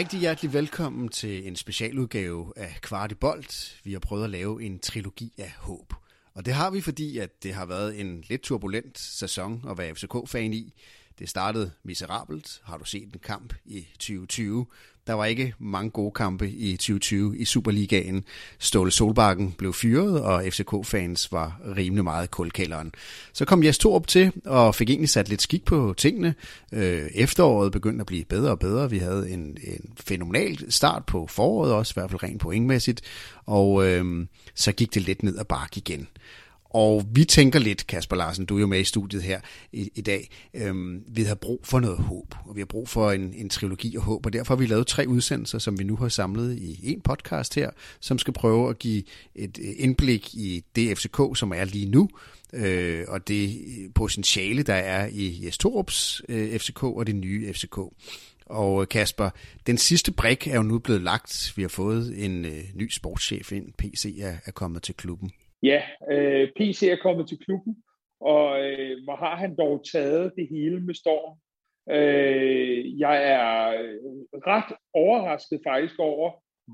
Rigtig 0.00 0.20
hjertelig 0.20 0.52
velkommen 0.52 1.08
til 1.08 1.46
en 1.46 1.56
specialudgave 1.56 2.52
af 2.56 2.78
Kvartibolt. 2.82 3.80
Vi 3.84 3.92
har 3.92 3.98
prøvet 3.98 4.24
at 4.24 4.30
lave 4.30 4.62
en 4.62 4.78
trilogi 4.78 5.32
af 5.38 5.52
håb. 5.58 5.94
Og 6.34 6.46
det 6.46 6.54
har 6.54 6.70
vi, 6.70 6.80
fordi 6.80 7.18
at 7.18 7.42
det 7.42 7.54
har 7.54 7.66
været 7.66 8.00
en 8.00 8.24
lidt 8.28 8.42
turbulent 8.42 8.98
sæson 8.98 9.64
at 9.70 9.78
være 9.78 9.94
FCK-fan 9.94 10.52
i. 10.52 10.74
Det 11.18 11.28
startede 11.28 11.70
miserabelt. 11.82 12.60
Har 12.64 12.78
du 12.78 12.84
set 12.84 13.02
en 13.02 13.20
kamp 13.22 13.54
i 13.64 13.86
2020? 13.92 14.66
Der 15.06 15.12
var 15.12 15.24
ikke 15.24 15.54
mange 15.58 15.90
gode 15.90 16.12
kampe 16.12 16.50
i 16.50 16.76
2020 16.76 17.38
i 17.38 17.44
Superligaen. 17.44 18.24
Ståle 18.58 18.90
Solbakken 18.90 19.52
blev 19.58 19.72
fyret, 19.72 20.22
og 20.22 20.44
FCK-fans 20.44 21.32
var 21.32 21.60
rimelig 21.76 22.04
meget 22.04 22.30
kulkælderen. 22.30 22.92
Så 23.32 23.44
kom 23.44 23.64
Jes 23.64 23.78
Torup 23.78 24.06
til 24.06 24.32
og 24.44 24.74
fik 24.74 24.90
egentlig 24.90 25.08
sat 25.08 25.28
lidt 25.28 25.42
skik 25.42 25.64
på 25.64 25.94
tingene. 25.96 26.34
Øh, 26.72 27.06
efteråret 27.14 27.72
begyndte 27.72 28.02
at 28.02 28.06
blive 28.06 28.24
bedre 28.24 28.50
og 28.50 28.58
bedre. 28.58 28.90
Vi 28.90 28.98
havde 28.98 29.30
en, 29.30 29.40
en 29.40 29.92
fænomenal 30.00 30.72
start 30.72 31.06
på 31.06 31.26
foråret 31.26 31.72
også, 31.72 31.92
i 31.92 31.96
hvert 31.96 32.10
fald 32.10 32.22
rent 32.22 32.40
pointmæssigt. 32.40 33.02
Og 33.46 33.86
øh, 33.86 34.26
så 34.54 34.72
gik 34.72 34.94
det 34.94 35.02
lidt 35.02 35.22
ned 35.22 35.38
ad 35.38 35.44
bakke 35.44 35.76
igen. 35.76 36.08
Og 36.70 37.04
vi 37.12 37.24
tænker 37.24 37.58
lidt, 37.58 37.86
Kasper 37.86 38.16
Larsen, 38.16 38.46
du 38.46 38.56
er 38.56 38.60
jo 38.60 38.66
med 38.66 38.80
i 38.80 38.84
studiet 38.84 39.22
her 39.22 39.40
i, 39.72 39.90
i 39.94 40.00
dag, 40.00 40.28
øhm, 40.54 41.02
vi 41.08 41.22
har 41.22 41.34
brug 41.34 41.60
for 41.64 41.80
noget 41.80 41.98
håb, 41.98 42.34
og 42.46 42.56
vi 42.56 42.60
har 42.60 42.66
brug 42.66 42.88
for 42.88 43.10
en, 43.10 43.34
en 43.34 43.48
trilogi 43.48 43.96
af 43.96 44.02
håb, 44.02 44.26
og 44.26 44.32
derfor 44.32 44.54
har 44.54 44.58
vi 44.58 44.66
lavet 44.66 44.86
tre 44.86 45.04
udsendelser, 45.08 45.58
som 45.58 45.78
vi 45.78 45.84
nu 45.84 45.96
har 45.96 46.08
samlet 46.08 46.58
i 46.58 46.92
en 46.92 47.00
podcast 47.00 47.54
her, 47.54 47.70
som 48.00 48.18
skal 48.18 48.34
prøve 48.34 48.70
at 48.70 48.78
give 48.78 49.02
et 49.34 49.58
øh, 49.62 49.72
indblik 49.76 50.34
i 50.34 50.64
det 50.76 50.98
FCK, 50.98 51.20
som 51.34 51.52
er 51.52 51.64
lige 51.64 51.86
nu, 51.86 52.08
øh, 52.52 53.04
og 53.08 53.28
det 53.28 53.48
øh, 53.48 53.90
potentiale, 53.94 54.62
der 54.62 54.74
er 54.74 55.08
i 55.12 55.44
Jes 55.44 55.58
Torups 55.58 56.22
øh, 56.28 56.58
FCK 56.58 56.82
og 56.82 57.06
det 57.06 57.14
nye 57.16 57.52
FCK. 57.52 57.78
Og 58.46 58.82
øh, 58.82 58.88
Kasper, 58.88 59.30
den 59.66 59.78
sidste 59.78 60.12
brik 60.12 60.46
er 60.46 60.56
jo 60.56 60.62
nu 60.62 60.78
blevet 60.78 61.02
lagt. 61.02 61.52
Vi 61.56 61.62
har 61.62 61.68
fået 61.68 62.24
en 62.24 62.44
øh, 62.44 62.62
ny 62.74 62.90
sportschef 62.90 63.52
ind. 63.52 63.72
PC 63.78 64.16
er, 64.20 64.36
er 64.44 64.50
kommet 64.50 64.82
til 64.82 64.94
klubben. 64.94 65.30
Ja, 65.62 65.82
øh, 66.10 66.48
PC 66.56 66.82
er 66.82 66.96
kommet 67.02 67.28
til 67.28 67.38
klubben, 67.38 67.76
og 68.20 68.64
øh, 68.64 69.04
hvor 69.04 69.16
har 69.16 69.36
han 69.36 69.56
dog 69.56 69.84
taget 69.92 70.32
det 70.36 70.48
hele 70.48 70.80
med 70.80 70.94
storm. 70.94 71.38
Øh, 71.90 73.00
jeg 73.00 73.16
er 73.32 73.68
øh, 73.82 73.96
ret 74.46 74.76
overrasket 74.94 75.60
faktisk 75.66 75.98
over, 75.98 76.30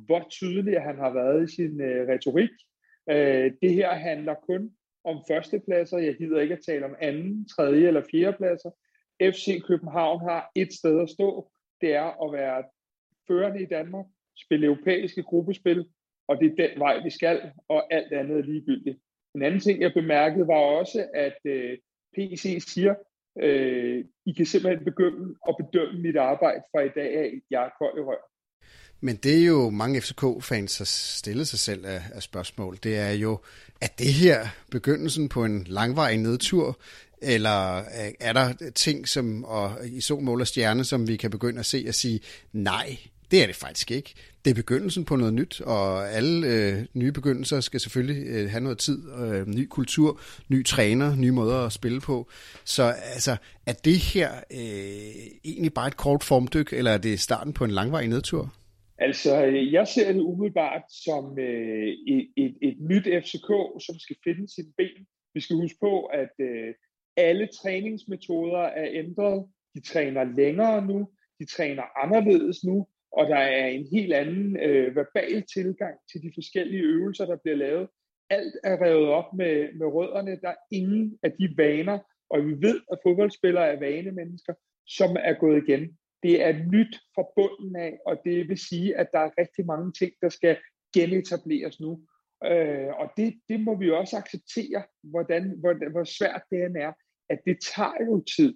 hvor 0.06 0.27
tydelig 0.31 0.81
han 0.81 0.98
har 0.98 1.12
været 1.12 1.51
i 1.51 1.55
sin 1.55 1.81
øh, 1.81 2.09
retorik. 2.09 2.51
Øh, 3.11 3.53
det 3.62 3.75
her 3.75 3.95
handler 3.95 4.34
kun 4.34 4.70
om 5.05 5.25
førstepladser. 5.28 5.98
Jeg 5.98 6.17
gider 6.17 6.41
ikke 6.41 6.55
at 6.55 6.65
tale 6.67 6.84
om 6.84 6.97
anden, 7.00 7.48
tredje 7.48 7.87
eller 7.87 8.03
fjerde 8.11 8.37
pladser. 8.37 8.71
FC 9.23 9.62
København 9.67 10.21
har 10.28 10.50
et 10.55 10.73
sted 10.73 11.00
at 11.00 11.11
stå. 11.11 11.50
Det 11.81 11.95
er 11.95 12.25
at 12.25 12.33
være 12.33 12.65
førende 13.28 13.62
i 13.62 13.67
Danmark, 13.67 14.06
spille 14.45 14.67
europæiske 14.67 15.23
gruppespil, 15.23 15.87
og 16.29 16.39
det 16.41 16.47
er 16.47 16.69
den 16.69 16.81
vej, 16.81 17.03
vi 17.05 17.11
skal, 17.11 17.41
og 17.69 17.95
alt 17.95 18.13
andet 18.13 18.39
er 18.39 18.43
ligegyldigt. 18.43 18.99
En 19.35 19.43
anden 19.43 19.61
ting, 19.61 19.81
jeg 19.81 19.93
bemærkede, 19.95 20.47
var 20.47 20.63
også, 20.81 21.07
at 21.15 21.39
øh, 21.45 21.79
PC 22.15 22.65
siger, 22.69 22.95
øh, 23.43 24.05
I 24.27 24.33
kan 24.33 24.47
simpelthen 24.47 24.85
begynde 24.85 25.35
at 25.49 25.55
bedømme 25.61 26.03
mit 26.03 26.17
arbejde 26.17 26.63
fra 26.73 26.81
i 26.81 26.89
dag 26.95 27.19
af, 27.19 27.31
jeg 27.51 27.65
er 27.65 27.71
kold 27.79 27.99
i 27.99 28.03
rør. 28.03 28.23
Men 29.01 29.17
det 29.17 29.43
er 29.43 29.47
jo 29.47 29.71
mange 29.71 30.01
FCK-fans 30.01 30.79
har 30.79 30.85
stillet 31.19 31.49
sig 31.49 31.59
selv 31.59 31.87
af, 31.87 32.01
af 32.15 32.23
spørgsmål. 32.23 32.79
Det 32.83 32.99
er 32.99 33.11
jo, 33.11 33.39
er 33.81 33.87
det 33.99 34.13
her 34.13 34.47
begyndelsen 34.71 35.29
på 35.29 35.45
en 35.45 35.65
langvarig 35.69 36.19
nedtur, 36.19 36.79
eller 37.23 37.83
er 38.21 38.33
der 38.33 38.71
ting, 38.75 39.09
som 39.09 39.45
og 39.45 39.71
i 39.93 40.00
så 40.00 40.17
mål 40.19 40.41
og 40.41 40.47
stjerne, 40.47 40.84
som 40.84 41.09
vi 41.09 41.17
kan 41.17 41.31
begynde 41.31 41.59
at 41.59 41.67
se 41.67 41.84
og 41.89 41.95
sige, 41.95 42.21
nej, 42.53 42.97
det 43.31 43.42
er 43.42 43.47
det 43.47 43.56
faktisk 43.56 43.91
ikke. 43.91 44.14
Det 44.44 44.50
er 44.50 44.54
begyndelsen 44.54 45.04
på 45.04 45.16
noget 45.16 45.34
nyt, 45.34 45.60
og 45.60 46.10
alle 46.10 46.47
øh, 46.47 46.87
nye 46.94 47.12
begyndelser 47.12 47.60
skal 47.60 47.81
selvfølgelig 47.81 48.26
øh, 48.26 48.50
have 48.50 48.60
noget 48.60 48.78
tid, 48.78 48.98
øh, 49.20 49.47
ny 49.47 49.66
kultur, 49.66 50.20
ny 50.48 50.64
træner, 50.64 51.16
nye 51.16 51.32
måder 51.32 51.66
at 51.66 51.72
spille 51.72 52.00
på. 52.00 52.28
Så 52.64 52.82
altså, 53.14 53.37
er 53.66 53.72
det 53.72 53.98
her 53.98 54.31
øh, 54.50 55.26
egentlig 55.44 55.75
bare 55.75 55.88
et 55.88 55.97
kort 55.97 56.25
formdyk, 56.25 56.72
eller 56.72 56.91
er 56.91 56.98
det 56.98 57.20
starten 57.20 57.53
på 57.53 57.64
en 57.64 57.70
langvarig 57.70 58.09
nedtur? 58.09 58.53
Altså, 58.98 59.37
jeg 59.72 59.88
ser 59.88 60.12
det 60.12 60.20
umiddelbart 60.20 60.82
som 61.04 61.38
øh, 61.38 61.88
et, 62.06 62.28
et, 62.37 62.54
et 62.62 62.76
nyt 62.91 63.04
FCK, 63.25 63.50
som 63.87 63.98
skal 63.98 64.16
finde 64.25 64.54
sin 64.54 64.72
ben. 64.76 65.06
Vi 65.34 65.41
skal 65.41 65.56
huske 65.56 65.78
på, 65.81 66.04
at 66.04 66.34
øh, 66.41 66.75
alle 67.16 67.48
træningsmetoder 67.62 68.62
er 68.62 68.88
ændret. 68.91 69.47
De 69.75 69.81
træner 69.81 70.25
længere 70.25 70.87
nu, 70.87 71.08
de 71.38 71.47
træner 71.47 71.82
anderledes 72.04 72.64
nu, 72.64 72.87
og 73.16 73.27
der 73.27 73.37
er 73.37 73.66
en 73.66 73.87
helt 73.93 74.12
anden 74.12 74.56
øh, 74.60 74.97
verbal 74.97 75.44
tilgang 75.54 75.94
til 76.12 76.22
de 76.22 76.31
forskellige 76.34 76.82
øvelser, 76.82 77.27
der 77.27 77.37
bliver 77.37 77.56
lavet. 77.56 77.88
Alt 78.31 78.54
er 78.65 78.84
revet 78.84 79.09
op 79.09 79.34
med, 79.34 79.72
med 79.78 79.87
rødderne. 79.87 80.41
Der 80.41 80.49
er 80.49 80.62
ingen 80.72 81.19
af 81.22 81.32
de 81.32 81.55
vaner, 81.56 81.99
og 82.31 82.47
vi 82.47 82.53
ved, 82.66 82.81
at 82.93 82.99
fodboldspillere 83.03 83.69
er 83.72 83.78
vanemennesker, 83.78 84.55
som 84.87 85.16
er 85.21 85.32
gået 85.32 85.62
igen. 85.69 85.99
Det 86.22 86.43
er 86.43 86.53
nyt 86.72 86.94
fra 87.15 87.25
bunden 87.37 87.76
af, 87.76 87.99
og 88.06 88.21
det 88.25 88.49
vil 88.49 88.59
sige, 88.59 88.97
at 88.97 89.09
der 89.12 89.19
er 89.19 89.38
rigtig 89.38 89.66
mange 89.66 89.93
ting, 89.93 90.12
der 90.22 90.28
skal 90.28 90.56
genetableres 90.94 91.81
nu. 91.81 92.00
Øh, 92.44 92.88
og 93.00 93.10
det, 93.16 93.34
det 93.49 93.60
må 93.60 93.78
vi 93.78 93.91
også 93.91 94.16
acceptere, 94.16 94.82
hvordan, 95.03 95.43
hvor, 95.60 95.91
hvor 95.91 96.05
svært 96.05 96.43
det 96.50 96.65
end 96.65 96.76
er, 96.76 96.93
at 97.28 97.38
det 97.47 97.56
tager 97.75 98.05
jo 98.06 98.25
tid 98.37 98.55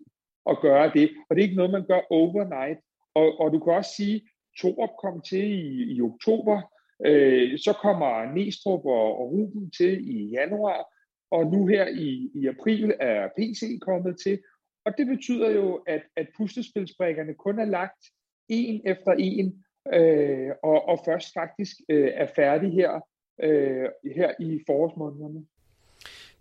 at 0.50 0.56
gøre 0.62 0.91
det, 0.94 1.10
og 1.26 1.37
det 1.37 1.43
er 1.43 1.49
ikke 1.49 1.60
noget, 1.62 1.72
man 1.72 1.87
gør 1.87 2.00
overnight. 2.10 2.81
Og, 3.15 3.41
og 3.41 3.53
du 3.53 3.59
kan 3.59 3.72
også 3.72 3.94
sige, 3.97 4.28
Torup 4.60 4.91
kom 5.03 5.21
til 5.21 5.44
i, 5.44 5.94
i 5.94 6.00
oktober, 6.03 6.60
øh, 7.06 7.59
så 7.59 7.72
kommer 7.82 8.34
Næstrup 8.34 8.84
og, 8.84 9.19
og 9.21 9.32
Ruben 9.32 9.71
til 9.71 10.10
i 10.16 10.31
januar, 10.31 10.84
og 11.31 11.47
nu 11.47 11.66
her 11.66 11.88
i, 11.88 12.31
i 12.34 12.47
april 12.47 12.94
er 13.00 13.28
PC 13.37 13.78
kommet 13.81 14.20
til. 14.25 14.38
Og 14.84 14.93
det 14.99 15.06
betyder 15.06 15.50
jo, 15.50 15.82
at, 15.87 16.03
at 16.16 16.26
puslespilsbrikkerne 16.37 17.34
kun 17.34 17.59
er 17.59 17.65
lagt 17.65 18.03
en 18.49 18.82
efter 18.84 19.12
en, 19.12 19.65
øh, 19.94 20.50
og, 20.62 20.88
og 20.88 20.99
først 21.04 21.32
faktisk 21.34 21.76
øh, 21.88 22.10
er 22.15 22.26
færdig 22.37 22.72
her, 22.72 23.00
øh, 23.43 23.88
her 24.16 24.32
i 24.41 24.60
forårsmånederne. 24.66 25.47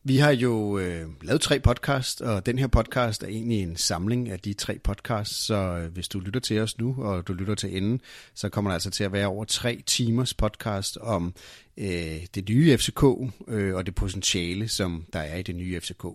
Vi 0.03 0.17
har 0.17 0.31
jo 0.31 0.77
øh, 0.77 1.07
lavet 1.21 1.41
tre 1.41 1.59
podcast, 1.59 2.21
og 2.21 2.45
den 2.45 2.59
her 2.59 2.67
podcast 2.67 3.23
er 3.23 3.27
egentlig 3.27 3.61
en 3.61 3.77
samling 3.77 4.29
af 4.29 4.39
de 4.39 4.53
tre 4.53 4.79
podcasts, 4.83 5.35
så 5.35 5.55
øh, 5.55 5.93
hvis 5.93 6.07
du 6.07 6.19
lytter 6.19 6.39
til 6.39 6.59
os 6.59 6.77
nu, 6.77 6.95
og 6.97 7.27
du 7.27 7.33
lytter 7.33 7.55
til 7.55 7.77
enden, 7.77 8.01
så 8.33 8.49
kommer 8.49 8.71
der 8.71 8.73
altså 8.73 8.89
til 8.89 9.03
at 9.03 9.11
være 9.11 9.27
over 9.27 9.45
tre 9.45 9.83
timers 9.85 10.33
podcast 10.33 10.97
om 10.97 11.33
øh, 11.79 12.25
det 12.35 12.49
nye 12.49 12.77
FCK 12.77 13.03
øh, 13.47 13.75
og 13.75 13.85
det 13.85 13.95
potentiale, 13.95 14.67
som 14.67 15.05
der 15.13 15.19
er 15.19 15.37
i 15.37 15.41
det 15.41 15.55
nye 15.55 15.79
FCK. 15.79 16.05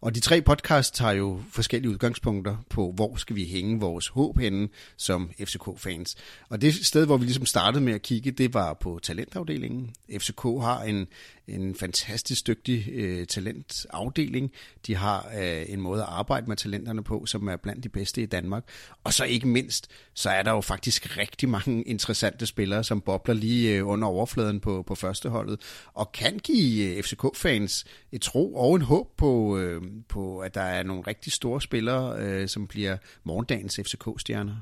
Og 0.00 0.14
de 0.14 0.20
tre 0.20 0.42
podcasts 0.42 0.98
har 0.98 1.12
jo 1.12 1.42
forskellige 1.50 1.90
udgangspunkter 1.90 2.56
på, 2.70 2.92
hvor 2.92 3.16
skal 3.16 3.36
vi 3.36 3.44
hænge 3.44 3.80
vores 3.80 4.08
håb 4.08 4.38
henne 4.38 4.68
som 4.96 5.30
FCK-fans. 5.38 6.16
Og 6.48 6.60
det 6.60 6.86
sted, 6.86 7.06
hvor 7.06 7.16
vi 7.16 7.24
ligesom 7.24 7.46
startede 7.46 7.84
med 7.84 7.92
at 7.92 8.02
kigge, 8.02 8.30
det 8.30 8.54
var 8.54 8.74
på 8.74 9.00
talentafdelingen. 9.02 9.90
FCK 10.18 10.42
har 10.42 10.82
en, 10.82 11.06
en 11.50 11.74
fantastisk 11.74 12.46
dygtig 12.46 12.88
øh, 12.92 13.26
talentafdeling. 13.26 14.52
De 14.86 14.96
har 14.96 15.32
øh, 15.40 15.72
en 15.72 15.80
måde 15.80 16.02
at 16.02 16.08
arbejde 16.08 16.46
med 16.46 16.56
talenterne 16.56 17.04
på, 17.04 17.26
som 17.26 17.48
er 17.48 17.56
blandt 17.56 17.84
de 17.84 17.88
bedste 17.88 18.22
i 18.22 18.26
Danmark. 18.26 18.64
Og 19.04 19.12
så 19.12 19.24
ikke 19.24 19.48
mindst, 19.48 19.90
så 20.14 20.30
er 20.30 20.42
der 20.42 20.50
jo 20.50 20.60
faktisk 20.60 21.18
rigtig 21.18 21.48
mange 21.48 21.82
interessante 21.82 22.46
spillere, 22.46 22.84
som 22.84 23.00
bobler 23.00 23.34
lige 23.34 23.76
øh, 23.76 23.88
under 23.88 24.08
overfladen 24.08 24.60
på, 24.60 24.82
på 24.82 24.94
førsteholdet, 24.94 25.86
og 25.94 26.12
kan 26.12 26.38
give 26.38 26.96
øh, 26.96 27.02
FCK-fans 27.02 27.84
et 28.12 28.22
tro 28.22 28.54
og 28.54 28.76
en 28.76 28.82
håb 28.82 29.06
på, 29.16 29.58
øh, 29.58 29.82
på 30.08 30.38
at 30.38 30.54
der 30.54 30.60
er 30.60 30.82
nogle 30.82 31.02
rigtig 31.06 31.32
store 31.32 31.60
spillere, 31.60 32.16
øh, 32.18 32.48
som 32.48 32.66
bliver 32.66 32.96
morgendagens 33.24 33.80
FCK-stjerner. 33.84 34.56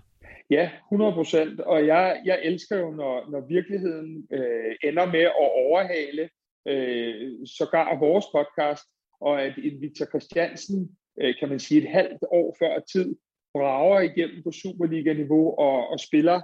Ja, 0.50 0.70
100 0.92 1.12
procent. 1.12 1.60
Og 1.60 1.86
jeg, 1.86 2.20
jeg 2.24 2.38
elsker 2.42 2.78
jo, 2.78 2.90
når, 2.90 3.30
når 3.30 3.40
virkeligheden 3.48 4.26
øh, 4.32 4.74
ender 4.84 5.06
med 5.06 5.20
at 5.20 5.50
overhale 5.66 6.28
øh, 6.68 7.46
sågar 7.46 7.98
vores 7.98 8.26
podcast, 8.36 8.84
og 9.20 9.42
at 9.42 9.54
en 9.58 9.80
Victor 9.80 10.06
Christiansen, 10.06 10.96
øh, 11.20 11.34
kan 11.38 11.48
man 11.48 11.60
sige 11.60 11.82
et 11.82 11.90
halvt 11.90 12.24
år 12.30 12.56
før 12.58 12.78
tid, 12.92 13.16
brager 13.54 14.00
igennem 14.00 14.42
på 14.42 14.52
Superliga-niveau 14.52 15.46
og, 15.58 15.88
og 15.88 16.00
spiller 16.00 16.40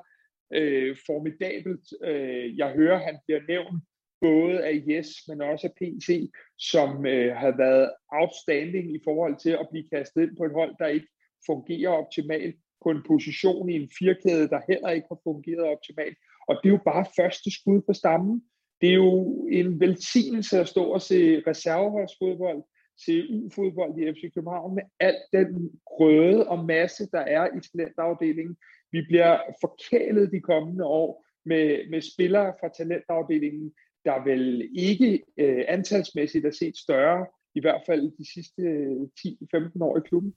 øh, 0.53 0.97
formidabelt. 1.07 1.87
Øh, 2.05 2.59
jeg 2.59 2.71
hører, 2.73 2.99
han 2.99 3.17
bliver 3.27 3.41
nævnt 3.49 3.83
både 4.21 4.65
af 4.65 4.83
Yes, 4.89 5.09
men 5.29 5.41
også 5.41 5.67
af 5.67 5.75
PC, 5.81 6.31
som 6.59 7.07
øh, 7.07 7.37
har 7.37 7.57
været 7.57 7.91
outstanding 8.09 8.95
i 8.95 9.01
forhold 9.05 9.37
til 9.45 9.51
at 9.51 9.69
blive 9.71 9.89
kastet 9.93 10.23
ind 10.23 10.37
på 10.37 10.45
et 10.45 10.53
hold, 10.53 10.75
der 10.79 10.87
ikke 10.87 11.07
fungerer 11.47 11.91
optimalt, 11.91 12.57
på 12.85 12.91
en 12.91 13.03
position 13.07 13.71
i 13.71 13.75
en 13.75 13.91
firkæde, 13.99 14.49
der 14.49 14.61
heller 14.69 14.91
ikke 14.91 15.07
har 15.11 15.21
fungeret 15.25 15.65
optimalt. 15.75 16.19
Og 16.49 16.55
det 16.57 16.69
er 16.69 16.77
jo 16.77 16.89
bare 16.93 17.13
første 17.19 17.49
skud 17.59 17.81
på 17.87 17.93
stammen. 17.93 18.43
Det 18.81 18.89
er 18.89 18.95
jo 18.95 19.47
en 19.51 19.81
velsignelse 19.81 20.61
at 20.61 20.69
stå 20.69 20.85
og 20.85 21.03
se 21.03 21.43
reserveholdsfodbold, 21.47 22.63
se 23.05 23.23
U-fodbold 23.31 23.99
i 23.99 24.13
FC 24.13 24.35
København 24.35 24.75
med 24.75 24.83
al 25.01 25.17
den 25.33 25.71
grøde 25.87 26.49
og 26.49 26.65
masse, 26.65 27.09
der 27.13 27.21
er 27.21 27.47
i 27.57 27.61
talentafdelingen. 27.61 28.57
Vi 28.93 29.03
bliver 29.09 29.39
forkælet 29.61 30.33
de 30.33 30.41
kommende 30.41 30.85
år 30.85 31.27
med, 31.45 31.91
med 31.91 32.01
spillere 32.01 32.55
fra 32.61 32.69
talentafdelingen, 32.69 33.73
der 34.05 34.25
vel 34.25 34.71
ikke 34.75 35.23
øh, 35.39 35.65
antalsmæssigt 35.69 36.47
er 36.47 36.51
set 36.51 36.77
større, 36.77 37.27
i 37.55 37.61
hvert 37.61 37.83
fald 37.87 38.13
de 38.19 38.33
sidste 38.35 38.63
øh, 38.63 39.01
10-15 39.21 39.85
år 39.85 39.99
i 39.99 40.09
klubben. 40.09 40.35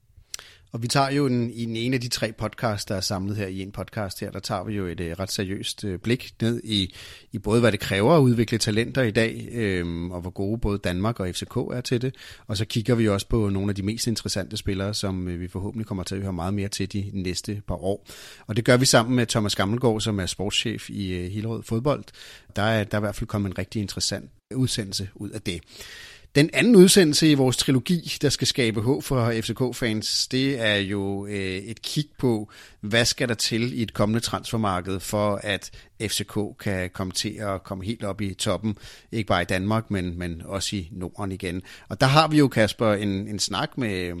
Og 0.72 0.82
vi 0.82 0.88
tager 0.88 1.10
jo 1.10 1.26
en, 1.26 1.50
i 1.50 1.84
en 1.84 1.94
af 1.94 2.00
de 2.00 2.08
tre 2.08 2.32
podcasts, 2.32 2.84
der 2.84 2.94
er 2.94 3.00
samlet 3.00 3.36
her 3.36 3.46
i 3.46 3.60
en 3.60 3.72
podcast 3.72 4.20
her, 4.20 4.30
der 4.30 4.40
tager 4.40 4.64
vi 4.64 4.74
jo 4.74 4.86
et 4.86 5.00
øh, 5.00 5.16
ret 5.18 5.32
seriøst 5.32 5.84
øh, 5.84 5.98
blik 5.98 6.34
ned 6.40 6.60
i, 6.64 6.94
i 7.32 7.38
både, 7.38 7.60
hvad 7.60 7.72
det 7.72 7.80
kræver 7.80 8.16
at 8.16 8.20
udvikle 8.20 8.58
talenter 8.58 9.02
i 9.02 9.10
dag, 9.10 9.48
øhm, 9.52 10.10
og 10.10 10.20
hvor 10.20 10.30
gode 10.30 10.58
både 10.58 10.78
Danmark 10.78 11.20
og 11.20 11.28
FCK 11.28 11.56
er 11.56 11.80
til 11.80 12.02
det. 12.02 12.14
Og 12.46 12.56
så 12.56 12.64
kigger 12.64 12.94
vi 12.94 13.08
også 13.08 13.28
på 13.28 13.48
nogle 13.48 13.70
af 13.70 13.74
de 13.74 13.82
mest 13.82 14.06
interessante 14.06 14.56
spillere, 14.56 14.94
som 14.94 15.28
øh, 15.28 15.40
vi 15.40 15.48
forhåbentlig 15.48 15.86
kommer 15.86 16.04
til 16.04 16.14
at 16.14 16.22
høre 16.22 16.32
meget 16.32 16.54
mere 16.54 16.68
til 16.68 16.92
de 16.92 17.10
næste 17.12 17.62
par 17.68 17.84
år. 17.84 18.06
Og 18.46 18.56
det 18.56 18.64
gør 18.64 18.76
vi 18.76 18.84
sammen 18.84 19.16
med 19.16 19.26
Thomas 19.26 19.54
Gammelgaard, 19.54 20.00
som 20.00 20.20
er 20.20 20.26
sportschef 20.26 20.90
i 20.90 21.28
Hillerød 21.28 21.62
Fodbold. 21.62 22.04
Der 22.56 22.62
er, 22.62 22.84
der 22.84 22.96
er 22.96 23.00
i 23.00 23.04
hvert 23.04 23.14
fald 23.14 23.28
kommet 23.28 23.50
en 23.50 23.58
rigtig 23.58 23.82
interessant 23.82 24.30
udsendelse 24.54 25.08
ud 25.14 25.30
af 25.30 25.40
det. 25.40 25.60
Den 26.34 26.50
anden 26.52 26.76
udsendelse 26.76 27.30
i 27.30 27.34
vores 27.34 27.56
trilogi, 27.56 28.00
der 28.22 28.28
skal 28.28 28.46
skabe 28.46 28.80
håb 28.80 29.02
for 29.02 29.32
FCK-fans, 29.42 30.28
det 30.28 30.60
er 30.60 30.76
jo 30.76 31.26
øh, 31.26 31.34
et 31.72 31.82
kig 31.82 32.04
på, 32.18 32.50
hvad 32.80 33.04
skal 33.04 33.28
der 33.28 33.34
til 33.34 33.78
i 33.78 33.82
et 33.82 33.94
kommende 33.94 34.20
transfermarked, 34.20 35.00
for 35.00 35.40
at 35.42 35.70
FCK 36.02 36.38
kan 36.60 36.90
komme 36.90 37.12
til 37.12 37.38
at 37.40 37.62
komme 37.62 37.84
helt 37.84 38.04
op 38.04 38.20
i 38.20 38.34
toppen, 38.34 38.76
ikke 39.12 39.26
bare 39.26 39.42
i 39.42 39.44
Danmark, 39.44 39.90
men, 39.90 40.18
men 40.18 40.42
også 40.44 40.76
i 40.76 40.88
Norden 40.92 41.32
igen. 41.32 41.62
Og 41.88 42.00
der 42.00 42.06
har 42.06 42.28
vi 42.28 42.38
jo, 42.38 42.48
Kasper, 42.48 42.92
en, 42.92 43.08
en 43.08 43.38
snak 43.38 43.78
med, 43.78 44.14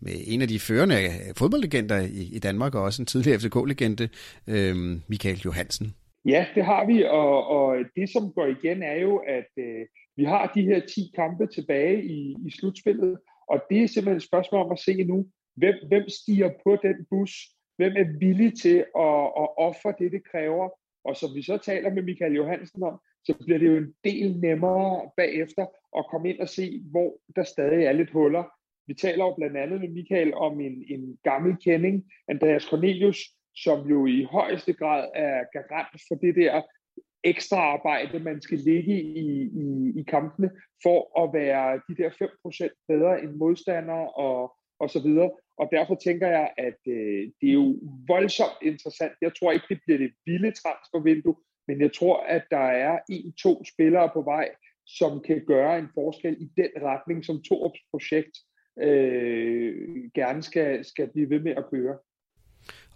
med 0.00 0.12
en 0.26 0.42
af 0.42 0.48
de 0.48 0.58
førende 0.58 1.04
øh, 1.04 1.34
fodboldlegender 1.36 2.00
i, 2.00 2.30
i 2.32 2.38
Danmark, 2.38 2.74
og 2.74 2.82
også 2.82 3.02
en 3.02 3.06
tidligere 3.06 3.38
FCK-legende, 3.38 4.08
øh, 4.46 4.76
Michael 5.08 5.40
Johansen. 5.44 5.94
Ja, 6.24 6.46
det 6.54 6.64
har 6.64 6.86
vi, 6.86 7.04
og, 7.04 7.46
og 7.46 7.76
det 7.96 8.10
som 8.12 8.32
går 8.32 8.46
igen 8.46 8.82
er 8.82 9.00
jo, 9.02 9.16
at 9.16 9.50
øh, 9.58 9.86
vi 10.18 10.24
har 10.24 10.52
de 10.54 10.62
her 10.62 10.80
10 10.80 11.12
kampe 11.14 11.46
tilbage 11.46 12.04
i, 12.04 12.36
i 12.46 12.50
slutspillet, 12.50 13.18
og 13.48 13.62
det 13.70 13.82
er 13.82 13.86
simpelthen 13.86 14.16
et 14.16 14.30
spørgsmål 14.30 14.64
om 14.64 14.72
at 14.72 14.78
se 14.78 15.04
nu, 15.04 15.26
hvem, 15.56 15.74
hvem 15.88 16.08
stiger 16.08 16.50
på 16.64 16.76
den 16.82 17.06
bus, 17.10 17.32
hvem 17.76 17.92
er 17.96 18.18
villig 18.18 18.58
til 18.62 18.78
at, 19.06 19.24
at 19.42 19.48
ofre 19.68 19.94
det, 19.98 20.12
det 20.12 20.22
kræver. 20.30 20.68
Og 21.04 21.16
som 21.16 21.30
vi 21.34 21.42
så 21.42 21.56
taler 21.56 21.90
med 21.94 22.02
Michael 22.02 22.34
Johansen 22.34 22.82
om, 22.82 23.00
så 23.24 23.34
bliver 23.44 23.58
det 23.58 23.66
jo 23.66 23.76
en 23.76 23.94
del 24.04 24.40
nemmere 24.40 25.10
bagefter 25.16 25.66
at 25.98 26.06
komme 26.10 26.30
ind 26.30 26.40
og 26.40 26.48
se, 26.48 26.82
hvor 26.90 27.20
der 27.36 27.42
stadig 27.42 27.84
er 27.84 27.92
lidt 27.92 28.10
huller. 28.10 28.44
Vi 28.86 28.94
taler 28.94 29.24
jo 29.24 29.34
blandt 29.34 29.56
andet 29.56 29.80
med 29.80 29.88
Michael 29.88 30.34
om 30.34 30.60
en, 30.60 30.84
en 30.88 31.18
gammel 31.24 31.56
kending, 31.64 32.04
Andreas 32.28 32.62
Cornelius, 32.62 33.18
som 33.56 33.88
jo 33.88 34.06
i 34.06 34.22
højeste 34.22 34.72
grad 34.72 35.08
er 35.14 35.44
garant 35.52 36.00
for 36.08 36.14
det 36.14 36.34
der 36.36 36.62
ekstra 37.24 37.56
arbejde, 37.56 38.18
man 38.18 38.40
skal 38.42 38.58
ligge 38.58 39.02
i, 39.02 39.42
i, 39.42 39.92
i 40.00 40.02
kampene, 40.08 40.50
for 40.82 41.24
at 41.24 41.32
være 41.32 41.80
de 41.88 42.02
der 42.02 42.10
5% 42.10 42.84
bedre 42.88 43.22
end 43.22 43.30
modstandere 43.30 44.08
og, 44.08 44.52
og 44.80 44.90
så 44.90 45.02
videre. 45.02 45.30
Og 45.58 45.68
derfor 45.72 45.94
tænker 45.94 46.28
jeg, 46.28 46.52
at 46.58 46.80
øh, 46.88 47.30
det 47.40 47.48
er 47.48 47.58
jo 47.62 47.76
voldsomt 48.08 48.58
interessant. 48.62 49.12
Jeg 49.20 49.32
tror 49.34 49.52
ikke, 49.52 49.66
det 49.68 49.80
bliver 49.84 49.98
det 49.98 50.12
vilde 50.26 50.50
transfervindue, 50.50 51.36
men 51.68 51.80
jeg 51.80 51.92
tror, 51.92 52.16
at 52.20 52.44
der 52.50 52.66
er 52.86 52.98
en-to 53.08 53.64
spillere 53.64 54.10
på 54.12 54.22
vej, 54.22 54.48
som 54.86 55.20
kan 55.20 55.44
gøre 55.46 55.78
en 55.78 55.88
forskel 55.94 56.36
i 56.40 56.48
den 56.56 56.70
retning, 56.82 57.24
som 57.24 57.42
Torups 57.42 57.80
projekt 57.90 58.38
øh, 58.80 60.10
gerne 60.14 60.42
skal, 60.42 60.84
skal 60.84 61.08
blive 61.12 61.30
ved 61.30 61.40
med 61.40 61.54
at 61.56 61.70
køre. 61.70 61.98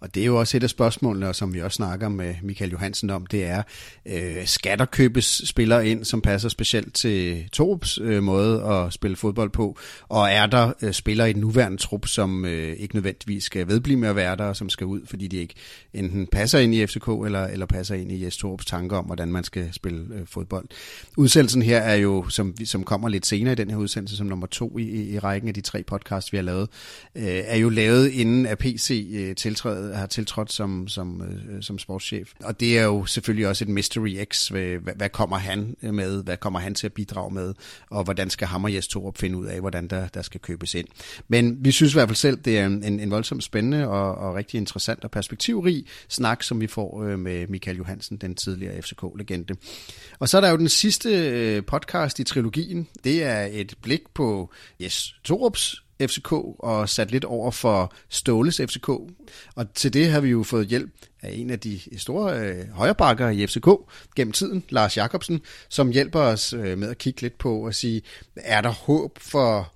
Og 0.03 0.15
det 0.15 0.21
er 0.21 0.25
jo 0.25 0.39
også 0.39 0.57
et 0.57 0.63
af 0.63 0.69
spørgsmålene, 0.69 1.33
som 1.33 1.53
vi 1.53 1.61
også 1.61 1.75
snakker 1.75 2.09
med 2.09 2.35
Michael 2.41 2.71
Johansen 2.71 3.09
om, 3.09 3.25
det 3.25 3.43
er, 3.43 3.63
øh, 4.05 4.45
skal 4.45 4.79
der 4.79 4.85
købes 4.85 5.41
spillere 5.45 5.87
ind, 5.87 6.05
som 6.05 6.21
passer 6.21 6.49
specielt 6.49 6.93
til 6.93 7.49
Torups 7.51 7.99
øh, 8.01 8.23
måde 8.23 8.63
at 8.63 8.93
spille 8.93 9.17
fodbold 9.17 9.49
på? 9.49 9.77
Og 10.09 10.31
er 10.31 10.45
der 10.45 10.73
øh, 10.81 10.93
spillere 10.93 11.29
i 11.29 11.33
den 11.33 11.41
nuværende 11.41 11.77
trup, 11.77 12.07
som 12.07 12.45
øh, 12.45 12.73
ikke 12.73 12.95
nødvendigvis 12.95 13.43
skal 13.43 13.67
vedblive 13.67 13.99
med 13.99 14.09
at 14.09 14.15
være 14.15 14.35
der, 14.35 14.43
og 14.43 14.55
som 14.55 14.69
skal 14.69 14.87
ud, 14.87 15.01
fordi 15.05 15.27
de 15.27 15.37
ikke 15.37 15.53
enten 15.93 16.27
passer 16.27 16.59
ind 16.59 16.75
i 16.75 16.87
FCK, 16.87 17.07
eller, 17.25 17.47
eller 17.47 17.65
passer 17.65 17.95
ind 17.95 18.11
i 18.11 18.23
Jes 18.23 18.37
Torups 18.37 18.65
tanker 18.65 18.97
om, 18.97 19.05
hvordan 19.05 19.31
man 19.31 19.43
skal 19.43 19.69
spille 19.73 20.15
øh, 20.15 20.21
fodbold? 20.25 20.65
Udsendelsen 21.17 21.61
her 21.61 21.79
er 21.79 21.95
jo, 21.95 22.29
som, 22.29 22.55
som 22.65 22.83
kommer 22.83 23.09
lidt 23.09 23.25
senere 23.25 23.51
i 23.51 23.55
den 23.55 23.69
her 23.69 23.77
udsendelse, 23.77 24.17
som 24.17 24.27
nummer 24.27 24.47
to 24.47 24.77
i, 24.77 25.13
i 25.13 25.19
rækken 25.19 25.47
af 25.47 25.53
de 25.53 25.61
tre 25.61 25.83
podcasts, 25.83 26.31
vi 26.31 26.37
har 26.37 26.43
lavet, 26.43 26.69
øh, 27.15 27.23
er 27.25 27.57
jo 27.57 27.69
lavet 27.69 28.09
inden 28.09 28.45
at 28.45 28.57
PC 28.57 29.11
øh, 29.13 29.35
tiltrædet 29.35 29.92
har 29.93 30.05
tiltrådt 30.05 30.53
som, 30.53 30.87
som, 30.87 31.21
øh, 31.21 31.63
som 31.63 31.79
sportschef. 31.79 32.31
Og 32.43 32.59
det 32.59 32.79
er 32.79 32.83
jo 32.83 33.05
selvfølgelig 33.05 33.47
også 33.47 33.63
et 33.63 33.69
mystery 33.69 34.23
X. 34.23 34.47
Hvad, 34.47 34.95
hvad 34.95 35.09
kommer 35.09 35.37
han 35.37 35.75
med? 35.81 36.23
Hvad 36.23 36.37
kommer 36.37 36.59
han 36.59 36.75
til 36.75 36.87
at 36.87 36.93
bidrage 36.93 37.33
med? 37.33 37.53
Og 37.89 38.03
hvordan 38.03 38.29
skal 38.29 38.47
ham 38.47 38.63
og 38.63 38.73
Jes 38.73 38.87
Torup 38.87 39.17
finde 39.17 39.37
ud 39.37 39.45
af, 39.45 39.59
hvordan 39.59 39.87
der, 39.87 40.07
der 40.07 40.21
skal 40.21 40.41
købes 40.41 40.73
ind? 40.73 40.87
Men 41.27 41.65
vi 41.65 41.71
synes 41.71 41.93
i 41.93 41.95
hvert 41.95 42.07
fald 42.07 42.15
selv, 42.15 42.37
det 42.37 42.59
er 42.59 42.65
en, 42.65 42.83
en 42.83 43.11
voldsomt 43.11 43.43
spændende 43.43 43.87
og, 43.87 44.15
og 44.15 44.35
rigtig 44.35 44.57
interessant 44.57 45.03
og 45.03 45.11
perspektivrig 45.11 45.85
snak, 46.09 46.43
som 46.43 46.61
vi 46.61 46.67
får 46.67 47.03
øh, 47.03 47.19
med 47.19 47.47
Michael 47.47 47.77
Johansen, 47.77 48.17
den 48.17 48.35
tidligere 48.35 48.81
FCK-legende. 48.81 49.55
Og 50.19 50.29
så 50.29 50.37
er 50.37 50.41
der 50.41 50.49
jo 50.49 50.57
den 50.57 50.69
sidste 50.69 51.09
øh, 51.09 51.65
podcast 51.65 52.19
i 52.19 52.23
trilogien. 52.23 52.87
Det 53.03 53.23
er 53.23 53.47
et 53.51 53.73
blik 53.81 54.01
på 54.13 54.51
Jes 54.79 55.15
Torups 55.23 55.83
FCK 56.07 56.31
og 56.59 56.89
sat 56.89 57.11
lidt 57.11 57.25
over 57.25 57.51
for 57.51 57.93
Ståles 58.09 58.61
FCK. 58.61 58.89
Og 59.55 59.73
til 59.73 59.93
det 59.93 60.09
har 60.09 60.21
vi 60.21 60.29
jo 60.29 60.43
fået 60.43 60.67
hjælp 60.67 60.91
af 61.23 61.29
en 61.33 61.49
af 61.49 61.59
de 61.59 61.99
store 61.99 62.39
øh, 62.39 62.69
højrebakker 62.69 63.29
i 63.29 63.47
FCK 63.47 63.67
gennem 64.15 64.31
tiden, 64.31 64.63
Lars 64.69 64.97
Jakobsen, 64.97 65.41
som 65.69 65.91
hjælper 65.91 66.19
os 66.19 66.53
øh, 66.53 66.77
med 66.77 66.89
at 66.89 66.97
kigge 66.97 67.21
lidt 67.21 67.37
på 67.37 67.65
og 67.65 67.73
sige, 67.73 68.01
er 68.35 68.61
der 68.61 68.69
håb 68.69 69.19
for 69.19 69.73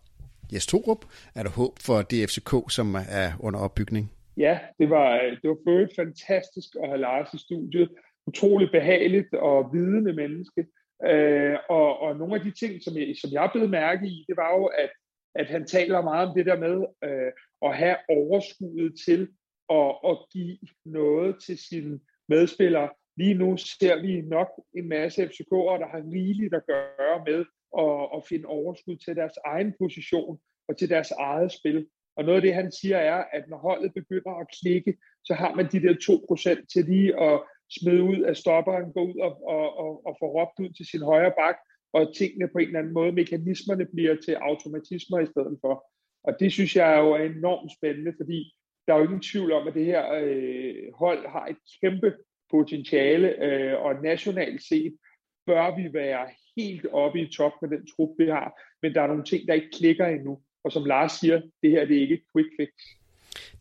Jes 0.53 0.67
Torup? 0.67 1.05
Er 1.35 1.43
der 1.43 1.49
håb 1.49 1.79
for 1.79 2.01
det 2.01 2.29
FCK, 2.29 2.51
som 2.69 2.95
er 2.95 3.31
under 3.39 3.59
opbygning? 3.59 4.11
Ja, 4.37 4.59
det 4.79 4.89
var, 4.89 5.19
det 5.41 5.49
var 5.49 5.57
følt 5.67 5.95
fantastisk 5.95 6.69
at 6.83 6.89
have 6.89 7.01
Lars 7.01 7.33
i 7.33 7.37
studiet. 7.37 7.89
Utrolig 8.27 8.71
behageligt 8.71 9.33
og 9.33 9.69
vidende 9.73 10.13
menneske. 10.13 10.65
Øh, 11.11 11.55
og, 11.69 11.99
og 12.01 12.17
nogle 12.17 12.35
af 12.35 12.41
de 12.41 12.51
ting, 12.51 12.83
som 12.83 12.97
jeg, 12.97 13.15
som 13.21 13.31
jeg 13.31 13.49
blev 13.53 13.69
mærke 13.69 14.07
i, 14.07 14.25
det 14.27 14.37
var 14.37 14.51
jo, 14.57 14.65
at 14.65 14.89
at 15.37 15.47
han 15.47 15.67
taler 15.67 16.01
meget 16.01 16.27
om 16.27 16.35
det 16.35 16.45
der 16.45 16.59
med 16.59 16.85
øh, 17.03 17.31
at 17.61 17.77
have 17.77 17.97
overskuddet 18.09 18.93
til 19.05 19.21
at, 19.69 19.89
at 20.09 20.17
give 20.33 20.57
noget 20.85 21.35
til 21.45 21.57
sine 21.57 21.99
medspillere. 22.29 22.89
Lige 23.17 23.33
nu 23.33 23.57
ser 23.57 24.01
vi 24.01 24.21
nok 24.21 24.47
en 24.77 24.89
masse 24.89 25.23
FCK'ere, 25.23 25.79
der 25.81 25.87
har 25.87 26.11
rigeligt 26.13 26.53
at 26.53 26.65
gøre 26.65 27.23
med 27.29 27.45
at, 27.83 28.17
at 28.17 28.27
finde 28.29 28.45
overskud 28.45 28.97
til 28.97 29.15
deres 29.15 29.37
egen 29.45 29.73
position 29.79 30.39
og 30.67 30.77
til 30.77 30.89
deres 30.89 31.11
eget 31.11 31.51
spil. 31.51 31.87
Og 32.17 32.23
noget 32.23 32.35
af 32.35 32.41
det, 32.41 32.53
han 32.53 32.71
siger, 32.71 32.97
er, 32.97 33.23
at 33.33 33.43
når 33.49 33.57
holdet 33.57 33.93
begynder 33.93 34.33
at 34.41 34.47
klikke, 34.61 34.97
så 35.23 35.33
har 35.33 35.55
man 35.55 35.65
de 35.71 35.81
der 35.81 35.93
2% 35.93 36.65
til 36.73 36.85
lige 36.85 37.21
at 37.21 37.41
smide 37.79 38.03
ud 38.03 38.19
af 38.21 38.35
stopperen, 38.37 38.93
gå 38.93 39.01
ud 39.11 39.19
og, 39.27 39.31
og, 39.55 39.77
og, 39.77 40.05
og 40.07 40.17
få 40.19 40.25
råbt 40.37 40.59
ud 40.59 40.69
til 40.69 40.85
sin 40.85 41.01
højre 41.01 41.33
bak, 41.41 41.57
og 41.93 42.15
tingene 42.15 42.47
på 42.47 42.57
en 42.57 42.67
eller 42.67 42.79
anden 42.79 42.93
måde, 42.93 43.11
mekanismerne 43.11 43.85
bliver 43.85 44.15
til 44.15 44.33
automatismer 44.33 45.19
i 45.19 45.25
stedet 45.25 45.57
for. 45.61 45.85
Og 46.23 46.39
det 46.39 46.51
synes 46.51 46.75
jeg 46.75 46.99
jo 46.99 47.11
er 47.11 47.23
enormt 47.23 47.71
spændende, 47.77 48.13
fordi 48.17 48.53
der 48.87 48.93
er 48.93 48.97
jo 48.97 49.03
ingen 49.03 49.21
tvivl 49.21 49.51
om, 49.51 49.67
at 49.67 49.73
det 49.73 49.85
her 49.85 50.13
øh, 50.23 50.93
hold 50.93 51.27
har 51.27 51.45
et 51.45 51.57
kæmpe 51.81 52.13
potentiale, 52.51 53.43
øh, 53.43 53.81
og 53.81 54.03
nationalt 54.03 54.63
set 54.63 54.97
bør 55.45 55.75
vi 55.75 55.93
være 55.93 56.27
helt 56.57 56.85
oppe 56.91 57.21
i 57.21 57.31
top 57.31 57.51
med 57.61 57.69
den 57.69 57.87
trup, 57.87 58.09
vi 58.19 58.25
har. 58.25 58.61
Men 58.81 58.93
der 58.93 59.01
er 59.01 59.07
nogle 59.07 59.23
ting, 59.23 59.47
der 59.47 59.53
ikke 59.53 59.77
klikker 59.79 60.05
endnu. 60.05 60.41
Og 60.63 60.71
som 60.71 60.85
Lars 60.85 61.11
siger, 61.11 61.41
det 61.61 61.71
her 61.71 61.85
det 61.85 61.97
er 61.97 62.01
ikke 62.01 62.13
et 62.13 62.23
quick 62.33 62.49
fix 62.59 62.71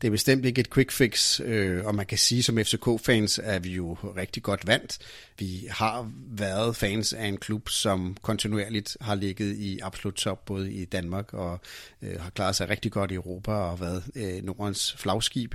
det 0.02 0.06
er 0.06 0.10
bestemt 0.10 0.44
ikke 0.44 0.60
et 0.60 0.70
quick 0.70 0.90
fix, 0.90 1.40
øh, 1.40 1.84
og 1.86 1.94
man 1.94 2.06
kan 2.06 2.18
sige, 2.18 2.42
som 2.42 2.58
FCK-fans 2.58 3.40
er 3.42 3.58
vi 3.58 3.74
jo 3.74 3.96
rigtig 4.16 4.42
godt 4.42 4.66
vant. 4.66 4.98
Vi 5.38 5.66
har 5.70 6.10
været 6.30 6.76
fans 6.76 7.12
af 7.12 7.26
en 7.26 7.36
klub, 7.36 7.68
som 7.68 8.16
kontinuerligt 8.22 8.96
har 9.00 9.14
ligget 9.14 9.56
i 9.56 9.78
absolut 9.78 10.14
top, 10.14 10.44
både 10.44 10.72
i 10.72 10.84
Danmark 10.84 11.34
og 11.34 11.60
øh, 12.02 12.20
har 12.20 12.30
klaret 12.30 12.56
sig 12.56 12.68
rigtig 12.68 12.92
godt 12.92 13.10
i 13.10 13.14
Europa 13.14 13.52
og 13.52 13.80
været 13.80 14.04
øh, 14.14 14.42
Nordens 14.44 14.94
flagskib 14.98 15.54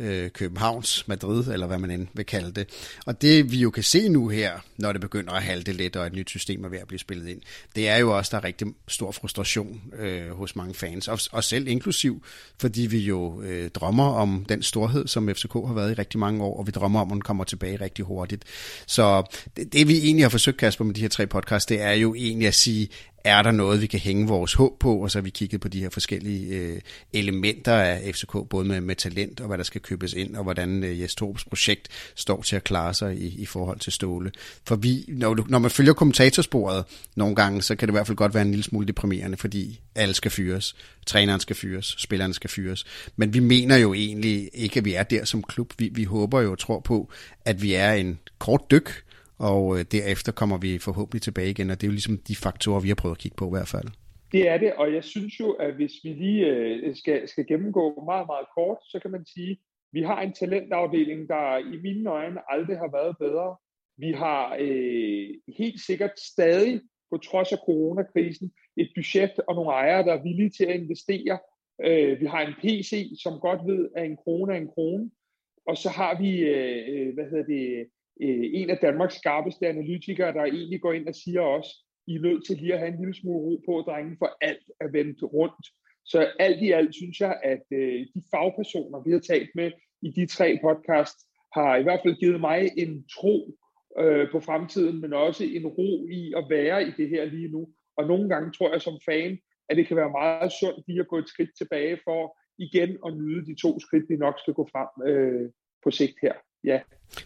øh, 0.00 0.30
Københavns 0.30 1.08
Madrid, 1.08 1.52
eller 1.52 1.66
hvad 1.66 1.78
man 1.78 1.90
end 1.90 2.06
vil 2.14 2.26
kalde 2.26 2.52
det. 2.52 2.68
Og 3.06 3.22
det 3.22 3.50
vi 3.50 3.56
jo 3.56 3.70
kan 3.70 3.82
se 3.82 4.08
nu 4.08 4.28
her, 4.28 4.52
når 4.76 4.92
det 4.92 5.00
begynder 5.00 5.32
at 5.32 5.42
halte 5.42 5.72
lidt, 5.72 5.96
og 5.96 6.06
et 6.06 6.12
nyt 6.12 6.30
system 6.30 6.64
er 6.64 6.68
ved 6.68 6.78
at 6.78 6.86
blive 6.86 6.98
spillet 6.98 7.28
ind, 7.28 7.40
det 7.76 7.88
er 7.88 7.96
jo 7.96 8.16
også, 8.16 8.30
der 8.30 8.36
er 8.36 8.44
rigtig 8.44 8.66
stor 8.88 9.12
frustration 9.12 9.80
øh, 9.98 10.30
hos 10.30 10.56
mange 10.56 10.74
fans, 10.74 11.08
og, 11.08 11.18
og 11.32 11.44
selv 11.44 11.68
inklusiv, 11.68 12.22
fordi 12.60 12.82
vi 12.82 12.98
jo 12.98 13.42
øh, 13.42 13.70
drømmer 13.70 14.14
om 14.14 14.44
den 14.48 14.62
storhed, 14.62 15.06
som 15.06 15.28
FCK 15.34 15.52
har 15.52 15.74
været 15.74 15.90
i 15.90 15.94
rigtig 15.94 16.20
mange 16.20 16.44
år, 16.44 16.58
og 16.58 16.66
vi 16.66 16.70
drømmer 16.70 17.00
om, 17.00 17.08
at 17.08 17.12
den 17.12 17.22
kommer 17.22 17.44
tilbage 17.44 17.76
rigtig 17.80 18.04
hurtigt. 18.04 18.44
Så 18.86 19.36
det, 19.56 19.72
det 19.72 19.88
vi 19.88 19.98
egentlig 19.98 20.24
har 20.24 20.30
forsøgt, 20.30 20.56
Kasper, 20.56 20.84
med 20.84 20.94
de 20.94 21.00
her 21.00 21.08
tre 21.08 21.26
podcasts, 21.26 21.66
det 21.66 21.80
er 21.80 21.92
jo 21.92 22.14
egentlig 22.14 22.48
at 22.48 22.54
sige, 22.54 22.88
er 23.24 23.42
der 23.42 23.50
noget, 23.50 23.82
vi 23.82 23.86
kan 23.86 24.00
hænge 24.00 24.28
vores 24.28 24.54
håb 24.54 24.78
på, 24.78 24.96
og 24.96 25.10
så 25.10 25.18
har 25.18 25.22
vi 25.22 25.30
kigget 25.30 25.60
på 25.60 25.68
de 25.68 25.80
her 25.80 25.90
forskellige 25.90 26.56
øh, 26.56 26.80
elementer 27.12 27.74
af 27.74 28.14
FCK, 28.14 28.36
både 28.50 28.68
med, 28.68 28.80
med 28.80 28.96
talent 28.96 29.40
og 29.40 29.46
hvad 29.46 29.58
der 29.58 29.64
skal 29.64 29.80
købes 29.80 30.12
ind, 30.12 30.36
og 30.36 30.42
hvordan 30.42 30.84
øh, 30.84 31.00
Jes 31.00 31.14
Torps 31.14 31.44
projekt 31.44 31.88
står 32.14 32.42
til 32.42 32.56
at 32.56 32.64
klare 32.64 32.94
sig 32.94 33.16
i, 33.16 33.42
i 33.42 33.46
forhold 33.46 33.78
til 33.78 33.92
Ståle. 33.92 34.30
For 34.66 34.76
vi, 34.76 35.04
når, 35.08 35.46
når 35.48 35.58
man 35.58 35.70
følger 35.70 35.92
kommentatorsporet 35.92 36.84
nogle 37.16 37.34
gange, 37.34 37.62
så 37.62 37.76
kan 37.76 37.88
det 37.88 37.92
i 37.92 37.96
hvert 37.96 38.06
fald 38.06 38.16
godt 38.16 38.34
være 38.34 38.42
en 38.42 38.50
lille 38.50 38.64
smule 38.64 38.86
deprimerende, 38.86 39.36
fordi 39.36 39.80
alle 39.94 40.14
skal 40.14 40.30
fyres, 40.30 40.76
træneren 41.06 41.40
skal 41.40 41.56
fyres, 41.56 41.94
spillerne 41.98 42.34
skal 42.34 42.50
fyres. 42.50 42.84
Men 43.16 43.34
vi 43.34 43.40
mener 43.40 43.76
jo 43.76 43.94
egentlig 43.94 44.50
ikke, 44.54 44.78
at 44.78 44.84
vi 44.84 44.94
er 44.94 45.02
der 45.02 45.24
som 45.24 45.42
klub. 45.42 45.72
Vi, 45.78 45.90
vi 45.92 46.04
håber 46.04 46.40
jo 46.40 46.52
og 46.52 46.58
tror 46.58 46.80
på, 46.80 47.10
at 47.44 47.62
vi 47.62 47.74
er 47.74 47.92
en 47.92 48.18
kort 48.38 48.60
dyk, 48.70 49.04
og 49.48 49.78
øh, 49.78 49.84
derefter 49.92 50.32
kommer 50.32 50.58
vi 50.58 50.78
forhåbentlig 50.78 51.22
tilbage 51.22 51.50
igen, 51.50 51.70
og 51.70 51.76
det 51.76 51.86
er 51.86 51.90
jo 51.92 51.98
ligesom 51.98 52.18
de 52.28 52.36
faktorer, 52.36 52.80
vi 52.80 52.88
har 52.88 52.94
prøvet 52.94 53.16
at 53.16 53.22
kigge 53.22 53.36
på 53.36 53.46
i 53.46 53.54
hvert 53.56 53.68
fald. 53.68 53.88
Det 54.32 54.48
er 54.48 54.58
det, 54.58 54.72
og 54.72 54.94
jeg 54.94 55.04
synes 55.04 55.40
jo, 55.40 55.50
at 55.50 55.74
hvis 55.74 55.92
vi 56.04 56.08
lige 56.08 56.46
øh, 56.46 56.96
skal, 56.96 57.28
skal 57.28 57.46
gennemgå 57.46 58.04
meget, 58.04 58.26
meget 58.26 58.46
kort, 58.56 58.78
så 58.92 58.98
kan 59.02 59.10
man 59.10 59.24
sige, 59.26 59.60
vi 59.92 60.02
har 60.02 60.20
en 60.20 60.32
talentafdeling, 60.32 61.28
der 61.28 61.58
i 61.74 61.76
mine 61.82 62.10
øjne 62.10 62.40
aldrig 62.52 62.78
har 62.78 62.90
været 62.98 63.16
bedre. 63.18 63.56
Vi 63.96 64.12
har 64.12 64.56
øh, 64.60 65.28
helt 65.58 65.80
sikkert 65.80 66.20
stadig, 66.32 66.80
på 67.10 67.16
trods 67.18 67.52
af 67.52 67.58
coronakrisen, 67.66 68.52
et 68.76 68.90
budget 68.96 69.34
og 69.48 69.54
nogle 69.54 69.70
ejere, 69.70 70.04
der 70.04 70.12
er 70.12 70.22
villige 70.22 70.50
til 70.50 70.64
at 70.64 70.80
investere. 70.80 71.38
Øh, 71.84 72.20
vi 72.20 72.26
har 72.26 72.40
en 72.40 72.54
PC, 72.62 72.90
som 73.22 73.40
godt 73.40 73.60
ved, 73.66 73.88
at 73.96 74.04
en 74.06 74.16
krone 74.16 74.52
er 74.54 74.60
en 74.60 74.72
krone. 74.74 75.10
Og 75.66 75.76
så 75.76 75.88
har 75.88 76.18
vi, 76.22 76.30
øh, 76.38 76.78
øh 76.88 77.14
hvad 77.14 77.24
hedder 77.30 77.44
det, 77.44 77.86
øh, 78.22 78.44
en 78.52 78.70
af 78.70 78.78
Danmarks 78.78 79.14
skarpeste 79.14 79.68
analytikere, 79.68 80.32
der 80.32 80.44
egentlig 80.44 80.80
går 80.80 80.92
ind 80.92 81.08
og 81.08 81.14
siger 81.14 81.40
også, 81.40 81.70
I 82.06 82.14
er 82.14 82.20
nødt 82.20 82.46
til 82.46 82.56
lige 82.56 82.72
at 82.72 82.78
have 82.78 82.92
en 82.92 82.98
lille 82.98 83.14
smule 83.14 83.38
ro 83.38 83.62
på, 83.66 83.90
drenge, 83.90 84.16
for 84.18 84.36
alt 84.40 84.66
er 84.80 84.88
vendt 84.88 85.22
rundt. 85.22 85.66
Så 86.04 86.28
alt 86.38 86.62
i 86.62 86.70
alt 86.70 86.94
synes 86.94 87.20
jeg, 87.20 87.40
at 87.42 87.64
øh, 87.72 88.06
de 88.14 88.22
fagpersoner, 88.30 89.02
vi 89.06 89.10
har 89.12 89.18
talt 89.18 89.50
med 89.54 89.70
i 90.02 90.10
de 90.10 90.26
tre 90.26 90.58
podcasts, 90.62 91.24
har 91.54 91.76
i 91.76 91.82
hvert 91.82 92.00
fald 92.04 92.16
givet 92.16 92.40
mig 92.40 92.70
en 92.76 93.04
tro 93.16 93.36
øh, 93.98 94.30
på 94.32 94.40
fremtiden, 94.40 95.00
men 95.00 95.12
også 95.12 95.44
en 95.44 95.66
ro 95.66 96.06
i 96.10 96.32
at 96.36 96.44
være 96.50 96.82
i 96.88 96.90
det 96.96 97.08
her 97.08 97.24
lige 97.24 97.48
nu. 97.48 97.68
Og 97.96 98.06
nogle 98.06 98.28
gange 98.28 98.52
tror 98.52 98.72
jeg 98.72 98.82
som 98.82 98.98
fan, 99.04 99.38
at 99.68 99.76
det 99.76 99.86
kan 99.86 99.96
være 99.96 100.10
meget 100.10 100.52
sundt 100.60 100.88
lige 100.88 101.00
at 101.00 101.08
gå 101.08 101.18
et 101.18 101.28
skridt 101.28 101.50
tilbage 101.58 101.98
for 102.04 102.38
igen 102.58 102.98
at 103.06 103.16
nyde 103.16 103.46
de 103.46 103.54
to 103.54 103.80
skridt, 103.80 104.04
vi 104.08 104.16
nok 104.16 104.38
skal 104.38 104.54
gå 104.54 104.68
frem 104.72 105.08
øh, 105.08 105.50
på 105.84 105.90
sigt 105.90 106.16
her. 106.22 106.34
Ja. 106.64 106.78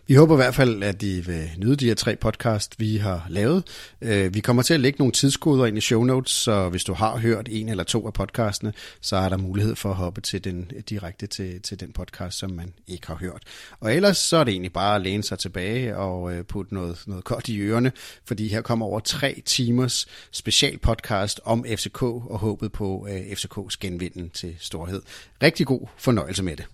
Vi 0.07 0.15
håber 0.15 0.35
i 0.35 0.37
hvert 0.37 0.55
fald, 0.55 0.83
at 0.83 1.03
I 1.03 1.21
vil 1.21 1.51
nyde 1.59 1.77
de 1.77 1.87
her 1.87 1.95
tre 1.95 2.17
podcast, 2.17 2.81
vi 2.81 2.97
har 2.97 3.27
lavet. 3.29 3.65
Øh, 4.01 4.35
vi 4.35 4.41
kommer 4.41 4.63
til 4.63 4.75
at 4.75 4.81
lægge 4.81 4.99
nogle 4.99 5.13
tidskoder 5.13 5.67
ind 5.67 5.79
i 5.79 5.81
show 5.81 6.05
notes, 6.05 6.33
så 6.33 6.69
hvis 6.69 6.85
du 6.85 6.95
har 6.95 7.17
hørt 7.17 7.49
en 7.51 7.69
eller 7.69 7.85
to 7.85 8.07
af 8.07 8.13
podcastene, 8.13 8.73
så 9.01 9.17
er 9.17 9.29
der 9.29 9.37
mulighed 9.37 9.77
for 9.77 9.91
at 9.91 9.97
hoppe 9.97 10.21
til 10.21 10.45
den, 10.45 10.71
direkte 10.89 11.27
til, 11.27 11.63
til 11.63 11.81
den 11.81 11.93
podcast, 11.93 12.39
som 12.39 12.51
man 12.51 12.75
ikke 12.87 13.07
har 13.07 13.15
hørt. 13.15 13.43
Og 13.81 13.95
ellers 13.95 14.19
så 14.19 14.37
er 14.37 14.45
det 14.45 14.53
egentlig 14.53 14.73
bare 14.73 14.97
at 14.97 15.03
læne 15.03 15.23
sig 15.23 15.39
tilbage 15.39 15.97
og 15.97 16.35
øh, 16.35 16.45
putte 16.45 16.75
noget, 16.75 17.03
noget 17.07 17.25
godt 17.25 17.49
i 17.49 17.61
ørerne, 17.61 17.93
fordi 18.25 18.49
her 18.49 18.61
kommer 18.61 18.87
over 18.87 19.01
tre 19.01 19.43
timers 19.47 20.07
special 20.31 20.79
podcast 20.79 21.41
om 21.45 21.65
FCK 21.77 22.03
og 22.03 22.39
håbet 22.39 22.73
på 22.73 23.07
øh, 23.11 23.21
FCK's 23.21 23.77
genvinden 23.81 24.31
til 24.31 24.57
storhed. 24.59 25.03
Rigtig 25.43 25.67
god 25.67 25.87
fornøjelse 25.97 26.43
med 26.43 26.57
det. 26.57 26.67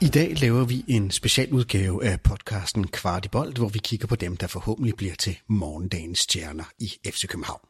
I 0.00 0.08
dag 0.08 0.40
laver 0.40 0.64
vi 0.64 0.84
en 0.88 1.10
specialudgave 1.10 2.04
af 2.04 2.20
podcasten 2.20 2.86
Kvart 2.86 3.24
i 3.24 3.28
Bold, 3.28 3.56
hvor 3.56 3.68
vi 3.68 3.78
kigger 3.78 4.06
på 4.06 4.16
dem, 4.16 4.36
der 4.36 4.46
forhåbentlig 4.46 4.96
bliver 4.96 5.14
til 5.14 5.38
morgendagens 5.48 6.18
stjerner 6.18 6.64
i 6.78 6.92
FC 7.10 7.26
København. 7.26 7.60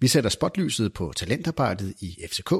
Vi 0.00 0.08
sætter 0.08 0.30
spotlyset 0.30 0.92
på 0.92 1.12
talentarbejdet 1.16 1.94
i 2.00 2.26
FCK, 2.30 2.52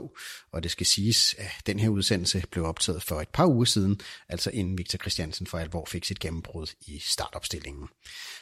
og 0.52 0.62
det 0.62 0.70
skal 0.70 0.86
siges, 0.86 1.34
at 1.38 1.66
den 1.66 1.78
her 1.78 1.88
udsendelse 1.88 2.42
blev 2.50 2.64
optaget 2.64 3.02
for 3.02 3.20
et 3.20 3.28
par 3.28 3.46
uger 3.46 3.64
siden, 3.64 4.00
altså 4.28 4.50
inden 4.50 4.78
Victor 4.78 4.98
Christiansen 4.98 5.46
for 5.46 5.58
alvor 5.58 5.84
fik 5.84 6.04
sit 6.04 6.18
gennembrud 6.18 6.66
i 6.80 6.98
startopstillingen. 6.98 7.88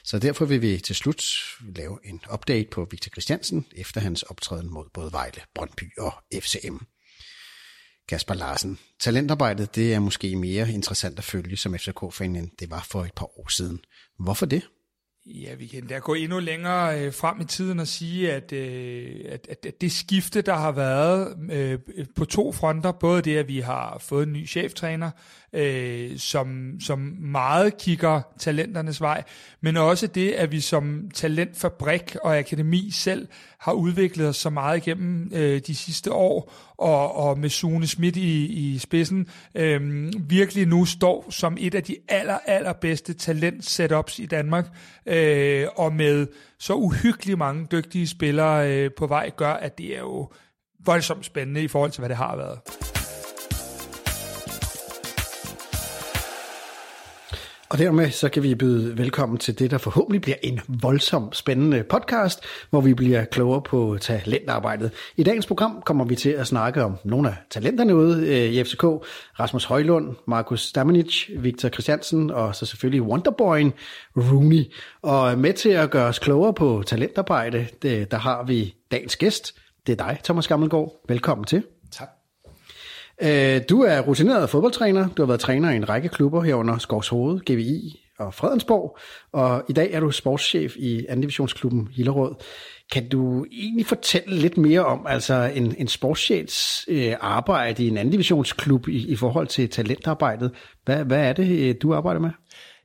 Så 0.05 0.19
derfor 0.19 0.45
vil 0.45 0.63
vi 0.63 0.79
til 0.79 0.95
slut 0.95 1.25
lave 1.77 1.99
en 2.05 2.21
update 2.33 2.69
på 2.71 2.87
Victor 2.91 3.11
Christiansen 3.11 3.67
efter 3.77 4.01
hans 4.01 4.23
optræden 4.23 4.71
mod 4.71 4.87
både 4.95 5.13
Vejle, 5.13 5.41
Brøndby 5.55 5.99
og 5.99 6.13
FCM. 6.35 6.77
Kasper 8.09 8.35
Larsen. 8.35 8.79
Talentarbejdet 9.01 9.75
det 9.75 9.95
er 9.95 9.99
måske 9.99 10.37
mere 10.37 10.71
interessant 10.71 11.19
at 11.19 11.25
følge 11.25 11.57
som 11.57 11.75
FCK-fan, 11.79 12.37
end 12.37 12.51
det 12.61 12.71
var 12.71 12.87
for 12.91 13.05
et 13.05 13.15
par 13.15 13.39
år 13.39 13.49
siden. 13.49 13.81
Hvorfor 14.19 14.47
det? 14.47 14.63
Ja, 15.27 15.55
vi 15.55 15.67
kan 15.67 15.87
da 15.87 15.99
gå 15.99 16.15
endnu 16.15 16.39
længere 16.39 17.01
øh, 17.01 17.13
frem 17.15 17.41
i 17.41 17.45
tiden 17.45 17.81
og 17.81 17.87
sige, 17.87 18.33
at, 18.33 18.53
øh, 18.53 19.21
at, 19.29 19.47
at, 19.51 19.67
at 19.67 19.81
det 19.81 19.93
skifte, 19.93 20.43
der 20.43 20.55
har 20.55 20.73
været 20.73 21.37
øh, 21.53 21.79
på 22.17 22.25
to 22.25 22.53
fronter, 22.53 22.93
både 22.93 23.23
det, 23.23 23.37
at 23.37 23.49
vi 23.49 23.61
har 23.61 23.99
fået 24.01 24.27
en 24.27 24.33
ny 24.33 24.49
cheftræner, 24.49 25.11
øh, 25.53 26.19
som, 26.19 26.77
som 26.81 26.99
meget 27.21 27.79
kigger 27.79 28.23
talenternes 28.39 29.01
vej, 29.01 29.23
men 29.61 29.77
også 29.77 30.07
det, 30.07 30.33
at 30.33 30.53
vi 30.53 30.61
som 30.61 31.11
talentfabrik 31.15 32.17
og 32.23 32.39
akademi 32.39 32.91
selv 32.91 33.29
har 33.63 33.73
udviklet 33.73 34.29
os 34.29 34.37
så 34.37 34.51
meget 34.51 34.77
igennem 34.77 35.31
øh, 35.35 35.61
de 35.67 35.75
sidste 35.75 36.13
år, 36.13 36.53
og, 36.79 37.17
og 37.17 37.39
med 37.39 37.49
Sune 37.49 37.87
Schmidt 37.87 38.17
i, 38.17 38.47
i 38.47 38.79
spidsen, 38.79 39.27
øh, 39.55 40.13
virkelig 40.31 40.67
nu 40.67 40.85
står 40.85 41.27
som 41.31 41.57
et 41.61 41.75
af 41.75 41.83
de 41.83 41.97
aller, 42.09 42.39
allerbedste 42.47 43.15
talent-setups 43.15 44.19
i 44.19 44.27
Danmark, 44.27 44.67
øh, 45.07 45.67
og 45.77 45.93
med 45.93 46.27
så 46.59 46.75
uhyggeligt 46.75 47.39
mange 47.39 47.67
dygtige 47.73 48.09
spillere 48.09 48.73
øh, 48.73 48.91
på 48.97 49.07
vej, 49.07 49.31
gør, 49.37 49.53
at 49.53 49.79
det 49.79 49.97
er 49.97 50.01
jo 50.01 50.33
voldsomt 50.85 51.25
spændende 51.25 51.63
i 51.63 51.69
forhold 51.69 51.91
til, 51.91 52.01
hvad 52.01 52.09
det 52.09 52.17
har 52.17 52.37
været. 52.37 52.59
Og 57.73 57.79
dermed 57.79 58.11
så 58.11 58.29
kan 58.29 58.43
vi 58.43 58.55
byde 58.55 58.99
velkommen 58.99 59.39
til 59.39 59.59
det, 59.59 59.71
der 59.71 59.79
forhåbentlig 59.79 60.21
bliver 60.23 60.37
en 60.43 60.61
voldsom 60.69 61.33
spændende 61.33 61.83
podcast, 61.83 62.41
hvor 62.71 62.81
vi 62.81 62.95
bliver 62.95 63.25
klogere 63.25 63.63
på 63.63 63.99
talentarbejdet. 64.01 64.91
I 65.17 65.23
dagens 65.23 65.47
program 65.47 65.83
kommer 65.87 66.05
vi 66.05 66.17
til 66.17 66.31
at 66.31 66.47
snakke 66.47 66.85
om 66.85 66.97
nogle 67.05 67.29
af 67.29 67.35
talenterne 67.51 67.97
ude 67.97 68.27
øh, 68.27 68.53
i 68.53 68.65
FCK. 68.65 68.83
Rasmus 69.41 69.65
Højlund, 69.65 70.17
Markus 70.27 70.73
Damanic, 70.73 71.31
Victor 71.39 71.69
Christiansen 71.69 72.31
og 72.31 72.55
så 72.55 72.67
selvfølgelig 72.67 73.03
Wonderboyen 73.03 73.73
Rooney. 74.17 74.73
Og 75.03 75.39
med 75.39 75.53
til 75.53 75.71
at 75.71 75.91
gøre 75.91 76.07
os 76.07 76.19
klogere 76.19 76.55
på 76.55 76.83
talentarbejde, 76.87 77.67
det, 77.83 78.11
der 78.11 78.19
har 78.19 78.43
vi 78.43 78.75
dagens 78.91 79.17
gæst. 79.17 79.55
Det 79.87 80.01
er 80.01 80.07
dig, 80.07 80.19
Thomas 80.25 80.49
Gammelgaard. 80.49 81.05
Velkommen 81.09 81.45
til. 81.45 81.63
Øh, 83.23 83.61
du 83.71 83.83
er 83.83 84.01
rutineret 84.01 84.51
fodboldtræner. 84.51 85.09
Du 85.09 85.23
har 85.23 85.27
været 85.27 85.41
træner 85.41 85.71
i 85.71 85.77
en 85.77 85.89
række 85.89 86.09
klubber 86.09 86.43
herunder 86.43 86.79
Skovshoved, 86.79 87.41
GVI 87.41 88.01
og 88.19 88.35
Fredensborg. 88.35 88.99
Og 89.33 89.65
i 89.69 89.73
dag 89.73 89.93
er 89.93 90.01
du 90.01 90.11
sportschef 90.11 90.77
i 90.77 91.07
2. 91.15 91.21
divisionsklubben 91.21 91.89
Hillerød. 91.93 92.35
Kan 92.93 93.09
du 93.09 93.45
egentlig 93.53 93.87
fortælle 93.87 94.37
lidt 94.37 94.57
mere 94.57 94.85
om 94.85 95.07
altså 95.07 95.51
en, 95.55 95.75
en 95.79 95.89
sportschefs 95.89 96.85
øh, 96.89 97.15
arbejde 97.21 97.85
i 97.85 97.89
en 97.89 97.97
anden 97.97 98.13
divisionsklub 98.13 98.89
i, 98.89 99.13
i 99.13 99.17
forhold 99.17 99.47
til 99.47 99.69
talentarbejdet? 99.71 100.51
Hvad, 100.85 101.05
hvad 101.05 101.29
er 101.29 101.33
det, 101.33 101.69
øh, 101.69 101.75
du 101.83 101.95
arbejder 101.95 102.21
med? 102.21 102.31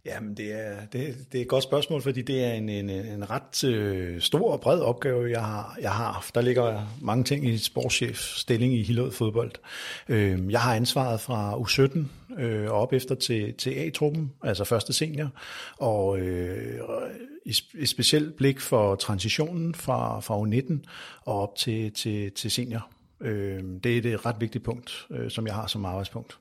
Jamen, 0.07 0.33
det 0.33 0.51
er, 0.51 0.75
det, 0.91 1.17
det 1.31 1.37
er 1.37 1.41
et 1.41 1.47
godt 1.47 1.63
spørgsmål, 1.63 2.01
fordi 2.01 2.21
det 2.21 2.43
er 2.43 2.53
en, 2.53 2.69
en, 2.69 2.89
en 2.89 3.29
ret 3.29 3.63
øh, 3.63 4.21
stor 4.21 4.51
og 4.51 4.61
bred 4.61 4.79
opgave, 4.79 5.29
jeg 5.29 5.41
har, 5.41 5.77
jeg 5.81 5.91
har 5.91 6.11
haft. 6.11 6.35
Der 6.35 6.41
ligger 6.41 6.97
mange 7.01 7.23
ting 7.23 7.47
i 7.47 7.57
sportschef 7.57 8.19
stilling 8.19 8.73
i 8.73 8.83
Hillerød 8.83 9.11
fodbold. 9.11 9.51
Øh, 10.09 10.51
jeg 10.51 10.61
har 10.61 10.75
ansvaret 10.75 11.21
fra 11.21 11.53
U17 11.53 11.99
øh, 12.41 12.71
og 12.71 12.81
op 12.81 12.93
efter 12.93 13.15
til, 13.15 13.53
til 13.53 13.69
A-truppen, 13.69 14.31
altså 14.43 14.63
første 14.63 14.93
senior, 14.93 15.29
og 15.77 16.19
øh, 16.19 16.79
et 17.75 17.89
specielt 17.89 18.35
blik 18.35 18.59
for 18.59 18.95
transitionen 18.95 19.75
fra, 19.75 20.19
fra 20.19 20.37
U19 20.41 20.73
og 21.25 21.41
op 21.41 21.55
til, 21.55 21.91
til, 21.91 22.31
til 22.31 22.51
senior. 22.51 22.89
Øh, 23.21 23.63
det 23.83 24.05
er 24.05 24.13
et 24.13 24.25
ret 24.25 24.35
vigtigt 24.39 24.63
punkt, 24.63 25.07
øh, 25.11 25.31
som 25.31 25.47
jeg 25.47 25.55
har 25.55 25.67
som 25.67 25.85
arbejdspunkt. 25.85 26.37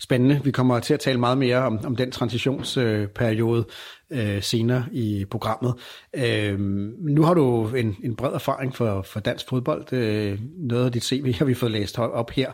Spændende. 0.00 0.40
Vi 0.44 0.50
kommer 0.50 0.80
til 0.80 0.94
at 0.94 1.00
tale 1.00 1.20
meget 1.20 1.38
mere 1.38 1.56
om, 1.56 1.78
om 1.84 1.96
den 1.96 2.10
transitionsperiode 2.10 3.66
øh, 4.10 4.42
senere 4.42 4.84
i 4.92 5.24
programmet. 5.30 5.74
Øh, 6.16 6.60
nu 7.00 7.22
har 7.22 7.34
du 7.34 7.68
en, 7.68 7.96
en 8.04 8.16
bred 8.16 8.32
erfaring 8.32 8.76
for, 8.76 9.02
for 9.02 9.20
dansk 9.20 9.48
fodbold. 9.48 9.92
Øh, 9.92 10.38
noget 10.58 10.84
af 10.84 10.92
dit 10.92 11.04
CV 11.04 11.34
har 11.34 11.44
vi 11.44 11.54
fået 11.54 11.72
læst 11.72 11.98
op 11.98 12.30
her. 12.30 12.52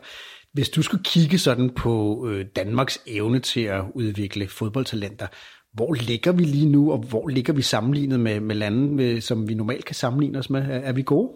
Hvis 0.52 0.68
du 0.68 0.82
skulle 0.82 1.04
kigge 1.04 1.38
sådan 1.38 1.70
på 1.70 2.26
øh, 2.28 2.46
Danmarks 2.56 2.98
evne 3.06 3.38
til 3.38 3.60
at 3.60 3.84
udvikle 3.94 4.48
fodboldtalenter, 4.48 5.26
hvor 5.72 5.92
ligger 5.92 6.32
vi 6.32 6.44
lige 6.44 6.68
nu, 6.68 6.92
og 6.92 6.98
hvor 6.98 7.28
ligger 7.28 7.52
vi 7.52 7.62
sammenlignet 7.62 8.20
med, 8.20 8.40
med 8.40 8.54
lande, 8.54 8.94
med, 8.94 9.20
som 9.20 9.48
vi 9.48 9.54
normalt 9.54 9.84
kan 9.84 9.94
sammenligne 9.94 10.38
os 10.38 10.50
med? 10.50 10.60
Er, 10.60 10.66
er 10.66 10.92
vi 10.92 11.02
gode? 11.02 11.30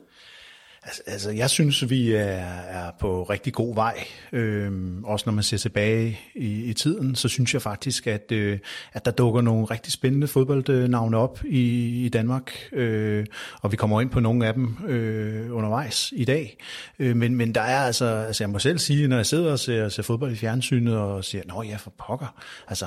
Altså, 0.87 1.03
altså, 1.07 1.31
jeg 1.31 1.50
synes, 1.50 1.91
vi 1.91 2.12
er, 2.12 2.45
er 2.69 2.91
på 3.00 3.23
rigtig 3.23 3.53
god 3.53 3.75
vej. 3.75 4.05
Øhm, 4.33 5.05
også 5.05 5.23
når 5.26 5.33
man 5.33 5.45
ser 5.45 5.57
tilbage 5.57 6.21
i, 6.35 6.64
i 6.64 6.73
tiden, 6.73 7.14
så 7.14 7.29
synes 7.29 7.55
jeg 7.55 7.62
faktisk, 7.62 8.07
at, 8.07 8.33
øh, 8.33 8.59
at 8.93 9.05
der 9.05 9.11
dukker 9.11 9.41
nogle 9.41 9.64
rigtig 9.64 9.93
spændende 9.93 10.29
fodboldnavne 10.29 11.17
op 11.17 11.45
i, 11.45 11.61
i 12.05 12.09
Danmark. 12.09 12.53
Øh, 12.73 13.26
og 13.62 13.73
vi 13.73 13.76
kommer 13.76 14.00
ind 14.00 14.11
på 14.11 14.21
nogle 14.21 14.47
af 14.47 14.55
dem 14.55 14.76
øh, 14.87 15.57
undervejs 15.57 16.12
i 16.17 16.25
dag. 16.25 16.59
Øh, 16.99 17.17
men, 17.17 17.35
men 17.35 17.55
der 17.55 17.61
er 17.61 17.81
altså, 17.81 18.05
altså, 18.05 18.45
jeg 18.45 18.50
må 18.50 18.59
selv 18.59 18.79
sige, 18.79 19.09
når 19.09 19.17
jeg 19.17 19.26
sidder 19.26 19.53
og 19.53 19.59
ser, 19.59 19.88
ser 19.88 20.03
fodbold 20.03 20.33
i 20.33 20.37
fjernsynet 20.37 20.97
og 20.97 21.25
siger, 21.25 21.43
nå 21.47 21.62
ja, 21.62 21.76
for 21.76 21.93
pokker. 21.99 22.43
Altså, 22.69 22.87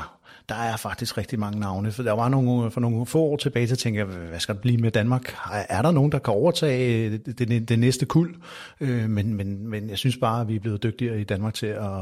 der 0.50 0.56
er 0.56 0.78
faktisk 0.78 1.18
rigtig 1.18 1.40
mange 1.40 1.60
navne. 1.60 1.92
For 1.92 2.04
der 2.04 2.12
var 2.12 2.30
nogle, 2.30 2.72
for 2.72 2.82
nogle 2.82 3.06
få 3.06 3.20
år 3.20 3.38
tilbage, 3.38 3.68
så 3.68 3.76
tænkte 3.76 4.00
jeg, 4.00 4.06
hvad 4.06 4.40
skal 4.40 4.56
der 4.56 4.62
blive 4.62 4.78
med 4.78 4.92
Danmark? 4.92 5.36
Er 5.70 5.82
der 5.82 5.92
nogen, 5.92 6.12
der 6.12 6.20
kan 6.20 6.34
overtage 6.34 7.10
det, 7.10 7.40
det, 7.40 7.70
det 7.70 7.80
næste 7.80 8.06
kul? 8.06 8.36
Øh, 8.82 9.10
men, 9.10 9.34
men, 9.34 9.68
men 9.68 9.90
jeg 9.90 9.98
synes 9.98 10.18
bare, 10.18 10.42
at 10.42 10.48
vi 10.48 10.56
er 10.56 10.60
blevet 10.60 10.84
dygtigere 10.84 11.22
i 11.22 11.24
Danmark 11.24 11.54
til 11.54 11.68
at, 11.68 12.02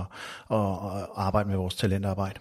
at, 0.51 0.57
at 0.59 1.07
arbejde 1.15 1.49
med 1.49 1.57
vores 1.57 1.75
talentarbejde. 1.75 2.39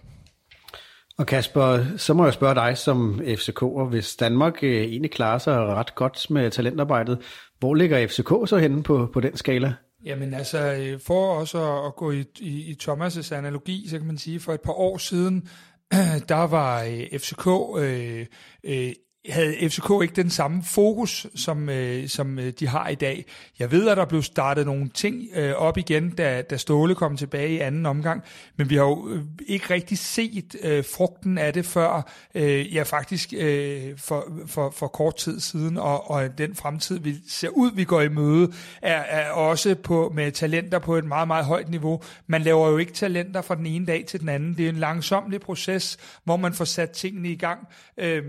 Og 1.17 1.25
Kasper, 1.25 1.83
så 1.97 2.13
må 2.13 2.23
jeg 2.23 2.33
spørge 2.33 2.55
dig 2.55 2.77
som 2.77 3.21
FCK'er, 3.25 3.83
hvis 3.83 4.15
Danmark 4.15 4.63
øh, 4.63 4.81
egentlig 4.81 5.11
klarer 5.11 5.37
sig 5.37 5.57
ret 5.59 5.95
godt 5.95 6.29
med 6.29 6.51
talentarbejdet, 6.51 7.19
hvor 7.59 7.73
ligger 7.73 8.07
FCK 8.07 8.49
så 8.49 8.57
henne 8.57 8.83
på, 8.83 9.09
på 9.13 9.19
den 9.19 9.37
skala? 9.37 9.73
Jamen 10.05 10.33
altså, 10.33 10.73
øh, 10.73 10.99
for 10.99 11.39
også 11.39 11.83
at, 11.85 11.95
gå 11.95 12.11
i, 12.11 12.23
i, 12.39 12.71
i 12.71 12.77
Thomas' 12.83 13.35
analogi, 13.35 13.87
så 13.89 13.97
kan 13.97 14.07
man 14.07 14.17
sige, 14.17 14.39
for 14.39 14.53
et 14.53 14.61
par 14.61 14.73
år 14.73 14.97
siden, 14.97 15.47
der 16.29 16.47
var 16.47 16.83
øh, 16.83 17.19
FCK 17.19 17.47
øh, 17.77 18.25
øh, 18.63 18.93
havde 19.29 19.69
FCK 19.69 19.91
ikke 20.01 20.15
den 20.15 20.29
samme 20.29 20.63
fokus, 20.63 21.27
som, 21.35 21.69
øh, 21.69 22.07
som 22.07 22.39
øh, 22.39 22.53
de 22.59 22.67
har 22.67 22.87
i 22.87 22.95
dag. 22.95 23.25
Jeg 23.59 23.71
ved, 23.71 23.87
at 23.89 23.97
der 23.97 24.05
blev 24.05 24.21
startet 24.21 24.65
nogle 24.65 24.89
ting 24.89 25.23
øh, 25.35 25.53
op 25.53 25.77
igen, 25.77 26.09
da, 26.09 26.41
da 26.41 26.57
Ståle 26.57 26.95
kom 26.95 27.17
tilbage 27.17 27.49
i 27.49 27.59
anden 27.59 27.85
omgang, 27.85 28.23
men 28.57 28.69
vi 28.69 28.75
har 28.75 28.83
jo 28.83 29.09
øh, 29.09 29.23
ikke 29.47 29.73
rigtig 29.73 29.97
set 29.97 30.55
øh, 30.61 30.83
frugten 30.95 31.37
af 31.37 31.53
det 31.53 31.65
før, 31.65 32.11
øh, 32.35 32.75
ja 32.75 32.83
faktisk 32.83 33.33
øh, 33.37 33.97
for, 33.97 34.31
for, 34.47 34.69
for 34.69 34.87
kort 34.87 35.15
tid 35.15 35.39
siden, 35.39 35.77
og, 35.77 36.11
og 36.11 36.37
den 36.37 36.55
fremtid, 36.55 36.99
vi 36.99 37.15
ser 37.29 37.49
ud, 37.49 37.71
vi 37.75 37.83
går 37.83 38.01
i 38.01 38.09
møde, 38.09 38.53
er, 38.81 38.99
er 38.99 39.31
også 39.31 39.75
på 39.75 40.11
med 40.15 40.31
talenter 40.31 40.79
på 40.79 40.95
et 40.95 41.05
meget, 41.05 41.27
meget 41.27 41.45
højt 41.45 41.69
niveau. 41.69 42.01
Man 42.27 42.41
laver 42.41 42.69
jo 42.69 42.77
ikke 42.77 42.93
talenter 42.93 43.41
fra 43.41 43.55
den 43.55 43.65
ene 43.65 43.85
dag 43.85 44.05
til 44.05 44.19
den 44.19 44.29
anden. 44.29 44.57
Det 44.57 44.65
er 44.65 44.69
en 44.69 44.75
langsomlig 44.75 45.41
proces, 45.41 45.97
hvor 46.23 46.37
man 46.37 46.53
får 46.53 46.65
sat 46.65 46.91
tingene 46.91 47.29
i 47.29 47.35
gang. 47.35 47.67
Øh, 47.97 48.23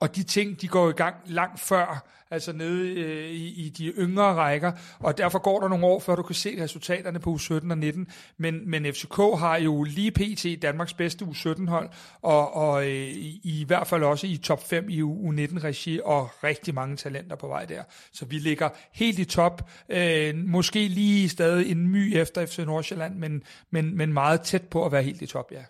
og 0.00 0.16
de 0.16 0.22
ting, 0.22 0.60
de 0.60 0.68
går 0.68 0.88
i 0.88 0.92
gang 0.92 1.14
langt 1.26 1.60
før, 1.60 2.04
altså 2.30 2.52
nede 2.52 2.88
øh, 2.88 3.30
i, 3.30 3.66
i 3.66 3.68
de 3.68 3.86
yngre 3.86 4.34
rækker, 4.34 4.72
og 4.98 5.18
derfor 5.18 5.38
går 5.38 5.60
der 5.60 5.68
nogle 5.68 5.86
år, 5.86 6.00
før 6.00 6.16
du 6.16 6.22
kan 6.22 6.34
se 6.34 6.62
resultaterne 6.62 7.18
på 7.18 7.34
U17 7.34 7.70
og 7.70 7.78
19. 7.78 8.08
Men, 8.38 8.70
men 8.70 8.84
FCK 8.84 9.16
har 9.16 9.56
jo 9.56 9.82
lige 9.82 10.10
pt. 10.10 10.62
Danmarks 10.62 10.94
bedste 10.94 11.24
U17-hold, 11.24 11.88
og, 12.22 12.54
og 12.56 12.86
øh, 12.86 13.08
i, 13.08 13.40
i 13.44 13.64
hvert 13.66 13.86
fald 13.86 14.02
også 14.02 14.26
i 14.26 14.36
top 14.36 14.68
5 14.68 14.88
i 14.88 15.02
U19-regi, 15.02 16.00
og 16.04 16.30
rigtig 16.44 16.74
mange 16.74 16.96
talenter 16.96 17.36
på 17.36 17.48
vej 17.48 17.64
der. 17.64 17.82
Så 18.12 18.24
vi 18.24 18.38
ligger 18.38 18.68
helt 18.92 19.18
i 19.18 19.24
top, 19.24 19.70
øh, 19.88 20.36
måske 20.36 20.88
lige 20.88 21.28
stadig 21.28 21.70
en 21.70 21.88
my 21.88 22.16
efter 22.16 22.46
FC 22.46 22.58
Nordsjælland, 22.58 23.14
men, 23.14 23.42
men, 23.70 23.96
men 23.96 24.12
meget 24.12 24.40
tæt 24.40 24.62
på 24.62 24.86
at 24.86 24.92
være 24.92 25.02
helt 25.02 25.22
i 25.22 25.26
top, 25.26 25.52
ja. 25.52 25.62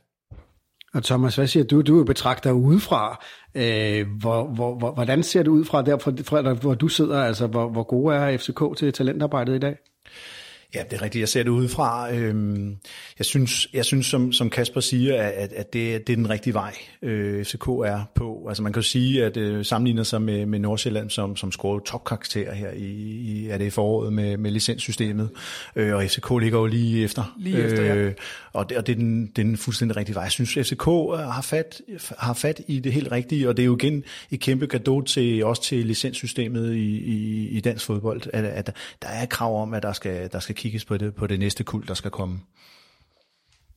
Og 0.94 1.02
Thomas, 1.02 1.36
hvad 1.36 1.46
siger 1.46 1.64
du? 1.64 1.82
Du 1.82 2.04
betragter 2.04 2.52
udefra. 2.52 3.24
Øh, 3.54 4.06
hvor, 4.20 4.46
hvor, 4.54 4.78
hvor, 4.78 4.92
hvordan 4.92 5.22
ser 5.22 5.42
det 5.42 5.50
ud 5.50 5.64
fra 5.64 5.82
der, 5.82 5.98
fra, 5.98 6.12
fra, 6.22 6.52
hvor 6.52 6.74
du 6.74 6.88
sidder? 6.88 7.22
Altså, 7.22 7.46
hvor, 7.46 7.68
hvor 7.68 7.82
gode 7.82 8.14
er 8.14 8.36
FCK 8.38 8.76
til 8.76 8.92
talentarbejdet 8.92 9.56
i 9.56 9.58
dag? 9.58 9.76
Ja, 10.74 10.82
det 10.90 10.98
er 10.98 11.02
rigtigt. 11.02 11.20
Jeg 11.20 11.28
ser 11.28 11.42
det 11.42 11.50
udefra. 11.50 12.12
Øhm, 12.14 12.76
jeg 13.18 13.26
synes, 13.26 13.68
jeg 13.72 13.84
synes 13.84 14.06
som, 14.06 14.32
som 14.32 14.50
Kasper 14.50 14.80
siger, 14.80 15.22
at, 15.22 15.52
at 15.52 15.72
det, 15.72 16.06
det 16.06 16.12
er 16.12 16.16
den 16.16 16.30
rigtige 16.30 16.54
vej, 16.54 16.74
øh, 17.02 17.44
FCK 17.44 17.66
er 17.68 18.10
på. 18.14 18.46
Altså 18.48 18.62
man 18.62 18.72
kan 18.72 18.82
jo 18.82 18.88
sige, 18.88 19.24
at 19.24 19.36
øh, 19.36 19.64
sammenligner 19.64 20.02
sig 20.02 20.22
med, 20.22 20.46
med 20.46 20.58
Nordsjælland, 20.58 21.10
som, 21.10 21.36
som 21.36 21.52
scorede 21.52 21.84
topkarakter 21.84 22.54
her 22.54 22.70
i, 22.70 22.84
i 22.84 23.48
er 23.48 23.58
det 23.58 23.72
foråret 23.72 24.12
med, 24.12 24.36
med 24.36 24.50
licenssystemet. 24.50 25.30
Øh, 25.76 25.94
og 25.94 26.04
FCK 26.04 26.30
ligger 26.40 26.58
jo 26.58 26.66
lige 26.66 27.04
efter. 27.04 27.34
Lige 27.38 27.58
efter, 27.58 27.82
ja. 27.82 28.12
Og 28.52 28.68
det, 28.68 28.76
og 28.76 28.86
det, 28.86 28.92
er 28.92 28.96
den, 28.96 29.26
det 29.26 29.38
er 29.38 29.46
den 29.46 29.56
fuldstændig 29.56 29.96
rigtige 29.96 30.14
vej. 30.14 30.22
Jeg 30.22 30.32
synes, 30.32 30.68
FCK 30.68 30.84
har 30.84 31.42
fat, 31.42 31.80
har 32.18 32.34
fat 32.34 32.60
i 32.66 32.80
det 32.80 32.92
helt 32.92 33.12
rigtige, 33.12 33.48
og 33.48 33.56
det 33.56 33.62
er 33.62 33.66
jo 33.66 33.76
igen 33.76 34.04
et 34.30 34.40
kæmpe 34.40 34.66
gave 34.66 35.04
til, 35.04 35.44
også 35.44 35.62
til 35.62 35.86
licenssystemet 35.86 36.74
i, 36.74 36.98
i, 36.98 37.48
i 37.48 37.60
dansk 37.60 37.86
fodbold, 37.86 38.22
at, 38.32 38.44
at 38.44 38.76
der 39.02 39.08
er 39.08 39.26
krav 39.26 39.62
om, 39.62 39.74
at 39.74 39.82
der 39.82 39.92
skal, 39.92 40.28
der 40.32 40.38
skal 40.38 40.54
kigges 40.64 40.84
på 40.84 40.96
det, 40.96 41.14
på 41.14 41.26
det 41.26 41.38
næste 41.38 41.64
kul, 41.64 41.86
der 41.86 41.94
skal 41.94 42.10
komme. 42.10 42.40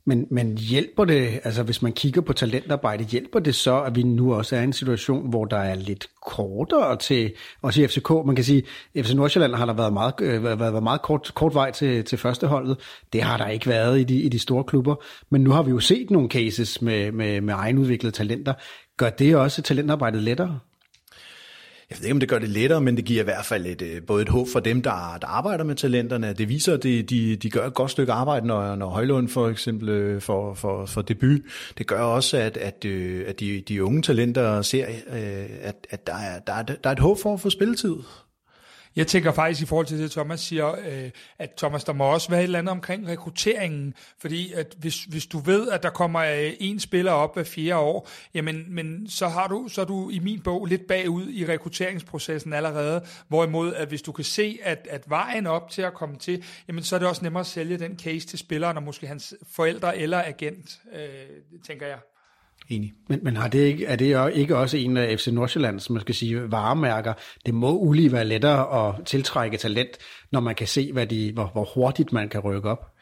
Men, 0.05 0.27
men 0.31 0.57
hjælper 0.57 1.05
det, 1.05 1.39
altså 1.43 1.63
hvis 1.63 1.81
man 1.81 1.93
kigger 1.93 2.21
på 2.21 2.33
talentarbejde, 2.33 3.03
hjælper 3.03 3.39
det 3.39 3.55
så, 3.55 3.81
at 3.81 3.95
vi 3.95 4.03
nu 4.03 4.33
også 4.33 4.55
er 4.55 4.61
i 4.61 4.63
en 4.63 4.73
situation, 4.73 5.29
hvor 5.29 5.45
der 5.45 5.57
er 5.57 5.75
lidt 5.75 6.07
kortere 6.25 6.97
til, 6.97 7.33
også 7.61 7.81
i 7.81 7.87
FCK, 7.87 8.09
man 8.25 8.35
kan 8.35 8.45
sige, 8.45 8.63
FC 8.97 9.13
Nordsjælland 9.13 9.55
har 9.55 9.65
der 9.65 9.73
været 9.73 9.93
meget, 9.93 10.13
øh, 10.21 10.43
været, 10.43 10.59
været 10.59 10.83
meget 10.83 11.01
kort, 11.01 11.31
kort 11.35 11.53
vej 11.53 11.71
til, 11.71 12.05
til 12.05 12.17
førsteholdet. 12.17 12.77
Det 13.13 13.21
har 13.21 13.37
der 13.37 13.47
ikke 13.47 13.67
været 13.67 13.99
i 13.99 14.03
de, 14.03 14.21
i 14.21 14.29
de 14.29 14.39
store 14.39 14.63
klubber, 14.63 14.95
men 15.29 15.41
nu 15.41 15.51
har 15.51 15.63
vi 15.63 15.71
jo 15.71 15.79
set 15.79 16.11
nogle 16.11 16.29
cases 16.29 16.81
med, 16.81 17.11
med, 17.11 17.41
med 17.41 17.53
egenudviklede 17.53 18.15
talenter. 18.15 18.53
Gør 18.97 19.09
det 19.09 19.35
også 19.35 19.61
talentarbejdet 19.61 20.23
lettere? 20.23 20.59
Jeg 21.89 21.97
ved 21.97 22.05
ikke, 22.05 22.13
om 22.13 22.19
det 22.19 22.29
gør 22.29 22.39
det 22.39 22.49
lettere, 22.49 22.81
men 22.81 22.97
det 22.97 23.05
giver 23.05 23.21
i 23.21 23.23
hvert 23.23 23.45
fald 23.45 23.65
et, 23.65 23.81
øh, 23.81 24.01
både 24.07 24.21
et 24.21 24.29
håb 24.29 24.47
for 24.47 24.59
dem, 24.59 24.81
der, 24.81 25.17
der 25.21 25.27
arbejder 25.27 25.63
med 25.63 25.75
talenterne. 25.75 26.33
Det 26.33 26.49
viser, 26.49 26.73
at 26.73 26.83
de, 26.83 27.03
de, 27.03 27.35
de 27.35 27.49
gør 27.49 27.67
et 27.67 27.73
godt 27.73 27.91
stykke 27.91 28.13
arbejde, 28.13 28.47
når, 28.47 28.75
når 28.75 28.89
Højlund 28.89 29.29
for 29.29 29.49
eksempel 29.49 29.89
øh, 29.89 30.21
for, 30.21 30.53
for, 30.53 30.85
for 30.85 31.01
debut. 31.01 31.41
Det 31.77 31.87
gør 31.87 32.01
også, 32.01 32.37
at, 32.37 32.57
at, 32.57 32.85
øh, 32.85 33.23
at 33.27 33.39
de, 33.39 33.63
de 33.67 33.83
unge 33.83 34.01
talenter 34.01 34.61
ser, 34.61 34.85
at, 35.61 35.87
at 35.89 36.07
der, 36.07 36.15
er, 36.15 36.39
der, 36.39 36.53
er, 36.53 36.63
der 36.63 36.75
er 36.83 36.91
et 36.91 36.99
håb 36.99 37.17
for 37.19 37.33
at 37.33 37.39
få 37.39 37.49
spilletid. 37.49 37.95
Jeg 38.97 39.07
tænker 39.07 39.31
faktisk 39.31 39.61
i 39.61 39.65
forhold 39.65 39.85
til 39.85 39.99
det, 39.99 40.11
Thomas 40.11 40.39
siger, 40.39 40.71
øh, 40.71 41.11
at 41.39 41.51
Thomas, 41.57 41.83
der 41.83 41.93
må 41.93 42.03
også 42.03 42.29
være 42.29 42.39
et 42.39 42.43
eller 42.43 42.59
andet 42.59 42.71
omkring 42.71 43.07
rekrutteringen, 43.07 43.93
fordi 44.19 44.53
at 44.53 44.75
hvis, 44.77 45.03
hvis 45.03 45.25
du 45.25 45.39
ved, 45.39 45.69
at 45.69 45.83
der 45.83 45.89
kommer 45.89 46.19
øh, 46.19 46.53
en 46.59 46.79
spiller 46.79 47.11
op 47.11 47.33
hver 47.33 47.43
fjerde 47.43 47.79
år, 47.79 48.09
jamen 48.33 48.65
men 48.75 49.09
så, 49.09 49.27
har 49.27 49.47
du, 49.47 49.67
så 49.67 49.81
er 49.81 49.85
du 49.85 50.09
i 50.09 50.19
min 50.19 50.41
bog 50.41 50.65
lidt 50.65 50.87
bagud 50.87 51.29
i 51.29 51.45
rekrutteringsprocessen 51.45 52.53
allerede, 52.53 53.05
hvorimod 53.27 53.73
at 53.73 53.87
hvis 53.87 54.01
du 54.01 54.11
kan 54.11 54.25
se, 54.25 54.59
at, 54.63 54.87
at 54.89 55.09
vejen 55.09 55.47
op 55.47 55.69
til 55.69 55.81
at 55.81 55.93
komme 55.93 56.15
til, 56.15 56.43
jamen 56.67 56.83
så 56.83 56.95
er 56.95 56.99
det 56.99 57.07
også 57.07 57.23
nemmere 57.23 57.41
at 57.41 57.47
sælge 57.47 57.77
den 57.77 57.99
case 57.99 58.27
til 58.27 58.39
spilleren, 58.39 58.77
og 58.77 58.83
måske 58.83 59.07
hans 59.07 59.35
forældre 59.51 59.97
eller 59.97 60.23
agent, 60.23 60.79
øh, 60.93 61.59
tænker 61.67 61.87
jeg. 61.87 61.99
Enig. 62.69 62.93
Men, 63.07 63.19
men 63.23 63.37
har 63.37 63.47
det 63.47 63.59
ikke, 63.59 63.85
er 63.85 63.95
det 63.95 64.33
ikke 64.33 64.57
også 64.57 64.77
en 64.77 64.97
af 64.97 65.19
FC 65.19 65.27
Nordsjællands, 65.27 65.89
man 65.89 66.01
skal 66.01 66.15
sige, 66.15 66.51
varemærker? 66.51 67.13
Det 67.45 67.53
må 67.53 67.77
ulige 67.77 68.11
være 68.11 68.25
lettere 68.25 68.87
at 68.87 69.05
tiltrække 69.05 69.57
talent, 69.57 69.97
når 70.31 70.39
man 70.39 70.55
kan 70.55 70.67
se, 70.67 70.91
hvad 70.93 71.07
de, 71.07 71.31
hvor, 71.33 71.49
hvor 71.53 71.69
hurtigt 71.75 72.13
man 72.13 72.29
kan 72.29 72.39
rykke 72.39 72.69
op. 72.69 72.93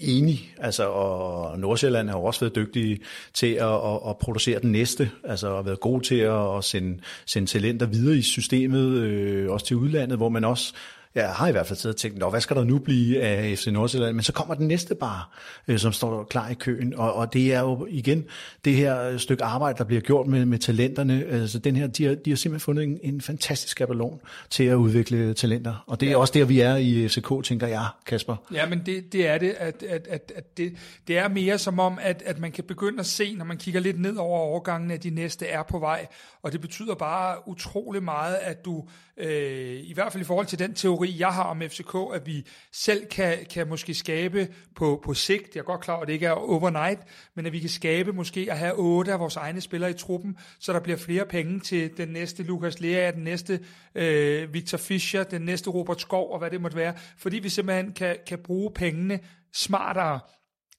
Enig, 0.00 0.54
altså, 0.58 0.88
og 0.88 1.58
Nordsjælland 1.58 2.08
har 2.08 2.16
også 2.16 2.40
været 2.40 2.54
dygtige 2.54 3.00
til 3.34 3.52
at, 3.52 3.74
at, 3.74 4.00
at 4.08 4.18
producere 4.20 4.60
den 4.60 4.72
næste, 4.72 5.10
altså 5.24 5.54
har 5.54 5.62
været 5.62 5.80
god 5.80 6.00
til 6.00 6.14
at, 6.14 6.56
at 6.56 6.64
sende, 6.64 7.00
sende 7.26 7.50
talenter 7.50 7.86
videre 7.86 8.16
i 8.16 8.22
systemet, 8.22 8.96
øh, 8.96 9.50
også 9.50 9.66
til 9.66 9.76
udlandet, 9.76 10.18
hvor 10.18 10.28
man 10.28 10.44
også 10.44 10.74
jeg 11.14 11.28
har 11.28 11.48
i 11.48 11.52
hvert 11.52 11.66
fald 11.66 11.78
siddet 11.78 11.94
og 11.94 12.00
tænkt, 12.00 12.30
hvad 12.30 12.40
skal 12.40 12.56
der 12.56 12.64
nu 12.64 12.78
blive 12.78 13.20
af 13.22 13.58
FC 13.58 13.66
Nordsjælland? 13.66 14.14
Men 14.14 14.22
så 14.22 14.32
kommer 14.32 14.54
den 14.54 14.68
næste 14.68 14.94
bar, 14.94 15.38
øh, 15.68 15.78
som 15.78 15.92
står 15.92 16.24
klar 16.24 16.48
i 16.48 16.54
køen, 16.54 16.94
og, 16.94 17.14
og 17.14 17.32
det 17.32 17.54
er 17.54 17.60
jo 17.60 17.86
igen 17.90 18.24
det 18.64 18.74
her 18.74 19.18
stykke 19.18 19.44
arbejde, 19.44 19.78
der 19.78 19.84
bliver 19.84 20.00
gjort 20.00 20.26
med, 20.26 20.44
med 20.44 20.58
talenterne. 20.58 21.24
Altså 21.30 21.58
den 21.58 21.76
her, 21.76 21.86
de 21.86 22.04
har, 22.04 22.14
de 22.14 22.30
har 22.30 22.36
simpelthen 22.36 22.64
fundet 22.64 22.84
en, 22.84 22.98
en 23.02 23.20
fantastisk 23.20 23.70
skabelon 23.70 24.20
til 24.50 24.64
at 24.64 24.74
udvikle 24.74 25.34
talenter, 25.34 25.84
og 25.86 26.00
det 26.00 26.06
er 26.06 26.10
ja. 26.10 26.18
også 26.18 26.32
der, 26.32 26.44
vi 26.44 26.60
er 26.60 26.76
i 26.76 27.08
FCK, 27.08 27.44
tænker 27.44 27.66
jeg, 27.66 27.86
Kasper. 28.06 28.36
Ja, 28.52 28.66
men 28.66 28.82
det, 28.86 29.12
det 29.12 29.28
er 29.28 29.38
det, 29.38 29.54
at, 29.58 29.82
at, 29.82 30.06
at, 30.06 30.32
at 30.36 30.56
det, 30.56 30.72
det 31.08 31.18
er 31.18 31.28
mere 31.28 31.58
som 31.58 31.78
om, 31.78 31.98
at, 32.02 32.22
at 32.26 32.38
man 32.38 32.52
kan 32.52 32.64
begynde 32.64 33.00
at 33.00 33.06
se, 33.06 33.34
når 33.34 33.44
man 33.44 33.56
kigger 33.56 33.80
lidt 33.80 34.00
ned 34.00 34.16
over 34.16 34.38
overgangen, 34.38 34.90
at 34.90 35.02
de 35.02 35.10
næste 35.10 35.46
er 35.46 35.62
på 35.62 35.78
vej, 35.78 36.06
og 36.42 36.52
det 36.52 36.60
betyder 36.60 36.94
bare 36.94 37.48
utrolig 37.48 38.02
meget, 38.02 38.34
at 38.34 38.64
du, 38.64 38.84
øh, 39.16 39.80
i 39.82 39.92
hvert 39.94 40.12
fald 40.12 40.22
i 40.22 40.24
forhold 40.24 40.46
til 40.46 40.58
den 40.58 40.74
teori, 40.74 41.03
teori, 41.04 41.20
jeg 41.20 41.28
har 41.28 41.42
om 41.42 41.60
FCK, 41.60 41.94
at 42.14 42.26
vi 42.26 42.46
selv 42.72 43.06
kan, 43.06 43.38
kan 43.50 43.68
måske 43.68 43.94
skabe 43.94 44.48
på, 44.76 45.00
på 45.04 45.14
sigt, 45.14 45.54
jeg 45.54 45.60
er 45.60 45.64
godt 45.64 45.80
klar 45.80 45.94
over, 45.94 46.02
at 46.02 46.06
det 46.06 46.14
ikke 46.14 46.26
er 46.26 46.32
overnight, 46.32 47.00
men 47.34 47.46
at 47.46 47.52
vi 47.52 47.60
kan 47.60 47.68
skabe 47.68 48.12
måske 48.12 48.46
at 48.50 48.58
have 48.58 48.74
otte 48.74 49.12
af 49.12 49.20
vores 49.20 49.36
egne 49.36 49.60
spillere 49.60 49.90
i 49.90 49.94
truppen, 49.94 50.36
så 50.60 50.72
der 50.72 50.80
bliver 50.80 50.96
flere 50.96 51.26
penge 51.26 51.60
til 51.60 51.96
den 51.96 52.08
næste 52.08 52.42
Lukas 52.42 52.80
Lea, 52.80 53.10
den 53.10 53.24
næste 53.24 53.60
øh, 53.94 54.54
Victor 54.54 54.78
Fischer, 54.78 55.24
den 55.24 55.42
næste 55.42 55.70
Robert 55.70 56.00
Skov 56.00 56.32
og 56.32 56.38
hvad 56.38 56.50
det 56.50 56.60
måtte 56.60 56.76
være, 56.76 56.94
fordi 57.18 57.38
vi 57.38 57.48
simpelthen 57.48 57.92
kan, 57.92 58.16
kan 58.26 58.38
bruge 58.38 58.70
pengene 58.74 59.20
smartere 59.52 60.20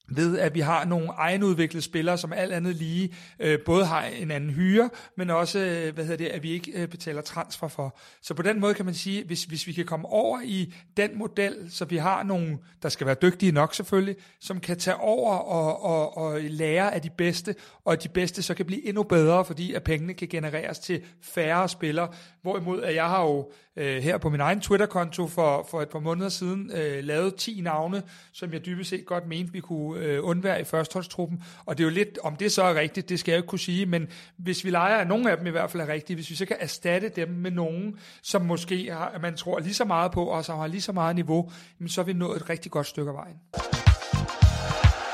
ved 0.08 0.38
at 0.38 0.54
vi 0.54 0.60
har 0.60 0.84
nogle 0.84 1.08
egenudviklede 1.08 1.84
spillere, 1.84 2.18
som 2.18 2.32
alt 2.32 2.52
andet 2.52 2.76
lige 2.76 3.14
øh, 3.40 3.58
både 3.60 3.86
har 3.86 4.04
en 4.04 4.30
anden 4.30 4.50
hyre, 4.50 4.90
men 5.16 5.30
også, 5.30 5.58
øh, 5.58 5.94
hvad 5.94 6.04
hedder 6.04 6.24
det, 6.24 6.26
at 6.26 6.42
vi 6.42 6.50
ikke 6.50 6.72
øh, 6.74 6.88
betaler 6.88 7.22
transfer 7.22 7.68
for. 7.68 7.98
Så 8.22 8.34
på 8.34 8.42
den 8.42 8.60
måde 8.60 8.74
kan 8.74 8.84
man 8.84 8.94
sige, 8.94 9.24
hvis, 9.24 9.44
hvis 9.44 9.66
vi 9.66 9.72
kan 9.72 9.84
komme 9.84 10.08
over 10.08 10.40
i 10.44 10.74
den 10.96 11.18
model, 11.18 11.66
så 11.70 11.84
vi 11.84 11.96
har 11.96 12.22
nogle, 12.22 12.58
der 12.82 12.88
skal 12.88 13.06
være 13.06 13.16
dygtige 13.22 13.52
nok 13.52 13.74
selvfølgelig, 13.74 14.16
som 14.40 14.60
kan 14.60 14.78
tage 14.78 14.96
over 14.96 15.34
og, 15.36 15.82
og, 15.82 16.16
og 16.16 16.40
lære 16.40 16.94
af 16.94 17.02
de 17.02 17.10
bedste, 17.10 17.54
og 17.84 17.92
at 17.92 18.02
de 18.02 18.08
bedste 18.08 18.42
så 18.42 18.54
kan 18.54 18.66
blive 18.66 18.86
endnu 18.86 19.02
bedre, 19.02 19.44
fordi 19.44 19.74
at 19.74 19.82
pengene 19.82 20.14
kan 20.14 20.28
genereres 20.28 20.78
til 20.78 21.02
færre 21.22 21.68
spillere. 21.68 22.08
Hvorimod 22.42 22.82
at 22.82 22.94
jeg 22.94 23.08
har 23.08 23.22
jo 23.22 23.50
øh, 23.76 24.02
her 24.02 24.18
på 24.18 24.30
min 24.30 24.40
egen 24.40 24.60
Twitter-konto 24.60 25.26
for, 25.26 25.66
for 25.70 25.82
et 25.82 25.88
par 25.88 25.98
måneder 25.98 26.28
siden 26.28 26.70
øh, 26.74 27.04
lavet 27.04 27.34
10 27.34 27.60
navne, 27.60 28.02
som 28.32 28.52
jeg 28.52 28.66
dybest 28.66 28.90
set 28.90 29.06
godt 29.06 29.26
mente, 29.26 29.52
vi 29.52 29.60
kunne 29.60 30.04
øh, 30.04 30.18
undvære 30.22 30.60
i 30.60 30.64
førsteholdstruppen. 30.64 31.42
Og 31.66 31.78
det 31.78 31.84
er 31.84 31.88
jo 31.88 31.94
lidt, 31.94 32.18
om 32.22 32.36
det 32.36 32.52
så 32.52 32.62
er 32.62 32.74
rigtigt, 32.74 33.08
det 33.08 33.20
skal 33.20 33.32
jeg 33.32 33.38
ikke 33.38 33.48
kunne 33.48 33.58
sige, 33.58 33.86
men 33.86 34.08
hvis 34.36 34.64
vi 34.64 34.70
leger, 34.70 34.96
at 34.96 35.08
nogle 35.08 35.30
af 35.30 35.36
dem 35.36 35.46
i 35.46 35.50
hvert 35.50 35.70
fald 35.70 35.82
er 35.82 35.88
rigtige, 35.88 36.14
hvis 36.14 36.30
vi 36.30 36.34
så 36.34 36.46
kan 36.46 36.56
erstatte 36.60 37.08
dem 37.08 37.28
med 37.28 37.50
nogen, 37.50 37.98
som 38.22 38.42
måske 38.42 38.92
har, 38.92 39.18
man 39.22 39.36
tror 39.36 39.58
lige 39.58 39.74
så 39.74 39.84
meget 39.84 40.12
på, 40.12 40.24
og 40.24 40.44
som 40.44 40.58
har 40.58 40.66
lige 40.66 40.82
så 40.82 40.92
meget 40.92 41.16
niveau, 41.16 41.50
så 41.86 42.00
er 42.00 42.04
vi 42.04 42.12
nået 42.12 42.36
et 42.36 42.50
rigtig 42.50 42.70
godt 42.70 42.86
stykke 42.86 43.10
af 43.10 43.14
vejen. 43.14 43.36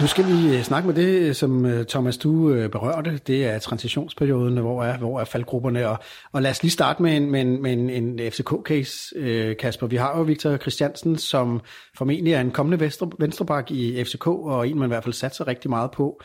Nu 0.03 0.09
skal 0.09 0.27
vi 0.27 0.57
øh, 0.57 0.63
snakke 0.63 0.87
med 0.87 0.95
det, 0.95 1.37
som 1.37 1.67
øh, 1.67 1.87
Thomas, 1.87 2.19
du 2.19 2.51
øh, 2.51 2.71
berørte. 2.71 3.21
Det 3.27 3.47
er 3.47 3.59
transitionsperioden, 3.59 4.57
hvor 4.57 4.85
er, 4.85 4.99
hvor 4.99 5.21
er 5.21 5.25
faldgrupperne. 5.25 5.89
Og, 5.89 5.99
og 6.33 6.43
lad 6.43 6.51
os 6.51 6.63
lige 6.63 6.73
starte 6.73 7.03
med 7.03 7.17
en, 7.17 7.31
med 7.31 7.41
en, 7.41 7.63
med 7.63 7.73
en, 7.73 7.91
en 7.91 8.19
FCK-case, 8.19 9.55
Kasper. 9.55 9.87
Vi 9.87 9.97
har 9.97 10.19
jo 10.19 10.23
Victor 10.23 10.57
Christiansen, 10.57 11.19
som 11.19 11.61
formentlig 11.99 12.33
er 12.33 12.41
en 12.41 12.51
kommende 12.51 12.81
venstre, 12.81 13.11
venstreback 13.19 13.71
i 13.71 14.05
FCK, 14.05 14.27
og 14.27 14.69
en 14.69 14.79
man 14.79 14.87
i 14.87 14.93
hvert 14.93 15.05
fald 15.05 15.15
satser 15.15 15.49
rigtig 15.49 15.71
meget 15.71 15.91
på. 15.91 16.21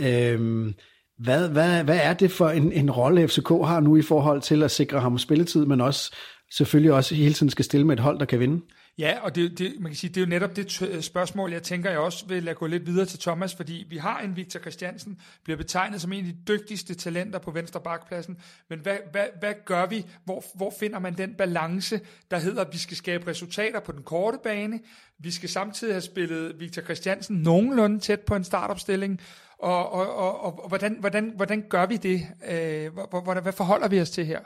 Øhm, 0.00 0.74
hvad, 1.18 1.48
hvad, 1.48 1.84
hvad 1.84 2.00
er 2.02 2.14
det 2.14 2.30
for 2.30 2.48
en, 2.48 2.72
en 2.72 2.90
rolle, 2.90 3.28
FCK 3.28 3.48
har 3.48 3.80
nu 3.80 3.96
i 3.96 4.02
forhold 4.02 4.40
til 4.40 4.62
at 4.62 4.70
sikre 4.70 5.00
ham 5.00 5.18
spilletid, 5.18 5.66
men 5.66 5.80
også 5.80 6.14
selvfølgelig 6.52 6.92
også 6.92 7.14
hele 7.14 7.34
tiden 7.34 7.50
skal 7.50 7.64
stille 7.64 7.86
med 7.86 7.96
et 7.96 8.02
hold, 8.02 8.18
der 8.18 8.24
kan 8.24 8.40
vinde? 8.40 8.62
Ja, 8.98 9.18
og 9.22 9.34
det, 9.34 9.58
det, 9.58 9.80
man 9.80 9.90
kan 9.90 9.96
sige, 9.96 10.10
det 10.10 10.16
er 10.16 10.24
jo 10.24 10.28
netop 10.28 10.56
det 10.56 10.72
spørgsmål, 11.04 11.52
jeg 11.52 11.62
tænker, 11.62 11.90
jeg 11.90 11.98
også 11.98 12.26
vil 12.26 12.42
lade 12.42 12.54
gå 12.54 12.66
lidt 12.66 12.86
videre 12.86 13.06
til 13.06 13.18
Thomas, 13.18 13.54
fordi 13.54 13.86
vi 13.90 13.96
har 13.96 14.20
en 14.20 14.36
Victor 14.36 14.60
Christiansen, 14.60 15.20
bliver 15.44 15.56
betegnet 15.56 16.00
som 16.00 16.12
en 16.12 16.26
af 16.26 16.32
de 16.32 16.38
dygtigste 16.48 16.94
talenter 16.94 17.38
på 17.38 17.50
venstre 17.50 17.80
bakpladsen, 17.80 18.38
men 18.70 18.78
hvad, 18.78 18.96
hvad, 19.10 19.24
hvad 19.40 19.54
gør 19.64 19.86
vi? 19.86 20.06
Hvor, 20.24 20.44
hvor 20.54 20.74
finder 20.80 20.98
man 20.98 21.16
den 21.16 21.34
balance, 21.34 22.00
der 22.30 22.38
hedder, 22.38 22.64
at 22.64 22.72
vi 22.72 22.78
skal 22.78 22.96
skabe 22.96 23.26
resultater 23.26 23.80
på 23.80 23.92
den 23.92 24.02
korte 24.02 24.38
bane, 24.42 24.80
vi 25.18 25.30
skal 25.30 25.48
samtidig 25.48 25.94
have 25.94 26.00
spillet 26.00 26.60
Victor 26.60 26.82
Christiansen 26.82 27.36
nogenlunde 27.36 27.98
tæt 28.00 28.20
på 28.20 28.34
en 28.34 28.44
startopstilling, 28.44 29.20
og, 29.58 29.92
og, 29.92 30.16
og, 30.16 30.40
og, 30.40 30.62
og 30.62 30.68
hvordan, 30.68 30.96
hvordan, 31.00 31.32
hvordan 31.36 31.64
gør 31.68 31.86
vi 31.86 31.96
det? 31.96 32.26
Øh, 32.50 32.92
hvordan, 33.10 33.42
hvad 33.42 33.52
forholder 33.52 33.88
vi 33.88 34.00
os 34.00 34.10
til 34.10 34.26
her? 34.26 34.40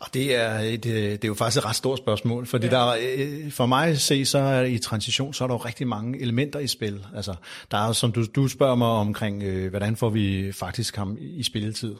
Og 0.00 0.06
det 0.14 0.34
er, 0.34 0.58
et, 0.58 0.86
øh, 0.86 0.94
det 0.94 1.24
er 1.24 1.28
jo 1.28 1.34
faktisk 1.34 1.58
et 1.58 1.64
ret 1.64 1.76
stort 1.76 1.98
spørgsmål, 1.98 2.46
fordi 2.46 2.66
ja. 2.66 2.72
der, 2.72 2.94
øh, 3.16 3.50
for 3.50 3.66
mig 3.66 3.88
at 3.88 4.00
se, 4.00 4.24
så 4.24 4.38
er 4.38 4.62
i 4.62 4.78
transition, 4.78 5.34
så 5.34 5.44
er 5.44 5.48
der 5.48 5.54
jo 5.54 5.58
rigtig 5.58 5.88
mange 5.88 6.20
elementer 6.20 6.58
i 6.58 6.66
spil. 6.66 7.04
Altså, 7.16 7.34
der 7.70 7.88
er 7.88 7.92
som 7.92 8.12
du, 8.12 8.24
du 8.36 8.48
spørger 8.48 8.74
mig 8.74 8.88
omkring, 8.88 9.42
øh, 9.42 9.70
hvordan 9.70 9.96
får 9.96 10.10
vi 10.10 10.52
faktisk 10.52 10.96
ham 10.96 11.18
i 11.20 11.42
spilletid. 11.42 11.94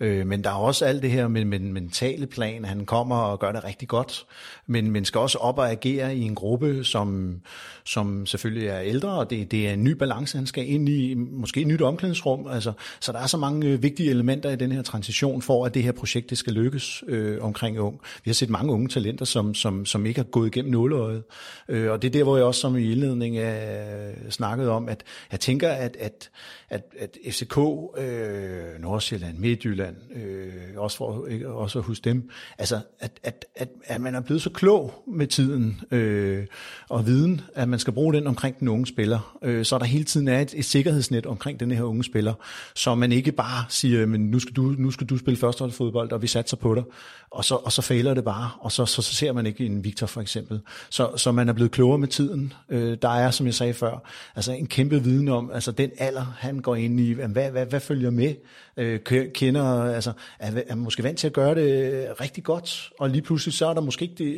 Øh, 0.00 0.26
men 0.26 0.44
der 0.44 0.50
er 0.50 0.54
også 0.54 0.84
alt 0.84 1.02
det 1.02 1.10
her 1.10 1.28
med, 1.28 1.44
med 1.44 1.60
den 1.60 1.72
mentale 1.72 2.26
plan, 2.26 2.64
han 2.64 2.86
kommer 2.86 3.16
og 3.16 3.38
gør 3.38 3.52
det 3.52 3.64
rigtig 3.64 3.88
godt, 3.88 4.24
men 4.66 4.90
man 4.90 5.04
skal 5.04 5.18
også 5.18 5.38
op 5.38 5.58
og 5.58 5.70
agere 5.70 6.16
i 6.16 6.22
en 6.22 6.34
gruppe, 6.34 6.84
som, 6.84 7.40
som 7.84 8.26
selvfølgelig 8.26 8.68
er 8.68 8.80
ældre, 8.80 9.08
og 9.10 9.30
det, 9.30 9.50
det 9.50 9.68
er 9.68 9.72
en 9.72 9.84
ny 9.84 9.90
balance, 9.90 10.36
han 10.38 10.46
skal 10.46 10.70
ind 10.70 10.88
i, 10.88 11.14
måske 11.14 11.60
et 11.60 11.66
nyt 11.66 11.82
omklædningsrum. 11.82 12.46
Altså, 12.50 12.72
så 13.00 13.12
der 13.12 13.18
er 13.18 13.26
så 13.26 13.36
mange 13.36 13.68
øh, 13.68 13.82
vigtige 13.82 14.10
elementer 14.10 14.50
i 14.50 14.56
den 14.56 14.72
her 14.72 14.82
transition, 14.82 15.42
for 15.42 15.66
at 15.66 15.74
det 15.74 15.82
her 15.82 15.92
projekt 15.92 16.30
det 16.30 16.38
skal 16.38 16.52
lykkes. 16.52 17.04
Øh, 17.08 17.31
øh, 17.32 17.44
omkring 17.44 17.80
ung. 17.80 18.00
Vi 18.24 18.28
har 18.28 18.34
set 18.34 18.50
mange 18.50 18.72
unge 18.72 18.88
talenter, 18.88 19.24
som, 19.24 19.54
som, 19.54 19.86
som 19.86 20.06
ikke 20.06 20.18
har 20.18 20.24
gået 20.24 20.46
igennem 20.46 20.72
nåleøjet. 20.72 21.22
Øh, 21.68 21.90
og 21.90 22.02
det 22.02 22.08
er 22.08 22.12
der, 22.12 22.22
hvor 22.22 22.36
jeg 22.36 22.44
også 22.46 22.60
som 22.60 22.76
i 22.76 22.92
indledning 22.92 23.36
øh, 23.36 24.30
snakkede 24.30 24.70
om, 24.70 24.88
at 24.88 25.02
jeg 25.32 25.40
tænker, 25.40 25.68
at, 25.68 25.96
at, 26.00 26.30
at, 26.72 26.82
at 26.98 27.18
FCK, 27.30 27.58
øh, 27.98 28.80
Nordsjælland, 28.80 29.38
Midtjylland, 29.38 29.96
øh, 30.14 30.52
også 30.76 30.96
for 30.96 31.26
ikke, 31.26 31.48
også 31.48 31.78
at 31.78 31.84
huske 31.84 32.04
dem, 32.04 32.30
altså 32.58 32.80
at, 33.00 33.10
at, 33.22 33.44
at, 33.56 33.68
at 33.84 34.00
man 34.00 34.14
er 34.14 34.20
blevet 34.20 34.42
så 34.42 34.50
klog 34.50 35.02
med 35.06 35.26
tiden 35.26 35.80
øh, 35.90 36.46
og 36.88 37.06
viden, 37.06 37.40
at 37.54 37.68
man 37.68 37.78
skal 37.78 37.92
bruge 37.92 38.14
den 38.14 38.26
omkring 38.26 38.60
den 38.60 38.68
unge 38.68 38.86
spiller, 38.86 39.38
øh, 39.42 39.64
så 39.64 39.78
der 39.78 39.84
hele 39.84 40.04
tiden 40.04 40.28
er 40.28 40.40
et, 40.40 40.54
et 40.56 40.64
sikkerhedsnet 40.64 41.26
omkring 41.26 41.60
den 41.60 41.70
her 41.70 41.82
unge 41.82 42.04
spiller, 42.04 42.34
så 42.74 42.94
man 42.94 43.12
ikke 43.12 43.32
bare 43.32 43.64
siger, 43.68 44.06
men 44.06 44.30
nu 44.30 44.38
skal 44.38 44.56
du, 44.56 44.62
nu 44.62 44.90
skal 44.90 45.06
du 45.06 45.18
spille 45.18 45.38
førsteholdsfodbold, 45.38 46.12
og 46.12 46.22
vi 46.22 46.26
satser 46.26 46.56
på 46.56 46.74
dig, 46.74 46.82
og 47.30 47.44
så, 47.44 47.54
og 47.54 47.72
så 47.72 47.82
fejler 47.82 48.14
det 48.14 48.24
bare, 48.24 48.50
og 48.60 48.72
så, 48.72 48.86
så, 48.86 49.02
så 49.02 49.14
ser 49.14 49.32
man 49.32 49.46
ikke 49.46 49.66
en 49.66 49.84
Victor 49.84 50.06
for 50.06 50.20
eksempel. 50.20 50.60
Så, 50.90 51.10
så 51.16 51.32
man 51.32 51.48
er 51.48 51.52
blevet 51.52 51.70
klogere 51.70 51.98
med 51.98 52.08
tiden. 52.08 52.52
Øh, 52.68 52.98
der 53.02 53.08
er, 53.08 53.30
som 53.30 53.46
jeg 53.46 53.54
sagde 53.54 53.74
før, 53.74 54.10
altså 54.36 54.52
en 54.52 54.66
kæmpe 54.66 55.02
viden 55.02 55.28
om, 55.28 55.50
altså 55.54 55.72
den 55.72 55.90
alder, 55.98 56.36
han 56.38 56.61
går 56.62 56.76
ind 56.76 57.00
i, 57.00 57.12
hvad, 57.12 57.50
hvad, 57.50 57.66
hvad 57.66 57.80
følger 57.80 58.10
med, 58.10 58.34
øh, 58.76 59.00
kender, 59.34 59.94
altså 59.94 60.12
er, 60.38 60.62
er 60.68 60.74
måske 60.74 61.02
vant 61.02 61.18
til 61.18 61.26
at 61.26 61.32
gøre 61.32 61.54
det 61.54 61.92
øh, 61.92 62.10
rigtig 62.20 62.44
godt, 62.44 62.90
og 62.98 63.10
lige 63.10 63.22
pludselig 63.22 63.54
så 63.54 63.66
er 63.66 63.74
der 63.74 63.80
måske 63.80 64.02
ikke 64.02 64.24
det, 64.24 64.34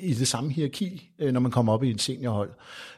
i 0.00 0.14
det 0.18 0.28
samme 0.28 0.50
hierarki, 0.50 1.10
øh, 1.18 1.32
når 1.32 1.40
man 1.40 1.50
kommer 1.50 1.72
op 1.72 1.82
i 1.82 1.90
et 1.90 2.00
seniorhold. 2.00 2.50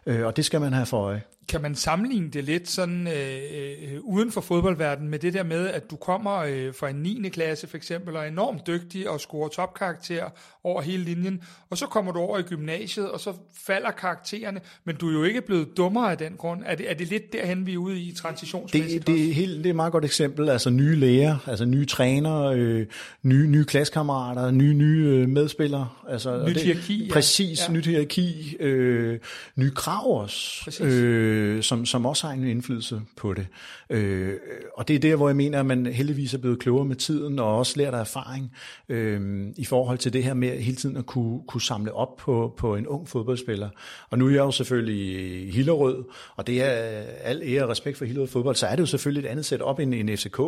Øh, 0.06 0.26
og 0.26 0.36
det 0.36 0.44
skal 0.44 0.60
man 0.60 0.72
have 0.72 0.86
for 0.86 0.98
øje 0.98 1.22
kan 1.48 1.62
man 1.62 1.74
sammenligne 1.74 2.30
det 2.30 2.44
lidt 2.44 2.68
sådan 2.68 3.06
øh, 3.06 3.92
øh, 3.92 4.00
uden 4.02 4.32
for 4.32 4.40
fodboldverdenen 4.40 5.10
med 5.10 5.18
det 5.18 5.34
der 5.34 5.42
med, 5.42 5.68
at 5.68 5.90
du 5.90 5.96
kommer 5.96 6.36
øh, 6.36 6.74
fra 6.74 6.88
en 6.88 6.96
9. 6.96 7.28
klasse 7.28 7.66
for 7.66 7.76
eksempel, 7.76 8.16
og 8.16 8.22
er 8.22 8.28
enormt 8.28 8.66
dygtig 8.66 9.10
og 9.10 9.20
scorer 9.20 9.48
topkarakter 9.48 10.24
over 10.64 10.82
hele 10.82 11.04
linjen, 11.04 11.42
og 11.70 11.78
så 11.78 11.86
kommer 11.86 12.12
du 12.12 12.18
over 12.18 12.38
i 12.38 12.42
gymnasiet, 12.42 13.10
og 13.10 13.20
så 13.20 13.32
falder 13.66 13.90
karaktererne, 13.90 14.60
men 14.84 14.96
du 14.96 15.08
er 15.08 15.12
jo 15.12 15.24
ikke 15.24 15.40
blevet 15.40 15.68
dummere 15.76 16.10
af 16.10 16.18
den 16.18 16.32
grund. 16.38 16.62
Er 16.66 16.74
det, 16.74 16.90
er 16.90 16.94
det 16.94 17.08
lidt 17.08 17.32
derhen, 17.32 17.66
vi 17.66 17.74
er 17.74 17.78
ude 17.78 18.00
i 18.00 18.12
transitionsmæssigt 18.12 19.06
det, 19.06 19.16
det, 19.16 19.28
er 19.28 19.34
helt, 19.34 19.58
det 19.58 19.66
er 19.66 19.70
et 19.70 19.76
meget 19.76 19.92
godt 19.92 20.04
eksempel, 20.04 20.48
altså 20.48 20.70
nye 20.70 20.94
læger, 20.94 21.36
altså 21.46 21.64
nye 21.64 21.86
trænere, 21.86 22.56
øh, 22.56 22.86
nye, 23.22 23.46
nye 23.46 23.64
klassekammerater, 23.64 24.50
nye, 24.50 24.74
nye 24.74 25.04
øh, 25.06 25.28
medspillere. 25.28 25.88
Altså, 26.08 26.44
nyt 26.48 26.62
hierarki. 26.62 27.10
Præcis, 27.12 27.68
ja. 27.68 27.72
nyt 27.72 27.86
hierarki, 27.86 28.56
øh, 28.60 29.18
nye 29.56 29.70
krav 29.70 30.20
også. 30.20 30.64
Præcis. 30.64 30.80
Øh, 30.80 31.37
øh, 31.38 31.62
som, 31.62 31.86
som 31.86 32.06
også 32.06 32.26
har 32.26 32.34
en 32.34 32.44
indflydelse 32.44 33.00
på 33.16 33.34
det. 33.34 33.46
Øh, 33.90 34.34
og 34.76 34.88
det 34.88 34.96
er 34.96 35.00
der, 35.00 35.16
hvor 35.16 35.28
jeg 35.28 35.36
mener, 35.36 35.60
at 35.60 35.66
man 35.66 35.86
heldigvis 35.86 36.34
er 36.34 36.38
blevet 36.38 36.58
klogere 36.58 36.84
med 36.84 36.96
tiden, 36.96 37.38
og 37.38 37.58
også 37.58 37.72
lært 37.76 37.94
af 37.94 38.00
erfaring 38.00 38.52
øh, 38.88 39.46
i 39.56 39.64
forhold 39.64 39.98
til 39.98 40.12
det 40.12 40.24
her 40.24 40.34
med 40.34 40.58
hele 40.58 40.76
tiden 40.76 40.96
at 40.96 41.06
kunne, 41.06 41.40
kunne 41.48 41.62
samle 41.62 41.92
op 41.92 42.16
på, 42.16 42.54
på 42.56 42.76
en 42.76 42.86
ung 42.86 43.08
fodboldspiller. 43.08 43.68
Og 44.10 44.18
nu 44.18 44.26
er 44.26 44.30
jeg 44.30 44.38
jo 44.38 44.50
selvfølgelig 44.50 45.46
i 45.46 45.50
Hillerød, 45.50 46.04
og 46.36 46.46
det 46.46 46.62
er 46.62 47.02
al 47.22 47.42
ære 47.44 47.62
og 47.62 47.68
respekt 47.68 47.98
for 47.98 48.04
Hillerød 48.04 48.28
fodbold, 48.28 48.56
så 48.56 48.66
er 48.66 48.76
det 48.76 48.80
jo 48.80 48.86
selvfølgelig 48.86 49.28
et 49.28 49.30
andet 49.30 49.44
sæt 49.44 49.60
op 49.60 49.78
end 49.78 49.94
en 49.94 50.16
FCK. 50.16 50.40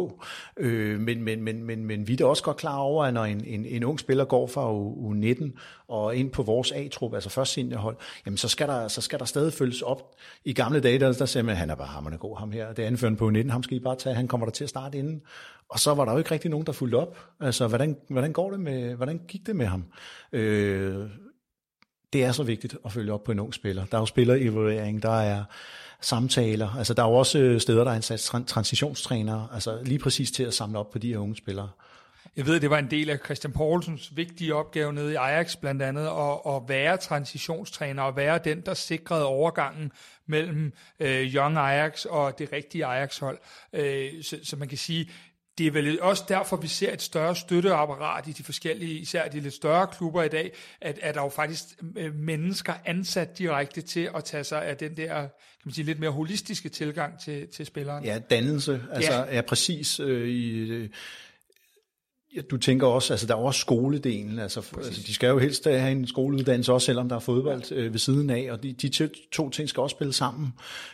Øh, 0.56 1.00
men, 1.00 1.22
men, 1.22 1.42
men, 1.42 1.64
men, 1.64 1.84
men 1.84 2.08
vi 2.08 2.12
er 2.12 2.16
da 2.16 2.24
også 2.24 2.42
godt 2.42 2.56
klar 2.56 2.76
over, 2.76 3.04
at 3.04 3.14
når 3.14 3.24
en, 3.24 3.44
en, 3.46 3.66
en 3.66 3.84
ung 3.84 4.00
spiller 4.00 4.24
går 4.24 4.46
fra 4.46 4.72
u 4.72 5.12
19 5.12 5.52
og 5.90 6.16
ind 6.16 6.30
på 6.30 6.42
vores 6.42 6.72
A-trup, 6.72 7.14
altså 7.14 7.30
først 7.30 7.52
seniorhold, 7.52 7.96
jamen 8.26 8.36
så 8.36 8.48
skal 8.48 8.68
der, 8.68 8.88
så 8.88 9.00
skal 9.00 9.18
der 9.18 9.24
stadig 9.24 9.52
følges 9.52 9.82
op. 9.82 10.14
I 10.44 10.52
gamle 10.52 10.80
dage, 10.80 10.98
der, 10.98 11.12
der 11.12 11.26
sagde 11.26 11.46
man, 11.46 11.56
han 11.56 11.70
er 11.70 11.74
bare 11.74 11.86
hammerne 11.86 12.18
god, 12.18 12.38
ham 12.38 12.52
her. 12.52 12.72
Det 12.72 13.02
er 13.02 13.14
på 13.18 13.30
19, 13.30 13.50
ham 13.50 13.62
skal 13.62 13.76
I 13.76 13.80
bare 13.80 13.96
tage, 13.96 14.14
han 14.14 14.28
kommer 14.28 14.46
der 14.46 14.50
til 14.50 14.64
at 14.64 14.70
starte 14.70 14.98
inden. 14.98 15.22
Og 15.68 15.80
så 15.80 15.94
var 15.94 16.04
der 16.04 16.12
jo 16.12 16.18
ikke 16.18 16.30
rigtig 16.30 16.50
nogen, 16.50 16.66
der 16.66 16.72
fulgte 16.72 16.96
op. 16.96 17.18
Altså, 17.40 17.68
hvordan, 17.68 17.96
hvordan 18.08 18.32
går 18.32 18.50
det 18.50 18.60
med, 18.60 18.94
hvordan 18.94 19.20
gik 19.28 19.46
det 19.46 19.56
med 19.56 19.66
ham? 19.66 19.84
Øh, 20.32 21.08
det 22.12 22.24
er 22.24 22.32
så 22.32 22.42
vigtigt 22.42 22.76
at 22.84 22.92
følge 22.92 23.12
op 23.12 23.24
på 23.24 23.32
en 23.32 23.40
ung 23.40 23.54
spiller. 23.54 23.84
Der 23.84 23.96
er 23.96 24.02
jo 24.02 24.06
spillerevaluering, 24.06 25.02
der 25.02 25.20
er 25.20 25.44
samtaler. 26.00 26.76
Altså, 26.78 26.94
der 26.94 27.02
er 27.02 27.08
jo 27.08 27.14
også 27.14 27.38
øh, 27.38 27.60
steder, 27.60 27.84
der 27.84 27.90
er 27.90 27.94
ansat 27.94 28.30
transitionstrænere, 28.46 29.48
altså 29.52 29.78
lige 29.82 29.98
præcis 29.98 30.30
til 30.30 30.42
at 30.42 30.54
samle 30.54 30.78
op 30.78 30.90
på 30.90 30.98
de 30.98 31.08
her 31.08 31.18
unge 31.18 31.36
spillere. 31.36 31.68
Jeg 32.36 32.46
ved, 32.46 32.60
det 32.60 32.70
var 32.70 32.78
en 32.78 32.90
del 32.90 33.10
af 33.10 33.18
Christian 33.24 33.52
Poulsens 33.52 34.16
vigtige 34.16 34.54
opgave 34.54 34.92
nede 34.92 35.12
i 35.12 35.14
Ajax 35.14 35.56
blandt 35.56 35.82
andet, 35.82 36.06
at, 36.06 36.54
at 36.54 36.62
være 36.68 36.96
transitionstræner 36.96 38.02
og 38.02 38.16
være 38.16 38.40
den, 38.44 38.60
der 38.60 38.74
sikrede 38.74 39.24
overgangen 39.24 39.92
mellem 40.26 40.72
øh, 41.00 41.34
Young 41.34 41.56
Ajax 41.56 42.04
og 42.04 42.38
det 42.38 42.52
rigtige 42.52 42.86
Ajax-hold. 42.86 43.38
Øh, 43.72 44.22
så, 44.22 44.38
så 44.42 44.56
man 44.56 44.68
kan 44.68 44.78
sige, 44.78 45.10
det 45.58 45.66
er 45.66 45.70
vel 45.70 46.02
også 46.02 46.24
derfor, 46.28 46.56
vi 46.56 46.66
ser 46.66 46.92
et 46.92 47.02
større 47.02 47.36
støtteapparat 47.36 48.28
i 48.28 48.32
de 48.32 48.42
forskellige, 48.42 48.98
især 48.98 49.28
de 49.28 49.40
lidt 49.40 49.54
større 49.54 49.86
klubber 49.86 50.22
i 50.22 50.28
dag, 50.28 50.52
at, 50.80 50.98
at 51.02 51.14
der 51.14 51.22
jo 51.22 51.28
faktisk 51.28 51.64
øh, 51.96 52.14
mennesker 52.14 52.74
ansat 52.84 53.38
direkte 53.38 53.80
til 53.82 54.10
at 54.14 54.24
tage 54.24 54.44
sig 54.44 54.64
af 54.64 54.76
den 54.76 54.96
der 54.96 55.28
kan 55.62 55.68
man 55.68 55.74
sige, 55.74 55.84
lidt 55.84 56.00
mere 56.00 56.10
holistiske 56.10 56.68
tilgang 56.68 57.20
til, 57.20 57.48
til 57.48 57.66
spilleren. 57.66 58.04
Ja, 58.04 58.18
dannelse. 58.30 58.82
Altså, 58.92 59.12
ja, 59.12 59.34
ja 59.34 59.40
præcis. 59.40 60.00
Øh, 60.00 60.28
i, 60.28 60.58
øh, 60.58 60.88
Ja, 62.36 62.40
du 62.50 62.56
tænker 62.56 62.86
også, 62.86 63.12
altså 63.12 63.26
der 63.26 63.34
er 63.34 63.38
også 63.38 63.60
skoledelen, 63.60 64.38
altså, 64.38 64.60
altså 64.76 65.02
de 65.06 65.14
skal 65.14 65.28
jo 65.28 65.38
helst 65.38 65.64
have 65.64 65.92
en 65.92 66.06
skoleuddannelse 66.06 66.72
også, 66.72 66.84
selvom 66.84 67.08
der 67.08 67.16
er 67.16 67.20
fodbold 67.20 67.72
øh, 67.72 67.92
ved 67.92 67.98
siden 67.98 68.30
af, 68.30 68.48
og 68.50 68.62
de, 68.62 68.72
de 68.72 69.08
to 69.32 69.50
ting 69.50 69.68
skal 69.68 69.80
også 69.80 69.94
spille 69.94 70.12
sammen. 70.12 70.52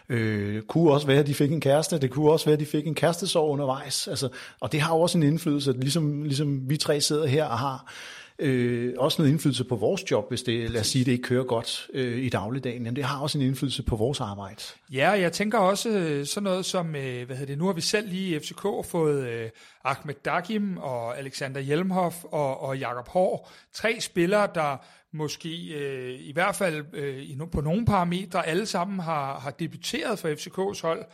Øh, 0.09 0.63
kunne 0.63 0.93
også 0.93 1.07
være, 1.07 1.19
at 1.19 1.27
de 1.27 1.35
fik 1.35 1.53
en 1.53 1.61
kæreste, 1.61 1.99
det 1.99 2.11
kunne 2.11 2.31
også 2.31 2.47
være, 2.47 2.53
at 2.53 2.61
de 2.61 2.67
fik 2.67 2.87
en 2.87 2.95
kærestesorg 2.95 3.51
undervejs, 3.51 4.09
altså, 4.09 4.29
og 4.61 4.73
det 4.73 4.81
har 4.81 4.95
jo 4.95 5.01
også 5.01 5.19
en 5.19 5.25
indflydelse, 5.25 5.73
ligesom, 5.73 6.23
ligesom 6.23 6.71
vi 6.71 6.77
tre 6.77 7.01
sidder 7.01 7.27
her 7.27 7.45
og 7.45 7.59
har 7.59 7.93
øh, 8.39 8.95
også 8.99 9.23
noget 9.23 9.33
indflydelse 9.33 9.65
på 9.65 9.77
vores 9.77 10.11
job, 10.11 10.29
hvis 10.29 10.43
det, 10.43 10.71
lad 10.71 10.81
os 10.81 10.87
sige, 10.87 11.05
det 11.05 11.13
ikke 11.13 11.23
kører 11.23 11.45
godt 11.45 11.89
øh, 11.93 12.19
i 12.19 12.29
dagligdagen. 12.29 12.83
Jamen, 12.83 12.97
det 12.97 13.05
har 13.05 13.21
også 13.21 13.39
en 13.39 13.45
indflydelse 13.45 13.83
på 13.83 13.97
vores 13.97 14.21
arbejde. 14.21 14.63
Ja, 14.93 15.11
jeg 15.11 15.33
tænker 15.33 15.59
også 15.59 15.89
øh, 15.89 16.27
sådan 16.27 16.45
noget 16.45 16.65
som, 16.65 16.97
øh, 16.97 17.27
hvad 17.27 17.37
hedder 17.37 17.53
det, 17.53 17.59
nu 17.59 17.67
har 17.67 17.73
vi 17.73 17.81
selv 17.81 18.09
lige 18.09 18.37
i 18.37 18.39
FCK 18.39 18.63
fået 18.91 19.29
øh, 19.29 19.51
Ahmed 19.85 20.15
Dagim 20.25 20.77
og 20.77 21.19
Alexander 21.19 21.61
Hjelmhoff 21.61 22.25
og, 22.25 22.61
og 22.61 22.79
Jakob 22.79 23.09
Hård. 23.09 23.51
Tre 23.75 24.01
spillere, 24.01 24.49
der 24.55 24.77
måske 25.13 25.75
øh, 25.75 26.21
i 26.21 26.33
hvert 26.33 26.57
fald 26.57 26.85
øh, 26.93 27.51
på 27.53 27.61
nogle 27.61 27.87
parametre 27.87 28.47
alle 28.47 28.67
sammen 28.67 29.01
har, 29.01 29.39
har 29.39 29.51
debuteret 29.51 30.19
for 30.19 30.29
FCK's 30.29 30.83
hold, 30.83 31.05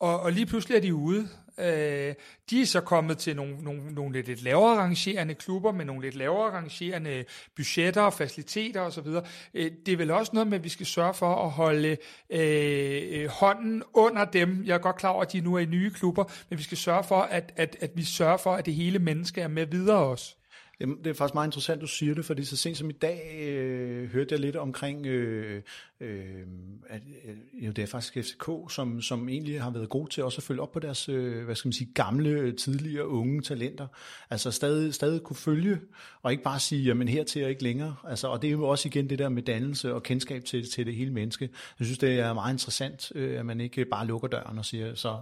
og, 0.00 0.20
og 0.20 0.32
lige 0.32 0.46
pludselig 0.46 0.76
er 0.76 0.80
de 0.80 0.94
ude. 0.94 1.28
Øh, 1.58 2.14
de 2.50 2.62
er 2.62 2.66
så 2.66 2.80
kommet 2.80 3.18
til 3.18 3.36
nogle, 3.36 3.56
nogle, 3.62 3.94
nogle 3.94 4.12
lidt, 4.12 4.26
lidt 4.26 4.42
lavere 4.42 4.78
rangerende 4.78 5.34
klubber 5.34 5.72
med 5.72 5.84
nogle 5.84 6.02
lidt 6.02 6.14
lavere 6.14 6.50
rangerende 6.50 7.24
budgetter 7.56 8.02
og 8.02 8.12
faciliteter 8.12 8.80
osv. 8.80 9.06
Øh, 9.54 9.70
det 9.86 9.92
er 9.92 9.96
vel 9.96 10.10
også 10.10 10.30
noget 10.34 10.48
med, 10.48 10.58
at 10.58 10.64
vi 10.64 10.68
skal 10.68 10.86
sørge 10.86 11.14
for 11.14 11.34
at 11.34 11.50
holde 11.50 11.96
øh, 12.30 13.20
øh, 13.20 13.28
hånden 13.28 13.82
under 13.94 14.24
dem. 14.24 14.62
Jeg 14.66 14.74
er 14.74 14.78
godt 14.78 14.96
klar 14.96 15.10
over, 15.10 15.22
at 15.22 15.32
de 15.32 15.40
nu 15.40 15.54
er 15.54 15.58
i 15.58 15.64
nye 15.64 15.90
klubber, 15.90 16.24
men 16.50 16.58
vi 16.58 16.62
skal 16.62 16.78
sørge 16.78 17.04
for, 17.04 17.20
at, 17.20 17.52
at, 17.56 17.76
at 17.80 17.90
vi 17.94 18.04
sørger 18.04 18.36
for, 18.36 18.54
at 18.54 18.66
det 18.66 18.74
hele 18.74 18.98
menneske 18.98 19.40
er 19.40 19.48
med 19.48 19.66
videre 19.66 19.98
også. 19.98 20.37
Det, 20.80 20.88
det 21.04 21.10
er 21.10 21.14
faktisk 21.14 21.34
meget 21.34 21.48
interessant, 21.48 21.80
du 21.80 21.86
siger 21.86 22.14
det, 22.14 22.24
fordi 22.24 22.44
så 22.44 22.56
sent 22.56 22.76
som 22.76 22.90
i 22.90 22.92
dag 22.92 23.38
øh, 23.40 24.10
hørte 24.10 24.32
jeg 24.32 24.40
lidt 24.40 24.56
omkring, 24.56 25.06
øh, 25.06 25.62
øh, 26.00 26.42
at 26.88 27.02
øh, 27.24 27.66
jo, 27.66 27.72
det 27.72 27.82
er 27.82 27.86
faktisk 27.86 28.14
FCK, 28.14 28.50
som, 28.70 29.02
som 29.02 29.28
egentlig 29.28 29.62
har 29.62 29.70
været 29.70 29.88
god 29.88 30.08
til 30.08 30.24
også 30.24 30.38
at 30.38 30.42
følge 30.42 30.62
op 30.62 30.72
på 30.72 30.78
deres, 30.78 31.08
øh, 31.08 31.44
hvad 31.44 31.54
skal 31.54 31.68
man 31.68 31.72
sige, 31.72 31.92
gamle, 31.94 32.52
tidligere 32.52 33.08
unge 33.08 33.42
talenter. 33.42 33.86
Altså 34.30 34.50
stadig, 34.50 34.94
stadig 34.94 35.22
kunne 35.22 35.36
følge, 35.36 35.80
og 36.22 36.32
ikke 36.32 36.44
bare 36.44 36.60
sige, 36.60 36.82
jamen 36.82 37.08
her 37.08 37.24
til 37.24 37.44
og 37.44 37.50
ikke 37.50 37.62
længere. 37.62 37.96
Altså, 38.04 38.28
og 38.28 38.42
det 38.42 38.48
er 38.48 38.52
jo 38.52 38.68
også 38.68 38.88
igen 38.88 39.10
det 39.10 39.18
der 39.18 39.28
med 39.28 39.42
dannelse 39.42 39.94
og 39.94 40.02
kendskab 40.02 40.44
til, 40.44 40.70
til 40.70 40.86
det 40.86 40.94
hele 40.94 41.12
menneske. 41.12 41.50
Jeg 41.78 41.86
synes, 41.86 41.98
det 41.98 42.20
er 42.20 42.32
meget 42.32 42.54
interessant, 42.54 43.12
øh, 43.14 43.38
at 43.38 43.46
man 43.46 43.60
ikke 43.60 43.84
bare 43.84 44.06
lukker 44.06 44.28
døren 44.28 44.58
og 44.58 44.64
siger, 44.64 44.94
så 44.94 45.18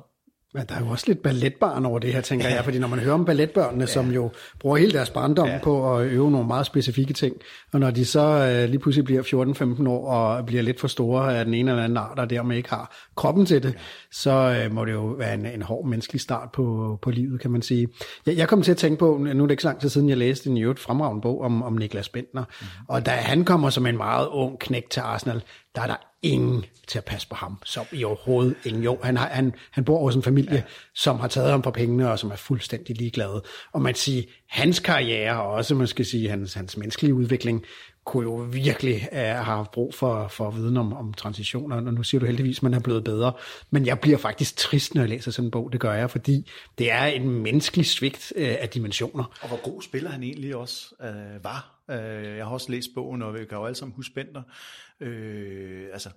men 0.57 0.67
der 0.69 0.75
er 0.75 0.81
jo 0.81 0.89
også 0.89 1.05
lidt 1.09 1.23
balletbarn 1.23 1.87
over 1.87 1.99
det 1.99 2.13
her, 2.13 2.21
tænker 2.21 2.49
ja. 2.49 2.55
jeg, 2.55 2.65
fordi 2.65 2.79
når 2.79 2.89
man 2.89 2.99
hører 2.99 3.15
om 3.15 3.25
balletbørnene, 3.25 3.83
ja. 3.83 3.87
som 3.87 4.11
jo 4.11 4.31
bruger 4.61 4.77
hele 4.77 4.93
deres 4.93 5.11
barndom 5.11 5.49
ja. 5.49 5.59
på 5.63 5.97
at 5.97 6.07
øve 6.07 6.31
nogle 6.31 6.47
meget 6.47 6.67
specifikke 6.67 7.13
ting, 7.13 7.37
og 7.73 7.81
når 7.81 7.91
de 7.91 8.05
så 8.05 8.21
øh, 8.21 8.69
lige 8.69 8.79
pludselig 8.79 9.05
bliver 9.05 9.23
14-15 9.83 9.89
år 9.89 10.11
og 10.11 10.47
bliver 10.47 10.63
lidt 10.63 10.81
for 10.81 10.89
store 10.89 11.39
af 11.39 11.45
den 11.45 11.55
ene 11.55 11.71
eller 11.71 11.85
anden 11.85 11.97
art, 11.97 12.19
og 12.19 12.31
dermed 12.31 12.57
ikke 12.57 12.69
har 12.69 12.97
kroppen 13.17 13.47
til 13.47 13.63
det, 13.63 13.69
ja. 13.69 13.79
så 14.13 14.31
øh, 14.65 14.75
må 14.75 14.85
det 14.85 14.93
jo 14.93 15.05
være 15.05 15.35
en, 15.35 15.47
en 15.47 15.63
hård 15.63 15.87
menneskelig 15.87 16.21
start 16.21 16.49
på, 16.53 16.99
på 17.03 17.11
livet, 17.11 17.41
kan 17.41 17.51
man 17.51 17.63
sige. 17.63 17.89
Jeg, 18.27 18.37
jeg 18.37 18.49
kom 18.49 18.63
til 18.63 18.71
at 18.71 18.77
tænke 18.77 18.99
på, 18.99 19.19
nu 19.35 19.43
er 19.43 19.47
det 19.47 19.51
ikke 19.51 19.63
så 19.63 19.69
lang 19.69 19.81
tid 19.81 19.89
siden, 19.89 20.09
jeg 20.09 20.17
læste 20.17 20.51
en 20.51 20.59
øvrigt 20.59 20.81
fremragende 20.81 21.23
bog 21.23 21.41
om, 21.41 21.63
om 21.63 21.73
Niklas 21.77 22.09
Bentner, 22.09 22.45
mm. 22.61 22.67
og 22.89 23.07
da 23.07 23.11
han 23.11 23.45
kommer 23.45 23.71
som 23.71 23.87
en 23.87 23.97
meget 23.97 24.29
ung 24.29 24.59
knæk 24.59 24.91
til 24.91 25.01
Arsenal, 25.01 25.43
der 25.77 25.83
er 25.83 25.87
der 25.87 25.97
ingen 26.23 26.65
til 26.87 26.99
at 26.99 27.05
passe 27.05 27.29
på 27.29 27.35
ham, 27.35 27.59
som 27.65 27.87
i 27.93 28.05
overhovedet 28.05 28.57
ingen. 28.65 28.83
Jo, 28.83 28.99
han, 29.03 29.17
har, 29.17 29.29
han, 29.29 29.55
han 29.71 29.85
bor 29.85 30.01
hos 30.01 30.15
en 30.15 30.23
familie, 30.23 30.55
ja. 30.55 30.63
som 30.95 31.21
har 31.21 31.29
taget 31.29 31.51
ham 31.51 31.63
for 31.63 31.71
pengene, 31.71 32.11
og 32.11 32.19
som 32.19 32.31
er 32.31 32.37
fuldstændig 32.37 32.97
ligeglade. 32.97 33.43
Og 33.73 33.83
man 33.83 33.95
siger, 33.95 34.23
hans 34.49 34.81
karriere, 34.81 35.43
og 35.43 35.53
også 35.53 35.75
man 35.75 35.87
skal 35.87 36.07
sige, 36.07 36.29
hans, 36.29 36.55
hans 36.55 36.77
menneskelige 36.77 37.15
udvikling, 37.15 37.65
kunne 38.05 38.23
jo 38.23 38.35
virkelig 38.53 39.09
uh, 39.13 39.19
have 39.19 39.67
brug 39.73 39.95
for, 39.95 40.29
for 40.29 40.51
viden 40.51 40.77
om, 40.77 40.93
om 40.93 41.15
transitioner, 41.15 41.77
og 41.77 41.95
nu 41.95 42.03
siger 42.03 42.19
du 42.19 42.27
heldigvis, 42.27 42.59
at 42.59 42.63
man 42.63 42.75
er 42.75 42.81
blevet 42.81 43.05
bedre. 43.05 43.33
Men 43.71 43.87
jeg 43.87 44.01
bliver 44.01 44.19
faktisk 44.19 44.57
trist, 44.57 44.95
når 44.95 45.03
jeg 45.03 45.09
læser 45.09 45.31
sådan 45.31 45.47
en 45.47 45.51
bog, 45.51 45.73
det 45.73 45.81
gør 45.81 45.93
jeg, 45.93 46.11
fordi 46.11 46.51
det 46.79 46.91
er 46.91 47.05
en 47.05 47.31
menneskelig 47.31 47.87
svigt 47.87 48.33
uh, 48.37 48.43
af 48.43 48.69
dimensioner. 48.69 49.25
Og 49.41 49.49
hvor 49.49 49.63
god 49.63 49.83
spiller 49.83 50.11
han 50.11 50.23
egentlig 50.23 50.57
også 50.57 50.95
uh, 51.01 51.45
var. 51.45 51.83
Uh, 51.89 52.37
jeg 52.37 52.45
har 52.45 52.53
også 52.53 52.73
læst 52.73 52.89
bogen, 52.95 53.23
og 53.23 53.35
vi 53.35 53.39
kan 53.39 53.59
jo 53.59 53.65
alle 53.65 53.77
sammen 53.77 53.95
huske 53.97 54.15
Bender. 54.15 54.43
Uh, 55.01 55.93
altså, 55.93 56.11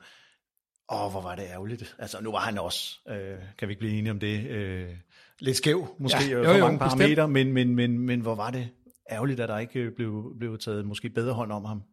Åh, 0.92 1.12
hvor 1.12 1.22
var 1.22 1.36
det 1.36 1.46
ærgerligt. 1.50 1.96
Altså, 2.00 2.22
nu 2.22 2.32
var 2.32 2.40
han 2.40 2.58
også, 2.58 3.00
øh, 3.10 3.38
kan 3.58 3.68
vi 3.68 3.72
ikke 3.72 3.80
blive 3.80 3.94
enige 3.94 4.12
om 4.12 4.20
det, 4.20 4.48
øh, 4.48 4.88
lidt 5.40 5.58
skæv, 5.58 5.88
måske 6.00 6.18
ja, 6.18 6.32
jo, 6.32 6.44
jo, 6.44 6.58
mange 6.58 6.80
parametre, 6.80 7.28
men, 7.28 7.54
men, 7.54 7.76
men, 7.76 8.00
men 8.00 8.20
hvor 8.20 8.36
var 8.36 8.52
det 8.52 8.70
ærgerligt, 9.12 9.40
at 9.40 9.50
der 9.50 9.58
ikke 9.58 9.92
blev, 9.92 10.36
blev 10.40 10.58
taget 10.58 10.86
måske 10.86 11.10
bedre 11.10 11.34
hånd 11.34 11.52
om 11.52 11.66
ham. 11.66 11.84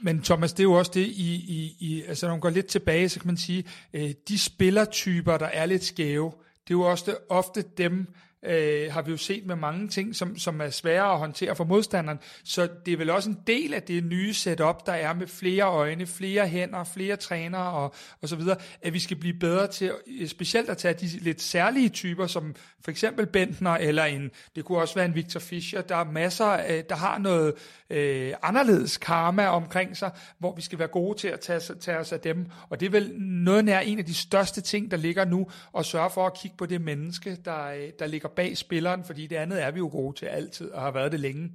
Men 0.00 0.22
Thomas, 0.22 0.52
det 0.52 0.60
er 0.60 0.64
jo 0.64 0.72
også 0.72 0.90
det, 0.94 1.06
i, 1.06 1.34
i, 1.34 1.76
i, 1.80 2.02
altså 2.02 2.26
når 2.26 2.34
man 2.34 2.40
går 2.40 2.50
lidt 2.50 2.66
tilbage, 2.66 3.08
så 3.08 3.20
kan 3.20 3.26
man 3.26 3.36
sige, 3.36 3.64
øh, 3.94 4.10
de 4.28 4.38
spillertyper, 4.38 5.38
der 5.38 5.46
er 5.46 5.66
lidt 5.66 5.84
skæve, 5.84 6.32
det 6.68 6.74
er 6.74 6.78
jo 6.78 6.82
også 6.82 7.16
ofte 7.28 7.64
dem, 7.76 8.14
øh, 8.44 8.92
har 8.92 9.02
vi 9.02 9.10
jo 9.10 9.16
set 9.16 9.46
med 9.46 9.56
mange 9.56 9.88
ting, 9.88 10.16
som, 10.16 10.38
som 10.38 10.60
er 10.60 10.70
svære 10.70 11.12
at 11.12 11.18
håndtere 11.18 11.56
for 11.56 11.64
modstanderen. 11.64 12.18
Så 12.44 12.68
det 12.86 12.92
er 12.92 12.96
vel 12.96 13.10
også 13.10 13.30
en 13.30 13.38
del 13.46 13.74
af 13.74 13.82
det 13.82 14.04
nye 14.04 14.34
setup, 14.34 14.86
der 14.86 14.92
er 14.92 15.14
med 15.14 15.26
flere 15.26 15.64
øjne, 15.64 16.06
flere 16.06 16.48
hænder, 16.48 16.84
flere 16.84 17.16
trænere 17.16 17.70
og, 17.72 17.94
og 18.22 18.28
så 18.28 18.36
videre, 18.36 18.56
at 18.82 18.92
vi 18.92 18.98
skal 18.98 19.16
blive 19.16 19.34
bedre 19.34 19.66
til 19.66 19.92
øh, 20.20 20.28
specielt 20.28 20.70
at 20.70 20.78
tage 20.78 20.94
de 20.94 21.06
lidt 21.06 21.42
særlige 21.42 21.88
typer, 21.88 22.26
som 22.26 22.54
for 22.84 22.90
eksempel 22.90 23.26
Bentner, 23.26 23.70
eller 23.70 24.04
en, 24.04 24.30
det 24.56 24.64
kunne 24.64 24.78
også 24.78 24.94
være 24.94 25.04
en 25.04 25.14
Victor 25.14 25.40
Fischer. 25.40 25.80
Der 25.80 25.96
er 25.96 26.04
masser, 26.04 26.44
af, 26.44 26.84
der 26.84 26.94
har 26.94 27.18
noget 27.18 27.54
øh, 27.90 28.34
anderledes 28.42 28.96
karma 28.96 29.46
omkring 29.46 29.96
sig, 29.96 30.10
hvor 30.38 30.54
vi 30.54 30.62
skal 30.62 30.78
være 30.78 30.88
gode 30.88 31.18
til 31.18 31.28
at 31.28 31.40
tage, 31.40 31.60
tage 31.60 31.98
os 31.98 32.12
af 32.12 32.20
dem. 32.20 32.46
Og 32.68 32.80
det 32.80 32.86
er 32.86 32.90
vel 32.90 33.20
noget 33.20 33.64
nær 33.64 33.80
en 33.80 33.98
af 33.98 34.04
de 34.04 34.14
største 34.14 34.60
ting, 34.60 34.90
der 34.90 34.96
ligger 34.96 35.24
nu, 35.24 35.46
at 35.78 35.86
sørge 35.86 36.10
for 36.10 36.26
at 36.26 36.34
kigge 36.34 36.56
på 36.56 36.66
det 36.66 36.80
menneske, 36.80 37.36
der, 37.44 37.66
øh, 37.66 37.90
der 37.98 38.06
ligger 38.06 38.28
bag 38.36 38.56
spilleren, 38.56 39.04
fordi 39.04 39.26
det 39.26 39.36
andet 39.36 39.62
er 39.62 39.70
vi 39.70 39.78
jo 39.78 39.88
gode 39.92 40.16
til 40.16 40.26
altid, 40.26 40.70
og 40.70 40.82
har 40.82 40.90
været 40.90 41.12
det 41.12 41.20
længe. 41.20 41.52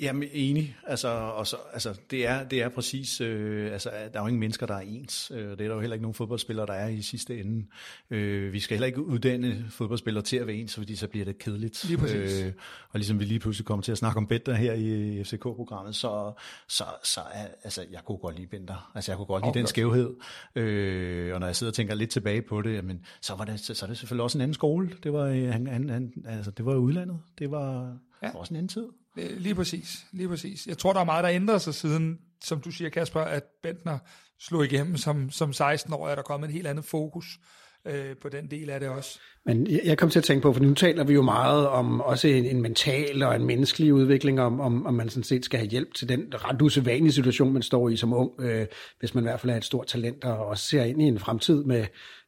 Jamen 0.00 0.28
enig, 0.32 0.76
altså, 0.86 1.08
og 1.08 1.46
så, 1.46 1.56
altså 1.72 2.00
det, 2.10 2.26
er, 2.26 2.44
det 2.44 2.62
er 2.62 2.68
præcis, 2.68 3.20
øh, 3.20 3.72
altså 3.72 3.90
der 3.90 4.18
er 4.18 4.22
jo 4.22 4.26
ingen 4.26 4.40
mennesker, 4.40 4.66
der 4.66 4.74
er 4.74 4.80
ens, 4.80 5.32
øh, 5.34 5.38
det 5.38 5.50
er 5.50 5.54
der 5.54 5.74
jo 5.74 5.80
heller 5.80 5.94
ikke 5.94 6.02
nogen 6.02 6.14
fodboldspillere, 6.14 6.66
der 6.66 6.72
er 6.72 6.88
i 6.88 7.02
sidste 7.02 7.40
ende. 7.40 7.66
Øh, 8.10 8.52
vi 8.52 8.60
skal 8.60 8.74
heller 8.74 8.86
ikke 8.86 9.02
uddanne 9.02 9.66
fodboldspillere 9.70 10.24
til 10.24 10.36
at 10.36 10.46
være 10.46 10.56
ens, 10.56 10.74
fordi 10.74 10.96
så 10.96 11.08
bliver 11.08 11.24
det 11.24 11.38
kedeligt. 11.38 11.84
Lige 11.84 11.98
præcis. 11.98 12.42
Øh, 12.42 12.52
og 12.90 12.98
ligesom 12.98 13.20
vi 13.20 13.24
lige 13.24 13.40
pludselig 13.40 13.66
kommer 13.66 13.82
til 13.82 13.92
at 13.92 13.98
snakke 13.98 14.16
om 14.16 14.26
Bender 14.26 14.54
her 14.54 14.72
i 14.72 15.24
FCK-programmet, 15.24 15.96
så, 15.96 16.32
så, 16.68 16.84
så 17.04 17.20
er, 17.20 17.46
altså 17.64 17.84
jeg 17.90 18.00
kunne 18.04 18.18
godt 18.18 18.36
lide 18.36 18.46
Bender, 18.46 18.92
altså 18.94 19.12
jeg 19.12 19.16
kunne 19.16 19.26
godt 19.26 19.42
lide 19.42 19.50
okay. 19.50 19.58
den 19.58 19.66
skævhed, 19.66 20.14
øh, 20.54 21.34
og 21.34 21.40
når 21.40 21.46
jeg 21.46 21.56
sidder 21.56 21.70
og 21.70 21.74
tænker 21.74 21.94
lidt 21.94 22.10
tilbage 22.10 22.42
på 22.42 22.62
det, 22.62 22.74
jamen, 22.74 23.06
så 23.20 23.34
var 23.34 23.44
det, 23.44 23.60
så, 23.60 23.74
så 23.74 23.86
er 23.86 23.88
det 23.88 23.98
selvfølgelig 23.98 24.22
også 24.22 24.38
en 24.38 24.42
anden 24.42 24.54
skole, 24.54 24.90
det 25.02 25.12
var, 25.12 25.24
øh, 25.24 25.48
han, 25.48 25.66
han, 25.66 25.88
han, 25.88 26.12
altså, 26.26 26.50
det 26.50 26.64
var 26.64 26.74
udlandet, 26.74 27.18
det 27.38 27.50
var, 27.50 27.96
ja. 28.22 28.36
også 28.36 28.54
en 28.54 28.56
anden 28.56 28.68
tid. 28.68 28.86
Øh, 29.16 29.36
lige 29.36 29.54
præcis, 29.54 30.06
lige 30.12 30.28
præcis. 30.28 30.66
Jeg 30.66 30.78
tror, 30.78 30.92
der 30.92 31.00
er 31.00 31.04
meget, 31.04 31.24
der 31.24 31.30
ændrer 31.30 31.58
sig 31.58 31.74
siden, 31.74 32.18
som 32.44 32.60
du 32.60 32.70
siger, 32.70 32.90
Kasper, 32.90 33.20
at 33.20 33.42
Bentner 33.62 33.98
slog 34.40 34.64
igennem 34.64 34.96
som, 34.96 35.30
som 35.30 35.52
16 35.52 35.92
år, 35.92 36.08
er 36.08 36.14
der 36.14 36.22
kommet 36.22 36.48
en 36.48 36.54
helt 36.54 36.66
andet 36.66 36.84
fokus 36.84 37.38
øh, 37.86 38.16
på 38.22 38.28
den 38.28 38.50
del 38.50 38.70
af 38.70 38.80
det 38.80 38.88
også. 38.88 39.18
Men 39.46 39.66
jeg 39.84 39.98
kom 39.98 40.10
til 40.10 40.18
at 40.18 40.24
tænke 40.24 40.42
på, 40.42 40.52
for 40.52 40.60
nu 40.60 40.74
taler 40.74 41.04
vi 41.04 41.14
jo 41.14 41.22
meget 41.22 41.68
om 41.68 42.00
også 42.00 42.28
en, 42.28 42.44
en 42.44 42.62
mental 42.62 43.22
og 43.22 43.36
en 43.36 43.44
menneskelig 43.44 43.94
udvikling, 43.94 44.40
om, 44.40 44.60
om, 44.60 44.86
om 44.86 44.94
man 44.94 45.08
sådan 45.08 45.24
set 45.24 45.44
skal 45.44 45.58
have 45.58 45.70
hjælp 45.70 45.94
til 45.94 46.08
den 46.08 46.32
ret 46.34 46.62
usædvanlige 46.62 47.12
situation, 47.12 47.52
man 47.52 47.62
står 47.62 47.88
i 47.88 47.96
som 47.96 48.12
ung, 48.12 48.30
øh, 48.40 48.66
hvis 48.98 49.14
man 49.14 49.24
i 49.24 49.26
hvert 49.26 49.40
fald 49.40 49.52
er 49.52 49.56
et 49.56 49.64
stort 49.64 49.86
talent 49.86 50.24
og 50.24 50.46
også 50.46 50.64
ser 50.64 50.84
ind 50.84 51.02
i 51.02 51.04
en 51.04 51.18
fremtid 51.18 51.64
med 51.64 51.86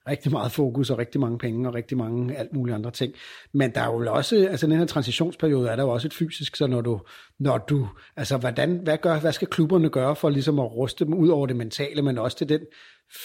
rigtig 0.09 0.33
meget 0.33 0.53
fokus 0.53 0.91
og 0.91 0.99
rigtig 0.99 1.21
mange 1.21 1.39
penge 1.39 1.69
og 1.69 1.75
rigtig 1.75 1.99
mange 1.99 2.37
alt 2.37 2.53
mulige 2.53 2.75
andre 2.75 2.91
ting. 2.91 3.15
Men 3.53 3.71
der 3.75 3.81
er 3.81 3.87
jo 3.87 4.15
også, 4.15 4.49
altså 4.51 4.67
den 4.67 4.79
her 4.79 4.87
transitionsperiode 4.87 5.69
er 5.69 5.77
der 5.77 5.83
jo 5.83 5.89
også 5.89 6.09
et 6.09 6.15
fysisk, 6.15 6.57
så 6.57 6.67
når 6.67 6.81
du, 6.81 7.01
når 7.39 7.59
du 7.59 7.89
altså 8.17 8.37
hvordan, 8.37 8.81
hvad, 8.83 8.99
gør, 8.99 9.21
hvad 9.21 9.33
skal 9.33 9.49
klubberne 9.49 9.91
gøre 9.91 10.17
for 10.17 10.31
ligesom 10.31 10.59
at 10.59 10.73
ruste 10.73 11.05
dem 11.05 11.15
ud 11.15 11.29
over 11.29 11.47
det 11.47 11.57
mentale, 11.57 12.03
men 12.03 12.19
også 12.19 12.37
til 12.37 12.49
den 12.49 12.61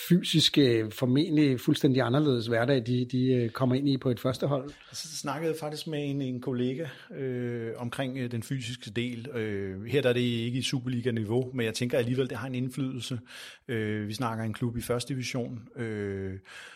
fysiske, 0.10 0.92
formentlig 0.92 1.60
fuldstændig 1.60 2.02
anderledes 2.02 2.48
hverdag, 2.48 2.84
de, 2.88 3.06
de 3.12 3.34
øh, 3.34 3.50
kommer 3.50 3.76
ind 3.76 3.90
i 3.90 3.98
på 3.98 4.10
et 4.10 4.20
første 4.20 4.48
hold. 4.48 4.64
Altså, 4.64 5.08
så 5.08 5.18
snakkede 5.18 5.52
jeg 5.52 5.60
faktisk 5.60 5.88
med 5.88 6.10
en, 6.10 6.22
en 6.22 6.42
kollega 6.42 6.86
øh, 7.18 7.72
omkring 7.78 8.18
øh, 8.18 8.32
den 8.32 8.44
fysiske 8.44 8.92
del. 8.92 9.30
Øh, 9.30 9.86
her 9.86 10.02
der 10.02 10.10
er 10.10 10.14
det 10.14 10.20
ikke 10.20 10.60
i 10.60 10.62
Superliga-niveau, 10.62 11.52
men 11.54 11.66
jeg 11.66 11.74
tænker 11.74 11.98
alligevel, 11.98 12.30
det 12.30 12.38
har 12.38 12.48
en 12.48 12.56
indflydelse. 12.56 13.20
Øh, 13.68 14.08
vi 14.08 14.14
snakker 14.14 14.44
en 14.44 14.54
klub 14.54 14.78
i 14.78 14.82
første 14.82 15.14
division, 15.14 15.60
øh, 15.76 16.34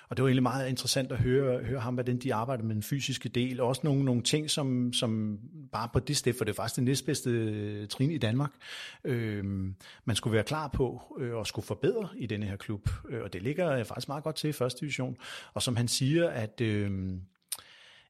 og 0.09 0.17
det 0.17 0.23
var 0.23 0.29
egentlig 0.29 0.43
meget 0.43 0.69
interessant 0.69 1.11
at 1.11 1.17
høre, 1.17 1.63
høre 1.63 1.79
ham, 1.79 1.93
hvordan 1.93 2.17
de 2.17 2.33
arbejder 2.33 2.63
med 2.63 2.75
den 2.75 2.83
fysiske 2.83 3.29
del. 3.29 3.59
Også 3.61 3.81
nogle, 3.83 4.05
nogle 4.05 4.21
ting, 4.21 4.49
som, 4.49 4.93
som 4.93 5.39
bare 5.71 5.89
på 5.93 5.99
det 5.99 6.17
sted, 6.17 6.33
for 6.33 6.45
det 6.45 6.51
er 6.51 6.55
faktisk 6.55 6.75
det 6.75 6.83
næstbedste 6.83 7.26
næste 7.27 7.79
øh, 7.81 7.87
trin 7.87 8.11
i 8.11 8.17
Danmark, 8.17 8.51
øh, 9.03 9.43
man 10.05 10.15
skulle 10.15 10.33
være 10.33 10.43
klar 10.43 10.67
på 10.67 11.15
øh, 11.19 11.35
og 11.35 11.47
skulle 11.47 11.65
forbedre 11.65 12.09
i 12.17 12.25
denne 12.25 12.45
her 12.45 12.55
klub. 12.55 12.89
Øh, 13.09 13.23
og 13.23 13.33
det 13.33 13.43
ligger 13.43 13.71
øh, 13.71 13.85
faktisk 13.85 14.07
meget 14.07 14.23
godt 14.23 14.35
til 14.35 14.49
i 14.49 14.53
første 14.53 14.79
division. 14.79 15.17
Og 15.53 15.61
som 15.61 15.75
han 15.75 15.87
siger, 15.87 16.29
at... 16.29 16.61
Øh, 16.61 17.13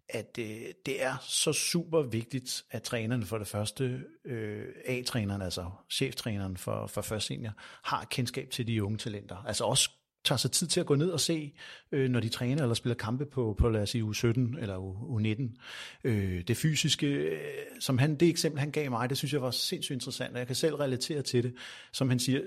at 0.10 0.38
øh, 0.40 0.62
det 0.86 1.04
er 1.04 1.16
så 1.22 1.54
super 1.54 2.02
vigtigt, 2.02 2.64
at 2.72 2.84
trænerne 2.84 3.26
for 3.26 3.38
det 3.38 3.48
første, 3.48 4.04
øh, 4.26 4.66
A-træneren, 4.86 5.42
altså 5.42 5.70
cheftræneren 5.90 6.58
for, 6.58 6.88
for 6.88 7.02
første 7.02 7.28
senior, 7.28 7.52
har 7.84 8.06
kendskab 8.10 8.50
til 8.50 8.68
de 8.68 8.84
unge 8.84 8.98
talenter. 8.98 9.44
Altså 9.48 9.64
også 9.64 9.90
tager 10.28 10.38
sig 10.38 10.52
tid 10.52 10.68
til 10.68 10.80
at 10.80 10.86
gå 10.86 10.96
ned 10.96 11.10
og 11.10 11.20
se, 11.20 11.54
øh, 11.92 12.10
når 12.10 12.20
de 12.20 12.30
træner 12.30 12.62
eller 12.62 12.76
spiller 12.76 12.96
kampe 12.96 13.26
på, 13.26 13.56
på 13.58 13.70
lad 13.70 13.82
os 13.82 13.90
sige, 13.90 14.04
U17 14.04 14.62
eller 14.62 14.78
U19. 14.78 15.60
Øh, 16.04 16.44
det 16.48 16.58
fysiske, 16.58 17.08
øh, 17.08 17.38
som 17.80 17.98
han, 17.98 18.16
det 18.16 18.30
eksempel, 18.30 18.60
han 18.60 18.72
gav 18.72 18.92
mig, 18.92 19.10
det 19.10 19.18
synes 19.18 19.34
jeg 19.34 19.42
var 19.42 19.52
sindssygt 19.52 19.94
interessant, 19.94 20.34
og 20.34 20.40
jeg 20.40 20.48
kan 20.48 20.56
selv 20.56 20.76
relatere 20.76 21.22
til 21.22 21.44
det. 21.44 21.54
Som 21.92 22.10
han 22.10 22.20
siger, 22.20 22.42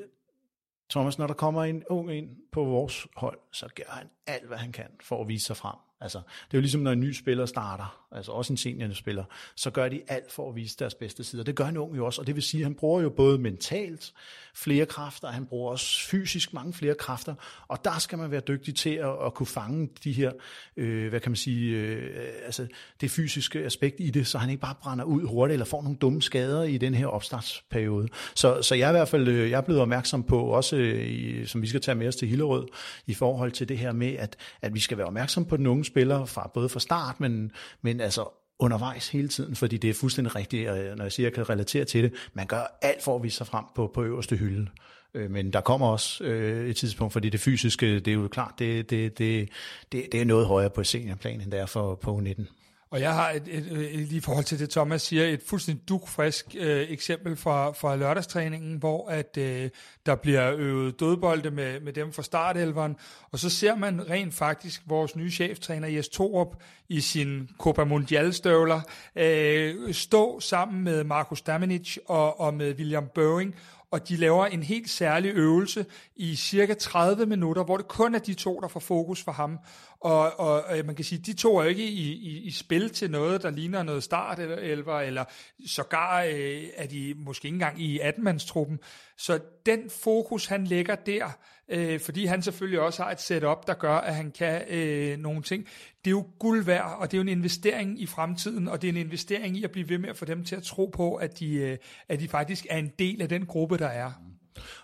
Thomas, 0.90 1.18
når 1.18 1.26
der 1.26 1.34
kommer 1.34 1.64
en 1.64 1.82
ung 1.90 2.16
ind 2.16 2.28
på 2.52 2.64
vores 2.64 3.06
hold, 3.16 3.38
så 3.52 3.68
gør 3.74 3.84
han 3.88 4.06
alt, 4.26 4.46
hvad 4.46 4.58
han 4.58 4.72
kan 4.72 4.88
for 5.02 5.22
at 5.22 5.28
vise 5.28 5.46
sig 5.46 5.56
frem. 5.56 5.76
Altså, 6.00 6.18
det 6.18 6.54
er 6.54 6.58
jo 6.58 6.60
ligesom, 6.60 6.80
når 6.80 6.92
en 6.92 7.00
ny 7.00 7.12
spiller 7.12 7.46
starter, 7.46 7.99
altså 8.12 8.32
også 8.32 8.52
en 8.52 8.56
seniorspiller, 8.56 9.24
så 9.54 9.70
gør 9.70 9.88
de 9.88 10.02
alt 10.08 10.32
for 10.32 10.48
at 10.48 10.56
vise 10.56 10.76
deres 10.78 10.94
bedste 10.94 11.24
sider. 11.24 11.44
Det 11.44 11.54
gør 11.54 11.66
en 11.66 11.76
ung 11.76 11.96
jo 11.96 12.06
også, 12.06 12.20
og 12.20 12.26
det 12.26 12.34
vil 12.34 12.42
sige, 12.42 12.60
at 12.60 12.64
han 12.64 12.74
bruger 12.74 13.02
jo 13.02 13.10
både 13.10 13.38
mentalt 13.38 14.12
flere 14.54 14.86
kræfter, 14.86 15.28
han 15.28 15.46
bruger 15.46 15.70
også 15.70 16.06
fysisk 16.06 16.52
mange 16.54 16.72
flere 16.72 16.94
kræfter, 16.94 17.34
og 17.68 17.84
der 17.84 17.98
skal 17.98 18.18
man 18.18 18.30
være 18.30 18.40
dygtig 18.40 18.74
til 18.74 18.90
at, 18.90 19.26
at 19.26 19.34
kunne 19.34 19.46
fange 19.46 19.88
de 20.04 20.12
her, 20.12 20.32
øh, 20.76 21.08
hvad 21.08 21.20
kan 21.20 21.30
man 21.30 21.36
sige, 21.36 21.76
øh, 21.76 22.20
altså 22.44 22.66
det 23.00 23.10
fysiske 23.10 23.58
aspekt 23.58 23.96
i 23.98 24.10
det, 24.10 24.26
så 24.26 24.38
han 24.38 24.50
ikke 24.50 24.60
bare 24.60 24.74
brænder 24.82 25.04
ud 25.04 25.26
hurtigt, 25.26 25.52
eller 25.52 25.66
får 25.66 25.82
nogle 25.82 25.98
dumme 25.98 26.22
skader 26.22 26.62
i 26.62 26.78
den 26.78 26.94
her 26.94 27.06
opstartsperiode. 27.06 28.08
Så, 28.34 28.62
så 28.62 28.74
jeg 28.74 28.86
er 28.86 28.90
i 28.90 28.92
hvert 28.92 29.08
fald 29.08 29.28
øh, 29.28 29.50
jeg 29.50 29.56
er 29.56 29.60
blevet 29.60 29.82
opmærksom 29.82 30.22
på, 30.22 30.40
også 30.40 30.76
øh, 30.76 31.06
i, 31.06 31.46
som 31.46 31.62
vi 31.62 31.66
skal 31.66 31.80
tage 31.80 31.94
med 31.94 32.08
os 32.08 32.16
til 32.16 32.28
Hillerød, 32.28 32.66
i 33.06 33.14
forhold 33.14 33.52
til 33.52 33.68
det 33.68 33.78
her 33.78 33.92
med, 33.92 34.12
at, 34.12 34.36
at 34.62 34.74
vi 34.74 34.80
skal 34.80 34.98
være 34.98 35.06
opmærksom 35.06 35.44
på 35.44 35.56
den 35.56 35.66
unge 35.66 35.84
spiller, 35.84 36.24
fra, 36.24 36.50
både 36.54 36.68
fra 36.68 36.80
start, 36.80 37.20
men, 37.20 37.52
men 37.82 37.99
altså 38.00 38.28
undervejs 38.58 39.08
hele 39.08 39.28
tiden, 39.28 39.56
fordi 39.56 39.76
det 39.76 39.90
er 39.90 39.94
fuldstændig 39.94 40.36
rigtigt, 40.36 40.70
når 40.96 41.02
jeg 41.02 41.12
siger, 41.12 41.26
at 41.26 41.30
jeg 41.30 41.32
kan 41.32 41.50
relatere 41.50 41.84
til 41.84 42.04
det. 42.04 42.12
Man 42.32 42.46
gør 42.46 42.78
alt 42.82 43.02
for 43.02 43.16
at 43.16 43.22
vise 43.22 43.36
sig 43.36 43.46
frem 43.46 43.64
på, 43.74 43.90
på 43.94 44.04
øverste 44.04 44.36
hylde. 44.36 44.66
Øh, 45.14 45.30
men 45.30 45.52
der 45.52 45.60
kommer 45.60 45.86
også 45.86 46.24
øh, 46.24 46.68
et 46.68 46.76
tidspunkt, 46.76 47.12
fordi 47.12 47.28
det 47.28 47.40
fysiske, 47.40 48.00
det 48.00 48.08
er 48.08 48.12
jo 48.12 48.28
klart, 48.28 48.54
det, 48.58 48.90
det, 48.90 49.18
det, 49.18 49.48
det, 49.92 50.06
det 50.12 50.20
er 50.20 50.24
noget 50.24 50.46
højere 50.46 50.70
på 50.70 50.84
seniorplan, 50.84 51.40
end 51.40 51.50
det 51.50 51.60
er 51.60 51.66
for 51.66 51.94
på 51.94 52.20
19. 52.20 52.48
Og 52.90 53.00
jeg 53.00 53.14
har 53.14 53.30
et, 53.30 53.42
et, 53.48 53.72
et, 53.72 53.98
lige 53.98 54.16
i 54.16 54.20
forhold 54.20 54.44
til 54.44 54.58
det, 54.58 54.70
Thomas 54.70 55.02
siger, 55.02 55.24
et 55.24 55.42
fuldstændig 55.46 55.88
dukfrisk 55.88 56.56
øh, 56.58 56.86
eksempel 56.90 57.36
fra, 57.36 57.70
fra 57.70 57.96
lørdagstræningen, 57.96 58.76
hvor 58.76 59.08
at 59.08 59.36
øh, 59.36 59.70
der 60.06 60.14
bliver 60.14 60.52
øvet 60.56 61.00
dødbolde 61.00 61.50
med, 61.50 61.80
med 61.80 61.92
dem 61.92 62.12
fra 62.12 62.22
startelveren, 62.22 62.96
og 63.32 63.38
så 63.38 63.50
ser 63.50 63.74
man 63.74 64.10
rent 64.10 64.34
faktisk 64.34 64.82
vores 64.86 65.16
nye 65.16 65.30
cheftræner 65.30 65.88
Jes 65.88 66.08
Torup 66.08 66.56
i 66.88 67.00
sin 67.00 67.48
Copa 67.58 67.84
Mundial 67.84 68.34
støvler 68.34 68.80
øh, 69.16 69.94
stå 69.94 70.40
sammen 70.40 70.84
med 70.84 71.04
Markus 71.04 71.42
Damenic 71.42 71.96
og, 72.06 72.40
og 72.40 72.54
med 72.54 72.74
William 72.74 73.08
Boeing 73.14 73.54
og 73.90 74.08
de 74.08 74.16
laver 74.16 74.46
en 74.46 74.62
helt 74.62 74.90
særlig 74.90 75.32
øvelse 75.34 75.86
i 76.16 76.36
cirka 76.36 76.74
30 76.74 77.26
minutter, 77.26 77.64
hvor 77.64 77.76
det 77.76 77.88
kun 77.88 78.14
er 78.14 78.18
de 78.18 78.34
to, 78.34 78.60
der 78.60 78.68
får 78.68 78.80
fokus 78.80 79.22
for 79.22 79.32
ham. 79.32 79.58
Og, 80.00 80.40
og, 80.40 80.64
og 80.64 80.76
man 80.84 80.94
kan 80.94 81.04
sige, 81.04 81.22
de 81.26 81.32
to 81.32 81.56
er 81.56 81.64
ikke 81.64 81.84
i, 81.84 82.12
i, 82.12 82.38
i 82.38 82.50
spil 82.50 82.90
til 82.90 83.10
noget, 83.10 83.42
der 83.42 83.50
ligner 83.50 83.82
noget 83.82 84.02
start 84.02 84.38
eller, 84.38 84.56
eller, 84.56 84.98
eller 84.98 85.24
sågar 85.66 86.22
øh, 86.22 86.62
er 86.76 86.86
de 86.86 87.14
måske 87.16 87.46
ikke 87.46 87.54
engang 87.54 87.82
i 87.82 88.00
18-mandstruppen. 88.00 88.78
Så 89.16 89.40
den 89.66 89.90
fokus, 89.90 90.46
han 90.46 90.64
lægger 90.64 90.94
der, 90.94 91.30
øh, 91.70 92.00
fordi 92.00 92.24
han 92.24 92.42
selvfølgelig 92.42 92.80
også 92.80 93.02
har 93.02 93.10
et 93.10 93.20
setup, 93.20 93.66
der 93.66 93.74
gør, 93.74 93.94
at 93.94 94.14
han 94.14 94.30
kan 94.30 94.62
øh, 94.68 95.18
nogle 95.18 95.42
ting, 95.42 95.64
det 96.04 96.06
er 96.06 96.10
jo 96.10 96.26
guld 96.38 96.64
værd, 96.64 96.96
og 96.98 97.10
det 97.10 97.16
er 97.16 97.18
jo 97.18 97.22
en 97.22 97.38
investering 97.38 98.00
i 98.00 98.06
fremtiden, 98.06 98.68
og 98.68 98.82
det 98.82 98.88
er 98.88 98.92
en 98.92 99.06
investering 99.06 99.56
i 99.56 99.64
at 99.64 99.70
blive 99.70 99.88
ved 99.88 99.98
med 99.98 100.08
at 100.08 100.16
få 100.16 100.24
dem 100.24 100.44
til 100.44 100.56
at 100.56 100.62
tro 100.62 100.86
på, 100.86 101.14
at 101.14 101.38
de, 101.38 101.54
øh, 101.54 101.78
at 102.08 102.20
de 102.20 102.28
faktisk 102.28 102.66
er 102.70 102.78
en 102.78 102.92
del 102.98 103.22
af 103.22 103.28
den 103.28 103.46
gruppe, 103.46 103.78
der 103.78 103.88
er. 103.88 104.29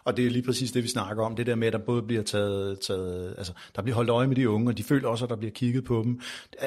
Og 0.04 0.16
det 0.16 0.26
er 0.26 0.30
lige 0.30 0.42
præcis 0.42 0.72
det, 0.72 0.82
vi 0.82 0.88
snakker 0.88 1.24
om. 1.24 1.36
Det 1.36 1.46
der 1.46 1.54
med, 1.54 1.66
at 1.66 1.72
der 1.72 1.78
både 1.78 2.02
bliver 2.02 2.22
taget, 2.22 2.80
taget 2.80 3.34
altså, 3.38 3.52
der 3.76 3.82
bliver 3.82 3.96
holdt 3.96 4.10
øje 4.10 4.26
med 4.26 4.36
de 4.36 4.48
unge, 4.50 4.70
og 4.70 4.78
de 4.78 4.82
føler 4.82 5.08
også, 5.08 5.24
at 5.24 5.30
der 5.30 5.36
bliver 5.36 5.52
kigget 5.52 5.84
på 5.84 6.02
dem. 6.04 6.20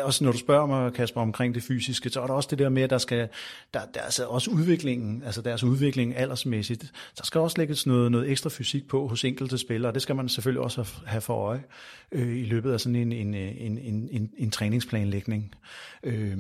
Også 0.04 0.24
når 0.24 0.32
du 0.32 0.38
spørger 0.38 0.66
mig, 0.66 0.94
Kasper, 0.94 1.22
omkring 1.22 1.56
det 1.56 1.64
fysiske, 1.64 2.10
så 2.10 2.22
er 2.22 2.28
der 2.28 2.34
også 2.34 2.48
det 2.52 2.60
der 2.60 2.70
med, 2.70 2.84
at 2.84 2.90
der 2.90 2.98
skal, 2.98 3.28
der, 3.74 3.80
der 3.94 4.02
altså 4.02 4.26
også 4.26 4.52
udviklingen, 4.52 5.24
altså 5.24 5.42
deres 5.42 5.64
udvikling 5.64 6.16
aldersmæssigt. 6.16 6.92
Der 7.18 7.24
skal 7.24 7.42
også 7.42 7.58
lægges 7.58 7.88
noget, 7.88 8.12
noget 8.12 8.32
ekstra 8.32 8.50
fysik 8.50 8.88
på 8.88 9.08
hos 9.08 9.24
enkelte 9.24 9.58
spillere, 9.58 9.90
og 9.90 9.94
det 9.94 10.02
skal 10.02 10.16
man 10.16 10.30
selvfølgelig 10.30 10.64
også 10.64 10.90
have 11.06 11.22
for 11.22 11.34
øje 11.34 11.64
øh, 12.12 12.38
i 12.38 12.46
løbet 12.46 12.74
af 12.74 12.80
sådan 12.80 12.96
en, 12.96 13.12
en, 13.12 13.34
en, 13.34 13.78
en, 13.78 14.10
en, 14.12 14.32
en 14.38 14.52
træningsplanlægning. 14.52 15.56
Øh, 16.04 16.38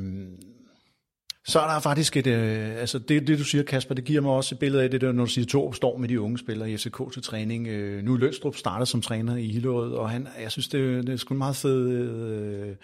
så 1.49 1.59
er 1.59 1.73
der 1.73 1.79
faktisk 1.79 2.17
et, 2.17 2.27
øh, 2.27 2.79
altså 2.79 2.99
det, 2.99 3.27
det 3.27 3.39
du 3.39 3.43
siger 3.43 3.63
Kasper, 3.63 3.95
det 3.95 4.03
giver 4.03 4.21
mig 4.21 4.31
også 4.31 4.55
et 4.55 4.59
billede 4.59 4.83
af 4.83 4.91
det 4.91 5.01
der, 5.01 5.11
når 5.11 5.25
du 5.25 5.31
siger, 5.31 5.45
to 5.45 5.73
står 5.73 5.97
med 5.97 6.09
de 6.09 6.21
unge 6.21 6.37
spillere 6.37 6.71
i 6.71 6.77
FCK 6.77 7.13
til 7.13 7.23
træning. 7.23 7.67
Øh, 7.67 8.03
nu 8.03 8.13
er 8.13 8.17
Lønstrup 8.17 8.55
startet 8.55 8.87
som 8.87 9.01
træner 9.01 9.35
i 9.35 9.47
Hillerød, 9.47 9.93
og 9.93 10.09
han, 10.09 10.27
jeg 10.41 10.51
synes, 10.51 10.67
det, 10.67 11.07
det 11.07 11.13
er 11.13 11.17
sgu 11.17 11.33
en 11.33 11.37
meget 11.37 11.55
fed 11.55 11.89
øh, 11.89 12.75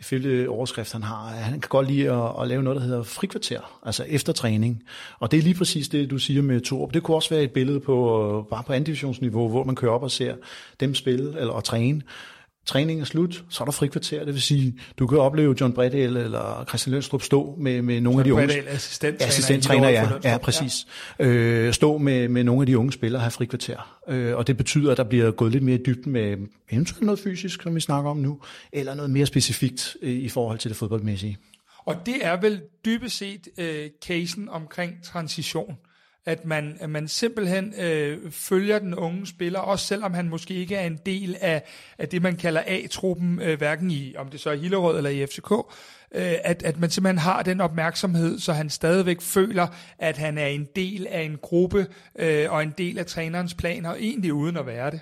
ifølge 0.00 0.28
øh, 0.28 0.46
overskrift, 0.50 0.92
han 0.92 1.02
har. 1.02 1.26
Han 1.26 1.60
kan 1.60 1.68
godt 1.68 1.90
lide 1.90 2.12
at, 2.12 2.32
at 2.42 2.48
lave 2.48 2.62
noget, 2.62 2.80
der 2.80 2.86
hedder 2.86 3.02
frikvarter, 3.02 3.80
altså 3.86 4.04
efter 4.08 4.32
træning. 4.32 4.82
Og 5.18 5.30
det 5.30 5.38
er 5.38 5.42
lige 5.42 5.54
præcis 5.54 5.88
det, 5.88 6.10
du 6.10 6.18
siger 6.18 6.42
med 6.42 6.60
Torp. 6.60 6.94
Det 6.94 7.02
kunne 7.02 7.16
også 7.16 7.30
være 7.30 7.42
et 7.42 7.50
billede 7.50 7.80
på, 7.80 7.94
øh, 8.38 8.44
bare 8.50 8.62
på 8.66 8.72
andivisionsniveau, 8.72 9.48
hvor 9.48 9.64
man 9.64 9.74
kører 9.74 9.92
op 9.92 10.02
og 10.02 10.10
ser 10.10 10.34
dem 10.80 10.94
spille 10.94 11.40
eller 11.40 11.52
og 11.52 11.64
træne 11.64 12.02
træningen 12.66 13.02
er 13.02 13.06
slut, 13.06 13.44
så 13.48 13.62
er 13.62 13.64
der 13.64 13.72
frikvarter. 13.72 14.24
Det 14.24 14.34
vil 14.34 14.42
sige, 14.42 14.80
du 14.98 15.06
kan 15.06 15.18
opleve 15.18 15.56
John 15.60 15.72
Bredal 15.72 16.16
eller 16.16 16.64
Christian 16.68 16.92
Lønstrup 16.92 17.22
stå 17.22 17.54
med, 17.58 17.82
med 17.82 18.00
nogle 18.00 18.18
John 18.18 18.18
af 18.18 18.24
de 18.24 18.34
unge... 18.34 18.46
Bredal, 18.46 18.68
assistenttræner. 18.68 19.28
Assistenttræner, 19.28 19.88
ja, 19.88 20.08
ja, 20.24 20.38
præcis. 20.38 20.86
Ja. 21.18 21.26
Øh, 21.26 21.72
stå 21.72 21.98
med, 21.98 22.28
med 22.28 22.44
nogle 22.44 22.62
af 22.62 22.66
de 22.66 22.78
unge 22.78 22.92
spillere 22.92 23.18
og 23.18 23.22
have 23.22 23.30
frikvarter. 23.30 24.00
Øh, 24.08 24.36
og 24.36 24.46
det 24.46 24.56
betyder, 24.56 24.90
at 24.90 24.96
der 24.96 25.04
bliver 25.04 25.30
gået 25.30 25.52
lidt 25.52 25.64
mere 25.64 25.76
i 25.76 25.82
dybden 25.86 26.12
med 26.12 26.36
eventuelt 26.70 27.02
noget 27.02 27.20
fysisk, 27.20 27.62
som 27.62 27.74
vi 27.74 27.80
snakker 27.80 28.10
om 28.10 28.16
nu, 28.16 28.40
eller 28.72 28.94
noget 28.94 29.10
mere 29.10 29.26
specifikt 29.26 29.96
øh, 30.02 30.10
i 30.10 30.28
forhold 30.28 30.58
til 30.58 30.68
det 30.68 30.76
fodboldmæssige. 30.76 31.38
Og 31.84 32.06
det 32.06 32.16
er 32.22 32.40
vel 32.40 32.60
dybest 32.84 33.16
set 33.16 33.48
øh, 33.58 33.88
casen 34.06 34.48
omkring 34.48 34.92
transition 35.04 35.76
at 36.26 36.44
man, 36.44 36.76
at 36.80 36.90
man 36.90 37.08
simpelthen 37.08 37.74
øh, 37.80 38.30
følger 38.30 38.78
den 38.78 38.94
unge 38.94 39.26
spiller, 39.26 39.58
også 39.58 39.86
selvom 39.86 40.14
han 40.14 40.28
måske 40.28 40.54
ikke 40.54 40.74
er 40.74 40.86
en 40.86 40.98
del 41.06 41.36
af, 41.40 41.62
af 41.98 42.08
det, 42.08 42.22
man 42.22 42.36
kalder 42.36 42.62
A-truppen, 42.66 43.40
øh, 43.42 43.58
hverken 43.58 43.90
i, 43.90 44.14
om 44.16 44.28
det 44.28 44.40
så 44.40 44.50
er 44.50 44.56
Hillerød 44.56 44.96
eller 44.96 45.10
i 45.10 45.26
FCK, 45.26 45.52
øh, 46.14 46.34
at, 46.44 46.62
at 46.62 46.80
man 46.80 46.90
simpelthen 46.90 47.18
har 47.18 47.42
den 47.42 47.60
opmærksomhed, 47.60 48.38
så 48.38 48.52
han 48.52 48.70
stadigvæk 48.70 49.20
føler, 49.20 49.66
at 49.98 50.18
han 50.18 50.38
er 50.38 50.46
en 50.46 50.68
del 50.76 51.06
af 51.10 51.22
en 51.22 51.38
gruppe 51.42 51.86
øh, 52.18 52.52
og 52.52 52.62
en 52.62 52.74
del 52.78 52.98
af 52.98 53.06
trænerens 53.06 53.54
planer, 53.54 53.94
egentlig 53.94 54.32
uden 54.32 54.56
at 54.56 54.66
være 54.66 54.90
det. 54.90 55.00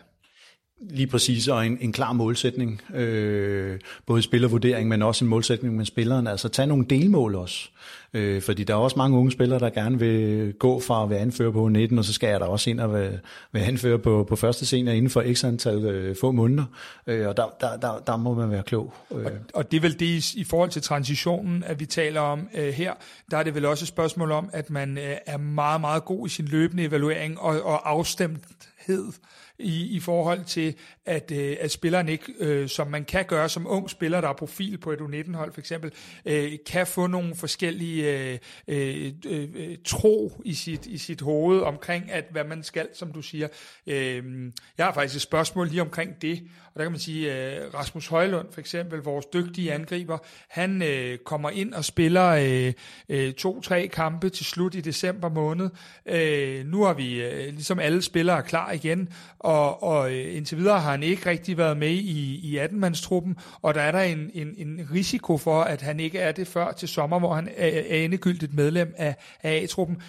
Lige 0.81 1.07
præcis, 1.07 1.49
og 1.49 1.67
en, 1.67 1.79
en 1.81 1.93
klar 1.93 2.13
målsætning, 2.13 2.83
øh, 2.95 3.81
både 4.07 4.23
spillervurdering, 4.23 4.89
men 4.89 5.03
også 5.03 5.25
en 5.25 5.29
målsætning 5.29 5.77
med 5.77 5.85
spilleren, 5.85 6.27
altså 6.27 6.49
tag 6.49 6.67
nogle 6.67 6.87
delmål 6.91 7.35
også, 7.35 7.71
øh, 8.14 8.42
fordi 8.42 8.64
der 8.64 8.75
er 8.75 8.79
også 8.79 8.97
mange 8.97 9.18
unge 9.18 9.33
spillere, 9.33 9.59
der 9.59 9.71
gerne 9.71 9.99
vil 9.99 10.53
gå 10.53 10.81
fra 10.81 11.03
at 11.05 11.11
være 11.11 11.18
anfører 11.18 11.51
på 11.51 11.68
19, 11.68 11.99
og 11.99 12.05
så 12.05 12.12
skal 12.12 12.29
jeg 12.29 12.40
der 12.40 12.47
også 12.47 12.71
ind 12.71 12.81
og 12.81 12.92
være, 12.92 13.18
være 13.53 13.64
anfører 13.64 13.99
på, 13.99 14.27
på 14.29 14.37
første 14.37 14.66
senior 14.66 14.92
inden 14.92 15.11
for 15.11 15.25
x 15.35 15.44
antal 15.44 15.85
øh, 15.85 16.16
få 16.21 16.33
måneder, 16.33 16.64
øh, 17.07 17.29
og 17.29 17.37
der, 17.37 17.44
der, 17.61 17.77
der, 17.77 17.99
der 18.07 18.16
må 18.16 18.35
man 18.35 18.51
være 18.51 18.62
klog. 18.62 18.94
Øh. 19.12 19.25
Og, 19.25 19.33
og 19.55 19.71
det 19.71 19.77
er 19.77 19.81
vel 19.81 20.01
det 20.01 20.35
i, 20.35 20.44
forhold 20.44 20.71
til 20.71 20.83
transitionen, 20.83 21.64
at 21.66 21.81
vi 21.81 21.87
taler 21.87 22.21
om 22.21 22.49
øh, 22.55 22.68
her, 22.68 22.94
der 23.31 23.37
er 23.37 23.42
det 23.42 23.55
vel 23.55 23.64
også 23.64 23.85
et 23.85 23.88
spørgsmål 23.88 24.33
om, 24.33 24.51
at 24.53 24.71
man 24.71 24.99
øh, 24.99 25.16
er 25.27 25.37
meget, 25.37 25.81
meget 25.81 26.05
god 26.05 26.27
i 26.27 26.31
sin 26.31 26.44
løbende 26.44 26.85
evaluering 26.85 27.40
og, 27.40 27.62
og 27.62 27.90
afstemthed 27.90 29.12
i, 29.59 29.97
i 29.97 30.01
forhold 30.01 30.44
til, 30.44 30.75
at, 31.07 31.31
øh, 31.31 31.57
at 31.61 31.71
spilleren 31.71 32.09
ikke, 32.09 32.33
øh, 32.38 32.68
som 32.68 32.87
man 32.87 33.05
kan 33.05 33.25
gøre 33.25 33.49
som 33.49 33.66
ung 33.66 33.90
spiller, 33.90 34.21
der 34.21 34.29
er 34.29 34.33
profil 34.33 34.79
på 34.79 34.92
et 34.92 34.99
U19-hold 34.99 35.53
for 35.53 35.61
eksempel, 35.61 35.92
øh, 36.25 36.53
kan 36.66 36.87
få 36.87 37.07
nogle 37.07 37.35
forskellige 37.35 38.18
øh, 38.18 38.38
øh, 38.68 39.12
øh, 39.27 39.49
øh, 39.55 39.77
tro 39.85 40.42
i 40.44 40.55
sit, 40.55 40.87
i 40.87 40.99
sit 40.99 41.21
hoved 41.21 41.61
omkring, 41.61 42.11
at 42.11 42.25
hvad 42.31 42.44
man 42.44 42.62
skal, 42.62 42.88
som 42.94 43.12
du 43.12 43.23
siger. 43.23 43.49
Øh, 43.87 44.53
jeg 44.79 44.87
har 44.87 44.92
faktisk 44.92 45.16
et 45.16 45.23
spørgsmål 45.23 45.68
lige 45.68 45.83
omkring 45.83 46.23
det, 46.23 46.42
der 46.79 46.85
kan 46.85 46.93
man 46.93 47.01
sige, 47.01 47.35
øh, 47.35 47.75
Rasmus 47.75 48.07
Højlund 48.07 48.47
for 48.53 48.61
eksempel, 48.61 48.99
vores 48.99 49.26
dygtige 49.26 49.72
angriber, 49.72 50.18
han 50.49 50.83
øh, 50.83 51.18
kommer 51.18 51.51
ind 51.51 51.74
og 51.74 51.85
spiller 51.85 52.29
øh, 52.29 52.72
øh, 53.09 53.33
to-tre 53.33 53.87
kampe 53.87 54.29
til 54.29 54.47
slut 54.47 54.74
i 54.74 54.81
december 54.81 55.29
måned. 55.29 55.70
Øh, 56.07 56.66
nu 56.66 56.83
har 56.83 56.95
vi 56.95 57.22
øh, 57.22 57.45
ligesom 57.45 57.79
alle 57.79 58.03
spillere 58.03 58.43
klar 58.43 58.72
igen, 58.72 59.09
og, 59.39 59.83
og 59.83 60.14
øh, 60.14 60.37
indtil 60.37 60.59
videre 60.59 60.81
har 60.81 60.91
han 60.91 61.03
ikke 61.03 61.31
rigtig 61.31 61.59
været 61.59 61.76
med 61.76 61.91
i, 61.91 62.35
i 62.35 62.59
18-mandstruppen, 62.59 63.35
og 63.62 63.74
der 63.74 63.81
er 63.81 63.93
der 63.93 64.01
en, 64.01 64.31
en, 64.35 64.55
en 64.57 64.89
risiko 64.93 65.39
for, 65.39 65.62
at 65.62 65.83
han 65.83 66.01
ikke 66.01 66.18
er 66.18 66.33
det 66.33 66.47
før 66.47 66.72
til 66.72 66.89
sommer, 66.89 67.18
hvor 67.18 67.35
han 67.35 67.49
er, 67.57 67.66
er 67.66 68.05
endegyldigt 68.05 68.55
medlem 68.55 68.95
af, 68.97 69.16
af 69.43 69.62
A-truppen. 69.62 70.03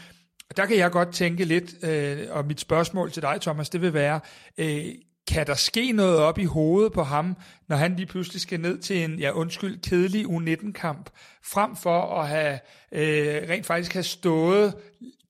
Der 0.57 0.65
kan 0.65 0.77
jeg 0.77 0.91
godt 0.91 1.13
tænke 1.13 1.45
lidt, 1.45 1.83
øh, 1.83 2.27
og 2.29 2.45
mit 2.45 2.59
spørgsmål 2.59 3.11
til 3.11 3.21
dig, 3.21 3.41
Thomas, 3.41 3.69
det 3.69 3.81
vil 3.81 3.93
være, 3.93 4.19
øh, 4.57 4.85
kan 5.29 5.47
der 5.47 5.55
ske 5.55 5.91
noget 5.91 6.17
op 6.17 6.39
i 6.39 6.45
hovedet 6.45 6.93
på 6.93 7.03
ham, 7.03 7.37
når 7.67 7.75
han 7.75 7.95
lige 7.95 8.05
pludselig 8.05 8.41
skal 8.41 8.59
ned 8.59 8.77
til 8.77 9.03
en, 9.03 9.19
ja 9.19 9.31
undskyld, 9.31 9.81
kedelig 9.81 10.25
U19-kamp, 10.25 11.09
frem 11.43 11.75
for 11.75 12.21
at 12.21 12.27
have 12.27 12.59
øh, 12.91 13.49
rent 13.49 13.65
faktisk 13.65 13.93
have 13.93 14.03
stået 14.03 14.73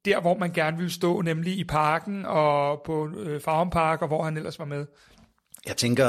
der, 0.06 0.22
hvor 0.22 0.38
man 0.38 0.52
gerne 0.52 0.78
ville 0.78 0.92
stå, 0.92 1.22
nemlig 1.22 1.58
i 1.58 1.64
parken 1.64 2.26
og 2.26 2.82
på 2.86 3.10
øh, 3.18 3.42
Park, 3.72 4.02
og 4.02 4.08
hvor 4.08 4.24
han 4.24 4.38
ellers 4.38 4.60
var 4.60 4.66
med? 4.66 4.86
Jeg 5.68 5.78
tænker, 5.78 6.08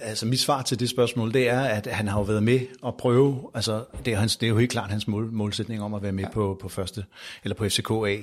altså 0.00 0.26
mit 0.26 0.40
svar 0.40 0.62
til 0.62 0.80
det 0.80 0.90
spørgsmål, 0.90 1.32
det 1.32 1.48
er, 1.48 1.60
at 1.60 1.86
han 1.86 2.08
har 2.08 2.18
jo 2.18 2.24
været 2.24 2.42
med 2.42 2.60
at 2.86 2.96
prøve, 2.96 3.50
altså 3.54 3.84
det 4.04 4.12
er, 4.12 4.16
hans, 4.16 4.36
det 4.36 4.46
er 4.46 4.50
jo 4.50 4.58
helt 4.58 4.70
klart 4.70 4.90
hans 4.90 5.08
mål, 5.08 5.32
målsætning 5.32 5.82
om 5.82 5.94
at 5.94 6.02
være 6.02 6.12
med 6.12 6.24
ja. 6.24 6.30
på, 6.30 6.58
på 6.62 6.68
første, 6.68 7.04
eller 7.44 7.54
på 7.54 7.68
FCKA. 7.68 8.16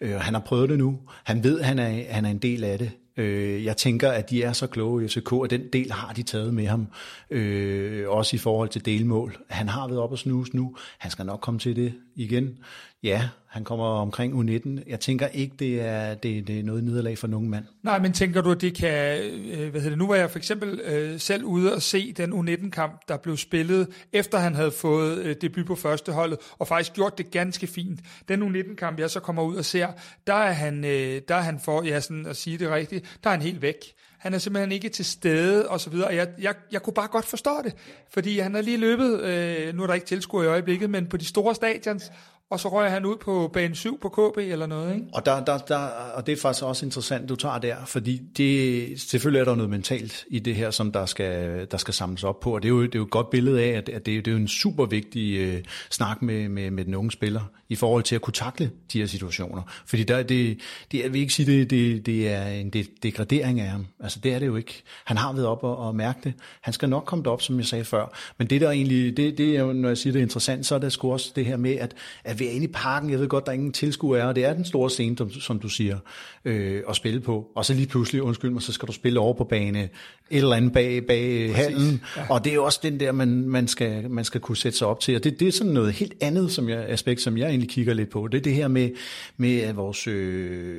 Øh, 0.00 0.20
han 0.20 0.34
har 0.34 0.42
prøvet 0.46 0.68
det 0.68 0.78
nu. 0.78 0.98
Han 1.24 1.44
ved, 1.44 1.60
at 1.60 1.66
han 1.66 1.78
er, 1.78 2.12
han 2.12 2.24
er 2.24 2.30
en 2.30 2.38
del 2.38 2.64
af 2.64 2.78
det. 2.78 2.90
Øh, 3.16 3.64
jeg 3.64 3.76
tænker, 3.76 4.10
at 4.10 4.30
de 4.30 4.42
er 4.42 4.52
så 4.52 4.66
kloge 4.66 5.04
i 5.04 5.08
FCK, 5.08 5.32
og 5.32 5.50
den 5.50 5.68
del 5.72 5.92
har 5.92 6.12
de 6.12 6.22
taget 6.22 6.54
med 6.54 6.66
ham, 6.66 6.86
øh, 7.30 8.08
også 8.08 8.36
i 8.36 8.38
forhold 8.38 8.68
til 8.68 8.84
delmål. 8.84 9.36
Han 9.48 9.68
har 9.68 9.88
været 9.88 10.00
op 10.00 10.12
og 10.12 10.18
snuse 10.18 10.56
nu, 10.56 10.76
han 10.98 11.10
skal 11.10 11.26
nok 11.26 11.40
komme 11.40 11.60
til 11.60 11.76
det 11.76 11.94
igen. 12.16 12.58
Ja, 13.04 13.28
han 13.46 13.64
kommer 13.64 13.84
omkring 13.84 14.34
U19. 14.34 14.82
Jeg 14.86 15.00
tænker 15.00 15.26
ikke, 15.26 15.56
det 15.58 15.80
er, 15.80 16.14
det, 16.14 16.46
det 16.46 16.58
er 16.58 16.62
noget 16.62 16.84
nederlag 16.84 17.18
for 17.18 17.26
nogen 17.26 17.50
mand. 17.50 17.64
Nej, 17.82 17.98
men 17.98 18.12
tænker 18.12 18.40
du, 18.40 18.50
at 18.50 18.60
det 18.60 18.74
kan... 18.74 19.18
Øh, 19.20 19.70
hvad 19.70 19.80
hedder 19.80 19.88
det? 19.88 19.98
Nu 19.98 20.06
var 20.06 20.14
jeg 20.14 20.30
for 20.30 20.38
eksempel 20.38 20.80
øh, 20.84 21.20
selv 21.20 21.44
ude 21.44 21.74
og 21.74 21.82
se 21.82 22.12
den 22.12 22.32
U19-kamp, 22.32 23.08
der 23.08 23.16
blev 23.16 23.36
spillet, 23.36 23.88
efter 24.12 24.38
han 24.38 24.54
havde 24.54 24.70
fået 24.70 25.18
øh, 25.18 25.36
debut 25.40 25.66
på 25.66 25.74
førsteholdet, 25.74 26.38
og 26.58 26.68
faktisk 26.68 26.92
gjort 26.92 27.18
det 27.18 27.30
ganske 27.30 27.66
fint. 27.66 28.00
Den 28.28 28.42
U19-kamp, 28.42 29.00
jeg 29.00 29.10
så 29.10 29.20
kommer 29.20 29.42
ud 29.42 29.56
og 29.56 29.64
ser, 29.64 29.88
der 30.26 30.34
er 30.34 30.52
han, 30.52 30.84
øh, 30.84 31.22
der 31.28 31.34
er 31.34 31.42
han 31.42 31.60
for, 31.64 31.82
ja, 31.82 32.00
sådan 32.00 32.26
at 32.26 32.36
sige 32.36 32.58
det 32.58 32.70
rigtigt, 32.70 33.18
der 33.24 33.30
er 33.30 33.34
han 33.34 33.42
helt 33.42 33.62
væk. 33.62 33.76
Han 34.24 34.34
er 34.34 34.38
simpelthen 34.38 34.72
ikke 34.72 34.88
til 34.88 35.04
stede, 35.04 35.68
og 35.68 35.80
så 35.80 35.90
videre. 35.90 36.06
Og 36.06 36.16
jeg, 36.16 36.28
jeg, 36.38 36.54
jeg 36.72 36.82
kunne 36.82 36.94
bare 36.94 37.08
godt 37.08 37.24
forstå 37.24 37.50
det, 37.64 37.74
fordi 38.10 38.38
han 38.38 38.54
har 38.54 38.62
lige 38.62 38.76
løbet, 38.76 39.20
øh, 39.20 39.74
nu 39.74 39.82
er 39.82 39.86
der 39.86 39.94
ikke 39.94 40.06
tilskuer 40.06 40.42
i 40.42 40.46
øjeblikket, 40.46 40.90
men 40.90 41.06
på 41.06 41.16
de 41.16 41.24
store 41.24 41.54
stadions, 41.54 42.12
og 42.50 42.60
så 42.60 42.68
rører 42.68 42.90
han 42.90 43.04
ud 43.04 43.16
på 43.16 43.50
bane 43.52 43.74
7 43.74 44.00
på 44.00 44.08
KB 44.08 44.38
eller 44.38 44.66
noget, 44.66 44.94
ikke? 44.94 45.06
Og, 45.12 45.26
der, 45.26 45.44
der, 45.44 45.58
der, 45.58 45.76
og 46.14 46.26
det 46.26 46.32
er 46.32 46.36
faktisk 46.36 46.64
også 46.64 46.86
interessant, 46.86 47.28
du 47.28 47.36
tager 47.36 47.58
der, 47.58 47.76
fordi 47.86 48.22
det, 48.36 49.00
selvfølgelig 49.00 49.40
er 49.40 49.44
der 49.44 49.54
noget 49.54 49.70
mentalt 49.70 50.24
i 50.30 50.38
det 50.38 50.54
her, 50.54 50.70
som 50.70 50.92
der 50.92 51.06
skal, 51.06 51.66
der 51.70 51.76
skal 51.76 51.94
samles 51.94 52.24
op 52.24 52.40
på, 52.40 52.54
og 52.54 52.62
det 52.62 52.68
er 52.68 52.70
jo, 52.70 52.82
det 52.82 52.94
er 52.94 52.98
jo 52.98 53.04
et 53.04 53.10
godt 53.10 53.30
billede 53.30 53.62
af, 53.62 53.68
at, 53.68 53.88
at 53.88 54.06
det, 54.06 54.24
det 54.24 54.30
er 54.30 54.32
jo 54.32 54.38
en 54.40 54.48
super 54.48 54.86
vigtig 54.86 55.38
øh, 55.38 55.64
snak 55.90 56.22
med, 56.22 56.48
med, 56.48 56.70
med 56.70 56.84
den 56.84 56.94
unge 56.94 57.10
spiller, 57.10 57.42
i 57.68 57.74
forhold 57.74 58.02
til 58.02 58.14
at 58.14 58.20
kunne 58.20 58.34
takle 58.34 58.70
de 58.92 58.98
her 58.98 59.06
situationer. 59.06 59.62
Fordi 59.86 60.04
der, 60.04 60.22
det, 60.22 60.58
det, 60.92 61.02
jeg 61.02 61.12
vil 61.12 61.20
ikke 61.20 61.34
sige, 61.34 61.46
det, 61.46 61.70
det, 61.70 62.06
det 62.06 62.28
er 62.28 62.46
en 62.46 62.72
degradering 63.02 63.60
af 63.60 63.68
ham. 63.68 63.86
Altså 64.00 64.20
det 64.22 64.34
er 64.34 64.38
det 64.38 64.46
jo 64.46 64.56
ikke. 64.56 64.82
Han 65.04 65.16
har 65.16 65.32
været 65.32 65.46
op 65.46 65.64
og, 65.64 65.78
og 65.78 65.96
mærke 65.96 66.18
det. 66.24 66.32
Han 66.60 66.72
skal 66.72 66.88
nok 66.88 67.04
komme 67.04 67.26
op, 67.26 67.42
som 67.42 67.58
jeg 67.58 67.66
sagde 67.66 67.84
før. 67.84 68.16
Men 68.38 68.46
det 68.46 68.60
der 68.60 68.70
egentlig, 68.70 69.16
det, 69.16 69.38
det 69.38 69.56
er 69.56 69.72
når 69.72 69.88
jeg 69.88 69.98
siger 69.98 70.12
det 70.12 70.20
er 70.20 70.24
interessant, 70.24 70.66
så 70.66 70.74
er 70.74 70.78
det 70.78 70.92
sgu 70.92 71.12
også 71.12 71.32
det 71.36 71.46
her 71.46 71.56
med, 71.56 71.72
at, 71.72 71.94
at 72.24 72.40
er 72.40 72.50
inde 72.50 72.64
i 72.64 72.72
parken, 72.72 73.10
jeg 73.10 73.20
ved 73.20 73.28
godt, 73.28 73.46
der 73.46 73.52
er 73.52 73.54
ingen 73.54 73.72
tilskuer 73.72 74.18
er, 74.18 74.24
og 74.24 74.34
det 74.34 74.44
er 74.44 74.54
den 74.54 74.64
store 74.64 74.90
scene, 74.90 75.18
som, 75.18 75.30
som 75.30 75.58
du 75.58 75.68
siger, 75.68 75.98
øh, 76.44 76.82
at 76.88 76.96
spille 76.96 77.20
på. 77.20 77.46
Og 77.54 77.64
så 77.64 77.74
lige 77.74 77.86
pludselig, 77.86 78.22
undskyld 78.22 78.50
mig, 78.50 78.62
så 78.62 78.72
skal 78.72 78.88
du 78.88 78.92
spille 78.92 79.20
over 79.20 79.34
på 79.34 79.44
bane 79.44 79.88
et 80.30 80.38
eller 80.38 80.56
andet 80.56 80.72
bag, 80.72 81.06
bag 81.06 81.54
hallen. 81.56 82.02
Ja. 82.16 82.26
Og 82.30 82.44
det 82.44 82.50
er 82.50 82.54
jo 82.54 82.64
også 82.64 82.80
den 82.82 83.00
der, 83.00 83.12
man, 83.12 83.28
man, 83.48 83.68
skal, 83.68 84.10
man 84.10 84.24
skal 84.24 84.40
kunne 84.40 84.56
sætte 84.56 84.78
sig 84.78 84.86
op 84.86 85.00
til. 85.00 85.16
Og 85.16 85.24
det, 85.24 85.40
det 85.40 85.48
er 85.48 85.52
sådan 85.52 85.72
noget 85.72 85.92
helt 85.92 86.14
andet 86.20 86.52
som 86.52 86.68
jeg, 86.68 86.84
aspekt, 86.88 87.20
som 87.20 87.38
jeg 87.38 87.53
egentlig 87.54 87.70
kigger 87.70 87.94
lidt 87.94 88.10
på. 88.10 88.28
Det 88.28 88.38
er 88.38 88.42
det 88.42 88.54
her 88.54 88.68
med, 88.68 88.90
med 89.36 89.72
vores 89.72 90.06
øh, 90.06 90.74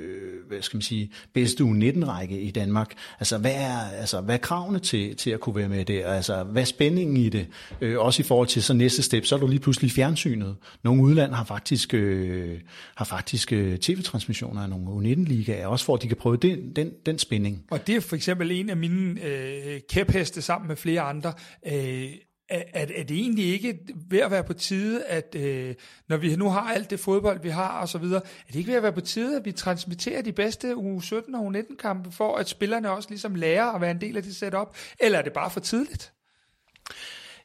hvad 0.47 0.61
skal 0.61 0.77
man 0.77 0.81
sige, 0.81 1.11
bedste 1.33 1.63
U19-række 1.63 2.41
i 2.41 2.51
Danmark. 2.51 2.93
Altså 3.19 3.37
hvad, 3.37 3.53
er, 3.55 3.79
altså, 3.79 4.21
hvad 4.21 4.35
er 4.35 4.39
kravene 4.39 4.79
til, 4.79 5.15
til 5.15 5.29
at 5.29 5.39
kunne 5.39 5.55
være 5.55 5.69
med 5.69 5.85
der? 5.85 6.07
Altså, 6.07 6.43
hvad 6.43 6.61
er 6.61 6.65
spændingen 6.65 7.17
i 7.17 7.29
det? 7.29 7.47
Øh, 7.81 7.99
også 7.99 8.21
i 8.21 8.25
forhold 8.25 8.47
til 8.47 8.63
så 8.63 8.73
næste 8.73 9.01
step, 9.01 9.25
så 9.25 9.35
er 9.35 9.39
du 9.39 9.47
lige 9.47 9.59
pludselig 9.59 9.91
fjernsynet. 9.91 10.55
Nogle 10.83 11.03
udland 11.03 11.33
har 11.33 11.43
faktisk, 11.43 11.93
øh, 11.93 12.59
har 12.95 13.05
faktisk 13.05 13.53
øh, 13.53 13.77
tv-transmissioner 13.77 14.61
af 14.61 14.69
nogle 14.69 14.85
U19-ligaer, 14.87 15.67
også 15.67 15.85
for 15.85 15.95
at 15.95 16.01
de 16.01 16.07
kan 16.07 16.17
prøve 16.17 16.37
den, 16.37 16.71
den, 16.75 16.91
den 17.05 17.19
spænding. 17.19 17.65
Og 17.71 17.87
det 17.87 17.95
er 17.95 17.99
for 17.99 18.15
eksempel 18.15 18.51
en 18.51 18.69
af 18.69 18.77
mine 18.77 19.21
øh, 19.23 19.79
kæpheste 19.89 20.41
sammen 20.41 20.67
med 20.67 20.75
flere 20.75 21.01
andre. 21.01 21.33
Øh, 21.67 22.09
er, 22.49 22.63
er, 22.73 22.85
er 22.95 23.03
det 23.03 23.17
egentlig 23.17 23.45
ikke 23.53 23.79
ved 24.09 24.19
at 24.19 24.31
være 24.31 24.43
på 24.43 24.53
tide, 24.53 25.05
at 25.05 25.35
øh, 25.35 25.75
når 26.09 26.17
vi 26.17 26.35
nu 26.35 26.49
har 26.49 26.73
alt 26.73 26.89
det 26.89 26.99
fodbold, 26.99 27.41
vi 27.41 27.49
har 27.49 27.81
og 27.81 27.89
så 27.89 27.97
videre, 27.97 28.21
er 28.47 28.51
det 28.51 28.55
ikke 28.55 28.69
ved 28.69 28.77
at 28.77 28.83
være 28.83 28.93
på 28.93 29.01
tide, 29.01 29.37
at 29.37 29.45
vi 29.45 29.51
transmitterer 29.51 30.21
de 30.21 30.31
bedste 30.31 30.75
u 30.75 31.01
17 31.01 31.35
og 31.35 31.45
u 31.45 31.49
19 31.49 31.77
kampe, 31.77 32.11
for 32.11 32.35
at 32.35 32.49
spillerne 32.49 32.91
også 32.91 33.09
ligesom 33.09 33.35
lærer 33.35 33.65
at 33.65 33.81
være 33.81 33.91
en 33.91 34.01
del 34.01 34.17
af 34.17 34.23
det 34.23 34.35
setup, 34.35 34.75
eller 34.99 35.19
er 35.19 35.23
det 35.23 35.33
bare 35.33 35.49
for 35.49 35.59
tidligt? 35.59 36.14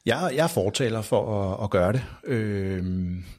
Jeg, 0.06 0.32
jeg 0.34 0.44
er 0.44 0.48
fortaler 0.48 1.02
for 1.02 1.52
at, 1.52 1.64
at 1.64 1.70
gøre 1.70 1.92
det, 1.92 2.02
øh, 2.24 2.84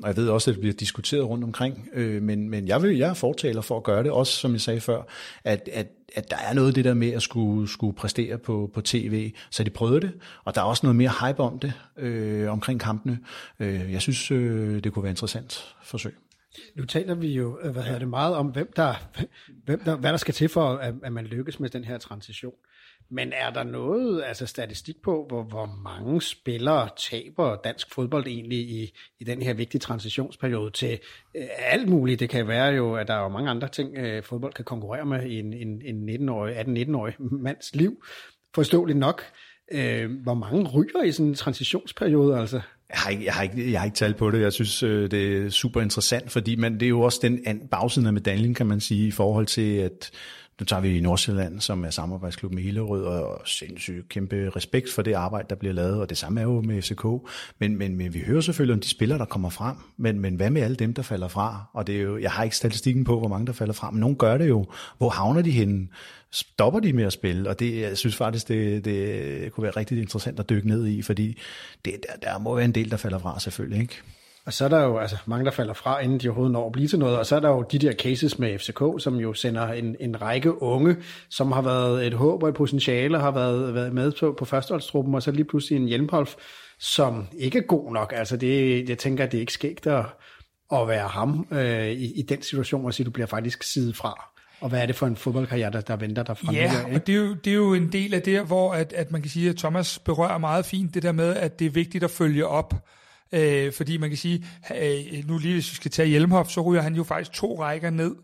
og 0.04 0.08
jeg 0.08 0.18
ved 0.18 0.30
også, 0.30 0.52
at 0.52 0.56
det 0.56 0.62
bliver 0.62 0.74
diskuteret 0.74 1.26
rundt 1.26 1.44
omkring, 1.44 1.90
øh, 1.94 2.22
men, 2.22 2.50
men 2.50 2.68
jeg, 2.68 2.82
vil, 2.82 2.98
jeg 2.98 3.10
er 3.10 3.14
fortaler 3.14 3.62
for 3.62 3.78
at 3.78 3.84
gøre 3.84 4.04
det, 4.04 4.12
også 4.12 4.34
som 4.34 4.52
jeg 4.52 4.62
sagde 4.62 4.82
før, 4.82 5.02
at, 5.44 5.70
at, 5.74 5.88
at 6.16 6.32
der 6.32 6.38
er 6.38 6.54
noget 6.54 6.76
det 6.76 6.86
der 6.86 6.94
med 6.94 7.12
at 7.12 7.22
skulle, 7.22 7.70
skulle 7.70 7.96
præstere 7.96 8.38
på, 8.38 8.72
på 8.74 8.82
tv, 8.82 9.34
så 9.50 9.64
de 9.64 9.70
prøvede 9.70 10.02
det, 10.02 10.12
og 10.46 10.56
der 10.56 10.62
er 10.62 10.66
også 10.66 10.86
noget 10.86 10.96
mere 10.96 11.12
hype 11.22 11.40
om 11.40 11.60
det, 11.60 11.74
øh, 11.98 12.52
omkring 12.52 12.80
kampene. 12.80 13.20
Øh, 13.60 13.92
jeg 13.92 14.02
synes, 14.02 14.32
øh, 14.32 14.84
det 14.84 14.94
kunne 14.94 15.04
være 15.04 15.12
interessant 15.12 15.76
forsøg. 15.84 16.16
Nu 16.76 16.86
taler 16.86 17.16
vi 17.16 17.28
jo 17.28 17.60
øh, 17.64 17.72
hvad 17.72 17.84
hedder 17.84 18.00
det, 18.00 18.08
meget 18.08 18.36
om, 18.36 18.48
hvem 18.48 18.72
der, 18.76 18.94
hvem 19.66 19.80
der, 19.80 19.96
hvad 19.96 20.12
der 20.12 20.18
skal 20.18 20.34
til 20.34 20.50
for, 20.50 20.74
at, 20.76 20.94
at 21.04 21.14
man 21.14 21.26
lykkes 21.26 21.60
med 21.60 21.70
den 21.70 21.84
her 21.84 21.98
transition. 21.98 22.54
Men 23.12 23.34
er 23.34 23.50
der 23.50 23.64
noget 23.64 24.24
altså 24.24 24.46
statistik 24.46 24.96
på, 25.04 25.26
hvor, 25.28 25.44
hvor 25.44 25.80
mange 25.84 26.22
spillere 26.22 26.90
taber 27.10 27.56
dansk 27.64 27.94
fodbold 27.94 28.28
egentlig 28.28 28.60
i, 28.60 28.94
i 29.20 29.24
den 29.24 29.42
her 29.42 29.54
vigtige 29.54 29.80
transitionsperiode 29.80 30.72
til 30.72 31.00
øh, 31.36 31.48
alt 31.58 31.90
muligt? 31.90 32.20
Det 32.20 32.30
kan 32.30 32.48
være 32.48 32.74
jo, 32.74 32.96
at 32.96 33.08
der 33.08 33.14
er 33.14 33.22
jo 33.22 33.30
mange 33.30 33.50
andre 33.50 33.68
ting, 33.68 33.98
øh, 33.98 34.24
fodbold 34.24 34.54
kan 34.54 34.66
konkurrere 34.66 35.06
med 35.06 35.26
i 35.26 35.40
en, 35.40 35.54
en, 35.54 35.82
en 35.86 36.30
19-årig, 36.30 36.60
18-19-årig 36.60 37.14
mands 37.20 37.76
liv. 37.76 38.04
Forståeligt 38.56 39.00
nok. 39.00 39.24
Øh, 39.72 40.12
hvor 40.24 40.34
mange 40.34 40.70
ryger 40.70 41.04
i 41.04 41.12
sådan 41.12 41.26
en 41.26 41.36
transitionsperiode 41.36 42.40
altså? 42.40 42.62
Jeg 42.90 43.00
har, 43.00 43.10
ikke, 43.10 43.26
jeg, 43.26 43.34
har 43.34 43.44
ikke, 43.44 43.72
jeg 43.72 43.80
har 43.80 43.86
ikke 43.86 43.96
talt 43.96 44.18
på 44.18 44.32
det. 44.32 44.42
Jeg 44.42 44.54
synes, 44.54 44.84
øh, 44.84 45.12
det 45.12 45.46
er 45.46 45.50
super 45.50 45.82
interessant, 45.82 46.32
fordi 46.32 46.56
man, 46.56 46.74
det 46.74 46.84
er 46.84 46.90
jo 46.90 47.02
også 47.02 47.20
den 47.22 47.68
bagsiden 47.72 48.08
af 48.08 48.14
medaljen, 48.14 48.54
kan 48.54 48.68
man 48.68 48.80
sige, 48.80 49.08
i 49.08 49.12
forhold 49.12 49.46
til, 49.46 49.78
at 49.78 50.12
nu 50.62 50.66
tager 50.66 50.82
vi 50.82 50.98
i 50.98 51.00
Nordsjælland, 51.00 51.60
som 51.60 51.86
er 51.86 51.90
samarbejdsklub 51.90 52.54
med 52.54 52.64
Hillerød, 52.64 53.04
og 53.04 53.42
sindssygt 53.46 54.10
kæmpe 54.10 54.52
respekt 54.56 54.92
for 54.92 55.02
det 55.02 55.14
arbejde, 55.14 55.48
der 55.50 55.56
bliver 55.56 55.74
lavet, 55.74 56.02
og 56.02 56.10
det 56.10 56.18
samme 56.18 56.40
er 56.40 56.44
jo 56.44 56.62
med 56.62 56.82
FCK. 56.82 57.06
Men, 57.60 57.78
men, 57.78 57.96
men 57.96 58.14
vi 58.14 58.20
hører 58.20 58.42
selvfølgelig 58.42 58.74
om 58.74 58.80
de 58.80 58.90
spillere, 58.90 59.20
der 59.20 59.26
kommer 59.26 59.50
frem, 59.50 59.76
men, 59.98 60.20
men 60.20 60.36
hvad 60.36 60.50
med 60.50 60.62
alle 60.62 60.76
dem, 60.76 60.94
der 60.94 61.02
falder 61.02 61.28
fra? 61.28 61.66
Og 61.74 61.88
det 61.88 61.98
er 61.98 62.02
jo, 62.02 62.18
jeg 62.18 62.32
har 62.32 62.44
ikke 62.44 62.56
statistikken 62.56 63.04
på, 63.04 63.20
hvor 63.20 63.28
mange 63.28 63.48
der 63.48 63.54
falder 63.54 63.74
fra, 63.74 63.92
men 63.92 64.00
nogen 64.00 64.16
gør 64.16 64.38
det 64.38 64.50
jo. 64.50 64.66
Hvor 64.98 65.10
havner 65.10 65.42
de 65.42 65.52
henne? 65.52 65.88
Stopper 66.32 66.80
de 66.80 66.94
med 66.94 67.04
at 67.04 67.14
spille? 67.14 67.50
Og 67.50 67.60
det, 67.60 67.82
jeg 67.82 67.98
synes 67.98 68.16
faktisk, 68.16 68.48
det, 68.48 68.86
det 68.86 69.52
kunne 69.52 69.64
være 69.64 69.78
rigtig 69.78 70.02
interessant 70.02 70.40
at 70.40 70.50
dykke 70.50 70.68
ned 70.68 70.88
i, 70.88 71.02
fordi 71.02 71.38
det, 71.86 71.94
der, 72.10 72.30
der 72.30 72.40
må 72.40 72.56
være 72.56 72.66
en 72.66 72.76
del, 72.76 72.92
der 72.92 72.98
falder 72.98 73.20
fra 73.20 73.40
selvfølgelig, 73.40 73.82
ikke? 73.82 74.02
Og 74.46 74.54
så 74.54 74.66
er 74.66 74.70
der 74.70 74.84
jo 74.84 74.98
altså, 74.98 75.18
mange, 75.26 75.46
der 75.46 75.52
falder 75.52 75.74
fra, 75.74 76.00
inden 76.00 76.20
de 76.20 76.28
overhovedet 76.28 76.52
når 76.52 76.66
at 76.66 76.72
blive 76.72 76.88
til 76.88 77.00
noget. 77.00 77.18
Og 77.18 77.26
så 77.26 77.36
er 77.36 77.40
der 77.40 77.50
jo 77.50 77.66
de 77.72 77.80
der 77.80 77.94
cases 77.94 78.40
med 78.40 78.60
FCK, 78.60 79.04
som 79.04 79.16
jo 79.16 79.34
sender 79.34 79.68
en, 79.68 79.96
en 80.00 80.22
række 80.22 80.62
unge, 80.62 80.96
som 81.30 81.52
har 81.52 81.62
været 81.62 82.08
et 82.08 82.14
håb 82.14 82.44
og 82.44 82.50
et 82.50 82.56
potentiale, 82.56 83.20
har 83.20 83.32
været, 83.32 83.74
været 83.74 83.94
med 83.94 84.12
på, 84.20 84.36
på 84.40 84.46
førsteholdstruppen, 84.46 85.16
og 85.16 85.24
så 85.24 85.32
lige 85.32 85.46
pludselig 85.46 85.76
en 85.76 85.88
Hjelmholf, 85.88 86.36
som 86.80 87.28
ikke 87.38 87.58
er 87.58 87.64
god 87.64 87.94
nok. 87.94 88.14
Altså 88.16 88.38
det, 88.38 88.90
jeg 88.90 88.98
tænker, 88.98 89.24
at 89.24 89.32
det 89.32 89.38
er 89.38 89.42
ikke 89.42 89.54
skægt 89.54 89.88
at, 89.88 90.06
at 90.74 90.88
være 90.88 91.08
ham 91.08 91.48
øh, 91.52 91.88
i, 91.88 92.20
i 92.20 92.22
den 92.22 92.42
situation, 92.42 92.86
og 92.86 92.94
sige, 92.94 93.06
du 93.06 93.12
bliver 93.12 93.28
faktisk 93.28 93.64
sidet 93.64 93.96
fra. 93.96 94.30
og 94.62 94.70
hvad 94.70 94.82
er 94.82 94.86
det 94.86 94.96
for 94.96 95.08
en 95.08 95.16
fodboldkarriere, 95.16 95.72
der, 95.72 95.82
der 95.82 95.96
venter 95.96 96.24
der 96.24 96.34
fra 96.34 96.54
Ja, 96.54 96.72
og 96.94 97.08
det 97.08 97.16
er, 97.16 97.20
jo, 97.20 97.34
det 97.34 97.52
er 97.52 97.56
jo 97.56 97.74
en 97.74 97.92
del 97.92 98.14
af 98.14 98.22
det, 98.22 98.46
hvor 98.46 98.74
at, 98.74 98.94
at 98.94 99.12
man 99.12 99.22
kan 99.22 99.32
sige, 99.32 99.50
at 99.50 99.56
Thomas 99.56 100.00
berører 100.00 100.38
meget 100.38 100.66
fint 100.66 100.94
det 100.94 101.04
der 101.04 101.12
med, 101.12 101.36
at 101.36 101.60
det 101.60 101.68
er 101.68 101.72
vigtigt 101.72 102.04
at 102.04 102.12
følge 102.12 102.48
op. 102.48 102.74
Øh, 103.34 103.74
fordi 103.74 103.98
man 103.98 104.10
kan 104.10 104.18
sige, 104.18 104.46
øh, 104.76 105.28
nu 105.28 105.38
lige 105.38 105.54
hvis 105.54 105.72
vi 105.72 105.76
skal 105.76 105.92
tage 105.92 106.08
Hjelmhoff, 106.10 106.50
så 106.50 106.62
ryger 106.62 106.82
han 106.82 106.96
jo 106.96 107.04
faktisk 107.04 107.32
to 107.32 107.62
rækker 107.62 107.90
ned 107.90 108.16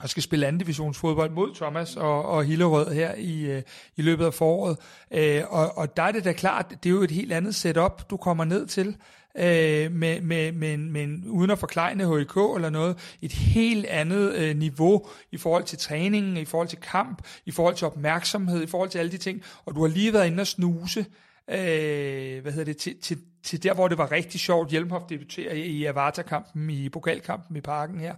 og 0.00 0.08
skal 0.08 0.22
spille 0.22 0.46
anden 0.46 0.60
divisionsfodbold 0.60 1.30
mod 1.30 1.54
Thomas 1.54 1.96
og, 1.96 2.24
og 2.24 2.44
Hillerød 2.44 2.94
her 2.94 3.14
i, 3.14 3.42
øh, 3.42 3.62
i 3.96 4.02
løbet 4.02 4.24
af 4.24 4.34
foråret. 4.34 4.76
Øh, 5.10 5.42
og, 5.48 5.78
og 5.78 5.96
der 5.96 6.02
er 6.02 6.12
det 6.12 6.24
da 6.24 6.32
klart, 6.32 6.70
det 6.82 6.88
er 6.88 6.94
jo 6.94 7.02
et 7.02 7.10
helt 7.10 7.32
andet 7.32 7.54
setup, 7.54 8.10
du 8.10 8.16
kommer 8.16 8.44
ned 8.44 8.66
til, 8.66 8.96
øh, 9.36 9.92
med, 9.92 10.20
med, 10.20 10.52
med, 10.52 10.76
med, 10.76 11.18
uden 11.26 11.50
at 11.50 11.58
forklejne 11.58 12.18
HIK 12.18 12.36
eller 12.56 12.70
noget, 12.70 13.16
et 13.22 13.32
helt 13.32 13.86
andet 13.86 14.34
øh, 14.34 14.56
niveau 14.56 15.06
i 15.32 15.36
forhold 15.36 15.64
til 15.64 15.78
træningen, 15.78 16.36
i 16.36 16.44
forhold 16.44 16.68
til 16.68 16.78
kamp, 16.78 17.22
i 17.46 17.50
forhold 17.50 17.74
til 17.74 17.86
opmærksomhed, 17.86 18.62
i 18.62 18.66
forhold 18.66 18.88
til 18.88 18.98
alle 18.98 19.12
de 19.12 19.18
ting. 19.18 19.42
Og 19.64 19.74
du 19.74 19.80
har 19.80 19.88
lige 19.88 20.12
været 20.12 20.26
inde 20.26 20.40
og 20.40 20.46
snuse, 20.46 21.06
øh, 21.50 22.42
hvad 22.42 22.52
hedder 22.52 22.64
det, 22.64 22.76
til, 22.76 23.00
til, 23.00 23.18
til 23.42 23.62
der, 23.62 23.74
hvor 23.74 23.88
det 23.88 23.98
var 23.98 24.12
rigtig 24.12 24.40
sjovt. 24.40 24.70
Hjelmhoff 24.70 25.04
debuterer 25.08 25.54
i 25.54 25.60
i 25.60 25.84
Avata-kampen, 25.84 26.70
i 26.70 26.88
pokalkampen 26.88 27.56
i 27.56 27.60
parken 27.60 28.00
her. 28.00 28.14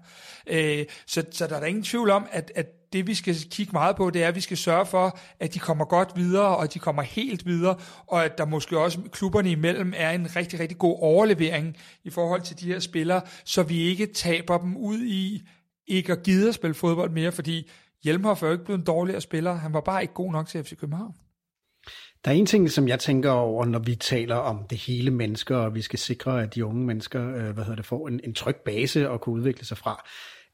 Øh, 0.47 0.85
så, 1.07 1.25
så 1.31 1.47
der 1.47 1.57
er 1.57 1.61
der 1.61 1.67
ingen 1.67 1.85
tvivl 1.85 2.11
om, 2.11 2.27
at, 2.31 2.53
at 2.55 2.93
det 2.93 3.07
vi 3.07 3.15
skal 3.15 3.37
kigge 3.51 3.73
meget 3.73 3.97
på, 3.97 4.11
det 4.11 4.23
er, 4.23 4.29
at 4.29 4.35
vi 4.35 4.41
skal 4.41 4.57
sørge 4.57 4.87
for, 4.87 5.19
at 5.41 5.55
de 5.55 5.59
kommer 5.59 5.85
godt 5.85 6.13
videre, 6.17 6.57
og 6.57 6.65
at 6.65 6.75
de 6.75 6.79
kommer 6.79 7.03
helt 7.03 7.47
videre, 7.47 7.77
og 8.07 8.25
at 8.25 8.39
der 8.39 8.45
måske 8.45 8.79
også 8.79 8.99
klubberne 9.13 9.51
imellem 9.51 9.93
er 9.97 10.11
en 10.11 10.37
rigtig, 10.37 10.61
rigtig 10.61 10.79
god 10.79 10.97
overlevering 11.01 11.77
i 12.05 12.11
forhold 12.11 12.41
til 12.43 12.61
de 12.61 12.67
her 12.67 12.81
spillere, 12.81 13.21
så 13.45 13.63
vi 13.63 13.79
ikke 13.79 14.07
taber 14.07 14.59
dem 14.59 14.77
ud 14.77 14.99
i 14.99 15.43
ikke 15.87 16.13
at 16.13 16.23
gide 16.23 16.49
at 16.49 16.55
spille 16.55 16.75
fodbold 16.75 17.11
mere, 17.11 17.33
fordi 17.33 17.71
Hjelmhoff 18.05 18.43
er 18.43 18.47
jo 18.47 18.53
ikke 18.53 18.65
blevet 18.65 18.79
en 18.79 18.87
dårligere 18.87 19.21
spiller, 19.21 19.55
han 19.55 19.73
var 19.73 19.81
bare 19.81 20.03
ikke 20.03 20.15
god 20.15 20.33
nok 20.33 20.49
til 20.49 20.65
FC 20.65 20.77
København. 20.77 21.15
Der 22.25 22.31
er 22.31 22.35
en 22.35 22.47
ting, 22.47 22.71
som 22.71 22.89
jeg 22.89 23.01
tænker 23.01 23.31
over, 23.31 23.65
når 23.65 23.79
vi 23.79 23.95
taler 23.95 24.37
om 24.37 24.65
det 24.71 24.79
hele 24.79 25.11
mennesker, 25.11 25.57
og 25.57 25.75
vi 25.75 25.83
skal 25.83 25.99
sikre, 25.99 26.43
at 26.43 26.55
de 26.55 26.65
unge 26.65 26.87
mennesker 26.87 27.29
øh, 27.29 27.51
hvad 27.51 27.65
hedder 27.65 27.77
det, 27.77 27.87
får 27.87 28.09
en, 28.09 28.21
en 28.25 28.35
tryg 28.35 28.57
base 28.57 29.09
at 29.09 29.21
kunne 29.21 29.35
udvikle 29.35 29.67
sig 29.67 29.79
fra. 29.79 30.05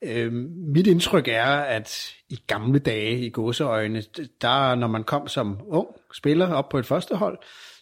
Øh, 0.02 0.32
mit 0.74 0.86
indtryk 0.86 1.28
er, 1.28 1.44
at 1.46 2.14
i 2.28 2.42
gamle 2.46 2.78
dage 2.78 3.18
i 3.18 3.30
gåseøjne, 3.30 4.02
der 4.40 4.74
når 4.74 4.86
man 4.86 5.04
kom 5.04 5.28
som 5.28 5.60
ung 5.66 5.88
spiller 6.14 6.52
op 6.52 6.68
på 6.68 6.78
et 6.78 6.86
første 6.86 7.16
hold, 7.16 7.38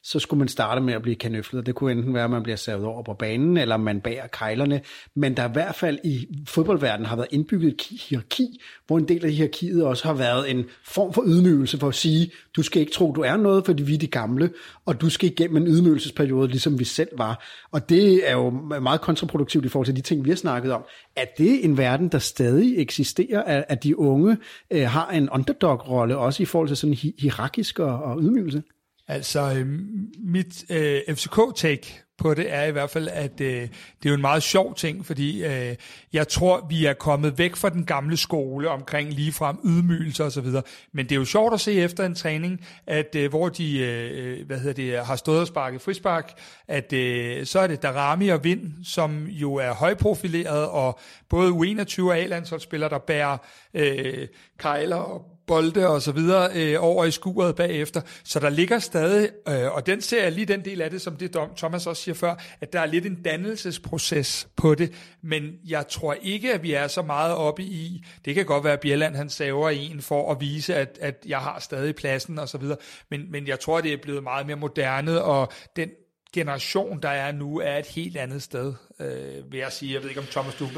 så 0.07 0.19
skulle 0.19 0.39
man 0.39 0.49
starte 0.49 0.81
med 0.81 0.95
at 0.95 1.03
blive 1.03 1.17
kanøflet. 1.17 1.67
Det 1.67 1.75
kunne 1.75 1.93
enten 1.93 2.15
være, 2.15 2.25
at 2.25 2.31
man 2.31 2.43
bliver 2.43 2.57
savet 2.57 2.85
over 2.85 3.03
på 3.03 3.15
banen, 3.15 3.57
eller 3.57 3.77
man 3.77 4.01
bærer 4.01 4.27
kejlerne. 4.27 4.81
Men 5.15 5.37
der 5.37 5.49
i 5.49 5.53
hvert 5.53 5.75
fald 5.75 5.99
i 6.05 6.29
fodboldverdenen 6.47 7.07
har 7.07 7.17
været 7.17 7.29
indbygget 7.31 7.69
et 7.69 7.83
hierarki, 8.09 8.61
hvor 8.87 8.99
en 8.99 9.09
del 9.09 9.25
af 9.25 9.33
hierarkiet 9.33 9.85
også 9.85 10.05
har 10.05 10.15
været 10.15 10.51
en 10.51 10.65
form 10.85 11.13
for 11.13 11.25
ydmygelse 11.27 11.79
for 11.79 11.89
at 11.89 11.95
sige, 11.95 12.31
du 12.57 12.63
skal 12.63 12.81
ikke 12.81 12.93
tro, 12.93 13.13
du 13.13 13.21
er 13.21 13.37
noget, 13.37 13.65
fordi 13.65 13.83
vi 13.83 13.95
er 13.95 13.99
de 13.99 14.07
gamle, 14.07 14.51
og 14.85 15.01
du 15.01 15.11
skal 15.11 15.29
igennem 15.31 15.57
en 15.57 15.67
ydmygelsesperiode, 15.67 16.49
ligesom 16.49 16.79
vi 16.79 16.85
selv 16.85 17.19
var. 17.19 17.45
Og 17.73 17.89
det 17.89 18.31
er 18.31 18.33
jo 18.33 18.51
meget 18.81 19.01
kontraproduktivt 19.01 19.65
i 19.65 19.69
forhold 19.69 19.87
til 19.87 19.97
de 19.97 20.01
ting, 20.01 20.25
vi 20.25 20.31
har 20.31 20.37
snakket 20.37 20.73
om. 20.73 20.83
Er 21.17 21.27
det 21.39 21.65
en 21.65 21.79
verden, 21.79 22.09
der 22.09 22.19
stadig 22.19 22.79
eksisterer, 22.79 23.65
at 23.69 23.85
de 23.85 23.99
unge 23.99 24.37
øh, 24.71 24.83
har 24.83 25.11
en 25.11 25.31
underdog-rolle, 25.31 26.19
også 26.19 26.43
i 26.43 26.47
forhold 26.47 26.69
til 26.69 26.77
sådan 26.77 26.95
hierarkisk 27.19 27.79
og, 27.79 27.99
og 27.99 28.23
ydmygelse? 28.23 28.63
Altså, 29.09 29.55
øhm, 29.57 30.09
mit 30.19 30.65
øh, 30.71 31.01
FCK-take 31.09 32.07
på 32.19 32.35
det 32.35 32.55
er 32.55 32.65
i 32.65 32.71
hvert 32.71 32.91
fald, 32.91 33.09
at 33.09 33.41
øh, 33.41 33.61
det 33.63 34.07
er 34.07 34.09
jo 34.09 34.15
en 34.15 34.21
meget 34.21 34.43
sjov 34.43 34.75
ting, 34.75 35.07
fordi 35.07 35.45
øh, 35.45 35.77
jeg 36.13 36.29
tror, 36.29 36.67
vi 36.69 36.87
er 36.87 36.93
kommet 36.93 37.39
væk 37.39 37.57
fra 37.57 37.69
den 37.69 37.85
gamle 37.85 38.17
skole 38.17 38.69
omkring 38.69 39.13
ligefrem 39.13 39.57
ydmygelse 39.65 40.25
og 40.25 40.33
så 40.33 40.41
videre. 40.41 40.63
Men 40.93 41.05
det 41.05 41.13
er 41.13 41.17
jo 41.17 41.25
sjovt 41.25 41.55
at 41.55 41.61
se 41.61 41.73
efter 41.73 42.07
en 42.07 42.15
træning, 42.15 42.67
at 42.87 43.15
øh, 43.17 43.31
hvor 43.31 43.49
de 43.49 43.79
øh, 43.79 44.39
øh, 44.39 44.47
hvad 44.47 44.59
hedder 44.59 44.73
det, 44.73 45.07
har 45.07 45.17
stået 45.17 45.41
og 45.41 45.47
sparket 45.47 45.81
frispark, 45.81 46.33
at 46.69 46.93
øh, 46.93 47.47
så 47.47 47.61
er 47.61 47.67
det 47.67 47.83
Darami 47.83 48.29
og 48.29 48.45
Vind, 48.45 48.85
som 48.85 49.27
jo 49.27 49.55
er 49.55 49.73
højprofileret, 49.73 50.69
og 50.69 50.99
både 51.29 51.51
U21 51.51 52.03
og 52.03 52.19
A-landsholdsspillere, 52.19 52.91
der 52.91 52.99
bærer 52.99 53.39
øh, 53.75 54.29
kejler 54.59 54.97
og 54.97 55.36
bolde 55.47 55.89
og 55.89 56.03
så 56.03 56.13
videre 56.13 56.51
øh, 56.55 56.77
over 56.79 57.05
i 57.05 57.11
skuret 57.11 57.57
bagefter. 57.57 58.01
Så 58.25 58.41
der 58.41 58.51
ligger 58.51 58.79
stadig, 58.79 59.31
øh, 59.49 59.75
og 59.75 59.87
den 59.87 60.01
ser 60.01 60.23
jeg 60.23 60.33
lige 60.33 60.47
den 60.47 60.65
del 60.65 60.81
af 60.81 60.91
det, 60.91 61.03
som 61.03 61.17
det 61.17 61.37
Thomas 61.57 61.87
også 61.87 62.03
siger 62.03 62.15
før, 62.15 62.35
at 62.61 62.73
der 62.73 62.81
er 62.81 62.87
lidt 62.87 63.07
en 63.07 63.23
dannelsesproces 63.23 64.49
på 64.57 64.75
det, 64.75 64.93
men 65.23 65.53
jeg 65.65 65.89
tror 65.89 66.17
ikke, 66.23 66.55
at 66.55 66.63
vi 66.63 66.73
er 66.73 66.89
så 66.89 67.03
meget 67.03 67.35
oppe 67.35 67.63
i, 67.63 68.05
det 68.25 68.35
kan 68.35 68.45
godt 68.45 68.65
være, 68.65 68.73
at 68.73 68.81
Bjelland 68.81 69.17
han 69.17 69.29
saver 69.29 69.71
en 69.71 70.01
for 70.01 70.33
at 70.33 70.41
vise, 70.41 70.75
at, 70.75 70.99
at 71.01 71.25
jeg 71.27 71.39
har 71.39 71.61
stadig 71.61 71.95
pladsen 71.95 72.39
og 72.39 72.49
så 72.49 72.59
videre, 72.59 72.77
men, 73.11 73.31
men 73.31 73.47
jeg 73.47 73.61
tror, 73.61 73.81
det 73.81 73.93
er 73.93 73.97
blevet 74.03 74.23
meget 74.23 74.47
mere 74.47 74.57
moderne, 74.57 75.23
og 75.23 75.53
den 75.77 75.91
generation, 76.33 77.03
der 77.03 77.09
er 77.09 77.33
nu, 77.33 77.61
er 77.61 77.77
et 77.77 77.87
helt 77.87 78.17
andet 78.17 78.43
sted 78.43 78.75
øh, 79.01 79.53
vil 79.53 79.59
jeg 79.59 79.73
sige. 79.73 79.95
Jeg 79.95 80.03
ved 80.03 80.09
ikke, 80.09 80.21
om 80.21 80.27
Thomas, 80.27 80.55
du... 80.55 80.69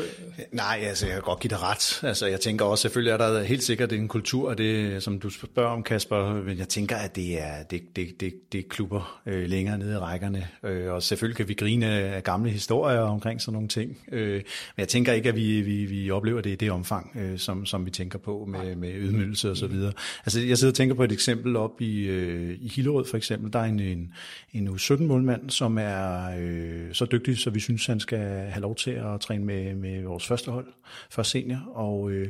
Nej, 0.53 0.81
altså, 0.83 1.07
jeg 1.07 1.15
kan 1.15 1.23
godt 1.23 1.41
give 1.41 1.49
dig 1.49 1.63
ret. 1.63 2.01
Altså, 2.03 2.27
jeg 2.27 2.41
tænker 2.41 2.65
også, 2.65 2.83
selvfølgelig 2.83 3.13
er 3.13 3.17
der 3.17 3.43
helt 3.43 3.63
sikkert 3.63 3.93
en 3.93 4.09
kultur, 4.09 4.55
det, 4.55 5.03
som 5.03 5.21
du 5.21 5.31
spørger 5.31 5.71
om, 5.71 5.83
Kasper, 5.83 6.43
men 6.43 6.59
jeg 6.59 6.69
tænker, 6.69 6.97
at 6.97 7.17
det 7.17 7.43
er, 7.43 7.63
det, 7.71 7.83
det, 7.97 8.21
det, 8.21 8.35
det 8.53 8.59
er 8.59 8.69
klubber 8.69 9.21
øh, 9.27 9.49
længere 9.49 9.79
nede 9.79 9.93
i 9.93 9.97
rækkerne, 9.97 10.49
øh, 10.63 10.93
og 10.93 11.03
selvfølgelig 11.03 11.37
kan 11.37 11.49
vi 11.49 11.55
grine 11.55 11.87
af 11.87 12.25
gamle 12.25 12.51
historier 12.51 13.01
omkring 13.01 13.41
sådan 13.41 13.53
nogle 13.53 13.69
ting, 13.69 13.99
øh, 14.13 14.35
men 14.35 14.43
jeg 14.79 14.89
tænker 14.89 15.13
ikke, 15.13 15.29
at 15.29 15.37
vi, 15.37 15.61
vi, 15.61 15.85
vi 15.85 16.11
oplever 16.11 16.41
det 16.41 16.51
i 16.51 16.57
det 16.57 16.71
omfang, 16.71 17.17
øh, 17.21 17.39
som, 17.39 17.67
som 17.67 17.87
vi 17.87 17.91
tænker 17.91 18.19
på 18.19 18.45
med, 18.49 18.77
med 18.77 18.95
ydmygelse 18.95 19.51
og 19.51 19.57
så 19.57 19.67
videre. 19.67 19.93
Altså, 20.27 20.41
jeg 20.41 20.59
sidder 20.59 20.73
og 20.73 20.77
tænker 20.77 20.95
på 20.95 21.05
et 21.05 21.13
eksempel 21.13 21.57
op 21.57 21.81
i, 21.81 22.01
øh, 22.01 22.59
i 22.61 22.69
Hillerød 22.69 23.05
for 23.05 23.17
eksempel, 23.17 23.53
der 23.53 23.59
er 23.59 23.65
en, 23.65 23.81
en, 23.81 24.13
en 24.53 24.69
U17-målmand, 24.69 25.51
som 25.51 25.79
er 25.79 26.31
øh, 26.39 26.87
så 26.93 27.05
dygtig, 27.05 27.39
så 27.39 27.51
vi 27.51 27.61
synes, 27.61 27.87
han 27.87 28.01
skal 28.09 28.51
have 28.51 28.61
lov 28.61 28.75
til 28.75 28.91
at 28.91 29.21
træne 29.21 29.45
med, 29.45 29.75
med 29.75 30.03
vores 30.03 30.27
første 30.27 30.51
hold, 30.51 30.67
først 31.11 31.31
senior, 31.31 31.59
og, 31.75 32.11
øh, 32.11 32.29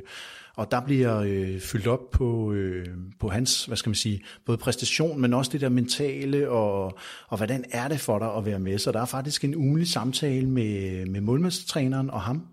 og 0.57 0.71
der 0.71 0.81
bliver 0.81 1.19
øh, 1.19 1.61
fyldt 1.61 1.87
op 1.87 2.11
på, 2.11 2.53
øh, 2.53 2.87
på 3.21 3.29
hans, 3.29 3.65
hvad 3.65 3.77
skal 3.77 3.91
man 3.91 3.95
sige, 3.95 4.23
både 4.47 4.59
præstation, 4.59 5.21
men 5.21 5.35
også 5.35 5.51
det 5.53 5.61
der 5.61 5.69
mentale, 5.69 6.51
og, 6.51 6.99
og 7.29 7.37
hvordan 7.37 7.65
er 7.71 7.89
det 7.89 8.01
for 8.01 8.19
dig 8.19 8.35
at 8.37 8.47
være 8.47 8.59
med. 8.59 8.79
Så 8.79 8.93
der 8.93 9.01
er 9.01 9.05
faktisk 9.05 9.45
en 9.45 9.57
ugenlig 9.57 9.89
samtale 9.89 10.47
med, 10.47 11.07
med 11.07 11.21
målmandstræneren 11.21 12.11
og 12.11 12.21
ham, 12.21 12.47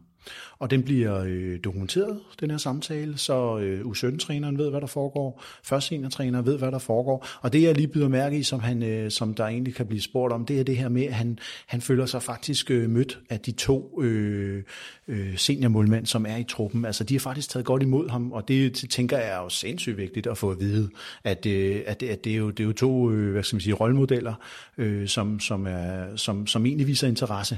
og 0.60 0.72
den 0.72 0.84
bliver 0.84 1.24
øh, 1.28 1.60
dokumenteret, 1.64 2.20
den 2.40 2.52
her 2.52 2.58
samtale, 2.58 3.18
så 3.18 3.60
øh, 3.60 3.82
U17-træneren 3.82 4.58
ved, 4.58 4.70
hvad 4.70 4.82
der 4.82 4.88
foregår, 4.88 5.44
først 5.64 5.94
træner 6.12 6.42
ved, 6.42 6.58
hvad 6.58 6.72
der 6.72 6.80
foregår, 6.80 7.28
og 7.42 7.54
det 7.54 7.62
jeg 7.62 7.76
lige 7.76 7.88
byder 7.88 8.08
mærke 8.08 8.38
i, 8.38 8.44
som, 8.44 8.60
han, 8.60 8.84
øh, 8.84 9.12
som 9.12 9.34
der 9.34 9.46
egentlig 9.46 9.76
kan 9.76 9.88
blive 9.88 10.02
spurgt 10.02 10.34
om, 10.34 10.46
det 10.46 10.60
er 10.60 10.64
det 10.64 10.78
her 10.78 10.90
med, 10.90 11.04
at 11.04 11.14
han, 11.14 11.40
han 11.66 11.82
føler 11.82 12.06
sig 12.06 12.24
faktisk 12.24 12.72
øh, 12.72 12.90
mødt 12.90 13.20
af 13.30 13.40
de 13.40 13.52
to 13.52 14.02
øh, 14.02 14.64
øh, 15.08 15.38
seniormålmænd, 15.38 16.06
som 16.06 16.26
er 16.26 16.38
i 16.38 16.44
truppen. 16.44 16.86
Altså, 16.86 17.04
de 17.04 17.14
har 17.14 17.20
faktisk 17.20 17.50
taget 17.50 17.66
godt 17.66 17.84
imod 17.84 18.10
ham, 18.10 18.32
og 18.32 18.48
det, 18.48 18.82
det 18.82 18.90
tænker 18.90 19.18
jeg 19.18 19.30
er 19.30 19.38
jo 19.38 19.50
sindssygt 19.50 19.98
vigtigt 19.98 20.28
at 20.28 20.38
få 20.38 20.52
at 20.52 20.60
vide, 20.60 20.90
at, 21.24 21.46
øh, 21.46 21.82
at, 21.86 22.04
at 22.04 22.24
det, 22.24 22.32
er 22.32 22.38
jo, 22.38 22.50
det 22.50 22.60
er 22.60 22.68
jo 22.68 22.74
to 22.74 23.12
øh, 23.12 23.32
hvad 23.32 23.44
skal 23.44 23.56
man 23.56 23.62
sige, 23.62 23.74
rollemodeller, 23.74 24.34
øh, 24.78 25.08
som, 25.08 25.40
som, 25.40 25.68
er, 25.68 26.16
som, 26.16 26.48
som 26.48 26.66
egentlig 26.66 26.88
viser 26.88 27.08
interesse. 27.08 27.58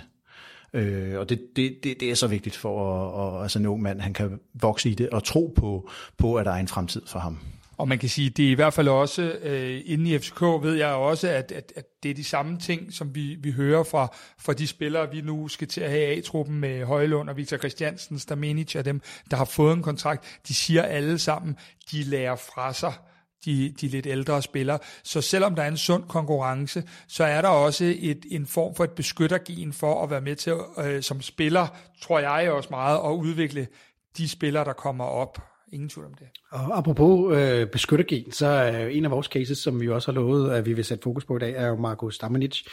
Øh, 0.73 1.19
og 1.19 1.29
det, 1.29 1.41
det, 1.55 1.77
det, 1.83 1.99
det 1.99 2.11
er 2.11 2.15
så 2.15 2.27
vigtigt 2.27 2.55
for 2.55 2.93
at, 2.93 3.37
at, 3.37 3.43
altså 3.43 3.59
en 3.59 3.65
ung 3.65 3.81
mand, 3.81 4.01
han 4.01 4.13
kan 4.13 4.39
vokse 4.53 4.89
i 4.89 4.93
det 4.93 5.09
og 5.09 5.23
tro 5.23 5.53
på, 5.55 5.89
på, 6.17 6.35
at 6.35 6.45
der 6.45 6.51
er 6.51 6.59
en 6.59 6.67
fremtid 6.67 7.01
for 7.07 7.19
ham. 7.19 7.39
Og 7.77 7.87
man 7.87 7.99
kan 7.99 8.09
sige, 8.09 8.29
det 8.29 8.47
er 8.47 8.51
i 8.51 8.53
hvert 8.53 8.73
fald 8.73 8.87
også, 8.87 9.21
øh, 9.21 9.81
inden 9.85 10.07
i 10.07 10.17
FCK 10.17 10.41
ved 10.41 10.73
jeg 10.73 10.87
også, 10.87 11.27
at, 11.27 11.51
at, 11.51 11.73
at 11.75 11.85
det 12.03 12.11
er 12.11 12.15
de 12.15 12.23
samme 12.23 12.59
ting, 12.59 12.93
som 12.93 13.15
vi, 13.15 13.35
vi 13.39 13.51
hører 13.51 13.83
fra, 13.83 14.15
fra 14.39 14.53
de 14.53 14.67
spillere, 14.67 15.11
vi 15.11 15.21
nu 15.21 15.47
skal 15.47 15.67
til 15.67 15.81
at 15.81 15.89
have 15.89 16.05
A-truppen 16.05 16.59
med 16.59 16.85
Højlund 16.85 17.29
og 17.29 17.37
Victor 17.37 17.57
Christiansen, 17.57 18.19
Stamenic 18.19 18.75
og 18.75 18.85
dem, 18.85 19.01
der 19.31 19.37
har 19.37 19.45
fået 19.45 19.73
en 19.73 19.83
kontrakt. 19.83 20.39
De 20.47 20.53
siger 20.53 20.83
alle 20.83 21.19
sammen, 21.19 21.55
de 21.91 22.03
lærer 22.03 22.35
fra 22.35 22.73
sig 22.73 22.93
de, 23.45 23.73
de 23.81 23.87
lidt 23.87 24.05
ældre 24.05 24.41
spillere. 24.41 24.79
Så 25.03 25.21
selvom 25.21 25.55
der 25.55 25.63
er 25.63 25.67
en 25.67 25.77
sund 25.77 26.03
konkurrence, 26.03 26.83
så 27.07 27.23
er 27.23 27.41
der 27.41 27.49
også 27.49 27.95
et, 27.99 28.25
en 28.31 28.45
form 28.45 28.75
for 28.75 28.83
et 28.83 28.91
beskyttergen 28.91 29.73
for 29.73 30.03
at 30.03 30.09
være 30.09 30.21
med 30.21 30.35
til, 30.35 30.53
øh, 30.77 31.01
som 31.03 31.21
spiller, 31.21 31.67
tror 32.01 32.19
jeg 32.19 32.51
også 32.51 32.69
meget, 32.71 32.97
at 32.97 33.11
udvikle 33.11 33.67
de 34.17 34.29
spillere, 34.29 34.65
der 34.65 34.73
kommer 34.73 35.05
op. 35.05 35.41
Ingen 35.73 35.89
tvivl 35.89 36.05
om 36.05 36.13
det. 36.13 36.27
Og 36.51 36.77
apropos 36.77 37.37
øh, 37.37 37.67
beskyttergen, 37.67 38.31
så 38.31 38.47
er 38.47 38.87
en 38.87 39.05
af 39.05 39.11
vores 39.11 39.27
cases, 39.27 39.57
som 39.57 39.81
vi 39.81 39.89
også 39.89 40.11
har 40.11 40.15
lovet, 40.15 40.51
at 40.51 40.65
vi 40.65 40.73
vil 40.73 40.85
sætte 40.85 41.03
fokus 41.03 41.25
på 41.25 41.35
i 41.35 41.39
dag, 41.39 41.53
er 41.53 41.67
jo 41.67 41.75
Marco 41.75 42.09
Stamenic, 42.09 42.63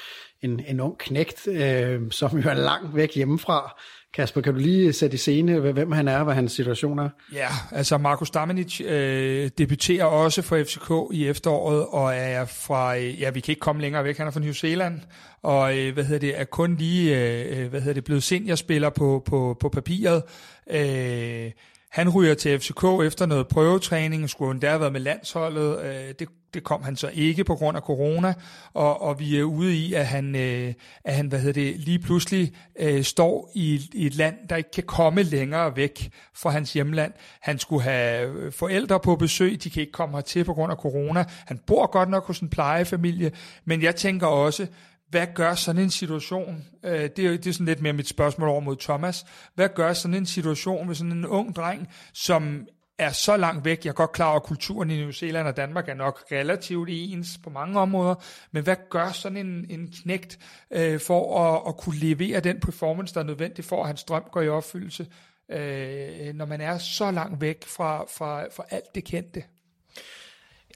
en, 0.43 0.61
en 0.67 0.81
ung 0.81 0.99
knægt, 0.99 1.49
øh, 1.49 2.11
som 2.11 2.39
jo 2.39 2.51
er 2.51 2.55
langt 2.55 2.97
væk 2.97 3.15
hjemmefra, 3.15 3.81
Kasper, 4.15 4.41
kan 4.41 4.55
du 4.55 4.59
lige 4.59 4.93
sætte 4.93 5.15
i 5.15 5.19
scene, 5.19 5.59
hvem 5.59 5.93
han 5.93 6.09
er, 6.09 6.25
hvad 6.25 6.35
hans 6.35 6.53
situation 6.53 6.99
er? 6.99 7.09
Ja, 7.33 7.49
altså 7.73 7.99
Markus 7.99 8.31
Damanic 8.31 8.81
øh, 8.81 9.51
debuterer 9.59 10.05
også 10.05 10.43
for 10.43 10.63
FCK 10.65 11.17
i 11.17 11.29
efteråret, 11.29 11.87
og 11.87 12.15
er 12.15 12.45
fra, 12.45 12.97
øh, 12.97 13.21
ja, 13.21 13.31
vi 13.31 13.41
kan 13.41 13.53
ikke 13.53 13.61
komme 13.61 13.83
længere 13.83 14.05
væk, 14.05 14.19
han 14.19 14.27
er 14.27 14.31
fra 14.31 14.41
New 14.41 14.53
Zealand, 14.53 15.01
og 15.43 15.79
øh, 15.79 15.95
hvad 15.95 16.05
hedder 16.05 16.21
det, 16.21 16.41
er 16.41 16.45
kun 16.45 16.77
lige, 16.77 17.19
øh, 17.19 17.63
øh 17.63 17.71
hvad 17.71 17.81
hedder 17.81 17.95
det, 17.95 18.05
blevet 18.05 18.23
seniorspiller 18.23 18.91
på, 18.91 19.23
på, 19.27 19.57
på 19.61 19.69
papiret. 19.69 20.23
Øh, 20.71 21.51
han 21.95 22.09
ryger 22.09 22.35
til 22.35 22.61
FCK 22.61 22.85
efter 23.05 23.27
noget 23.27 23.49
prøvetræning, 23.49 24.25
og 24.25 24.31
skulle 24.31 24.51
endda 24.51 24.69
have 24.69 24.81
været 24.81 24.93
med 24.93 25.01
landsholdet. 25.01 25.81
Øh, 25.83 26.15
det, 26.19 26.29
det 26.55 26.65
kom 26.65 26.83
han 26.83 26.97
så 26.97 27.11
ikke 27.15 27.45
på 27.45 27.55
grund 27.55 27.77
af 27.77 27.83
corona, 27.83 28.35
og, 28.73 29.03
og 29.03 29.21
vi 29.21 29.39
er 29.39 29.43
ude 29.43 29.77
i, 29.77 29.93
at 29.93 30.07
han, 30.07 30.37
øh, 30.37 30.75
at 31.05 31.15
han 31.15 31.27
hvad 31.27 31.39
hedder 31.39 31.63
det, 31.63 31.81
lige 31.81 31.99
pludselig 31.99 32.53
øh, 32.79 33.03
står 33.03 33.51
i, 33.55 33.91
i 33.93 34.07
et 34.07 34.15
land, 34.15 34.35
der 34.49 34.57
ikke 34.57 34.71
kan 34.71 34.85
komme 34.85 35.23
længere 35.23 35.77
væk 35.77 36.11
fra 36.35 36.51
hans 36.51 36.73
hjemland. 36.73 37.13
Han 37.41 37.59
skulle 37.59 37.83
have 37.83 38.29
øh, 38.29 38.53
forældre 38.53 39.01
på 39.01 39.17
besøg, 39.17 39.65
de 39.65 39.71
kan 39.71 39.81
ikke 39.81 39.93
komme 39.93 40.17
hertil 40.17 40.45
på 40.45 40.55
grund 40.55 40.73
af 40.73 40.79
corona. 40.79 41.25
Han 41.47 41.59
bor 41.67 41.91
godt 41.91 42.09
nok 42.11 42.27
hos 42.27 42.41
en 42.41 42.49
plejefamilie, 42.49 43.33
men 43.65 43.83
jeg 43.83 43.97
tænker 43.97 44.27
også, 44.27 44.67
hvad 45.11 45.27
gør 45.35 45.55
sådan 45.55 45.83
en 45.83 45.91
situation, 45.91 46.65
øh, 46.85 47.11
det, 47.17 47.19
er, 47.19 47.31
det 47.31 47.47
er 47.47 47.53
sådan 47.53 47.67
lidt 47.67 47.83
mere 47.83 47.93
mit 47.93 48.09
spørgsmål 48.09 48.49
over 48.49 48.61
mod 48.61 48.77
Thomas, 48.77 49.27
hvad 49.55 49.69
gør 49.75 49.93
sådan 49.93 50.15
en 50.15 50.27
situation 50.27 50.87
med 50.87 50.95
sådan 50.95 51.13
en 51.13 51.27
ung 51.27 51.57
dreng, 51.57 51.89
som 52.13 52.67
er 52.99 53.11
så 53.11 53.37
langt 53.37 53.65
væk, 53.65 53.85
jeg 53.85 53.91
er 53.91 53.95
godt 53.95 54.13
klar 54.13 54.27
over, 54.29 54.37
at 54.37 54.43
kulturen 54.43 54.91
i 54.91 54.97
New 54.97 55.11
Zealand 55.11 55.49
og 55.49 55.57
Danmark 55.57 55.89
er 55.89 55.95
nok 55.95 56.25
relativt 56.33 56.89
ens 56.93 57.39
på 57.45 57.51
mange 57.51 57.81
områder, 57.81 58.15
men 58.53 58.63
hvad 58.63 58.77
gør 58.91 59.13
sådan 59.13 59.47
en, 59.47 59.67
en 59.71 59.93
knægt 60.03 60.39
øh, 60.71 61.01
for 61.01 61.41
at, 61.41 61.63
at 61.69 61.77
kunne 61.77 61.99
levere 61.99 62.41
den 62.41 62.61
performance, 62.61 63.15
der 63.15 63.21
er 63.21 63.25
nødvendig 63.25 63.65
for, 63.65 63.81
at 63.81 63.87
hans 63.87 64.05
drøm 64.05 64.25
går 64.33 64.41
i 64.41 64.49
opfyldelse, 64.49 65.07
øh, 65.51 66.35
når 66.35 66.45
man 66.45 66.61
er 66.61 66.79
så 66.79 67.11
langt 67.11 67.41
væk 67.41 67.67
fra, 67.67 68.05
fra, 68.05 68.45
fra 68.45 68.65
alt 68.71 68.95
det 68.95 69.05
kendte? 69.05 69.43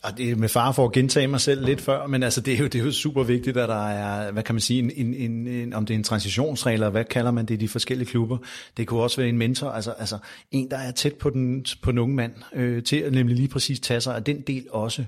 Og 0.03 0.19
det 0.19 0.31
er 0.31 0.37
med 0.37 0.49
far 0.49 0.73
for 0.73 0.85
at 0.85 0.93
gentage 0.93 1.27
mig 1.27 1.41
selv 1.41 1.65
lidt 1.65 1.81
før, 1.81 2.07
men 2.07 2.23
altså 2.23 2.41
det 2.41 2.55
er 2.55 2.59
jo, 2.59 2.65
det 2.65 2.75
er 2.81 2.85
jo 2.85 2.93
super 2.93 3.23
vigtigt, 3.23 3.57
at 3.57 3.69
der 3.69 3.89
er, 3.89 4.33
hvad 4.33 4.43
kan 4.43 4.55
man 4.55 4.61
sige, 4.61 4.79
en, 4.79 4.91
en, 4.97 5.15
en, 5.15 5.47
en, 5.47 5.75
om 5.75 5.87
det 5.87 5.95
er 5.95 5.99
en 5.99 6.05
transitionsregel, 6.05 6.75
eller 6.75 6.91
hvad 6.91 7.05
kalder 7.05 7.31
man 7.31 7.47
det 7.47 7.55
i 7.55 7.57
de 7.57 7.69
forskellige 7.69 8.09
klubber. 8.09 8.39
Det 8.77 8.87
kunne 8.87 9.01
også 9.01 9.17
være 9.17 9.29
en 9.29 9.39
mentor, 9.39 9.71
altså, 9.71 9.91
altså 9.91 10.19
en, 10.51 10.71
der 10.71 10.79
er 10.79 10.91
tæt 10.91 11.15
på 11.15 11.31
den, 11.31 11.67
på 11.83 11.91
den 11.91 11.99
unge 11.99 12.17
mand, 12.17 12.33
øh, 12.55 12.83
til 12.83 12.97
at 12.97 13.13
nemlig 13.13 13.37
lige 13.37 13.49
præcis 13.49 13.81
tage 13.81 14.01
sig 14.01 14.17
af 14.17 14.25
den 14.25 14.41
del 14.41 14.67
også. 14.71 15.05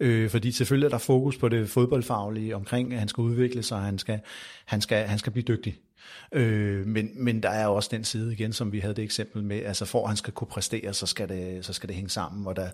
Øh, 0.00 0.30
fordi 0.30 0.52
selvfølgelig 0.52 0.86
er 0.86 0.90
der 0.90 0.98
fokus 0.98 1.36
på 1.36 1.48
det 1.48 1.70
fodboldfaglige 1.70 2.56
omkring, 2.56 2.92
at 2.92 2.98
han 2.98 3.08
skal 3.08 3.22
udvikle 3.22 3.62
sig, 3.62 3.78
han 3.78 3.98
skal, 3.98 4.20
han 4.64 4.80
skal, 4.80 5.06
han 5.06 5.18
skal 5.18 5.32
blive 5.32 5.44
dygtig. 5.48 5.76
Øh, 6.32 6.86
men, 6.86 7.10
men 7.14 7.42
der 7.42 7.48
er 7.48 7.66
også 7.66 7.88
den 7.92 8.04
side 8.04 8.32
igen, 8.32 8.52
som 8.52 8.72
vi 8.72 8.78
havde 8.78 8.94
det 8.94 9.04
eksempel 9.04 9.44
med, 9.44 9.62
altså 9.64 9.84
for 9.84 10.02
at 10.02 10.08
han 10.08 10.16
skal 10.16 10.32
kunne 10.32 10.48
præstere, 10.48 10.94
så 10.94 11.06
skal 11.06 11.28
det, 11.28 11.64
så 11.64 11.72
skal 11.72 11.88
det 11.88 11.96
hænge 11.96 12.10
sammen, 12.10 12.46
og 12.46 12.56
der, 12.56 12.68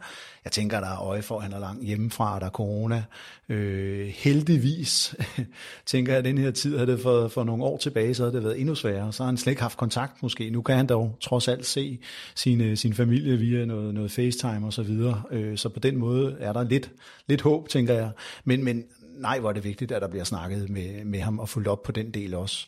jeg 0.45 0.53
tænker, 0.53 0.81
der 0.81 0.87
er 0.87 1.01
øje 1.01 1.23
for, 1.23 1.37
at 1.37 1.43
han 1.43 1.53
er 1.53 1.59
langt 1.59 1.85
hjemmefra, 1.85 2.39
der 2.39 2.47
er 2.47 2.51
corona. 2.51 3.05
Øh, 3.49 4.07
heldigvis, 4.07 5.15
tænker 5.87 6.13
jeg, 6.13 6.19
at 6.19 6.25
den 6.25 6.39
her 6.39 6.51
tid 6.51 6.77
havde 6.77 6.93
det 6.93 7.01
for, 7.01 7.29
for 7.29 7.45
nogle 7.45 7.65
år 7.65 7.77
tilbage, 7.77 8.15
så 8.15 8.23
havde 8.23 8.35
det 8.35 8.45
været 8.45 8.61
endnu 8.61 8.75
sværere, 8.75 9.13
så 9.13 9.23
har 9.23 9.29
han 9.29 9.37
slet 9.37 9.51
ikke 9.51 9.63
haft 9.63 9.79
kontakt 9.79 10.23
måske. 10.23 10.51
Nu 10.51 10.63
kan 10.63 10.77
han 10.77 10.87
dog 10.87 11.17
trods 11.21 11.49
alt 11.49 11.67
se 11.67 11.99
sin, 12.35 12.61
øh, 12.61 12.77
sin 12.77 12.95
familie 12.95 13.37
via 13.37 13.65
noget, 13.65 13.95
noget 13.95 14.11
FaceTime 14.11 14.67
og 14.67 14.73
så 14.73 14.83
videre, 14.83 15.23
øh, 15.31 15.59
så 15.59 15.69
på 15.69 15.81
den 15.81 15.97
måde 15.97 16.37
er 16.41 16.53
der 16.53 16.65
lidt, 16.65 16.91
lidt 17.27 17.41
håb, 17.41 17.69
tænker 17.69 17.95
jeg. 17.95 18.11
Men, 18.45 18.65
men 18.65 18.85
nej, 19.21 19.39
hvor 19.39 19.49
er 19.49 19.53
det 19.53 19.65
vigtigt, 19.65 19.93
at 19.93 20.03
der 20.03 20.09
bliver 20.09 20.25
snakket 20.25 20.71
med, 20.71 21.05
med 21.05 21.21
ham 21.21 21.39
og 21.39 21.49
fulgt 21.49 21.69
op 21.69 21.83
på 21.83 21.93
den 21.93 22.11
del 22.11 22.35
også. 22.35 22.67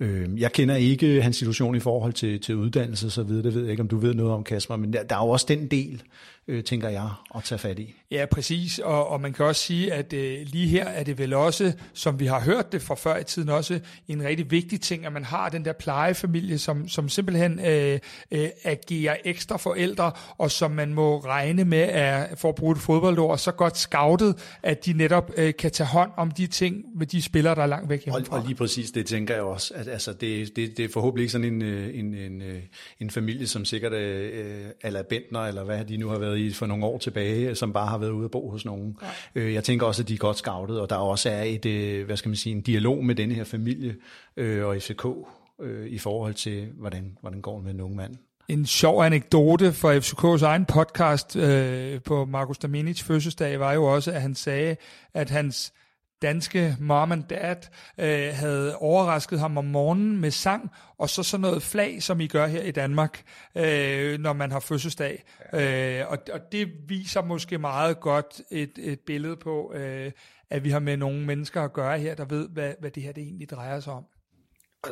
Øh, 0.00 0.40
jeg 0.40 0.52
kender 0.52 0.76
ikke 0.76 1.22
hans 1.22 1.36
situation 1.36 1.74
i 1.74 1.80
forhold 1.80 2.12
til, 2.12 2.40
til 2.40 2.56
uddannelse 2.56 3.06
og 3.06 3.12
så 3.12 3.22
videre, 3.22 3.42
det 3.42 3.54
ved 3.54 3.62
jeg 3.62 3.70
ikke, 3.70 3.80
om 3.80 3.88
du 3.88 3.96
ved 3.96 4.14
noget 4.14 4.32
om, 4.32 4.44
Kasper, 4.44 4.76
men 4.76 4.92
der, 4.92 5.02
der 5.02 5.16
er 5.16 5.26
jo 5.26 5.28
også 5.30 5.46
den 5.48 5.66
del, 5.66 6.02
øh, 6.48 6.64
tænker 6.64 6.88
jeg, 6.88 7.08
at 7.34 7.44
tage 7.44 7.58
fat 7.58 7.78
i. 7.78 7.94
Ja, 8.10 8.26
præcis, 8.30 8.78
og, 8.78 9.08
og 9.08 9.20
man 9.20 9.32
kan 9.32 9.44
også 9.44 9.62
sige, 9.62 9.92
at 9.92 10.12
øh, 10.12 10.38
lige 10.46 10.68
her 10.68 10.84
er 10.84 11.04
det 11.04 11.18
vel 11.18 11.32
også, 11.32 11.72
som 11.92 12.20
vi 12.20 12.26
har 12.26 12.40
hørt 12.40 12.72
det 12.72 12.82
fra 12.82 12.94
før 12.94 13.16
i 13.16 13.24
tiden 13.24 13.48
også, 13.48 13.80
en 14.08 14.22
rigtig 14.22 14.50
vigtig 14.50 14.80
ting, 14.80 15.06
at 15.06 15.12
man 15.12 15.24
har 15.24 15.48
den 15.48 15.64
der 15.64 15.72
plejefamilie, 15.72 16.58
som, 16.58 16.88
som 16.88 17.08
simpelthen 17.08 17.60
øh, 17.66 17.98
øh, 18.30 18.48
agerer 18.64 19.16
ekstra 19.24 19.56
forældre, 19.56 20.12
og 20.38 20.50
som 20.50 20.70
man 20.70 20.94
må 20.94 21.18
regne 21.18 21.64
med, 21.64 21.88
er, 21.90 22.34
for 22.34 22.48
at 22.48 22.54
bruge 22.54 22.72
et 22.72 22.78
fodboldord, 22.78 23.38
så 23.38 23.52
godt 23.52 23.76
scoutet, 23.76 24.56
at 24.62 24.86
de 24.86 24.92
netop 24.92 25.30
øh, 25.36 25.54
kan 25.58 25.70
tage 25.70 25.86
hånd 25.86 26.10
om 26.16 26.30
de 26.30 26.46
ting 26.46 26.84
med 26.94 27.06
de 27.06 27.22
spillere, 27.22 27.54
der 27.54 27.62
er 27.62 27.66
langt 27.66 27.90
væk 27.90 28.04
hjemmefra. 28.04 28.36
Og, 28.36 28.40
og 28.40 28.46
lige 28.46 28.56
præcis 28.56 28.90
det 28.90 29.06
tænker 29.06 29.34
jeg 29.34 29.42
også, 29.42 29.74
at 29.74 29.88
altså, 29.88 30.12
det, 30.12 30.56
det, 30.56 30.76
det 30.76 30.84
er 30.84 30.88
forhåbentlig 30.92 31.22
ikke 31.22 31.32
sådan 31.32 31.46
en, 31.46 31.62
øh, 31.62 31.98
en, 31.98 32.14
en, 32.14 32.42
øh, 32.42 32.62
en 33.00 33.10
familie, 33.10 33.46
som 33.46 33.64
sikkert 33.64 33.92
øh, 33.92 34.66
eller 34.84 35.02
Bentner, 35.02 35.40
eller 35.40 35.64
hvad 35.64 35.84
de 35.84 35.96
nu 35.96 36.08
har 36.08 36.18
været 36.18 36.33
i 36.34 36.52
for 36.52 36.66
nogle 36.66 36.86
år 36.86 36.98
tilbage, 36.98 37.54
som 37.54 37.72
bare 37.72 37.86
har 37.86 37.98
været 37.98 38.10
ude 38.10 38.24
at 38.24 38.30
bo 38.30 38.50
hos 38.50 38.64
nogen. 38.64 38.96
Ja. 39.34 39.52
Jeg 39.52 39.64
tænker 39.64 39.86
også, 39.86 40.02
at 40.02 40.08
de 40.08 40.14
er 40.14 40.18
godt 40.18 40.36
scoutet, 40.36 40.80
og 40.80 40.90
der 40.90 40.96
også 40.96 41.30
er 41.30 41.42
et, 41.42 41.66
hvad 42.04 42.16
skal 42.16 42.28
man 42.28 42.36
sige, 42.36 42.54
en 42.54 42.60
dialog 42.60 43.04
med 43.04 43.14
denne 43.14 43.34
her 43.34 43.44
familie 43.44 43.96
og 44.36 44.76
FCK 44.80 45.06
i 45.86 45.98
forhold 45.98 46.34
til, 46.34 46.68
hvordan, 46.78 47.18
hvordan 47.20 47.40
går 47.40 47.56
det 47.56 47.64
med 47.64 47.74
en 47.74 47.80
ung 47.80 47.96
mand. 47.96 48.16
En 48.48 48.66
sjov 48.66 49.02
anekdote 49.02 49.72
for 49.72 49.92
FCK's 49.92 50.44
egen 50.44 50.64
podcast 50.64 51.36
øh, 51.36 52.00
på 52.02 52.24
Markus 52.24 52.58
Daminic 52.58 53.02
fødselsdag 53.02 53.60
var 53.60 53.72
jo 53.72 53.84
også, 53.84 54.12
at 54.12 54.22
han 54.22 54.34
sagde, 54.34 54.76
at 55.14 55.30
hans 55.30 55.72
danske 56.24 56.76
mom 56.80 57.12
and 57.12 57.24
dad 57.24 57.56
øh, 57.98 58.34
havde 58.34 58.76
overrasket 58.76 59.40
ham 59.40 59.58
om 59.58 59.64
morgenen 59.64 60.20
med 60.20 60.30
sang, 60.30 60.70
og 60.98 61.10
så 61.10 61.22
sådan 61.22 61.40
noget 61.40 61.62
flag, 61.62 62.02
som 62.02 62.20
I 62.20 62.26
gør 62.26 62.46
her 62.46 62.62
i 62.62 62.70
Danmark, 62.70 63.22
øh, 63.56 64.18
når 64.18 64.32
man 64.32 64.52
har 64.52 64.60
fødselsdag. 64.60 65.24
Øh, 65.54 66.02
og, 66.08 66.18
og 66.32 66.40
det 66.52 66.68
viser 66.88 67.22
måske 67.22 67.58
meget 67.58 68.00
godt 68.00 68.40
et, 68.50 68.72
et 68.78 69.00
billede 69.00 69.36
på, 69.36 69.72
øh, 69.74 70.12
at 70.50 70.64
vi 70.64 70.70
har 70.70 70.78
med 70.78 70.96
nogle 70.96 71.20
mennesker 71.20 71.62
at 71.62 71.72
gøre 71.72 71.98
her, 71.98 72.14
der 72.14 72.24
ved, 72.24 72.48
hvad, 72.48 72.72
hvad 72.80 72.90
det 72.90 73.02
her 73.02 73.12
det 73.12 73.22
egentlig 73.22 73.50
drejer 73.50 73.80
sig 73.80 73.92
om. 73.92 74.04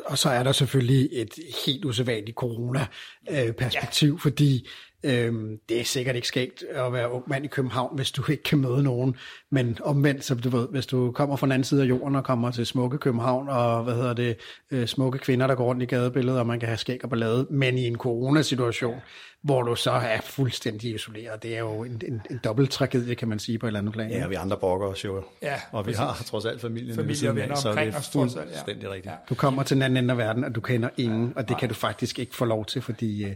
Og 0.05 0.17
så 0.17 0.29
er 0.29 0.43
der 0.43 0.51
selvfølgelig 0.51 1.09
et 1.11 1.29
helt 1.65 1.85
usædvanligt 1.85 2.35
corona-perspektiv, 2.35 4.13
ja. 4.13 4.17
fordi 4.29 4.67
Øhm, 5.03 5.57
det 5.69 5.79
er 5.79 5.83
sikkert 5.83 6.15
ikke 6.15 6.27
skægt 6.27 6.63
at 6.69 6.93
være 6.93 7.11
ung 7.11 7.23
mand 7.27 7.45
i 7.45 7.47
København, 7.47 7.95
hvis 7.95 8.11
du 8.11 8.31
ikke 8.31 8.43
kan 8.43 8.57
møde 8.57 8.83
nogen. 8.83 9.15
Men 9.51 9.77
omvendt, 9.81 10.25
så 10.25 10.35
du 10.35 10.49
ved, 10.49 10.67
hvis 10.71 10.85
du 10.85 11.11
kommer 11.11 11.35
fra 11.35 11.47
den 11.47 11.51
anden 11.51 11.63
side 11.63 11.81
af 11.83 11.89
jorden 11.89 12.15
og 12.15 12.23
kommer 12.23 12.51
til 12.51 12.65
smukke 12.65 12.97
København, 12.97 13.49
og 13.49 13.83
hvad 13.83 13.93
hedder 13.93 14.13
det, 14.13 14.37
øh, 14.71 14.87
smukke 14.87 15.19
kvinder, 15.19 15.47
der 15.47 15.55
går 15.55 15.65
rundt 15.65 15.83
i 15.83 15.85
gadebilledet, 15.85 16.39
og 16.39 16.47
man 16.47 16.59
kan 16.59 16.67
have 16.67 16.77
skæg 16.77 16.99
og 17.03 17.09
ballade, 17.09 17.47
men 17.49 17.77
i 17.77 17.87
en 17.87 17.95
coronasituation, 17.95 18.95
hvor 19.43 19.61
du 19.61 19.75
så 19.75 19.91
er 19.91 20.21
fuldstændig 20.21 20.95
isoleret. 20.95 21.43
Det 21.43 21.55
er 21.55 21.59
jo 21.59 21.83
en, 21.83 22.01
en, 22.07 22.21
en 22.31 22.39
dobbelt 22.43 22.71
tragedie, 22.71 23.15
kan 23.15 23.27
man 23.27 23.39
sige, 23.39 23.59
på 23.59 23.65
et 23.65 23.69
eller 23.69 23.79
andet 23.79 23.93
plan. 23.93 24.11
Ja, 24.11 24.27
vi 24.27 24.35
andre 24.35 24.57
brokker 24.57 24.87
os 24.87 25.05
jo. 25.05 25.23
Ja, 25.41 25.55
og 25.71 25.85
vi 25.85 25.91
præcis. 25.91 25.99
har 25.99 26.23
trods 26.25 26.45
alt 26.45 26.61
familien 26.61 26.95
Familie 26.95 27.29
og 27.29 27.35
venner 27.35 27.67
omkring 27.67 27.95
os, 27.95 28.09
trods 28.09 28.35
alt. 28.35 28.49
Ja. 28.51 28.89
Rigtigt. 28.89 29.05
Ja. 29.05 29.11
Du 29.29 29.35
kommer 29.35 29.63
til 29.63 29.75
den 29.75 29.81
anden 29.81 30.03
ende 30.03 30.11
af 30.11 30.17
verden, 30.17 30.43
og 30.43 30.55
du 30.55 30.61
kender 30.61 30.89
ingen, 30.97 31.33
og 31.35 31.49
det 31.49 31.57
kan 31.59 31.69
du 31.69 31.75
faktisk 31.75 32.19
ikke 32.19 32.35
få 32.35 32.45
lov 32.45 32.65
til, 32.65 32.81
fordi 32.81 33.25
øh, 33.25 33.35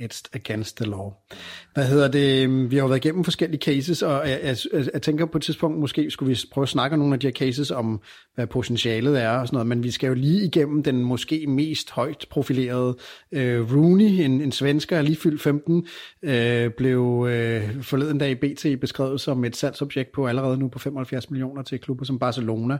it's 0.00 0.22
against 0.32 0.76
the 0.76 0.86
law. 0.86 1.12
Hvad 1.74 1.86
hedder 1.86 2.08
det? 2.08 2.44
Øhm, 2.44 2.70
vi 2.70 2.76
har 2.76 2.82
jo 2.82 2.86
været 2.86 3.04
igennem 3.04 3.24
forskellige 3.24 3.60
cases, 3.60 4.02
og 4.02 4.28
jeg, 4.28 4.40
jeg, 4.42 4.56
jeg 4.92 5.02
tænker 5.02 5.26
på 5.26 5.38
et 5.38 5.44
tidspunkt, 5.44 5.78
måske 5.78 6.10
skulle 6.10 6.34
vi 6.34 6.40
prøve 6.52 6.62
at 6.62 6.68
snakke 6.68 6.94
om 6.94 6.98
nogle 6.98 7.14
af 7.14 7.20
de 7.20 7.26
her 7.26 7.32
cases, 7.32 7.70
om 7.70 8.00
hvad 8.34 8.46
potentialet 8.46 9.22
er 9.22 9.30
og 9.30 9.46
sådan 9.46 9.54
noget, 9.54 9.66
men 9.66 9.82
vi 9.82 9.90
skal 9.90 10.06
jo 10.06 10.14
lige 10.14 10.44
igennem 10.44 10.82
den 10.82 11.04
måske 11.04 11.46
mest 11.46 11.90
højt 11.90 12.26
profilerede 12.30 12.96
øh, 13.32 13.74
Rooney, 13.74 14.20
en, 14.20 14.40
en 14.40 14.52
svensker, 14.52 15.02
lige 15.02 15.16
fyldt 15.16 15.42
15, 15.42 15.86
øh, 16.22 16.70
blev 16.70 17.26
øh, 17.30 17.82
forleden 17.82 18.18
dag 18.18 18.30
i 18.30 18.34
BT 18.34 18.80
beskrevet 18.80 19.20
som 19.20 19.44
et 19.44 19.56
salgsobjekt 19.56 20.12
på 20.12 20.26
allerede 20.26 20.58
nu 20.58 20.68
på 20.68 20.78
75 20.78 21.30
millioner 21.30 21.62
til 21.62 21.78
klubber 21.78 22.04
som 22.04 22.18
Barcelona. 22.18 22.78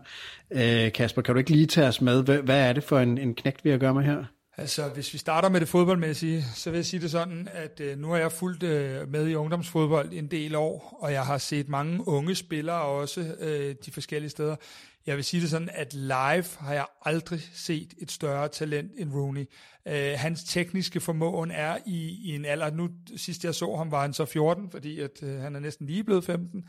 Øh, 0.52 0.92
Kasper, 0.92 1.22
kan 1.22 1.34
du 1.34 1.38
ikke 1.38 1.50
lige 1.50 1.66
tage 1.66 1.88
os 1.88 2.00
med, 2.00 2.22
hvad, 2.22 2.38
hvad 2.38 2.68
er 2.68 2.72
det 2.72 2.84
for 2.84 2.98
en, 2.98 3.18
en 3.18 3.34
knægt, 3.34 3.64
vi 3.64 3.70
har 3.70 3.74
at 3.74 3.80
gøre 3.80 3.94
med 3.94 4.02
her? 4.02 4.37
Altså, 4.58 4.88
hvis 4.88 5.12
vi 5.12 5.18
starter 5.18 5.48
med 5.48 5.60
det 5.60 5.68
fodboldmæssige, 5.68 6.44
så 6.54 6.70
vil 6.70 6.78
jeg 6.78 6.86
sige 6.86 7.00
det 7.00 7.10
sådan, 7.10 7.48
at 7.52 7.80
øh, 7.80 7.98
nu 7.98 8.08
har 8.08 8.16
jeg 8.16 8.32
fulgt 8.32 8.62
øh, 8.62 9.08
med 9.08 9.28
i 9.28 9.34
ungdomsfodbold 9.34 10.12
en 10.12 10.26
del 10.26 10.54
år, 10.54 10.98
og 11.00 11.12
jeg 11.12 11.26
har 11.26 11.38
set 11.38 11.68
mange 11.68 12.08
unge 12.08 12.34
spillere 12.34 12.82
også 12.82 13.34
øh, 13.40 13.74
de 13.86 13.90
forskellige 13.90 14.30
steder. 14.30 14.56
Jeg 15.06 15.16
vil 15.16 15.24
sige 15.24 15.40
det 15.40 15.50
sådan, 15.50 15.70
at 15.72 15.94
live 15.94 16.44
har 16.58 16.72
jeg 16.72 16.86
aldrig 17.04 17.40
set 17.52 17.94
et 17.98 18.10
større 18.10 18.48
talent 18.48 18.92
end 18.98 19.12
Rooney. 19.12 19.48
Øh, 19.88 20.12
hans 20.16 20.44
tekniske 20.44 21.00
formåen 21.00 21.50
er 21.50 21.78
i, 21.86 22.18
i 22.24 22.34
en 22.34 22.44
alder, 22.44 22.70
nu 22.70 22.88
sidst 23.16 23.44
jeg 23.44 23.54
så 23.54 23.76
ham 23.76 23.90
var 23.90 24.00
han 24.00 24.12
så 24.12 24.24
14, 24.24 24.70
fordi 24.70 25.00
at, 25.00 25.22
øh, 25.22 25.40
han 25.40 25.56
er 25.56 25.60
næsten 25.60 25.86
lige 25.86 26.04
blevet 26.04 26.24
15. 26.24 26.64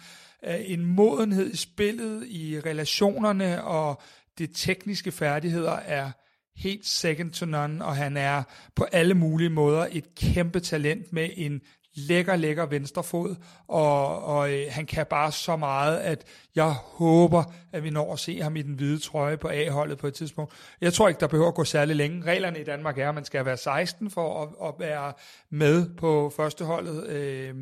Øh, 0.46 0.56
en 0.66 0.86
modenhed 0.86 1.54
i 1.54 1.58
spillet, 1.58 2.28
i 2.28 2.60
relationerne 2.60 3.64
og 3.64 4.02
det 4.38 4.50
tekniske 4.54 5.12
færdigheder 5.12 5.72
er 5.72 6.12
helt 6.60 6.86
second 6.86 7.32
to 7.32 7.46
none, 7.46 7.86
og 7.86 7.96
han 7.96 8.18
er 8.18 8.44
på 8.76 8.84
alle 8.84 9.14
mulige 9.14 9.50
måder 9.50 9.88
et 9.92 10.16
kæmpe 10.16 10.60
talent 10.60 11.14
med 11.14 11.30
en 11.36 11.62
lækker, 11.96 12.36
lækker 12.36 12.66
venstrefod, 12.66 13.36
og, 13.68 14.24
og 14.24 14.54
øh, 14.54 14.66
han 14.70 14.86
kan 14.86 15.06
bare 15.10 15.32
så 15.32 15.56
meget, 15.56 15.98
at 15.98 16.24
jeg 16.66 16.74
håber, 16.74 17.44
at 17.72 17.84
vi 17.84 17.90
når 17.90 18.14
at 18.14 18.20
se 18.20 18.42
ham 18.42 18.56
i 18.56 18.62
den 18.62 18.74
hvide 18.74 19.00
trøje 19.00 19.38
på 19.38 19.48
A-holdet 19.48 19.98
på 19.98 20.08
et 20.08 20.14
tidspunkt. 20.14 20.54
Jeg 20.82 20.94
tror 20.94 21.08
ikke, 21.08 21.20
der 21.20 21.28
behøver 21.28 21.48
at 21.48 21.56
gå 21.56 21.64
særlig 21.64 21.96
længe. 21.96 22.24
Reglerne 22.24 22.60
i 22.60 22.64
Danmark 22.64 22.98
er, 22.98 23.10
at 23.10 23.16
man 23.16 23.26
skal 23.26 23.46
være 23.46 23.58
16 23.58 24.10
for 24.12 24.44
at, 24.44 24.68
at 24.68 24.74
være 24.80 25.14
med 25.50 25.96
på 25.96 26.34
førsteholdet. 26.36 27.08
Øh, 27.08 27.56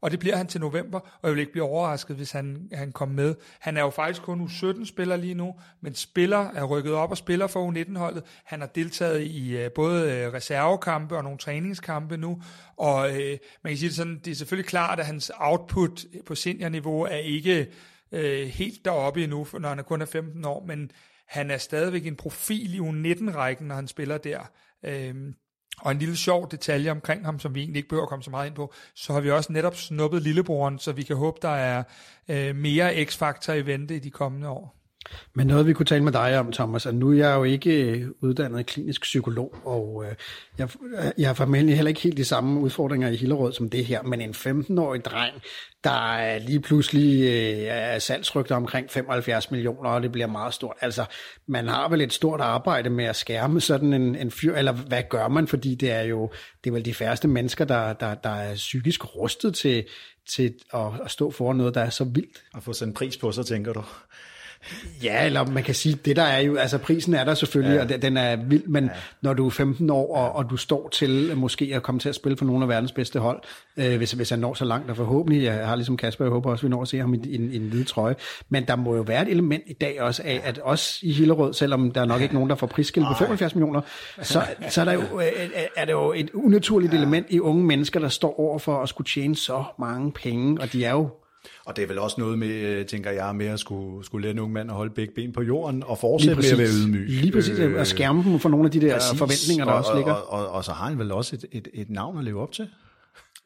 og 0.00 0.10
det 0.10 0.18
bliver 0.18 0.36
han 0.36 0.46
til 0.46 0.60
november, 0.60 1.00
og 1.00 1.28
jeg 1.28 1.32
vil 1.32 1.40
ikke 1.40 1.52
blive 1.52 1.64
overrasket, 1.64 2.16
hvis 2.16 2.32
han, 2.32 2.68
han 2.72 2.92
kommer 2.92 3.14
med. 3.14 3.34
Han 3.58 3.76
er 3.76 3.80
jo 3.80 3.90
faktisk 3.90 4.22
kun 4.22 4.40
U17-spiller 4.40 5.16
lige 5.16 5.34
nu, 5.34 5.54
men 5.80 5.94
spiller 5.94 6.50
er 6.54 6.64
rykket 6.64 6.92
op 6.92 7.10
og 7.10 7.16
spiller 7.16 7.46
for 7.46 7.70
U19-holdet. 7.70 8.22
Han 8.44 8.60
har 8.60 8.66
deltaget 8.66 9.22
i 9.22 9.56
øh, 9.56 9.70
både 9.70 10.12
øh, 10.12 10.32
reservekampe 10.32 11.16
og 11.16 11.24
nogle 11.24 11.38
træningskampe 11.38 12.16
nu, 12.16 12.42
og 12.76 13.10
øh, 13.10 13.38
man 13.62 13.70
kan 13.70 13.76
sige 13.76 13.88
det 13.88 13.96
sådan, 13.96 14.20
det 14.24 14.30
er 14.30 14.34
selvfølgelig 14.34 14.68
klart, 14.68 15.00
at 15.00 15.06
hans 15.06 15.32
output 15.36 16.04
på 16.26 16.34
seniorniveau 16.34 17.02
er 17.02 17.16
ikke 17.16 17.66
øh, 18.12 18.46
helt 18.46 18.84
deroppe 18.84 19.24
endnu, 19.24 19.46
når 19.60 19.68
han 19.68 19.78
er 19.78 19.82
kun 19.82 20.02
er 20.02 20.06
15 20.06 20.44
år, 20.44 20.64
men 20.66 20.90
han 21.28 21.50
er 21.50 21.58
stadigvæk 21.58 22.06
en 22.06 22.16
profil 22.16 22.74
i 22.74 22.78
U19-rækken, 22.78 23.68
når 23.68 23.74
han 23.74 23.88
spiller 23.88 24.18
der. 24.18 24.40
Uh, 24.82 25.32
og 25.80 25.92
en 25.92 25.98
lille 25.98 26.16
sjov 26.16 26.50
detalje 26.50 26.90
omkring 26.90 27.24
ham, 27.24 27.38
som 27.38 27.54
vi 27.54 27.60
egentlig 27.60 27.78
ikke 27.78 27.88
behøver 27.88 28.02
at 28.04 28.08
komme 28.08 28.22
så 28.22 28.30
meget 28.30 28.46
ind 28.46 28.54
på, 28.54 28.72
så 28.94 29.12
har 29.12 29.20
vi 29.20 29.30
også 29.30 29.52
netop 29.52 29.76
snuppet 29.76 30.22
lillebroren, 30.22 30.78
så 30.78 30.92
vi 30.92 31.02
kan 31.02 31.16
håbe, 31.16 31.38
der 31.42 31.48
er 31.48 31.82
øh, 32.28 32.56
mere 32.56 33.04
x-faktor 33.04 33.52
i 33.52 33.66
vente 33.66 33.96
i 33.96 33.98
de 33.98 34.10
kommende 34.10 34.48
år. 34.48 34.79
Men 35.34 35.46
noget, 35.46 35.66
vi 35.66 35.72
kunne 35.72 35.86
tale 35.86 36.04
med 36.04 36.12
dig 36.12 36.38
om, 36.38 36.52
Thomas, 36.52 36.86
at 36.86 36.94
nu 36.94 37.10
er 37.10 37.16
jeg 37.16 37.34
jo 37.34 37.44
ikke 37.44 37.82
øh, 37.82 38.08
uddannet 38.20 38.66
klinisk 38.66 39.02
psykolog, 39.02 39.54
og 39.64 40.04
øh, 40.06 40.14
jeg, 40.58 40.68
jeg 41.18 41.28
har 41.28 41.34
formentlig 41.34 41.76
heller 41.76 41.88
ikke 41.88 42.00
helt 42.00 42.16
de 42.16 42.24
samme 42.24 42.60
udfordringer 42.60 43.08
i 43.08 43.16
Hillerød 43.16 43.52
som 43.52 43.70
det 43.70 43.84
her, 43.84 44.02
men 44.02 44.20
en 44.20 44.30
15-årig 44.30 45.04
dreng, 45.04 45.34
der 45.84 46.38
lige 46.38 46.60
pludselig 46.60 47.20
øh, 47.22 47.66
er 47.68 47.98
salgsrygter 47.98 48.56
omkring 48.56 48.90
75 48.90 49.50
millioner, 49.50 49.90
og 49.90 50.02
det 50.02 50.12
bliver 50.12 50.26
meget 50.26 50.54
stort. 50.54 50.76
Altså, 50.80 51.04
man 51.46 51.68
har 51.68 51.88
vel 51.88 52.00
et 52.00 52.12
stort 52.12 52.40
arbejde 52.40 52.90
med 52.90 53.04
at 53.04 53.16
skærme 53.16 53.60
sådan 53.60 53.92
en, 53.92 54.16
en 54.16 54.30
fyr, 54.30 54.56
eller 54.56 54.72
hvad 54.72 55.02
gør 55.08 55.28
man, 55.28 55.48
fordi 55.48 55.74
det 55.74 55.90
er 55.90 56.02
jo 56.02 56.30
det 56.64 56.70
er 56.70 56.74
vel 56.74 56.84
de 56.84 56.94
færreste 56.94 57.28
mennesker, 57.28 57.64
der, 57.64 57.92
der, 57.92 58.14
der 58.14 58.30
er 58.30 58.54
psykisk 58.54 59.16
rustet 59.16 59.54
til, 59.54 59.86
til 60.28 60.54
at, 60.74 60.86
at 61.04 61.10
stå 61.10 61.30
for 61.30 61.52
noget, 61.52 61.74
der 61.74 61.80
er 61.80 61.90
så 61.90 62.04
vildt. 62.04 62.42
At 62.56 62.62
få 62.62 62.72
sådan 62.72 62.90
en 62.90 62.94
pris 62.94 63.16
på, 63.16 63.32
så 63.32 63.42
tænker 63.42 63.72
du. 63.72 63.82
Ja, 65.02 65.26
eller 65.26 65.46
man 65.46 65.62
kan 65.62 65.74
sige, 65.74 65.98
det 66.04 66.16
der 66.16 66.22
er 66.22 66.38
jo, 66.38 66.56
altså 66.56 66.78
prisen 66.78 67.14
er 67.14 67.24
der 67.24 67.34
selvfølgelig, 67.34 67.76
ja. 67.76 67.96
og 67.96 68.02
den 68.02 68.16
er 68.16 68.36
vild, 68.36 68.66
men 68.66 68.84
ja. 68.84 68.90
når 69.22 69.32
du 69.34 69.46
er 69.46 69.50
15 69.50 69.90
år, 69.90 70.16
og, 70.16 70.32
og 70.32 70.50
du 70.50 70.56
står 70.56 70.88
til 70.88 71.32
måske 71.36 71.72
at 71.74 71.82
komme 71.82 71.98
til 71.98 72.08
at 72.08 72.14
spille 72.14 72.36
for 72.36 72.44
nogle 72.44 72.62
af 72.62 72.68
verdens 72.68 72.92
bedste 72.92 73.18
hold, 73.18 73.42
øh, 73.76 73.96
hvis, 73.96 74.12
hvis 74.12 74.30
han 74.30 74.38
når 74.38 74.54
så 74.54 74.64
langt, 74.64 74.90
og 74.90 74.96
forhåbentlig, 74.96 75.42
jeg 75.42 75.66
har 75.66 75.76
ligesom 75.76 75.96
Kasper, 75.96 76.24
jeg 76.24 76.32
håber 76.32 76.50
også, 76.50 76.62
vi 76.62 76.68
når 76.68 76.82
at 76.82 76.88
se 76.88 76.98
ham 76.98 77.14
i, 77.14 77.20
i, 77.24 77.34
en, 77.34 77.52
i 77.52 77.56
en 77.56 77.68
hvide 77.68 77.84
trøje, 77.84 78.14
men 78.48 78.64
der 78.66 78.76
må 78.76 78.96
jo 78.96 79.02
være 79.02 79.22
et 79.22 79.28
element 79.28 79.64
i 79.66 79.72
dag 79.72 80.02
også 80.02 80.22
af, 80.24 80.40
at 80.44 80.58
også 80.58 80.98
i 81.02 81.12
Hillerød, 81.12 81.54
selvom 81.54 81.90
der 81.90 82.00
er 82.00 82.04
nok 82.04 82.20
ikke 82.20 82.34
nogen, 82.34 82.50
der 82.50 82.56
får 82.56 82.66
prisskilt 82.66 83.06
på 83.06 83.14
75 83.18 83.54
millioner, 83.54 83.80
så, 84.22 84.42
så 84.68 84.80
er, 84.80 84.84
der 84.84 84.92
jo, 84.92 85.20
øh, 85.20 85.50
er 85.76 85.84
det 85.84 85.92
jo 85.92 86.12
et 86.12 86.30
unaturligt 86.34 86.94
element 86.94 87.26
i 87.30 87.40
unge 87.40 87.64
mennesker, 87.64 88.00
der 88.00 88.08
står 88.08 88.40
over 88.40 88.58
for 88.58 88.82
at 88.82 88.88
skulle 88.88 89.08
tjene 89.08 89.36
så 89.36 89.64
mange 89.78 90.12
penge, 90.12 90.60
og 90.60 90.72
de 90.72 90.84
er 90.84 90.90
jo 90.92 91.08
og 91.70 91.76
det 91.76 91.82
er 91.82 91.86
vel 91.86 91.98
også 91.98 92.20
noget 92.20 92.38
med, 92.38 92.48
øh, 92.48 92.86
tænker 92.86 93.10
jeg, 93.10 93.36
med 93.36 93.46
at 93.46 93.60
skulle, 93.60 94.04
skulle 94.04 94.22
lære 94.22 94.32
en 94.32 94.38
ung 94.38 94.52
mand 94.52 94.70
at 94.70 94.76
holde 94.76 94.94
begge 94.94 95.14
ben 95.14 95.32
på 95.32 95.42
jorden 95.42 95.82
og 95.86 95.98
fortsætte 95.98 96.42
med 96.42 96.52
at 96.52 96.58
være 96.58 96.66
ydmyg. 96.66 97.08
Lige 97.08 97.32
præcis, 97.32 97.58
øh, 97.58 97.80
at 97.80 97.86
skærme 97.86 98.22
dem 98.24 98.38
for 98.38 98.48
nogle 98.48 98.64
af 98.64 98.70
de 98.70 98.80
der 98.80 98.94
præcis, 98.94 99.18
forventninger, 99.18 99.64
der 99.64 99.72
og, 99.72 99.78
også 99.78 99.94
ligger. 99.94 100.12
Og, 100.12 100.38
og, 100.40 100.46
og, 100.46 100.52
og 100.52 100.64
så 100.64 100.72
har 100.72 100.88
han 100.88 100.98
vel 100.98 101.12
også 101.12 101.36
et, 101.36 101.44
et, 101.52 101.68
et 101.74 101.90
navn 101.90 102.18
at 102.18 102.24
leve 102.24 102.42
op 102.42 102.52
til. 102.52 102.68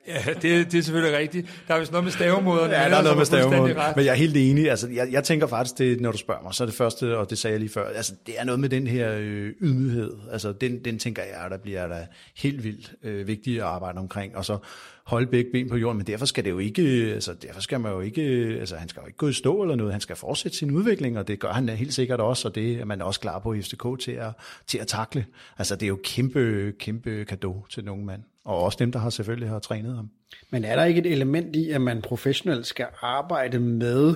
Ja, 0.07 0.32
det, 0.42 0.72
det 0.72 0.78
er 0.78 0.82
selvfølgelig 0.82 1.18
rigtigt. 1.18 1.64
Der 1.68 1.74
er 1.74 1.78
vist 1.78 1.92
noget 1.92 2.05
med 2.05 2.12
stavemåden. 2.12 2.70
Ja, 2.70 2.76
der 2.76 2.96
er 2.96 3.02
noget 3.02 3.16
med 3.16 3.24
stavemåden. 3.24 3.76
Men 3.96 4.05
jeg 4.05 4.11
er 4.11 4.16
helt 4.16 4.36
enig. 4.36 4.70
Altså, 4.70 4.88
jeg, 4.88 5.09
jeg 5.12 5.24
tænker 5.24 5.46
faktisk, 5.46 5.78
det, 5.78 6.00
når 6.00 6.12
du 6.12 6.18
spørger 6.18 6.42
mig, 6.42 6.55
så 6.55 6.64
er 6.64 6.66
det 6.66 6.74
første, 6.74 7.18
og 7.18 7.30
det 7.30 7.38
sagde 7.38 7.52
jeg 7.52 7.61
lige 7.61 7.70
før, 7.70 7.88
altså, 7.88 8.14
det 8.26 8.34
er 8.38 8.44
noget 8.44 8.61
med 8.61 8.68
den 8.68 8.86
her 8.86 9.14
øh, 9.18 9.52
ydmyghed. 9.61 10.12
Altså, 10.32 10.52
den, 10.52 10.84
den 10.84 10.98
tænker 10.98 11.22
jeg, 11.22 11.50
der 11.50 11.59
bliver 11.59 11.88
der 11.88 12.00
helt 12.36 12.64
vildt 12.64 12.92
øh, 13.02 13.26
vigtigt 13.26 13.61
at 13.61 13.66
arbejde 13.66 13.98
omkring. 13.98 14.36
Og 14.36 14.44
så 14.44 14.59
holde 15.05 15.26
begge 15.26 15.50
ben 15.52 15.68
på 15.68 15.76
jorden, 15.76 15.96
men 15.96 16.07
derfor 16.07 16.26
skal 16.26 16.44
det 16.44 16.50
jo 16.50 16.59
ikke, 16.59 16.82
altså 17.14 17.34
derfor 17.34 17.61
skal 17.61 17.80
man 17.80 17.92
jo 17.92 18.00
ikke, 18.00 18.22
altså 18.61 18.76
han 18.76 18.88
skal 18.88 19.00
jo 19.00 19.07
ikke 19.07 19.16
gå 19.16 19.28
i 19.28 19.32
stå 19.32 19.62
eller 19.62 19.76
noget, 19.76 19.92
han 19.92 20.00
skal 20.00 20.16
fortsætte 20.16 20.59
sin 20.59 20.70
udvikling, 20.70 21.18
og 21.18 21.28
det 21.28 21.40
gør 21.40 21.52
han 21.52 21.68
helt 21.68 21.94
sikkert 21.94 22.20
også, 22.20 22.48
og 22.48 22.55
det 22.55 22.80
er 22.80 22.84
man 22.84 23.02
også 23.02 23.20
klar 23.20 23.38
på 23.38 23.52
i 23.52 23.62
FCK 23.62 23.86
til 24.00 24.12
at, 24.12 24.32
til 24.66 24.78
at 24.78 24.86
takle. 24.86 25.26
Altså 25.59 25.74
det 25.74 25.82
er 25.82 25.88
jo 25.88 25.98
kæmpe, 26.05 26.72
kæmpe 26.78 27.24
kado 27.24 27.66
til 27.70 27.84
nogen 27.84 28.07
mand, 28.07 28.22
og 28.45 28.62
også 28.62 28.76
dem, 28.80 28.92
der 28.92 28.99
har 28.99 29.11
selvfølgelig 29.11 29.49
har 29.49 29.59
trænet 29.59 29.97
ham. 29.97 30.11
Men 30.51 30.64
er 30.64 30.76
der 30.76 30.84
ikke 30.84 31.01
et 31.01 31.12
element 31.12 31.57
i, 31.57 31.70
at 31.70 31.80
man 31.80 32.03
professionelt 32.03 32.66
skal 32.66 32.86
arbejde 33.03 33.59
med 33.59 34.14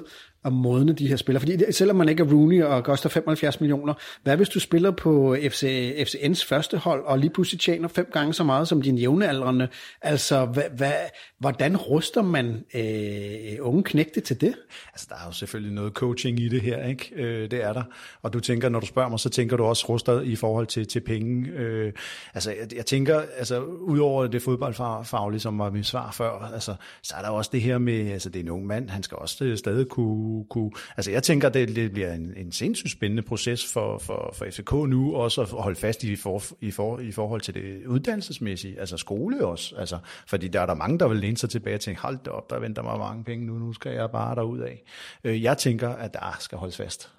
at 0.48 0.54
modne 0.54 0.92
de 0.92 1.08
her 1.08 1.16
spillere? 1.16 1.40
Fordi 1.40 1.72
selvom 1.72 1.96
man 1.96 2.08
ikke 2.08 2.22
er 2.22 2.26
Rooney 2.26 2.62
og 2.62 2.84
koster 2.84 3.08
75 3.08 3.60
millioner, 3.60 3.94
hvad 4.22 4.36
hvis 4.36 4.48
du 4.48 4.60
spiller 4.60 4.90
på 4.90 5.36
FC, 5.48 5.92
FCN's 5.98 6.46
første 6.48 6.78
hold, 6.78 7.04
og 7.04 7.18
lige 7.18 7.30
pludselig 7.30 7.60
tjener 7.60 7.88
fem 7.88 8.08
gange 8.12 8.34
så 8.34 8.44
meget 8.44 8.68
som 8.68 8.82
din 8.82 8.98
jævnaldrende? 8.98 9.68
Altså, 10.02 10.44
hvad, 10.44 10.62
hvad, 10.76 10.92
hvordan 11.38 11.76
ruster 11.76 12.22
man 12.22 12.64
øh, 12.74 13.56
unge 13.60 13.82
knægte 13.82 14.20
til 14.20 14.40
det? 14.40 14.54
Altså, 14.92 15.06
der 15.08 15.14
er 15.14 15.26
jo 15.26 15.32
selvfølgelig 15.32 15.74
noget 15.74 15.92
coaching 15.92 16.40
i 16.40 16.48
det 16.48 16.60
her, 16.60 16.86
ikke? 16.86 17.12
Øh, 17.14 17.50
det 17.50 17.64
er 17.64 17.72
der. 17.72 17.82
Og 18.22 18.32
du 18.32 18.40
tænker, 18.40 18.68
når 18.68 18.80
du 18.80 18.86
spørger 18.86 19.08
mig, 19.08 19.20
så 19.20 19.30
tænker 19.30 19.56
du 19.56 19.64
også 19.64 19.86
ruster 19.88 20.20
i 20.20 20.36
forhold 20.36 20.66
til, 20.66 20.86
til 20.86 21.00
penge. 21.00 21.48
Øh, 21.50 21.92
altså, 22.34 22.50
jeg, 22.50 22.76
jeg 22.76 22.86
tænker, 22.86 23.20
altså, 23.36 23.60
udover 23.62 24.26
det 24.26 24.42
fodboldfaglige, 24.42 25.40
som 25.40 25.58
var 25.58 25.70
mit 25.70 25.86
svar 25.86 26.10
før, 26.10 26.50
altså, 26.54 26.74
så 27.02 27.14
er 27.18 27.22
der 27.22 27.28
også 27.28 27.50
det 27.52 27.62
her 27.62 27.78
med, 27.78 28.10
altså, 28.10 28.28
det 28.28 28.38
er 28.38 28.42
en 28.42 28.50
ung 28.50 28.66
mand, 28.66 28.90
han 28.90 29.02
skal 29.02 29.16
også 29.16 29.44
øh, 29.44 29.58
stadig 29.58 29.88
kunne 29.88 30.37
kunne, 30.44 30.70
altså 30.96 31.10
jeg 31.10 31.22
tænker, 31.22 31.48
det, 31.48 31.76
det 31.76 31.92
bliver 31.92 32.12
en, 32.12 32.34
en 32.36 32.52
sindssygt 32.52 32.92
spændende 32.92 33.22
proces 33.22 33.72
for, 33.72 33.98
for, 33.98 34.34
for 34.34 34.44
FCK 34.50 34.72
nu, 34.72 35.14
også 35.14 35.40
at 35.40 35.48
holde 35.48 35.76
fast 35.76 36.04
i, 36.04 36.16
for, 36.16 36.42
i, 36.60 36.70
for, 36.70 36.98
i 36.98 37.12
forhold 37.12 37.40
til 37.40 37.54
det 37.54 37.86
uddannelsesmæssige, 37.86 38.80
altså 38.80 38.96
skole 38.96 39.46
også, 39.46 39.74
altså, 39.76 39.98
fordi 40.26 40.48
der 40.48 40.60
er 40.60 40.66
der 40.66 40.74
mange, 40.74 40.98
der 40.98 41.08
vil 41.08 41.18
læne 41.18 41.36
sig 41.36 41.50
tilbage 41.50 41.74
og 41.74 41.80
tænke, 41.80 42.00
hold 42.00 42.18
da 42.24 42.30
op, 42.30 42.50
der 42.50 42.58
venter 42.58 42.82
mig 42.82 42.98
mange 42.98 43.24
penge 43.24 43.46
nu, 43.46 43.58
nu 43.58 43.72
skal 43.72 43.92
jeg 43.92 44.10
bare 44.10 44.34
derud 44.34 44.58
af. 44.58 44.82
Øh, 45.24 45.42
jeg 45.42 45.58
tænker, 45.58 45.88
at 45.88 46.14
der 46.14 46.36
skal 46.40 46.58
holdes 46.58 46.76
fast. 46.76 47.10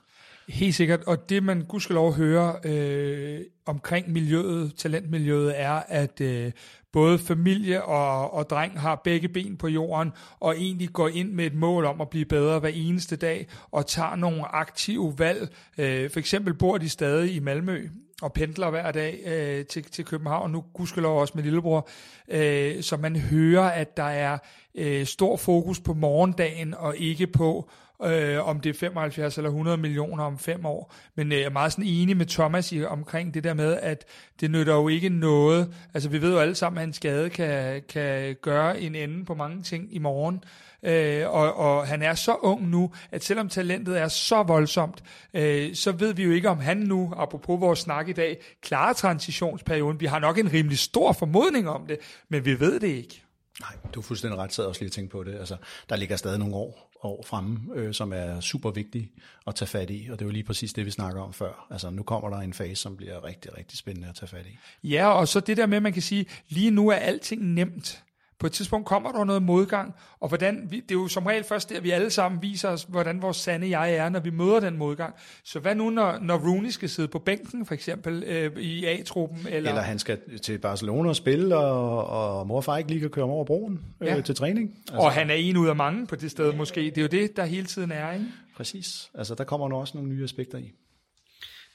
Helt 0.49 0.76
sikkert, 0.76 1.03
og 1.07 1.30
det 1.30 1.43
man 1.43 1.61
gudskelov 1.61 2.13
hører 2.13 2.55
øh, 2.65 3.39
omkring 3.65 4.11
miljøet, 4.11 4.76
talentmiljøet, 4.78 5.59
er, 5.61 5.82
at 5.88 6.22
øh, 6.22 6.51
både 6.93 7.19
familie 7.19 7.83
og, 7.83 8.33
og 8.33 8.49
dreng 8.49 8.79
har 8.79 9.01
begge 9.03 9.27
ben 9.27 9.57
på 9.57 9.67
jorden, 9.67 10.11
og 10.39 10.57
egentlig 10.57 10.89
går 10.89 11.07
ind 11.07 11.31
med 11.31 11.45
et 11.45 11.55
mål 11.55 11.85
om 11.85 12.01
at 12.01 12.09
blive 12.09 12.25
bedre 12.25 12.59
hver 12.59 12.69
eneste 12.69 13.15
dag, 13.15 13.47
og 13.71 13.87
tager 13.87 14.15
nogle 14.15 14.55
aktive 14.55 15.13
valg. 15.17 15.53
Øh, 15.77 16.09
for 16.09 16.19
eksempel 16.19 16.53
bor 16.53 16.77
de 16.77 16.89
stadig 16.89 17.35
i 17.35 17.39
Malmø, 17.39 17.89
og 18.21 18.33
pendler 18.33 18.69
hver 18.69 18.91
dag 18.91 19.19
øh, 19.25 19.65
til, 19.65 19.83
til 19.83 20.05
København, 20.05 20.51
nu 20.51 20.63
gudskelov 20.73 21.19
også 21.21 21.33
med 21.35 21.43
lillebror, 21.43 21.89
øh, 22.27 22.83
så 22.83 22.97
man 22.97 23.15
hører, 23.15 23.69
at 23.69 23.97
der 23.97 24.03
er 24.03 24.37
øh, 24.75 25.05
stor 25.05 25.37
fokus 25.37 25.79
på 25.79 25.93
morgendagen, 25.93 26.73
og 26.73 26.97
ikke 26.97 27.27
på 27.27 27.69
øh, 28.04 28.47
om 28.47 28.60
det 28.60 28.70
er 28.70 28.74
75 28.74 29.38
eller 29.38 29.50
100 29.50 29.78
millioner 29.78 30.24
om 30.24 30.38
fem 30.38 30.66
år. 30.66 30.93
Men 31.16 31.32
øh, 31.32 31.38
jeg 31.38 31.45
er 31.45 31.50
meget 31.50 31.72
sådan 31.72 31.86
enig 31.86 32.18
med 32.18 32.26
Thomas 32.26 32.72
i, 32.72 32.84
omkring 32.84 33.34
det 33.34 33.43
der 33.43 33.54
med, 33.54 33.78
at 33.82 34.06
det 34.39 34.52
nytter 34.52 34.74
jo 34.74 34.88
ikke 34.88 35.10
noget. 35.10 35.74
Altså 35.93 36.10
vi 36.10 36.22
ved 36.22 36.32
jo 36.32 36.39
alle 36.39 36.56
sammen, 36.56 36.82
at 36.82 36.88
en 36.88 36.93
skade 36.93 37.30
kan, 37.30 37.82
kan 37.89 38.36
gøre 38.41 38.82
en 38.82 38.95
ende 38.95 39.26
på 39.26 39.34
mange 39.34 39.64
ting 39.64 39.95
i 39.95 40.00
morgen. 40.00 40.43
Øh, 40.84 41.30
og, 41.30 41.54
og 41.54 41.88
han 41.88 42.02
er 42.02 42.16
så 42.16 42.36
ung 42.36 42.70
nu, 42.70 42.91
at 43.12 43.24
selvom 43.24 43.50
talentet 43.50 44.00
er 44.00 44.08
så 44.08 44.43
voldsomt, 44.43 45.04
øh, 45.34 45.76
så 45.76 45.91
ved 45.91 46.14
vi 46.14 46.24
jo 46.24 46.32
ikke, 46.32 46.50
om 46.50 46.60
han 46.60 46.78
nu, 46.78 47.14
apropos 47.18 47.62
vores 47.62 47.80
snak 47.80 48.10
i 48.10 48.14
dag, 48.14 48.38
klarer 48.62 48.93
transitionsperioden. 48.93 50.00
Vi 50.00 50.06
har 50.06 50.20
nok 50.20 50.38
en 50.38 50.54
rimelig 50.54 50.80
stor 50.80 51.12
formodning 51.12 51.70
om 51.70 51.88
det, 51.88 51.97
men 52.30 52.45
vi 52.45 52.60
ved 52.60 52.80
det 52.80 52.88
ikke. 52.88 53.24
Nej, 53.60 53.72
du 53.93 54.00
er 54.00 54.04
fuldstændig 54.04 54.39
ret, 54.39 54.54
sad 54.54 54.66
også 54.66 54.82
lige 54.82 54.88
at 54.88 54.91
tænke 54.91 55.12
på 55.12 55.24
det. 55.24 55.36
Altså, 55.39 55.56
der 55.89 55.95
ligger 55.95 56.16
stadig 56.16 56.39
nogle 56.39 56.56
år, 56.56 56.88
år 57.04 57.24
fremme, 57.28 57.60
øh, 57.76 57.93
som 57.93 58.14
er 58.14 58.39
super 58.39 58.72
vigtig 58.72 59.12
at 59.47 59.56
tage 59.56 59.70
fat 59.70 59.89
i, 59.89 60.08
og 60.12 60.20
det 60.20 60.26
er 60.26 60.28
jo 60.28 60.32
lige 60.32 60.43
præcis 60.43 60.74
det, 60.74 60.86
vi 60.86 60.91
snakker 60.91 61.22
om 61.22 61.34
før. 61.34 61.68
Altså, 61.72 61.89
nu 61.89 62.04
kommer 62.04 62.30
der 62.30 62.38
en 62.38 62.54
fase, 62.54 62.76
som 62.76 62.97
bliver 62.97 63.24
rigtig, 63.24 63.58
rigtig 63.58 63.78
spændende 63.78 64.10
at 64.10 64.16
tage 64.16 64.30
fat 64.30 64.45
i. 64.45 64.58
Ja, 64.88 65.08
og 65.08 65.28
så 65.28 65.39
det 65.39 65.58
der 65.58 65.66
med, 65.66 65.78
at 65.78 65.84
man 65.84 65.93
kan 65.93 66.02
sige, 66.02 66.26
lige 66.50 66.72
nu 66.72 66.89
er 66.89 66.95
alting 66.95 67.43
nemt. 67.43 68.04
På 68.39 68.47
et 68.47 68.51
tidspunkt 68.51 68.87
kommer 68.87 69.11
der 69.11 69.23
noget 69.23 69.43
modgang, 69.43 69.95
og 70.19 70.27
hvordan, 70.27 70.67
det 70.69 70.91
er 70.91 70.95
jo 70.95 71.07
som 71.07 71.25
regel 71.25 71.43
først 71.43 71.69
der, 71.69 71.81
vi 71.81 71.91
alle 71.91 72.09
sammen 72.09 72.41
viser 72.41 72.69
os, 72.69 72.83
hvordan 72.83 73.21
vores 73.21 73.37
sande 73.37 73.79
jeg 73.79 73.93
er, 73.93 74.09
når 74.09 74.19
vi 74.19 74.29
møder 74.29 74.59
den 74.59 74.77
modgang. 74.77 75.13
Så 75.43 75.59
hvad 75.59 75.75
nu, 75.75 75.89
når, 75.89 76.19
når 76.21 76.37
Rooney 76.37 76.69
skal 76.69 76.89
sidde 76.89 77.07
på 77.07 77.19
bænken, 77.19 77.65
for 77.65 77.73
eksempel, 77.73 78.23
øh, 78.27 78.57
i 78.57 78.85
A-truppen? 78.85 79.39
Eller... 79.49 79.69
eller 79.69 79.81
han 79.81 79.99
skal 79.99 80.39
til 80.41 80.57
Barcelona 80.57 81.09
og 81.09 81.15
spille, 81.15 81.57
og, 81.57 82.07
og 82.07 82.47
mor 82.47 82.55
og 82.55 82.63
far 82.63 82.77
ikke 82.77 82.89
lige 82.89 83.01
kan 83.01 83.09
køre 83.09 83.25
over 83.25 83.45
broen 83.45 83.79
øh, 84.01 84.07
ja. 84.07 84.21
til 84.21 84.35
træning. 84.35 84.75
Altså... 84.87 84.97
Og 84.97 85.11
han 85.11 85.29
er 85.29 85.33
en 85.33 85.57
ud 85.57 85.67
af 85.67 85.75
mange 85.75 86.07
på 86.07 86.15
det 86.15 86.31
sted 86.31 86.53
måske. 86.53 86.81
Det 86.81 86.97
er 86.97 87.01
jo 87.01 87.07
det, 87.07 87.37
der 87.37 87.45
hele 87.45 87.65
tiden 87.65 87.91
er, 87.91 88.11
ikke? 88.11 88.25
Præcis. 88.55 88.85
Altså, 89.13 89.35
der 89.35 89.43
kommer 89.43 89.69
nu 89.69 89.75
også 89.75 89.97
nogle 89.97 90.09
nye 90.09 90.23
aspekter 90.23 90.57
i. 90.57 90.71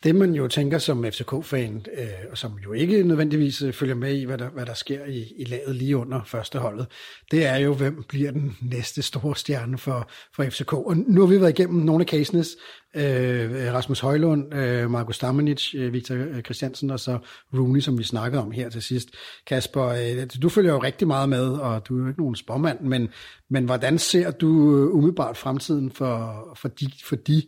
Det 0.04 0.14
man 0.14 0.34
jo 0.34 0.48
tænker 0.48 0.78
som 0.78 1.04
FCK-fan, 1.04 1.86
øh, 1.98 2.08
og 2.30 2.38
som 2.38 2.52
jo 2.64 2.72
ikke 2.72 3.02
nødvendigvis 3.02 3.62
øh, 3.62 3.72
følger 3.72 3.94
med 3.94 4.14
i, 4.14 4.24
hvad 4.24 4.38
der, 4.38 4.50
hvad 4.50 4.66
der 4.66 4.74
sker 4.74 5.04
i, 5.04 5.32
i 5.36 5.44
laget 5.44 5.76
lige 5.76 5.96
under 5.96 6.20
første 6.26 6.58
holdet, 6.58 6.86
det 7.30 7.46
er 7.46 7.56
jo, 7.56 7.74
hvem 7.74 8.04
bliver 8.08 8.30
den 8.30 8.56
næste 8.62 9.02
store 9.02 9.36
stjerne 9.36 9.78
for, 9.78 10.10
for 10.36 10.44
FCK. 10.44 10.72
Og 10.72 10.96
nu 10.96 11.20
har 11.20 11.28
vi 11.28 11.40
været 11.40 11.58
igennem 11.58 11.84
nogle 11.84 12.02
af 12.02 12.08
casenes, 12.08 12.56
øh, 12.96 13.72
Rasmus 13.74 14.00
Højlund, 14.00 14.54
øh, 14.54 14.90
Markus 14.90 15.18
Damanic, 15.18 15.74
øh, 15.74 15.92
Victor 15.92 16.14
øh, 16.14 16.42
Christiansen 16.42 16.90
og 16.90 17.00
så 17.00 17.18
Rooney, 17.54 17.80
som 17.80 17.98
vi 17.98 18.04
snakkede 18.04 18.42
om 18.42 18.50
her 18.50 18.68
til 18.70 18.82
sidst. 18.82 19.08
Kasper, 19.46 19.84
øh, 19.84 20.26
du 20.42 20.48
følger 20.48 20.72
jo 20.72 20.82
rigtig 20.82 21.06
meget 21.06 21.28
med, 21.28 21.48
og 21.48 21.88
du 21.88 21.96
er 21.96 22.02
jo 22.02 22.08
ikke 22.08 22.20
nogen 22.20 22.36
spormand, 22.36 22.80
men, 22.80 23.08
men 23.50 23.64
hvordan 23.64 23.98
ser 23.98 24.30
du 24.30 24.76
øh, 24.76 24.94
umiddelbart 24.94 25.36
fremtiden 25.36 25.90
for, 25.90 26.48
for 26.56 26.68
de, 26.68 26.90
for 27.04 27.16
de 27.16 27.42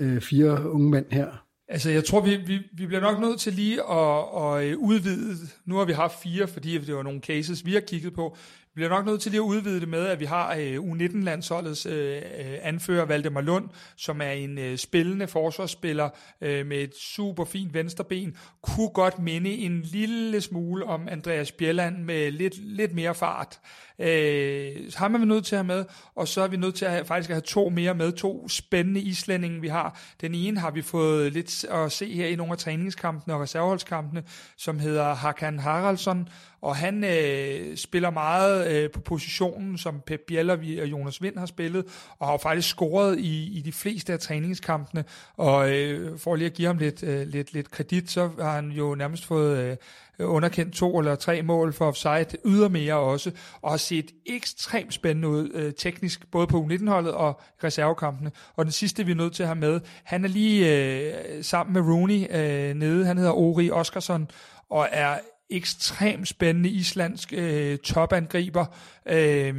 øh, 0.00 0.20
fire 0.20 0.70
unge 0.70 0.90
mænd 0.90 1.06
her? 1.10 1.45
Altså, 1.68 1.90
jeg 1.90 2.04
tror, 2.04 2.20
vi, 2.20 2.36
vi, 2.36 2.58
vi 2.72 2.86
bliver 2.86 3.00
nok 3.00 3.20
nødt 3.20 3.40
til 3.40 3.52
lige 3.52 3.82
at, 3.90 4.24
at 4.42 4.64
øh, 4.64 4.78
udvide. 4.78 5.36
Nu 5.64 5.76
har 5.76 5.84
vi 5.84 5.92
haft 5.92 6.22
fire, 6.22 6.48
fordi 6.48 6.78
det 6.78 6.94
var 6.94 7.02
nogle 7.02 7.20
cases, 7.20 7.66
vi 7.66 7.72
har 7.72 7.80
kigget 7.80 8.14
på. 8.14 8.36
Vi 8.74 8.78
bliver 8.78 8.88
nok 8.88 9.06
nødt 9.06 9.20
til 9.20 9.30
lige 9.30 9.40
at 9.40 9.46
udvide 9.46 9.80
det 9.80 9.88
med, 9.88 10.06
at 10.06 10.20
vi 10.20 10.24
har 10.24 10.54
øh, 10.58 10.76
U19-landsholdets 10.76 11.86
øh, 11.86 12.22
anfører 12.62 13.04
Valdemar 13.04 13.40
Lund, 13.40 13.68
som 13.96 14.20
er 14.20 14.30
en 14.30 14.78
spillende 14.78 15.26
forsvarsspiller 15.26 16.08
med 16.40 16.82
et 16.82 16.94
super 16.96 17.44
fint 17.44 17.74
venstreben, 17.74 18.36
kunne 18.62 18.88
godt 18.88 19.18
minde 19.18 19.50
en 19.50 19.82
lille 19.82 20.40
smule 20.40 20.84
om 20.84 21.08
Andreas 21.08 21.52
Bjelland 21.52 21.96
med 21.96 22.30
lidt, 22.30 22.54
lidt 22.58 22.94
mere 22.94 23.14
fart. 23.14 23.60
Øh, 23.98 24.92
ham 24.96 25.14
er 25.14 25.18
vi 25.18 25.24
nødt 25.24 25.44
til 25.44 25.54
at 25.54 25.58
have 25.58 25.76
med, 25.76 25.84
og 26.14 26.28
så 26.28 26.40
er 26.40 26.48
vi 26.48 26.56
nødt 26.56 26.74
til 26.74 26.84
at 26.84 26.90
have, 26.90 27.04
faktisk 27.04 27.30
at 27.30 27.34
have 27.34 27.40
to 27.40 27.68
mere 27.68 27.94
med, 27.94 28.12
to 28.12 28.48
spændende 28.48 29.00
islændinge, 29.00 29.60
vi 29.60 29.68
har. 29.68 30.00
Den 30.20 30.34
ene 30.34 30.60
har 30.60 30.70
vi 30.70 30.82
fået 30.82 31.32
lidt 31.32 31.64
at 31.64 31.92
se 31.92 32.14
her 32.14 32.26
i 32.26 32.36
nogle 32.36 32.52
af 32.52 32.58
træningskampene 32.58 33.34
og 33.34 33.40
reserveholdskampene, 33.40 34.22
som 34.56 34.78
hedder 34.78 35.14
Hakan 35.14 35.58
Haraldsson, 35.58 36.28
og 36.62 36.76
han 36.76 37.04
øh, 37.04 37.76
spiller 37.76 38.10
meget 38.10 38.72
øh, 38.72 38.90
på 38.90 39.00
positionen, 39.00 39.78
som 39.78 40.00
Pep 40.06 40.20
Bieler 40.26 40.82
og 40.82 40.90
Jonas 40.90 41.22
Vind 41.22 41.38
har 41.38 41.46
spillet, 41.46 41.84
og 42.18 42.28
har 42.28 42.36
faktisk 42.36 42.68
scoret 42.68 43.18
i, 43.18 43.58
i 43.58 43.60
de 43.60 43.72
fleste 43.72 44.12
af 44.12 44.18
træningskampene, 44.18 45.04
og 45.36 45.70
øh, 45.70 46.18
for 46.18 46.36
lige 46.36 46.46
at 46.46 46.54
give 46.54 46.66
ham 46.66 46.78
lidt, 46.78 47.02
øh, 47.02 47.26
lidt, 47.26 47.52
lidt 47.52 47.70
kredit, 47.70 48.10
så 48.10 48.30
har 48.40 48.52
han 48.52 48.70
jo 48.70 48.94
nærmest 48.94 49.24
fået 49.24 49.58
øh, 49.58 49.76
Øh, 50.18 50.34
underkendt 50.34 50.74
to 50.74 50.98
eller 50.98 51.14
tre 51.14 51.42
mål 51.42 51.72
for 51.72 51.86
offside, 51.86 52.26
ydermere 52.44 52.94
også, 52.94 53.30
og 53.62 53.70
har 53.70 53.76
set 53.76 54.10
ekstremt 54.26 54.94
spændende 54.94 55.28
ud 55.28 55.50
øh, 55.54 55.72
teknisk, 55.74 56.30
både 56.30 56.46
på 56.46 56.60
U19-holdet 56.60 57.12
og 57.12 57.40
reservekampene. 57.64 58.30
Og 58.56 58.64
den 58.64 58.72
sidste, 58.72 59.06
vi 59.06 59.12
er 59.12 59.16
nødt 59.16 59.32
til 59.32 59.42
at 59.42 59.48
have 59.48 59.58
med, 59.58 59.80
han 60.04 60.24
er 60.24 60.28
lige 60.28 60.76
øh, 60.76 61.44
sammen 61.44 61.72
med 61.72 61.94
Rooney 61.94 62.26
øh, 62.30 62.74
nede, 62.74 63.06
han 63.06 63.18
hedder 63.18 63.32
Ori 63.32 63.70
Oskarsson, 63.70 64.30
og 64.70 64.88
er 64.92 65.18
ekstremt 65.50 66.28
spændende 66.28 66.68
islandsk 66.68 67.32
øh, 67.36 67.78
topangriber, 67.78 68.64
øh, 69.06 69.54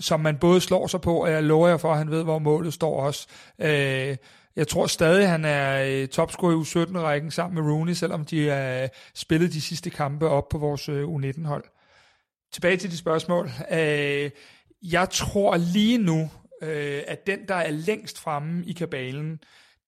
som 0.00 0.20
man 0.20 0.36
både 0.36 0.60
slår 0.60 0.86
sig 0.86 1.00
på, 1.00 1.22
og 1.22 1.30
jeg 1.30 1.42
lover 1.42 1.68
jer 1.68 1.76
for, 1.76 1.92
at 1.92 1.98
han 1.98 2.10
ved, 2.10 2.22
hvor 2.22 2.38
målet 2.38 2.74
står 2.74 3.00
også. 3.02 3.26
Øh, 3.58 4.16
jeg 4.56 4.68
tror 4.68 4.86
stadig, 4.86 5.28
han 5.28 5.44
er 5.44 5.84
øh, 5.84 6.08
topscorer 6.08 6.52
i 6.52 6.56
U17-rækken 6.56 7.30
sammen 7.30 7.54
med 7.64 7.72
Rooney, 7.72 7.92
selvom 7.92 8.24
de 8.24 8.48
har 8.48 8.82
øh, 8.82 8.88
spillet 9.14 9.52
de 9.52 9.60
sidste 9.60 9.90
kampe 9.90 10.28
op 10.28 10.48
på 10.48 10.58
vores 10.58 10.88
øh, 10.88 11.08
U19-hold. 11.08 11.64
Tilbage 12.52 12.76
til 12.76 12.90
de 12.90 12.96
spørgsmål. 12.96 13.50
Jeg 14.82 15.10
tror 15.10 15.56
lige 15.56 15.98
nu, 15.98 16.30
at 17.06 17.26
den, 17.26 17.38
der 17.48 17.54
er 17.54 17.70
længst 17.70 18.18
fremme 18.18 18.64
i 18.66 18.72
kabalen, 18.72 19.38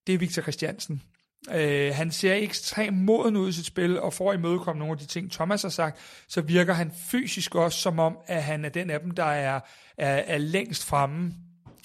det 0.07 0.15
er 0.15 0.19
Victor 0.19 0.43
Christiansen. 0.43 1.03
Øh, 1.51 1.95
han 1.95 2.11
ser 2.11 2.35
ekstremt 2.35 2.99
moden 2.99 3.37
ud 3.37 3.49
i 3.49 3.53
sit 3.53 3.67
spil, 3.67 4.01
og 4.01 4.13
for 4.13 4.31
at 4.31 4.39
imødekomme 4.39 4.79
nogle 4.79 4.93
af 4.93 4.99
de 4.99 5.07
ting, 5.07 5.33
Thomas 5.33 5.63
har 5.63 5.69
sagt, 5.69 5.99
så 6.29 6.41
virker 6.41 6.75
han 6.75 6.93
fysisk 7.11 7.55
også 7.55 7.79
som 7.79 7.99
om, 7.99 8.19
at 8.27 8.43
han 8.43 8.65
er 8.65 8.69
den 8.69 8.91
af 8.91 9.01
dem, 9.01 9.11
der 9.11 9.25
er, 9.25 9.61
er, 9.99 10.15
er 10.27 10.39
længst 10.39 10.85
fremme 10.85 11.33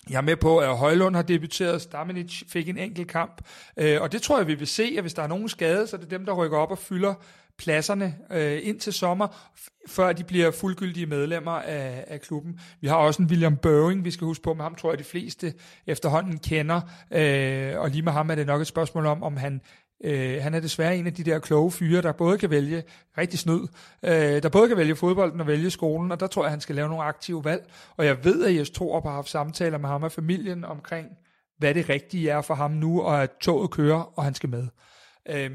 jeg 0.10 0.18
er 0.18 0.22
med 0.22 0.36
på, 0.36 0.58
at 0.58 0.78
Højlund 0.78 1.16
har 1.16 1.24
debuteret, 1.24 1.82
Stamenic 1.82 2.44
fik 2.48 2.70
en 2.70 2.78
enkelt 2.78 3.08
kamp, 3.08 3.42
øh, 3.78 4.02
og 4.02 4.12
det 4.12 4.22
tror 4.22 4.38
jeg, 4.38 4.48
vi 4.48 4.56
vil 4.56 4.68
se, 4.68 4.94
at 4.98 5.04
hvis 5.04 5.14
der 5.14 5.24
er 5.24 5.28
nogen 5.28 5.50
skade, 5.50 5.88
så 5.88 5.96
er 5.96 6.00
det 6.00 6.12
dem, 6.12 6.26
der 6.26 6.34
rykker 6.34 6.58
op 6.58 6.72
og 6.72 6.78
fylder 6.78 7.14
pladserne 7.58 8.16
øh, 8.32 8.60
ind 8.64 8.80
til 8.80 8.94
sommer, 8.94 9.52
før 9.88 10.14
de 10.14 10.24
bliver 10.24 10.52
fuldgyldige 10.52 11.06
medlemmer 11.06 11.52
af, 11.52 12.04
af 12.08 12.22
klubben. 12.22 12.60
Vi 12.82 12.88
har 12.88 12.96
også 12.96 13.22
en 13.22 13.28
William 13.28 13.58
Børing, 13.58 14.06
vi 14.06 14.12
skal 14.12 14.26
huske 14.26 14.44
på, 14.44 14.54
med 14.54 14.64
ham 14.64 14.76
tror 14.76 14.92
jeg, 14.92 15.00
de 15.00 15.04
fleste 15.04 15.54
efterhånden 15.88 16.38
kender, 16.38 16.82
øh, 17.12 17.80
og 17.80 17.90
lige 17.90 18.02
med 18.02 18.12
ham 18.12 18.30
er 18.30 18.36
det 18.36 18.48
nok 18.48 18.62
et 18.62 18.68
spørgsmål 18.68 19.06
om, 19.06 19.24
om 19.24 19.38
han 19.38 19.62
Øh, 20.04 20.42
han 20.42 20.54
er 20.54 20.60
desværre 20.60 20.98
en 20.98 21.08
af 21.08 21.14
de 21.14 21.24
der 21.24 21.40
kloge 21.40 21.72
fyre, 21.72 22.02
der 22.02 22.12
både 22.12 22.38
kan 22.38 22.50
vælge 22.50 22.84
rigtig 23.18 23.40
snyd, 23.40 23.68
øh, 24.04 24.44
der 24.44 24.50
både 24.50 24.68
kan 24.68 24.78
vælge 24.78 24.96
fodbolden 24.96 25.42
og 25.42 25.48
vælge 25.48 25.70
skolen, 25.70 26.12
og 26.12 26.20
der 26.20 26.28
tror 26.28 26.44
jeg, 26.44 26.52
han 26.52 26.62
skal 26.62 26.76
lave 26.76 26.90
nogle 26.90 27.04
aktive 27.04 27.44
valg. 27.44 27.72
Og 27.98 28.06
jeg 28.06 28.26
ved, 28.26 28.46
at 28.46 28.56
Jes 28.56 28.70
Torup 28.70 29.04
har 29.04 29.12
haft 29.12 29.30
samtaler 29.30 29.78
med 29.78 29.90
ham 29.90 30.04
og 30.04 30.12
familien 30.12 30.66
omkring, 30.66 31.08
hvad 31.58 31.74
det 31.74 31.90
rigtige 31.90 32.30
er 32.30 32.42
for 32.42 32.54
ham 32.54 32.72
nu, 32.72 33.02
og 33.02 33.24
at 33.24 33.32
toget 33.42 33.72
kører, 33.72 34.18
og 34.18 34.24
han 34.24 34.34
skal 34.34 34.50
med. 34.50 34.68
Øh, 35.30 35.52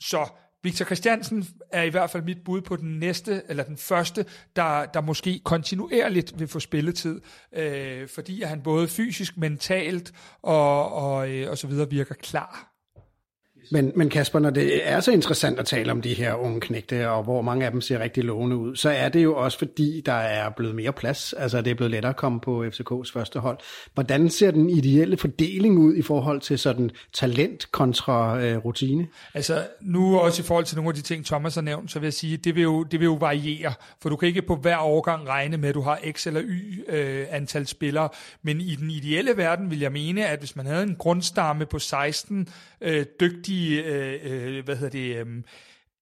så 0.00 0.28
Victor 0.62 0.84
Christiansen 0.84 1.46
er 1.72 1.82
i 1.82 1.88
hvert 1.88 2.10
fald 2.10 2.22
mit 2.22 2.44
bud 2.44 2.60
på 2.60 2.76
den 2.76 2.98
næste, 2.98 3.42
eller 3.48 3.64
den 3.64 3.76
første, 3.76 4.24
der, 4.56 4.86
der 4.86 5.00
måske 5.00 5.40
kontinuerligt 5.44 6.38
vil 6.38 6.48
få 6.48 6.60
spilletid, 6.60 7.20
øh, 7.52 8.08
fordi 8.08 8.42
han 8.42 8.62
både 8.62 8.88
fysisk, 8.88 9.36
mentalt 9.36 10.12
og, 10.42 10.92
og, 10.92 11.30
øh, 11.30 11.50
og 11.50 11.58
så 11.58 11.66
videre 11.66 11.90
virker 11.90 12.14
klar 12.14 12.69
men, 13.72 13.92
men 13.96 14.08
Kasper, 14.08 14.38
når 14.38 14.50
det 14.50 14.88
er 14.88 15.00
så 15.00 15.12
interessant 15.12 15.58
at 15.58 15.66
tale 15.66 15.92
om 15.92 16.02
de 16.02 16.14
her 16.14 16.34
unge 16.34 16.60
knægte, 16.60 17.10
og 17.10 17.22
hvor 17.22 17.42
mange 17.42 17.66
af 17.66 17.72
dem 17.72 17.80
ser 17.80 17.98
rigtig 17.98 18.24
lovende 18.24 18.56
ud, 18.56 18.76
så 18.76 18.90
er 18.90 19.08
det 19.08 19.24
jo 19.24 19.36
også 19.36 19.58
fordi, 19.58 20.02
der 20.06 20.12
er 20.12 20.50
blevet 20.50 20.74
mere 20.74 20.92
plads. 20.92 21.32
Altså 21.32 21.62
det 21.62 21.70
er 21.70 21.74
blevet 21.74 21.90
lettere 21.90 22.10
at 22.10 22.16
komme 22.16 22.40
på 22.40 22.64
FCK's 22.64 23.12
første 23.12 23.38
hold. 23.38 23.58
Hvordan 23.94 24.30
ser 24.30 24.50
den 24.50 24.70
ideelle 24.70 25.16
fordeling 25.16 25.78
ud 25.78 25.94
i 25.94 26.02
forhold 26.02 26.40
til 26.40 26.58
sådan 26.58 26.90
talent 27.12 27.72
kontra 27.72 28.40
øh, 28.40 28.56
rutine? 28.56 29.06
Altså 29.34 29.66
nu 29.80 30.18
også 30.18 30.42
i 30.42 30.44
forhold 30.44 30.64
til 30.64 30.76
nogle 30.76 30.88
af 30.88 30.94
de 30.94 31.02
ting, 31.02 31.26
Thomas 31.26 31.54
har 31.54 31.62
nævnt, 31.62 31.90
så 31.90 31.98
vil 31.98 32.06
jeg 32.06 32.14
sige, 32.14 32.36
det 32.36 32.54
vil 32.54 32.62
jo, 32.62 32.82
det 32.82 33.00
vil 33.00 33.06
jo 33.06 33.14
variere, 33.14 33.72
for 34.02 34.08
du 34.08 34.16
kan 34.16 34.28
ikke 34.28 34.42
på 34.42 34.56
hver 34.56 34.78
årgang 34.78 35.28
regne 35.28 35.56
med, 35.56 35.68
at 35.68 35.74
du 35.74 35.80
har 35.80 35.98
x 36.12 36.26
eller 36.26 36.42
y 36.44 36.84
øh, 36.88 37.26
antal 37.30 37.66
spillere, 37.66 38.08
men 38.42 38.60
i 38.60 38.74
den 38.74 38.90
ideelle 38.90 39.36
verden 39.36 39.70
vil 39.70 39.80
jeg 39.80 39.92
mene, 39.92 40.26
at 40.26 40.38
hvis 40.38 40.56
man 40.56 40.66
havde 40.66 40.82
en 40.82 40.96
grundstamme 40.98 41.66
på 41.66 41.78
16 41.78 42.48
øh, 42.80 43.06
dygtige, 43.20 43.59
øh, 43.68 44.20
øh, 44.22 44.64
hvad 44.64 44.76
hedder 44.76 44.90
det, 44.90 45.26
øh, 45.26 45.42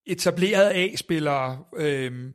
etablerede 0.06 0.74
A-spillere, 0.74 1.58
øh, 1.76 2.32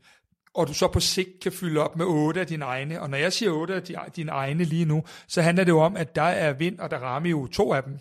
og 0.55 0.67
du 0.67 0.73
så 0.73 0.87
på 0.87 0.99
sigt 0.99 1.29
kan 1.41 1.51
fylde 1.51 1.79
op 1.79 1.95
med 1.95 2.05
otte 2.05 2.39
af 2.39 2.47
dine 2.47 2.65
egne. 2.65 3.01
Og 3.01 3.09
når 3.09 3.17
jeg 3.17 3.33
siger 3.33 3.51
otte 3.51 3.73
af 3.75 4.11
dine 4.15 4.31
egne 4.31 4.63
lige 4.63 4.85
nu, 4.85 5.03
så 5.27 5.41
handler 5.41 5.63
det 5.63 5.71
jo 5.71 5.79
om, 5.79 5.97
at 5.97 6.15
der 6.15 6.21
er 6.21 6.53
Vind 6.53 6.79
og 6.79 6.91
der 6.91 6.97
rammer 6.97 7.29
jo 7.29 7.47
to 7.47 7.73
af 7.73 7.83
dem. 7.83 7.99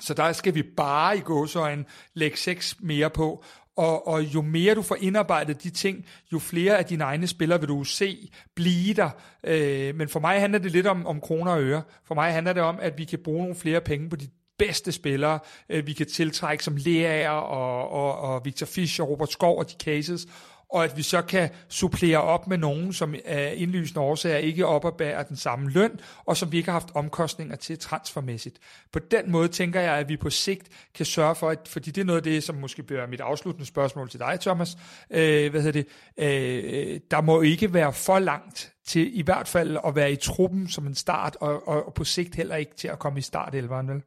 Så 0.00 0.14
der 0.14 0.32
skal 0.32 0.54
vi 0.54 0.62
bare 0.76 1.16
i 1.16 1.20
gåsøjne 1.20 1.84
lægge 2.14 2.36
seks 2.36 2.76
mere 2.80 3.10
på. 3.10 3.44
Og, 3.76 4.06
og 4.08 4.22
jo 4.22 4.42
mere 4.42 4.74
du 4.74 4.82
får 4.82 4.96
indarbejdet 5.00 5.62
de 5.62 5.70
ting, 5.70 6.06
jo 6.32 6.38
flere 6.38 6.78
af 6.78 6.84
dine 6.84 7.04
egne 7.04 7.26
spillere 7.26 7.60
vil 7.60 7.68
du 7.68 7.84
se 7.84 8.30
blive 8.54 8.94
der. 8.94 9.10
Øh, 9.44 9.94
men 9.94 10.08
for 10.08 10.20
mig 10.20 10.40
handler 10.40 10.58
det 10.58 10.72
lidt 10.72 10.86
om, 10.86 11.06
om 11.06 11.20
kroner 11.20 11.52
og 11.52 11.62
øre. 11.62 11.82
For 12.04 12.14
mig 12.14 12.32
handler 12.32 12.52
det 12.52 12.62
om, 12.62 12.78
at 12.80 12.98
vi 12.98 13.04
kan 13.04 13.18
bruge 13.24 13.38
nogle 13.38 13.54
flere 13.54 13.80
penge 13.80 14.10
på 14.10 14.16
de 14.16 14.28
bedste 14.58 14.92
spillere, 14.92 15.38
øh, 15.68 15.86
vi 15.86 15.92
kan 15.92 16.06
tiltrække 16.06 16.64
som 16.64 16.76
Lea 16.76 17.30
og, 17.30 17.88
og, 17.88 18.18
og 18.18 18.44
Victor 18.44 18.66
Fischer, 18.66 19.04
Robert 19.04 19.32
Skov 19.32 19.58
og 19.58 19.70
de 19.70 19.74
cases, 19.84 20.26
og 20.70 20.84
at 20.84 20.96
vi 20.96 21.02
så 21.02 21.22
kan 21.22 21.50
supplere 21.68 22.22
op 22.22 22.46
med 22.46 22.58
nogen, 22.58 22.92
som 22.92 23.14
af 23.24 23.54
indlysende 23.56 24.00
årsager 24.00 24.36
ikke 24.36 24.66
oparbærer 24.66 25.22
den 25.22 25.36
samme 25.36 25.70
løn, 25.70 26.00
og 26.24 26.36
som 26.36 26.52
vi 26.52 26.56
ikke 26.56 26.70
har 26.70 26.80
haft 26.80 26.90
omkostninger 26.94 27.56
til 27.56 27.78
transfermæssigt. 27.78 28.58
På 28.92 28.98
den 28.98 29.30
måde 29.30 29.48
tænker 29.48 29.80
jeg, 29.80 29.94
at 29.94 30.08
vi 30.08 30.16
på 30.16 30.30
sigt 30.30 30.68
kan 30.94 31.06
sørge 31.06 31.34
for, 31.34 31.50
at, 31.50 31.68
fordi 31.68 31.90
det 31.90 32.00
er 32.00 32.04
noget 32.04 32.16
af 32.16 32.22
det, 32.22 32.42
som 32.42 32.54
måske 32.54 32.82
bliver 32.82 33.06
mit 33.06 33.20
afsluttende 33.20 33.66
spørgsmål 33.66 34.10
til 34.10 34.20
dig, 34.20 34.38
Thomas, 34.40 34.76
øh, 35.10 35.50
hvad 35.50 35.62
hedder 35.62 35.82
det, 35.82 35.86
øh, 36.18 37.00
der 37.10 37.20
må 37.20 37.40
ikke 37.40 37.74
være 37.74 37.92
for 37.92 38.18
langt 38.18 38.72
til 38.86 39.18
i 39.18 39.22
hvert 39.22 39.48
fald 39.48 39.78
at 39.86 39.94
være 39.94 40.12
i 40.12 40.16
truppen 40.16 40.68
som 40.68 40.86
en 40.86 40.94
start, 40.94 41.36
og, 41.40 41.68
og, 41.68 41.86
og 41.86 41.94
på 41.94 42.04
sigt 42.04 42.34
heller 42.34 42.56
ikke 42.56 42.74
til 42.76 42.88
at 42.88 42.98
komme 42.98 43.18
i 43.18 43.22
start, 43.22 43.52
vel? 43.52 44.02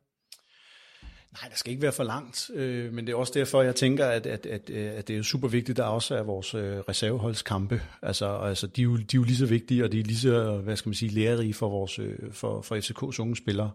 Nej, 1.33 1.49
der 1.49 1.55
skal 1.55 1.71
ikke 1.71 1.81
være 1.81 1.91
for 1.91 2.03
langt, 2.03 2.49
øh, 2.53 2.93
men 2.93 3.07
det 3.07 3.13
er 3.13 3.17
også 3.17 3.33
derfor, 3.35 3.61
jeg 3.61 3.75
tænker, 3.75 4.05
at, 4.05 4.25
at, 4.25 4.45
at, 4.45 4.69
øh, 4.69 4.91
at 4.95 5.07
det 5.07 5.17
er 5.17 5.21
super 5.21 5.47
vigtigt, 5.47 5.79
at 5.79 5.83
der 5.83 5.89
også 5.89 6.15
er 6.15 6.23
vores 6.23 6.53
øh, 6.53 6.77
reserveholdskampe. 6.77 7.81
Altså, 8.01 8.37
altså 8.37 8.67
de, 8.67 8.81
er 8.81 8.83
jo, 8.83 8.95
de 8.95 9.01
er 9.01 9.05
jo 9.15 9.23
lige 9.23 9.37
så 9.37 9.45
vigtige, 9.45 9.83
og 9.83 9.91
de 9.91 9.99
er 9.99 10.03
lige 10.03 10.17
så, 10.17 10.57
hvad 10.57 10.75
skal 10.75 10.89
man 10.89 10.93
sige, 10.93 11.11
lærerige 11.11 11.53
for, 11.53 11.69
vores, 11.69 11.99
øh, 11.99 12.17
for, 12.31 12.61
for 12.61 12.75
FCK's 12.75 13.21
unge 13.21 13.35
spillere. 13.35 13.71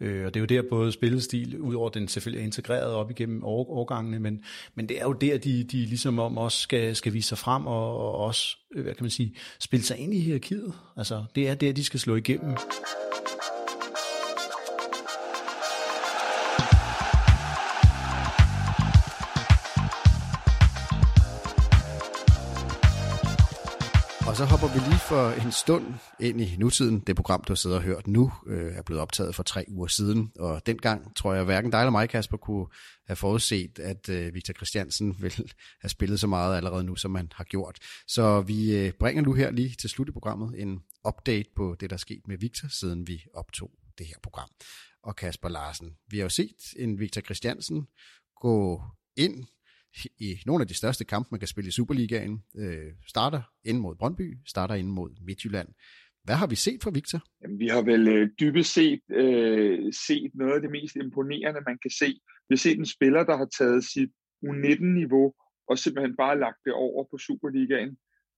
Øh, 0.00 0.26
og 0.26 0.34
det 0.34 0.40
er 0.40 0.56
jo 0.56 0.62
der 0.62 0.68
både 0.70 0.92
spillestil, 0.92 1.60
udover 1.60 1.88
den 1.88 2.08
selvfølgelig 2.08 2.40
er 2.40 2.46
integreret 2.46 2.92
op 2.92 3.10
igennem 3.10 3.44
år, 3.44 3.70
årgangene, 3.70 4.18
men, 4.18 4.44
men 4.74 4.88
det 4.88 5.00
er 5.00 5.04
jo 5.04 5.12
der, 5.12 5.38
de, 5.38 5.64
de 5.64 5.76
ligesom 5.76 6.18
om 6.18 6.38
også 6.38 6.58
skal, 6.58 6.96
skal 6.96 7.12
vise 7.12 7.28
sig 7.28 7.38
frem, 7.38 7.66
og, 7.66 7.96
og 7.96 8.14
også, 8.14 8.56
øh, 8.74 8.82
hvad 8.82 8.94
kan 8.94 9.04
man 9.04 9.10
sige, 9.10 9.34
spille 9.58 9.84
sig 9.84 9.98
ind 9.98 10.14
i 10.14 10.20
hierarkiet. 10.20 10.72
Altså, 10.96 11.24
det 11.34 11.48
er 11.48 11.54
der, 11.54 11.72
de 11.72 11.84
skal 11.84 12.00
slå 12.00 12.16
igennem. 12.16 12.56
Så 24.38 24.44
hopper 24.44 24.68
vi 24.74 24.78
lige 24.78 25.00
for 25.08 25.30
en 25.30 25.52
stund 25.52 25.94
ind 26.20 26.40
i 26.40 26.56
nutiden. 26.56 27.00
Det 27.00 27.16
program, 27.16 27.44
du 27.44 27.52
har 27.52 27.56
siddet 27.56 27.78
og 27.78 27.84
hørt 27.84 28.06
nu, 28.06 28.32
øh, 28.46 28.74
er 28.74 28.82
blevet 28.82 29.02
optaget 29.02 29.34
for 29.34 29.42
tre 29.42 29.64
uger 29.68 29.86
siden, 29.86 30.32
og 30.38 30.66
dengang 30.66 31.16
tror 31.16 31.34
jeg 31.34 31.44
hverken 31.44 31.70
dig 31.70 31.78
eller 31.78 31.90
mig, 31.90 32.08
Kasper, 32.08 32.36
kunne 32.36 32.66
have 33.06 33.16
forudset, 33.16 33.78
at 33.78 34.08
øh, 34.08 34.34
Victor 34.34 34.54
Christiansen 34.54 35.16
ville 35.22 35.48
have 35.80 35.88
spillet 35.88 36.20
så 36.20 36.26
meget 36.26 36.56
allerede 36.56 36.84
nu, 36.84 36.96
som 36.96 37.10
man 37.10 37.32
har 37.34 37.44
gjort. 37.44 37.78
Så 38.08 38.40
vi 38.40 38.76
øh, 38.76 38.92
bringer 38.92 39.22
nu 39.22 39.32
her 39.32 39.50
lige 39.50 39.74
til 39.80 39.90
slut 39.90 40.08
i 40.08 40.12
programmet 40.12 40.62
en 40.62 40.80
update 41.08 41.48
på 41.56 41.76
det, 41.80 41.90
der 41.90 41.96
er 41.96 41.98
sket 41.98 42.22
med 42.28 42.38
Victor, 42.38 42.68
siden 42.68 43.06
vi 43.06 43.24
optog 43.34 43.70
det 43.98 44.06
her 44.06 44.16
program. 44.22 44.48
Og 45.02 45.16
Kasper 45.16 45.48
Larsen, 45.48 45.90
vi 46.10 46.16
har 46.18 46.22
jo 46.24 46.28
set 46.28 46.56
en 46.76 46.98
Victor 46.98 47.20
Christiansen 47.20 47.86
gå 48.40 48.82
ind 49.16 49.44
i 50.18 50.36
nogle 50.46 50.62
af 50.62 50.68
de 50.68 50.74
største 50.74 51.04
kampe, 51.04 51.28
man 51.30 51.40
kan 51.40 51.48
spille 51.48 51.68
i 51.68 51.70
Superligaen. 51.70 52.42
Øh, 52.56 52.92
starter 53.08 53.42
ind 53.64 53.78
mod 53.78 53.94
Brøndby, 53.96 54.38
starter 54.46 54.74
ind 54.74 54.88
mod 54.88 55.10
Midtjylland. 55.26 55.68
Hvad 56.24 56.34
har 56.34 56.46
vi 56.46 56.54
set 56.54 56.82
fra 56.82 56.90
Victor? 56.90 57.20
Jamen, 57.42 57.58
vi 57.58 57.68
har 57.68 57.82
vel 57.82 58.08
øh, 58.08 58.30
dybest 58.40 58.72
set 58.72 59.02
øh, 59.10 59.92
set 60.08 60.30
noget 60.34 60.54
af 60.54 60.60
det 60.60 60.70
mest 60.70 60.96
imponerende, 60.96 61.60
man 61.66 61.78
kan 61.82 61.90
se. 61.90 62.08
Vi 62.48 62.52
har 62.54 62.64
set 62.66 62.78
en 62.78 62.86
spiller, 62.86 63.24
der 63.24 63.36
har 63.36 63.48
taget 63.58 63.84
sit 63.84 64.10
U19-niveau 64.44 65.34
og 65.68 65.78
simpelthen 65.78 66.16
bare 66.16 66.38
lagt 66.38 66.60
det 66.64 66.72
over 66.72 67.04
på 67.10 67.18
Superligaen. 67.18 67.96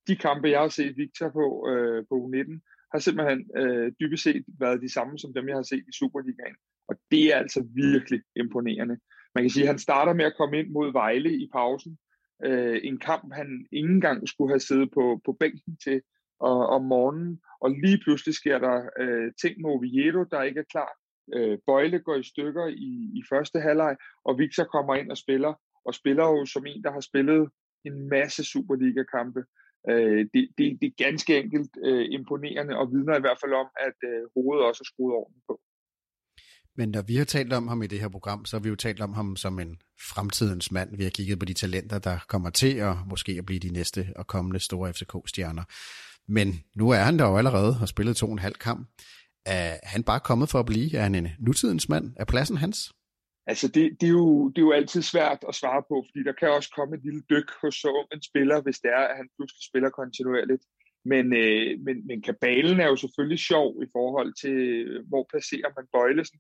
De 0.09 0.17
kampe, 0.17 0.51
jeg 0.51 0.61
har 0.61 0.69
set 0.69 0.97
Victor 0.97 1.29
på, 1.39 1.47
øh, 1.71 2.05
på 2.09 2.15
U19, 2.25 2.53
har 2.93 2.99
simpelthen 2.99 3.41
øh, 3.61 3.93
dybest 4.01 4.23
set 4.23 4.45
været 4.63 4.83
de 4.83 4.93
samme 4.93 5.19
som 5.19 5.33
dem, 5.35 5.49
jeg 5.49 5.57
har 5.57 5.69
set 5.73 5.85
i 5.91 5.95
Superligaen. 6.01 6.57
Og 6.89 6.95
det 7.11 7.25
er 7.33 7.37
altså 7.37 7.61
virkelig 7.75 8.21
imponerende. 8.37 8.97
Man 9.35 9.45
kan 9.45 9.51
sige, 9.51 9.63
at 9.63 9.69
han 9.69 9.79
starter 9.79 10.15
med 10.15 10.25
at 10.25 10.37
komme 10.37 10.59
ind 10.59 10.71
mod 10.71 10.93
Vejle 10.93 11.33
i 11.33 11.49
pausen. 11.53 11.99
Øh, 12.45 12.81
en 12.85 12.99
kamp, 12.99 13.33
han 13.33 13.67
ikke 13.73 13.89
engang 13.89 14.29
skulle 14.29 14.53
have 14.53 14.61
siddet 14.61 14.91
på, 14.95 15.21
på 15.25 15.33
bænken 15.33 15.77
til 15.85 16.03
og, 16.41 16.67
om 16.67 16.85
morgenen. 16.85 17.41
Og 17.61 17.71
lige 17.71 17.99
pludselig 18.05 18.35
sker 18.35 18.59
der 18.59 18.89
øh, 19.01 19.33
ting 19.43 19.61
med 19.61 19.71
Oviedo, 19.71 20.25
der 20.25 20.43
ikke 20.43 20.61
er 20.61 20.71
klar. 20.71 20.93
Øh, 21.35 21.59
Bøjle 21.67 21.99
går 21.99 22.17
i 22.17 22.23
stykker 22.23 22.67
i, 22.67 22.91
i 23.19 23.23
første 23.31 23.61
halvleg, 23.61 23.97
og 24.25 24.39
Victor 24.39 24.65
kommer 24.65 24.95
ind 24.95 25.11
og 25.11 25.17
spiller. 25.17 25.55
Og 25.85 25.95
spiller 25.95 26.25
jo 26.25 26.47
som 26.47 26.67
en, 26.67 26.85
der 26.85 26.93
har 26.93 27.01
spillet 27.01 27.51
en 27.85 28.09
masse 28.09 28.45
Superliga-kampe. 28.45 29.45
Øh, 29.91 30.27
det, 30.35 30.49
det, 30.59 30.79
det 30.81 30.87
er 30.87 31.05
ganske 31.05 31.39
enkelt 31.39 31.71
øh, 31.85 32.07
imponerende, 32.11 32.77
og 32.77 32.93
vidner 32.93 33.17
i 33.17 33.21
hvert 33.21 33.41
fald 33.43 33.53
om, 33.53 33.69
at 33.77 33.99
øh, 34.11 34.23
hovedet 34.35 34.67
også 34.67 34.81
er 34.83 34.91
skruet 34.93 35.15
ordentligt 35.15 35.47
på. 35.47 35.61
Men 36.77 36.89
når 36.89 37.03
vi 37.03 37.17
har 37.17 37.25
talt 37.25 37.53
om 37.53 37.69
ham 37.69 37.83
i 37.83 37.87
det 37.87 38.01
her 38.01 38.09
program, 38.09 38.45
så 38.45 38.57
har 38.57 38.63
vi 38.63 38.69
jo 38.69 38.77
talt 38.77 39.01
om 39.01 39.13
ham 39.13 39.37
som 39.37 39.59
en 39.59 39.79
fremtidens 40.15 40.73
mand. 40.73 40.97
Vi 40.97 41.03
har 41.03 41.11
kigget 41.11 41.39
på 41.39 41.45
de 41.45 41.55
talenter, 41.55 41.99
der 41.99 42.19
kommer 42.29 42.51
til 42.51 42.77
at 42.77 42.97
måske 43.07 43.33
at 43.33 43.47
blive 43.47 43.61
de 43.61 43.73
næste 43.73 44.09
og 44.17 44.27
kommende 44.27 44.61
store 44.61 44.93
FCK-stjerner. 44.93 45.65
Men 46.29 46.61
nu 46.77 46.91
er 46.91 46.97
han 46.99 47.19
der 47.19 47.29
jo 47.29 47.37
allerede 47.37 47.77
og 47.81 47.89
spillet 47.89 48.17
to 48.17 48.27
og 48.27 48.33
en 48.33 48.39
halv 48.39 48.55
kamp. 48.55 48.89
Er 49.47 49.79
han 49.83 50.03
bare 50.03 50.21
kommet 50.21 50.49
for 50.49 50.59
at 50.59 50.67
blive? 50.67 50.97
Er 50.97 51.03
han 51.03 51.15
en 51.15 51.29
nutidens 51.39 51.89
mand? 51.89 52.13
Er 52.17 52.25
pladsen 52.25 52.57
hans? 52.57 52.93
Altså 53.47 53.69
det, 53.69 53.85
det, 54.01 54.07
er 54.07 54.17
jo, 54.23 54.49
det 54.49 54.59
er 54.59 54.67
jo 54.69 54.73
altid 54.73 55.03
svært 55.03 55.41
at 55.49 55.55
svare 55.55 55.83
på, 55.91 56.05
fordi 56.07 56.21
der 56.29 56.33
kan 56.41 56.51
også 56.51 56.71
komme 56.77 56.97
et 56.97 57.05
lille 57.05 57.23
dyk 57.31 57.49
hos 57.63 57.75
så 57.75 57.89
ung 57.99 58.09
en 58.13 58.23
spiller, 58.23 58.61
hvis 58.63 58.79
det 58.79 58.91
er, 58.91 59.05
at 59.11 59.17
han 59.17 59.29
pludselig 59.37 59.65
spiller 59.71 59.91
kontinuerligt. 59.91 60.65
Men, 61.05 61.25
øh, 61.43 61.71
men, 61.87 61.97
men 62.07 62.23
kabalen 62.23 62.81
er 62.81 62.89
jo 62.93 62.97
selvfølgelig 62.97 63.39
sjov 63.51 63.83
i 63.83 63.89
forhold 63.97 64.31
til, 64.43 64.57
hvor 65.11 65.27
placerer 65.33 65.71
man 65.77 65.87
Bøjlesen. 65.95 66.39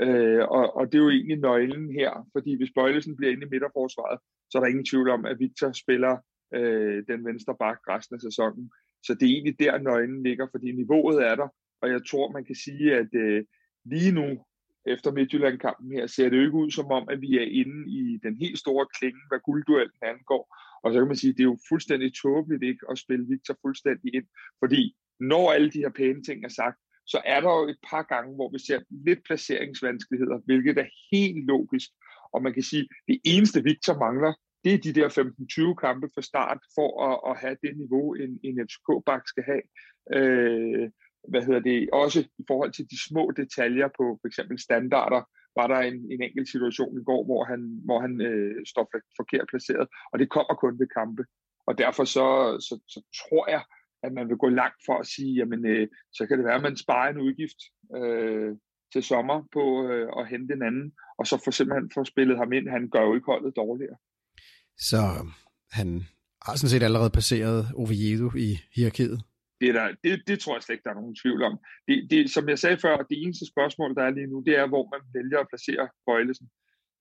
Øh, 0.00 0.44
og, 0.48 0.76
og 0.76 0.86
det 0.86 0.98
er 0.98 1.02
jo 1.02 1.10
egentlig 1.10 1.38
nøglen 1.38 1.92
her, 1.92 2.28
fordi 2.32 2.56
hvis 2.56 2.72
Bøjlesen 2.74 3.16
bliver 3.16 3.32
inde 3.32 3.46
i 3.46 3.50
midterforsvaret, 3.50 4.18
så 4.50 4.58
er 4.58 4.62
der 4.62 4.68
ingen 4.68 4.84
tvivl 4.84 5.08
om, 5.10 5.24
at 5.24 5.38
Victor 5.38 5.72
spiller 5.72 6.16
øh, 6.54 7.02
den 7.08 7.24
venstre 7.24 7.56
bak 7.58 7.78
resten 7.88 8.14
af 8.14 8.20
sæsonen. 8.20 8.70
Så 9.06 9.14
det 9.14 9.22
er 9.22 9.32
egentlig 9.32 9.58
der 9.60 9.78
nøglen 9.78 10.22
ligger, 10.22 10.46
fordi 10.50 10.72
niveauet 10.72 11.26
er 11.26 11.34
der, 11.34 11.48
og 11.82 11.88
jeg 11.88 12.00
tror, 12.10 12.32
man 12.32 12.44
kan 12.44 12.54
sige, 12.54 12.94
at 12.94 13.14
øh, 13.14 13.44
lige 13.84 14.12
nu, 14.12 14.44
efter 14.86 15.12
Midtjylland-kampen 15.12 15.92
her, 15.92 16.06
ser 16.06 16.28
det 16.28 16.36
jo 16.36 16.42
ikke 16.42 16.62
ud 16.64 16.70
som 16.70 16.86
om, 16.86 17.08
at 17.08 17.20
vi 17.20 17.38
er 17.38 17.48
inde 17.60 17.90
i 17.90 18.18
den 18.22 18.36
helt 18.36 18.58
store 18.58 18.86
klinge, 18.98 19.20
hvad 19.28 19.40
guldduellen 19.44 20.02
angår. 20.02 20.56
Og 20.82 20.92
så 20.92 20.98
kan 20.98 21.06
man 21.06 21.16
sige, 21.16 21.30
at 21.30 21.36
det 21.36 21.42
er 21.42 21.52
jo 21.52 21.58
fuldstændig 21.68 22.14
tåbeligt 22.22 22.62
ikke 22.62 22.84
at 22.90 22.98
spille 22.98 23.26
Victor 23.28 23.56
fuldstændig 23.62 24.14
ind, 24.14 24.26
fordi 24.62 24.96
når 25.20 25.52
alle 25.52 25.70
de 25.70 25.78
her 25.78 25.90
pæne 25.90 26.22
ting 26.22 26.44
er 26.44 26.48
sagt, 26.48 26.78
så 27.06 27.22
er 27.24 27.40
der 27.40 27.50
jo 27.58 27.68
et 27.68 27.80
par 27.90 28.02
gange, 28.02 28.34
hvor 28.34 28.50
vi 28.52 28.58
ser 28.58 28.80
lidt 28.90 29.24
placeringsvanskeligheder, 29.24 30.38
hvilket 30.44 30.78
er 30.78 30.88
helt 31.12 31.46
logisk. 31.46 31.90
Og 32.32 32.42
man 32.42 32.54
kan 32.54 32.62
sige, 32.62 32.82
at 32.82 32.88
det 33.08 33.20
eneste 33.24 33.62
Victor 33.62 33.98
mangler, 33.98 34.32
det 34.64 34.74
er 34.74 34.78
de 34.78 34.92
der 34.92 35.08
15-20 35.72 35.74
kampe 35.74 36.08
for 36.14 36.20
start, 36.20 36.58
for 36.74 36.90
at, 37.08 37.16
at 37.30 37.40
have 37.40 37.56
det 37.62 37.76
niveau, 37.76 38.14
en, 38.14 38.40
en 38.44 38.68
FCK-bak 38.68 39.28
skal 39.28 39.44
have. 39.50 39.62
Øh, 40.16 40.90
hvad 41.28 41.42
hedder 41.42 41.60
det? 41.60 41.90
Også 41.92 42.20
i 42.20 42.44
forhold 42.48 42.72
til 42.72 42.90
de 42.90 42.98
små 43.08 43.32
detaljer 43.36 43.88
på 43.98 44.04
for 44.20 44.26
eksempel 44.26 44.58
standarder, 44.58 45.22
var 45.56 45.66
der 45.66 45.78
en, 45.78 45.94
en 46.12 46.22
enkelt 46.22 46.48
situation 46.48 47.00
i 47.00 47.04
går, 47.04 47.24
hvor 47.24 47.44
han, 47.44 47.80
hvor 47.84 48.00
han 48.00 48.20
øh, 48.20 48.66
står 48.66 48.84
forkert 49.16 49.46
placeret, 49.48 49.88
og 50.12 50.18
det 50.18 50.30
kommer 50.30 50.54
kun 50.54 50.78
ved 50.78 50.86
kampe. 50.98 51.24
Og 51.66 51.78
derfor 51.78 52.04
så, 52.04 52.26
så, 52.66 52.74
så 52.88 53.00
tror 53.20 53.50
jeg, 53.50 53.62
at 54.02 54.12
man 54.12 54.28
vil 54.28 54.36
gå 54.36 54.48
langt 54.48 54.80
for 54.86 54.98
at 54.98 55.06
sige, 55.06 55.32
jamen 55.34 55.66
øh, 55.66 55.88
så 56.12 56.26
kan 56.26 56.38
det 56.38 56.46
være, 56.46 56.54
at 56.54 56.62
man 56.62 56.76
sparer 56.76 57.10
en 57.10 57.20
udgift 57.26 57.60
øh, 57.96 58.56
til 58.92 59.02
sommer 59.02 59.38
på 59.52 59.64
øh, 59.88 60.08
at 60.18 60.28
hente 60.28 60.54
en 60.54 60.62
anden, 60.62 60.92
og 61.18 61.26
så 61.26 61.40
for 61.44 61.50
simpelthen 61.50 61.90
få 61.94 62.04
spillet 62.04 62.36
ham 62.38 62.52
ind. 62.52 62.68
Han 62.68 62.88
gør 62.90 63.02
jo 63.02 63.14
ikke 63.14 63.30
holdet 63.32 63.56
dårligere. 63.56 63.96
Så 64.78 65.00
han 65.70 65.88
har 66.44 66.56
sådan 66.56 66.72
set 66.74 66.82
allerede 66.82 67.10
passeret 67.10 67.60
Oviedo 67.74 68.28
i 68.36 68.50
hierarkiet? 68.76 69.18
Det, 69.60 69.68
er 69.68 69.72
der, 69.72 69.86
det, 70.04 70.22
det 70.26 70.40
tror 70.40 70.54
jeg 70.56 70.62
slet 70.62 70.74
ikke, 70.74 70.84
der 70.84 70.90
er 70.90 71.00
nogen 71.02 71.20
tvivl 71.22 71.42
om. 71.42 71.54
Det, 71.88 71.96
det, 72.10 72.30
som 72.30 72.48
jeg 72.48 72.58
sagde 72.58 72.78
før, 72.84 72.96
det 72.96 73.22
eneste 73.22 73.46
spørgsmål, 73.52 73.94
der 73.94 74.02
er 74.04 74.10
lige 74.10 74.26
nu, 74.32 74.42
det 74.46 74.54
er, 74.58 74.66
hvor 74.72 74.84
man 74.94 75.02
vælger 75.16 75.38
at 75.40 75.48
placere 75.52 75.88
Bøjlesen. 76.06 76.48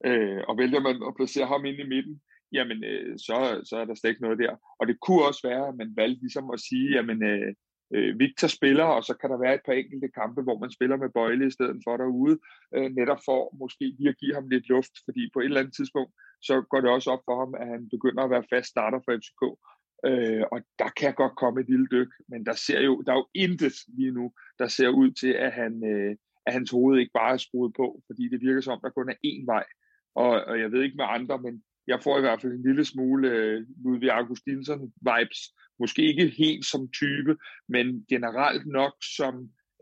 Øh, 0.06 0.42
og 0.50 0.58
vælger 0.62 0.82
man 0.88 0.96
at 1.08 1.16
placere 1.20 1.48
ham 1.48 1.66
inde 1.66 1.82
i 1.86 1.92
midten, 1.94 2.22
jamen 2.54 2.84
øh, 2.84 3.18
så, 3.18 3.62
så 3.70 3.78
er 3.78 3.86
der 3.86 3.96
slet 3.96 4.10
ikke 4.10 4.22
noget 4.22 4.40
der. 4.40 4.56
Og 4.80 4.88
det 4.88 5.00
kunne 5.00 5.26
også 5.26 5.48
være, 5.48 5.68
at 5.68 5.76
man 5.76 5.94
valgte 5.96 6.22
ligesom 6.22 6.50
at 6.52 6.60
sige, 6.60 6.92
jamen 6.96 7.24
øh, 7.24 7.54
øh, 7.94 8.20
Victor 8.20 8.48
spiller, 8.48 8.84
og 8.84 9.04
så 9.04 9.14
kan 9.22 9.30
der 9.30 9.38
være 9.38 9.56
et 9.56 9.66
par 9.66 9.74
enkelte 9.74 10.10
kampe, 10.20 10.42
hvor 10.42 10.58
man 10.60 10.72
spiller 10.72 10.98
med 10.98 11.10
Bøjle 11.10 11.48
i 11.48 11.56
stedet 11.58 11.82
for 11.86 11.98
derude, 11.98 12.40
øh, 12.76 12.90
netop 13.00 13.22
for 13.26 13.56
måske 13.62 13.86
lige 13.98 14.10
at 14.10 14.18
give 14.18 14.34
ham 14.34 14.50
lidt 14.50 14.70
luft, 14.70 14.94
fordi 15.06 15.30
på 15.34 15.40
et 15.40 15.46
eller 15.46 15.60
andet 15.60 15.76
tidspunkt, 15.76 16.12
så 16.42 16.62
går 16.62 16.82
det 16.82 16.90
også 16.90 17.10
op 17.12 17.24
for 17.26 17.36
ham, 17.40 17.56
at 17.62 17.68
han 17.68 17.90
begynder 17.90 18.24
at 18.24 18.30
være 18.30 18.50
fast 18.54 18.70
starter 18.70 19.00
for 19.06 19.12
FCK. 19.22 19.44
Øh, 20.06 20.44
og 20.52 20.60
der 20.80 20.90
kan 21.00 21.14
godt 21.14 21.36
komme 21.36 21.62
et 21.62 21.70
lille 21.70 21.88
dyk, 21.92 22.12
men 22.28 22.46
der 22.46 22.54
ser 22.54 22.82
jo, 22.82 23.02
der 23.02 23.12
er 23.12 23.18
jo 23.18 23.28
intet 23.34 23.74
lige 23.88 24.12
nu, 24.12 24.34
der 24.60 24.68
ser 24.68 24.90
ud 24.90 25.12
til, 25.12 25.34
at, 25.34 25.52
han, 25.52 25.84
øh, 25.92 26.16
at 26.46 26.54
hans 26.54 26.72
hoved 26.72 27.00
ikke 27.00 27.12
bare 27.14 27.34
er 27.34 27.38
skruet 27.38 27.74
på, 27.76 28.02
fordi 28.08 28.30
det 28.30 28.42
virker 28.42 28.62
som, 28.62 28.80
der 28.84 28.90
kun 28.90 29.10
er 29.10 29.20
én 29.26 29.46
vej. 29.46 29.66
Og, 30.16 30.30
og 30.50 30.60
jeg 30.60 30.72
ved 30.72 30.84
ikke 30.84 30.98
med 30.98 31.06
andre, 31.08 31.42
men 31.42 31.64
jeg 31.92 32.04
får 32.04 32.18
i 32.18 32.22
hvert 32.26 32.42
fald 32.42 32.54
en 32.54 32.68
lille 32.70 32.86
smule 32.86 33.28
øh, 33.30 33.58
Ludvig 33.84 34.12
Augustinsson-vibes. 34.20 35.42
Måske 35.80 36.02
ikke 36.12 36.28
helt 36.28 36.66
som 36.66 36.84
type, 37.00 37.34
men 37.74 37.86
generelt 38.10 38.66
nok 38.68 38.94
som 39.18 39.34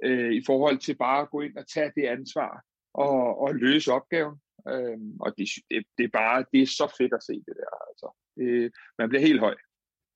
øh, 0.03 0.31
i 0.39 0.41
forhold 0.45 0.77
til 0.77 0.95
bare 0.95 1.21
at 1.21 1.29
gå 1.29 1.41
ind 1.41 1.55
og 1.57 1.65
tage 1.73 1.91
det 1.95 2.05
ansvar 2.15 2.63
og, 2.93 3.41
og 3.43 3.55
løse 3.55 3.91
opgaven. 3.91 4.35
Øh, 4.71 4.97
og 5.19 5.29
det, 5.37 5.47
det, 5.69 5.83
det, 5.97 6.03
er 6.03 6.13
bare 6.21 6.45
det 6.51 6.61
er 6.61 6.75
så 6.79 6.95
fedt 6.97 7.13
at 7.13 7.23
se 7.23 7.33
det 7.33 7.55
der. 7.61 7.73
Altså. 7.89 8.07
Øh, 8.41 8.71
man 8.99 9.09
bliver 9.09 9.27
helt 9.27 9.39
høj. 9.39 9.55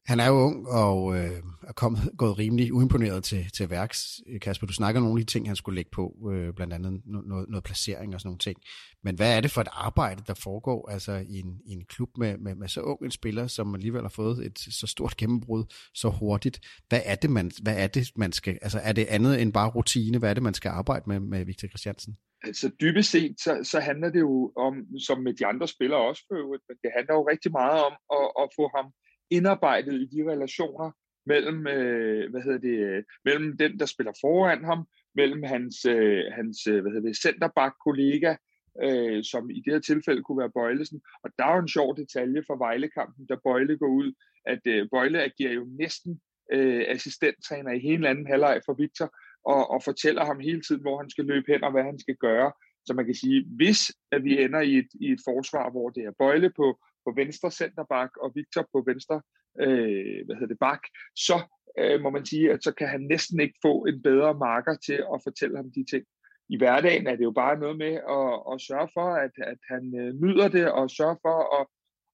Han 0.05 0.19
er 0.19 0.27
jo 0.27 0.33
ung 0.33 0.67
og 0.67 1.17
øh, 1.17 1.43
er 1.67 1.73
kommet, 1.73 2.01
gået 2.17 2.39
rimelig 2.39 2.73
uimponeret 2.73 3.23
til, 3.23 3.51
til 3.51 3.69
værks. 3.69 4.21
Kasper, 4.41 4.67
du 4.67 4.73
snakker 4.73 5.01
om 5.01 5.03
nogle 5.03 5.19
af 5.19 5.25
de 5.25 5.31
ting, 5.31 5.47
han 5.47 5.55
skulle 5.55 5.75
lægge 5.75 5.91
på, 5.91 6.29
øh, 6.33 6.53
blandt 6.53 6.73
andet 6.73 7.01
noget, 7.05 7.49
noget 7.49 7.63
placering 7.63 8.13
og 8.13 8.19
sådan 8.19 8.27
nogle 8.27 8.39
ting. 8.39 8.57
Men 9.03 9.15
hvad 9.15 9.37
er 9.37 9.41
det 9.41 9.51
for 9.51 9.61
et 9.61 9.67
arbejde, 9.71 10.23
der 10.27 10.33
foregår 10.33 10.89
altså, 10.89 11.13
i, 11.29 11.39
en, 11.39 11.59
i 11.65 11.71
en 11.71 11.85
klub 11.85 12.09
med, 12.17 12.37
med, 12.37 12.55
med 12.55 12.67
så 12.67 12.81
ung 12.81 13.05
en 13.05 13.11
spiller, 13.11 13.47
som 13.47 13.75
alligevel 13.75 14.01
har 14.01 14.09
fået 14.09 14.45
et 14.45 14.59
så 14.59 14.87
stort 14.87 15.17
gennembrud 15.17 15.63
så 15.93 16.09
hurtigt? 16.09 16.59
Hvad 16.89 17.01
er 17.05 17.15
det, 17.15 17.29
man, 17.29 17.51
hvad 17.61 17.77
er 17.77 17.87
det, 17.87 18.11
man 18.15 18.31
skal... 18.31 18.59
Altså, 18.61 18.79
er 18.83 18.91
det 18.93 19.05
andet 19.05 19.41
end 19.41 19.53
bare 19.53 19.69
rutine? 19.69 20.17
Hvad 20.17 20.29
er 20.29 20.33
det, 20.33 20.43
man 20.43 20.53
skal 20.53 20.69
arbejde 20.69 21.03
med 21.07 21.19
med 21.19 21.45
Victor 21.45 21.67
Christiansen? 21.67 22.17
Altså 22.43 22.71
dybest 22.81 23.11
set, 23.11 23.35
så, 23.39 23.51
så 23.71 23.79
handler 23.79 24.09
det 24.09 24.19
jo 24.19 24.53
om, 24.57 24.73
som 25.07 25.17
med 25.25 25.33
de 25.33 25.45
andre 25.45 25.67
spillere 25.67 26.01
også 26.09 26.23
for 26.27 26.35
øvrigt, 26.35 26.63
men 26.69 26.77
det 26.83 26.91
handler 26.97 27.13
jo 27.15 27.23
rigtig 27.33 27.51
meget 27.51 27.79
om 27.89 27.93
at, 28.17 28.25
at 28.41 28.47
få 28.57 28.65
ham 28.75 28.85
indarbejdet 29.29 29.93
i 30.01 30.05
de 30.05 30.31
relationer 30.31 30.91
mellem, 31.25 31.67
øh, 31.67 32.31
hvad 32.31 32.41
hedder 32.41 32.57
det, 32.57 32.77
øh, 32.89 33.03
mellem 33.25 33.57
den, 33.57 33.79
der 33.79 33.85
spiller 33.85 34.13
foran 34.21 34.63
ham, 34.63 34.87
mellem 35.15 35.43
hans, 35.43 35.85
øh, 35.85 36.23
hans 36.31 36.67
øh, 36.67 36.81
hvad 36.81 36.91
hedder 36.91 37.07
det, 37.07 37.17
centerback-kollega, 37.17 38.35
øh, 38.83 39.23
som 39.23 39.49
i 39.49 39.61
det 39.65 39.73
her 39.73 39.79
tilfælde 39.79 40.23
kunne 40.23 40.39
være 40.39 40.55
Bøjlesen. 40.57 41.01
Og 41.23 41.29
der 41.37 41.45
er 41.45 41.53
jo 41.55 41.61
en 41.61 41.75
sjov 41.77 41.97
detalje 41.97 42.43
for 42.47 42.55
Vejlekampen, 42.57 43.25
da 43.25 43.35
Bøjle 43.43 43.77
går 43.77 43.87
ud, 43.87 44.13
at 44.45 44.61
øh, 44.67 44.87
Bøjle 44.91 45.23
agerer 45.23 45.53
jo 45.53 45.65
næsten 45.79 46.21
øh, 46.53 46.85
assistenttræner 46.87 47.71
i 47.71 47.79
hele 47.79 48.09
anden 48.09 48.27
halvleg 48.27 48.61
for 48.65 48.73
Victor, 48.73 49.09
og, 49.45 49.71
og 49.71 49.83
fortæller 49.83 50.25
ham 50.25 50.39
hele 50.39 50.61
tiden, 50.61 50.81
hvor 50.81 50.97
han 50.97 51.09
skal 51.09 51.25
løbe 51.25 51.51
hen 51.51 51.63
og 51.63 51.71
hvad 51.71 51.83
han 51.83 51.99
skal 51.99 52.15
gøre. 52.15 52.51
Så 52.85 52.93
man 52.93 53.05
kan 53.05 53.15
sige, 53.15 53.45
hvis 53.55 53.79
at 54.11 54.23
vi 54.23 54.43
ender 54.43 54.61
i 54.61 54.77
et, 54.77 54.87
i 55.01 55.11
et 55.11 55.21
forsvar, 55.25 55.69
hvor 55.71 55.89
det 55.89 56.03
er 56.03 56.19
Bøjle 56.19 56.51
på, 56.55 56.79
på 57.05 57.13
venstre 57.15 57.51
centerback 57.51 58.17
og 58.17 58.31
Victor 58.35 58.67
på 58.73 58.83
venstre 58.87 59.21
øh, 59.61 60.25
hvad 60.25 60.35
hedder 60.35 60.53
det, 60.53 60.59
bak, 60.59 60.81
så 61.15 61.37
øh, 61.79 62.01
må 62.01 62.09
man 62.09 62.25
sige, 62.25 62.51
at 62.51 62.63
så 62.63 62.71
kan 62.71 62.87
han 62.87 63.01
næsten 63.01 63.39
ikke 63.39 63.57
få 63.61 63.85
en 63.85 64.01
bedre 64.01 64.33
marker 64.33 64.75
til 64.85 64.99
at 65.13 65.21
fortælle 65.23 65.57
ham 65.57 65.71
de 65.71 65.85
ting. 65.91 66.05
I 66.49 66.57
hverdagen 66.57 67.07
er 67.07 67.15
det 67.15 67.23
jo 67.23 67.31
bare 67.31 67.59
noget 67.59 67.77
med 67.77 67.93
at, 68.17 68.53
at 68.53 68.61
sørge 68.67 68.89
for, 68.93 69.09
at, 69.25 69.31
at 69.37 69.57
han 69.71 69.83
øh, 69.99 70.13
nyder 70.23 70.47
det, 70.47 70.71
og 70.71 70.89
sørge 70.89 71.17
for 71.21 71.59
at, 71.59 71.67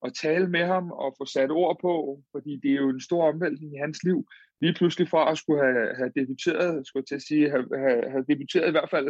at 0.06 0.14
tale 0.14 0.48
med 0.48 0.64
ham 0.64 0.90
og 0.90 1.14
få 1.18 1.24
sat 1.24 1.50
ord 1.50 1.76
på, 1.80 2.22
fordi 2.32 2.60
det 2.62 2.70
er 2.70 2.82
jo 2.84 2.88
en 2.88 3.00
stor 3.00 3.32
omvæltning 3.32 3.74
i 3.74 3.82
hans 3.84 4.04
liv. 4.04 4.26
Lige 4.60 4.74
pludselig 4.74 5.08
fra 5.08 5.30
at 5.30 5.38
skulle 5.38 5.62
have, 5.64 5.94
have 5.96 6.12
debuteret, 6.16 6.86
skulle 6.86 7.00
jeg 7.02 7.08
til 7.08 7.14
at 7.14 7.28
sige, 7.28 7.50
have, 7.50 7.66
have, 7.84 8.10
have 8.10 8.24
debuteret 8.28 8.68
i 8.68 8.70
hvert 8.70 8.90
fald 8.90 9.08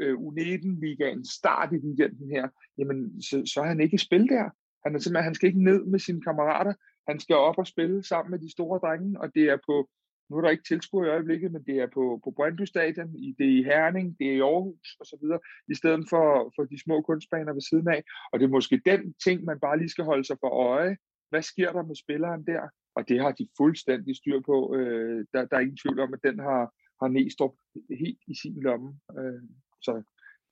øh, 0.00 0.14
U19-ligaen 0.14 1.24
start 1.24 1.72
i 1.72 1.76
weekenden 1.76 2.30
her, 2.30 2.48
jamen 2.78 3.22
så, 3.22 3.42
så 3.54 3.60
er 3.60 3.66
han 3.66 3.80
ikke 3.80 3.94
i 3.94 4.06
spil 4.06 4.28
der. 4.28 4.50
Han, 4.84 4.94
er 4.94 4.98
simpelthen, 4.98 5.24
han 5.24 5.34
skal 5.34 5.46
ikke 5.46 5.64
ned 5.64 5.84
med 5.84 5.98
sine 5.98 6.20
kammerater. 6.20 6.74
Han 7.08 7.20
skal 7.20 7.36
op 7.36 7.58
og 7.58 7.66
spille 7.66 8.04
sammen 8.04 8.30
med 8.30 8.38
de 8.38 8.52
store 8.52 8.78
drenge, 8.78 9.20
og 9.20 9.34
det 9.34 9.42
er 9.42 9.58
på, 9.68 9.88
nu 10.30 10.36
er 10.36 10.40
der 10.40 10.50
ikke 10.50 10.68
tilskuer 10.68 11.06
i 11.06 11.08
øjeblikket, 11.08 11.52
men 11.52 11.62
det 11.66 11.76
er 11.78 11.86
på, 11.86 12.20
på 12.24 12.30
Brøndby 12.36 12.64
Stadion, 12.64 13.12
det 13.38 13.46
er 13.46 13.58
i 13.60 13.62
Herning, 13.62 14.18
det 14.18 14.26
er 14.28 14.32
i 14.32 14.40
Aarhus 14.40 14.96
og 15.00 15.06
så 15.06 15.16
videre, 15.22 15.40
i 15.68 15.74
stedet 15.74 16.06
for, 16.10 16.52
for 16.56 16.64
de 16.64 16.82
små 16.84 17.02
kunstbaner 17.02 17.52
ved 17.52 17.60
siden 17.70 17.88
af. 17.88 18.02
Og 18.32 18.38
det 18.38 18.44
er 18.44 18.56
måske 18.56 18.82
den 18.86 19.14
ting, 19.24 19.44
man 19.44 19.60
bare 19.60 19.78
lige 19.78 19.88
skal 19.88 20.04
holde 20.04 20.24
sig 20.24 20.36
for 20.40 20.48
øje. 20.48 20.96
Hvad 21.30 21.42
sker 21.42 21.72
der 21.72 21.82
med 21.82 21.96
spilleren 21.96 22.46
der? 22.46 22.62
Og 22.96 23.08
det 23.08 23.20
har 23.20 23.32
de 23.32 23.48
fuldstændig 23.56 24.16
styr 24.16 24.40
på. 24.40 24.74
Øh, 24.76 25.26
der, 25.32 25.44
der 25.44 25.56
er 25.56 25.60
ingen 25.60 25.82
tvivl 25.82 26.00
om, 26.00 26.14
at 26.14 26.22
den 26.24 26.38
har, 26.38 26.62
har 27.00 27.08
Næstrup 27.08 27.54
helt 28.02 28.22
i 28.26 28.34
sin 28.42 28.62
lomme. 28.62 28.88
Øh, 29.18 29.42
så 29.82 30.02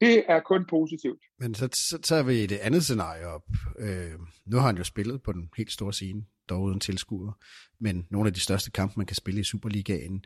det 0.03 0.25
er 0.29 0.41
kun 0.41 0.65
positivt. 0.71 1.23
Men 1.39 1.55
så, 1.55 1.69
så 1.73 1.99
tager 1.99 2.23
vi 2.23 2.47
det 2.47 2.59
andet 2.59 2.85
scenarie 2.85 3.27
op. 3.27 3.43
Øh, 3.79 4.13
nu 4.47 4.57
har 4.57 4.67
han 4.67 4.77
jo 4.77 4.85
spillet 4.85 5.23
på 5.23 5.33
den 5.33 5.49
helt 5.57 5.73
store 5.73 5.93
scene, 5.93 6.23
dog 6.49 6.63
uden 6.63 6.81
tilskuer, 6.81 7.33
men 7.81 8.07
nogle 8.11 8.27
af 8.27 8.35
de 8.35 8.41
største 8.41 8.71
kampe, 8.71 8.95
man 8.97 9.07
kan 9.07 9.17
spille 9.17 9.41
i 9.41 9.45
Superligaen. 9.45 10.25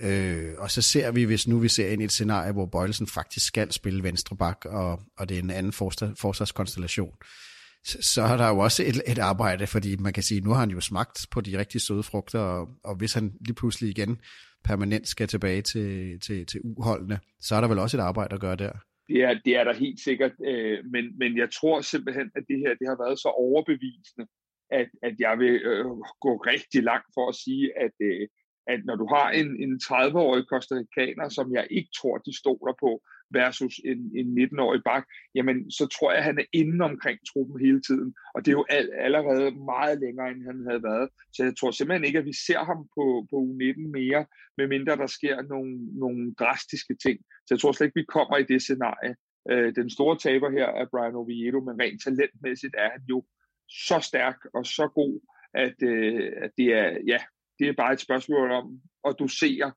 Øh, 0.00 0.52
og 0.58 0.70
så 0.70 0.82
ser 0.82 1.10
vi, 1.10 1.24
hvis 1.24 1.48
nu 1.48 1.58
vi 1.58 1.68
ser 1.68 1.88
ind 1.88 2.02
i 2.02 2.04
et 2.04 2.12
scenarie, 2.12 2.52
hvor 2.52 2.66
Bøjelsen 2.66 3.06
faktisk 3.06 3.46
skal 3.46 3.72
spille 3.72 4.02
venstre 4.02 4.36
bak, 4.36 4.64
og, 4.64 5.00
og 5.18 5.28
det 5.28 5.38
er 5.38 5.42
en 5.42 5.50
anden 5.50 5.72
forsvarskonstellation, 5.72 7.14
så, 7.84 7.98
så 8.00 8.22
er 8.22 8.36
der 8.36 8.48
jo 8.48 8.58
også 8.58 8.82
et, 8.82 9.02
et 9.06 9.18
arbejde, 9.18 9.66
fordi 9.66 9.96
man 9.96 10.12
kan 10.12 10.22
sige, 10.22 10.40
nu 10.40 10.50
har 10.50 10.60
han 10.60 10.70
jo 10.70 10.80
smagt 10.80 11.26
på 11.30 11.40
de 11.40 11.58
rigtig 11.58 11.80
søde 11.80 12.02
frugter, 12.02 12.38
og, 12.38 12.68
og 12.84 12.96
hvis 12.96 13.14
han 13.14 13.32
lige 13.40 13.54
pludselig 13.54 13.90
igen 13.90 14.18
permanent 14.64 15.08
skal 15.08 15.28
tilbage 15.28 15.62
til, 15.62 16.20
til, 16.20 16.46
til 16.46 16.60
uholdene, 16.64 17.20
så 17.40 17.56
er 17.56 17.60
der 17.60 17.68
vel 17.68 17.78
også 17.78 17.96
et 17.96 18.00
arbejde 18.00 18.34
at 18.34 18.40
gøre 18.40 18.56
der. 18.56 18.72
Det 19.08 19.22
er, 19.22 19.34
det 19.44 19.56
er 19.56 19.64
der 19.64 19.74
helt 19.74 20.00
sikkert, 20.00 20.32
øh, 20.44 20.84
men, 20.84 21.18
men 21.18 21.38
jeg 21.38 21.48
tror 21.52 21.80
simpelthen, 21.80 22.30
at 22.36 22.44
det 22.48 22.58
her 22.58 22.74
det 22.74 22.88
har 22.88 23.04
været 23.04 23.18
så 23.18 23.28
overbevisende, 23.28 24.26
at, 24.70 24.88
at 25.02 25.14
jeg 25.18 25.38
vil 25.38 25.54
øh, 25.70 25.84
gå 26.20 26.32
rigtig 26.36 26.82
langt 26.82 27.10
for 27.14 27.28
at 27.28 27.34
sige, 27.34 27.78
at, 27.84 27.94
øh, 28.00 28.28
at 28.66 28.84
når 28.84 28.96
du 28.96 29.06
har 29.14 29.30
en, 29.30 29.62
en 29.62 29.80
30-årig 29.82 30.46
kostarikaner, 30.46 31.28
som 31.28 31.54
jeg 31.54 31.66
ikke 31.70 31.90
tror, 31.98 32.18
de 32.18 32.38
stoler 32.38 32.74
på, 32.80 33.02
versus 33.30 33.74
en, 33.84 34.00
en 34.20 34.38
19-årig 34.38 34.82
bak, 34.84 35.04
jamen 35.34 35.70
så 35.70 35.86
tror 35.86 36.10
jeg, 36.10 36.18
at 36.18 36.24
han 36.24 36.38
er 36.38 36.44
inde 36.52 36.84
omkring 36.84 37.18
truppen 37.30 37.60
hele 37.66 37.80
tiden. 37.88 38.14
Og 38.34 38.38
det 38.44 38.48
er 38.50 38.58
jo 38.60 38.66
all, 38.70 38.90
allerede 39.06 39.50
meget 39.72 40.00
længere, 40.00 40.30
end 40.30 40.46
han 40.50 40.66
havde 40.68 40.82
været. 40.82 41.08
Så 41.32 41.44
jeg 41.44 41.54
tror 41.56 41.70
simpelthen 41.70 42.04
ikke, 42.04 42.18
at 42.18 42.24
vi 42.24 42.36
ser 42.46 42.62
ham 42.70 42.80
på, 42.96 43.04
på 43.30 43.36
U19 43.48 43.80
mere, 43.98 44.26
medmindre 44.58 44.96
der 44.96 45.06
sker 45.06 45.42
nogle, 45.42 45.72
nogle 46.02 46.34
drastiske 46.40 46.94
ting. 47.04 47.18
Så 47.44 47.48
jeg 47.54 47.60
tror 47.60 47.72
slet 47.72 47.86
ikke, 47.86 48.00
vi 48.00 48.12
kommer 48.16 48.36
i 48.36 48.50
det 48.52 48.62
scenarie. 48.62 49.14
Øh, 49.50 49.74
den 49.74 49.90
store 49.90 50.16
taber 50.18 50.50
her 50.50 50.66
er 50.80 50.86
Brian 50.92 51.14
Oviedo, 51.20 51.60
men 51.60 51.80
rent 51.82 52.02
talentmæssigt 52.04 52.74
er 52.78 52.90
han 52.90 53.02
jo 53.08 53.24
så 53.68 53.98
stærk 54.00 54.38
og 54.54 54.66
så 54.66 54.88
god, 54.94 55.20
at, 55.54 55.76
øh, 55.82 56.32
at 56.42 56.50
det 56.58 56.66
er, 56.66 56.88
ja, 57.06 57.18
det 57.58 57.68
er 57.68 57.72
bare 57.82 57.92
et 57.92 58.00
spørgsmål 58.00 58.50
om 58.50 58.80
at 59.08 59.16
dosere 59.18 59.72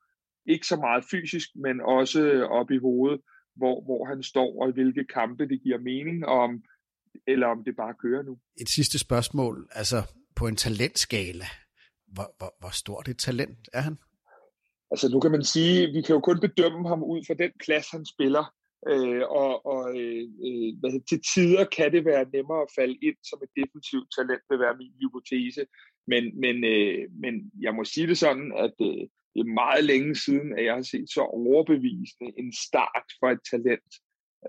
ikke 0.46 0.68
så 0.68 0.76
meget 0.76 1.04
fysisk, 1.12 1.50
men 1.56 1.82
også 1.82 2.22
øh, 2.22 2.50
op 2.50 2.72
i 2.72 2.78
hovedet, 2.78 3.22
hvor, 3.58 3.82
hvor 3.82 4.06
han 4.06 4.24
står, 4.24 4.62
og 4.62 4.70
i 4.70 4.74
hvilke 4.74 5.04
kampe 5.04 5.48
det 5.48 5.62
giver 5.64 5.80
mening, 5.80 6.26
og 6.26 6.40
om, 6.40 6.64
eller 7.28 7.48
om 7.48 7.64
det 7.64 7.76
bare 7.76 7.94
kører 8.02 8.24
nu. 8.24 8.38
Et 8.62 8.70
sidste 8.70 9.00
spørgsmål, 9.00 9.68
altså 9.72 10.00
på 10.36 10.48
en 10.48 10.56
talentskala, 10.56 11.46
hvor, 12.08 12.36
hvor, 12.38 12.56
hvor 12.60 12.70
stort 12.70 13.08
et 13.08 13.18
talent 13.18 13.70
er 13.74 13.82
han? 13.82 13.98
Altså 14.92 15.10
nu 15.10 15.20
kan 15.20 15.32
man 15.32 15.44
sige, 15.44 15.88
vi 15.96 16.02
kan 16.02 16.14
jo 16.16 16.20
kun 16.20 16.40
bedømme 16.40 16.88
ham 16.88 17.04
ud 17.04 17.22
fra 17.28 17.34
den 17.34 17.52
klasse, 17.60 17.92
han 17.92 18.06
spiller, 18.06 18.46
øh, 18.92 19.24
og, 19.42 19.66
og 19.74 19.82
øh, 20.00 20.24
øh 20.48 20.70
hvad, 20.80 20.92
til 21.10 21.22
tider 21.34 21.66
kan 21.78 21.92
det 21.92 22.06
være 22.06 22.26
nemmere 22.34 22.62
at 22.62 22.74
falde 22.80 22.98
ind 23.08 23.18
som 23.30 23.40
et 23.46 23.54
defensivt 23.60 24.10
talent, 24.18 24.44
vil 24.50 24.60
være 24.60 24.80
min 24.82 24.94
hypotese. 25.02 25.64
Men, 26.12 26.24
men, 26.44 26.56
øh, 26.74 27.02
men 27.24 27.34
jeg 27.66 27.74
må 27.76 27.84
sige 27.84 28.08
det 28.08 28.18
sådan, 28.18 28.50
at 28.66 28.76
øh, 28.90 29.04
det 29.38 29.44
er 29.44 29.62
meget 29.64 29.84
længe 29.84 30.16
siden, 30.16 30.50
at 30.58 30.66
jeg 30.66 30.76
har 30.76 30.82
set 30.82 31.10
så 31.10 31.22
overbevisende 31.22 32.32
en 32.42 32.54
start 32.68 33.08
for 33.20 33.28
et 33.36 33.44
talent, 33.52 33.92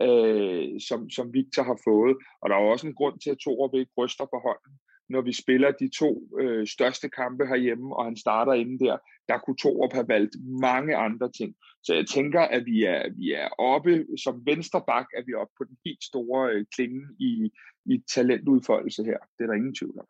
øh, 0.05 0.81
som, 0.89 1.11
som 1.11 1.35
Victor 1.35 1.63
har 1.63 1.79
fået. 1.89 2.17
Og 2.41 2.51
der 2.51 2.57
er 2.57 2.73
også 2.73 2.87
en 2.87 2.95
grund 2.95 3.21
til, 3.21 3.31
at 3.31 3.39
Torup 3.45 3.75
ikke 3.75 3.93
ryster 3.99 4.25
på 4.25 4.39
hånden. 4.47 4.75
Når 5.09 5.23
vi 5.29 5.33
spiller 5.33 5.71
de 5.71 5.89
to 6.03 6.11
øh, 6.41 6.67
største 6.67 7.09
kampe 7.09 7.47
herhjemme, 7.47 7.97
og 7.97 8.05
han 8.05 8.17
starter 8.17 8.53
inde 8.53 8.85
der, 8.85 8.97
der 9.29 9.39
kunne 9.39 9.57
Torup 9.57 9.93
have 9.93 10.09
valgt 10.09 10.37
mange 10.69 10.97
andre 10.97 11.31
ting. 11.39 11.55
Så 11.83 11.95
jeg 11.95 12.07
tænker, 12.07 12.41
at 12.41 12.67
vi 12.67 12.85
er, 12.85 13.03
vi 13.17 13.33
er 13.33 13.49
oppe, 13.49 14.07
som 14.25 14.43
venstre 14.47 14.83
bak, 14.87 15.07
er 15.19 15.23
vi 15.27 15.35
oppe 15.35 15.55
på 15.59 15.65
den 15.65 15.77
helt 15.85 16.05
store 16.05 16.53
øh, 16.53 16.65
klinge 16.75 17.03
i, 17.19 17.51
i 17.87 18.03
talentudfoldelse 18.15 19.05
her. 19.05 19.19
Det 19.35 19.43
er 19.45 19.47
der 19.47 19.61
ingen 19.61 19.75
tvivl 19.75 19.99
om. 19.99 20.07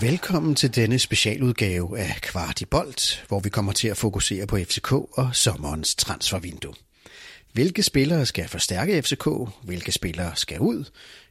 Velkommen 0.00 0.54
til 0.54 0.74
denne 0.74 0.98
specialudgave 0.98 1.98
af 1.98 2.14
Kvart 2.22 2.60
i 2.60 2.64
Bold, 2.64 3.26
hvor 3.28 3.40
vi 3.40 3.48
kommer 3.48 3.72
til 3.72 3.88
at 3.88 3.96
fokusere 3.96 4.46
på 4.46 4.56
FCK 4.56 4.92
og 4.92 5.30
sommerens 5.32 5.94
transfervindue. 5.94 6.74
Hvilke 7.52 7.82
spillere 7.82 8.26
skal 8.26 8.48
forstærke 8.48 9.02
FCK? 9.02 9.28
Hvilke 9.62 9.92
spillere 9.92 10.36
skal 10.36 10.60
ud? 10.60 10.84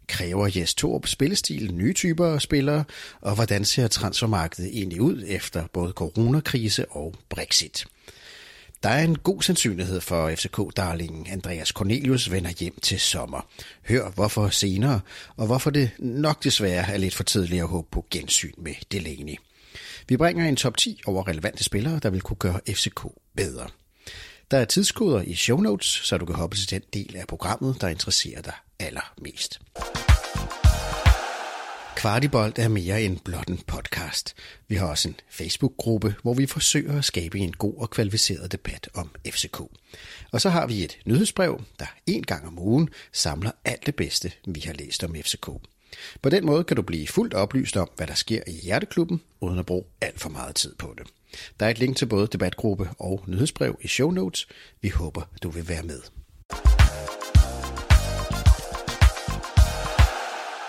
Kræver 0.08 0.50
Jes 0.56 0.76
Torp 0.76 1.08
spillestil 1.08 1.74
nye 1.74 1.94
typer 1.94 2.28
af 2.28 2.42
spillere? 2.42 2.84
Og 3.22 3.36
hvordan 3.36 3.66
ser 3.66 3.88
transfermarkedet 3.88 4.78
egentlig 4.78 5.02
ud 5.02 5.24
efter 5.28 5.68
både 5.74 5.92
coronakrise 5.92 6.86
og 6.92 7.16
Brexit? 7.30 7.86
Der 8.86 8.92
er 8.92 9.04
en 9.04 9.18
god 9.18 9.42
sandsynlighed 9.42 10.02
for 10.02 10.30
FCK-darlingen 10.36 11.28
Andreas 11.32 11.68
Cornelius 11.68 12.32
vender 12.32 12.50
hjem 12.60 12.80
til 12.82 13.00
sommer. 13.00 13.48
Hør 13.88 14.10
hvorfor 14.10 14.50
senere, 14.50 15.00
og 15.38 15.46
hvorfor 15.46 15.70
det 15.70 15.92
nok 16.00 16.44
desværre 16.44 16.94
er 16.94 16.98
lidt 16.98 17.16
for 17.16 17.24
tidligt 17.24 17.62
at 17.62 17.68
håbe 17.68 17.88
på 17.92 18.06
gensyn 18.12 18.54
med 18.58 18.74
Delaney. 18.92 19.36
Vi 20.08 20.18
bringer 20.18 20.46
en 20.46 20.56
top 20.56 20.78
10 20.78 21.02
over 21.06 21.28
relevante 21.28 21.64
spillere, 21.64 22.00
der 22.00 22.10
vil 22.10 22.22
kunne 22.22 22.38
gøre 22.38 22.60
FCK 22.70 23.02
bedre. 23.36 23.68
Der 24.52 24.58
er 24.58 24.66
tidskoder 24.66 25.22
i 25.22 25.36
show 25.36 25.60
notes, 25.60 25.88
så 25.88 26.18
du 26.18 26.26
kan 26.26 26.36
hoppe 26.36 26.58
til 26.58 26.70
den 26.70 26.82
del 26.94 27.16
af 27.16 27.28
programmet, 27.28 27.82
der 27.82 27.88
interesserer 27.88 28.42
dig 28.42 28.54
allermest. 28.80 29.60
Kvartibolt 32.06 32.60
er 32.60 32.68
mere 32.68 33.04
end 33.04 33.20
blot 33.20 33.48
en 33.48 33.60
podcast. 33.68 34.36
Vi 34.68 34.76
har 34.76 34.88
også 34.88 35.10
en 35.10 35.16
Facebook-gruppe, 35.30 36.16
hvor 36.22 36.34
vi 36.34 36.46
forsøger 36.46 36.98
at 36.98 37.06
skabe 37.06 37.40
en 37.40 37.54
god 37.54 37.74
og 37.78 37.90
kvalificeret 37.90 38.52
debat 38.52 38.90
om 38.94 39.12
FCK. 39.28 39.60
Og 40.32 40.42
så 40.42 40.50
har 40.50 40.68
vi 40.68 40.84
et 40.84 40.98
nyhedsbrev, 41.06 41.62
der 41.80 41.86
en 42.08 42.24
gang 42.24 42.48
om 42.48 42.60
ugen 42.60 42.90
samler 43.12 43.52
alt 43.66 43.86
det 43.86 43.96
bedste, 43.96 44.32
vi 44.48 44.60
har 44.66 44.74
læst 44.74 45.04
om 45.04 45.16
FCK. 45.16 45.46
På 46.22 46.30
den 46.30 46.46
måde 46.46 46.64
kan 46.64 46.76
du 46.76 46.82
blive 46.82 47.08
fuldt 47.08 47.34
oplyst 47.34 47.78
om, 47.78 47.90
hvad 47.96 48.08
der 48.08 48.14
sker 48.14 48.42
i 48.48 48.52
Hjerteklubben, 48.64 49.22
uden 49.42 49.60
at 49.60 49.66
bruge 49.66 49.84
alt 50.02 50.20
for 50.20 50.30
meget 50.30 50.56
tid 50.56 50.76
på 50.76 50.96
det. 50.98 51.08
Der 51.60 51.66
er 51.66 51.70
et 51.70 51.80
link 51.80 51.98
til 51.98 52.06
både 52.06 52.28
debatgruppe 52.28 52.90
og 53.00 53.24
nyhedsbrev 53.28 53.80
i 53.82 53.88
show 53.88 54.12
notes. 54.12 54.48
Vi 54.82 54.90
håber, 54.90 55.22
du 55.44 55.50
vil 55.50 55.70
være 55.70 55.84
med. 55.84 56.02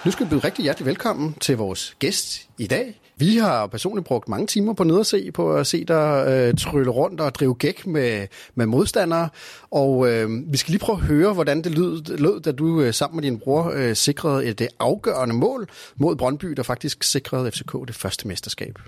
Nu 0.06 0.12
skal 0.12 0.26
vi 0.26 0.30
byde 0.30 0.44
rigtig 0.44 0.62
hjertelig 0.62 0.86
velkommen 0.86 1.34
til 1.40 1.56
vores 1.56 1.96
gæst 1.98 2.48
i 2.58 2.66
dag. 2.66 3.00
Vi 3.16 3.36
har 3.36 3.66
personligt 3.66 4.06
brugt 4.06 4.28
mange 4.28 4.46
timer 4.46 4.72
på 4.72 4.82
at 5.00 5.06
se 5.06 5.32
på 5.32 5.54
at 5.56 5.66
se 5.66 5.84
dig 5.84 6.24
øh, 6.28 6.54
trylle 6.58 6.90
rundt 6.90 7.20
og 7.20 7.34
drive 7.34 7.54
gæk 7.54 7.86
med, 7.86 8.26
med 8.54 8.66
modstandere. 8.66 9.28
Og 9.70 10.12
øh, 10.12 10.52
vi 10.52 10.56
skal 10.56 10.70
lige 10.70 10.80
prøve 10.80 10.98
at 10.98 11.04
høre, 11.04 11.32
hvordan 11.32 11.64
det 11.64 11.78
lød, 11.78 12.18
lød 12.18 12.40
da 12.40 12.52
du 12.52 12.80
øh, 12.80 12.94
sammen 12.94 13.16
med 13.16 13.22
din 13.22 13.38
bror 13.38 13.72
øh, 13.74 13.96
sikrede 13.96 14.46
et 14.46 14.58
det 14.58 14.64
øh, 14.64 14.70
afgørende 14.80 15.34
mål 15.34 15.68
mod 15.96 16.16
Brøndby, 16.16 16.46
der 16.46 16.62
faktisk 16.62 17.04
sikrede 17.04 17.50
FCK 17.50 17.72
det 17.86 17.94
første 17.94 18.28
mesterskab. 18.28 18.78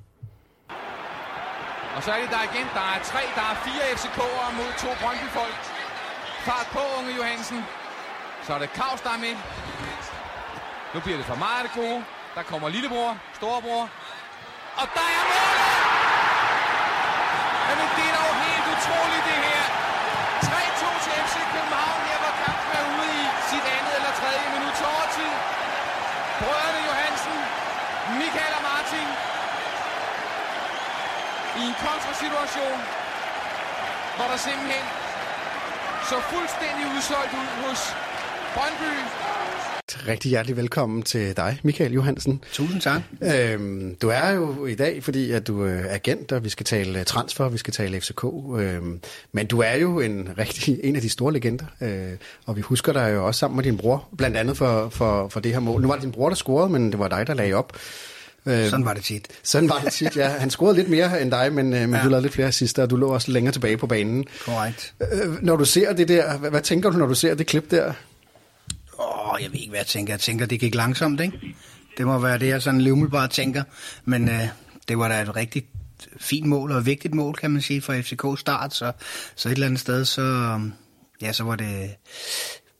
Og 1.96 2.02
så 2.04 2.10
er 2.10 2.20
det 2.22 2.30
der 2.30 2.42
igen. 2.52 2.66
Der 2.78 2.86
er 2.94 3.00
tre, 3.12 3.22
der 3.38 3.46
er 3.52 3.56
fire 3.66 3.84
FCK'ere 3.98 4.56
mod 4.56 4.70
to 4.82 4.90
Brøndby-folk. 5.02 5.58
Fart 6.46 6.68
på, 6.72 6.82
unge 6.98 7.16
Johansen. 7.16 7.58
Så 8.46 8.54
er 8.54 8.58
det 8.58 8.70
Kaus, 8.72 9.00
der 9.00 9.10
er 9.10 9.20
med. 9.26 9.34
Nu 10.94 10.98
bliver 11.04 11.18
det 11.20 11.26
for 11.32 11.38
meget 11.46 11.62
det 11.66 11.72
gode. 11.80 12.00
Der 12.36 12.42
kommer 12.50 12.68
lillebror, 12.68 13.10
storebror. 13.38 13.84
Og 14.80 14.86
der 14.96 15.06
er 15.18 15.22
målet! 15.32 15.72
Jamen, 17.68 17.88
det 17.96 18.06
er 18.10 18.14
dog 18.18 18.32
helt 18.46 18.66
utroligt 18.74 19.24
det 19.30 19.38
her. 19.48 19.64
3-2 20.46 20.88
til 21.04 21.12
FC 21.26 21.36
København 21.54 22.00
her, 22.08 22.18
hvor 22.24 22.34
kampen 22.44 22.70
er 22.80 22.84
ude 22.94 23.08
i 23.22 23.24
sit 23.50 23.64
andet 23.76 23.92
eller 23.98 24.12
tredje 24.20 24.46
minut 24.54 24.74
til 24.78 24.86
overtid. 24.94 25.32
Brødrene 26.40 26.80
Johansen, 26.88 27.38
Michael 28.20 28.52
og 28.58 28.62
Martin 28.70 29.08
i 31.60 31.62
en 31.70 31.76
kontrasituation, 31.86 32.78
hvor 34.16 34.26
der 34.32 34.38
simpelthen 34.48 34.84
så 36.10 36.16
fuldstændig 36.32 36.84
udsolgt 36.94 37.32
ud 37.40 37.48
hos 37.64 37.80
Brøndby. 38.54 38.94
Rigtig 39.88 40.28
hjertelig 40.28 40.56
velkommen 40.56 41.02
til 41.02 41.36
dig, 41.36 41.60
Michael 41.62 41.92
Johansen. 41.92 42.40
Tusind 42.52 42.80
tak. 42.80 43.02
Øhm, 43.22 43.96
du 44.02 44.08
er 44.08 44.30
jo 44.30 44.66
i 44.66 44.74
dag, 44.74 45.04
fordi 45.04 45.30
at 45.30 45.46
du 45.46 45.62
er 45.62 45.80
agent, 45.88 46.32
og 46.32 46.44
vi 46.44 46.48
skal 46.48 46.66
tale 46.66 47.04
transfer, 47.04 47.48
vi 47.48 47.58
skal 47.58 47.72
tale 47.72 48.00
FCK. 48.00 48.24
Øhm, 48.58 49.00
men 49.32 49.46
du 49.46 49.60
er 49.60 49.74
jo 49.74 50.00
en 50.00 50.28
rigtig 50.38 50.80
en 50.82 50.96
af 50.96 51.02
de 51.02 51.08
store 51.08 51.32
legender, 51.32 51.64
øh, 51.80 52.12
og 52.46 52.56
vi 52.56 52.60
husker 52.60 52.92
dig 52.92 53.12
jo 53.14 53.26
også 53.26 53.38
sammen 53.38 53.56
med 53.56 53.64
din 53.64 53.76
bror, 53.76 54.08
blandt 54.18 54.36
andet 54.36 54.56
for, 54.56 54.88
for, 54.88 55.28
for 55.28 55.40
det 55.40 55.52
her 55.52 55.60
mål. 55.60 55.82
Nu 55.82 55.88
var 55.88 55.94
det 55.94 56.02
din 56.02 56.12
bror, 56.12 56.28
der 56.28 56.36
scorede, 56.36 56.68
men 56.68 56.90
det 56.90 56.98
var 56.98 57.08
dig, 57.08 57.26
der 57.26 57.34
lagde 57.34 57.54
op. 57.54 57.76
Øhm, 58.46 58.68
sådan 58.68 58.84
var 58.84 58.94
det 58.94 59.04
tit. 59.04 59.28
Sådan 59.42 59.68
var 59.68 59.78
det 59.84 59.92
tit, 59.92 60.16
ja. 60.16 60.28
Han 60.28 60.50
scorede 60.50 60.76
lidt 60.76 60.88
mere 60.88 61.22
end 61.22 61.30
dig, 61.30 61.52
men, 61.52 61.74
øh, 61.74 61.80
men 61.80 61.94
ja. 61.94 62.04
du 62.04 62.08
lavede 62.08 62.22
lidt 62.22 62.34
flere 62.34 62.52
sidste, 62.52 62.82
og 62.82 62.90
du 62.90 62.96
lå 62.96 63.08
også 63.08 63.30
længere 63.30 63.52
tilbage 63.52 63.76
på 63.76 63.86
banen. 63.86 64.24
Korrekt. 64.44 64.94
Øh, 65.00 65.42
når 65.42 65.56
du 65.56 65.64
ser 65.64 65.92
det 65.92 66.08
der, 66.08 66.38
hvad, 66.38 66.50
hvad 66.50 66.60
tænker 66.60 66.90
du, 66.90 66.96
når 66.98 67.06
du 67.06 67.14
ser 67.14 67.34
det 67.34 67.46
klip 67.46 67.70
der? 67.70 67.92
Åh, 68.98 69.32
oh, 69.34 69.42
jeg 69.42 69.52
ved 69.52 69.58
ikke, 69.58 69.70
hvad 69.70 69.80
jeg 69.80 69.86
tænker. 69.86 70.12
Jeg 70.12 70.20
tænker, 70.20 70.46
det 70.46 70.60
gik 70.60 70.74
langsomt, 70.74 71.20
ikke? 71.20 71.54
Det 71.98 72.06
må 72.06 72.18
være 72.18 72.38
det, 72.38 72.48
jeg 72.48 72.62
sådan 72.62 72.80
lidt 72.80 72.92
umiddelbart 72.92 73.30
tænker. 73.30 73.62
Men 74.04 74.28
øh, 74.28 74.48
det 74.88 74.98
var 74.98 75.08
da 75.08 75.22
et 75.22 75.36
rigtig 75.36 75.66
fint 76.20 76.46
mål 76.46 76.72
og 76.72 76.78
et 76.78 76.86
vigtigt 76.86 77.14
mål, 77.14 77.34
kan 77.34 77.50
man 77.50 77.62
sige, 77.62 77.80
for 77.80 77.94
FCK 78.02 78.40
start. 78.40 78.74
Så, 78.74 78.92
så 79.36 79.48
et 79.48 79.52
eller 79.52 79.66
andet 79.66 79.80
sted, 79.80 80.04
så, 80.04 80.22
øhm, 80.22 80.72
ja, 81.22 81.32
så 81.32 81.44
var 81.44 81.56
det 81.56 81.90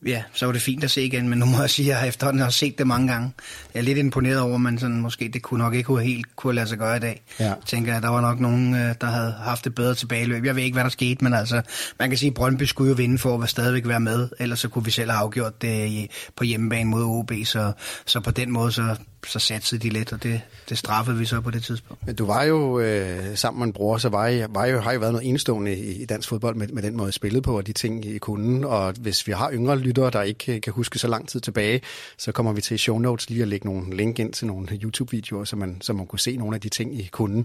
ja, 0.06 0.22
så 0.32 0.46
var 0.46 0.52
det 0.52 0.62
fint 0.62 0.84
at 0.84 0.90
se 0.90 1.02
igen, 1.02 1.28
men 1.28 1.38
nu 1.38 1.44
må 1.44 1.60
jeg 1.60 1.70
sige, 1.70 1.94
at 1.94 2.00
jeg 2.00 2.08
efterhånden 2.08 2.42
har 2.42 2.50
set 2.50 2.78
det 2.78 2.86
mange 2.86 3.12
gange. 3.12 3.32
Jeg 3.74 3.80
er 3.80 3.84
lidt 3.84 3.98
imponeret 3.98 4.40
over, 4.40 4.58
men 4.58 4.78
sådan, 4.78 5.00
måske 5.00 5.28
det 5.28 5.42
kunne 5.42 5.58
nok 5.58 5.74
ikke 5.74 5.98
helt 5.98 6.36
kunne 6.36 6.54
lade 6.54 6.66
sig 6.66 6.78
gøre 6.78 6.96
i 6.96 7.00
dag. 7.00 7.22
Ja. 7.40 7.44
Jeg 7.44 7.56
tænker, 7.66 7.96
at 7.96 8.02
der 8.02 8.08
var 8.08 8.20
nok 8.20 8.40
nogen, 8.40 8.74
øh, 8.74 8.94
der 9.00 9.06
havde 9.06 9.32
haft 9.32 9.64
det 9.64 9.74
bedre 9.74 9.94
tilbageløb. 9.94 10.44
Jeg 10.44 10.56
ved 10.56 10.62
ikke, 10.62 10.74
hvad 10.74 10.84
der 10.84 10.90
skete, 10.90 11.24
men 11.24 11.34
altså, 11.34 11.62
man 11.98 12.08
kan 12.08 12.18
sige, 12.18 12.28
at 12.28 12.34
Brøndby 12.34 12.62
skulle 12.62 12.88
jo 12.88 12.94
vinde 12.94 13.18
for 13.18 13.42
at 13.42 13.48
stadigvæk 13.48 13.88
være 13.88 14.00
med, 14.00 14.28
ellers 14.38 14.60
så 14.60 14.68
kunne 14.68 14.84
vi 14.84 14.90
selv 14.90 15.10
have 15.10 15.20
afgjort 15.20 15.62
det 15.62 16.06
på 16.36 16.44
hjemmebane 16.44 16.90
mod 16.90 17.04
OB, 17.04 17.32
så, 17.44 17.72
så 18.06 18.20
på 18.20 18.30
den 18.30 18.50
måde, 18.50 18.72
så, 18.72 18.96
så 19.26 19.38
satsede 19.38 19.80
de 19.80 19.88
lidt, 19.88 20.12
og 20.12 20.22
det, 20.22 20.40
det 20.68 20.78
straffede 20.78 21.18
vi 21.18 21.24
så 21.24 21.40
på 21.40 21.50
det 21.50 21.64
tidspunkt. 21.64 22.06
Men 22.06 22.14
du 22.14 22.26
var 22.26 22.42
jo 22.42 22.80
øh, 22.80 23.36
sammen 23.36 23.58
med 23.58 23.66
en 23.66 23.72
bror, 23.72 23.98
så 23.98 24.08
var 24.08 24.28
I, 24.28 24.42
var 24.48 24.64
I, 24.64 24.72
har 24.72 24.92
jo 24.92 24.98
været 24.98 25.12
noget 25.12 25.28
enestående 25.28 25.76
i, 25.76 26.02
i 26.02 26.04
dansk 26.04 26.28
fodbold 26.28 26.56
med, 26.56 26.68
med 26.68 26.82
den 26.82 26.96
måde, 26.96 27.08
I 27.08 27.12
spillede 27.12 27.42
på, 27.42 27.56
og 27.56 27.66
de 27.66 27.72
ting, 27.72 28.04
I 28.04 28.18
kunne. 28.18 28.68
Og 28.68 28.94
hvis 29.00 29.26
vi 29.26 29.32
har 29.32 29.52
yngre 29.52 29.78
lyttere, 29.78 30.10
der 30.10 30.22
ikke 30.22 30.60
kan 30.60 30.72
huske 30.72 30.98
så 30.98 31.08
lang 31.08 31.28
tid 31.28 31.40
tilbage, 31.40 31.80
så 32.16 32.32
kommer 32.32 32.52
vi 32.52 32.60
til 32.60 32.74
i 32.74 32.78
show 32.78 32.98
notes 32.98 33.30
lige 33.30 33.42
at 33.42 33.48
lægge 33.48 33.66
nogle 33.66 33.96
link 33.96 34.18
ind 34.18 34.32
til 34.32 34.46
nogle 34.46 34.68
YouTube-videoer, 34.68 35.44
så 35.44 35.56
man, 35.56 35.80
så 35.80 35.92
man 35.92 36.06
kunne 36.06 36.20
se 36.20 36.36
nogle 36.36 36.54
af 36.54 36.60
de 36.60 36.68
ting, 36.68 37.00
I 37.00 37.08
kunne. 37.12 37.44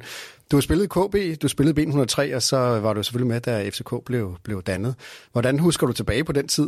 Du 0.52 0.58
har 0.58 0.62
spillet 0.62 0.90
KB, 0.90 1.42
du 1.42 1.48
spillede 1.48 1.82
B103, 1.82 2.36
og 2.36 2.42
så 2.42 2.58
var 2.58 2.94
du 2.94 3.04
selvfølgelig 3.04 3.28
med, 3.28 3.42
da 3.42 3.70
FCK 3.70 3.94
blev, 4.06 4.38
blev 4.44 4.64
dannet. 4.64 4.96
Hvordan 5.32 5.60
husker 5.60 5.88
du 5.88 5.94
tilbage 5.94 6.24
på 6.24 6.32
den 6.32 6.48
tid? 6.48 6.68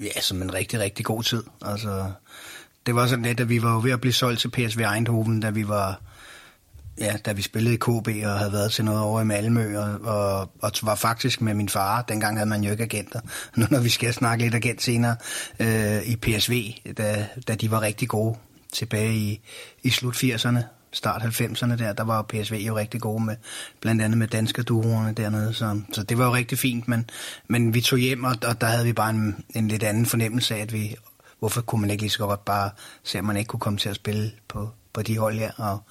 Ja, 0.00 0.20
som 0.20 0.42
en 0.42 0.54
rigtig, 0.54 0.80
rigtig 0.80 1.04
god 1.04 1.22
tid. 1.22 1.42
Altså, 1.62 2.12
det 2.86 2.94
var 2.94 3.06
sådan 3.06 3.24
lidt, 3.24 3.40
at 3.40 3.48
vi 3.48 3.62
var 3.62 3.80
ved 3.80 3.92
at 3.92 4.00
blive 4.00 4.12
solgt 4.12 4.40
til 4.40 4.50
PSV 4.50 4.80
Eindhoven, 4.80 5.40
da 5.40 5.50
vi 5.50 5.68
var 5.68 6.00
ja, 7.00 7.16
da 7.24 7.32
vi 7.32 7.42
spillede 7.42 7.74
i 7.74 7.78
KB 7.78 8.08
og 8.24 8.38
havde 8.38 8.52
været 8.52 8.72
til 8.72 8.84
noget 8.84 9.00
over 9.00 9.20
i 9.20 9.24
Malmø, 9.24 9.78
og, 9.78 10.00
og, 10.00 10.50
og 10.62 10.72
var 10.82 10.94
faktisk 10.94 11.40
med 11.40 11.54
min 11.54 11.68
far. 11.68 12.02
Dengang 12.02 12.36
havde 12.36 12.48
man 12.48 12.64
jo 12.64 12.70
ikke 12.70 12.82
agenter. 12.82 13.20
Nu 13.56 13.66
når 13.70 13.80
vi 13.80 13.88
skal 13.88 14.14
snakke 14.14 14.44
lidt 14.44 14.54
agent 14.54 14.82
senere 14.82 15.16
øh, 15.60 16.02
i 16.02 16.16
PSV, 16.16 16.72
da, 16.98 17.26
da 17.48 17.54
de 17.54 17.70
var 17.70 17.82
rigtig 17.82 18.08
gode 18.08 18.36
tilbage 18.72 19.14
i, 19.14 19.40
i 19.82 19.90
slut 19.90 20.16
80'erne, 20.16 20.58
start 20.92 21.22
90'erne 21.22 21.76
der, 21.76 21.92
der 21.92 22.04
var 22.04 22.22
PSV 22.22 22.54
jo 22.54 22.76
rigtig 22.76 23.00
gode 23.00 23.24
med, 23.24 23.36
blandt 23.80 24.02
andet 24.02 24.18
med 24.18 24.28
danske 24.28 24.62
duerne 24.62 25.12
dernede, 25.12 25.54
så, 25.54 25.80
så 25.92 26.02
det 26.02 26.18
var 26.18 26.26
jo 26.26 26.34
rigtig 26.34 26.58
fint, 26.58 26.88
men, 26.88 27.10
men 27.48 27.74
vi 27.74 27.80
tog 27.80 27.98
hjem, 27.98 28.24
og, 28.24 28.36
og 28.46 28.60
der 28.60 28.66
havde 28.66 28.84
vi 28.84 28.92
bare 28.92 29.10
en, 29.10 29.44
en 29.54 29.68
lidt 29.68 29.82
anden 29.82 30.06
fornemmelse 30.06 30.54
af, 30.54 30.60
at 30.60 30.72
vi 30.72 30.96
hvorfor 31.38 31.60
kunne 31.60 31.80
man 31.80 31.90
ikke 31.90 32.02
lige 32.02 32.10
så 32.10 32.18
godt 32.18 32.44
bare 32.44 32.70
se, 33.04 33.18
at 33.18 33.24
man 33.24 33.36
ikke 33.36 33.48
kunne 33.48 33.60
komme 33.60 33.78
til 33.78 33.88
at 33.88 33.96
spille 33.96 34.32
på, 34.48 34.70
på 34.92 35.02
de 35.02 35.18
hold 35.18 35.38
her. 35.38 35.50
Og, 35.56 35.82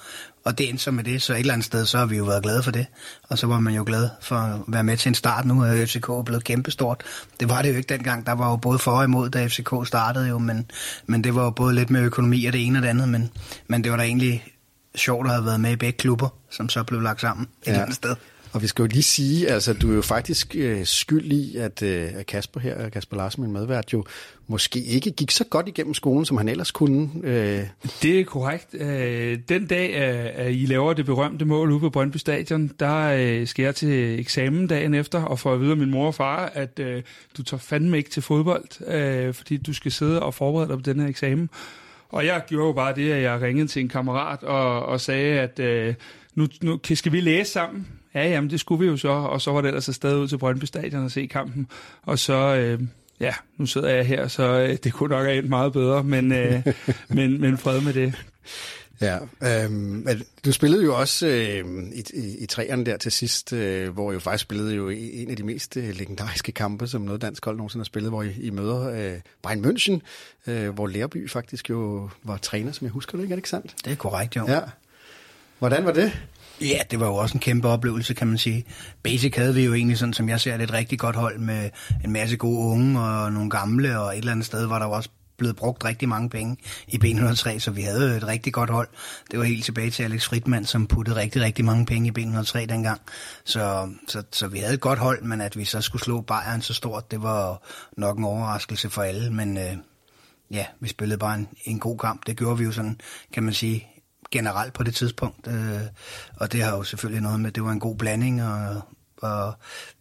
og 0.46 0.58
det 0.58 0.70
endte 0.70 0.84
så 0.84 0.92
med 0.92 1.04
det, 1.04 1.22
så 1.22 1.34
et 1.34 1.40
eller 1.40 1.54
andet 1.54 1.66
sted, 1.66 1.86
så 1.86 1.98
har 1.98 2.06
vi 2.06 2.18
jo 2.18 2.24
været 2.24 2.44
glade 2.44 2.64
for 2.64 2.72
det. 2.72 2.86
Og 3.30 3.38
så 3.38 3.48
var 3.48 3.60
man 3.60 3.74
jo 3.74 3.84
glad 3.86 4.10
for 4.22 4.36
at 4.36 4.60
være 4.68 4.84
med 4.84 4.98
til 4.98 5.10
en 5.10 5.16
start 5.16 5.46
nu, 5.46 5.64
at 5.64 5.90
FCK 5.90 6.10
er 6.10 6.24
blevet 6.24 6.44
kæmpestort. 6.44 7.04
Det 7.40 7.50
var 7.50 7.62
det 7.62 7.70
jo 7.70 7.76
ikke 7.76 7.94
dengang, 7.94 8.26
der 8.26 8.32
var 8.32 8.50
jo 8.50 8.56
både 8.56 8.80
for 8.80 8.92
og 8.92 9.04
imod, 9.04 9.30
da 9.30 9.48
FCK 9.48 9.74
startede 9.84 10.28
jo, 10.28 10.38
men, 10.38 10.72
men 11.06 11.24
det 11.24 11.36
var 11.36 11.44
jo 11.44 11.50
både 11.50 11.76
lidt 11.76 11.90
med 11.90 12.02
økonomi 12.02 12.46
og 12.46 12.54
det 12.54 12.66
ene 12.66 12.80
og 12.80 12.84
det 12.84 12.90
andet, 12.90 13.10
men, 13.10 13.32
men 13.68 13.84
det 13.84 13.92
var 13.92 13.98
da 13.98 14.04
egentlig 14.04 14.46
sjovt 14.96 15.28
at 15.28 15.34
have 15.34 15.46
været 15.46 15.60
med 15.60 15.72
i 15.72 15.76
begge 15.76 15.98
klubber, 15.98 16.30
som 16.52 16.70
så 16.70 16.84
blev 16.84 17.02
lagt 17.02 17.22
sammen 17.22 17.48
et 17.62 17.68
ja. 17.68 17.72
eller 17.72 17.82
andet 17.82 17.96
sted. 17.96 18.16
Og 18.56 18.62
vi 18.62 18.68
skal 18.68 18.84
jo 18.84 18.88
lige 18.88 19.04
sige, 19.04 19.48
altså 19.48 19.74
du 19.74 19.92
er 19.92 19.96
jo 19.96 20.02
faktisk 20.02 20.56
øh, 20.56 20.86
skyld 20.86 21.32
i, 21.32 21.58
at, 21.58 21.82
øh, 21.82 22.10
Kasper 22.28 22.60
her, 22.60 22.90
Kasper 22.90 23.18
Larsen, 23.18 23.44
min 23.44 23.54
medvært, 23.54 23.94
jo 23.94 24.06
måske 24.48 24.80
ikke 24.80 25.12
gik 25.12 25.32
så 25.32 25.44
godt 25.44 25.68
igennem 25.68 25.94
skolen, 25.94 26.26
som 26.26 26.38
han 26.38 26.50
ellers 26.50 26.72
kunne. 26.72 27.10
Øh. 27.24 27.64
Det 28.02 28.20
er 28.20 28.24
korrekt. 28.24 28.74
Øh, 28.74 29.40
den 29.50 29.68
dag, 29.68 29.90
øh, 29.90 30.46
at 30.46 30.54
I 30.54 30.66
laver 30.66 30.94
det 30.94 31.06
berømte 31.06 31.46
mål 31.46 31.72
ude 31.72 31.80
på 31.80 31.90
Brøndby 31.90 32.18
Stadion, 32.18 32.72
der 32.80 32.98
øh, 33.18 33.48
skal 33.48 33.64
jeg 33.64 33.76
til 33.76 34.20
eksamen 34.20 34.68
dagen 34.68 34.94
efter, 34.94 35.24
og 35.24 35.40
får 35.40 35.54
at 35.54 35.62
vide 35.62 35.72
af 35.72 35.78
min 35.78 35.92
mor 35.92 36.08
og 36.08 36.16
far, 36.16 36.52
at 36.54 36.80
øh, 36.80 37.04
du 37.38 37.44
tager 37.44 37.62
fandme 37.62 37.98
ikke 37.98 38.10
til 38.10 38.22
fodbold, 38.22 38.88
øh, 38.88 39.34
fordi 39.34 39.58
du 39.58 39.74
skal 39.74 39.92
sidde 39.92 40.24
og 40.24 40.34
forberede 40.34 40.70
dig 40.70 40.78
på 40.78 40.94
den 40.94 41.00
her 41.00 41.08
eksamen. 41.08 41.50
Og 42.10 42.26
jeg 42.26 42.44
gjorde 42.48 42.68
jo 42.68 42.74
bare 42.74 42.96
det, 42.96 43.12
at 43.12 43.22
jeg 43.22 43.42
ringede 43.42 43.68
til 43.68 43.82
en 43.82 43.90
kammerat 43.90 44.44
og, 44.44 44.86
og 44.86 45.02
sagde, 45.02 45.40
at 45.40 45.60
øh, 45.60 45.94
nu, 46.36 46.48
nu 46.62 46.80
skal 46.94 47.12
vi 47.12 47.20
læse 47.20 47.52
sammen. 47.52 47.88
Ja, 48.16 48.30
jamen 48.30 48.50
det 48.50 48.60
skulle 48.60 48.80
vi 48.80 48.92
jo 48.92 48.98
så, 48.98 49.10
og 49.10 49.42
så 49.42 49.52
var 49.52 49.62
det 49.62 49.68
ellers 49.68 49.90
afsted 49.90 50.18
ud 50.18 50.28
til 50.28 50.38
Brøndby 50.38 50.64
Stadion 50.64 51.04
og 51.04 51.12
se 51.12 51.26
kampen. 51.26 51.68
Og 52.04 52.20
så, 52.20 52.56
øh, 52.56 52.82
ja, 53.20 53.34
nu 53.58 53.66
sidder 53.66 53.90
jeg 53.90 54.06
her, 54.06 54.28
så 54.28 54.44
øh, 54.44 54.78
det 54.84 54.94
kunne 54.94 55.10
nok 55.10 55.26
have 55.26 55.38
endt 55.38 55.50
meget 55.50 55.74
bedre, 55.74 56.04
men, 56.04 56.32
øh, 56.32 56.62
men, 57.10 57.42
men 57.42 57.58
fred 57.58 57.82
med 57.82 57.94
det. 57.94 58.14
Ja, 59.02 59.18
øh, 59.44 60.22
du 60.46 60.52
spillede 60.52 60.84
jo 60.84 60.96
også 60.96 61.28
øh, 61.28 61.66
i, 61.94 62.04
i, 62.14 62.38
i 62.38 62.46
træerne 62.46 62.86
der 62.86 62.98
til 62.98 63.12
sidst, 63.12 63.54
øh, 63.54 63.90
hvor 63.90 64.12
jo 64.12 64.20
faktisk 64.20 64.42
spillede 64.42 64.76
jo 64.76 64.90
en 64.90 65.30
af 65.30 65.38
de 65.38 65.44
mest 65.44 65.78
øh, 65.78 65.96
legendariske 65.96 66.52
kampe, 66.52 66.88
som 66.88 67.02
noget 67.02 67.22
dansk 67.22 67.46
hold 67.46 67.58
nogensinde 67.58 67.82
har 67.82 67.86
spillet, 67.86 68.12
hvor 68.12 68.24
I, 68.24 68.32
I 68.42 68.50
møder 68.50 68.90
øh, 68.90 69.20
Bayern 69.44 69.66
München, 69.66 70.00
øh, 70.52 70.70
hvor 70.70 70.88
Lærby 70.88 71.30
faktisk 71.30 71.70
jo 71.70 72.10
var 72.24 72.38
træner, 72.38 72.72
som 72.72 72.86
jeg 72.86 72.92
husker 72.92 73.18
det, 73.18 73.24
ikke? 73.24 73.34
Er 73.34 73.36
det 73.36 73.40
ikke 73.40 73.50
sandt? 73.50 73.76
Det 73.86 73.92
er 73.92 73.96
korrekt, 73.96 74.36
jo. 74.36 74.46
Ja. 74.48 74.62
Hvordan 75.60 75.86
var 75.86 75.92
det? 75.92 76.12
Ja, 76.62 76.80
det 76.92 77.00
var 77.00 77.06
jo 77.06 77.16
også 77.16 77.34
en 77.34 77.40
kæmpe 77.40 77.68
oplevelse, 77.68 78.14
kan 78.14 78.28
man 78.28 78.38
sige. 78.38 78.66
Basic 79.04 79.36
havde 79.36 79.54
vi 79.54 79.66
jo 79.66 79.74
egentlig 79.74 79.98
sådan, 79.98 80.14
som 80.14 80.30
jeg 80.30 80.42
ser 80.42 80.58
det, 80.58 80.64
et 80.64 80.74
rigtig 80.74 81.00
godt 81.00 81.16
hold 81.16 81.40
med 81.40 81.70
en 82.04 82.12
masse 82.12 82.38
gode 82.38 82.60
unge 82.60 83.00
og 83.00 83.34
nogle 83.34 83.50
gamle, 83.50 84.00
og 84.00 84.14
et 84.14 84.18
eller 84.18 84.32
andet 84.32 84.46
sted 84.46 84.66
var 84.66 84.80
der 84.80 84.86
også 84.86 85.10
blevet 85.38 85.56
brugt 85.56 85.86
rigtig 85.86 86.10
mange 86.10 86.30
penge 86.30 86.58
i 86.88 86.98
B103, 86.98 87.60
så 87.60 87.72
vi 87.72 87.82
havde 87.82 88.18
et 88.18 88.28
rigtig 88.28 88.54
godt 88.54 88.70
hold. 88.70 88.88
Det 89.32 89.40
var 89.40 89.46
helt 89.46 89.66
tilbage 89.66 89.92
til 89.92 90.04
Alex 90.04 90.26
Fridman, 90.26 90.66
som 90.66 90.88
puttede 90.88 91.16
rigtig, 91.16 91.42
rigtig 91.42 91.66
mange 91.66 91.86
penge 91.86 92.08
i 92.08 92.26
B103 92.26 92.66
dengang. 92.66 93.02
Så, 93.44 93.90
så, 94.08 94.24
så 94.32 94.48
vi 94.48 94.60
havde 94.60 94.74
et 94.74 94.82
godt 94.82 95.00
hold, 95.00 95.24
men 95.24 95.42
at 95.42 95.58
vi 95.58 95.66
så 95.66 95.82
skulle 95.82 96.04
slå 96.04 96.22
Bayern 96.22 96.62
så 96.62 96.74
stort, 96.74 97.12
det 97.12 97.24
var 97.24 97.62
nok 97.98 98.18
en 98.18 98.24
overraskelse 98.24 98.90
for 98.90 99.02
alle, 99.02 99.34
men 99.34 99.58
øh, 99.58 99.78
ja, 100.52 100.66
vi 100.80 100.88
spillede 100.88 101.18
bare 101.18 101.36
en, 101.36 101.48
en 101.64 101.80
god 101.80 101.98
kamp. 101.98 102.28
Det 102.28 102.38
gjorde 102.38 102.58
vi 102.58 102.64
jo 102.64 102.72
sådan, 102.72 103.00
kan 103.34 103.44
man 103.44 103.54
sige, 103.54 103.88
generelt 104.32 104.74
på 104.74 104.84
det 104.84 104.96
tidspunkt. 104.96 105.48
Øh, 105.48 105.82
og 106.36 106.54
det 106.54 106.64
har 106.64 106.78
jo 106.78 106.84
selvfølgelig 106.84 107.22
noget 107.22 107.40
med, 107.40 107.52
det 107.52 107.64
var 107.64 107.72
en 107.72 107.80
god 107.80 107.96
blanding, 107.96 108.44
og, 108.44 108.82
og 109.22 109.54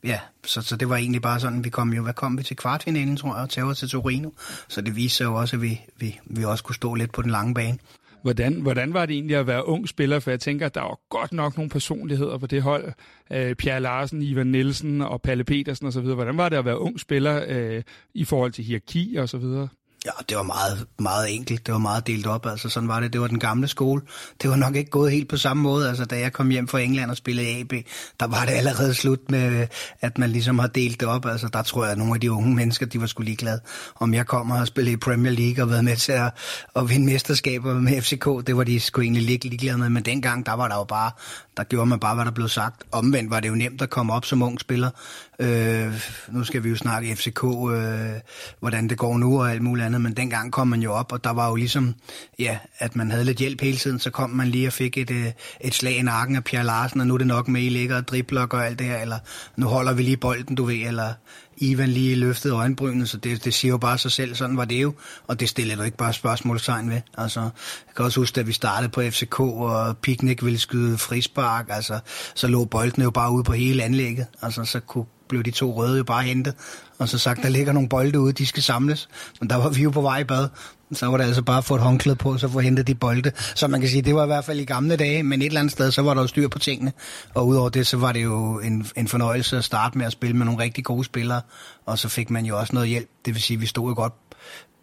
ja, 0.05 0.21
så, 0.45 0.63
så 0.63 0.77
det 0.77 0.89
var 0.89 0.97
egentlig 0.97 1.23
bare 1.23 1.41
sådan, 1.41 1.65
vi 1.65 1.71
kom 1.71 1.93
jo, 1.93 2.03
hvad 2.03 2.15
kom 2.15 2.39
vi 2.39 2.43
til 2.43 2.57
kvartfinalen, 2.57 3.17
tror 3.17 3.35
jeg, 3.35 3.43
og 3.43 3.51
tager 3.51 3.73
til 3.73 3.89
Torino. 3.89 4.31
Så 4.69 4.81
det 4.81 4.97
viste 4.97 5.17
sig 5.17 5.25
jo 5.25 5.35
også, 5.35 5.57
at 5.57 5.63
vi, 5.63 5.81
vi, 5.97 6.21
vi 6.27 6.45
også 6.45 6.65
kunne 6.65 6.75
stå 6.75 6.95
lidt 6.95 7.13
på 7.13 7.23
den 7.23 7.31
lange 7.31 7.55
bane. 7.55 7.79
Hvordan, 8.25 8.55
hvordan 8.55 8.95
var 8.95 9.07
det 9.07 9.15
egentlig 9.15 9.37
at 9.37 9.47
være 9.47 9.67
ung 9.67 9.89
spiller? 9.89 10.21
For 10.21 10.31
jeg 10.31 10.41
tænker, 10.41 10.67
at 10.67 10.75
der 10.75 10.81
var 10.81 11.01
godt 11.09 11.33
nok 11.33 11.57
nogle 11.57 11.71
personligheder 11.71 12.39
på 12.39 12.47
det 12.47 12.63
hold. 12.63 12.93
Øh, 13.33 13.55
Pierre 13.55 13.81
Larsen, 13.81 14.23
Ivan 14.23 14.47
Nielsen 14.47 15.03
og 15.03 15.23
Palle 15.23 15.45
Petersen 15.45 15.87
osv. 15.87 16.03
Hvordan 16.03 16.37
var 16.37 16.49
det 16.49 16.57
at 16.57 16.65
være 16.65 16.79
ung 16.79 17.01
spiller 17.01 17.45
øh, 17.49 17.83
i 18.15 18.25
forhold 18.25 18.53
til 18.53 18.65
hierarki 18.65 19.17
og 19.17 19.29
så 19.29 19.39
videre? 19.39 19.69
Ja, 20.07 20.11
det 20.29 20.37
var 20.37 20.43
meget, 20.43 20.87
meget 20.99 21.35
enkelt. 21.35 21.67
Det 21.67 21.73
var 21.73 21.79
meget 21.79 22.07
delt 22.07 22.27
op. 22.27 22.47
Altså, 22.47 22.69
sådan 22.69 22.89
var 22.89 23.01
det. 23.01 23.13
Det 23.13 23.21
var 23.21 23.27
den 23.27 23.39
gamle 23.39 23.69
skole. 23.69 24.03
Det 24.43 24.51
var 24.51 24.57
nok 24.57 24.77
ikke 24.77 24.91
gået 24.91 25.13
helt 25.13 25.29
på 25.29 25.37
samme 25.37 25.63
måde. 25.63 25.89
Altså, 25.89 26.05
da 26.05 26.19
jeg 26.19 26.33
kom 26.33 26.51
hjem 26.51 26.69
fra 26.69 26.81
England 26.81 27.11
og 27.11 27.17
spillede 27.17 27.49
AB, 27.49 27.73
der 28.21 28.27
var 28.27 28.45
det 28.45 28.53
allerede 28.53 28.95
slut 28.95 29.31
med, 29.31 29.67
at 30.01 30.19
man 30.19 30.31
ligesom 30.31 30.59
har 30.59 30.67
delt 30.67 31.01
det 31.01 31.09
op. 31.09 31.27
Altså, 31.27 31.49
der 31.49 31.63
tror 31.63 31.83
jeg, 31.83 31.93
at 31.93 31.99
nogle 31.99 32.15
af 32.15 32.21
de 32.21 32.33
unge 32.33 32.55
mennesker, 32.55 32.87
de 32.87 33.01
var 33.01 33.07
skulle 33.07 33.25
ligeglade. 33.25 33.61
Om 33.97 34.15
jeg 34.15 34.27
kommer 34.27 34.61
og 34.61 34.67
spille 34.67 34.93
i 34.93 34.97
Premier 34.97 35.33
League 35.33 35.65
og 35.65 35.71
været 35.71 35.85
med 35.85 35.97
til 35.97 36.13
at, 36.13 36.33
at 36.77 36.89
vinde 36.89 37.07
mesterskaber 37.07 37.75
med 37.75 38.03
FCK, 38.03 38.47
det 38.47 38.57
var 38.57 38.65
de 38.65 38.81
sgu 38.81 39.01
egentlig 39.01 39.23
ligeglade 39.23 39.79
med. 39.79 39.89
Men 39.89 40.03
dengang, 40.03 40.47
der 40.47 40.53
var 40.53 40.69
der 40.69 40.77
jo 40.77 40.85
bare, 40.85 41.11
der 41.57 41.65
gjorde 41.65 41.87
man 41.87 42.01
bare, 42.01 42.15
hvad 42.15 42.25
der 42.25 42.31
blev 42.31 42.49
sagt. 42.49 42.83
Omvendt 42.93 43.31
var 43.31 43.41
det 43.41 43.49
jo 43.49 43.55
nemt 43.55 43.83
at 43.83 43.91
komme 43.91 44.13
op 44.13 44.25
som 44.25 44.43
ung 44.43 44.61
spiller. 44.61 44.91
Øh, 45.39 45.95
nu 46.29 46.45
skal 46.45 46.65
vi 46.65 46.69
jo 46.69 46.77
snakke 46.77 47.17
FCK, 47.17 47.45
øh, 47.45 48.21
hvordan 48.61 48.89
det 48.89 48.99
går 48.99 49.19
nu 49.19 49.41
og 49.41 49.51
alt 49.51 49.63
muligt 49.63 49.87
andet, 49.87 50.01
men 50.01 50.13
dengang 50.13 50.53
kom 50.53 50.69
man 50.69 50.83
jo 50.83 50.93
op, 50.93 51.13
og 51.13 51.25
der 51.25 51.31
var 51.31 51.49
jo 51.49 51.55
ligesom, 51.55 51.95
ja, 52.39 52.59
at 52.79 52.97
man 52.97 53.11
havde 53.11 53.25
lidt 53.25 53.39
hjælp 53.39 53.61
hele 53.61 53.77
tiden, 53.77 53.99
så 53.99 54.11
kom 54.11 54.31
man 54.31 54.49
lige 54.49 54.67
og 54.67 54.73
fik 54.73 54.99
et, 54.99 55.11
øh, 55.11 55.27
et 55.61 55.75
slag 55.75 55.97
i 55.97 56.03
nakken 56.03 56.37
af 56.37 56.45
Pierre 56.45 56.65
Larsen, 56.65 57.01
og 57.01 57.07
nu 57.07 57.15
er 57.15 57.19
det 57.19 57.27
nok 57.27 57.49
med, 57.49 57.63
I 57.63 57.69
ligger 57.69 57.97
og 57.97 58.09
dribler 58.09 58.47
og 58.47 58.67
alt 58.67 58.79
det 58.79 58.87
her, 58.87 58.99
eller 58.99 59.19
nu 59.57 59.67
holder 59.67 59.93
vi 59.93 60.03
lige 60.03 60.17
bolden, 60.17 60.57
du 60.57 60.65
ved, 60.65 60.87
eller 60.87 61.13
Ivan 61.57 61.89
lige 61.89 62.17
løftede 62.17 62.55
øjenbrynet, 62.55 63.09
så 63.09 63.17
det, 63.17 63.45
det 63.45 63.55
siger 63.55 63.71
jo 63.71 63.79
bare 63.79 63.99
sig 63.99 64.13
selv, 64.13 64.35
sådan 64.35 64.57
var 64.57 64.65
det 64.65 64.83
jo, 64.83 64.95
og 65.27 65.41
det 65.41 65.49
stiller 65.49 65.77
du 65.77 65.83
ikke 65.83 65.97
bare 65.97 66.13
spørgsmålstegn 66.13 66.91
ved. 66.91 67.01
Altså, 67.19 67.41
jeg 67.41 67.95
kan 67.97 68.05
også 68.05 68.21
huske, 68.21 68.41
at 68.41 68.47
vi 68.47 68.53
startede 68.53 68.89
på 68.89 69.03
FCK, 69.03 69.41
og 69.41 69.97
Picnic 69.97 70.45
ville 70.45 70.59
skyde 70.59 70.99
frispark, 70.99 71.67
altså, 71.69 71.99
så 72.35 72.47
lå 72.47 72.65
bolden 72.65 73.03
jo 73.03 73.11
bare 73.11 73.33
ude 73.33 73.45
på 73.45 73.53
hele 73.53 73.83
anlægget, 73.83 74.27
altså, 74.43 74.65
så 74.65 74.81
kunne 74.81 75.05
blev 75.29 75.43
de 75.43 75.51
to 75.51 75.77
røde 75.77 75.99
jo 75.99 76.05
bare 76.05 76.23
hentet, 76.23 76.55
og 76.99 77.09
så 77.09 77.19
sagt, 77.19 77.43
der 77.43 77.49
ligger 77.49 77.73
nogle 77.73 77.89
bolde 77.89 78.21
ude, 78.21 78.33
de 78.33 78.47
skal 78.47 78.63
samles. 78.63 79.09
Men 79.41 79.51
der 79.51 79.57
var 79.57 79.69
vi 79.69 79.83
jo 79.83 79.91
på 79.91 80.01
vej 80.01 80.19
i 80.19 80.25
bad, 80.25 80.49
så 80.93 81.07
var 81.07 81.17
det 81.17 81.25
altså 81.25 81.43
bare 81.43 81.59
at 81.59 81.65
få 81.65 81.75
et 81.75 81.81
håndklæde 81.81 82.17
på, 82.17 82.39
så 82.39 82.49
få 82.49 82.61
hentet 82.61 82.87
de 82.87 82.95
bolde. 82.95 83.33
Så 83.55 83.69
man 83.69 83.81
kan 83.81 83.91
sige, 83.91 84.03
det 84.03 84.15
var 84.15 84.23
i 84.23 84.27
hvert 84.27 84.45
fald 84.45 84.61
i 84.61 84.65
gamle 84.65 84.97
dage, 84.97 85.23
men 85.23 85.43
et 85.43 85.47
eller 85.47 85.61
andet 85.61 85.73
sted, 85.73 85.91
så 85.91 86.03
var 86.03 86.15
der 86.15 86.21
jo 86.21 86.27
styr 86.27 86.49
på 86.49 86.59
tingene. 86.59 86.93
Og 87.35 87.47
udover 87.47 87.69
det, 87.69 87.87
så 87.87 87.97
var 87.97 88.13
det 88.13 88.23
jo 88.23 88.61
en, 88.61 88.87
en 88.97 89.09
fornøjelse 89.09 89.57
at 89.57 89.65
starte 89.65 89.99
med 89.99 90.07
at 90.07 90.13
spille 90.13 90.37
med 90.37 90.47
nogle 90.47 90.63
rigtig 90.63 90.85
gode 90.85 91.05
spillere, 91.05 91.41
og 91.87 91.99
så 91.99 92.09
fik 92.09 92.31
man 92.31 92.45
jo 92.45 92.59
også 92.59 92.73
noget 92.73 92.89
hjælp. 92.89 93.09
Det 93.25 93.35
vil 93.35 93.43
sige, 93.43 93.61
vi 93.61 93.67
stod 93.67 93.91
jo 93.91 93.95
godt 93.95 94.13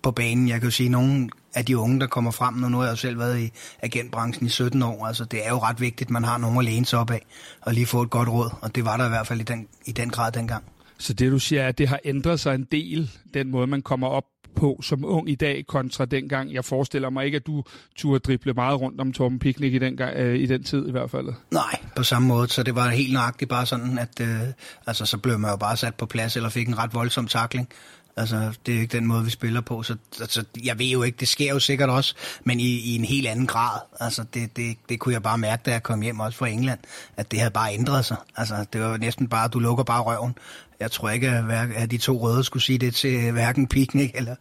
på 0.04 0.12
banen. 0.12 0.48
Jeg 0.48 0.60
kan 0.60 0.68
jo 0.68 0.72
sige, 0.72 0.88
at 0.88 0.92
nogle 0.92 1.30
af 1.54 1.66
de 1.66 1.78
unge, 1.78 2.00
der 2.00 2.08
kommer 2.08 2.32
frem, 2.32 2.54
nu, 2.54 2.78
har 2.78 2.84
jeg 2.84 2.92
jo 2.92 2.96
selv 2.96 3.20
været 3.20 3.40
i 3.40 3.52
agentbranchen 3.82 4.46
i 4.46 4.50
17 4.50 4.84
år, 4.84 5.06
altså 5.06 5.26
det 5.26 5.46
er 5.46 5.50
jo 5.50 5.58
ret 5.58 5.82
vigtigt, 5.82 6.08
at 6.08 6.12
man 6.12 6.24
har 6.24 6.38
nogen 6.38 6.60
at 6.60 6.66
læne 6.66 6.86
sig 6.86 7.00
op 7.00 7.12
af, 7.12 7.26
og 7.62 7.74
lige 7.74 7.86
få 7.86 8.02
et 8.02 8.10
godt 8.10 8.30
råd, 8.30 8.50
og 8.62 8.76
det 8.76 8.86
var 8.86 8.98
der 8.98 9.06
i 9.06 9.10
hvert 9.10 9.28
fald 9.28 9.40
i 9.40 9.44
den, 9.44 9.68
i 9.86 9.92
den 9.92 10.10
grad 10.10 10.32
dengang. 10.32 10.64
Så 10.98 11.14
det 11.14 11.32
du 11.32 11.40
siger, 11.40 11.64
er, 11.64 11.68
at 11.68 11.78
det 11.78 11.88
har 11.88 12.00
ændret 12.06 12.40
sig 12.40 12.56
en 12.56 12.68
del, 12.72 13.12
den 13.34 13.52
måde 13.52 13.68
man 13.68 13.82
kommer 13.82 14.08
op 14.08 14.24
på 14.56 14.80
som 14.84 15.06
ung 15.06 15.30
i 15.30 15.36
dag, 15.36 15.66
kontra 15.68 16.06
dengang. 16.06 16.54
Jeg 16.54 16.66
forestiller 16.66 17.10
mig 17.10 17.26
ikke, 17.26 17.36
at 17.36 17.48
du 17.48 17.64
turde 17.96 18.20
drible 18.20 18.54
meget 18.54 18.82
rundt 18.82 19.02
om 19.02 19.14
Torben 19.14 19.40
Picnic 19.40 19.74
i 19.74 19.80
den, 19.80 19.98
gang, 19.98 20.18
øh, 20.18 20.40
i 20.40 20.46
den 20.46 20.64
tid 20.64 20.88
i 20.88 20.92
hvert 20.92 21.12
fald. 21.12 21.28
Nej, 21.52 21.80
på 21.96 22.04
samme 22.04 22.28
måde. 22.28 22.48
Så 22.48 22.64
det 22.64 22.76
var 22.76 22.90
helt 22.90 23.14
nøjagtigt 23.14 23.50
bare 23.50 23.66
sådan, 23.66 24.00
at 24.00 24.20
øh, 24.22 24.40
altså, 24.88 25.06
så 25.06 25.18
blev 25.18 25.40
man 25.40 25.52
jo 25.52 25.58
bare 25.58 25.78
sat 25.78 25.96
på 25.96 26.06
plads, 26.06 26.36
eller 26.36 26.50
fik 26.50 26.68
en 26.68 26.78
ret 26.78 26.94
voldsom 26.94 27.28
takling. 27.28 27.70
Altså, 28.18 28.52
det 28.66 28.76
er 28.76 28.80
ikke 28.80 28.98
den 28.98 29.06
måde, 29.06 29.24
vi 29.24 29.30
spiller 29.30 29.62
på. 29.62 29.84
Så 29.84 29.96
altså, 30.22 30.44
jeg 30.64 30.80
ved 30.80 30.86
jo 30.86 31.04
ikke, 31.04 31.18
det 31.20 31.28
sker 31.28 31.50
jo 31.50 31.60
sikkert 31.60 31.90
også, 31.90 32.16
men 32.44 32.60
i, 32.60 32.80
i 32.80 32.96
en 32.96 33.06
helt 33.06 33.28
anden 33.28 33.48
grad. 33.48 33.80
Altså, 34.00 34.24
det, 34.34 34.58
det, 34.58 34.78
det 34.90 35.00
kunne 35.00 35.14
jeg 35.14 35.24
bare 35.24 35.38
mærke, 35.38 35.64
da 35.66 35.72
jeg 35.72 35.84
kom 35.84 36.02
hjem 36.02 36.20
også 36.20 36.38
fra 36.38 36.48
England, 36.48 36.80
at 37.18 37.32
det 37.32 37.40
havde 37.40 37.52
bare 37.52 37.74
ændret 37.74 38.06
sig. 38.06 38.18
Altså, 38.36 38.66
det 38.74 38.82
var 38.82 38.98
næsten 38.98 39.28
bare, 39.28 39.48
du 39.48 39.60
lukker 39.60 39.84
bare 39.84 40.02
røven. 40.02 40.36
Jeg 40.80 40.92
tror 40.92 41.10
ikke, 41.10 41.30
at 41.76 41.92
de 41.92 41.98
to 41.98 42.22
røde 42.22 42.44
skulle 42.44 42.64
sige 42.64 42.78
det 42.78 42.96
til 42.96 43.32
hverken 43.32 43.68
Piknik 43.68 44.12
eller, 44.16 44.36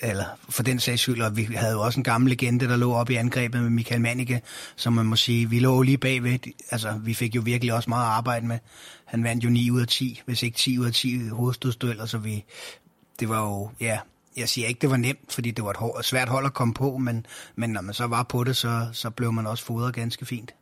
eller 0.00 0.24
for 0.48 0.62
den 0.62 0.80
sags 0.80 1.02
skyld. 1.02 1.22
Og 1.22 1.36
vi 1.36 1.48
havde 1.54 1.72
jo 1.72 1.80
også 1.80 2.00
en 2.00 2.04
gammel 2.04 2.30
legende, 2.30 2.68
der 2.68 2.76
lå 2.76 2.92
op 2.92 3.10
i 3.10 3.14
angrebet 3.14 3.62
med 3.62 3.70
Michael 3.70 4.00
Manike, 4.00 4.40
som 4.76 4.92
man 4.92 5.06
må 5.06 5.16
sige, 5.16 5.50
vi 5.50 5.58
lå 5.58 5.82
lige 5.82 5.98
bagved. 5.98 6.38
Altså, 6.70 7.00
vi 7.04 7.14
fik 7.14 7.36
jo 7.36 7.42
virkelig 7.44 7.74
også 7.74 7.90
meget 7.90 8.06
arbejde 8.06 8.46
med. 8.46 8.58
Han 9.04 9.24
vandt 9.24 9.44
jo 9.44 9.50
9 9.50 9.70
ud 9.70 9.80
af 9.80 9.86
10, 9.86 10.22
hvis 10.26 10.42
ikke 10.42 10.58
10 10.58 10.78
ud 10.78 10.86
af 10.86 10.92
10 10.92 11.28
hovedstødstueller, 11.28 12.06
så 12.06 12.18
vi, 12.18 12.44
det 13.20 13.28
var 13.28 13.48
jo, 13.48 13.70
ja, 13.80 13.98
jeg 14.36 14.48
siger 14.48 14.68
ikke, 14.68 14.80
det 14.80 14.90
var 14.90 14.96
nemt, 14.96 15.32
fordi 15.32 15.50
det 15.50 15.64
var 15.64 15.70
et 15.70 15.76
hår, 15.76 16.02
svært 16.02 16.28
hold 16.28 16.46
at 16.46 16.54
komme 16.54 16.74
på, 16.74 16.96
men, 16.98 17.26
men 17.56 17.70
når 17.70 17.80
man 17.80 17.94
så 17.94 18.06
var 18.06 18.22
på 18.22 18.44
det, 18.44 18.56
så, 18.56 18.86
så 18.92 19.10
blev 19.10 19.32
man 19.32 19.46
også 19.46 19.64
fodret 19.64 19.94
ganske 19.94 20.26
fint. 20.26 20.54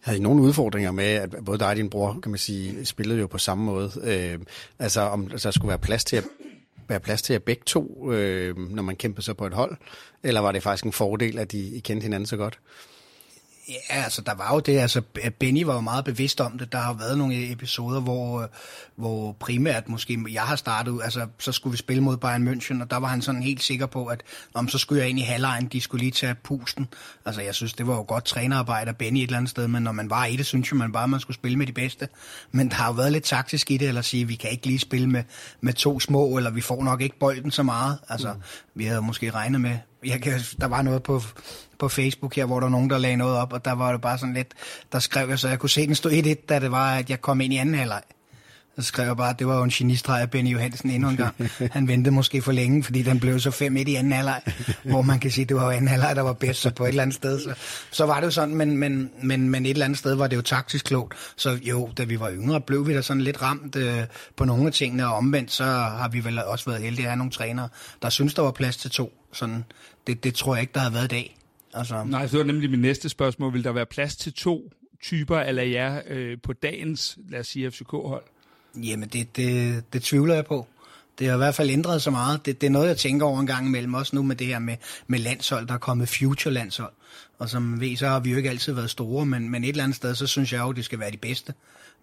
Havde 0.00 0.18
I 0.18 0.20
nogle 0.20 0.42
udfordringer 0.42 0.90
med, 0.90 1.04
at 1.04 1.34
både 1.44 1.58
dig 1.58 1.68
og 1.68 1.76
din 1.76 1.90
bror, 1.90 2.18
kan 2.22 2.30
man 2.30 2.38
sige, 2.38 2.84
spillede 2.84 3.20
jo 3.20 3.26
på 3.26 3.38
samme 3.38 3.64
måde? 3.64 3.92
Øh, 4.02 4.38
altså, 4.78 5.00
om 5.00 5.28
der 5.28 5.50
skulle 5.50 5.68
være 5.68 5.78
plads 5.78 6.04
til 6.04 6.16
at 6.16 6.24
være 6.88 7.00
plads 7.00 7.22
til 7.22 7.34
at 7.34 7.42
begge 7.42 7.62
to, 7.66 8.12
øh, 8.12 8.58
når 8.58 8.82
man 8.82 8.96
kæmpede 8.96 9.22
så 9.22 9.34
på 9.34 9.46
et 9.46 9.54
hold? 9.54 9.76
Eller 10.22 10.40
var 10.40 10.52
det 10.52 10.62
faktisk 10.62 10.84
en 10.84 10.92
fordel, 10.92 11.38
at 11.38 11.52
I, 11.52 11.76
I 11.76 11.80
kendte 11.80 12.04
hinanden 12.04 12.26
så 12.26 12.36
godt? 12.36 12.58
Ja, 13.68 14.02
altså 14.04 14.22
der 14.22 14.34
var 14.34 14.54
jo 14.54 14.60
det, 14.60 14.78
altså 14.78 15.02
Benny 15.38 15.62
var 15.62 15.74
jo 15.74 15.80
meget 15.80 16.04
bevidst 16.04 16.40
om 16.40 16.58
det. 16.58 16.72
Der 16.72 16.78
har 16.78 16.92
været 16.92 17.18
nogle 17.18 17.52
episoder, 17.52 18.00
hvor, 18.00 18.50
hvor 18.96 19.32
primært 19.32 19.88
måske 19.88 20.24
jeg 20.32 20.42
har 20.42 20.56
startet, 20.56 21.00
altså 21.04 21.26
så 21.38 21.52
skulle 21.52 21.72
vi 21.72 21.76
spille 21.76 22.02
mod 22.02 22.16
Bayern 22.16 22.48
München, 22.48 22.82
og 22.82 22.90
der 22.90 22.96
var 22.96 23.08
han 23.08 23.22
sådan 23.22 23.42
helt 23.42 23.62
sikker 23.62 23.86
på, 23.86 24.06
at 24.06 24.22
om 24.54 24.68
så 24.68 24.78
skulle 24.78 25.00
jeg 25.00 25.10
ind 25.10 25.18
i 25.18 25.22
halvlejen, 25.22 25.66
de 25.66 25.80
skulle 25.80 26.00
lige 26.00 26.10
tage 26.10 26.34
pusten. 26.34 26.88
Altså 27.24 27.42
jeg 27.42 27.54
synes, 27.54 27.72
det 27.72 27.86
var 27.86 27.94
jo 27.94 28.04
godt 28.08 28.24
trænerarbejde 28.24 28.88
af 28.88 28.96
Benny 28.96 29.18
et 29.18 29.22
eller 29.22 29.36
andet 29.36 29.50
sted, 29.50 29.68
men 29.68 29.82
når 29.82 29.92
man 29.92 30.10
var 30.10 30.24
i 30.24 30.36
det, 30.36 30.46
synes 30.46 30.70
jeg 30.70 30.78
man 30.78 30.92
bare, 30.92 31.08
man 31.08 31.20
skulle 31.20 31.34
spille 31.34 31.58
med 31.58 31.66
de 31.66 31.72
bedste. 31.72 32.08
Men 32.52 32.68
der 32.68 32.74
har 32.74 32.86
jo 32.86 32.92
været 32.92 33.12
lidt 33.12 33.24
taktisk 33.24 33.70
i 33.70 33.76
det, 33.76 33.88
eller 33.88 34.02
sige, 34.02 34.24
vi 34.24 34.34
kan 34.34 34.50
ikke 34.50 34.66
lige 34.66 34.78
spille 34.78 35.06
med, 35.06 35.24
med 35.60 35.72
to 35.72 36.00
små, 36.00 36.36
eller 36.36 36.50
vi 36.50 36.60
får 36.60 36.84
nok 36.84 37.00
ikke 37.00 37.18
bolden 37.18 37.50
så 37.50 37.62
meget. 37.62 37.98
Altså 38.08 38.32
mm 38.32 38.40
vi 38.78 38.84
havde 38.84 39.02
måske 39.02 39.30
regnet 39.30 39.60
med, 39.60 39.78
jeg 40.04 40.22
kan, 40.22 40.40
der 40.60 40.66
var 40.66 40.82
noget 40.82 41.02
på, 41.02 41.22
på 41.78 41.88
Facebook 41.88 42.34
her, 42.34 42.44
hvor 42.44 42.60
der 42.60 42.66
var 42.66 42.70
nogen, 42.70 42.90
der 42.90 42.98
lagde 42.98 43.16
noget 43.16 43.36
op, 43.36 43.52
og 43.52 43.64
der 43.64 43.72
var 43.72 43.92
det 43.92 44.00
bare 44.00 44.18
sådan 44.18 44.34
lidt, 44.34 44.54
der 44.92 44.98
skrev 44.98 45.28
jeg, 45.28 45.38
så 45.38 45.48
jeg 45.48 45.58
kunne 45.58 45.70
se 45.70 45.86
den 45.86 45.94
stå 45.94 46.08
1-1, 46.08 46.34
da 46.48 46.58
det 46.58 46.70
var, 46.70 46.96
at 46.96 47.10
jeg 47.10 47.20
kom 47.20 47.40
ind 47.40 47.52
i 47.52 47.56
anden 47.56 47.74
halvleg. 47.74 48.02
Så 48.78 48.84
skrev 48.84 49.06
jeg 49.06 49.16
bare, 49.16 49.30
at 49.30 49.38
det 49.38 49.46
var 49.46 49.56
jo 49.56 49.62
en 49.62 49.70
genistreg 49.70 50.20
af 50.20 50.30
Benny 50.30 50.50
Johansen 50.50 50.90
endnu 50.90 51.08
en 51.08 51.16
gang. 51.16 51.34
Han 51.72 51.88
ventede 51.88 52.14
måske 52.14 52.42
for 52.42 52.52
længe, 52.52 52.84
fordi 52.84 53.02
den 53.02 53.20
blev 53.20 53.40
så 53.40 53.50
5-1 53.50 53.88
i 53.88 53.94
anden 53.94 54.12
halvleg, 54.12 54.42
hvor 54.84 55.02
man 55.02 55.20
kan 55.20 55.30
sige, 55.30 55.42
at 55.42 55.48
det 55.48 55.56
var 55.56 55.64
jo 55.64 55.70
anden 55.70 55.88
halvleg, 55.88 56.16
der 56.16 56.22
var 56.22 56.32
bedst, 56.32 56.60
så 56.60 56.70
på 56.70 56.84
et 56.84 56.88
eller 56.88 57.02
andet 57.02 57.14
sted. 57.14 57.40
Så, 57.40 57.54
så 57.90 58.06
var 58.06 58.20
det 58.20 58.26
jo 58.26 58.30
sådan, 58.30 58.54
men, 58.54 58.76
men, 58.76 59.10
men, 59.22 59.50
men 59.50 59.66
et 59.66 59.70
eller 59.70 59.84
andet 59.84 59.98
sted 59.98 60.14
var 60.14 60.26
det 60.26 60.36
jo 60.36 60.42
taktisk 60.42 60.84
klogt. 60.84 61.14
Så 61.36 61.58
jo, 61.62 61.90
da 61.96 62.04
vi 62.04 62.20
var 62.20 62.30
yngre, 62.30 62.60
blev 62.60 62.86
vi 62.86 62.94
da 62.94 63.02
sådan 63.02 63.20
lidt 63.20 63.42
ramt 63.42 63.76
øh, 63.76 64.02
på 64.36 64.44
nogle 64.44 64.66
af 64.66 64.72
tingene, 64.72 65.06
og 65.06 65.14
omvendt 65.14 65.52
så 65.52 65.64
har 65.64 66.08
vi 66.08 66.24
vel 66.24 66.38
også 66.38 66.70
været 66.70 66.82
heldige 66.82 67.04
at 67.06 67.10
have 67.10 67.18
nogle 67.18 67.32
trænere, 67.32 67.68
der 68.02 68.08
synes 68.08 68.34
der 68.34 68.42
var 68.42 68.50
plads 68.50 68.76
til 68.76 68.90
to. 68.90 69.12
Sådan, 69.32 69.64
det, 70.06 70.24
det 70.24 70.34
tror 70.34 70.54
jeg 70.54 70.60
ikke, 70.60 70.72
der 70.74 70.80
har 70.80 70.90
været 70.90 71.04
i 71.04 71.08
dag. 71.08 71.36
Altså... 71.74 72.04
Nej, 72.04 72.22
det 72.26 72.38
var 72.38 72.44
nemlig 72.44 72.70
mit 72.70 72.80
næste 72.80 73.08
spørgsmål. 73.08 73.52
Vil 73.52 73.64
der 73.64 73.72
være 73.72 73.86
plads 73.86 74.16
til 74.16 74.32
to 74.32 74.72
typer 75.02 75.38
af 75.38 75.70
jer 75.70 76.02
øh, 76.06 76.38
på 76.42 76.52
dagens, 76.52 77.18
lad 77.28 77.40
os 77.40 77.46
sige, 77.46 77.70
FCK-hold? 77.70 78.22
Jamen, 78.74 79.08
det, 79.08 79.36
det, 79.36 79.84
det 79.92 80.02
tvivler 80.02 80.34
jeg 80.34 80.46
på. 80.46 80.66
Det 81.18 81.26
har 81.26 81.34
i 81.34 81.38
hvert 81.38 81.54
fald 81.54 81.70
ændret 81.70 82.02
så 82.02 82.10
meget. 82.10 82.46
Det, 82.46 82.60
det 82.60 82.66
er 82.66 82.70
noget, 82.70 82.88
jeg 82.88 82.96
tænker 82.96 83.26
over 83.26 83.40
en 83.40 83.46
gang 83.46 83.66
imellem, 83.66 83.94
også 83.94 84.16
nu 84.16 84.22
med 84.22 84.36
det 84.36 84.46
her 84.46 84.58
med, 84.58 84.76
med 85.06 85.18
landshold, 85.18 85.66
der 85.66 85.74
er 85.74 85.78
kommet 85.78 86.08
future-landshold. 86.08 86.92
Og 87.38 87.48
som 87.48 87.80
ved, 87.80 87.96
så 87.96 88.08
har 88.08 88.20
vi 88.20 88.30
jo 88.30 88.36
ikke 88.36 88.50
altid 88.50 88.72
været 88.72 88.90
store, 88.90 89.26
men, 89.26 89.48
men 89.48 89.64
et 89.64 89.68
eller 89.68 89.84
andet 89.84 89.96
sted, 89.96 90.14
så 90.14 90.26
synes 90.26 90.52
jeg 90.52 90.60
jo, 90.60 90.72
det 90.72 90.84
skal 90.84 91.00
være 91.00 91.10
de 91.10 91.16
bedste. 91.16 91.54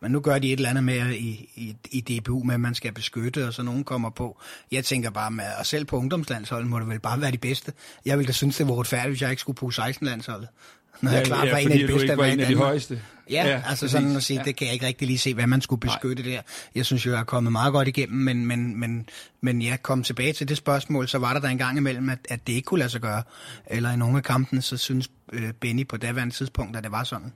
Men 0.01 0.11
nu 0.11 0.19
gør 0.19 0.39
de 0.39 0.47
et 0.47 0.57
eller 0.57 0.69
andet 0.69 0.83
med 0.83 1.11
i, 1.11 1.49
i, 1.55 1.75
i 1.91 2.01
DBU, 2.01 2.43
med 2.43 2.53
at 2.53 2.59
man 2.59 2.75
skal 2.75 2.93
beskytte, 2.93 3.47
og 3.47 3.53
så 3.53 3.63
nogen 3.63 3.83
kommer 3.83 4.09
på. 4.09 4.41
Jeg 4.71 4.85
tænker 4.85 5.09
bare, 5.09 5.31
med, 5.31 5.45
og 5.59 5.65
selv 5.65 5.85
på 5.85 5.97
ungdomslandsholdet 5.97 6.69
må 6.69 6.79
det 6.79 6.87
vel 6.87 6.99
bare 6.99 7.21
være 7.21 7.31
de 7.31 7.37
bedste. 7.37 7.73
Jeg 8.05 8.17
ville 8.17 8.27
da 8.27 8.33
synes, 8.33 8.57
det 8.57 8.67
var 8.67 8.79
retfærdigt, 8.79 9.09
hvis 9.09 9.21
jeg 9.21 9.29
ikke 9.29 9.41
skulle 9.41 9.55
på 9.55 9.67
16-landsholdet. 9.67 10.47
Når 11.01 11.11
ja, 11.11 11.17
jeg 11.17 11.25
klart 11.25 11.47
ja, 11.47 11.51
var 11.51 11.57
en 11.57 11.71
af 11.71 11.79
de 11.79 11.87
bedste. 11.87 12.03
Ikke 12.03 12.17
var 12.17 12.25
en 12.25 12.39
af 12.39 12.47
de 12.47 12.55
højeste. 12.55 13.01
Ja, 13.29 13.47
ja 13.47 13.61
altså 13.65 13.87
sådan 13.87 14.15
at 14.15 14.23
sige, 14.23 14.37
ja. 14.39 14.43
det 14.43 14.55
kan 14.55 14.67
jeg 14.67 14.73
ikke 14.73 14.85
rigtig 14.85 15.07
lige 15.07 15.17
se, 15.17 15.33
hvad 15.33 15.47
man 15.47 15.61
skulle 15.61 15.79
beskytte 15.79 16.23
Nej. 16.23 16.31
der. 16.31 16.41
Jeg 16.75 16.85
synes 16.85 17.05
jo, 17.05 17.11
jeg 17.11 17.19
er 17.19 17.23
kommet 17.23 17.51
meget 17.51 17.73
godt 17.73 17.87
igennem, 17.87 18.17
men, 18.17 18.45
men, 18.45 18.79
men, 18.79 19.09
men 19.41 19.61
jeg 19.61 19.83
kom 19.83 20.03
tilbage 20.03 20.33
til 20.33 20.49
det 20.49 20.57
spørgsmål, 20.57 21.07
så 21.07 21.17
var 21.17 21.33
der 21.33 21.39
der 21.39 21.47
en 21.47 21.57
gang 21.57 21.77
imellem, 21.77 22.09
at, 22.09 22.19
at 22.29 22.47
det 22.47 22.53
ikke 22.53 22.65
kunne 22.65 22.79
lade 22.79 22.89
sig 22.89 23.01
gøre. 23.01 23.23
Eller 23.67 23.91
i 23.91 23.97
nogle 23.97 24.17
af 24.17 24.23
kampene, 24.23 24.61
så 24.61 24.77
synes 24.77 25.09
øh, 25.33 25.53
Benny 25.53 25.87
på 25.87 25.97
daværende 25.97 26.33
tidspunkt, 26.33 26.77
at 26.77 26.83
det 26.83 26.91
var 26.91 27.03
sådan. 27.03 27.31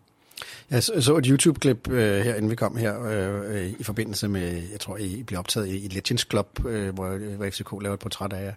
Jeg 0.70 0.84
så 0.84 1.18
et 1.18 1.26
YouTube-klip 1.26 1.90
øh, 1.90 2.22
her, 2.22 2.36
inden 2.36 2.52
vi 2.52 2.56
kom 2.56 2.78
her, 2.78 3.04
øh, 3.04 3.74
i 3.80 3.84
forbindelse 3.84 4.28
med, 4.28 4.64
jeg 4.72 4.80
tror, 4.80 4.98
I 4.98 5.24
blev 5.24 5.40
optaget 5.40 5.68
i, 5.68 5.86
i 5.86 5.88
Legends 5.88 6.28
Club, 6.30 6.66
øh, 6.66 6.94
hvor, 6.94 7.36
hvor 7.36 7.50
FCK 7.50 7.72
lavede 7.82 7.94
et 7.94 8.00
portræt 8.00 8.34
af 8.34 8.46
jer. 8.46 8.54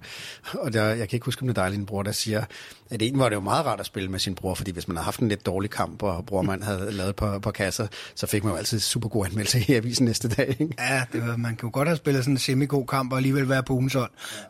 Og 0.52 0.72
der, 0.72 0.84
jeg 0.84 1.08
kan 1.08 1.16
ikke 1.16 1.24
huske, 1.24 1.42
om 1.42 1.48
det 1.48 1.58
er 1.58 1.70
din 1.70 1.86
bror, 1.86 2.02
der 2.02 2.12
siger, 2.12 2.44
at 2.92 3.02
egentlig 3.02 3.20
var 3.20 3.28
det 3.28 3.36
jo 3.36 3.40
meget 3.40 3.66
rart 3.66 3.80
at 3.80 3.86
spille 3.86 4.08
med 4.08 4.18
sin 4.18 4.34
bror, 4.34 4.54
fordi 4.54 4.70
hvis 4.70 4.88
man 4.88 4.96
havde 4.96 5.04
haft 5.04 5.20
en 5.20 5.28
lidt 5.28 5.46
dårlig 5.46 5.70
kamp, 5.70 6.02
og 6.02 6.26
brormand 6.26 6.62
havde 6.62 6.92
lavet 6.92 7.16
på, 7.16 7.38
på 7.38 7.50
kasser, 7.50 7.86
så 8.14 8.26
fik 8.26 8.44
man 8.44 8.52
jo 8.52 8.58
altid 8.58 8.80
super 8.80 9.08
god 9.08 9.26
anmeldelse 9.26 9.64
i 9.68 9.74
avisen 9.74 10.04
næste 10.04 10.28
dag. 10.28 10.48
Ikke? 10.48 10.74
Ja, 10.78 11.02
det 11.12 11.26
var, 11.26 11.36
man 11.36 11.58
jo 11.62 11.70
godt 11.72 11.88
have 11.88 11.96
spillet 11.96 12.24
sådan 12.24 12.34
en 12.34 12.38
semi-god 12.38 12.86
kamp, 12.86 13.12
og 13.12 13.18
alligevel 13.18 13.48
være 13.48 13.62
på 13.62 13.72
ugens 13.72 13.96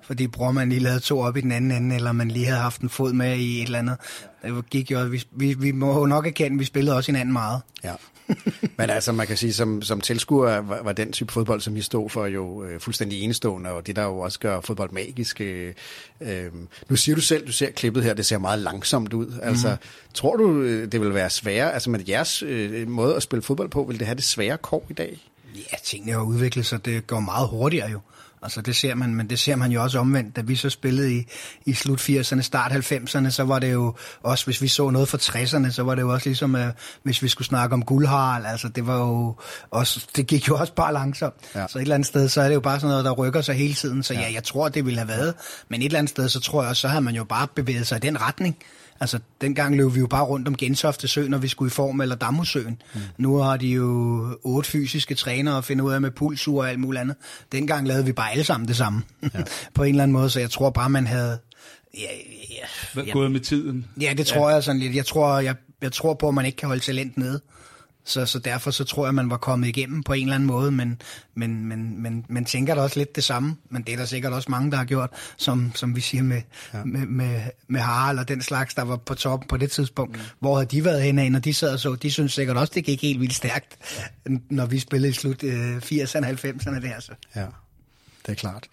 fordi 0.03 0.27
brormand 0.27 0.71
lige 0.71 0.81
lavede 0.81 1.01
to 1.01 1.21
op 1.21 1.37
i 1.37 1.41
den 1.41 1.53
anden 1.53 1.71
ende, 1.71 1.97
eller 1.97 2.13
man 2.13 2.29
lige 2.29 2.47
havde 2.47 2.61
haft 2.61 2.81
en 2.81 2.89
fod 2.89 3.13
med 3.13 3.37
i 3.37 3.59
et 3.59 3.67
eller 3.67 3.79
andet. 3.79 3.97
Det 4.43 4.71
gik 4.71 4.91
jo, 4.91 5.05
vi, 5.05 5.25
vi, 5.33 5.55
vi 5.55 5.73
må 5.73 5.99
jo 5.99 6.07
nok 6.07 6.27
erkende, 6.27 6.55
at 6.55 6.61
vi 6.61 6.65
spillede 6.65 6.97
også 6.97 7.13
hinanden 7.13 7.33
meget. 7.33 7.61
Ja. 7.85 7.95
Men 8.79 8.91
altså, 8.91 9.13
man 9.13 9.27
kan 9.27 9.37
sige, 9.37 9.53
som, 9.53 9.83
som 9.83 10.01
tilskuer 10.01 10.61
var, 10.61 10.83
var 10.83 10.93
den 10.93 11.13
type 11.13 11.33
fodbold, 11.33 11.61
som 11.61 11.77
I 11.77 11.81
stod 11.81 12.11
for, 12.11 12.27
jo 12.27 12.65
øh, 12.65 12.81
fuldstændig 12.81 13.21
enestående, 13.21 13.71
og 13.71 13.87
det 13.87 13.97
der 13.97 14.05
jo 14.05 14.19
også 14.19 14.39
gør 14.39 14.61
fodbold 14.61 14.91
magisk. 14.91 15.41
Øh, 15.41 15.75
øh, 16.21 16.51
nu 16.89 16.97
siger 16.97 17.15
du 17.17 17.21
selv, 17.21 17.47
du 17.47 17.53
ser 17.53 17.71
klippet 17.71 18.05
her, 18.05 18.15
det 18.15 18.27
ser 18.27 18.39
meget 18.39 18.59
langsomt 18.59 19.13
ud. 19.13 19.39
Altså, 19.43 19.71
mm. 19.71 19.77
tror 20.15 20.37
du, 20.37 20.63
øh, 20.63 20.93
det 20.93 21.01
vil 21.01 21.15
være 21.15 21.31
sværere, 21.31 21.73
altså 21.75 21.91
med 21.91 22.01
jeres 22.09 22.43
øh, 22.43 22.89
måde 22.89 23.17
at 23.17 23.23
spille 23.23 23.43
fodbold 23.43 23.69
på, 23.69 23.85
vil 23.85 23.99
det 23.99 24.07
have 24.07 24.17
det 24.17 24.25
svære 24.25 24.59
kår 24.59 24.87
i 24.91 24.93
dag? 24.93 25.19
Ja, 25.55 25.77
tingene 25.85 26.13
har 26.13 26.23
udviklet 26.23 26.67
sig, 26.67 26.85
det 26.85 27.07
går 27.07 27.21
meget 27.21 27.49
hurtigere 27.49 27.91
jo. 27.91 28.01
Altså 28.43 28.61
det 28.61 28.77
ser 28.77 28.95
man, 28.95 29.15
men 29.15 29.31
det 29.31 29.39
ser 29.39 29.57
man 29.57 29.73
jo 29.73 29.83
også 29.83 29.99
omvendt. 29.99 30.37
Da 30.37 30.41
vi 30.41 30.57
så 30.57 30.71
spillede 30.71 31.15
i, 31.15 31.27
i 31.67 31.73
slut 31.73 32.01
80'erne, 32.01 32.41
start 32.41 32.73
90'erne, 32.73 33.31
så 33.31 33.45
var 33.45 33.59
det 33.59 33.73
jo 33.73 33.95
også, 34.23 34.45
hvis 34.45 34.63
vi 34.63 34.69
så 34.69 34.91
noget 34.91 35.09
fra 35.09 35.19
60'erne, 35.19 35.71
så 35.71 35.83
var 35.83 35.95
det 35.95 36.03
jo 36.03 36.13
også 36.13 36.29
ligesom, 36.29 36.55
uh, 36.55 36.61
hvis 37.03 37.23
vi 37.23 37.29
skulle 37.29 37.49
snakke 37.49 37.75
om 37.75 37.85
guldharl, 37.85 38.47
altså 38.47 38.69
det 38.69 38.87
var 38.87 38.99
jo 38.99 39.37
også, 39.71 40.07
det 40.17 40.27
gik 40.27 40.49
jo 40.49 40.57
også 40.57 40.75
bare 40.75 40.93
langsomt. 40.93 41.35
Ja. 41.55 41.67
Så 41.69 41.79
et 41.79 41.83
eller 41.83 41.95
andet 41.95 42.07
sted, 42.07 42.29
så 42.29 42.41
er 42.41 42.49
det 42.49 42.55
jo 42.55 42.61
bare 42.61 42.81
sådan 42.81 42.91
noget, 42.91 43.05
der 43.05 43.11
rykker 43.13 43.41
sig 43.41 43.55
hele 43.55 43.75
tiden. 43.75 44.03
Så 44.03 44.15
ja, 44.15 44.21
ja 44.21 44.33
jeg 44.33 44.45
tror, 44.45 44.69
det 44.69 44.85
ville 44.85 44.99
have 44.99 45.09
været. 45.09 45.35
Men 45.69 45.81
et 45.81 45.85
eller 45.85 45.99
andet 45.99 46.11
sted, 46.11 46.29
så 46.29 46.41
tror 46.41 46.63
jeg 46.63 46.71
også, 46.71 46.81
så 46.81 46.89
har 46.89 47.01
man 47.01 47.15
jo 47.15 47.25
bare 47.25 47.49
bevæget 47.55 47.87
sig 47.87 47.97
i 47.97 48.01
den 48.01 48.21
retning. 48.21 48.57
Altså, 49.03 49.19
dengang 49.41 49.77
løb 49.77 49.95
vi 49.95 50.01
jo 50.01 50.07
bare 50.07 50.25
rundt 50.25 50.49
om 50.49 50.57
Gentofte 50.57 51.09
Sø, 51.09 51.29
når 51.29 51.39
vi 51.39 51.49
skulle 51.49 51.69
i 51.69 51.71
form, 51.71 52.01
eller 52.01 52.15
Damhusøen. 52.15 52.83
Mm. 52.95 53.01
Nu 53.19 53.37
har 53.37 53.57
de 53.57 53.67
jo 53.67 54.39
otte 54.43 54.71
fysiske 54.71 55.15
trænere 55.15 55.59
at 55.59 55.65
finde 55.65 55.85
ud 55.85 55.93
af 55.93 56.01
med 56.01 56.11
pulsur 56.11 56.63
og 56.63 56.71
alt 56.71 56.81
muligt 56.81 57.01
andet. 57.01 57.17
Dengang 57.53 57.89
lavede 57.89 58.05
vi 58.05 58.13
bare 58.13 58.31
alle 58.31 58.45
sammen 58.45 58.69
det 58.69 58.77
samme, 58.77 59.03
ja. 59.23 59.29
på 59.75 59.83
en 59.83 59.89
eller 59.89 60.03
anden 60.03 60.13
måde, 60.13 60.31
så 60.31 60.41
jeg 60.41 60.51
tror 60.51 60.71
bare, 60.71 60.91
man 60.91 61.07
havde... 61.07 61.39
Ja, 61.95 62.01
ja, 62.97 63.03
ja. 63.07 63.13
Gået 63.13 63.33
med 63.33 63.41
tiden. 63.41 63.87
Ja, 64.01 64.15
det 64.17 64.27
tror 64.27 64.49
ja. 64.49 64.55
jeg 64.55 64.63
sådan 64.63 64.81
lidt. 64.81 64.97
Jeg 64.97 65.07
tror, 65.07 65.39
jeg, 65.39 65.55
jeg 65.83 65.93
tror 65.93 66.15
på, 66.15 66.29
at 66.29 66.35
man 66.35 66.47
ikke 66.47 66.57
kan 66.57 66.69
holde 66.69 66.83
talent 66.83 67.17
nede. 67.17 67.41
Så, 68.05 68.27
så 68.27 68.39
derfor 68.39 68.71
så 68.71 68.85
tror 68.85 69.07
jeg, 69.07 69.15
man 69.15 69.31
var 69.31 69.37
kommet 69.37 69.69
igennem 69.69 70.03
på 70.03 70.13
en 70.13 70.23
eller 70.23 70.35
anden 70.35 70.47
måde, 70.47 70.73
men, 70.73 71.03
men, 71.35 71.67
men, 71.67 72.03
men, 72.03 72.25
men 72.29 72.45
tænker 72.45 72.75
da 72.75 72.81
også 72.81 72.99
lidt 72.99 73.17
det 73.17 73.25
samme. 73.25 73.57
Men 73.71 73.83
det 73.83 73.93
er 73.93 73.97
der 73.97 74.05
sikkert 74.05 74.33
også 74.33 74.51
mange, 74.51 74.71
der 74.71 74.77
har 74.77 74.85
gjort, 74.85 75.11
som, 75.37 75.73
som 75.75 75.97
vi 75.97 76.01
siger 76.01 76.23
med, 76.23 76.43
ja. 76.75 76.85
med, 76.85 77.07
med, 77.07 77.41
med 77.69 77.81
Harald 77.81 78.19
og 78.19 78.29
den 78.29 78.43
slags, 78.43 78.75
der 78.75 78.83
var 78.83 78.97
på 78.97 79.15
toppen 79.15 79.49
på 79.49 79.57
det 79.57 79.71
tidspunkt. 79.71 80.17
Mm. 80.17 80.23
Hvor 80.39 80.55
havde 80.55 80.67
de 80.67 80.85
været 80.85 81.03
henne, 81.03 81.31
når 81.31 81.39
de 81.39 81.55
sad 81.55 81.73
og 81.73 81.81
så? 81.81 81.95
De 81.95 82.11
synes 82.11 82.33
sikkert 82.33 82.57
også, 82.57 82.73
det 82.75 82.85
gik 82.85 83.03
helt 83.03 83.21
vildt 83.21 83.35
stærkt, 83.35 83.79
når 84.51 84.67
vi 84.67 84.79
spillede 84.79 85.11
i 85.11 85.15
slut 85.15 85.43
øh, 85.43 85.77
80'erne 85.77 86.27
og 86.27 86.31
90'erne 86.31 86.81
der. 86.83 87.01
Så. 87.01 87.13
Ja, 87.37 87.47
det 88.27 88.33
er 88.33 88.35
klart. 88.35 88.69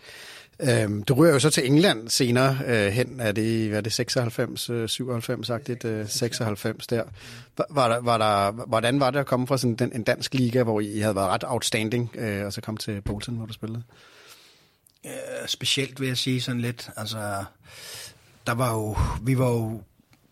Øhm, 0.62 1.04
du 1.04 1.14
ryger 1.14 1.34
jo 1.34 1.40
så 1.40 1.50
til 1.50 1.66
England 1.66 2.10
senere 2.10 2.58
øh, 2.66 2.92
hen, 2.92 3.20
er 3.20 3.32
det, 3.32 3.68
hvad 3.68 3.78
er 3.78 3.82
det 3.82 3.94
96, 3.94 4.70
øh, 4.70 4.90
97 4.90 5.48
sagt, 5.48 5.86
øh, 5.86 6.10
96 6.10 6.88
der. 6.88 7.04
Var 7.70 7.88
der, 7.88 8.00
var 8.00 8.18
der. 8.18 8.52
Hvordan 8.52 9.00
var 9.00 9.12
det 9.12 9.20
at 9.20 9.26
komme 9.26 9.48
fra 9.48 9.58
sådan 9.58 9.76
den, 9.76 9.92
en 9.96 10.04
dansk 10.04 10.34
liga, 10.34 10.64
hvor 10.64 10.80
I 10.80 11.00
havde 11.00 11.16
været 11.16 11.30
ret 11.30 11.44
outstanding, 11.48 12.16
øh, 12.16 12.46
og 12.46 12.54
så 12.54 12.62
komme 12.62 12.78
til 12.78 13.02
Bolton, 13.02 13.36
hvor 13.36 13.46
du 13.46 13.54
spillede? 13.54 13.84
Øh, 15.06 15.48
specielt 15.48 16.00
vil 16.00 16.08
jeg 16.08 16.18
sige 16.18 16.42
sådan 16.42 16.62
lidt, 16.62 16.90
altså, 16.96 17.44
der 18.48 18.54
var 18.54 18.74
jo, 18.74 18.98
vi 19.24 19.38
var 19.38 19.50
jo 19.50 19.82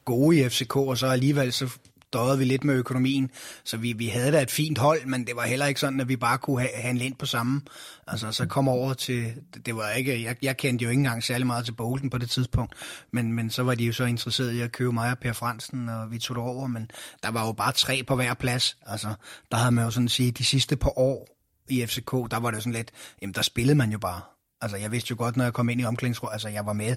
gode 0.05 0.39
i 0.39 0.49
FCK, 0.49 0.75
og 0.75 0.97
så 0.97 1.07
alligevel 1.07 1.53
så 1.53 1.69
døjede 2.17 2.37
vi 2.37 2.45
lidt 2.45 2.63
med 2.63 2.75
økonomien, 2.75 3.31
så 3.63 3.77
vi, 3.77 3.93
vi 3.93 4.07
havde 4.07 4.31
da 4.31 4.41
et 4.41 4.51
fint 4.51 4.77
hold, 4.77 5.05
men 5.05 5.27
det 5.27 5.35
var 5.35 5.45
heller 5.45 5.65
ikke 5.65 5.79
sådan, 5.79 5.99
at 5.99 6.07
vi 6.07 6.15
bare 6.15 6.37
kunne 6.37 6.61
ha- 6.61 6.81
handle 6.81 7.05
ind 7.05 7.15
på 7.15 7.25
samme. 7.25 7.61
Altså, 8.07 8.31
så 8.31 8.45
kom 8.45 8.67
over 8.67 8.93
til, 8.93 9.33
det 9.65 9.75
var 9.75 9.91
ikke, 9.91 10.23
jeg, 10.23 10.35
jeg 10.41 10.57
kendte 10.57 10.83
jo 10.83 10.89
ikke 10.89 10.99
engang 10.99 11.23
særlig 11.23 11.47
meget 11.47 11.65
til 11.65 11.71
Bolden 11.71 12.09
på 12.09 12.17
det 12.17 12.29
tidspunkt, 12.29 12.73
men, 13.11 13.33
men 13.33 13.49
så 13.49 13.63
var 13.63 13.75
de 13.75 13.85
jo 13.85 13.93
så 13.93 14.03
interesserede 14.05 14.57
i 14.57 14.61
at 14.61 14.71
købe 14.71 14.91
mig 14.91 15.11
og 15.11 15.17
Per 15.17 15.33
Fransen, 15.33 15.89
og 15.89 16.11
vi 16.11 16.19
tog 16.19 16.35
det 16.35 16.43
over, 16.43 16.67
men 16.67 16.91
der 17.23 17.31
var 17.31 17.45
jo 17.45 17.51
bare 17.51 17.71
tre 17.71 18.03
på 18.03 18.15
hver 18.15 18.33
plads. 18.33 18.77
Altså, 18.85 19.13
der 19.51 19.57
havde 19.57 19.71
man 19.71 19.83
jo 19.83 19.91
sådan 19.91 20.05
at 20.05 20.11
sige, 20.11 20.31
de 20.31 20.45
sidste 20.45 20.75
par 20.75 20.99
år 20.99 21.27
i 21.69 21.85
FCK, 21.85 22.11
der 22.11 22.39
var 22.39 22.51
det 22.51 22.63
sådan 22.63 22.73
lidt, 22.73 22.91
jamen 23.21 23.33
der 23.33 23.41
spillede 23.41 23.75
man 23.75 23.91
jo 23.91 23.97
bare. 23.97 24.21
Altså, 24.61 24.77
jeg 24.77 24.91
vidste 24.91 25.11
jo 25.11 25.15
godt, 25.19 25.37
når 25.37 25.43
jeg 25.43 25.53
kom 25.53 25.69
ind 25.69 25.81
i 25.81 25.85
omklædningsrummet, 25.85 26.33
altså 26.33 26.49
jeg 26.49 26.65
var 26.65 26.73
med. 26.73 26.95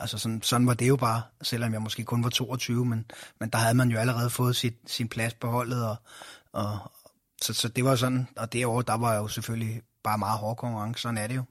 Altså 0.00 0.18
sådan, 0.18 0.42
sådan 0.42 0.66
var 0.66 0.74
det 0.74 0.88
jo 0.88 0.96
bare, 0.96 1.22
selvom 1.42 1.72
jeg 1.72 1.82
måske 1.82 2.04
kun 2.04 2.24
var 2.24 2.30
22, 2.30 2.84
men, 2.84 3.10
men 3.40 3.50
der 3.50 3.58
havde 3.58 3.74
man 3.74 3.90
jo 3.90 3.98
allerede 3.98 4.30
fået 4.30 4.56
sit, 4.56 4.76
sin 4.86 5.08
plads 5.08 5.34
på 5.34 5.46
holdet, 5.46 5.86
og, 5.86 5.96
og 6.52 6.78
så, 7.42 7.54
så 7.54 7.68
det 7.68 7.84
var 7.84 7.96
sådan, 7.96 8.28
og 8.36 8.52
det 8.52 8.66
år, 8.66 8.82
der 8.82 8.96
var 8.96 9.16
jo 9.16 9.28
selvfølgelig 9.28 9.82
bare 10.02 10.18
meget 10.18 10.38
hård 10.38 10.56
konkurrence, 10.56 11.02
sådan 11.02 11.18
er 11.18 11.26
det 11.26 11.36
jo. 11.36 11.42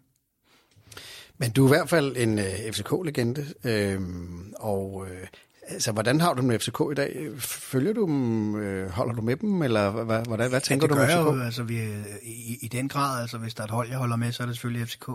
Men 1.37 1.51
du 1.51 1.63
er 1.63 1.67
i 1.67 1.75
hvert 1.77 1.89
fald 1.89 2.17
en 2.17 2.39
øh, 2.39 2.45
FCK-legende, 2.45 3.53
øhm, 3.63 4.53
og 4.59 5.07
øh, 5.09 5.27
altså, 5.67 5.91
hvordan 5.91 6.21
har 6.21 6.33
du 6.33 6.41
med 6.41 6.59
FCK 6.59 6.81
i 6.91 6.95
dag? 6.95 7.29
Følger 7.39 7.93
du 7.93 8.05
dem, 8.05 8.55
øh, 8.55 8.89
holder 8.89 9.13
du 9.13 9.21
med 9.21 9.35
dem, 9.35 9.61
eller 9.61 9.89
hvad, 9.89 10.25
hvordan, 10.25 10.49
hvad 10.49 10.61
tænker 10.61 10.87
ja, 10.87 10.93
du 10.93 10.99
med 10.99 11.07
FCK? 11.07 11.37
Jo, 11.37 11.43
altså, 11.43 11.63
vi, 11.63 12.03
i, 12.23 12.57
i 12.61 12.67
den 12.67 12.89
grad, 12.89 13.21
altså 13.21 13.37
hvis 13.37 13.53
der 13.53 13.61
er 13.61 13.65
et 13.65 13.71
hold, 13.71 13.89
jeg 13.89 13.97
holder 13.97 14.15
med, 14.15 14.31
så 14.31 14.43
er 14.43 14.47
det 14.47 14.55
selvfølgelig 14.55 14.87
FCK. 14.87 15.09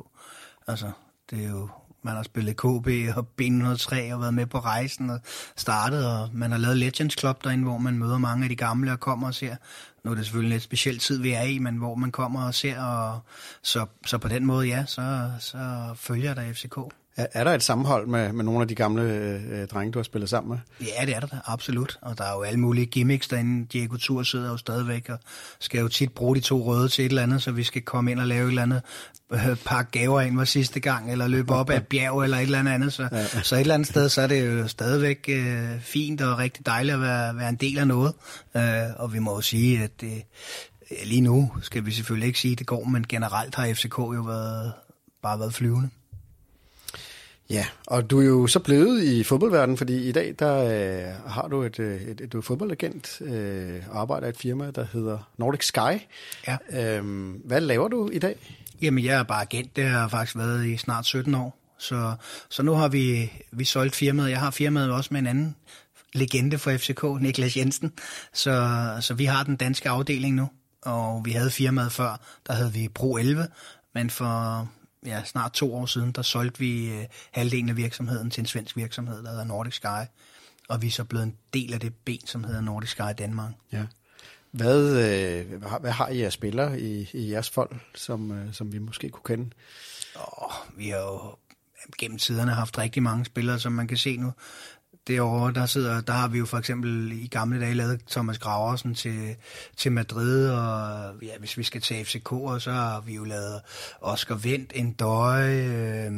Altså, 0.67 0.91
det 1.31 1.45
er 1.45 1.51
jo 1.51 1.69
man 2.03 2.17
har 2.17 2.23
spillet 2.23 2.57
KB 2.57 3.17
og 3.17 3.27
B103 3.41 4.15
og 4.15 4.21
været 4.21 4.35
med 4.35 4.47
på 4.47 4.59
rejsen 4.59 5.11
og 5.11 5.21
startet, 5.57 6.07
og 6.07 6.29
man 6.33 6.51
har 6.51 6.59
lavet 6.59 6.77
Legends 6.77 7.19
Club 7.21 7.45
derinde, 7.45 7.65
hvor 7.65 7.79
man 7.79 7.99
møder 7.99 8.19
mange 8.19 8.43
af 8.43 8.49
de 8.49 8.57
gamle 8.57 8.93
og 8.93 9.01
kommer 9.01 9.27
og 9.27 9.35
ser. 9.35 9.57
Nu 10.05 10.11
er 10.11 10.15
det 10.15 10.25
selvfølgelig 10.25 10.49
en 10.49 10.53
lidt 10.53 10.63
speciel 10.63 10.99
tid, 10.99 11.19
vi 11.19 11.33
er 11.33 11.43
i, 11.43 11.59
men 11.59 11.77
hvor 11.77 11.95
man 11.95 12.11
kommer 12.11 12.47
og 12.47 12.55
ser, 12.55 12.83
og 12.83 13.21
så, 13.63 13.87
så 14.07 14.19
på 14.19 14.29
den 14.29 14.47
måde, 14.47 14.67
ja, 14.67 14.85
så, 14.87 15.31
så 15.41 15.93
følger 15.97 16.35
der 16.35 16.53
FCK. 16.53 16.79
Er, 17.17 17.27
er 17.33 17.45
der 17.45 17.51
et 17.55 17.63
sammenhold 17.63 18.07
med, 18.07 18.33
med 18.33 18.45
nogle 18.45 18.61
af 18.61 18.69
de 18.69 18.75
gamle 18.75 19.03
øh, 19.03 19.69
drenge, 19.69 19.93
du 19.93 19.99
har 19.99 20.05
spillet 20.05 20.31
sammen 20.31 20.51
med? 20.51 20.87
Ja, 20.87 21.07
det 21.07 21.17
er 21.17 21.21
der 21.21 21.27
da, 21.27 21.37
absolut. 21.45 21.99
Og 22.03 22.19
der 22.19 22.25
er 22.25 22.33
jo 22.33 22.43
alle 22.43 22.61
mulige 22.61 22.87
gimmicks 22.87 23.29
derinde. 23.29 23.67
Diego 23.67 23.97
Tur 23.97 24.23
sidder 24.23 24.51
jo 24.51 24.57
stadigvæk 24.57 25.09
og 25.09 25.19
skal 25.61 25.81
jo 25.81 25.89
tit 25.89 26.13
bruge 26.13 26.37
de 26.37 26.41
to 26.41 26.67
røde 26.67 26.89
til 26.89 27.05
et 27.05 27.09
eller 27.09 27.23
andet, 27.23 27.43
så 27.43 27.53
vi 27.53 27.63
skal 27.63 27.83
komme 27.83 28.11
ind 28.11 28.21
og 28.21 28.27
lave 28.27 28.45
et 28.45 28.49
eller 28.49 28.63
andet 28.63 28.83
øh, 29.33 29.57
pakke 29.65 29.91
gaver 29.91 30.21
ind 30.21 30.37
var 30.37 30.45
sidste 30.45 30.81
gang, 30.81 31.13
eller 31.13 31.29
løbe 31.29 31.55
op 31.55 31.71
ad 31.71 31.77
et 31.77 31.87
bjerg 31.87 32.23
eller 32.25 32.37
et 32.37 32.43
eller 32.43 32.73
andet. 32.73 32.93
Så, 32.93 33.09
ja. 33.13 33.43
så 33.43 33.55
et 33.55 33.61
eller 33.61 33.75
andet 33.75 33.89
sted, 33.89 34.09
så 34.09 34.23
er 34.23 34.27
det 34.27 34.47
jo 34.47 34.69
stadigvæk 34.69 35.25
øh, 35.29 35.81
fint 35.81 36.21
og 36.21 36.39
rigtig 36.39 36.67
dejligt 36.67 36.95
at 36.95 37.01
være, 37.01 37.37
være 37.37 37.49
en 37.49 37.57
del 37.57 37.79
af 37.79 37.87
noget. 37.87 38.15
Øh, 38.57 38.63
og 38.97 39.13
vi 39.13 39.19
må 39.19 39.35
jo 39.35 39.41
sige, 39.41 39.83
at 39.83 40.01
det, 40.01 40.23
lige 41.05 41.21
nu 41.21 41.53
skal 41.63 41.87
vi 41.87 41.91
selvfølgelig 41.91 42.27
ikke 42.27 42.39
sige, 42.39 42.53
at 42.53 42.59
det 42.59 42.67
går, 42.67 42.85
men 42.85 43.07
generelt 43.09 43.55
har 43.55 43.75
FCK 43.75 43.99
jo 43.99 44.23
været, 44.27 44.73
bare 45.23 45.39
været 45.39 45.55
flyvende. 45.55 45.89
Ja, 47.51 47.67
og 47.87 48.11
du 48.11 48.21
er 48.21 48.25
jo 48.25 48.47
så 48.47 48.59
blevet 48.59 49.03
i 49.03 49.25
fodboldverdenen, 49.25 49.77
fordi 49.77 50.09
i 50.09 50.13
dag 50.13 50.35
der 50.39 50.65
øh, 50.65 51.31
har 51.31 51.49
du 51.49 51.63
et, 51.63 51.79
øh, 51.79 52.01
et, 52.01 52.21
et, 52.21 52.33
du 52.33 52.39
er 52.39 52.43
fodboldagent 52.43 53.21
øh, 53.21 53.83
og 53.91 54.01
arbejder 54.01 54.27
i 54.27 54.31
et 54.31 54.37
firma, 54.37 54.71
der 54.71 54.87
hedder 54.93 55.19
Nordic 55.37 55.67
Sky. 55.67 56.01
Ja. 56.49 56.57
Øhm, 56.73 57.31
hvad 57.45 57.61
laver 57.61 57.89
du 57.89 58.09
i 58.13 58.19
dag? 58.19 58.37
Jamen, 58.83 59.05
jeg 59.05 59.19
er 59.19 59.23
bare 59.23 59.43
agent. 59.43 59.77
Det 59.77 59.85
har 59.85 60.09
faktisk 60.09 60.37
været 60.37 60.67
i 60.67 60.77
snart 60.77 61.07
17 61.07 61.35
år. 61.35 61.59
Så, 61.79 62.15
så 62.49 62.63
nu 62.63 62.73
har 62.73 62.89
vi, 62.89 63.33
vi 63.53 63.65
solgt 63.65 63.95
firmaet. 63.95 64.31
Jeg 64.31 64.41
har 64.41 64.51
firmaet 64.51 64.93
også 64.93 65.09
med 65.13 65.21
en 65.21 65.27
anden 65.27 65.57
legende 66.13 66.59
for 66.59 66.77
FCK, 66.77 67.05
Niklas 67.21 67.57
Jensen. 67.57 67.93
Så, 68.33 68.79
så 69.01 69.15
vi 69.15 69.25
har 69.25 69.45
den 69.45 69.57
danske 69.57 69.89
afdeling 69.89 70.35
nu. 70.35 70.49
Og 70.83 71.25
vi 71.25 71.31
havde 71.31 71.51
firmaet 71.51 71.93
før, 71.93 72.21
der 72.47 72.53
havde 72.53 72.73
vi 72.73 72.89
Pro 72.89 73.17
11, 73.17 73.47
men 73.95 74.11
for 74.11 74.69
ja, 75.07 75.25
snart 75.25 75.53
to 75.53 75.75
år 75.75 75.87
siden, 75.87 76.13
der 76.13 76.23
solgte 76.23 76.59
vi 76.59 76.91
øh, 76.91 77.05
halvdelen 77.31 77.69
af 77.69 77.77
virksomheden 77.77 78.31
til 78.31 78.41
en 78.41 78.47
svensk 78.47 78.77
virksomhed, 78.77 79.23
der 79.23 79.31
hedder 79.31 79.45
Nordic 79.45 79.75
Sky. 79.75 80.07
Og 80.69 80.83
vi 80.83 80.87
er 80.87 80.91
så 80.91 81.05
blevet 81.05 81.25
en 81.25 81.37
del 81.55 81.73
af 81.73 81.81
det 81.81 81.95
ben, 81.95 82.27
som 82.27 82.45
hedder 82.45 82.61
Nordic 82.61 82.91
Sky 82.91 83.03
Danmark. 83.19 83.53
Ja. 83.73 83.87
Hvad, 84.51 84.81
øh, 84.81 85.63
hvad 85.81 85.91
har 85.91 86.09
I 86.09 86.23
af 86.23 86.33
spillere 86.33 86.81
i, 86.81 87.11
i 87.13 87.31
jeres 87.31 87.51
folk, 87.51 87.77
som, 87.95 88.33
øh, 88.33 88.53
som 88.53 88.73
vi 88.73 88.79
måske 88.79 89.09
kunne 89.09 89.37
kende? 89.37 89.51
Oh, 90.15 90.53
vi 90.77 90.89
har 90.89 90.99
jo 90.99 91.37
gennem 91.99 92.19
tiderne 92.19 92.53
haft 92.53 92.79
rigtig 92.79 93.03
mange 93.03 93.25
spillere, 93.25 93.59
som 93.59 93.73
man 93.73 93.89
kan 93.89 93.97
se 93.97 94.17
nu 94.17 94.33
derovre, 95.07 95.53
der, 95.53 95.67
sidder, 95.67 96.01
der 96.01 96.13
har 96.13 96.29
vi 96.29 96.39
jo 96.39 96.47
for 96.47 96.59
eksempel 96.59 97.13
i 97.13 97.27
gamle 97.27 97.61
dage 97.61 97.75
lavet 97.75 98.01
Thomas 98.11 98.39
Graversen 98.39 98.95
til, 98.95 99.37
til 99.77 99.93
Madrid, 99.93 100.49
og 100.49 101.15
ja, 101.23 101.39
hvis 101.39 101.59
vi 101.59 101.63
skal 101.63 101.81
tage 101.81 102.05
FCK, 102.05 102.29
så 102.63 102.71
har 102.73 103.01
vi 103.01 103.15
jo 103.15 103.25
lavet 103.25 103.61
Oscar 104.01 104.35
Vendt, 104.35 104.73
en 104.75 104.93
døje, 104.93 106.07
øh, 106.07 106.13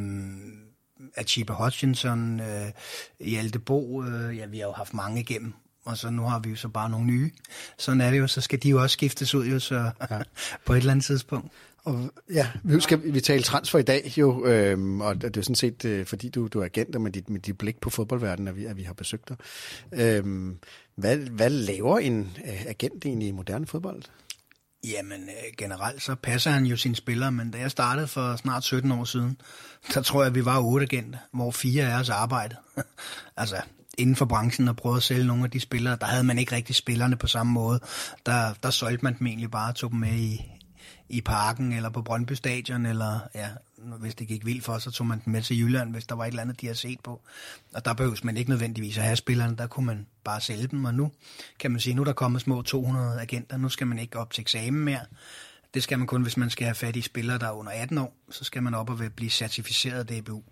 Achiba 1.15 1.53
Hutchinson, 1.53 2.39
øh, 2.39 2.71
Hjalte 3.19 3.59
Bo, 3.59 4.03
øh, 4.03 4.37
ja, 4.37 4.45
vi 4.45 4.57
har 4.57 4.65
jo 4.65 4.73
haft 4.73 4.93
mange 4.93 5.21
igennem, 5.21 5.53
og 5.85 5.97
så 5.97 6.09
nu 6.09 6.23
har 6.23 6.39
vi 6.39 6.49
jo 6.49 6.55
så 6.55 6.67
bare 6.67 6.89
nogle 6.89 7.05
nye. 7.05 7.31
Sådan 7.77 8.01
er 8.01 8.11
det 8.11 8.19
jo, 8.19 8.27
så 8.27 8.41
skal 8.41 8.63
de 8.63 8.69
jo 8.69 8.81
også 8.81 8.93
skiftes 8.93 9.35
ud 9.35 9.45
jo, 9.45 9.59
så 9.59 9.91
ja. 10.09 10.19
på 10.65 10.73
et 10.73 10.77
eller 10.77 10.91
andet 10.91 11.05
tidspunkt. 11.05 11.51
Og 11.85 12.11
ja, 12.33 12.47
vi 12.63 12.81
skal 12.81 13.13
vi 13.13 13.21
tale 13.21 13.43
transfer 13.43 13.79
i 13.79 13.83
dag 13.83 14.13
jo, 14.17 14.45
øhm, 14.45 15.01
og 15.01 15.21
det 15.21 15.37
er 15.37 15.41
sådan 15.41 15.55
set, 15.55 15.85
øh, 15.85 16.05
fordi 16.05 16.29
du, 16.29 16.47
du 16.47 16.59
er 16.59 16.65
agent, 16.65 16.95
og 16.95 17.01
med 17.01 17.11
dit, 17.11 17.29
med 17.29 17.39
dit 17.39 17.57
blik 17.57 17.79
på 17.81 17.89
fodboldverdenen, 17.89 18.47
at 18.47 18.55
vi, 18.55 18.65
at 18.65 18.77
vi 18.77 18.83
har 18.83 18.93
besøgt 18.93 19.29
dig. 19.29 19.37
Øhm, 19.93 20.57
hvad, 20.95 21.17
hvad 21.17 21.49
laver 21.49 21.99
en 21.99 22.37
øh, 22.45 22.65
agent 22.65 23.05
egentlig 23.05 23.27
i 23.27 23.31
moderne 23.31 23.67
fodbold? 23.67 24.03
Jamen, 24.83 25.21
øh, 25.21 25.53
generelt 25.57 26.01
så 26.01 26.15
passer 26.15 26.51
han 26.51 26.65
jo 26.65 26.77
sine 26.77 26.95
spillere, 26.95 27.31
men 27.31 27.51
da 27.51 27.57
jeg 27.57 27.71
startede 27.71 28.07
for 28.07 28.35
snart 28.35 28.63
17 28.63 28.91
år 28.91 29.03
siden, 29.03 29.41
så 29.89 30.01
tror 30.01 30.21
jeg, 30.21 30.27
at 30.27 30.35
vi 30.35 30.45
var 30.45 30.59
otte 30.59 30.83
agenter, 30.83 31.19
hvor 31.33 31.51
fire 31.51 31.93
af 31.93 31.99
os 31.99 32.09
arbejdede. 32.09 32.59
altså, 33.37 33.61
inden 33.97 34.15
for 34.15 34.25
branchen 34.25 34.67
og 34.67 34.75
prøvede 34.75 34.97
at 34.97 35.03
sælge 35.03 35.27
nogle 35.27 35.43
af 35.43 35.51
de 35.51 35.59
spillere. 35.59 35.97
Der 36.01 36.05
havde 36.05 36.23
man 36.23 36.39
ikke 36.39 36.55
rigtig 36.55 36.75
spillerne 36.75 37.15
på 37.15 37.27
samme 37.27 37.53
måde. 37.53 37.79
Der, 38.25 38.53
der 38.63 38.69
solgte 38.69 39.03
man 39.03 39.19
dem 39.19 39.27
egentlig 39.27 39.51
bare 39.51 39.69
og 39.69 39.75
tog 39.75 39.91
dem 39.91 39.99
med 39.99 40.13
i, 40.13 40.41
i 41.09 41.21
parken 41.21 41.73
eller 41.73 41.89
på 41.89 42.01
Brøndby 42.01 42.33
Stadion, 42.33 42.85
eller 42.85 43.19
ja, 43.35 43.49
hvis 43.77 44.15
det 44.15 44.27
gik 44.27 44.45
vildt 44.45 44.63
for, 44.63 44.77
så 44.77 44.91
tog 44.91 45.07
man 45.07 45.21
den 45.25 45.33
med 45.33 45.41
til 45.41 45.59
Jylland, 45.59 45.91
hvis 45.91 46.05
der 46.05 46.15
var 46.15 46.23
et 46.23 46.27
eller 46.27 46.41
andet, 46.41 46.61
de 46.61 46.65
havde 46.65 46.77
set 46.77 46.99
på. 46.99 47.21
Og 47.73 47.85
der 47.85 47.93
behøves 47.93 48.23
man 48.23 48.37
ikke 48.37 48.49
nødvendigvis 48.49 48.97
at 48.97 49.03
have 49.03 49.15
spillerne, 49.15 49.57
der 49.57 49.67
kunne 49.67 49.85
man 49.85 50.07
bare 50.23 50.41
sælge 50.41 50.67
dem, 50.67 50.85
og 50.85 50.93
nu 50.93 51.11
kan 51.59 51.71
man 51.71 51.79
sige, 51.79 51.93
nu 51.93 52.01
er 52.01 52.05
der 52.05 52.13
kommet 52.13 52.41
små 52.41 52.61
200 52.61 53.21
agenter, 53.21 53.57
nu 53.57 53.69
skal 53.69 53.87
man 53.87 53.99
ikke 53.99 54.19
op 54.19 54.31
til 54.31 54.41
eksamen 54.41 54.85
mere. 54.85 55.05
Det 55.73 55.83
skal 55.83 55.97
man 55.99 56.07
kun, 56.07 56.21
hvis 56.21 56.37
man 56.37 56.49
skal 56.49 56.65
have 56.65 56.75
fat 56.75 56.95
i 56.95 57.01
spillere, 57.01 57.37
der 57.37 57.47
er 57.47 57.51
under 57.51 57.71
18 57.71 57.97
år, 57.97 58.13
så 58.31 58.43
skal 58.43 58.63
man 58.63 58.73
op 58.73 58.89
og 58.89 58.99
blive 59.15 59.29
certificeret 59.29 60.09
DBU. 60.09 60.43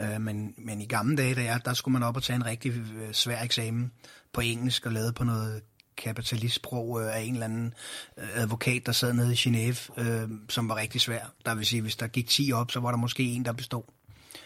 Øh, 0.00 0.20
men, 0.20 0.54
men 0.58 0.80
i 0.80 0.86
gamle 0.86 1.16
dage, 1.16 1.34
der, 1.34 1.58
der 1.58 1.74
skulle 1.74 1.92
man 1.92 2.02
op 2.02 2.16
og 2.16 2.22
tage 2.22 2.36
en 2.36 2.46
rigtig 2.46 2.72
øh, 2.72 3.12
svær 3.12 3.42
eksamen 3.42 3.92
på 4.32 4.40
engelsk 4.40 4.86
og 4.86 4.92
lave 4.92 5.12
på 5.12 5.24
noget 5.24 5.62
kapitalistsprog 5.96 7.02
øh, 7.02 7.16
af 7.16 7.20
en 7.20 7.32
eller 7.32 7.44
anden 7.44 7.74
øh, 8.18 8.28
advokat, 8.34 8.86
der 8.86 8.92
sad 8.92 9.12
nede 9.12 9.32
i 9.32 9.36
Genève, 9.36 10.00
øh, 10.02 10.28
som 10.48 10.68
var 10.68 10.76
rigtig 10.76 11.00
svær. 11.00 11.32
Der 11.46 11.54
vil 11.54 11.66
sige, 11.66 11.82
hvis 11.82 11.96
der 11.96 12.06
gik 12.06 12.28
10 12.28 12.52
op, 12.52 12.70
så 12.70 12.80
var 12.80 12.90
der 12.90 12.98
måske 12.98 13.22
en, 13.22 13.44
der 13.44 13.52
bestod. 13.52 13.82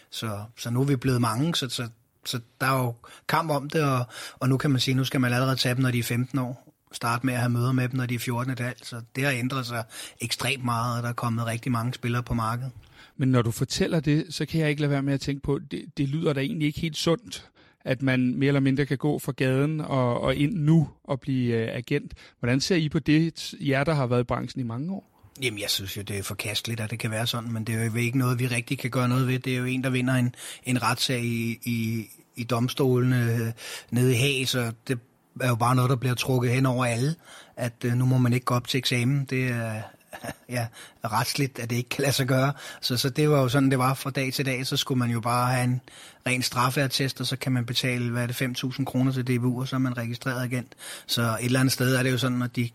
Så, 0.09 0.43
så 0.57 0.69
nu 0.69 0.81
er 0.81 0.85
vi 0.85 0.95
blevet 0.95 1.21
mange, 1.21 1.55
så, 1.55 1.69
så, 1.69 1.89
så 2.25 2.39
der 2.61 2.67
er 2.67 2.83
jo 2.83 2.95
kamp 3.27 3.51
om 3.51 3.69
det, 3.69 3.83
og, 3.83 4.05
og 4.39 4.49
nu 4.49 4.57
kan 4.57 4.71
man 4.71 4.79
sige, 4.79 4.95
nu 4.95 5.03
skal 5.03 5.21
man 5.21 5.33
allerede 5.33 5.55
tage 5.55 5.75
dem, 5.75 5.81
når 5.81 5.91
de 5.91 5.99
er 5.99 6.03
15 6.03 6.39
år. 6.39 6.67
Starte 6.91 7.25
med 7.25 7.33
at 7.33 7.39
have 7.39 7.49
møder 7.49 7.71
med 7.71 7.89
dem, 7.89 7.97
når 7.97 8.05
de 8.05 8.15
er 8.15 8.19
14 8.19 8.51
et 8.51 8.75
Så 8.83 9.01
det 9.15 9.23
har 9.23 9.31
ændret 9.31 9.65
sig 9.65 9.83
ekstremt 10.21 10.65
meget, 10.65 10.97
og 10.97 11.03
der 11.03 11.09
er 11.09 11.13
kommet 11.13 11.45
rigtig 11.45 11.71
mange 11.71 11.93
spillere 11.93 12.23
på 12.23 12.33
markedet. 12.33 12.71
Men 13.17 13.29
når 13.29 13.41
du 13.41 13.51
fortæller 13.51 13.99
det, 13.99 14.25
så 14.29 14.45
kan 14.45 14.61
jeg 14.61 14.69
ikke 14.69 14.81
lade 14.81 14.91
være 14.91 15.01
med 15.01 15.13
at 15.13 15.21
tænke 15.21 15.41
på, 15.41 15.59
det, 15.71 15.85
det 15.97 16.09
lyder 16.09 16.33
da 16.33 16.39
egentlig 16.39 16.65
ikke 16.65 16.79
helt 16.79 16.97
sundt, 16.97 17.49
at 17.85 18.01
man 18.01 18.35
mere 18.35 18.47
eller 18.47 18.59
mindre 18.59 18.85
kan 18.85 18.97
gå 18.97 19.19
fra 19.19 19.31
gaden 19.31 19.81
og, 19.81 20.21
og 20.21 20.35
ind 20.35 20.53
nu 20.53 20.89
og 21.03 21.19
blive 21.19 21.55
øh, 21.55 21.75
agent. 21.75 22.13
Hvordan 22.39 22.61
ser 22.61 22.75
I 22.75 22.89
på 22.89 22.99
det, 22.99 23.53
jer 23.59 23.83
der 23.83 23.93
har 23.93 24.07
været 24.07 24.21
i 24.21 24.23
branchen 24.23 24.61
i 24.61 24.63
mange 24.63 24.93
år? 24.93 25.07
Jamen, 25.41 25.59
jeg 25.59 25.69
synes 25.69 25.97
jo, 25.97 26.01
det 26.01 26.17
er 26.17 26.23
forkasteligt, 26.23 26.81
at 26.81 26.91
det 26.91 26.99
kan 26.99 27.11
være 27.11 27.27
sådan, 27.27 27.51
men 27.51 27.63
det 27.63 27.75
er 27.75 27.85
jo 27.85 27.95
ikke 27.95 28.17
noget, 28.17 28.39
vi 28.39 28.47
rigtig 28.47 28.79
kan 28.79 28.89
gøre 28.89 29.09
noget 29.09 29.27
ved. 29.27 29.39
Det 29.39 29.53
er 29.53 29.57
jo 29.57 29.65
en, 29.65 29.83
der 29.83 29.89
vinder 29.89 30.13
en, 30.13 30.35
en 30.63 30.83
retssag 30.83 31.23
i, 31.23 31.59
i, 31.63 32.05
i 32.35 32.43
domstolene 32.43 33.33
øh, 33.33 33.51
nede 33.91 34.11
i 34.11 34.15
Haag, 34.15 34.47
så 34.47 34.71
det 34.87 34.99
er 35.41 35.47
jo 35.47 35.55
bare 35.55 35.75
noget, 35.75 35.89
der 35.89 35.95
bliver 35.95 36.15
trukket 36.15 36.51
hen 36.51 36.65
over 36.65 36.85
alle, 36.85 37.15
at 37.55 37.73
øh, 37.85 37.93
nu 37.93 38.05
må 38.05 38.17
man 38.17 38.33
ikke 38.33 38.45
gå 38.45 38.53
op 38.53 38.67
til 38.67 38.77
eksamen. 38.77 39.25
Det 39.25 39.47
er, 39.47 39.81
ja, 40.49 40.67
retsligt, 41.05 41.59
at 41.59 41.69
det 41.69 41.75
ikke 41.75 41.89
kan 41.89 42.01
lade 42.01 42.13
sig 42.13 42.27
gøre. 42.27 42.53
Så, 42.81 42.97
så 42.97 43.09
det 43.09 43.29
var 43.29 43.41
jo 43.41 43.49
sådan, 43.49 43.71
det 43.71 43.79
var 43.79 43.93
fra 43.93 44.09
dag 44.09 44.33
til 44.33 44.45
dag. 44.45 44.67
Så 44.67 44.77
skulle 44.77 44.99
man 44.99 45.09
jo 45.09 45.19
bare 45.19 45.51
have 45.51 45.63
en 45.63 45.81
ren 46.27 46.41
straffeattest, 46.41 47.21
og 47.21 47.27
så 47.27 47.35
kan 47.35 47.51
man 47.51 47.65
betale, 47.65 48.11
hvad 48.11 48.23
er 48.23 48.27
det, 48.27 48.41
5.000 48.63 48.83
kroner 48.83 49.11
til 49.11 49.27
DBU, 49.27 49.61
og 49.61 49.67
så 49.67 49.75
er 49.75 49.79
man 49.79 49.97
registreret 49.97 50.43
agent. 50.43 50.73
Så 51.05 51.21
et 51.21 51.45
eller 51.45 51.59
andet 51.59 51.73
sted 51.73 51.95
er 51.95 52.03
det 52.03 52.11
jo 52.11 52.17
sådan, 52.17 52.41
at 52.41 52.55
de 52.55 52.69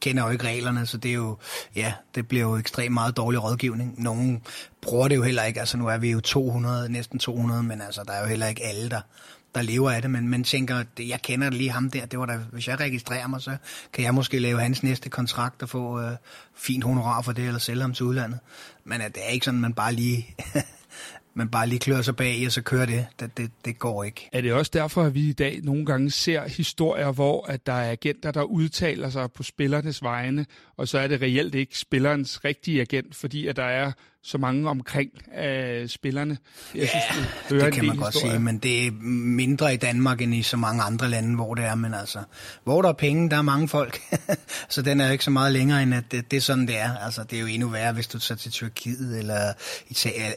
kender 0.00 0.24
jo 0.24 0.30
ikke 0.30 0.44
reglerne, 0.44 0.86
så 0.86 0.96
det 0.96 1.10
er 1.10 1.14
jo, 1.14 1.38
ja, 1.76 1.92
det 2.14 2.28
bliver 2.28 2.44
jo 2.44 2.56
ekstremt 2.56 2.94
meget 2.94 3.16
dårlig 3.16 3.44
rådgivning. 3.44 4.02
Nogen 4.02 4.42
bruger 4.82 5.08
det 5.08 5.16
jo 5.16 5.22
heller 5.22 5.42
ikke, 5.42 5.60
altså 5.60 5.76
nu 5.76 5.86
er 5.86 5.98
vi 5.98 6.10
jo 6.10 6.20
200, 6.20 6.88
næsten 6.88 7.18
200, 7.18 7.62
men 7.62 7.80
altså 7.80 8.02
der 8.06 8.12
er 8.12 8.20
jo 8.20 8.26
heller 8.26 8.46
ikke 8.46 8.64
alle, 8.64 8.90
der, 8.90 9.00
der 9.54 9.62
lever 9.62 9.90
af 9.90 10.02
det, 10.02 10.10
men 10.10 10.28
man 10.28 10.44
tænker, 10.44 10.76
at 10.76 10.86
jeg 10.98 11.22
kender 11.22 11.50
lige 11.50 11.70
ham 11.70 11.90
der, 11.90 12.06
det 12.06 12.18
var 12.18 12.26
da, 12.26 12.36
hvis 12.52 12.68
jeg 12.68 12.80
registrerer 12.80 13.26
mig, 13.26 13.40
så 13.40 13.56
kan 13.92 14.04
jeg 14.04 14.14
måske 14.14 14.38
lave 14.38 14.60
hans 14.60 14.82
næste 14.82 15.10
kontrakt 15.10 15.62
og 15.62 15.68
få 15.68 16.00
øh, 16.00 16.10
fint 16.54 16.84
honorar 16.84 17.22
for 17.22 17.32
det, 17.32 17.46
eller 17.46 17.60
sælge 17.60 17.80
ham 17.80 17.94
til 17.94 18.06
udlandet. 18.06 18.38
Men 18.84 19.00
at 19.00 19.14
det 19.14 19.22
er 19.26 19.28
ikke 19.28 19.44
sådan, 19.44 19.60
man 19.60 19.72
bare 19.72 19.92
lige 19.92 20.34
man 21.34 21.48
bare 21.48 21.66
lige 21.66 21.78
klør 21.78 22.02
sig 22.02 22.16
bag 22.16 22.42
og 22.46 22.52
så 22.52 22.62
kører 22.62 22.86
det. 22.86 23.06
Det, 23.20 23.36
det. 23.36 23.50
det 23.64 23.78
går 23.78 24.04
ikke. 24.04 24.28
Er 24.32 24.40
det 24.40 24.52
også 24.52 24.70
derfor, 24.74 25.02
at 25.02 25.14
vi 25.14 25.28
i 25.28 25.32
dag 25.32 25.60
nogle 25.62 25.86
gange 25.86 26.10
ser 26.10 26.48
historier, 26.48 27.12
hvor 27.12 27.46
at 27.46 27.66
der 27.66 27.72
er 27.72 27.90
agenter, 27.90 28.30
der 28.30 28.42
udtaler 28.42 29.10
sig 29.10 29.32
på 29.32 29.42
spillernes 29.42 30.02
vegne, 30.02 30.46
og 30.76 30.88
så 30.88 30.98
er 30.98 31.06
det 31.06 31.22
reelt 31.22 31.54
ikke 31.54 31.78
spillerens 31.78 32.44
rigtige 32.44 32.80
agent, 32.80 33.14
fordi 33.14 33.46
at 33.46 33.56
der 33.56 33.64
er 33.64 33.92
så 34.24 34.38
mange 34.38 34.68
omkring 34.68 35.10
af 35.32 35.90
spillerne. 35.90 36.38
Jeg 36.74 36.82
ja, 36.82 36.88
synes, 36.88 37.28
det, 37.48 37.60
det 37.60 37.72
kan 37.72 37.86
man 37.86 37.96
godt 37.96 38.14
sige, 38.14 38.38
men 38.38 38.58
det 38.58 38.86
er 38.86 38.90
mindre 39.36 39.74
i 39.74 39.76
Danmark 39.76 40.20
end 40.20 40.34
i 40.34 40.42
så 40.42 40.56
mange 40.56 40.82
andre 40.82 41.08
lande, 41.08 41.34
hvor 41.34 41.54
det 41.54 41.64
er. 41.64 41.74
Men 41.74 41.94
altså, 41.94 42.18
hvor 42.64 42.82
der 42.82 42.88
er 42.88 42.92
penge, 42.92 43.30
der 43.30 43.36
er 43.36 43.42
mange 43.42 43.68
folk. 43.68 44.00
så 44.68 44.82
den 44.82 45.00
er 45.00 45.06
jo 45.06 45.12
ikke 45.12 45.24
så 45.24 45.30
meget 45.30 45.52
længere, 45.52 45.82
end 45.82 45.94
at 45.94 46.04
det, 46.10 46.30
det 46.30 46.36
er 46.36 46.40
sådan, 46.40 46.66
det 46.66 46.78
er. 46.78 46.96
Altså, 46.96 47.24
det 47.30 47.36
er 47.36 47.40
jo 47.40 47.46
endnu 47.46 47.68
værre, 47.68 47.92
hvis 47.92 48.06
du 48.08 48.18
tager 48.18 48.36
til 48.36 48.52
Tyrkiet 48.52 49.18
eller 49.18 49.52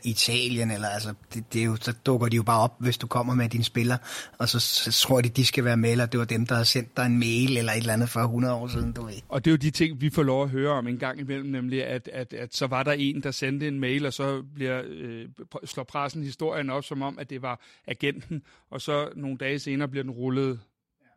Italien. 0.03 0.72
Eller, 0.72 0.88
altså, 0.88 1.14
det, 1.34 1.53
det 1.53 1.61
er 1.61 1.65
jo, 1.65 1.76
så 1.81 1.93
dukker 2.05 2.27
de 2.27 2.35
jo 2.35 2.43
bare 2.43 2.59
op, 2.59 2.76
hvis 2.80 2.97
du 2.97 3.07
kommer 3.07 3.35
med 3.35 3.49
din 3.49 3.64
spiller, 3.64 3.97
og 4.38 4.49
så, 4.49 4.59
så 4.59 4.91
tror 4.91 5.22
de, 5.22 5.30
de 5.30 5.45
skal 5.45 5.64
være 5.64 5.77
med, 5.77 5.91
eller 5.91 6.05
det 6.05 6.19
var 6.19 6.26
dem, 6.26 6.45
der 6.45 6.55
har 6.55 6.64
sendt 6.64 6.97
dig 6.97 7.05
en 7.05 7.19
mail 7.19 7.57
eller 7.57 7.72
et 7.72 7.77
eller 7.77 7.93
andet 7.93 8.09
for 8.09 8.19
100 8.19 8.53
år 8.53 8.68
siden, 8.68 8.91
du 8.91 9.05
ved. 9.05 9.14
Og 9.30 9.45
det 9.45 9.51
er 9.51 9.53
jo 9.53 9.57
de 9.57 9.72
ting, 9.72 10.01
vi 10.01 10.09
får 10.09 10.23
lov 10.23 10.43
at 10.43 10.49
høre 10.49 10.72
om 10.72 10.88
en 10.88 10.97
gang 10.97 11.19
imellem, 11.19 11.49
nemlig 11.49 11.85
at, 11.85 12.09
at, 12.14 12.34
at 12.34 12.55
så 12.55 12.68
var 12.68 12.84
der 12.84 12.91
en, 12.91 13.23
der 13.23 13.31
sendte 13.31 13.68
en 13.68 13.77
en 13.78 13.82
mail, 13.82 14.06
og 14.06 14.14
så 14.14 14.41
bliver, 14.56 14.84
øh, 14.86 15.30
slår 15.64 15.84
pressen 15.84 16.24
historien 16.24 16.70
op 16.70 16.84
som 16.84 17.02
om, 17.02 17.20
at 17.20 17.30
det 17.30 17.41
var 17.41 17.62
agenten, 17.88 18.44
og 18.70 18.82
så 18.82 19.12
nogle 19.16 19.38
dage 19.38 19.60
senere 19.60 19.88
bliver 19.88 20.04
den 20.04 20.12
rullet 20.12 20.60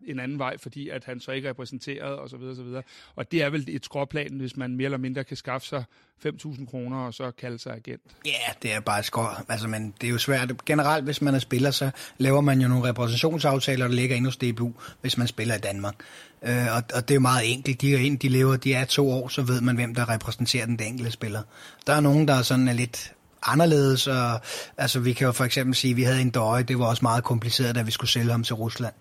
en 0.07 0.21
anden 0.21 0.39
vej, 0.39 0.59
fordi 0.59 0.89
at 0.89 1.05
han 1.05 1.21
så 1.21 1.31
ikke 1.31 1.47
er 1.47 1.51
repræsenteret 1.51 2.17
og 2.17 2.31
så 2.31 2.37
videre, 2.37 2.57
så 2.57 2.63
videre. 2.63 2.83
Og 3.17 3.33
det 3.33 3.43
er 3.43 3.51
vel 3.51 3.65
et 3.69 3.85
skråplan, 3.85 4.33
hvis 4.33 4.57
man 4.57 4.77
mere 4.77 4.85
eller 4.85 4.99
mindre 4.99 5.25
kan 5.25 5.37
skaffe 5.37 5.67
sig 5.67 5.85
5.000 6.27 6.67
kroner 6.67 6.99
og 6.99 7.15
så 7.15 7.31
kalde 7.31 7.59
sig 7.59 7.73
agent. 7.73 8.03
Ja, 8.27 8.53
det 8.63 8.73
er 8.73 8.81
bare 8.81 8.99
et 8.99 9.05
skrå. 9.05 9.27
Altså, 9.49 9.69
men 9.69 9.95
det 10.01 10.07
er 10.07 10.11
jo 10.11 10.19
svært. 10.19 10.65
Generelt, 10.65 11.05
hvis 11.05 11.23
man 11.23 11.35
er 11.35 11.39
spiller, 11.39 11.71
så 11.71 11.91
laver 12.19 12.41
man 12.41 12.61
jo 12.61 12.69
nogle 12.69 12.89
repræsentationsaftaler, 12.89 13.89
der 13.89 13.95
ligger 13.95 14.17
ind 14.17 14.25
hos 14.25 14.37
DBU, 14.37 14.73
hvis 15.01 15.19
man 15.19 15.27
spiller 15.27 15.55
i 15.55 15.59
Danmark. 15.59 15.95
Øh, 16.43 16.77
og, 16.77 16.83
og 16.95 17.09
det 17.09 17.11
er 17.11 17.15
jo 17.15 17.21
meget 17.21 17.53
enkelt. 17.53 17.81
De 17.81 17.95
er 17.95 17.99
ind, 17.99 18.19
de 18.19 18.29
lever, 18.29 18.57
de 18.57 18.75
er 18.75 18.85
to 18.85 19.11
år, 19.11 19.29
så 19.29 19.43
ved 19.43 19.61
man, 19.61 19.77
hvem 19.77 19.95
der 19.95 20.09
repræsenterer 20.09 20.67
den, 20.67 20.79
den 20.79 20.87
enkelte 20.87 21.13
spiller. 21.13 21.43
Der 21.87 21.93
er 21.93 22.01
nogen, 22.01 22.29
der 22.29 22.35
er 22.35 22.43
sådan 22.43 22.69
er 22.69 22.73
lidt 22.73 23.13
anderledes. 23.43 24.07
Og, 24.07 24.41
altså, 24.77 25.01
vi 25.01 25.13
kan 25.13 25.27
jo 25.27 25.33
for 25.33 25.45
eksempel 25.45 25.75
sige, 25.75 25.91
at 25.91 25.97
vi 25.97 26.03
havde 26.03 26.21
en 26.21 26.31
døje, 26.31 26.63
det 26.63 26.79
var 26.79 26.85
også 26.85 27.05
meget 27.05 27.25
kompliceret, 27.25 27.75
da 27.75 27.83
vi 27.83 27.91
skulle 27.91 28.11
sælge 28.11 28.31
ham 28.31 28.45
til 28.45 28.55
Rusland. 28.55 28.95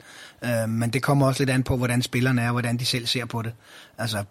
Øh, 0.46 0.70
men 0.70 0.90
det 0.90 1.04
kommer 1.04 1.28
også 1.28 1.42
lidt 1.42 1.50
an 1.50 1.64
på, 1.64 1.78
hvordan 1.78 2.02
spillerne 2.02 2.42
er, 2.42 2.46
og 2.46 2.52
hvordan 2.52 2.78
de 2.78 2.86
selv 2.86 3.06
ser 3.06 3.26
på 3.26 3.42
det. 3.42 3.54
Altså, 3.98 4.24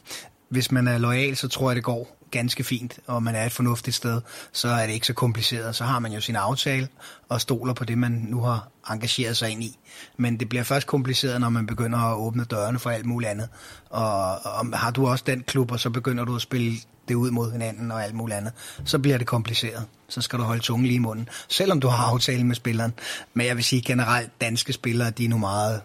hvis 0.48 0.72
man 0.72 0.88
er 0.88 0.98
lojal, 0.98 1.36
så 1.36 1.48
tror 1.48 1.70
jeg, 1.70 1.76
det 1.76 1.84
går 1.84 2.15
ganske 2.30 2.64
fint, 2.64 2.98
og 3.06 3.22
man 3.22 3.34
er 3.34 3.44
et 3.44 3.52
fornuftigt 3.52 3.96
sted, 3.96 4.20
så 4.52 4.68
er 4.68 4.86
det 4.86 4.92
ikke 4.92 5.06
så 5.06 5.12
kompliceret. 5.12 5.76
Så 5.76 5.84
har 5.84 5.98
man 5.98 6.12
jo 6.12 6.20
sin 6.20 6.36
aftale 6.36 6.88
og 7.28 7.40
stoler 7.40 7.74
på 7.74 7.84
det, 7.84 7.98
man 7.98 8.12
nu 8.12 8.40
har 8.40 8.68
engageret 8.90 9.36
sig 9.36 9.50
ind 9.50 9.62
i. 9.62 9.78
Men 10.16 10.40
det 10.40 10.48
bliver 10.48 10.64
først 10.64 10.86
kompliceret, 10.86 11.40
når 11.40 11.48
man 11.48 11.66
begynder 11.66 11.98
at 11.98 12.16
åbne 12.16 12.44
dørene 12.44 12.78
for 12.78 12.90
alt 12.90 13.06
muligt 13.06 13.30
andet. 13.30 13.48
Og, 13.90 14.46
og 14.46 14.78
har 14.78 14.90
du 14.90 15.06
også 15.06 15.24
den 15.26 15.42
klub, 15.42 15.72
og 15.72 15.80
så 15.80 15.90
begynder 15.90 16.24
du 16.24 16.34
at 16.34 16.42
spille 16.42 16.78
det 17.08 17.14
ud 17.14 17.30
mod 17.30 17.52
hinanden 17.52 17.92
og 17.92 18.04
alt 18.04 18.14
muligt 18.14 18.36
andet, 18.36 18.52
så 18.84 18.98
bliver 18.98 19.18
det 19.18 19.26
kompliceret. 19.26 19.84
Så 20.08 20.20
skal 20.20 20.38
du 20.38 20.44
holde 20.44 20.62
tungen 20.62 20.86
lige 20.86 20.96
i 20.96 20.98
munden, 20.98 21.28
selvom 21.48 21.80
du 21.80 21.88
har 21.88 22.04
aftale 22.04 22.44
med 22.44 22.54
spilleren. 22.54 22.94
Men 23.34 23.46
jeg 23.46 23.56
vil 23.56 23.64
sige 23.64 23.82
generelt, 23.82 24.40
danske 24.40 24.72
spillere, 24.72 25.10
de 25.10 25.24
er 25.24 25.28
nu 25.28 25.38
meget, 25.38 25.80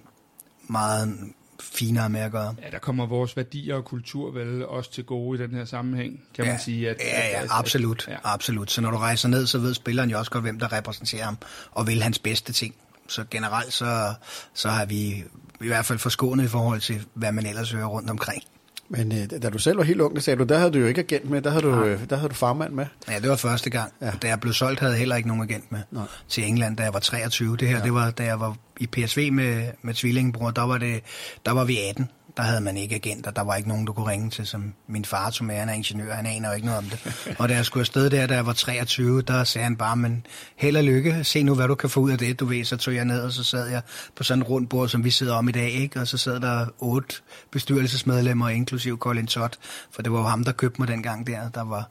meget 0.67 1.17
finere 1.61 2.09
med 2.09 2.19
at 2.19 2.31
gøre. 2.31 2.55
Ja, 2.63 2.69
der 2.71 2.79
kommer 2.79 3.05
vores 3.05 3.37
værdier 3.37 3.75
og 3.75 3.85
kultur 3.85 4.31
vel 4.31 4.65
også 4.65 4.91
til 4.91 5.03
gode 5.03 5.39
i 5.39 5.47
den 5.47 5.55
her 5.55 5.65
sammenhæng, 5.65 6.21
kan 6.33 6.45
ja, 6.45 6.51
man 6.51 6.59
sige. 6.59 6.89
At, 6.89 6.97
ja, 6.99 7.27
ja, 7.29 7.43
at, 7.43 7.47
absolut, 7.51 8.07
at, 8.07 8.13
ja. 8.13 8.17
absolut. 8.23 8.71
Så 8.71 8.81
når 8.81 8.91
du 8.91 8.97
rejser 8.97 9.29
ned, 9.29 9.47
så 9.47 9.59
ved 9.59 9.73
spilleren 9.73 10.09
jo 10.09 10.17
også 10.17 10.31
godt, 10.31 10.43
hvem 10.43 10.59
der 10.59 10.73
repræsenterer 10.73 11.25
ham, 11.25 11.37
og 11.71 11.87
vil 11.87 12.01
hans 12.03 12.19
bedste 12.19 12.53
ting. 12.53 12.75
Så 13.07 13.25
generelt, 13.31 13.73
så, 13.73 14.13
så 14.53 14.69
har 14.69 14.85
vi 14.85 15.23
i 15.61 15.67
hvert 15.67 15.85
fald 15.85 15.99
forskånet 15.99 16.43
i 16.43 16.47
forhold 16.47 16.81
til, 16.81 17.05
hvad 17.13 17.31
man 17.31 17.45
ellers 17.45 17.71
hører 17.71 17.85
rundt 17.85 18.09
omkring. 18.09 18.43
Men 18.93 19.11
øh, 19.11 19.41
da 19.41 19.49
du 19.49 19.57
selv 19.57 19.77
var 19.77 19.83
helt 19.83 20.01
ung, 20.01 20.15
der 20.15 20.21
sagde 20.21 20.39
du, 20.39 20.43
der 20.43 20.57
havde 20.57 20.71
du 20.71 20.79
jo 20.79 20.85
ikke 20.85 21.01
agent 21.01 21.29
med, 21.29 21.41
der 21.41 21.49
havde 21.49 21.63
du, 21.63 21.83
øh, 21.83 22.09
der 22.09 22.15
havde 22.15 22.29
du 22.29 22.35
farmand 22.35 22.73
med. 22.73 22.85
Ja, 23.09 23.19
det 23.19 23.29
var 23.29 23.35
første 23.35 23.69
gang. 23.69 23.91
Ja. 24.01 24.11
Da 24.21 24.27
jeg 24.27 24.39
blev 24.39 24.53
solgt, 24.53 24.79
havde 24.79 24.93
jeg 24.93 24.99
heller 24.99 25.15
ikke 25.15 25.27
nogen 25.27 25.43
agent 25.43 25.71
med 25.71 25.79
Nej. 25.91 26.03
til 26.27 26.43
England, 26.47 26.77
da 26.77 26.83
jeg 26.83 26.93
var 26.93 26.99
23. 26.99 27.57
Det 27.57 27.67
her, 27.67 27.77
ja. 27.77 27.83
det 27.83 27.93
var, 27.93 28.11
da 28.11 28.23
jeg 28.23 28.39
var 28.39 28.55
i 28.79 28.87
PSV 28.87 29.31
med, 29.31 29.67
med 29.81 29.93
tvillingebror, 29.93 30.51
der 30.51 30.61
var, 30.61 30.77
det, 30.77 31.01
der 31.45 31.51
var 31.51 31.63
vi 31.63 31.77
18 31.89 32.09
der 32.37 32.43
havde 32.43 32.61
man 32.61 32.77
ikke 32.77 32.95
agenter. 32.95 33.31
Der 33.31 33.41
var 33.41 33.55
ikke 33.55 33.69
nogen, 33.69 33.85
du 33.85 33.93
kunne 33.93 34.11
ringe 34.11 34.29
til, 34.29 34.47
som 34.47 34.73
min 34.87 35.05
far. 35.05 35.51
Han 35.51 35.69
er 35.69 35.73
ingeniør, 35.73 36.13
han 36.13 36.25
aner 36.25 36.49
jo 36.49 36.55
ikke 36.55 36.65
noget 36.65 36.77
om 36.77 36.85
det. 36.85 37.15
Og 37.39 37.49
da 37.49 37.55
jeg 37.55 37.65
skulle 37.65 37.81
afsted 37.81 38.09
der, 38.09 38.27
da 38.27 38.35
jeg 38.35 38.45
var 38.45 38.53
23, 38.53 39.21
der 39.21 39.43
sagde 39.43 39.63
han 39.63 39.75
bare, 39.75 39.95
men 39.95 40.25
held 40.55 40.77
og 40.77 40.83
lykke, 40.83 41.23
se 41.23 41.43
nu, 41.43 41.55
hvad 41.55 41.67
du 41.67 41.75
kan 41.75 41.89
få 41.89 41.99
ud 41.99 42.11
af 42.11 42.17
det. 42.17 42.39
Du 42.39 42.45
ved, 42.45 42.65
så 42.65 42.77
tog 42.77 42.95
jeg 42.95 43.05
ned, 43.05 43.21
og 43.21 43.31
så 43.31 43.43
sad 43.43 43.67
jeg 43.67 43.81
på 44.15 44.23
sådan 44.23 44.41
et 44.41 44.49
rundt 44.49 44.69
bord, 44.69 44.89
som 44.89 45.03
vi 45.03 45.09
sidder 45.09 45.35
om 45.35 45.49
i 45.49 45.51
dag, 45.51 45.71
ikke? 45.71 45.99
Og 45.99 46.07
så 46.07 46.17
sad 46.17 46.39
der 46.39 46.65
otte 46.79 47.15
bestyrelsesmedlemmer, 47.51 48.49
inklusiv 48.49 48.97
Colin 48.97 49.27
Todd, 49.27 49.53
for 49.91 50.01
det 50.01 50.11
var 50.11 50.19
jo 50.19 50.25
ham, 50.25 50.43
der 50.43 50.51
købte 50.51 50.81
mig 50.81 50.87
dengang 50.87 51.27
der. 51.27 51.49
Der 51.49 51.63
var 51.63 51.89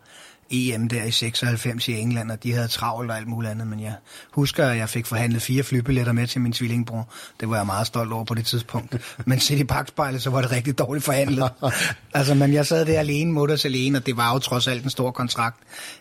EM 0.51 0.89
der 0.89 1.05
i 1.05 1.11
96 1.11 1.89
i 1.89 1.93
England, 1.93 2.31
og 2.31 2.43
de 2.43 2.53
havde 2.53 2.69
travlt 2.69 3.11
og 3.11 3.17
alt 3.17 3.29
muligt 3.29 3.51
andet, 3.51 3.67
men 3.67 3.81
jeg 3.81 3.95
husker, 4.31 4.67
at 4.67 4.77
jeg 4.77 4.89
fik 4.89 5.07
forhandlet 5.07 5.43
fire 5.43 5.63
flybilletter 5.63 6.13
med 6.13 6.27
til 6.27 6.41
min 6.41 6.53
tvillingbror. 6.53 7.09
Det 7.41 7.51
var 7.51 7.57
jeg 7.57 7.67
meget 7.67 7.87
stolt 7.87 8.13
over 8.13 8.25
på 8.25 8.35
det 8.35 8.47
tidspunkt. 8.47 8.97
Men 9.27 9.41
set 9.41 9.59
i 9.59 9.65
bagspejlet, 9.65 10.23
så 10.23 10.31
var 10.31 10.41
det 10.41 10.51
rigtig 10.51 10.79
dårligt 10.79 11.05
forhandlet. 11.05 11.51
altså, 12.15 12.35
men 12.35 12.53
jeg 12.53 12.67
sad 12.67 12.87
der 12.87 12.99
alene, 13.01 13.33
mutters 13.33 13.65
alene, 13.65 13.99
og 13.99 14.07
det 14.07 14.17
var 14.17 14.33
jo 14.33 14.39
trods 14.39 14.69
alt 14.69 14.85
en 14.85 14.91
stor 14.91 15.11
kontrakt. 15.11 15.57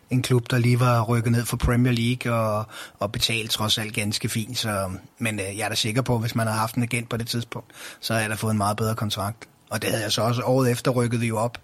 En 0.10 0.22
klub, 0.22 0.52
der 0.52 0.58
lige 0.58 0.80
var 0.80 1.04
rykket 1.04 1.32
ned 1.32 1.46
for 1.46 1.58
Premier 1.58 1.94
League 1.94 2.34
og, 2.34 2.66
og 3.00 3.12
betalt 3.12 3.52
trods 3.52 3.78
alt 3.78 3.94
ganske 3.94 4.30
fint. 4.30 4.58
Så, 4.58 4.90
men 5.20 5.40
øh, 5.40 5.58
jeg 5.58 5.66
er 5.66 5.70
da 5.70 5.76
sikker 5.76 6.02
på, 6.02 6.16
at 6.16 6.22
hvis 6.22 6.36
man 6.36 6.48
havde 6.48 6.60
haft 6.60 6.76
en 6.76 6.84
agent 6.84 7.10
på 7.10 7.18
det 7.18 7.28
tidspunkt, 7.28 7.72
så 8.00 8.14
havde 8.14 8.24
jeg 8.24 8.30
da 8.30 8.36
fået 8.36 8.52
en 8.52 8.58
meget 8.58 8.78
bedre 8.78 8.96
kontrakt. 8.96 9.48
Og 9.70 9.82
det 9.82 9.90
havde 9.90 10.04
jeg 10.04 10.12
så 10.12 10.22
også 10.22 10.42
året 10.42 10.72
efter 10.72 10.92
rykket 10.92 11.22
vi 11.22 11.28
jo 11.28 11.38
op. 11.38 11.58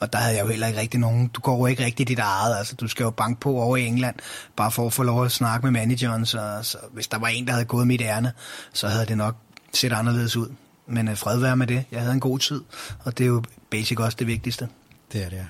Og 0.00 0.12
der 0.12 0.18
havde 0.18 0.36
jeg 0.36 0.44
jo 0.44 0.48
heller 0.50 0.66
ikke 0.66 0.80
rigtig 0.80 1.00
nogen. 1.00 1.28
Du 1.28 1.40
går 1.40 1.58
jo 1.58 1.66
ikke 1.66 1.84
rigtig 1.84 2.08
dit 2.08 2.18
eget. 2.18 2.58
Altså, 2.58 2.74
du 2.74 2.88
skal 2.88 3.04
jo 3.04 3.10
banke 3.10 3.40
på 3.40 3.50
over 3.56 3.76
i 3.76 3.86
England, 3.86 4.16
bare 4.56 4.70
for 4.70 4.86
at 4.86 4.92
få 4.92 5.02
lov 5.02 5.24
at 5.24 5.32
snakke 5.32 5.66
med 5.66 5.80
manageren. 5.80 6.26
Så, 6.26 6.58
så 6.62 6.78
hvis 6.92 7.08
der 7.08 7.18
var 7.18 7.28
en, 7.28 7.46
der 7.46 7.52
havde 7.52 7.64
gået 7.64 7.86
mit 7.86 8.00
ærne, 8.00 8.32
så 8.72 8.88
havde 8.88 9.06
det 9.06 9.16
nok 9.16 9.36
set 9.74 9.92
anderledes 9.92 10.36
ud. 10.36 10.48
Men 10.86 11.08
øh, 11.08 11.16
fred 11.16 11.38
være 11.38 11.56
med 11.56 11.66
det. 11.66 11.84
Jeg 11.90 12.00
havde 12.00 12.14
en 12.14 12.20
god 12.20 12.38
tid, 12.38 12.62
og 13.04 13.18
det 13.18 13.24
er 13.24 13.28
jo 13.28 13.42
basic 13.70 13.98
også 13.98 14.16
det 14.18 14.26
vigtigste. 14.26 14.68
Det 15.12 15.24
er 15.24 15.28
det, 15.28 15.36
ja. 15.36 15.44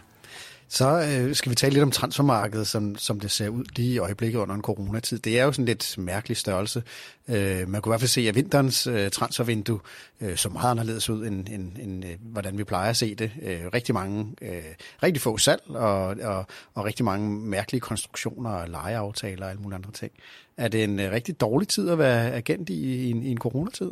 Så 0.72 1.01
øh, 1.01 1.34
skal 1.34 1.51
vi 1.51 1.55
tale 1.55 1.72
lidt 1.72 1.82
om 1.82 1.90
transfermarkedet, 1.90 2.66
som, 2.66 2.97
som 2.98 3.20
det 3.20 3.30
ser 3.30 3.48
ud 3.48 3.64
lige 3.76 3.92
i 3.92 3.98
øjeblikket 3.98 4.38
under 4.38 4.55
en 4.55 4.62
coronatid. 4.62 5.18
Det 5.18 5.38
er 5.38 5.44
jo 5.44 5.52
sådan 5.52 5.64
lidt 5.64 5.98
mærkelig 5.98 6.36
størrelse. 6.36 6.82
Øh, 7.28 7.68
man 7.68 7.82
kunne 7.82 7.90
i 7.90 7.92
hvert 7.92 8.01
fald 8.01 8.09
se, 8.09 8.28
at 8.28 8.34
vinterens 8.34 8.86
øh, 8.86 9.10
transfervindue 9.10 9.80
øh, 10.20 10.36
så 10.36 10.48
meget 10.48 10.70
anderledes 10.70 11.10
ud, 11.10 11.26
end, 11.26 11.48
end, 11.48 11.72
end 11.78 12.05
øh, 12.05 12.10
hvordan 12.20 12.59
vi 12.59 12.64
plejer 12.64 12.90
at 12.90 12.97
se 12.97 13.14
det. 13.14 13.30
Øh, 13.42 13.60
rigtig 13.74 13.94
mange, 13.94 14.34
øh, 14.42 14.62
rigtig 15.02 15.20
få 15.20 15.38
salg, 15.38 15.62
og, 15.68 16.16
og, 16.22 16.47
og 16.74 16.84
rigtig 16.84 17.05
mange 17.05 17.30
mærkelige 17.30 17.80
konstruktioner 17.80 18.51
og 18.51 18.68
lejeaftaler 18.68 19.44
og 19.44 19.51
alle 19.51 19.62
mulige 19.62 19.76
andre 19.76 19.92
ting. 19.92 20.12
Er 20.56 20.68
det 20.68 20.84
en 20.84 21.01
øh, 21.01 21.12
rigtig 21.12 21.40
dårlig 21.40 21.68
tid 21.68 21.88
at 21.88 21.98
være 21.98 22.32
agent 22.32 22.68
i, 22.70 23.06
i, 23.06 23.10
en, 23.10 23.22
i 23.22 23.30
en 23.30 23.38
coronatid? 23.38 23.90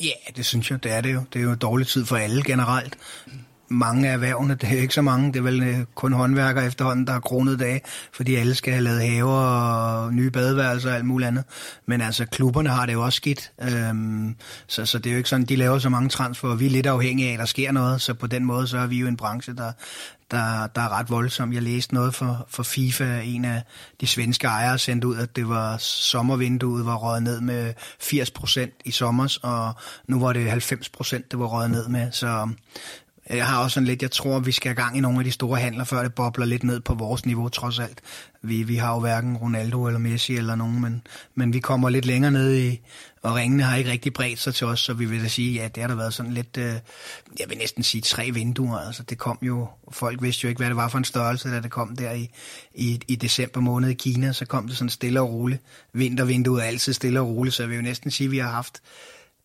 Ja, 0.00 0.32
det 0.36 0.46
synes 0.46 0.70
jeg, 0.70 0.84
det 0.84 0.92
er 0.92 1.00
det 1.00 1.14
jo. 1.14 1.22
Det 1.32 1.38
er 1.38 1.42
jo 1.42 1.52
en 1.52 1.58
dårlig 1.58 1.86
tid 1.86 2.04
for 2.04 2.16
alle 2.16 2.42
generelt 2.42 2.98
mange 3.70 4.08
af 4.08 4.12
erhvervene, 4.12 4.54
det 4.54 4.68
er 4.68 4.80
ikke 4.80 4.94
så 4.94 5.02
mange, 5.02 5.32
det 5.32 5.38
er 5.38 5.42
vel 5.42 5.62
øh, 5.62 5.78
kun 5.94 6.12
håndværkere 6.12 6.66
efterhånden, 6.66 7.06
der 7.06 7.12
har 7.12 7.20
kronet 7.20 7.58
dage, 7.58 7.80
fordi 8.12 8.34
alle 8.34 8.54
skal 8.54 8.72
have 8.72 8.84
lavet 8.84 9.02
haver 9.02 9.32
og 9.32 10.14
nye 10.14 10.30
badeværelser 10.30 10.90
og 10.90 10.96
alt 10.96 11.04
muligt 11.04 11.28
andet. 11.28 11.44
Men 11.86 12.00
altså, 12.00 12.26
klubberne 12.26 12.68
har 12.68 12.86
det 12.86 12.92
jo 12.92 13.04
også 13.04 13.16
skidt, 13.16 13.52
øhm, 13.62 14.36
så, 14.66 14.86
så 14.86 14.98
det 14.98 15.06
er 15.06 15.12
jo 15.12 15.16
ikke 15.16 15.28
sådan, 15.28 15.46
de 15.46 15.56
laver 15.56 15.78
så 15.78 15.88
mange 15.88 16.08
transfer, 16.08 16.48
og 16.48 16.60
vi 16.60 16.66
er 16.66 16.70
lidt 16.70 16.86
afhængige 16.86 17.28
af, 17.28 17.32
at 17.32 17.38
der 17.38 17.44
sker 17.44 17.72
noget, 17.72 18.00
så 18.00 18.14
på 18.14 18.26
den 18.26 18.44
måde, 18.44 18.66
så 18.66 18.78
er 18.78 18.86
vi 18.86 18.98
jo 18.98 19.06
en 19.06 19.16
branche, 19.16 19.54
der, 19.54 19.72
der, 20.30 20.66
der 20.66 20.80
er 20.80 20.98
ret 20.98 21.10
voldsom. 21.10 21.52
Jeg 21.52 21.62
læste 21.62 21.94
noget 21.94 22.14
for, 22.14 22.46
for 22.48 22.62
FIFA, 22.62 23.20
en 23.20 23.44
af 23.44 23.62
de 24.00 24.06
svenske 24.06 24.46
ejere 24.46 24.78
sendte 24.78 25.06
ud, 25.06 25.16
at 25.16 25.36
det 25.36 25.48
var 25.48 25.76
sommervinduet 25.78 26.86
var 26.86 26.96
røget 26.96 27.22
ned 27.22 27.40
med 27.40 27.74
80 28.00 28.30
procent 28.30 28.72
i 28.84 28.90
sommer, 28.90 29.38
og 29.42 29.72
nu 30.06 30.20
var 30.20 30.32
det 30.32 30.50
90 30.50 30.88
procent, 30.88 31.30
det 31.30 31.38
var 31.38 31.46
røget 31.46 31.70
ned 31.70 31.88
med. 31.88 32.12
Så 32.12 32.48
jeg 33.36 33.46
har 33.46 33.62
også 33.62 33.74
sådan 33.74 33.86
lidt, 33.86 34.02
jeg 34.02 34.10
tror, 34.10 34.38
vi 34.38 34.52
skal 34.52 34.68
have 34.68 34.82
gang 34.82 34.96
i 34.96 35.00
nogle 35.00 35.18
af 35.18 35.24
de 35.24 35.30
store 35.30 35.60
handler, 35.60 35.84
før 35.84 36.02
det 36.02 36.14
bobler 36.14 36.46
lidt 36.46 36.64
ned 36.64 36.80
på 36.80 36.94
vores 36.94 37.26
niveau, 37.26 37.48
trods 37.48 37.78
alt. 37.78 38.00
Vi, 38.42 38.62
vi 38.62 38.76
har 38.76 38.94
jo 38.94 39.00
hverken 39.00 39.36
Ronaldo 39.36 39.86
eller 39.86 39.98
Messi 39.98 40.36
eller 40.36 40.54
nogen, 40.54 40.80
men, 40.80 41.02
men 41.34 41.52
vi 41.52 41.60
kommer 41.60 41.88
lidt 41.88 42.04
længere 42.04 42.30
ned 42.30 42.56
i, 42.56 42.80
og 43.22 43.34
ringene 43.34 43.62
har 43.62 43.76
ikke 43.76 43.90
rigtig 43.90 44.12
bredt 44.12 44.38
sig 44.38 44.54
til 44.54 44.66
os, 44.66 44.80
så 44.80 44.92
vi 44.92 45.04
vil 45.04 45.22
da 45.22 45.28
sige, 45.28 45.52
ja, 45.52 45.68
det 45.68 45.82
har 45.82 45.88
der 45.88 45.94
været 45.94 46.14
sådan 46.14 46.32
lidt, 46.32 46.56
øh, 46.56 46.74
jeg 47.38 47.48
vil 47.48 47.58
næsten 47.58 47.82
sige 47.82 48.00
tre 48.00 48.30
vinduer. 48.30 48.78
Altså 48.78 49.02
det 49.02 49.18
kom 49.18 49.38
jo, 49.42 49.68
folk 49.92 50.22
vidste 50.22 50.44
jo 50.44 50.48
ikke, 50.48 50.58
hvad 50.58 50.68
det 50.68 50.76
var 50.76 50.88
for 50.88 50.98
en 50.98 51.04
størrelse, 51.04 51.50
da 51.50 51.60
det 51.60 51.70
kom 51.70 51.96
der 51.96 52.12
i, 52.12 52.30
i, 52.74 53.00
i 53.08 53.16
december 53.16 53.60
måned 53.60 53.88
i 53.90 53.94
Kina, 53.94 54.32
så 54.32 54.44
kom 54.44 54.68
det 54.68 54.76
sådan 54.76 54.90
stille 54.90 55.20
og 55.20 55.30
roligt. 55.30 55.62
Vintervinduet 55.92 56.62
er 56.62 56.66
altid 56.66 56.92
stille 56.92 57.20
og 57.20 57.28
roligt, 57.28 57.54
så 57.54 57.62
jeg 57.62 57.70
vil 57.70 57.76
jo 57.76 57.82
næsten 57.82 58.10
sige, 58.10 58.26
at 58.26 58.30
vi 58.30 58.38
har 58.38 58.50
haft 58.50 58.82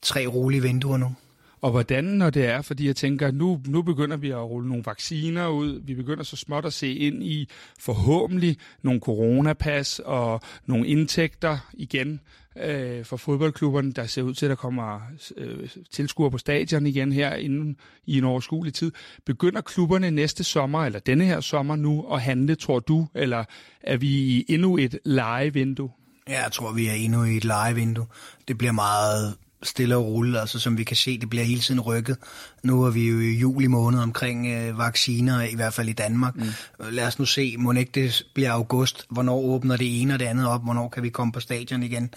tre 0.01 0.27
rolige 0.27 0.61
vinduer 0.61 0.97
nu. 0.97 1.15
Og 1.63 1.71
hvordan, 1.71 2.03
når 2.03 2.29
det 2.29 2.45
er, 2.45 2.61
fordi 2.61 2.87
jeg 2.87 2.95
tænker, 2.95 3.31
nu, 3.31 3.61
nu 3.67 3.81
begynder 3.81 4.17
vi 4.17 4.29
at 4.29 4.37
rulle 4.49 4.69
nogle 4.69 4.83
vacciner 4.85 5.47
ud, 5.47 5.81
vi 5.85 5.95
begynder 5.95 6.23
så 6.23 6.35
småt 6.35 6.65
at 6.65 6.73
se 6.73 6.93
ind 6.93 7.23
i 7.23 7.49
forhåbentlig 7.79 8.57
nogle 8.81 8.99
coronapas 8.99 9.99
og 9.99 10.41
nogle 10.65 10.87
indtægter 10.87 11.57
igen 11.73 12.19
øh, 12.57 13.05
for 13.05 13.17
fodboldklubberne, 13.17 13.91
der 13.91 14.05
ser 14.05 14.21
ud 14.21 14.33
til, 14.33 14.45
at 14.45 14.49
der 14.49 14.55
kommer 14.55 15.01
øh, 15.37 15.69
tilskuere 15.91 16.31
på 16.31 16.37
stadion 16.37 16.85
igen 16.85 17.11
her 17.11 17.35
inden 17.35 17.77
i 18.05 18.17
en 18.17 18.23
overskuelig 18.23 18.73
tid. 18.73 18.91
Begynder 19.25 19.61
klubberne 19.61 20.11
næste 20.11 20.43
sommer, 20.43 20.85
eller 20.85 20.99
denne 20.99 21.25
her 21.25 21.39
sommer 21.39 21.75
nu, 21.75 22.13
at 22.13 22.21
handle, 22.21 22.55
tror 22.55 22.79
du, 22.79 23.07
eller 23.15 23.43
er 23.81 23.97
vi 23.97 24.07
i 24.07 24.45
endnu 24.49 24.77
et 24.77 24.99
legevindue? 25.05 25.89
Ja, 26.29 26.43
jeg 26.43 26.51
tror, 26.51 26.73
vi 26.73 26.87
er 26.87 26.93
endnu 26.93 27.23
i 27.23 27.37
et 27.37 27.45
legevindue. 27.45 28.05
Det 28.47 28.57
bliver 28.57 28.73
meget 28.73 29.35
stille 29.63 29.95
og 29.97 30.05
roligt, 30.05 30.37
altså 30.37 30.59
som 30.59 30.77
vi 30.77 30.83
kan 30.83 30.95
se, 30.95 31.19
det 31.19 31.29
bliver 31.29 31.45
hele 31.45 31.61
tiden 31.61 31.81
rykket. 31.81 32.17
Nu 32.63 32.83
er 32.83 32.91
vi 32.91 33.09
jo 33.09 33.19
i 33.19 33.37
juli 33.37 33.67
måned 33.67 33.99
omkring 33.99 34.47
øh, 34.47 34.77
vacciner, 34.77 35.41
i 35.41 35.55
hvert 35.55 35.73
fald 35.73 35.89
i 35.89 35.93
Danmark. 35.93 36.35
Mm. 36.35 36.45
Lad 36.91 37.07
os 37.07 37.19
nu 37.19 37.25
se, 37.25 37.55
må 37.57 37.71
ikke 37.71 37.91
det 37.91 38.23
bliver 38.33 38.51
august, 38.51 39.05
hvornår 39.09 39.39
åbner 39.39 39.77
det 39.77 40.01
ene 40.01 40.13
og 40.13 40.19
det 40.19 40.25
andet 40.25 40.47
op, 40.47 40.63
hvornår 40.63 40.89
kan 40.89 41.03
vi 41.03 41.09
komme 41.09 41.33
på 41.33 41.39
stadion 41.39 41.83
igen. 41.83 42.13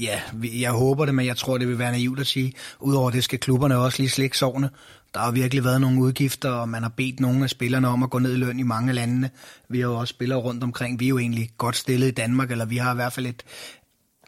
Ja, 0.00 0.20
jeg 0.42 0.72
håber 0.72 1.04
det, 1.04 1.14
men 1.14 1.26
jeg 1.26 1.36
tror, 1.36 1.58
det 1.58 1.68
vil 1.68 1.78
være 1.78 1.92
naivt 1.92 2.20
at 2.20 2.26
sige. 2.26 2.52
Udover 2.80 3.10
det 3.10 3.24
skal 3.24 3.38
klubberne 3.38 3.76
også 3.76 4.02
lige 4.02 4.10
slikke 4.10 4.38
sovne. 4.38 4.70
Der 5.14 5.20
har 5.20 5.30
virkelig 5.30 5.64
været 5.64 5.80
nogle 5.80 6.00
udgifter, 6.00 6.50
og 6.50 6.68
man 6.68 6.82
har 6.82 6.88
bedt 6.96 7.20
nogle 7.20 7.44
af 7.44 7.50
spillerne 7.50 7.88
om 7.88 8.02
at 8.02 8.10
gå 8.10 8.18
ned 8.18 8.32
i 8.32 8.36
løn 8.36 8.58
i 8.58 8.62
mange 8.62 8.92
lande. 8.92 9.30
Vi 9.68 9.80
har 9.80 9.88
jo 9.88 9.94
også 9.94 10.10
spillere 10.10 10.38
rundt 10.38 10.64
omkring. 10.64 11.00
Vi 11.00 11.04
er 11.04 11.08
jo 11.08 11.18
egentlig 11.18 11.50
godt 11.58 11.76
stillet 11.76 12.08
i 12.08 12.10
Danmark, 12.10 12.50
eller 12.50 12.64
vi 12.64 12.76
har 12.76 12.92
i 12.92 12.94
hvert 12.94 13.12
fald 13.12 13.26
et, 13.26 13.42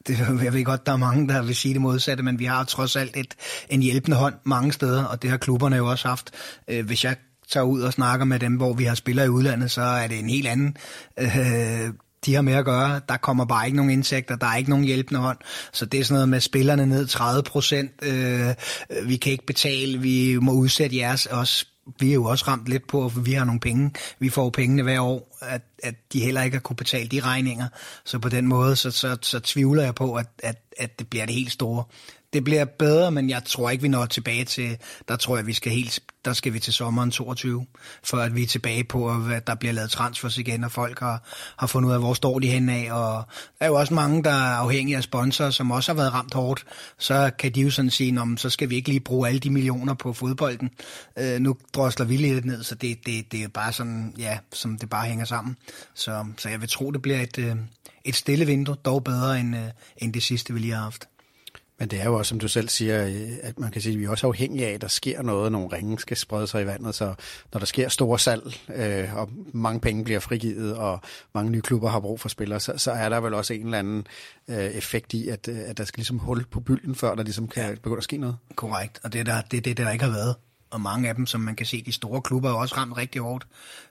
det, 0.06 0.18
jeg 0.44 0.52
ved 0.52 0.64
godt, 0.64 0.86
der 0.86 0.92
er 0.92 0.96
mange, 0.96 1.28
der 1.28 1.42
vil 1.42 1.56
sige 1.56 1.74
det 1.74 1.80
modsatte, 1.80 2.22
men 2.22 2.38
vi 2.38 2.44
har 2.44 2.64
trods 2.64 2.96
alt 2.96 3.16
et, 3.16 3.34
en 3.70 3.82
hjælpende 3.82 4.16
hånd 4.16 4.34
mange 4.44 4.72
steder, 4.72 5.04
og 5.04 5.22
det 5.22 5.30
har 5.30 5.36
klubberne 5.36 5.76
jo 5.76 5.90
også 5.90 6.08
haft. 6.08 6.30
Øh, 6.68 6.86
hvis 6.86 7.04
jeg 7.04 7.16
tager 7.50 7.64
ud 7.64 7.80
og 7.80 7.92
snakker 7.92 8.26
med 8.26 8.38
dem, 8.38 8.54
hvor 8.56 8.72
vi 8.72 8.84
har 8.84 8.94
spillere 8.94 9.26
i 9.26 9.28
udlandet, 9.28 9.70
så 9.70 9.82
er 9.82 10.06
det 10.06 10.18
en 10.18 10.30
helt 10.30 10.46
anden 10.46 10.76
øh, 11.18 11.94
de 12.26 12.34
har 12.34 12.42
med 12.42 12.54
at 12.54 12.64
gøre. 12.64 13.00
Der 13.08 13.16
kommer 13.16 13.44
bare 13.44 13.66
ikke 13.66 13.76
nogen 13.76 13.90
indtægter, 13.90 14.36
der 14.36 14.46
er 14.46 14.56
ikke 14.56 14.70
nogen 14.70 14.84
hjælpende 14.84 15.20
hånd. 15.20 15.38
Så 15.72 15.86
det 15.86 16.00
er 16.00 16.04
sådan 16.04 16.14
noget 16.14 16.28
med 16.28 16.40
spillerne 16.40 16.86
ned 16.86 17.06
30 17.06 17.42
procent. 17.42 17.90
Øh, 18.02 18.54
vi 19.06 19.16
kan 19.16 19.32
ikke 19.32 19.46
betale, 19.46 19.98
vi 19.98 20.38
må 20.40 20.52
udsætte 20.52 20.96
jeres 20.96 21.26
også 21.26 21.66
vi 22.00 22.10
er 22.10 22.14
jo 22.14 22.24
også 22.24 22.44
ramt 22.48 22.68
lidt 22.68 22.86
på, 22.86 23.04
at 23.04 23.26
vi 23.26 23.32
har 23.32 23.44
nogle 23.44 23.60
penge. 23.60 23.92
Vi 24.18 24.28
får 24.28 24.50
pengene 24.50 24.82
hver 24.82 25.00
år, 25.00 25.38
at, 25.40 25.62
at 25.82 25.94
de 26.12 26.20
heller 26.20 26.42
ikke 26.42 26.54
har 26.54 26.60
kunne 26.60 26.76
betale 26.76 27.08
de 27.08 27.20
regninger. 27.20 27.68
Så 28.04 28.18
på 28.18 28.28
den 28.28 28.46
måde, 28.46 28.76
så, 28.76 28.90
så, 28.90 29.16
så 29.22 29.40
tvivler 29.40 29.82
jeg 29.82 29.94
på, 29.94 30.14
at, 30.14 30.26
at, 30.42 30.56
at 30.78 30.98
det 30.98 31.08
bliver 31.08 31.26
det 31.26 31.34
helt 31.34 31.52
store 31.52 31.84
det 32.32 32.44
bliver 32.44 32.64
bedre, 32.64 33.10
men 33.10 33.30
jeg 33.30 33.44
tror 33.44 33.70
ikke, 33.70 33.82
vi 33.82 33.88
når 33.88 34.06
tilbage 34.06 34.44
til, 34.44 34.76
der 35.08 35.16
tror 35.16 35.36
jeg, 35.36 35.46
vi 35.46 35.52
skal 35.52 35.72
helt, 35.72 36.00
der 36.24 36.32
skal 36.32 36.52
vi 36.52 36.58
til 36.58 36.72
sommeren 36.72 37.10
22, 37.10 37.66
for 38.04 38.16
at 38.16 38.34
vi 38.34 38.42
er 38.42 38.46
tilbage 38.46 38.84
på, 38.84 39.10
at 39.30 39.46
der 39.46 39.54
bliver 39.54 39.72
lavet 39.72 39.90
transfers 39.90 40.38
igen, 40.38 40.64
og 40.64 40.72
folk 40.72 41.00
har, 41.00 41.22
har 41.56 41.66
fundet 41.66 41.88
ud 41.88 41.94
af, 41.94 42.00
hvor 42.00 42.14
står 42.14 42.38
de 42.38 42.48
hen 42.48 42.68
af, 42.68 42.92
og 42.92 43.24
der 43.58 43.64
er 43.64 43.66
jo 43.66 43.74
også 43.74 43.94
mange, 43.94 44.22
der 44.22 44.30
er 44.30 44.56
afhængige 44.56 44.96
af 44.96 45.02
sponsorer, 45.02 45.50
som 45.50 45.70
også 45.70 45.92
har 45.92 45.96
været 45.96 46.12
ramt 46.12 46.34
hårdt, 46.34 46.64
så 46.98 47.30
kan 47.38 47.52
de 47.52 47.60
jo 47.60 47.70
sådan 47.70 47.90
sige, 47.90 48.20
om 48.20 48.36
så 48.36 48.50
skal 48.50 48.70
vi 48.70 48.76
ikke 48.76 48.88
lige 48.88 49.00
bruge 49.00 49.28
alle 49.28 49.40
de 49.40 49.50
millioner 49.50 49.94
på 49.94 50.12
fodbolden. 50.12 50.70
Øh, 51.18 51.40
nu 51.40 51.56
drosler 51.74 52.06
vi 52.06 52.16
lidt 52.16 52.44
ned, 52.44 52.62
så 52.62 52.74
det, 52.74 53.06
det, 53.06 53.32
det 53.32 53.42
er 53.42 53.48
bare 53.48 53.72
sådan, 53.72 54.14
ja, 54.18 54.38
som 54.52 54.78
det 54.78 54.90
bare 54.90 55.06
hænger 55.06 55.24
sammen. 55.24 55.56
Så, 55.94 56.24
så 56.38 56.48
jeg 56.48 56.60
vil 56.60 56.68
tro, 56.68 56.90
det 56.90 57.02
bliver 57.02 57.20
et, 57.20 57.38
øh, 57.38 57.56
et 58.04 58.14
stille 58.14 58.44
vindue, 58.44 58.76
dog 58.84 59.04
bedre 59.04 59.40
end, 59.40 59.56
øh, 59.56 59.64
end 59.96 60.14
det 60.14 60.22
sidste, 60.22 60.54
vi 60.54 60.60
lige 60.60 60.74
har 60.74 60.82
haft. 60.82 61.08
Men 61.78 61.88
det 61.88 62.00
er 62.00 62.04
jo 62.04 62.14
også, 62.14 62.28
som 62.28 62.40
du 62.40 62.48
selv 62.48 62.68
siger, 62.68 63.06
øh, 63.06 63.28
at 63.42 63.58
man 63.58 63.70
kan 63.70 63.82
sige, 63.82 63.92
at 63.92 63.98
vi 63.98 64.04
er 64.04 64.10
også 64.10 64.26
afhængige 64.26 64.66
af, 64.66 64.72
at 64.72 64.80
der 64.80 64.88
sker 64.88 65.22
noget, 65.22 65.52
nogle 65.52 65.68
ringe 65.76 65.98
skal 65.98 66.16
sprede 66.16 66.46
sig 66.46 66.62
i 66.62 66.66
vandet, 66.66 66.94
så 66.94 67.14
når 67.52 67.58
der 67.58 67.66
sker 67.66 67.88
store 67.88 68.18
salg, 68.18 68.42
øh, 68.74 69.16
og 69.16 69.30
mange 69.52 69.80
penge 69.80 70.04
bliver 70.04 70.20
frigivet, 70.20 70.76
og 70.76 71.00
mange 71.34 71.50
nye 71.50 71.60
klubber 71.60 71.88
har 71.88 72.00
brug 72.00 72.20
for 72.20 72.28
spillere, 72.28 72.60
så, 72.60 72.72
så 72.76 72.92
er 72.92 73.08
der 73.08 73.20
vel 73.20 73.34
også 73.34 73.54
en 73.54 73.64
eller 73.64 73.78
anden 73.78 74.06
øh, 74.48 74.56
effekt 74.56 75.14
i, 75.14 75.28
at, 75.28 75.48
øh, 75.48 75.58
at 75.66 75.78
der 75.78 75.84
skal 75.84 75.98
ligesom 75.98 76.18
hul 76.18 76.44
på 76.44 76.60
bylden, 76.60 76.94
før 76.94 77.14
der 77.14 77.22
ligesom 77.22 77.48
kan 77.48 77.76
begynde 77.76 77.96
at 77.98 78.04
ske 78.04 78.16
noget. 78.16 78.36
Korrekt, 78.54 79.00
og 79.02 79.12
det 79.12 79.20
er 79.20 79.24
der, 79.24 79.40
det, 79.40 79.64
det, 79.64 79.76
der 79.76 79.90
ikke 79.90 80.04
har 80.04 80.12
været 80.12 80.34
og 80.70 80.80
mange 80.80 81.08
af 81.08 81.14
dem, 81.14 81.26
som 81.26 81.40
man 81.40 81.56
kan 81.56 81.66
se, 81.66 81.82
de 81.82 81.92
store 81.92 82.22
klubber 82.22 82.50
er 82.50 82.54
også 82.54 82.74
ramt 82.76 82.96
rigtig 82.96 83.20
hårdt. 83.22 83.46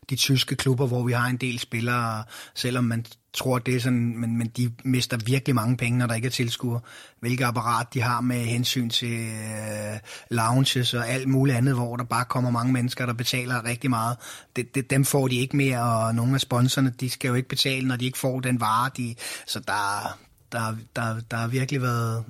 De 0.10 0.16
tyske 0.16 0.56
klubber, 0.56 0.88
hvor 0.88 1.04
vi 1.04 1.12
har 1.12 1.28
en 1.28 1.38
del 1.38 1.60
spillere, 1.60 2.24
selvom 2.56 2.84
man 2.84 3.06
tror, 3.34 3.60
det 3.60 3.76
er 3.76 3.80
sådan, 3.80 4.18
men, 4.18 4.38
men 4.38 4.48
de 4.48 4.72
mister 4.84 5.18
virkelig 5.26 5.56
mange 5.56 5.78
penge, 5.78 6.00
når 6.00 6.08
der 6.08 6.16
ikke 6.16 6.26
er 6.26 6.32
tilskuere. 6.32 6.80
Hvilket 7.20 7.46
apparat 7.46 7.94
de 7.94 8.02
har 8.02 8.22
med 8.22 8.46
hensyn 8.46 8.90
til 8.90 9.20
øh, 9.20 10.00
lounges 10.32 10.94
og 10.94 11.10
alt 11.10 11.28
muligt 11.28 11.58
andet, 11.58 11.74
hvor 11.74 11.96
der 11.96 12.04
bare 12.04 12.26
kommer 12.26 12.50
mange 12.50 12.74
mennesker, 12.74 13.06
der 13.06 13.14
betaler 13.14 13.66
rigtig 13.66 13.90
meget. 13.90 14.18
Det, 14.56 14.76
det, 14.76 14.90
dem 14.90 15.06
får 15.06 15.28
de 15.28 15.36
ikke 15.36 15.58
mere, 15.58 15.82
og 15.82 16.16
nogle 16.16 16.34
af 16.34 16.42
sponsorerne, 16.42 16.94
de 17.00 17.10
skal 17.10 17.28
jo 17.28 17.34
ikke 17.34 17.50
betale, 17.50 17.88
når 17.88 17.96
de 17.96 18.06
ikke 18.06 18.18
får 18.18 18.40
den 18.40 18.60
vare. 18.60 18.90
De, 18.98 19.16
så 19.48 19.60
der, 19.60 20.18
der, 20.52 20.76
der, 20.96 21.20
der 21.32 21.38
har 21.38 21.48
virkelig 21.48 21.82
været, 21.82 22.26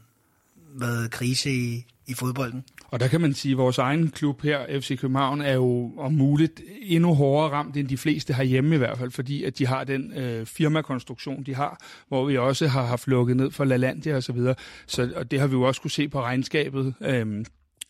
været 0.76 1.12
krise 1.12 1.52
i, 1.52 1.86
i 2.08 2.14
fodbolden. 2.14 2.64
Og 2.88 3.00
der 3.00 3.08
kan 3.08 3.22
man 3.22 3.34
sige, 3.34 3.52
at 3.52 3.58
vores 3.58 3.78
egen 3.78 4.10
klub 4.10 4.42
her, 4.42 4.80
FC 4.80 5.00
København, 5.00 5.42
er 5.42 5.54
jo 5.54 5.94
om 5.98 6.14
muligt 6.14 6.62
endnu 6.82 7.14
hårdere 7.14 7.52
ramt 7.52 7.78
end 7.78 7.88
de 7.88 7.98
fleste 7.98 8.34
herhjemme 8.34 8.76
i 8.76 8.78
hvert 8.78 8.98
fald, 8.98 9.12
fordi 9.12 9.44
at 9.44 9.58
de 9.58 9.68
har 9.68 9.84
den 9.84 10.14
øh, 10.18 10.46
firmakonstruktion, 10.46 11.44
de 11.44 11.56
har, 11.56 11.84
hvor 12.08 12.26
vi 12.26 12.38
også 12.38 12.68
har 12.68 12.86
haft 12.86 13.08
lukket 13.08 13.38
ned 13.38 13.52
for 13.52 13.64
LaLandia 13.64 14.16
og 14.16 14.24
så 14.24 14.34
videre. 14.34 14.56
Så, 14.88 15.12
og 15.16 15.32
det 15.32 15.40
har 15.40 15.48
vi 15.48 15.54
jo 15.54 15.62
også 15.62 15.82
kunne 15.82 15.92
se 15.92 16.10
på 16.10 16.22
regnskabet. 16.22 16.94
Øh, 17.02 17.46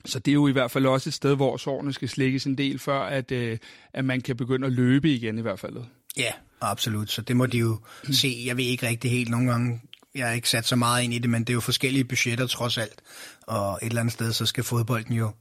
så 0.06 0.20
det 0.20 0.32
er 0.32 0.34
jo 0.34 0.48
i 0.48 0.52
hvert 0.52 0.72
fald 0.72 0.86
også 0.86 1.10
et 1.10 1.14
sted, 1.14 1.36
hvor 1.36 1.58
sårene 1.58 1.94
skal 1.94 2.10
slækkes 2.10 2.46
en 2.46 2.58
del, 2.58 2.80
før 2.80 3.00
at, 3.00 3.32
øh, 3.32 3.58
at 3.94 4.06
man 4.06 4.22
kan 4.22 4.38
begynde 4.38 4.68
at 4.68 4.74
løbe 4.74 5.14
igen 5.14 5.38
i 5.38 5.42
hvert 5.42 5.60
fald. 5.60 5.76
Ja, 6.18 6.32
absolut. 6.62 7.12
Så 7.12 7.22
det 7.22 7.38
må 7.38 7.46
de 7.46 7.58
jo 7.58 7.80
se. 8.12 8.44
Jeg 8.46 8.58
ved 8.58 8.64
ikke 8.64 8.88
rigtig 8.88 9.12
helt 9.12 9.30
nogle 9.30 9.52
gange. 9.52 9.82
Jeg 10.16 10.28
har 10.28 10.34
ikke 10.34 10.50
sat 10.50 10.66
så 10.66 10.76
meget 10.76 11.04
ind 11.04 11.14
i 11.14 11.20
det, 11.20 11.30
men 11.30 11.42
det 11.42 11.50
er 11.50 11.54
jo 11.54 11.62
forskellige 11.62 12.04
budgetter 12.04 12.48
trods 12.48 12.78
alt. 12.78 13.02
Og 13.48 13.80
et 13.82 13.88
eller 13.88 14.02
andet 14.02 14.14
sted, 14.14 14.34
så 14.34 14.46
skal 14.46 14.64
fodbolden 14.64 15.14
jo 15.14 15.32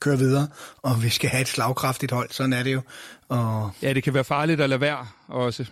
køre 0.00 0.18
videre, 0.18 0.48
og 0.82 1.02
vi 1.02 1.08
skal 1.08 1.30
have 1.30 1.40
et 1.40 1.48
slagkraftigt 1.48 2.12
hold, 2.12 2.30
sådan 2.30 2.52
er 2.52 2.62
det 2.62 2.72
jo. 2.72 2.82
Og 3.28 3.70
Ja, 3.82 3.92
det 3.92 4.02
kan 4.02 4.14
være 4.14 4.24
farligt 4.24 4.60
at 4.60 4.68
lade 4.68 4.80
være 4.80 5.06
også. 5.28 5.64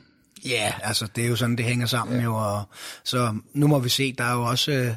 Ja, 0.44 0.72
altså 0.82 1.06
det 1.16 1.24
er 1.24 1.28
jo 1.28 1.36
sådan, 1.36 1.56
det 1.56 1.64
hænger 1.64 1.86
sammen 1.86 2.16
ja. 2.16 2.24
jo. 2.24 2.36
Og, 2.36 2.62
så 3.04 3.34
nu 3.54 3.66
må 3.66 3.78
vi 3.78 3.88
se, 3.88 4.12
der 4.12 4.24
er 4.24 4.32
jo 4.32 4.42
også... 4.42 4.94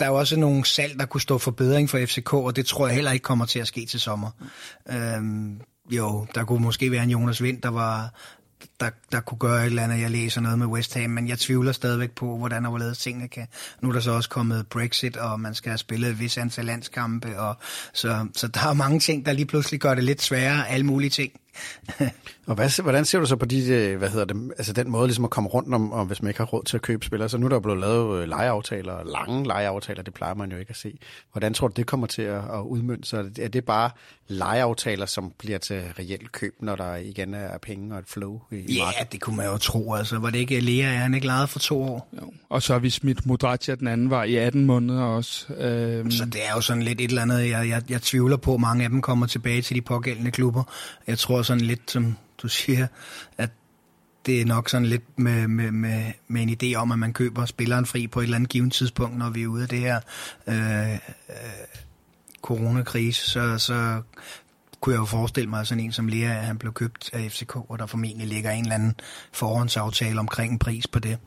Der 0.00 0.06
er 0.06 0.10
jo 0.10 0.14
også 0.14 0.36
nogle 0.36 0.64
salg, 0.64 0.98
der 0.98 1.06
kunne 1.06 1.20
stå 1.20 1.38
for 1.38 1.50
bedring 1.50 1.90
for 1.90 1.98
FCK, 2.06 2.34
og 2.34 2.56
det 2.56 2.66
tror 2.66 2.86
jeg 2.86 2.94
heller 2.94 3.12
ikke 3.12 3.22
kommer 3.22 3.46
til 3.46 3.58
at 3.58 3.66
ske 3.66 3.86
til 3.86 4.00
sommer. 4.00 4.30
Øhm, 4.90 5.60
jo, 5.90 6.26
der 6.34 6.44
kunne 6.44 6.62
måske 6.62 6.90
være 6.90 7.02
en 7.02 7.10
Jonas 7.10 7.42
Vind, 7.42 7.62
der 7.62 7.68
var 7.68 8.14
der, 8.80 8.90
der 9.12 9.20
kunne 9.20 9.38
gøre 9.38 9.60
et 9.60 9.66
eller 9.66 9.82
andet. 9.82 10.00
Jeg 10.00 10.10
læser 10.10 10.40
noget 10.40 10.58
med 10.58 10.66
West 10.66 10.94
Ham, 10.94 11.10
men 11.10 11.28
jeg 11.28 11.38
tvivler 11.38 11.72
stadigvæk 11.72 12.10
på, 12.10 12.36
hvordan 12.38 12.64
og 12.64 12.70
hvorledes 12.70 12.98
tingene 12.98 13.28
kan. 13.28 13.46
Nu 13.80 13.88
er 13.88 13.92
der 13.92 14.00
så 14.00 14.10
også 14.10 14.30
kommet 14.30 14.66
Brexit, 14.66 15.16
og 15.16 15.40
man 15.40 15.54
skal 15.54 15.70
have 15.70 15.78
spillet 15.78 16.10
et 16.10 16.20
vis 16.20 16.38
antal 16.38 16.64
landskampe, 16.64 17.40
og 17.40 17.56
så, 17.92 18.26
så 18.34 18.48
der 18.48 18.68
er 18.68 18.72
mange 18.72 19.00
ting, 19.00 19.26
der 19.26 19.32
lige 19.32 19.46
pludselig 19.46 19.80
gør 19.80 19.94
det 19.94 20.04
lidt 20.04 20.22
sværere, 20.22 20.68
alle 20.68 20.86
mulige 20.86 21.10
ting. 21.10 21.32
Og 22.46 22.54
hvad, 22.54 22.82
hvordan 22.82 23.04
ser 23.04 23.20
du 23.20 23.26
så 23.26 23.36
på 23.36 23.46
de, 23.46 23.68
øh, 23.68 23.98
hvad 23.98 24.10
hedder 24.10 24.24
det, 24.24 24.52
altså 24.58 24.72
den 24.72 24.90
måde 24.90 25.06
ligesom 25.06 25.24
at 25.24 25.30
komme 25.30 25.48
rundt 25.48 25.74
om, 25.74 25.92
om, 25.92 26.06
hvis 26.06 26.22
man 26.22 26.30
ikke 26.30 26.38
har 26.38 26.44
råd 26.46 26.64
til 26.64 26.76
at 26.76 26.82
købe 26.82 27.06
spillere? 27.06 27.28
Så 27.28 27.38
nu 27.38 27.46
er 27.46 27.50
der 27.50 27.60
blevet 27.60 27.80
lavet 27.80 28.22
øh, 28.22 28.28
lejeaftaler, 28.28 29.04
lange 29.04 29.46
lejeaftaler, 29.46 30.02
det 30.02 30.14
plejer 30.14 30.34
man 30.34 30.52
jo 30.52 30.58
ikke 30.58 30.70
at 30.70 30.76
se. 30.76 30.98
Hvordan 31.32 31.54
tror 31.54 31.68
du, 31.68 31.74
det 31.76 31.86
kommer 31.86 32.06
til 32.06 32.22
at, 32.22 32.38
at 32.38 32.60
udmønte 32.60 33.08
sig? 33.08 33.38
Er 33.40 33.48
det 33.48 33.64
bare 33.64 33.90
lejeaftaler, 34.28 35.06
som 35.06 35.32
bliver 35.38 35.58
til 35.58 35.82
reelt 35.98 36.32
køb, 36.32 36.54
når 36.60 36.76
der 36.76 36.96
igen 36.96 37.34
er 37.34 37.58
penge 37.58 37.94
og 37.94 37.98
et 37.98 38.08
flow 38.08 38.40
i, 38.50 38.56
i 38.68 38.74
Ja, 38.74 38.84
markedet? 38.84 39.12
det 39.12 39.20
kunne 39.20 39.36
man 39.36 39.46
jo 39.46 39.56
tro. 39.58 39.94
Altså, 39.94 40.18
var 40.18 40.30
det 40.30 40.38
ikke 40.38 40.60
Lea, 40.60 40.84
er 40.94 40.98
han 40.98 41.14
ikke 41.14 41.26
lejet 41.26 41.48
for 41.48 41.58
to 41.58 41.82
år? 41.82 42.08
Jo. 42.22 42.32
Og 42.48 42.62
så 42.62 42.72
har 42.72 42.80
vi 42.80 42.90
smidt 42.90 43.26
Modratia 43.26 43.74
den 43.74 43.86
anden 43.88 44.10
vej 44.10 44.24
i 44.24 44.36
18 44.36 44.64
måneder 44.64 45.02
også. 45.02 45.52
Øhm, 45.54 46.10
Så 46.10 46.24
det 46.24 46.46
er 46.48 46.54
jo 46.54 46.60
sådan 46.60 46.82
lidt 46.82 47.00
et 47.00 47.08
eller 47.08 47.22
andet, 47.22 47.50
jeg, 47.50 47.68
jeg, 47.68 47.82
jeg 47.90 48.02
tvivler 48.02 48.36
på, 48.36 48.54
at 48.54 48.60
mange 48.60 48.84
af 48.84 48.90
dem 48.90 49.02
kommer 49.02 49.26
tilbage 49.26 49.62
til 49.62 49.76
de 49.76 49.82
pågældende 49.82 50.30
klubber. 50.30 50.62
Jeg 51.06 51.18
tror 51.18 51.42
sådan 51.42 51.60
lidt, 51.60 51.90
som 51.90 52.16
du 52.42 52.48
siger, 52.48 52.86
at 53.38 53.50
det 54.26 54.40
er 54.40 54.44
nok 54.44 54.68
sådan 54.68 54.86
lidt 54.86 55.18
med, 55.18 55.48
med, 55.48 55.70
med, 55.70 56.04
med 56.28 56.42
en 56.42 56.56
idé 56.62 56.76
om, 56.76 56.92
at 56.92 56.98
man 56.98 57.12
køber 57.12 57.46
spilleren 57.46 57.86
fri 57.86 58.06
på 58.06 58.20
et 58.20 58.24
eller 58.24 58.36
andet 58.36 58.50
givet 58.50 58.72
tidspunkt, 58.72 59.18
når 59.18 59.30
vi 59.30 59.42
er 59.42 59.46
ude 59.46 59.62
af 59.62 59.68
det 59.68 59.78
her 59.78 60.00
øh, 60.46 60.92
øh, 60.94 60.98
coronakrise, 62.42 63.30
så, 63.30 63.58
så 63.58 64.02
kunne 64.80 64.92
jeg 64.92 65.00
jo 65.00 65.04
forestille 65.04 65.50
mig, 65.50 65.60
at 65.60 65.66
sådan 65.66 65.84
en 65.84 65.92
som 65.92 66.08
Lea, 66.08 66.38
at 66.38 66.44
han 66.46 66.58
blev 66.58 66.72
købt 66.72 67.10
af 67.12 67.30
FCK, 67.32 67.56
og 67.56 67.78
der 67.78 67.86
formentlig 67.86 68.26
ligger 68.26 68.50
en 68.50 68.62
eller 68.62 68.74
anden 68.74 68.94
forhåndsaftale 69.32 70.20
omkring 70.20 70.52
en 70.52 70.58
pris 70.58 70.86
på 70.86 70.98
det, 70.98 71.18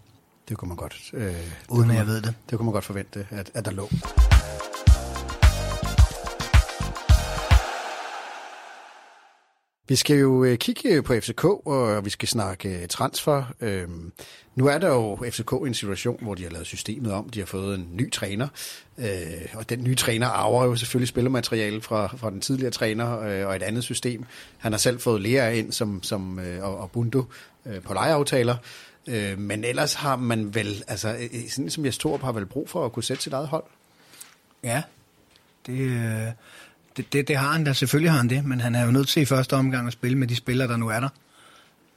Det 0.50 0.58
kunne 0.58 0.70
man 0.70 0.78
godt, 0.78 1.12
øh, 1.14 1.34
uden 1.70 1.90
at 1.92 1.96
jeg 1.98 2.08
ved 2.08 2.22
det. 2.22 2.34
Det 2.50 2.58
kunne 2.58 2.66
man 2.66 2.74
godt 2.74 2.86
forvente, 2.86 3.28
at, 3.30 3.52
at 3.54 3.66
der 3.66 3.72
lå. 3.72 3.90
Vi 9.90 9.96
skal 9.96 10.18
jo 10.18 10.44
øh, 10.44 10.58
kigge 10.58 10.90
øh, 10.90 11.04
på 11.04 11.14
FCK, 11.14 11.44
og 11.44 12.06
vi 12.06 12.10
skal 12.10 12.28
snakke 12.28 12.82
øh, 12.82 12.88
transfer. 12.88 13.44
Øhm, 13.62 14.12
nu 14.56 14.68
er 14.68 14.78
der 14.78 14.88
jo 14.88 15.18
FCK 15.32 15.52
i 15.52 15.68
en 15.68 15.74
situation, 15.74 16.18
hvor 16.22 16.36
de 16.36 16.44
har 16.44 16.50
lavet 16.50 16.68
systemet 16.68 17.14
om. 17.14 17.30
De 17.30 17.40
har 17.40 17.46
fået 17.46 17.76
en 17.76 17.90
ny 17.94 18.12
træner, 18.12 18.48
øh, 18.98 19.08
og 19.54 19.70
den 19.70 19.84
nye 19.84 19.96
træner 19.96 20.28
arver 20.28 20.66
jo 20.66 20.76
selvfølgelig 20.76 21.08
spillermateriale 21.08 21.82
fra, 21.82 22.08
fra 22.08 22.30
den 22.30 22.42
tidligere 22.42 22.72
træner 22.72 23.20
øh, 23.20 23.48
og 23.48 23.56
et 23.56 23.64
andet 23.64 23.84
system. 23.84 24.26
Han 24.58 24.74
har 24.74 24.80
selv 24.80 25.00
fået 25.00 25.22
Lea 25.22 25.50
ind 25.50 25.72
som, 25.72 26.04
som, 26.04 26.40
øh, 26.40 26.64
og, 26.64 26.78
og 26.78 27.06
øh, 27.66 27.82
på 27.82 27.94
lejeaftaler. 27.94 28.56
Øh, 29.08 29.40
men 29.40 29.64
ellers 29.64 29.94
har 29.94 30.16
man 30.16 30.56
vel, 30.56 30.84
altså 30.88 31.18
sådan 31.50 31.70
som 31.70 31.86
Jes 31.86 31.98
Torup 31.98 32.22
har 32.22 32.32
vel 32.32 32.46
brug 32.46 32.70
for 32.70 32.86
at 32.86 32.92
kunne 32.92 33.04
sætte 33.04 33.24
sit 33.24 33.34
eget 33.34 33.48
hold. 33.48 33.64
Ja, 34.64 34.84
det, 35.66 35.80
øh, 35.80 36.32
det, 37.00 37.14
det, 37.14 37.28
det 37.28 37.38
har 37.38 37.52
han 37.52 37.64
da. 37.64 37.74
Selvfølgelig 37.74 38.12
har 38.12 38.18
han 38.18 38.30
det, 38.30 38.46
men 38.46 38.62
han 38.62 38.76
er 38.76 38.86
jo 38.86 38.92
nødt 38.92 39.08
til 39.08 39.22
i 39.22 39.26
første 39.26 39.56
omgang 39.56 39.88
at 39.88 39.94
spille 39.94 40.18
med 40.18 40.28
de 40.28 40.36
spillere, 40.36 40.68
der 40.68 40.78
nu 40.78 40.88
er 40.88 41.00
der. 41.00 41.10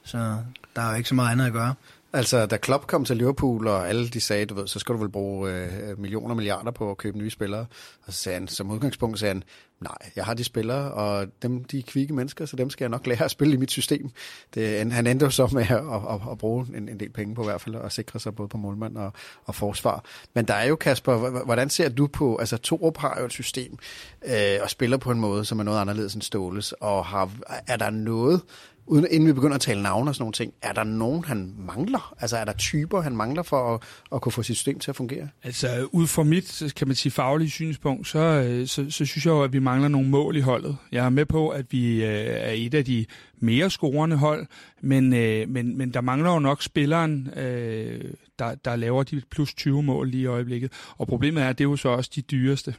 Så 0.03 0.37
der 0.75 0.81
er 0.81 0.89
jo 0.89 0.95
ikke 0.95 1.09
så 1.09 1.15
meget 1.15 1.31
andet 1.31 1.45
at 1.45 1.53
gøre. 1.53 1.73
Altså, 2.15 2.45
da 2.45 2.57
Klopp 2.57 2.87
kom 2.87 3.05
til 3.05 3.17
Liverpool, 3.17 3.67
og 3.67 3.89
alle 3.89 4.07
de 4.07 4.21
sagde, 4.21 4.45
du 4.45 4.53
ved, 4.53 4.67
så 4.67 4.79
skal 4.79 4.95
du 4.95 4.99
vel 4.99 5.09
bruge 5.09 5.51
øh, 5.51 5.99
millioner 5.99 6.29
og 6.29 6.35
milliarder 6.35 6.71
på 6.71 6.91
at 6.91 6.97
købe 6.97 7.17
nye 7.17 7.29
spillere. 7.29 7.65
Og 8.05 8.13
så 8.13 8.19
sagde 8.19 8.39
han, 8.39 8.47
som 8.47 8.71
udgangspunkt 8.71 9.19
sagde 9.19 9.33
han, 9.33 9.43
nej, 9.81 10.11
jeg 10.15 10.25
har 10.25 10.33
de 10.33 10.43
spillere, 10.43 10.91
og 10.91 11.27
dem, 11.41 11.63
de 11.63 11.79
er 11.79 11.83
kvikke 11.87 12.13
mennesker, 12.13 12.45
så 12.45 12.55
dem 12.55 12.69
skal 12.69 12.85
jeg 12.85 12.89
nok 12.89 13.07
lære 13.07 13.23
at 13.23 13.31
spille 13.31 13.53
i 13.53 13.57
mit 13.57 13.71
system. 13.71 14.09
Det, 14.53 14.91
han 14.93 15.07
endte 15.07 15.25
jo 15.25 15.29
så 15.29 15.47
med 15.53 15.61
at, 15.61 15.77
at, 16.13 16.31
at 16.31 16.37
bruge 16.37 16.67
en, 16.75 16.89
en 16.89 16.99
del 16.99 17.09
penge 17.09 17.35
på 17.35 17.41
i 17.41 17.45
hvert 17.45 17.61
fald, 17.61 17.75
og 17.75 17.91
sikre 17.91 18.19
sig 18.19 18.35
både 18.35 18.49
på 18.49 18.57
målmand 18.57 18.97
og, 18.97 19.13
og 19.45 19.55
forsvar. 19.55 20.03
Men 20.33 20.45
der 20.45 20.53
er 20.53 20.65
jo, 20.65 20.75
Kasper, 20.75 21.43
hvordan 21.45 21.69
ser 21.69 21.89
du 21.89 22.07
på, 22.07 22.35
altså 22.35 22.57
Torup 22.57 22.97
har 22.97 23.17
jo 23.19 23.25
et 23.25 23.31
system, 23.31 23.77
øh, 24.25 24.57
og 24.61 24.69
spiller 24.69 24.97
på 24.97 25.11
en 25.11 25.19
måde, 25.19 25.45
som 25.45 25.59
er 25.59 25.63
noget 25.63 25.79
anderledes 25.79 26.13
end 26.13 26.21
Ståles, 26.21 26.71
og 26.71 27.05
har, 27.05 27.29
er 27.67 27.77
der 27.77 27.89
noget, 27.89 28.41
uden, 28.85 29.07
inden 29.11 29.27
vi 29.27 29.33
begynder 29.33 29.55
at 29.55 29.61
tale 29.61 29.81
navne 29.81 30.11
og 30.11 30.15
sådan 30.15 30.23
nogle 30.23 30.33
ting, 30.33 30.53
er 30.61 30.73
der 30.73 30.83
nogen, 30.83 31.25
han 31.25 31.53
mangler? 31.57 32.15
Altså 32.19 32.37
er 32.37 32.45
der 32.45 32.53
typer, 32.53 33.01
han 33.01 33.15
mangler 33.15 33.43
for 33.43 33.75
at, 33.75 33.81
at 34.15 34.21
kunne 34.21 34.31
få 34.31 34.43
sit 34.43 34.55
system 34.55 34.79
til 34.79 34.91
at 34.91 34.95
fungere? 34.95 35.29
Altså, 35.43 35.87
ud 35.91 36.07
fra 36.07 36.23
mit, 36.23 36.73
kan 36.75 36.87
man 36.87 36.95
sige, 36.95 37.11
faglige 37.11 37.49
synspunkt, 37.49 38.07
så, 38.07 38.19
øh, 38.19 38.67
så, 38.67 38.85
så 38.89 39.05
synes 39.05 39.25
jeg 39.25 39.31
jo, 39.31 39.43
at 39.43 39.53
vi 39.53 39.59
mangler 39.59 39.87
nogle 39.87 40.09
mål 40.09 40.35
i 40.35 40.39
holdet. 40.39 40.77
Jeg 40.91 41.05
er 41.05 41.09
med 41.09 41.25
på, 41.25 41.49
at 41.49 41.65
vi 41.71 42.03
øh, 42.03 42.09
er 42.27 42.51
et 42.51 42.73
af 42.73 42.85
de 42.85 43.05
mere 43.39 43.69
scorende 43.69 44.15
hold, 44.15 44.47
men, 44.81 45.13
øh, 45.13 45.49
men, 45.49 45.77
men 45.77 45.93
der 45.93 46.01
mangler 46.01 46.33
jo 46.33 46.39
nok 46.39 46.61
spilleren, 46.61 47.29
øh, 47.35 48.01
der, 48.39 48.55
der 48.55 48.75
laver 48.75 49.03
de 49.03 49.21
plus 49.31 49.53
20 49.53 49.83
mål 49.83 50.09
lige 50.09 50.23
i 50.23 50.25
øjeblikket. 50.25 50.71
Og 50.97 51.07
problemet 51.07 51.43
er, 51.43 51.49
at 51.49 51.57
det 51.57 51.63
er 51.63 51.69
jo 51.69 51.75
så 51.75 51.89
også 51.89 52.11
de 52.15 52.21
dyreste. 52.21 52.75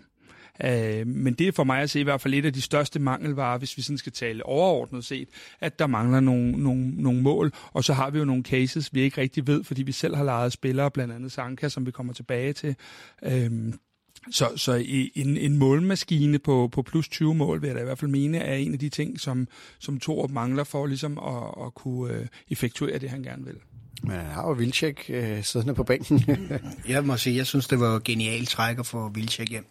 Øh, 0.64 1.06
men 1.06 1.34
det 1.34 1.48
er 1.48 1.52
for 1.52 1.64
mig 1.64 1.80
at 1.80 1.90
se 1.90 2.00
i 2.00 2.02
hvert 2.02 2.20
fald 2.20 2.34
et 2.34 2.44
af 2.44 2.52
de 2.52 2.60
største 2.60 2.98
mangelvarer, 2.98 3.58
hvis 3.58 3.76
vi 3.76 3.82
sådan 3.82 3.98
skal 3.98 4.12
tale 4.12 4.46
overordnet 4.46 5.04
set, 5.04 5.28
at 5.60 5.78
der 5.78 5.86
mangler 5.86 6.20
nogle, 6.20 6.52
nogle, 6.52 6.90
nogle 7.02 7.22
mål. 7.22 7.52
Og 7.72 7.84
så 7.84 7.92
har 7.92 8.10
vi 8.10 8.18
jo 8.18 8.24
nogle 8.24 8.42
cases, 8.42 8.94
vi 8.94 9.00
ikke 9.00 9.20
rigtig 9.20 9.46
ved, 9.46 9.64
fordi 9.64 9.82
vi 9.82 9.92
selv 9.92 10.16
har 10.16 10.24
lejet 10.24 10.52
spillere, 10.52 10.90
blandt 10.90 11.14
andet 11.14 11.32
Sanka, 11.32 11.68
som 11.68 11.86
vi 11.86 11.90
kommer 11.90 12.12
tilbage 12.12 12.52
til. 12.52 12.76
Øhm, 13.22 13.74
så, 14.30 14.52
så 14.56 14.84
en, 15.14 15.36
en 15.36 15.58
målmaskine 15.58 16.38
på, 16.38 16.68
på 16.72 16.82
plus 16.82 17.08
20 17.08 17.34
mål, 17.34 17.62
vil 17.62 17.68
jeg 17.68 17.76
da 17.76 17.80
i 17.80 17.84
hvert 17.84 17.98
fald 17.98 18.10
mene, 18.10 18.38
er 18.38 18.54
en 18.54 18.72
af 18.72 18.78
de 18.78 18.88
ting, 18.88 19.20
som, 19.20 19.48
som 19.78 20.00
Torup 20.00 20.30
mangler 20.30 20.64
for 20.64 20.86
ligesom 20.86 21.18
at, 21.18 21.66
at 21.66 21.74
kunne 21.74 22.14
øh, 22.14 22.26
effektuere 22.50 22.98
det, 22.98 23.10
han 23.10 23.22
gerne 23.22 23.44
vil. 23.44 23.56
Men 24.02 24.16
han 24.16 24.26
har 24.26 24.48
jo 24.48 24.52
Vilcek 24.52 25.04
øh, 25.08 25.44
siddende 25.44 25.74
på 25.74 25.84
bænken. 25.84 26.24
Jeg 26.88 27.04
må 27.04 27.16
sige, 27.16 27.36
jeg 27.36 27.46
synes, 27.46 27.68
det 27.68 27.80
var 27.80 27.98
genialt 27.98 28.48
træk 28.48 28.78
at 28.78 28.86
få 28.86 29.08
Vilcek 29.08 29.50
hjem. 29.50 29.66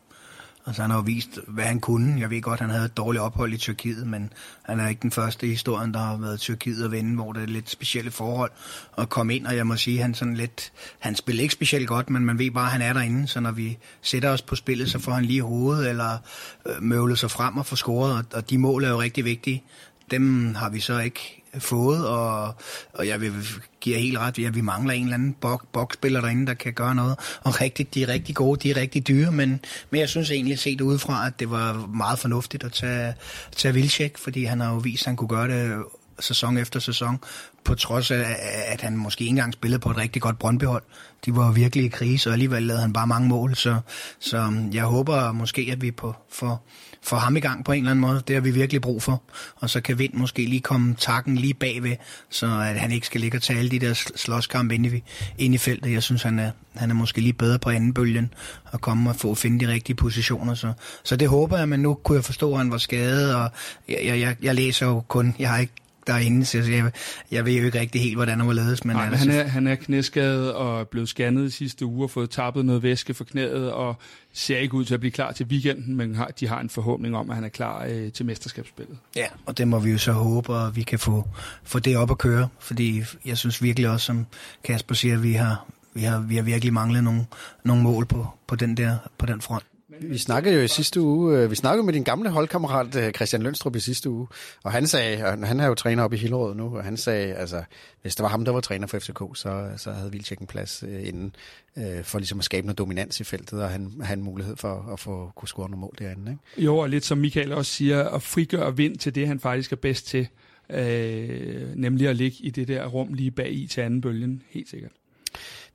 Altså, 0.66 0.82
han 0.82 0.92
har 0.92 0.98
jo 0.98 1.04
vist, 1.04 1.40
hvad 1.48 1.64
han 1.64 1.80
kunne. 1.80 2.20
Jeg 2.20 2.30
ved 2.30 2.42
godt, 2.42 2.60
han 2.60 2.70
havde 2.70 2.86
et 2.86 2.98
dårligt 2.98 3.22
ophold 3.22 3.54
i 3.54 3.58
Tyrkiet, 3.58 4.08
men 4.08 4.34
han 4.64 4.80
er 4.80 4.88
ikke 4.88 5.02
den 5.02 5.12
første 5.12 5.48
i 5.48 5.50
historien, 5.50 5.94
der 5.94 6.00
har 6.00 6.18
været 6.18 6.40
Tyrkiet 6.40 6.86
at 6.86 6.92
vinde, 6.92 7.16
hvor 7.16 7.34
det 7.34 7.44
er 7.44 7.48
lidt 7.48 7.70
specielle 7.70 8.12
forhold 8.12 8.52
at 8.98 9.10
komme 9.10 9.36
ind. 9.36 9.48
Og 9.48 9.56
jeg 9.56 9.68
må 9.68 9.76
sige, 9.76 10.02
han 10.02 10.14
sådan 10.14 10.34
lidt, 10.34 10.72
han 11.00 11.16
spiller 11.16 11.42
ikke 11.42 11.54
specielt 11.54 11.88
godt, 11.88 12.10
men 12.10 12.26
man 12.26 12.40
ved 12.40 12.52
bare, 12.52 12.66
at 12.66 12.72
han 12.72 12.82
er 12.82 12.94
derinde. 12.94 13.28
Så 13.28 13.40
når 13.40 13.52
vi 13.52 13.78
sætter 14.02 14.30
os 14.30 14.42
på 14.42 14.56
spillet, 14.56 14.92
så 14.92 15.00
får 15.00 15.12
han 15.12 15.26
lige 15.26 15.42
hovedet, 15.42 15.90
eller 15.90 16.18
øh, 16.66 16.84
møvler 16.84 17.16
sig 17.16 17.32
frem 17.32 17.58
og 17.58 17.66
får 17.66 17.76
scoret. 17.76 18.18
Og, 18.18 18.26
og 18.34 18.50
de 18.50 18.58
mål 18.58 18.84
er 18.84 18.90
jo 18.90 19.02
rigtig 19.02 19.26
vigtige. 19.26 19.64
Dem 20.12 20.56
har 20.56 20.70
vi 20.70 20.80
så 20.80 21.00
ikke 21.00 21.43
fået, 21.60 22.08
og, 22.08 22.56
og 22.94 23.08
jeg 23.08 23.22
vil 23.22 23.34
give 23.82 23.98
helt 23.98 24.18
ret, 24.18 24.40
at 24.40 24.56
vi 24.56 24.62
mangler 24.62 24.94
en 24.94 25.04
eller 25.04 25.14
anden 25.14 25.34
bok, 25.34 25.68
boksspiller 25.74 26.22
derinde, 26.22 26.48
der 26.48 26.54
kan 26.54 26.74
gøre 26.74 26.96
noget. 26.96 27.20
Og 27.44 27.62
rigtigt, 27.62 27.94
de 27.94 28.04
er 28.04 28.08
rigtig 28.08 28.36
gode, 28.36 28.60
de 28.60 28.72
er 28.72 28.78
rigtig 28.82 29.08
dyre, 29.08 29.32
men, 29.32 29.60
men 29.90 30.00
jeg 30.00 30.10
synes 30.10 30.32
egentlig 30.32 30.60
set 30.60 30.82
udefra, 30.82 31.28
at 31.28 31.40
det 31.40 31.52
var 31.52 31.88
meget 31.88 32.20
fornuftigt 32.20 32.64
at 32.64 32.72
tage, 32.72 33.14
tage 33.56 33.74
Vilcek, 33.74 34.18
fordi 34.18 34.44
han 34.44 34.60
har 34.60 34.74
jo 34.74 34.78
vist, 34.78 35.04
at 35.04 35.06
han 35.06 35.16
kunne 35.16 35.28
gøre 35.28 35.48
det 35.48 35.84
sæson 36.20 36.58
efter 36.58 36.80
sæson, 36.80 37.20
på 37.64 37.76
trods 37.76 38.12
af, 38.12 38.36
at 38.68 38.82
han 38.82 38.98
måske 38.98 39.22
ikke 39.22 39.30
engang 39.30 39.54
spillede 39.54 39.80
på 39.80 39.90
et 39.90 39.98
rigtig 39.98 40.22
godt 40.22 40.40
Brøndbyhold. 40.40 40.84
De 41.26 41.36
var 41.36 41.52
virkelig 41.52 41.86
i 41.86 41.88
krise, 41.88 42.30
og 42.30 42.34
alligevel 42.34 42.64
lavede 42.64 42.82
han 42.82 42.94
bare 42.94 43.08
mange 43.08 43.28
mål, 43.28 43.56
så, 43.56 43.80
så 44.20 44.54
jeg 44.74 44.84
håber 44.84 45.32
måske, 45.32 45.70
at 45.72 45.82
vi 45.82 45.92
på, 45.92 46.16
for, 46.32 46.62
få 47.04 47.16
ham 47.16 47.36
i 47.36 47.40
gang 47.40 47.66
på 47.66 47.72
en 47.72 47.78
eller 47.78 47.92
anden 47.92 48.02
måde. 48.02 48.24
Det 48.28 48.36
har 48.36 48.42
vi 48.42 48.52
virkelig 48.52 48.82
brug 48.82 49.04
for. 49.04 49.24
Og 49.56 49.70
så 49.70 49.82
kan 49.82 50.00
Vind 50.00 50.14
måske 50.14 50.46
lige 50.46 50.62
komme 50.62 50.96
takken 51.00 51.36
lige 51.36 51.54
bagved, 51.54 51.96
så 52.30 52.46
at 52.46 52.80
han 52.80 52.92
ikke 52.92 53.08
skal 53.08 53.22
ligge 53.22 53.38
og 53.38 53.42
tage 53.42 53.60
alle 53.60 53.72
de 53.72 53.80
der 53.80 53.94
slåskampe 54.16 54.76
ind 54.76 54.86
i, 54.86 55.04
ind 55.38 55.56
i 55.56 55.58
feltet. 55.58 55.92
Jeg 55.92 56.04
synes, 56.04 56.24
han 56.24 56.40
er, 56.40 56.52
han 56.76 56.90
er 56.90 56.96
måske 56.96 57.22
lige 57.22 57.34
bedre 57.34 57.60
på 57.60 57.70
anden 57.70 57.94
bølgen 57.94 58.34
at 58.74 58.82
komme 58.82 59.10
og 59.10 59.16
få 59.16 59.36
finde 59.36 59.66
de 59.66 59.72
rigtige 59.72 59.96
positioner. 59.96 60.54
Så, 60.54 60.74
så 61.04 61.16
det 61.16 61.30
håber 61.30 61.58
jeg, 61.58 61.70
men 61.70 61.80
nu 61.80 61.94
kunne 61.94 62.16
jeg 62.16 62.26
forstå, 62.26 62.52
at 62.52 62.58
han 62.58 62.72
var 62.72 62.78
skadet, 62.78 63.36
og 63.36 63.52
jeg, 63.90 64.20
jeg, 64.20 64.36
jeg 64.42 64.56
læser 64.56 64.86
jo 64.86 65.00
kun, 65.08 65.36
jeg 65.40 65.50
har 65.50 65.58
ikke 65.58 65.74
derinde, 66.08 66.46
så 66.46 66.58
jeg, 66.58 66.92
jeg 67.32 67.46
ved 67.46 67.54
jo 67.54 67.66
ikke 67.66 67.80
rigtig 67.80 68.02
helt, 68.02 68.16
hvordan 68.16 68.40
han 68.40 68.48
var 68.48 68.54
ledes. 68.54 68.86
Men 68.86 68.96
Nej, 68.96 69.06
han, 69.06 69.30
er, 69.30 69.44
han 69.44 69.68
er 69.68 69.76
knæskadet 69.76 70.54
og 70.54 70.88
blevet 70.88 71.10
scannet 71.10 71.48
i 71.48 71.50
sidste 71.50 71.86
uge 71.86 72.06
og 72.06 72.10
fået 72.10 72.30
tappet 72.30 72.66
noget 72.66 72.84
væske 72.84 73.14
for 73.14 73.24
knæet 73.24 73.72
og 73.72 73.96
ser 74.34 74.58
ikke 74.58 74.74
ud 74.74 74.86
til 74.86 74.94
at 74.94 75.00
blive 75.00 75.12
klar 75.12 75.32
til 75.32 75.46
weekenden, 75.46 75.96
men 75.96 76.16
har, 76.16 76.28
de 76.28 76.48
har 76.48 76.60
en 76.60 76.70
forhåbning 76.70 77.16
om, 77.16 77.30
at 77.30 77.36
han 77.36 77.44
er 77.44 77.50
klar 77.50 77.86
øh, 77.90 78.12
til 78.12 78.26
mesterskabsspillet. 78.26 78.98
Ja, 79.16 79.26
og 79.46 79.58
det 79.58 79.68
må 79.68 79.80
vi 79.80 79.92
jo 79.92 79.98
så 79.98 80.12
håbe, 80.12 80.56
at 80.56 80.76
vi 80.76 80.82
kan 80.82 81.00
få, 81.00 81.28
få 81.64 81.80
det 81.80 81.98
op 81.98 82.12
at 82.12 82.18
køre, 82.18 82.48
fordi 82.60 83.04
jeg 83.26 83.38
synes 83.38 83.64
virkelig 83.64 83.90
også, 83.90 84.06
som 84.06 84.26
Kasper 84.64 84.96
siger, 84.96 85.16
at 85.16 85.24
vi 85.24 85.34
har, 85.34 85.66
vi 85.94 86.02
har, 86.02 86.20
vi 86.20 86.36
har 86.36 86.44
virkelig 86.44 86.74
manglet 86.74 87.04
nogle, 87.04 87.26
nogle 87.64 87.84
mål 87.84 88.06
på, 88.06 88.28
på, 88.48 88.56
den 88.56 88.78
der, 88.78 88.98
på 89.18 89.26
den 89.26 89.42
front. 89.42 89.64
Vi 90.02 90.18
snakkede 90.18 90.56
jo 90.56 90.62
i 90.62 90.68
sidste 90.68 91.02
uge, 91.02 91.38
øh, 91.38 91.52
vi 91.52 91.56
snakkede 91.56 91.86
med 91.86 91.94
din 91.94 92.04
gamle 92.04 92.30
holdkammerat 92.30 92.96
øh, 92.96 93.12
Christian 93.12 93.42
Lønstrup 93.42 93.76
i 93.76 93.80
sidste 93.80 94.10
uge, 94.10 94.28
og 94.64 94.72
han 94.72 94.88
sagde, 94.88 95.26
og 95.26 95.48
han 95.48 95.60
er 95.60 95.68
jo 95.68 95.76
træner 95.76 96.04
op 96.04 96.14
i 96.14 96.18
Hillerød 96.18 96.56
nu, 96.56 96.78
og 96.78 96.84
han 96.84 96.98
sagde, 96.98 97.34
altså, 97.34 97.64
hvis 98.02 98.16
det 98.16 98.24
var 98.24 98.30
ham, 98.30 98.46
der 98.46 98.52
var 98.52 98.62
træner 98.62 98.88
for 98.88 99.00
FCK, 99.00 99.20
så, 99.36 99.70
så 99.78 99.92
havde 99.92 100.12
Vildtjek 100.12 100.40
en 100.40 100.48
plads 100.48 100.84
øh, 100.88 101.08
inden, 101.08 101.36
øh, 101.78 102.04
for 102.04 102.20
ligesom 102.20 102.40
at 102.40 102.46
skabe 102.46 102.68
noget 102.68 102.78
dominans 102.78 103.20
i 103.20 103.24
feltet, 103.24 103.64
og 103.64 103.70
han 103.70 103.92
have 104.02 104.18
en 104.18 104.24
mulighed 104.24 104.56
for 104.56 104.90
at 104.94 105.00
få 105.00 105.32
kunne 105.36 105.48
score 105.48 105.70
nogle 105.70 105.82
mål 105.82 105.94
derinde. 106.00 106.32
Ikke? 106.32 106.66
Jo, 106.66 106.78
og 106.78 106.90
lidt 106.90 107.06
som 107.06 107.18
Michael 107.18 107.54
også 107.54 107.72
siger, 107.72 108.04
at 108.04 108.22
frigøre 108.22 108.78
vind 108.78 108.98
til 108.98 109.16
det, 109.16 109.28
han 109.28 109.40
faktisk 109.40 109.72
er 109.72 109.76
bedst 109.76 110.08
til, 110.08 110.28
øh, 110.70 111.76
nemlig 111.76 112.08
at 112.08 112.16
ligge 112.16 112.38
i 112.40 112.50
det 112.50 112.68
der 112.68 112.86
rum 112.86 113.14
lige 113.14 113.32
bag 113.32 113.54
i 113.54 113.68
til 113.68 113.82
anden 113.82 114.02
bølgen, 114.02 114.42
helt 114.50 114.70
sikkert. 114.70 114.92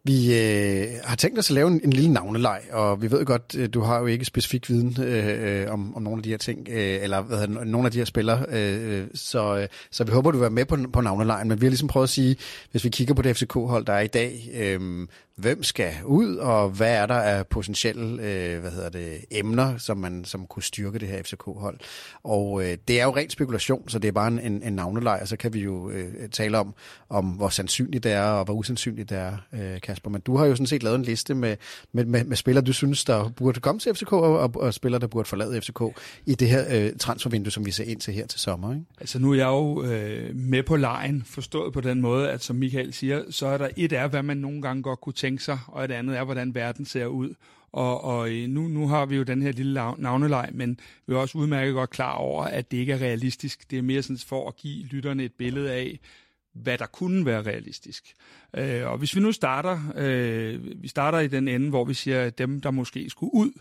Vi 0.09 0.39
øh, 0.39 0.87
har 1.05 1.17
tænkt 1.17 1.39
os 1.39 1.51
at 1.51 1.55
lave 1.55 1.69
en, 1.69 1.81
en 1.85 1.93
lille 1.93 2.13
navneleg, 2.13 2.61
og 2.73 3.03
vi 3.03 3.11
ved 3.11 3.25
godt, 3.25 3.55
øh, 3.59 3.69
du 3.75 3.81
har 3.81 3.99
jo 3.99 4.07
ikke 4.07 4.25
specifik 4.25 4.71
viden 4.71 4.97
øh, 5.03 5.63
øh 5.63 5.73
om, 5.73 5.97
om 5.97 6.03
nogle 6.03 6.19
af 6.19 6.23
de 6.23 6.31
her 6.31 6.37
ting, 6.37 6.69
øh, 6.71 7.03
eller 7.03 7.21
hvad 7.21 7.39
hedder, 7.39 7.65
nogle 7.65 7.87
af 7.87 7.93
de 7.93 7.99
her 7.99 8.05
spillere, 8.05 8.45
øh, 8.49 9.01
øh, 9.01 9.07
så, 9.15 9.59
øh, 9.59 9.69
så 9.91 10.05
vi 10.05 10.13
håber, 10.13 10.31
du 10.31 10.37
vil 10.37 10.43
være 10.43 10.51
med 10.51 10.65
på, 10.65 10.77
på 10.93 11.01
navnelejen, 11.01 11.49
men 11.49 11.61
vi 11.61 11.67
har 11.67 11.71
ligesom 11.71 11.89
prøvet 11.89 12.05
at 12.05 12.11
sige, 12.11 12.37
hvis 12.71 12.85
vi 12.85 12.89
kigger 12.89 13.15
på 13.15 13.23
det 13.23 13.37
FCK-hold, 13.37 13.85
der 13.85 13.93
er 13.93 14.01
i 14.01 14.07
dag, 14.07 14.51
øh, 14.55 15.07
hvem 15.39 15.63
skal 15.63 15.93
ud, 16.05 16.37
og 16.37 16.71
hvad 16.71 16.95
er 16.95 17.07
der 17.07 17.15
af 17.15 17.47
potentielle 17.47 18.23
øh, 18.23 18.61
hvad 18.61 18.71
hedder 18.71 18.89
det, 18.89 19.25
emner, 19.31 19.79
som 19.79 19.97
man 19.97 20.25
som 20.25 20.47
kunne 20.47 20.63
styrke 20.63 20.99
det 20.99 21.09
her 21.09 21.23
FCK-hold. 21.23 21.79
Og 22.25 22.63
øh, 22.65 22.77
det 22.89 23.01
er 23.01 23.05
jo 23.05 23.17
rent 23.17 23.33
spekulation, 23.33 23.89
så 23.89 23.99
det 23.99 24.09
er 24.09 24.13
bare 24.13 24.29
en, 24.29 24.63
en 24.63 24.73
navnelej, 24.73 25.19
og 25.23 25.29
så 25.29 25.37
kan 25.37 25.55
vi 25.55 25.61
jo 25.61 25.91
øh, 25.91 26.29
tale 26.29 26.59
om, 26.59 26.75
om 27.09 27.25
hvor 27.25 27.49
sandsynligt 27.49 28.05
det 28.05 28.13
er, 28.13 28.23
og 28.23 28.45
hvor 28.45 28.55
usandsynligt 28.55 29.11
det 29.11 29.19
er, 29.19 29.37
øh, 29.53 29.81
Kasper. 29.81 30.11
Men 30.11 30.21
du 30.21 30.37
har 30.37 30.47
jo 30.47 30.55
sådan 30.55 30.67
set 30.67 30.83
lavet 30.83 30.97
en 30.97 31.03
liste 31.03 31.35
med, 31.35 31.57
med, 31.93 32.05
med, 32.05 32.25
med 32.25 32.37
spillere, 32.37 32.65
du 32.65 32.73
synes, 32.73 33.05
der 33.05 33.29
burde 33.29 33.61
komme 33.61 33.79
til 33.79 33.95
FCK, 33.95 34.13
og, 34.13 34.39
og, 34.39 34.57
og 34.57 34.75
spillere, 34.75 35.01
der 35.01 35.07
burde 35.07 35.29
forlade 35.29 35.61
FCK 35.61 35.83
i 36.27 36.35
det 36.35 36.49
her 36.49 36.65
øh, 36.71 36.93
transfervindue, 36.99 37.51
som 37.51 37.67
vi 37.67 37.71
ser 37.71 37.85
ind 37.85 38.01
til 38.01 38.15
her 38.15 38.27
til 38.27 38.41
sommer. 38.41 38.75
Ikke? 38.75 38.85
Altså 39.01 39.19
nu 39.19 39.33
er 39.33 39.37
jeg 39.37 39.47
jo 39.47 39.85
øh, 39.85 40.37
med 40.37 40.63
på 40.63 40.77
lejen, 40.77 41.23
forstået 41.27 41.73
på 41.73 41.81
den 41.81 42.01
måde, 42.01 42.31
at 42.31 42.45
som 42.45 42.57
Michael 42.57 42.93
siger, 42.93 43.23
så 43.31 43.47
er 43.47 43.59
der 43.59 43.69
et 43.77 43.93
af, 43.93 44.11
hvad 44.11 44.23
man 44.23 44.37
nogle 44.37 44.63
gange 44.63 44.83
godt 44.83 45.01
kunne 45.01 45.13
tænke 45.13 45.28
tænke 45.29 45.45
sig, 45.45 45.59
og 45.67 45.85
et 45.85 45.91
andet 45.91 46.17
er, 46.17 46.25
hvordan 46.25 46.55
verden 46.55 46.85
ser 46.85 47.07
ud. 47.07 47.35
Og, 47.73 48.05
og 48.05 48.31
øh, 48.31 48.49
nu, 48.49 48.69
nu 48.69 48.89
har 48.89 49.07
vi 49.07 49.17
jo 49.17 49.23
den 49.23 49.43
her 49.43 49.53
lille 49.53 49.75
navneleg, 49.99 50.49
men 50.53 50.81
vi 51.07 51.15
er 51.15 51.19
også 51.19 51.39
udmærket 51.39 51.75
godt 51.75 51.91
klar 51.91 52.13
over, 52.13 52.45
at 52.45 52.71
det 52.71 52.77
ikke 52.77 52.93
er 52.93 52.99
realistisk. 52.99 53.71
Det 53.71 53.79
er 53.79 53.83
mere 53.83 54.03
sådan 54.03 54.19
for 54.19 54.49
at 54.49 54.57
give 54.57 54.85
lytterne 54.85 55.25
et 55.25 55.33
billede 55.33 55.73
af, 55.73 56.01
hvad 56.55 56.79
der 56.79 56.87
kunne 56.87 57.27
være 57.27 57.43
realistisk. 57.43 58.15
Øh, 58.57 58.87
og 58.87 58.99
hvis 58.99 59.17
vi 59.17 59.21
nu 59.21 59.33
starter, 59.33 59.93
øh, 59.97 60.83
vi 60.83 60.89
starter 60.89 61.19
i 61.19 61.29
den 61.29 61.49
ende, 61.49 61.69
hvor 61.69 61.85
vi 61.85 61.95
siger, 61.95 62.23
at 62.23 62.39
dem, 62.39 62.61
der 62.61 62.71
måske 62.71 63.11
skulle 63.11 63.35
ud, 63.35 63.53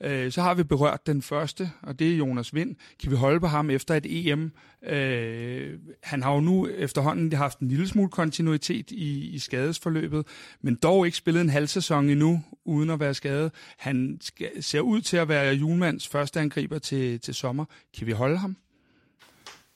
Øh, 0.00 0.32
så 0.32 0.42
har 0.42 0.54
vi 0.54 0.62
berørt 0.62 1.06
den 1.06 1.22
første, 1.22 1.70
og 1.82 1.98
det 1.98 2.12
er 2.12 2.16
Jonas 2.16 2.54
Vind. 2.54 2.76
Kan 3.02 3.10
vi 3.10 3.16
holde 3.16 3.40
på 3.40 3.46
ham 3.46 3.70
efter 3.70 3.94
et 3.94 4.06
EM? 4.08 4.52
Øh, 4.86 5.78
han 6.02 6.22
har 6.22 6.34
jo 6.34 6.40
nu 6.40 6.68
efterhånden 6.68 7.32
haft 7.32 7.58
en 7.58 7.68
lille 7.68 7.88
smule 7.88 8.08
kontinuitet 8.08 8.90
i, 8.90 9.28
i 9.28 9.38
skadesforløbet, 9.38 10.26
men 10.62 10.74
dog 10.74 11.06
ikke 11.06 11.18
spillet 11.18 11.40
en 11.40 11.50
halv 11.50 11.66
sæson 11.66 12.10
endnu, 12.10 12.42
uden 12.64 12.90
at 12.90 13.00
være 13.00 13.14
skadet. 13.14 13.52
Han 13.78 14.18
skal, 14.20 14.62
ser 14.62 14.80
ud 14.80 15.00
til 15.00 15.16
at 15.16 15.28
være 15.28 15.54
Julmands 15.54 16.08
første 16.08 16.40
angriber 16.40 16.78
til, 16.78 17.20
til 17.20 17.34
sommer. 17.34 17.64
Kan 17.98 18.06
vi 18.06 18.12
holde 18.12 18.38
ham? 18.38 18.56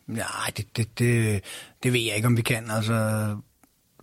Nej, 0.06 0.52
det, 0.56 0.76
det, 0.76 0.98
det, 0.98 1.40
det 1.82 1.92
ved 1.92 2.00
jeg 2.00 2.16
ikke, 2.16 2.26
om 2.26 2.36
vi 2.36 2.42
kan. 2.42 2.70
Altså, 2.70 3.36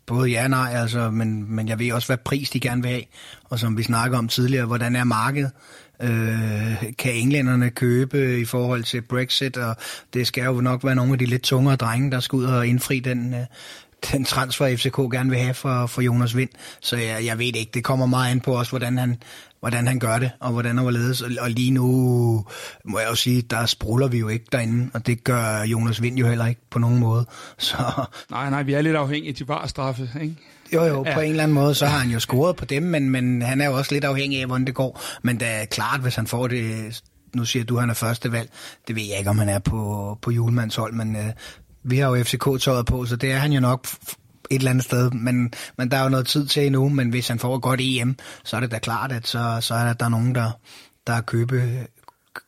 både 0.06 0.30
ja 0.30 0.44
og 0.44 0.50
nej, 0.50 0.72
altså, 0.74 1.12
men, 1.12 1.56
men 1.56 1.68
jeg 1.68 1.80
ved 1.80 1.92
også, 1.92 2.08
hvad 2.08 2.18
pris 2.18 2.50
de 2.50 2.60
gerne 2.60 2.82
vil 2.82 2.92
have. 2.92 3.04
Og 3.44 3.60
som 3.60 3.78
vi 3.78 3.84
snakker 3.84 4.18
om 4.18 4.28
tidligere, 4.28 4.66
hvordan 4.66 4.96
er 4.96 5.04
markedet? 5.04 5.52
Øh, 6.02 6.94
kan 6.98 7.14
englænderne 7.14 7.70
købe 7.70 8.40
i 8.40 8.46
forhold 8.46 8.84
til 8.84 9.02
Brexit, 9.02 9.58
og 9.58 9.76
det 10.14 10.28
skal 10.28 10.44
jo 10.44 10.62
nok 10.62 10.84
være 10.84 10.96
nogle 10.96 11.12
af 11.12 11.20
de 11.20 11.26
lidt 11.26 11.42
tungere 11.42 11.76
drenge, 11.76 12.12
der 12.12 12.20
skal 12.20 12.38
ud 12.38 12.44
og 12.44 12.68
indfri 12.68 13.00
den, 13.00 13.34
øh, 13.34 13.46
den 14.12 14.26
transfer, 14.26 14.78
FCK 14.78 14.96
gerne 14.98 15.30
vil 15.30 15.40
have 15.40 15.54
for, 15.54 15.86
for 15.86 16.02
Jonas 16.02 16.36
Vind. 16.36 16.50
Så 16.80 16.98
jeg, 16.98 17.26
jeg 17.26 17.40
ved 17.40 17.46
ikke, 17.46 17.72
det 17.74 17.84
kommer 17.84 18.06
meget 18.06 18.32
an 18.32 18.40
på 18.40 18.58
også, 18.58 18.72
hvordan 18.72 18.98
han, 18.98 19.18
hvordan 19.60 19.88
han 19.88 20.00
gør 20.00 20.20
det, 20.20 20.32
og 20.40 20.52
hvordan 20.52 20.78
han 20.78 20.86
var 20.86 20.92
ledes. 20.92 21.22
Og, 21.22 21.32
og 21.42 21.50
lige 21.50 21.72
nu 21.72 21.86
må 22.86 23.00
jeg 23.00 23.10
jo 23.10 23.16
sige, 23.16 23.42
der 23.42 23.66
spruller 23.66 24.08
vi 24.08 24.18
jo 24.18 24.28
ikke 24.28 24.46
derinde, 24.52 24.90
og 24.94 25.08
det 25.08 25.24
gør 25.24 25.64
Jonas 25.64 26.02
Vind 26.02 26.18
jo 26.18 26.28
heller 26.28 26.46
ikke 26.46 26.62
på 26.70 26.80
nogen 26.80 27.00
måde. 27.00 27.26
Så... 27.58 28.06
Nej, 28.32 28.50
nej, 28.50 28.64
vi 28.64 28.74
er 28.74 28.82
lidt 28.82 28.96
afhængige 28.96 29.30
af 29.30 29.36
de 29.36 29.48
var 29.48 29.68
straffe, 29.68 30.10
ikke? 30.22 30.36
Jo, 30.74 30.84
jo, 30.84 31.04
ja. 31.06 31.14
på 31.14 31.20
en 31.20 31.30
eller 31.30 31.44
anden 31.44 31.56
måde, 31.56 31.76
så 31.76 31.86
har 31.86 31.98
han 31.98 32.10
jo 32.10 32.20
scoret 32.20 32.56
på 32.56 32.66
dem, 32.66 32.84
men, 32.84 33.10
men 33.10 33.42
han 33.42 33.62
er 33.62 33.66
jo 33.66 33.78
også 33.78 33.94
lidt 33.94 34.04
afhængig 34.04 34.42
af, 34.42 34.48
hvordan 34.48 34.66
det 34.66 34.76
går. 34.76 35.02
Men 35.22 35.40
det 35.40 35.48
er 35.48 35.66
klart, 35.66 36.02
hvis 36.02 36.16
han 36.16 36.28
får 36.28 36.48
det, 36.48 37.02
nu 37.36 37.46
siger 37.46 37.66
du, 37.66 37.76
at 37.76 37.82
han 37.82 37.90
er 37.90 37.94
første 37.94 38.32
valg, 38.32 38.50
det 38.88 38.96
ved 38.96 39.04
jeg 39.04 39.18
ikke, 39.18 39.30
om 39.30 39.38
han 39.38 39.50
er 39.50 39.60
på, 39.60 40.18
på 40.22 40.32
julemands 40.32 40.76
hold, 40.76 40.94
men 40.94 41.16
øh, 41.16 41.32
vi 41.84 41.98
har 41.98 42.18
jo 42.18 42.24
FCK-tøjet 42.24 42.86
på, 42.86 43.06
så 43.06 43.16
det 43.16 43.32
er 43.32 43.38
han 43.38 43.52
jo 43.52 43.60
nok 43.60 43.88
et 44.50 44.56
eller 44.56 44.72
andet 44.72 44.86
sted, 44.86 45.12
men, 45.12 45.54
men 45.78 45.92
der 45.92 45.98
er 45.98 46.04
jo 46.04 46.10
noget 46.10 46.28
tid 46.28 46.48
til 46.48 46.66
endnu, 46.66 46.90
men 46.90 47.10
hvis 47.10 47.28
han 47.28 47.40
får 47.40 47.56
et 47.56 47.62
godt 47.62 47.80
EM, 47.84 48.18
så 48.44 48.56
er 48.56 48.60
det 48.60 48.72
da 48.72 48.80
klart, 48.80 49.12
at 49.12 49.28
så, 49.28 49.58
så 49.62 49.74
er 49.74 49.86
der, 49.86 49.94
der 49.94 50.06
er 50.06 50.10
nogen, 50.10 50.36
der, 50.36 50.52
der 51.08 51.14
er 51.14 51.22
købe, 51.22 51.88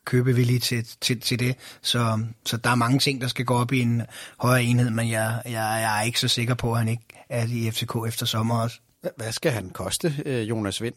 købevillige 0.06 0.60
til, 0.60 0.88
til, 1.02 1.19
til 1.19 1.39
det. 1.39 1.56
Så, 1.81 2.23
så 2.45 2.57
der 2.57 2.69
er 2.69 2.76
mange 2.76 2.99
ting, 2.99 3.22
der 3.22 3.27
skal 3.27 3.45
gå 3.45 3.53
op 3.53 3.73
i 3.73 3.80
en 3.80 4.02
højere 4.39 4.64
enhed, 4.64 4.89
men 4.89 5.10
jeg, 5.10 5.41
jeg, 5.45 5.53
jeg 5.53 5.99
er 5.99 6.02
ikke 6.02 6.19
så 6.19 6.27
sikker 6.27 6.53
på, 6.53 6.72
at 6.72 6.77
han 6.77 6.88
ikke 6.88 7.03
er 7.32 7.45
i 7.49 7.72
FCK 7.72 7.95
efter 8.08 8.26
sommer 8.26 8.62
også. 8.62 8.80
Hvad 9.18 9.32
skal 9.32 9.52
han 9.52 9.70
koste, 9.70 10.16
øh, 10.26 10.49
Jonas 10.49 10.82
Vind? 10.82 10.94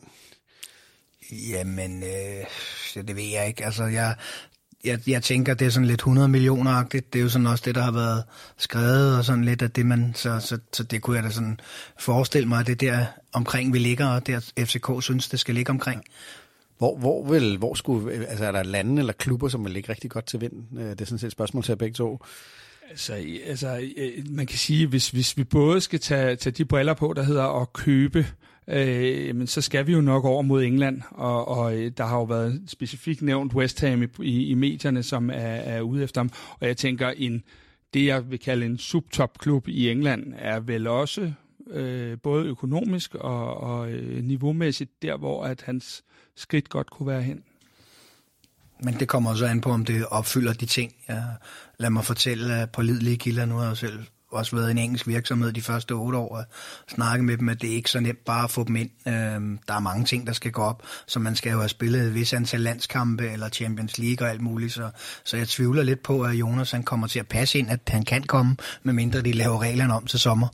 Jamen, 1.33 2.03
øh, 2.03 3.07
det 3.07 3.17
ved 3.17 3.25
jeg 3.25 3.47
ikke. 3.47 3.65
Altså, 3.65 3.85
jeg, 3.85 4.15
jeg, 4.85 5.09
jeg 5.09 5.23
tænker, 5.23 5.55
det 5.55 5.67
er 5.67 5.71
sådan 5.71 5.87
lidt 5.87 6.01
100 6.01 6.29
millioner-agtigt. 6.29 7.13
Det 7.13 7.19
er 7.19 7.23
jo 7.23 7.29
sådan 7.29 7.47
også 7.47 7.63
det, 7.67 7.75
der 7.75 7.83
har 7.83 7.93
været 7.93 8.25
skrevet, 8.57 9.19
og 9.19 9.25
sådan 9.25 9.45
lidt 9.45 9.63
af 9.63 9.71
det, 9.71 9.87
man... 9.87 10.13
Så, 10.15 10.41
så, 10.41 10.59
så 10.73 10.83
det 10.83 11.03
kunne 11.03 11.17
jeg 11.17 11.25
da 11.25 11.31
sådan 11.31 11.61
forestille 11.99 12.49
mig, 12.49 12.61
at 12.61 12.67
det 12.67 12.81
der 12.81 13.07
omkring 13.33 13.73
vi 13.73 13.79
ligger, 13.79 14.07
og 14.07 14.27
der 14.27 14.41
FCK 14.59 14.89
synes, 15.01 15.29
det 15.29 15.41
skal 15.41 15.55
ligge 15.55 15.71
omkring. 15.71 16.05
Hvor, 16.79 16.97
hvor, 16.97 17.29
vil, 17.29 17.59
hvor 17.59 17.75
skulle, 17.75 18.27
altså 18.27 18.45
er 18.45 18.53
der 18.53 18.63
lande 18.63 19.01
eller 19.01 19.13
klubber, 19.13 19.49
som 19.49 19.65
vil 19.65 19.73
ligge 19.73 19.91
rigtig 19.91 20.11
godt 20.11 20.27
til 20.27 20.41
vind? 20.41 20.79
Øh, 20.79 20.91
det 20.91 21.01
er 21.01 21.05
sådan 21.05 21.19
set 21.19 21.27
et 21.27 21.33
spørgsmål 21.33 21.63
til 21.63 21.73
jer 21.73 21.77
begge 21.77 21.95
to. 21.95 22.21
Altså, 22.91 23.25
altså, 23.47 23.91
man 24.31 24.47
kan 24.47 24.59
sige, 24.59 24.87
hvis, 24.87 25.11
hvis 25.11 25.37
vi 25.37 25.45
både 25.45 25.81
skal 25.81 26.01
tage, 26.01 26.37
tage 26.37 26.53
de 26.53 26.65
briller 26.65 26.95
på, 26.95 27.13
der 27.17 27.23
hedder 27.23 27.61
at 27.61 27.73
købe, 27.73 28.27
øh, 28.69 29.37
men 29.37 29.47
så 29.47 29.61
skal 29.61 29.87
vi 29.87 29.93
jo 29.93 30.01
nok 30.01 30.25
over 30.25 30.43
mod 30.43 30.63
England, 30.63 31.03
og, 31.11 31.49
og 31.49 31.77
øh, 31.77 31.93
der 31.97 32.05
har 32.05 32.17
jo 32.17 32.25
været 32.25 32.63
specifikt 32.67 33.23
nævnt 33.23 33.55
West 33.55 33.81
Ham 33.81 34.03
i, 34.03 34.07
i, 34.23 34.47
i 34.47 34.55
medierne, 34.55 35.03
som 35.03 35.31
er, 35.31 35.35
er 35.35 35.81
ude 35.81 36.03
efter 36.03 36.21
ham, 36.21 36.31
og 36.61 36.67
jeg 36.67 36.77
tænker, 36.77 37.09
en, 37.09 37.43
det 37.95 38.07
jeg 38.07 38.31
vil 38.31 38.39
kalde 38.39 38.67
en 38.67 38.79
subtopklub 38.79 39.69
i 39.69 39.91
England, 39.91 40.35
er 40.39 40.61
vel 40.61 40.87
også 40.87 41.33
øh, 41.71 42.19
både 42.23 42.47
økonomisk 42.47 43.15
og, 43.15 43.57
og 43.57 43.91
øh, 43.91 44.25
niveaumæssigt 44.25 45.03
der, 45.03 45.17
hvor 45.17 45.45
at 45.45 45.63
hans 45.67 46.03
skridt 46.37 46.69
godt 46.69 46.91
kunne 46.91 47.07
være 47.07 47.23
hen. 47.23 47.43
Men 48.83 48.95
det 48.95 49.09
kommer 49.09 49.31
også 49.31 49.47
an 49.47 49.61
på, 49.61 49.71
om 49.71 49.85
det 49.85 50.07
opfylder 50.07 50.53
de 50.53 50.67
ting. 50.67 50.95
Jeg, 51.09 51.25
lad 51.79 51.91
mig 51.91 52.05
fortælle 52.05 52.69
på 52.73 52.83
lidelige 52.83 53.17
kilder, 53.17 53.45
nu 53.45 53.57
har 53.57 53.67
jeg 53.67 53.77
selv 53.77 53.99
også 54.35 54.57
været 54.57 54.71
en 54.71 54.79
engelsk 54.79 55.07
virksomhed 55.07 55.53
de 55.53 55.63
første 55.63 55.93
otte 55.93 56.19
år, 56.19 56.37
og 56.37 56.45
snakke 56.89 57.25
med 57.25 57.37
dem, 57.37 57.49
at 57.49 57.63
det 57.63 57.71
er 57.71 57.75
ikke 57.75 57.91
så 57.91 58.01
nemt 58.01 58.25
bare 58.25 58.45
at 58.45 58.51
få 58.51 58.65
dem 58.65 58.77
ind. 58.77 58.91
Øhm, 59.09 59.59
der 59.69 59.75
er 59.75 59.81
mange 59.81 60.05
ting, 60.05 60.27
der 60.27 60.33
skal 60.33 60.53
gå 60.53 60.63
op, 60.63 60.83
så 61.07 61.19
man 61.19 61.37
skal 61.37 61.53
jo 61.53 61.59
have 61.59 61.69
spillet 61.69 62.03
et 62.03 62.15
vis 62.15 62.33
antal 62.33 62.61
landskampe, 62.61 63.31
eller 63.31 63.49
Champions 63.49 63.99
League 63.99 64.27
og 64.27 64.31
alt 64.31 64.41
muligt, 64.41 64.73
så, 64.73 64.91
så 65.25 65.37
jeg 65.37 65.49
tvivler 65.49 65.83
lidt 65.83 66.03
på, 66.03 66.23
at 66.23 66.35
Jonas 66.35 66.71
han 66.71 66.83
kommer 66.83 67.07
til 67.07 67.19
at 67.19 67.29
passe 67.29 67.59
ind, 67.59 67.71
at 67.71 67.81
han 67.89 68.05
kan 68.05 68.23
komme, 68.23 68.57
medmindre 68.83 69.23
de 69.23 69.33
laver 69.33 69.63
reglerne 69.63 69.95
om 69.95 70.07
til 70.07 70.19
sommer. 70.19 70.49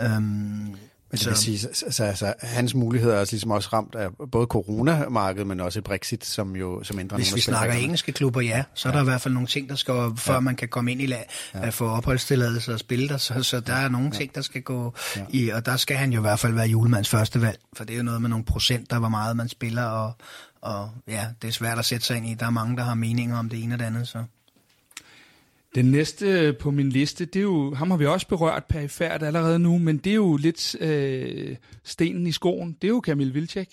Øhm, 0.00 0.76
men 1.12 1.18
det 1.18 1.26
vil 1.26 1.36
sige, 1.36 1.58
så, 1.58 1.68
så, 1.90 2.04
altså, 2.04 2.34
hans 2.40 2.74
muligheder 2.74 3.14
er 3.14 3.18
altså 3.18 3.32
ligesom 3.32 3.50
også 3.50 3.68
ramt 3.72 3.94
af 3.94 4.08
både 4.32 4.46
coronamarkedet, 4.46 5.46
men 5.46 5.60
også 5.60 5.82
Brexit, 5.82 6.24
som 6.24 6.56
jo 6.56 6.82
som 6.82 6.98
ændrer 6.98 7.16
Hvis 7.16 7.34
vi 7.34 7.40
snakker 7.40 7.74
engelske 7.74 8.12
klubber, 8.12 8.40
ja, 8.40 8.64
så 8.74 8.88
er 8.88 8.92
ja. 8.92 8.96
der 8.96 9.04
i 9.04 9.08
hvert 9.08 9.20
fald 9.20 9.34
nogle 9.34 9.48
ting, 9.48 9.68
der 9.68 9.74
skal, 9.74 9.94
før 10.16 10.34
ja. 10.34 10.40
man 10.40 10.56
kan 10.56 10.68
komme 10.68 10.92
ind 10.92 11.02
i 11.02 11.06
lag, 11.06 11.28
ja. 11.54 11.66
at 11.66 11.74
få 11.74 11.88
opholdstilladelse 11.88 12.72
og 12.72 12.78
spille 12.78 13.08
der, 13.08 13.16
så, 13.16 13.42
så 13.42 13.60
der 13.60 13.74
er 13.74 13.88
nogle 13.88 14.10
ja. 14.12 14.18
ting, 14.18 14.34
der 14.34 14.40
skal 14.40 14.62
gå 14.62 14.94
ja. 15.16 15.24
i, 15.30 15.48
og 15.48 15.66
der 15.66 15.76
skal 15.76 15.96
han 15.96 16.12
jo 16.12 16.20
i 16.20 16.22
hvert 16.22 16.38
fald 16.38 16.54
være 16.54 16.66
julemands 16.66 17.08
første 17.08 17.42
valg, 17.42 17.58
for 17.76 17.84
det 17.84 17.92
er 17.92 17.96
jo 17.96 18.02
noget 18.02 18.22
med 18.22 18.30
nogle 18.30 18.44
procenter, 18.44 18.98
hvor 18.98 19.08
meget 19.08 19.36
man 19.36 19.48
spiller, 19.48 19.84
og, 19.84 20.12
og 20.60 20.90
ja, 21.08 21.26
det 21.42 21.48
er 21.48 21.52
svært 21.52 21.78
at 21.78 21.84
sætte 21.84 22.06
sig 22.06 22.16
ind 22.16 22.26
i. 22.26 22.34
Der 22.34 22.46
er 22.46 22.50
mange, 22.50 22.76
der 22.76 22.82
har 22.82 22.94
meninger 22.94 23.38
om 23.38 23.48
det 23.48 23.62
ene 23.62 23.74
og 23.74 23.78
det 23.78 23.84
andet, 23.84 24.08
så... 24.08 24.24
Den 25.74 25.84
næste 25.84 26.52
på 26.52 26.70
min 26.70 26.88
liste, 26.88 27.24
det 27.24 27.36
er 27.36 27.42
jo, 27.42 27.74
ham 27.74 27.90
har 27.90 27.98
vi 27.98 28.06
også 28.06 28.28
berørt 28.28 28.64
perifært 28.64 29.22
allerede 29.22 29.58
nu, 29.58 29.78
men 29.78 29.98
det 29.98 30.10
er 30.10 30.14
jo 30.14 30.36
lidt 30.36 30.76
øh, 30.80 31.56
stenen 31.84 32.26
i 32.26 32.32
skoen. 32.32 32.76
Det 32.82 32.88
er 32.88 32.92
jo 32.92 33.00
Kamil 33.00 33.34
Vilcek. 33.34 33.68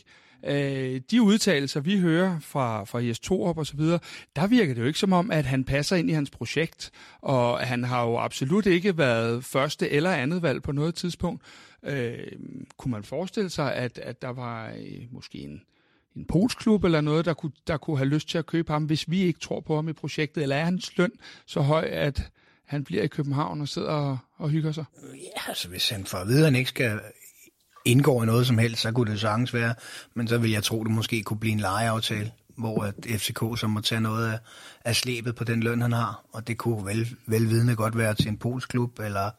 Øh, 0.45 1.01
de 1.11 1.21
udtalelser, 1.21 1.79
vi 1.79 1.99
hører 1.99 2.39
fra, 2.39 2.83
fra 2.83 2.99
Jes 2.99 3.19
Torup 3.19 3.57
og 3.57 3.65
så 3.65 3.77
videre, 3.77 3.99
der 4.35 4.47
virker 4.47 4.73
det 4.73 4.81
jo 4.81 4.87
ikke 4.87 4.99
som 4.99 5.13
om, 5.13 5.31
at 5.31 5.45
han 5.45 5.63
passer 5.63 5.95
ind 5.95 6.09
i 6.09 6.13
hans 6.13 6.29
projekt, 6.29 6.91
og 7.21 7.59
han 7.59 7.83
har 7.83 8.05
jo 8.05 8.17
absolut 8.17 8.65
ikke 8.65 8.97
været 8.97 9.45
første 9.45 9.89
eller 9.89 10.11
andet 10.11 10.41
valg 10.41 10.63
på 10.63 10.71
noget 10.71 10.95
tidspunkt. 10.95 11.43
Øh, 11.83 12.17
kunne 12.77 12.91
man 12.91 13.03
forestille 13.03 13.49
sig, 13.49 13.75
at, 13.75 13.97
at 13.97 14.21
der 14.21 14.29
var 14.29 14.67
øh, 14.67 15.01
måske 15.11 15.37
en 15.37 15.61
en 16.19 16.25
polsklub 16.25 16.83
eller 16.83 17.01
noget, 17.01 17.25
der 17.25 17.33
kunne, 17.33 17.51
der 17.67 17.77
kunne 17.77 17.97
have 17.97 18.07
lyst 18.07 18.29
til 18.29 18.37
at 18.37 18.45
købe 18.45 18.71
ham, 18.71 18.83
hvis 18.83 19.09
vi 19.09 19.21
ikke 19.21 19.39
tror 19.39 19.59
på 19.59 19.75
ham 19.75 19.89
i 19.89 19.93
projektet? 19.93 20.41
Eller 20.43 20.55
er 20.55 20.65
hans 20.65 20.97
løn 20.97 21.11
så 21.45 21.61
høj, 21.61 21.85
at 21.91 22.31
han 22.65 22.83
bliver 22.83 23.03
i 23.03 23.07
København 23.07 23.61
og 23.61 23.67
sidder 23.67 23.89
og, 23.89 24.17
og 24.37 24.49
hygger 24.49 24.71
sig? 24.71 24.85
Ja, 25.03 25.49
altså 25.49 25.69
hvis 25.69 25.89
han 25.89 26.05
får 26.05 26.17
at 26.17 26.27
vide, 26.27 26.39
at 26.39 26.45
han 26.45 26.55
ikke 26.55 26.69
skal 26.69 26.99
indgå 27.85 28.23
i 28.23 28.25
noget 28.25 28.47
som 28.47 28.57
helst, 28.57 28.81
så 28.81 28.91
kunne 28.91 29.11
det 29.11 29.19
sagtens 29.19 29.53
være. 29.53 29.75
Men 30.13 30.27
så 30.27 30.37
vil 30.37 30.51
jeg 30.51 30.63
tro, 30.63 30.83
det 30.83 30.91
måske 30.91 31.23
kunne 31.23 31.39
blive 31.39 31.53
en 31.53 31.59
lejeaftale, 31.59 32.31
hvor 32.57 32.83
at 32.83 33.19
FCK 33.19 33.39
så 33.59 33.67
må 33.67 33.81
tage 33.81 34.01
noget 34.01 34.31
af, 34.31 34.39
af 34.85 34.95
slæbet 34.95 35.35
på 35.35 35.43
den 35.43 35.63
løn, 35.63 35.81
han 35.81 35.91
har. 35.91 36.25
Og 36.33 36.47
det 36.47 36.57
kunne 36.57 36.85
vel, 36.85 37.15
velvidende 37.27 37.75
godt 37.75 37.97
være 37.97 38.13
til 38.13 38.27
en 38.27 38.37
polsklub, 38.37 38.99
eller 38.99 39.29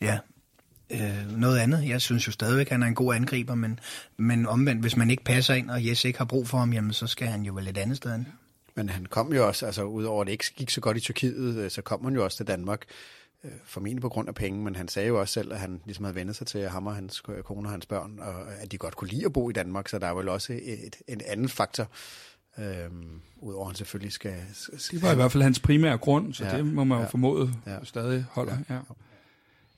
ja, 0.00 0.18
øh, 0.90 1.38
noget 1.38 1.58
andet. 1.58 1.88
Jeg 1.88 2.00
synes 2.00 2.26
jo 2.26 2.32
stadigvæk, 2.32 2.66
at 2.66 2.72
han 2.72 2.82
er 2.82 2.86
en 2.86 2.94
god 2.94 3.14
angriber, 3.14 3.54
men, 3.54 3.80
men 4.16 4.46
omvendt, 4.46 4.80
hvis 4.80 4.96
man 4.96 5.10
ikke 5.10 5.24
passer 5.24 5.54
ind, 5.54 5.70
og 5.70 5.86
Jes 5.86 6.04
ikke 6.04 6.18
har 6.18 6.24
brug 6.24 6.48
for 6.48 6.58
ham, 6.58 6.72
jamen, 6.72 6.92
så 6.92 7.06
skal 7.06 7.28
han 7.28 7.42
jo 7.42 7.54
vel 7.54 7.68
et 7.68 7.78
andet 7.78 7.96
sted 7.96 8.12
hen. 8.12 8.28
Men 8.74 8.88
han 8.88 9.06
kom 9.06 9.32
jo 9.32 9.46
også, 9.46 9.66
altså 9.66 9.82
udover 9.82 10.20
at 10.20 10.26
det 10.26 10.32
ikke 10.32 10.52
gik 10.56 10.70
så 10.70 10.80
godt 10.80 10.96
i 10.96 11.00
Tyrkiet, 11.00 11.56
øh, 11.56 11.70
så 11.70 11.82
kom 11.82 12.04
han 12.04 12.14
jo 12.14 12.24
også 12.24 12.36
til 12.36 12.46
Danmark, 12.46 12.84
øh, 13.44 13.50
formentlig 13.64 14.02
på 14.02 14.08
grund 14.08 14.28
af 14.28 14.34
penge, 14.34 14.64
men 14.64 14.76
han 14.76 14.88
sagde 14.88 15.08
jo 15.08 15.20
også 15.20 15.32
selv, 15.32 15.52
at 15.52 15.58
han 15.58 15.80
ligesom 15.84 16.04
havde 16.04 16.14
vendt 16.14 16.36
sig 16.36 16.46
til 16.46 16.68
ham 16.68 16.86
og 16.86 16.94
hans 16.94 17.20
kone 17.20 17.68
og 17.68 17.70
hans 17.70 17.86
børn, 17.86 18.18
og 18.18 18.52
at 18.60 18.72
de 18.72 18.78
godt 18.78 18.96
kunne 18.96 19.10
lide 19.10 19.24
at 19.24 19.32
bo 19.32 19.50
i 19.50 19.52
Danmark, 19.52 19.88
så 19.88 19.98
der 19.98 20.06
er 20.06 20.14
vel 20.14 20.28
også 20.28 20.52
et, 20.52 20.96
en 21.08 21.20
anden 21.26 21.48
faktor, 21.48 21.90
Øhm, 22.58 23.20
Udover 23.36 23.64
at 23.64 23.68
han 23.68 23.76
selvfølgelig 23.76 24.12
skal, 24.12 24.34
skal... 24.52 24.98
Det 24.98 25.02
var 25.02 25.12
i 25.12 25.14
hvert 25.14 25.32
fald 25.32 25.42
hans 25.42 25.60
primære 25.60 25.98
grund, 25.98 26.34
så 26.34 26.44
ja, 26.44 26.56
det 26.56 26.66
må 26.66 26.84
man 26.84 26.98
jo 26.98 27.02
ja, 27.02 27.08
formode 27.08 27.54
ja, 27.66 27.84
stadig 27.84 28.24
holder. 28.30 28.56
Ja. 28.68 28.74
Ja. 28.74 28.80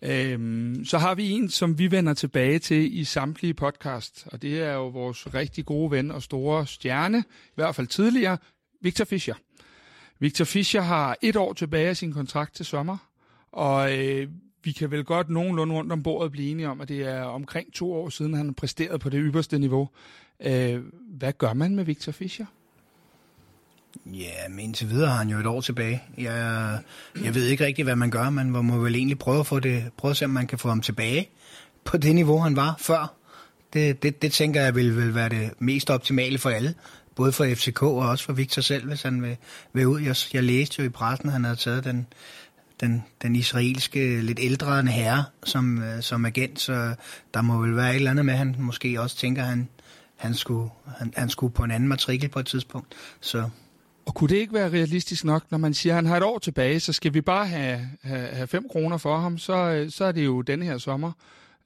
Øhm, 0.03 0.85
så 0.85 0.99
har 0.99 1.15
vi 1.15 1.31
en, 1.31 1.49
som 1.49 1.79
vi 1.79 1.91
vender 1.91 2.15
tilbage 2.15 2.59
til 2.59 2.99
i 2.99 3.05
samtlige 3.05 3.55
podcast, 3.55 4.27
og 4.33 4.43
det 4.43 4.61
er 4.63 4.73
jo 4.73 4.89
vores 4.89 5.35
rigtig 5.35 5.67
gode 5.67 5.91
ven 5.91 6.11
og 6.11 6.23
store 6.23 6.67
stjerne, 6.67 7.19
i 7.29 7.53
hvert 7.55 7.75
fald 7.75 7.87
tidligere, 7.87 8.39
Victor 8.81 9.05
Fischer. 9.05 9.35
Victor 10.19 10.45
Fischer 10.45 10.81
har 10.81 11.17
et 11.23 11.37
år 11.37 11.53
tilbage 11.53 11.89
af 11.89 11.97
sin 11.97 12.13
kontrakt 12.13 12.55
til 12.55 12.67
sommer, 12.67 12.97
og 13.53 13.99
øh, 13.99 14.29
vi 14.65 14.73
kan 14.73 14.91
vel 14.91 15.05
godt 15.05 15.31
nogenlunde 15.31 15.75
rundt 15.75 15.93
om 15.93 16.03
bordet 16.03 16.33
blive 16.33 16.51
enige 16.51 16.69
om, 16.69 16.81
at 16.81 16.89
det 16.89 17.03
er 17.03 17.23
omkring 17.23 17.73
to 17.73 17.93
år 17.93 18.09
siden, 18.09 18.35
han 18.35 18.47
har 18.47 18.53
præsteret 18.53 19.01
på 19.01 19.09
det 19.09 19.21
ypperste 19.23 19.59
niveau. 19.59 19.89
Øh, 20.43 20.83
hvad 21.19 21.33
gør 21.33 21.53
man 21.55 21.75
med 21.75 21.85
Victor 21.85 22.13
Fischer? 22.13 22.47
Ja, 24.07 24.49
men 24.49 24.59
indtil 24.59 24.91
videre 24.91 25.11
har 25.11 25.17
han 25.17 25.29
jo 25.29 25.39
et 25.39 25.47
år 25.47 25.61
tilbage. 25.61 26.03
Jeg, 26.19 26.79
jeg 27.25 27.35
ved 27.35 27.47
ikke 27.47 27.65
rigtig, 27.65 27.85
hvad 27.85 27.97
man 27.97 28.11
gør. 28.11 28.31
men 28.31 28.51
Man 28.51 28.65
må 28.65 28.79
vel 28.79 28.95
egentlig 28.95 29.19
prøve 29.19 29.41
at, 29.41 29.47
få 29.47 29.61
det, 29.61 29.85
prøve 29.97 30.11
at 30.11 30.17
se, 30.17 30.25
om 30.25 30.31
man 30.31 30.47
kan 30.47 30.59
få 30.59 30.69
ham 30.69 30.81
tilbage 30.81 31.29
på 31.85 31.97
det 31.97 32.15
niveau, 32.15 32.39
han 32.39 32.57
var 32.57 32.77
før. 32.79 33.15
Det, 33.73 34.03
det, 34.03 34.23
det 34.23 34.33
tænker 34.33 34.63
jeg 34.63 34.75
vil, 34.75 34.97
vil 34.97 35.15
være 35.15 35.29
det 35.29 35.51
mest 35.59 35.91
optimale 35.91 36.39
for 36.39 36.51
alle. 36.51 36.75
Både 37.17 37.33
for 37.33 37.55
FCK 37.55 37.83
og 37.83 37.97
også 37.97 38.25
for 38.25 38.33
Victor 38.33 38.63
selv, 38.63 38.89
hvis 38.89 39.03
han 39.03 39.23
vil, 39.23 39.37
vil 39.73 39.87
ud. 39.87 40.01
Jeg, 40.01 40.17
jeg 40.33 40.45
læste 40.45 40.83
jo 40.83 40.87
i 40.87 40.89
pressen, 40.89 41.29
at 41.29 41.33
han 41.33 41.45
havde 41.45 41.57
taget 41.57 41.85
den, 41.85 42.07
den, 42.81 43.05
den 43.23 43.37
israelske, 43.37 44.21
lidt 44.21 44.39
ældre 44.43 44.83
herre 44.83 45.25
som, 45.45 45.83
øh, 45.83 46.03
som 46.03 46.25
agent, 46.25 46.61
så 46.61 46.95
der 47.35 47.43
må 47.43 47.59
vel 47.59 47.77
være 47.77 47.91
et 47.91 47.97
eller 47.97 48.11
andet 48.11 48.25
med, 48.25 48.35
at 48.35 48.39
han 48.39 48.57
måske 48.59 49.01
også 49.01 49.17
tænker, 49.17 49.43
at 49.43 49.49
han, 49.49 49.69
han, 50.17 50.35
skulle, 50.35 50.71
han, 50.99 51.13
han 51.17 51.29
skulle 51.29 51.55
på 51.55 51.65
en 51.65 51.71
anden 51.71 51.89
matrikel 51.89 52.29
på 52.29 52.39
et 52.39 52.47
tidspunkt. 52.47 52.95
Så 53.21 53.49
og 54.07 54.15
kunne 54.15 54.29
det 54.29 54.37
ikke 54.37 54.55
være 54.55 54.69
realistisk 54.71 55.25
nok, 55.25 55.43
når 55.51 55.59
man 55.59 55.75
siger, 55.75 55.93
at 55.93 55.97
han 55.97 56.07
har 56.07 56.17
et 56.17 56.23
år 56.23 56.39
tilbage, 56.39 56.81
så 56.81 56.93
skal 56.93 57.15
vi 57.15 57.21
bare 57.21 57.47
have, 57.47 57.81
have, 58.03 58.29
have 58.29 58.47
5 58.47 58.67
kroner 58.71 58.97
for 58.97 59.19
ham, 59.19 59.39
så, 59.39 59.53
øh, 59.53 59.91
så 59.91 60.05
er 60.05 60.13
det 60.13 60.25
jo 60.25 60.41
denne 60.43 60.65
her 60.65 60.79
sommer. 60.79 61.13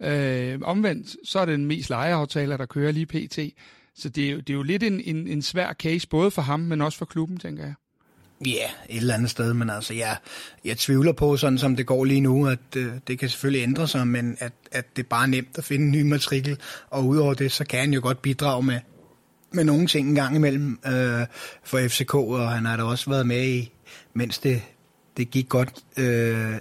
Øh, 0.01 0.59
omvendt, 0.63 1.17
så 1.25 1.39
er 1.39 1.45
det 1.45 1.59
den 1.59 1.67
mest 1.67 1.91
lejeaftaler, 1.91 2.57
der 2.57 2.67
kører 2.67 2.93
lige 2.93 3.07
pt. 3.07 3.39
Så 3.97 4.09
det 4.09 4.27
er 4.27 4.31
jo, 4.31 4.39
det 4.39 4.51
er 4.51 4.55
jo 4.55 4.63
lidt 4.63 4.83
en, 4.83 5.01
en, 5.01 5.29
en 5.29 5.43
svær 5.43 5.73
case, 5.73 6.09
både 6.09 6.31
for 6.31 6.43
ham, 6.43 6.61
men 6.61 6.81
også 6.81 6.99
for 6.99 7.05
klubben, 7.05 7.39
tænker 7.39 7.65
jeg. 7.65 7.75
Ja, 8.47 8.51
yeah, 8.51 8.71
et 8.89 8.97
eller 8.97 9.15
andet 9.15 9.31
sted, 9.31 9.55
men 9.55 9.71
altså, 9.71 9.95
jeg, 9.95 10.17
jeg 10.65 10.79
tvivler 10.79 11.13
på, 11.13 11.37
sådan 11.37 11.59
som 11.59 11.77
det 11.77 11.87
går 11.87 12.05
lige 12.05 12.21
nu, 12.21 12.47
at 12.49 12.59
øh, 12.77 12.93
det 13.07 13.19
kan 13.19 13.29
selvfølgelig 13.29 13.63
ændre 13.63 13.89
sig, 13.89 14.07
men 14.07 14.37
at, 14.41 14.53
at 14.73 14.97
det 14.97 15.03
er 15.03 15.09
bare 15.09 15.29
nemt 15.29 15.59
at 15.59 15.65
finde 15.65 15.85
en 15.85 15.93
ny 15.93 16.03
matrikel, 16.03 16.59
og 16.91 17.07
udover 17.07 17.35
det, 17.35 17.53
så 17.53 17.65
kan 17.65 17.81
han 17.81 17.93
jo 17.93 18.01
godt 18.03 18.23
bidrage 18.23 18.63
med, 18.63 18.81
med 19.55 19.65
nogle 19.65 19.87
ting 19.87 20.09
en 20.09 20.15
gang 20.15 20.37
imellem 20.37 20.79
øh, 20.87 21.27
for 21.65 21.89
FCK, 21.89 22.15
og 22.15 22.51
han 22.51 22.65
har 22.65 22.77
da 22.77 22.83
også 22.83 23.11
været 23.11 23.27
med 23.27 23.45
i, 23.45 23.73
mens 24.15 24.39
det, 24.39 24.63
det 25.17 25.31
gik 25.31 25.49
godt 25.49 25.73
øh, 25.97 26.55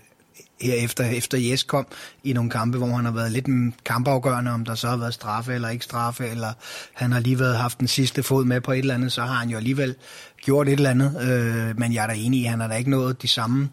herefter, 0.62 1.04
efter, 1.04 1.18
efter 1.18 1.38
Jes 1.38 1.64
kom, 1.64 1.88
i 2.24 2.34
nogle 2.34 2.50
kampe, 2.50 2.78
hvor 2.78 2.88
han 2.88 3.06
har 3.06 3.12
været 3.12 3.32
lidt 3.32 3.48
mm, 3.48 3.74
kampafgørende, 3.86 4.52
om 4.52 4.66
der 4.66 4.76
så 4.76 4.88
har 4.88 4.98
været 4.98 5.14
straffe 5.14 5.54
eller 5.54 5.70
ikke 5.70 5.86
straffe, 5.86 6.28
eller 6.28 6.54
han 6.94 7.12
har 7.12 7.20
lige 7.20 7.40
været 7.40 7.58
haft 7.58 7.80
den 7.80 7.88
sidste 7.88 8.24
fod 8.24 8.46
med 8.46 8.62
på 8.62 8.72
et 8.72 8.80
eller 8.80 8.94
andet, 8.94 9.12
så 9.12 9.22
har 9.22 9.34
han 9.34 9.50
jo 9.50 9.58
alligevel 9.58 9.96
gjort 10.42 10.68
et 10.68 10.74
eller 10.74 10.90
andet. 10.90 11.22
Øh, 11.22 11.80
men 11.80 11.94
jeg 11.94 12.04
er 12.04 12.08
da 12.08 12.14
enig 12.14 12.40
i, 12.42 12.46
at 12.46 12.50
han 12.50 12.60
har 12.60 12.68
da 12.68 12.76
ikke 12.76 12.90
nået 12.90 13.22
de 13.22 13.28
samme, 13.28 13.70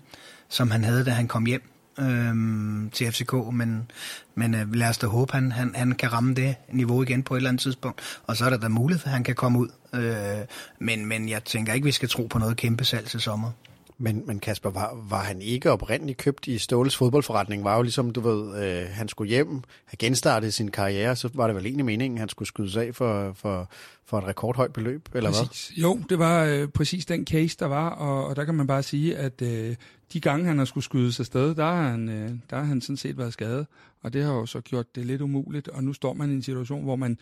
som 0.48 0.70
han 0.70 0.84
havde, 0.84 1.04
da 1.04 1.10
han 1.10 1.28
kom 1.28 1.46
hjem 1.46 1.69
øhm, 2.00 2.90
til 2.90 3.12
FCK, 3.12 3.32
men, 3.52 3.90
men 4.34 4.54
øh, 4.54 4.74
lad 4.74 4.88
os 4.88 4.98
da 4.98 5.06
håbe, 5.06 5.32
han, 5.32 5.52
han, 5.52 5.72
han 5.74 5.92
kan 5.92 6.12
ramme 6.12 6.34
det 6.34 6.54
niveau 6.72 7.02
igen 7.02 7.22
på 7.22 7.34
et 7.34 7.38
eller 7.38 7.50
andet 7.50 7.62
tidspunkt, 7.62 8.00
og 8.26 8.36
så 8.36 8.44
er 8.44 8.50
der 8.50 8.56
da 8.56 8.68
mulighed 8.68 9.00
for, 9.00 9.08
at 9.08 9.12
han 9.12 9.24
kan 9.24 9.34
komme 9.34 9.58
ud. 9.58 9.68
Øh, 9.94 10.46
men, 10.78 11.06
men 11.06 11.28
jeg 11.28 11.44
tænker 11.44 11.72
ikke, 11.72 11.84
vi 11.84 11.92
skal 11.92 12.08
tro 12.08 12.26
på 12.26 12.38
noget 12.38 12.56
kæmpe 12.56 12.84
salg 12.84 13.06
til 13.06 13.20
sommer. 13.20 13.50
Men, 14.02 14.22
men 14.26 14.40
Kasper, 14.40 14.70
var, 14.70 15.06
var 15.08 15.22
han 15.22 15.42
ikke 15.42 15.70
oprindeligt 15.70 16.18
købt 16.18 16.46
i 16.46 16.58
Ståles 16.58 16.96
fodboldforretning? 16.96 17.64
Var 17.64 17.76
jo 17.76 17.82
ligesom, 17.82 18.10
du 18.10 18.20
ved, 18.20 18.64
øh, 18.64 18.88
han 18.90 19.08
skulle 19.08 19.28
hjem, 19.28 19.62
have 19.84 19.96
genstartet 19.98 20.54
sin 20.54 20.70
karriere, 20.70 21.16
så 21.16 21.28
var 21.34 21.46
det 21.46 21.56
vel 21.56 21.66
egentlig 21.66 21.84
meningen, 21.84 22.18
at 22.18 22.20
han 22.20 22.28
skulle 22.28 22.48
skydes 22.48 22.76
af 22.76 22.94
for, 22.94 23.32
for, 23.32 23.70
for 24.06 24.18
et 24.18 24.24
rekordhøjt 24.24 24.72
beløb, 24.72 25.08
eller 25.14 25.30
præcis. 25.30 25.68
hvad? 25.68 25.82
Jo, 25.82 26.00
det 26.08 26.18
var 26.18 26.44
øh, 26.44 26.68
præcis 26.68 27.06
den 27.06 27.26
case, 27.26 27.56
der 27.58 27.66
var, 27.66 27.90
og, 27.90 28.26
og 28.26 28.36
der 28.36 28.44
kan 28.44 28.54
man 28.54 28.66
bare 28.66 28.82
sige, 28.82 29.16
at 29.16 29.42
øh, 29.42 29.76
de 30.12 30.20
gange, 30.20 30.46
han 30.46 30.58
har 30.58 30.64
skulle 30.64 30.84
skydes 30.84 31.20
afsted, 31.20 31.54
der 31.54 31.64
har, 31.64 31.90
han, 31.90 32.08
øh, 32.08 32.30
der 32.50 32.56
har 32.56 32.64
han 32.64 32.80
sådan 32.80 32.96
set 32.96 33.18
været 33.18 33.32
skadet, 33.32 33.66
og 34.02 34.12
det 34.12 34.24
har 34.24 34.32
jo 34.32 34.46
så 34.46 34.60
gjort 34.60 34.94
det 34.94 35.06
lidt 35.06 35.20
umuligt, 35.20 35.68
og 35.68 35.84
nu 35.84 35.92
står 35.92 36.12
man 36.12 36.30
i 36.30 36.34
en 36.34 36.42
situation, 36.42 36.84
hvor 36.84 36.96
man 36.96 37.18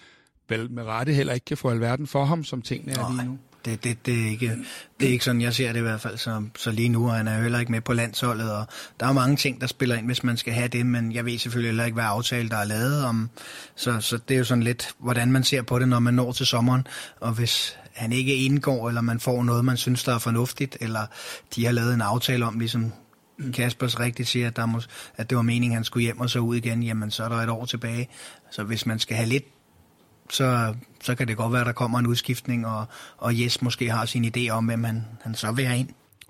vel 0.49 0.71
med 0.71 0.85
rette 0.85 1.13
heller 1.13 1.33
ikke 1.33 1.45
kan 1.45 1.57
få 1.57 1.71
alverden 1.71 2.07
for 2.07 2.25
ham, 2.25 2.45
som 2.45 2.63
tingene 2.63 2.93
er 2.93 3.13
lige 3.13 3.29
nu. 3.29 3.39
Det, 3.65 3.85
det, 3.85 4.07
det, 4.07 4.27
er 4.27 4.31
ikke, 4.31 4.57
det 5.01 5.09
er 5.09 5.13
ikke 5.13 5.25
sådan, 5.25 5.41
jeg 5.41 5.55
ser 5.55 5.73
det 5.73 5.79
i 5.79 5.83
hvert 5.83 6.01
fald. 6.01 6.17
Så, 6.17 6.43
så 6.59 6.71
lige 6.71 6.89
nu 6.89 7.09
og 7.09 7.15
han 7.15 7.29
er 7.29 7.43
heller 7.43 7.59
ikke 7.59 7.73
med 7.73 7.81
på 7.81 7.93
landsholdet, 7.93 8.53
og 8.53 8.67
der 9.01 9.07
er 9.07 9.13
mange 9.13 9.37
ting, 9.37 9.61
der 9.61 9.67
spiller 9.67 9.97
ind, 9.97 10.07
hvis 10.07 10.25
man 10.25 10.37
skal 10.37 10.53
have 10.53 10.69
det, 10.69 10.87
men 10.87 11.13
jeg 11.13 11.25
ved 11.25 11.39
selvfølgelig 11.39 11.69
heller 11.69 11.85
ikke, 11.85 11.95
hvad 11.95 12.05
aftale 12.05 12.49
der 12.49 12.57
er 12.57 12.65
lavet 12.65 13.05
om. 13.05 13.31
Så, 13.75 14.01
så 14.01 14.19
det 14.29 14.35
er 14.35 14.39
jo 14.39 14.45
sådan 14.45 14.63
lidt, 14.63 14.95
hvordan 14.99 15.33
man 15.33 15.45
ser 15.45 15.63
på 15.63 15.79
det, 15.79 15.89
når 15.89 15.99
man 15.99 16.15
når 16.15 16.33
til 16.33 16.47
sommeren. 16.47 16.87
Og 17.21 17.33
hvis 17.33 17.77
han 17.93 18.13
ikke 18.13 18.35
indgår, 18.35 18.89
eller 18.89 19.01
man 19.01 19.21
får 19.21 19.45
noget, 19.45 19.65
man 19.65 19.77
synes, 19.77 20.05
der 20.05 20.15
er 20.15 20.19
fornuftigt, 20.19 20.77
eller 20.81 21.07
de 21.55 21.65
har 21.65 21.73
lavet 21.73 21.95
en 21.95 22.01
aftale 22.01 22.47
om, 22.47 22.59
ligesom 22.59 22.93
Kaspers 23.55 24.01
rigtigt 24.01 24.29
siger, 24.29 24.47
at, 24.47 24.57
der 24.57 24.67
må, 24.67 24.81
at 25.17 25.31
det 25.31 25.37
var 25.37 25.43
meningen, 25.43 25.73
at 25.73 25.77
han 25.77 25.85
skulle 25.85 26.05
hjem 26.05 26.21
og 26.21 26.31
så 26.31 26.39
ud 26.39 26.57
igen, 26.57 26.83
jamen 26.83 27.11
så 27.11 27.25
er 27.25 27.29
der 27.29 27.37
et 27.37 27.49
år 27.49 27.65
tilbage. 27.65 28.09
Så 28.51 28.63
hvis 28.63 28.87
man 28.87 28.99
skal 28.99 29.17
have 29.17 29.29
lidt 29.29 29.45
så, 30.31 30.75
så 31.03 31.15
kan 31.15 31.29
det 31.29 31.37
godt 31.37 31.53
være, 31.53 31.61
at 31.61 31.67
der 31.67 31.73
kommer 31.73 31.99
en 31.99 32.07
udskiftning, 32.07 32.67
og, 32.67 32.85
og 33.17 33.41
Jes 33.41 33.63
måske 33.63 33.91
har 33.91 34.07
sin 34.07 34.33
idé 34.37 34.51
om, 34.51 34.67
hvem 34.67 34.85
han, 34.85 35.05
han 35.23 35.35
så 35.35 35.53
vil 35.53 35.67
have 35.67 35.79
ind. 35.79 35.89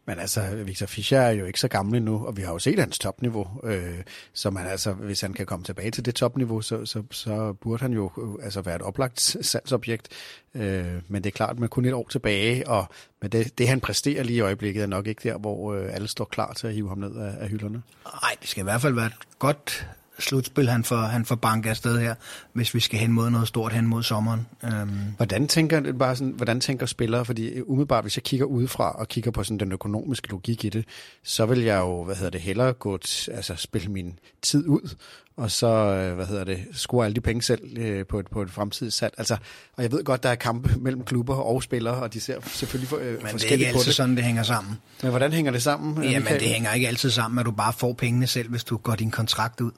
Men 0.09 0.19
altså, 0.19 0.55
Victor 0.55 0.87
Fischer 0.87 1.21
er 1.21 1.31
jo 1.31 1.45
ikke 1.45 1.61
så 1.61 1.69
gammel 1.69 2.03
nu, 2.03 2.27
og 2.27 2.37
vi 2.37 2.43
har 2.43 2.53
jo 2.53 2.59
set 2.59 2.79
hans 2.79 2.99
topniveau. 2.99 3.49
Øh, 3.65 3.99
så 4.33 4.51
man 4.51 4.67
altså, 4.67 4.93
hvis 4.93 5.21
han 5.21 5.33
kan 5.33 5.47
komme 5.47 5.65
tilbage 5.65 5.91
til 5.91 6.05
det 6.05 6.15
topniveau, 6.15 6.61
så, 6.61 6.87
så, 6.87 7.03
så 7.11 7.53
burde 7.53 7.83
han 7.83 7.93
jo 7.93 8.11
øh, 8.19 8.45
altså 8.45 8.61
være 8.61 8.77
et 8.77 8.83
oplagt 8.83 9.21
salgsobjekt. 9.21 10.09
Øh, 10.55 10.87
men 11.09 11.25
det 11.25 11.27
er 11.27 11.37
klart, 11.37 11.59
med 11.59 11.69
kun 11.69 11.85
et 11.85 11.93
år 11.93 12.09
tilbage, 12.11 12.69
og 12.69 12.89
med 13.23 13.31
det, 13.31 13.59
det 13.59 13.69
han 13.69 13.81
præsterer 13.81 14.23
lige 14.23 14.37
i 14.37 14.41
øjeblikket, 14.41 14.83
er 14.83 14.87
nok 14.87 15.07
ikke 15.07 15.29
der, 15.29 15.39
hvor 15.39 15.75
øh, 15.75 15.95
alle 15.95 16.09
står 16.09 16.25
klar 16.25 16.53
til 16.53 16.67
at 16.67 16.75
hive 16.75 16.89
ham 16.89 16.99
ned 16.99 17.17
af, 17.17 17.35
af 17.41 17.49
hylderne. 17.49 17.83
Nej, 18.05 18.37
det 18.41 18.49
skal 18.49 18.61
i 18.61 18.65
hvert 18.65 18.81
fald 18.81 18.95
være 18.95 19.07
et 19.07 19.39
godt 19.39 19.87
slutspil, 20.19 20.69
han 20.69 20.85
får, 20.85 20.97
han 20.97 21.25
får 21.25 21.35
banket 21.35 21.71
afsted 21.71 21.99
her, 21.99 22.15
hvis 22.53 22.75
vi 22.75 22.81
skal 22.81 22.99
hen 22.99 23.13
mod 23.13 23.31
noget 23.31 23.49
stort 23.49 23.73
hen 23.73 23.87
mod 23.87 24.03
sommeren. 24.03 24.47
Um... 24.63 24.91
Hvordan, 25.17 25.49
tænker, 25.49 25.93
bare 25.93 26.17
sådan, 26.17 26.33
hvordan 26.37 26.61
tænker 26.61 26.87
spillere? 26.87 27.25
Fordi 27.25 27.61
umiddelbart, 27.61 28.05
hvis 28.05 28.17
jeg 28.17 28.23
kigger 28.23 28.47
udefra 28.47 28.91
og 28.93 29.09
kigger 29.09 29.31
på 29.31 29.45
sådan 29.45 29.59
den 29.59 29.73
økonomiske 29.73 30.29
logik 30.29 30.65
i 30.65 30.69
det, 30.69 30.85
så 31.23 31.47
vil 31.47 31.61
jeg 31.61 31.79
jo, 31.79 32.05
hvad 32.05 32.15
hedder 32.15 32.31
det, 32.31 32.41
hellere 32.41 32.73
gå 32.73 32.97
t, 32.97 33.29
altså 33.33 33.55
spille 33.57 33.89
min 33.89 34.19
tid 34.43 34.67
ud, 34.67 34.95
og 35.39 35.51
så, 35.51 35.67
øh, 35.67 36.15
hvad 36.15 36.27
hedder 36.27 36.45
det, 36.45 36.65
score 36.73 37.05
alle 37.05 37.15
de 37.15 37.21
penge 37.21 37.43
selv 37.43 37.79
øh, 37.79 38.07
på, 38.07 38.19
et, 38.19 38.27
på 38.31 38.43
et 38.43 38.51
fremtidigt 38.51 38.95
salg. 38.95 39.15
Altså, 39.19 39.37
og 39.77 39.83
jeg 39.83 39.93
ved 39.93 40.05
godt, 40.05 40.23
der 40.23 40.29
er 40.29 40.35
kampe 40.35 40.75
mellem 40.81 41.05
klubber 41.05 41.35
og 41.35 41.63
spillere, 41.63 41.95
og 41.95 42.15
de 42.15 42.21
ser 42.21 42.41
selvfølgelig 42.45 42.89
for, 42.89 42.97
øh, 42.97 43.23
Men 43.23 43.35
det 43.35 43.45
er 43.45 43.53
ikke 43.53 43.67
altid 43.67 43.85
det. 43.85 43.95
sådan, 43.95 44.17
det 44.17 44.25
hænger 44.25 44.43
sammen. 44.43 44.77
Men 45.03 45.11
hvordan 45.11 45.33
hænger 45.33 45.53
det 45.53 45.63
sammen? 45.63 46.05
Jamen, 46.05 46.33
det 46.33 46.43
hænger 46.43 46.73
ikke 46.73 46.89
altid 46.89 47.11
sammen, 47.11 47.39
at 47.39 47.47
du 47.47 47.51
bare 47.51 47.73
får 47.73 47.93
pengene 47.93 48.27
selv, 48.27 48.51
hvis 48.51 48.65
du 48.65 48.77
går 48.77 48.95
din 48.95 49.11
kontrakt 49.11 49.61
ud. 49.61 49.71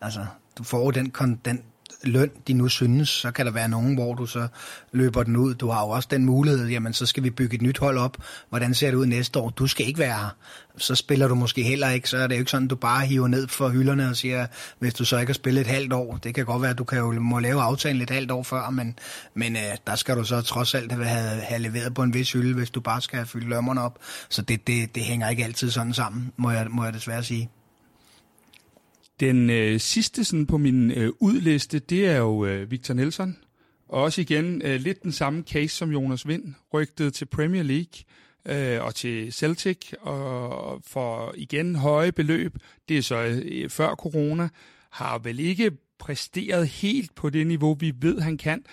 Altså, 0.00 0.26
du 0.58 0.62
får 0.62 0.90
den, 0.90 1.12
den 1.44 1.62
løn, 2.04 2.30
de 2.48 2.52
nu 2.52 2.68
synes, 2.68 3.08
så 3.08 3.30
kan 3.30 3.46
der 3.46 3.52
være 3.52 3.68
nogen, 3.68 3.94
hvor 3.94 4.14
du 4.14 4.26
så 4.26 4.48
løber 4.92 5.22
den 5.22 5.36
ud. 5.36 5.54
Du 5.54 5.70
har 5.70 5.80
jo 5.80 5.88
også 5.88 6.08
den 6.10 6.24
mulighed, 6.24 6.66
jamen 6.66 6.92
så 6.92 7.06
skal 7.06 7.22
vi 7.22 7.30
bygge 7.30 7.54
et 7.54 7.62
nyt 7.62 7.78
hold 7.78 7.98
op. 7.98 8.16
Hvordan 8.48 8.74
ser 8.74 8.90
det 8.90 8.96
ud 8.96 9.06
næste 9.06 9.38
år? 9.38 9.50
Du 9.50 9.66
skal 9.66 9.86
ikke 9.86 9.98
være 9.98 10.18
her. 10.18 10.36
Så 10.76 10.94
spiller 10.94 11.28
du 11.28 11.34
måske 11.34 11.62
heller 11.62 11.88
ikke, 11.88 12.08
så 12.08 12.16
er 12.16 12.26
det 12.26 12.34
jo 12.34 12.38
ikke 12.38 12.50
sådan, 12.50 12.68
du 12.68 12.76
bare 12.76 13.06
hiver 13.06 13.28
ned 13.28 13.48
for 13.48 13.68
hylderne 13.68 14.08
og 14.08 14.16
siger, 14.16 14.46
hvis 14.78 14.94
du 14.94 15.04
så 15.04 15.18
ikke 15.18 15.30
har 15.30 15.34
spillet 15.34 15.60
et 15.60 15.66
halvt 15.66 15.92
år, 15.92 16.16
det 16.16 16.34
kan 16.34 16.44
godt 16.44 16.62
være, 16.62 16.70
at 16.70 16.78
du 16.78 16.84
kan 16.84 16.98
jo 16.98 17.12
må 17.12 17.38
lave 17.38 17.62
aftalen 17.62 18.02
et 18.02 18.10
halvt 18.10 18.30
år 18.30 18.42
før, 18.42 18.70
men, 18.70 18.98
men 19.34 19.56
øh, 19.56 19.62
der 19.86 19.96
skal 19.96 20.16
du 20.16 20.24
så 20.24 20.40
trods 20.40 20.74
alt 20.74 20.92
have, 20.92 21.40
have 21.40 21.60
leveret 21.60 21.94
på 21.94 22.02
en 22.02 22.14
vis 22.14 22.32
hylde, 22.32 22.54
hvis 22.54 22.70
du 22.70 22.80
bare 22.80 23.00
skal 23.00 23.16
have 23.16 23.26
fyldt 23.26 23.48
lømmerne 23.48 23.82
op. 23.82 23.98
Så 24.28 24.42
det, 24.42 24.66
det, 24.66 24.94
det 24.94 25.02
hænger 25.02 25.28
ikke 25.28 25.44
altid 25.44 25.70
sådan 25.70 25.94
sammen, 25.94 26.32
må 26.36 26.50
jeg, 26.50 26.66
må 26.70 26.84
jeg 26.84 26.92
desværre 26.92 27.22
sige. 27.22 27.50
Den 29.20 29.50
øh, 29.50 29.80
sidste 29.80 30.24
sådan 30.24 30.46
på 30.46 30.58
min 30.58 30.90
øh, 30.90 31.12
udliste, 31.20 31.78
det 31.78 32.06
er 32.06 32.16
jo 32.16 32.44
øh, 32.44 32.70
Victor 32.70 32.94
Nelson. 32.94 33.36
Og 33.88 34.02
også 34.02 34.20
igen 34.20 34.62
øh, 34.62 34.80
lidt 34.80 35.02
den 35.02 35.12
samme 35.12 35.42
case 35.42 35.76
som 35.76 35.90
Jonas 35.90 36.28
Vind, 36.28 36.54
rygtet 36.74 37.14
til 37.14 37.24
Premier 37.24 37.62
League 37.62 38.04
øh, 38.48 38.84
og 38.84 38.94
til 38.94 39.32
Celtic, 39.32 39.92
og 40.00 40.82
for 40.86 41.34
igen 41.36 41.76
høje 41.76 42.12
beløb. 42.12 42.56
Det 42.88 42.98
er 42.98 43.02
så 43.02 43.16
øh, 43.44 43.70
før 43.70 43.94
corona, 43.94 44.48
har 44.90 45.18
vel 45.18 45.40
ikke 45.40 45.70
præsteret 45.98 46.68
helt 46.68 47.14
på 47.14 47.30
det 47.30 47.46
niveau, 47.46 47.74
vi 47.74 47.92
ved, 48.00 48.20
han 48.20 48.36
kan. 48.36 48.64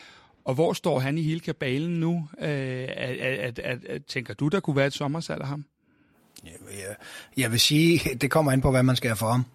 Og 0.45 0.53
hvor 0.53 0.73
står 0.73 0.99
han 0.99 1.17
i 1.17 1.21
hele 1.21 1.39
kabalen 1.39 1.99
nu? 1.99 2.27
Øh, 2.39 2.47
at, 2.47 3.17
at, 3.17 3.59
at, 3.59 3.85
at, 3.85 4.05
tænker 4.05 4.33
du, 4.33 4.47
der 4.47 4.59
kunne 4.59 4.75
være 4.75 4.87
et 4.87 4.93
sommersalg 4.93 5.41
af 5.41 5.47
ham? 5.47 5.65
Jeg, 6.43 6.51
jeg, 6.71 6.95
jeg 7.37 7.51
vil 7.51 7.59
sige, 7.59 7.99
det 8.21 8.31
kommer 8.31 8.51
an 8.51 8.61
på, 8.61 8.71
hvad 8.71 8.83
man 8.83 8.95
skal 8.95 9.09
have 9.09 9.17
for 9.17 9.31
ham. 9.31 9.45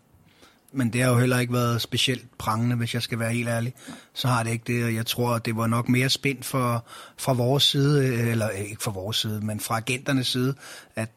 Men 0.72 0.92
det 0.92 1.02
har 1.02 1.10
jo 1.10 1.18
heller 1.18 1.38
ikke 1.38 1.52
været 1.52 1.82
specielt 1.82 2.38
prangende, 2.38 2.76
hvis 2.76 2.94
jeg 2.94 3.02
skal 3.02 3.18
være 3.18 3.32
helt 3.32 3.48
ærlig. 3.48 3.74
Så 4.14 4.28
har 4.28 4.42
det 4.42 4.50
ikke 4.50 4.64
det, 4.66 4.84
og 4.84 4.94
jeg 4.94 5.06
tror, 5.06 5.38
det 5.38 5.56
var 5.56 5.66
nok 5.66 5.88
mere 5.88 6.08
spændt 6.08 6.44
for, 6.44 6.86
fra 7.18 7.32
vores 7.32 7.62
side, 7.62 8.06
øh, 8.06 8.28
eller 8.28 8.50
øh, 8.50 8.60
ikke 8.60 8.82
fra 8.82 8.90
vores 8.90 9.16
side, 9.16 9.40
men 9.40 9.60
fra 9.60 9.76
agenternes 9.76 10.26
side, 10.26 10.54
at, 10.96 11.10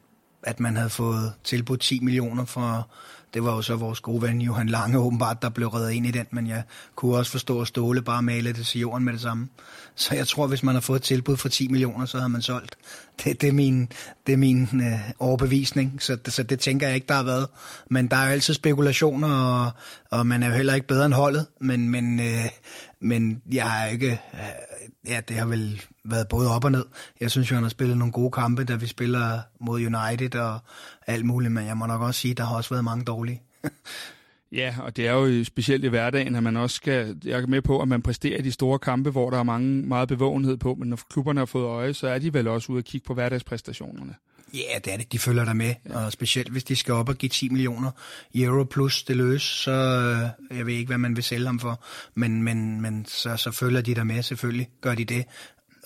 at 0.44 0.60
man 0.60 0.76
havde 0.76 0.90
fået 0.90 1.34
tilbudt 1.44 1.82
10 1.82 2.00
millioner 2.00 2.46
for, 2.46 2.90
det 3.34 3.44
var 3.44 3.56
jo 3.56 3.62
så 3.62 3.76
vores 3.76 4.00
gode 4.00 4.22
ven 4.22 4.42
Johan 4.42 4.68
Lange 4.68 4.98
åbenbart, 4.98 5.42
der 5.42 5.50
blev 5.50 5.68
reddet 5.68 5.92
ind 5.92 6.06
i 6.06 6.12
den, 6.12 6.26
men 6.32 6.48
jeg 6.48 6.64
kunne 6.96 7.18
også 7.18 7.32
forstå, 7.32 7.62
at 7.62 7.68
Ståle 7.68 8.02
bare 8.02 8.22
malede 8.22 8.54
det 8.54 8.66
til 8.66 8.82
jorden 8.82 9.06
med 9.06 9.14
det 9.14 9.22
samme. 9.22 9.50
Så 9.96 10.16
jeg 10.16 10.28
tror, 10.28 10.48
hvis 10.48 10.64
man 10.64 10.76
har 10.76 10.82
fået 10.82 11.00
et 11.00 11.04
tilbud 11.04 11.38
for 11.38 11.50
10 11.50 11.68
millioner, 11.68 12.06
så 12.06 12.20
har 12.20 12.28
man 12.28 12.42
solgt. 12.42 12.76
Det, 13.24 13.42
det 13.42 13.50
er 13.50 13.54
min, 13.54 13.90
det 14.28 14.34
er 14.34 14.38
min 14.38 14.70
øh, 14.74 15.00
overbevisning, 15.20 16.02
så, 16.02 16.16
det, 16.16 16.34
så 16.34 16.44
det 16.44 16.60
tænker 16.60 16.88
jeg 16.88 16.96
ikke, 16.96 17.08
der 17.08 17.14
har 17.14 17.24
været. 17.24 17.48
Men 17.90 18.08
der 18.08 18.18
er 18.18 18.26
jo 18.26 18.32
altid 18.32 18.54
spekulationer, 18.54 19.28
og, 19.28 19.72
og 20.12 20.28
man 20.28 20.44
er 20.44 20.48
jo 20.48 20.54
heller 20.54 20.74
ikke 20.74 20.88
bedre 20.88 21.06
end 21.06 21.14
holdet, 21.14 21.46
men, 21.62 21.90
men, 21.90 22.20
øh, 22.20 22.46
men 23.00 23.42
jeg 23.52 23.72
har 23.72 23.86
ikke... 23.86 24.22
Øh, 24.34 24.40
ja, 25.08 25.22
det 25.28 25.36
har 25.36 25.46
vel 25.46 25.82
været 26.06 26.28
både 26.28 26.56
op 26.56 26.66
og 26.66 26.72
ned. 26.72 26.86
Jeg 27.20 27.32
synes 27.32 27.52
jo, 27.52 27.56
han 27.56 27.64
har 27.64 27.70
spillet 27.70 27.98
nogle 27.98 28.12
gode 28.12 28.32
kampe, 28.32 28.64
da 28.64 28.76
vi 28.76 28.88
spiller 28.88 29.40
mod 29.60 29.80
United 29.80 30.36
og 30.36 30.60
alt 31.08 31.26
muligt, 31.26 31.54
men 31.54 31.66
jeg 31.66 31.78
må 31.78 31.86
nok 31.86 32.02
også 32.02 32.20
sige, 32.20 32.32
at 32.32 32.38
der 32.38 32.44
har 32.44 32.56
også 32.56 32.70
været 32.70 32.84
mange 32.84 33.06
dårlige. 33.06 33.42
Ja, 34.54 34.76
og 34.80 34.98
det 34.98 35.08
er 35.08 35.12
jo 35.12 35.44
specielt 35.44 35.84
i 35.84 35.88
hverdagen, 35.88 36.36
at 36.36 36.44
man 36.44 36.58
også 36.58 36.76
skal, 36.76 37.18
jeg 37.26 37.42
er 37.42 37.48
med 37.48 37.62
på, 37.62 37.82
at 37.82 37.88
man 37.88 38.02
præsterer 38.02 38.38
i 38.38 38.42
de 38.42 38.52
store 38.52 38.80
kampe, 38.80 39.10
hvor 39.10 39.30
der 39.30 39.40
er 39.40 39.44
mange, 39.44 39.68
meget 39.82 40.08
bevågenhed 40.08 40.58
på, 40.58 40.76
men 40.76 40.90
når 40.90 41.00
klubberne 41.10 41.40
har 41.40 41.46
fået 41.46 41.66
øje, 41.66 41.94
så 41.94 42.08
er 42.08 42.20
de 42.20 42.34
vel 42.34 42.48
også 42.48 42.72
ude 42.72 42.80
at 42.80 42.86
kigge 42.86 43.06
på 43.06 43.14
hverdagspræstationerne. 43.14 44.16
Ja, 44.54 44.80
det 44.86 44.94
er 44.94 44.98
det. 44.98 45.12
De 45.12 45.20
følger 45.20 45.46
der 45.46 45.54
med, 45.54 45.74
ja. 45.90 46.06
og 46.06 46.12
specielt 46.12 46.50
hvis 46.50 46.64
de 46.64 46.76
skal 46.76 46.94
op 46.94 47.10
og 47.10 47.16
give 47.16 47.30
10 47.30 47.50
millioner 47.50 47.92
euro 48.36 48.64
plus 48.64 49.04
det 49.04 49.18
løs, 49.18 49.42
så 49.42 49.72
øh, 49.72 50.58
jeg 50.58 50.66
ved 50.66 50.74
ikke, 50.74 50.88
hvad 50.88 50.98
man 50.98 51.16
vil 51.16 51.24
sælge 51.24 51.46
ham 51.46 51.60
for, 51.60 51.84
men, 52.16 52.44
men, 52.44 52.82
men 52.82 53.06
så, 53.06 53.38
så 53.38 53.52
følger 53.52 53.82
de 53.82 53.96
der 53.96 54.04
med, 54.04 54.24
selvfølgelig 54.24 54.70
gør 54.82 54.96
de 54.96 55.06
det, 55.06 55.26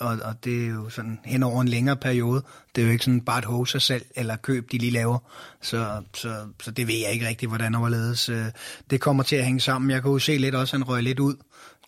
og, 0.00 0.18
og 0.24 0.44
det 0.44 0.64
er 0.64 0.68
jo 0.68 0.88
sådan 0.88 1.18
hen 1.24 1.42
over 1.42 1.62
en 1.62 1.68
længere 1.68 1.96
periode. 1.96 2.44
Det 2.74 2.82
er 2.82 2.86
jo 2.86 2.92
ikke 2.92 3.04
sådan 3.04 3.20
bare 3.20 3.60
et 3.62 3.68
sig 3.68 3.82
selv 3.82 4.04
eller 4.16 4.36
køb, 4.36 4.72
de 4.72 4.78
lige 4.78 4.92
laver. 4.92 5.18
Så, 5.62 6.02
så, 6.14 6.34
så 6.62 6.70
det 6.70 6.88
ved 6.88 6.94
jeg 6.94 7.12
ikke 7.12 7.28
rigtig, 7.28 7.48
hvordan 7.48 7.74
overledes. 7.74 8.28
Øh, 8.28 8.44
det 8.90 9.00
kommer 9.00 9.22
til 9.22 9.36
at 9.36 9.44
hænge 9.44 9.60
sammen. 9.60 9.90
Jeg 9.90 10.02
kan 10.02 10.10
jo 10.10 10.18
se 10.18 10.38
lidt 10.38 10.54
også, 10.54 10.76
at 10.76 10.80
han 10.80 10.88
røg 10.88 11.02
lidt 11.02 11.20
ud 11.20 11.36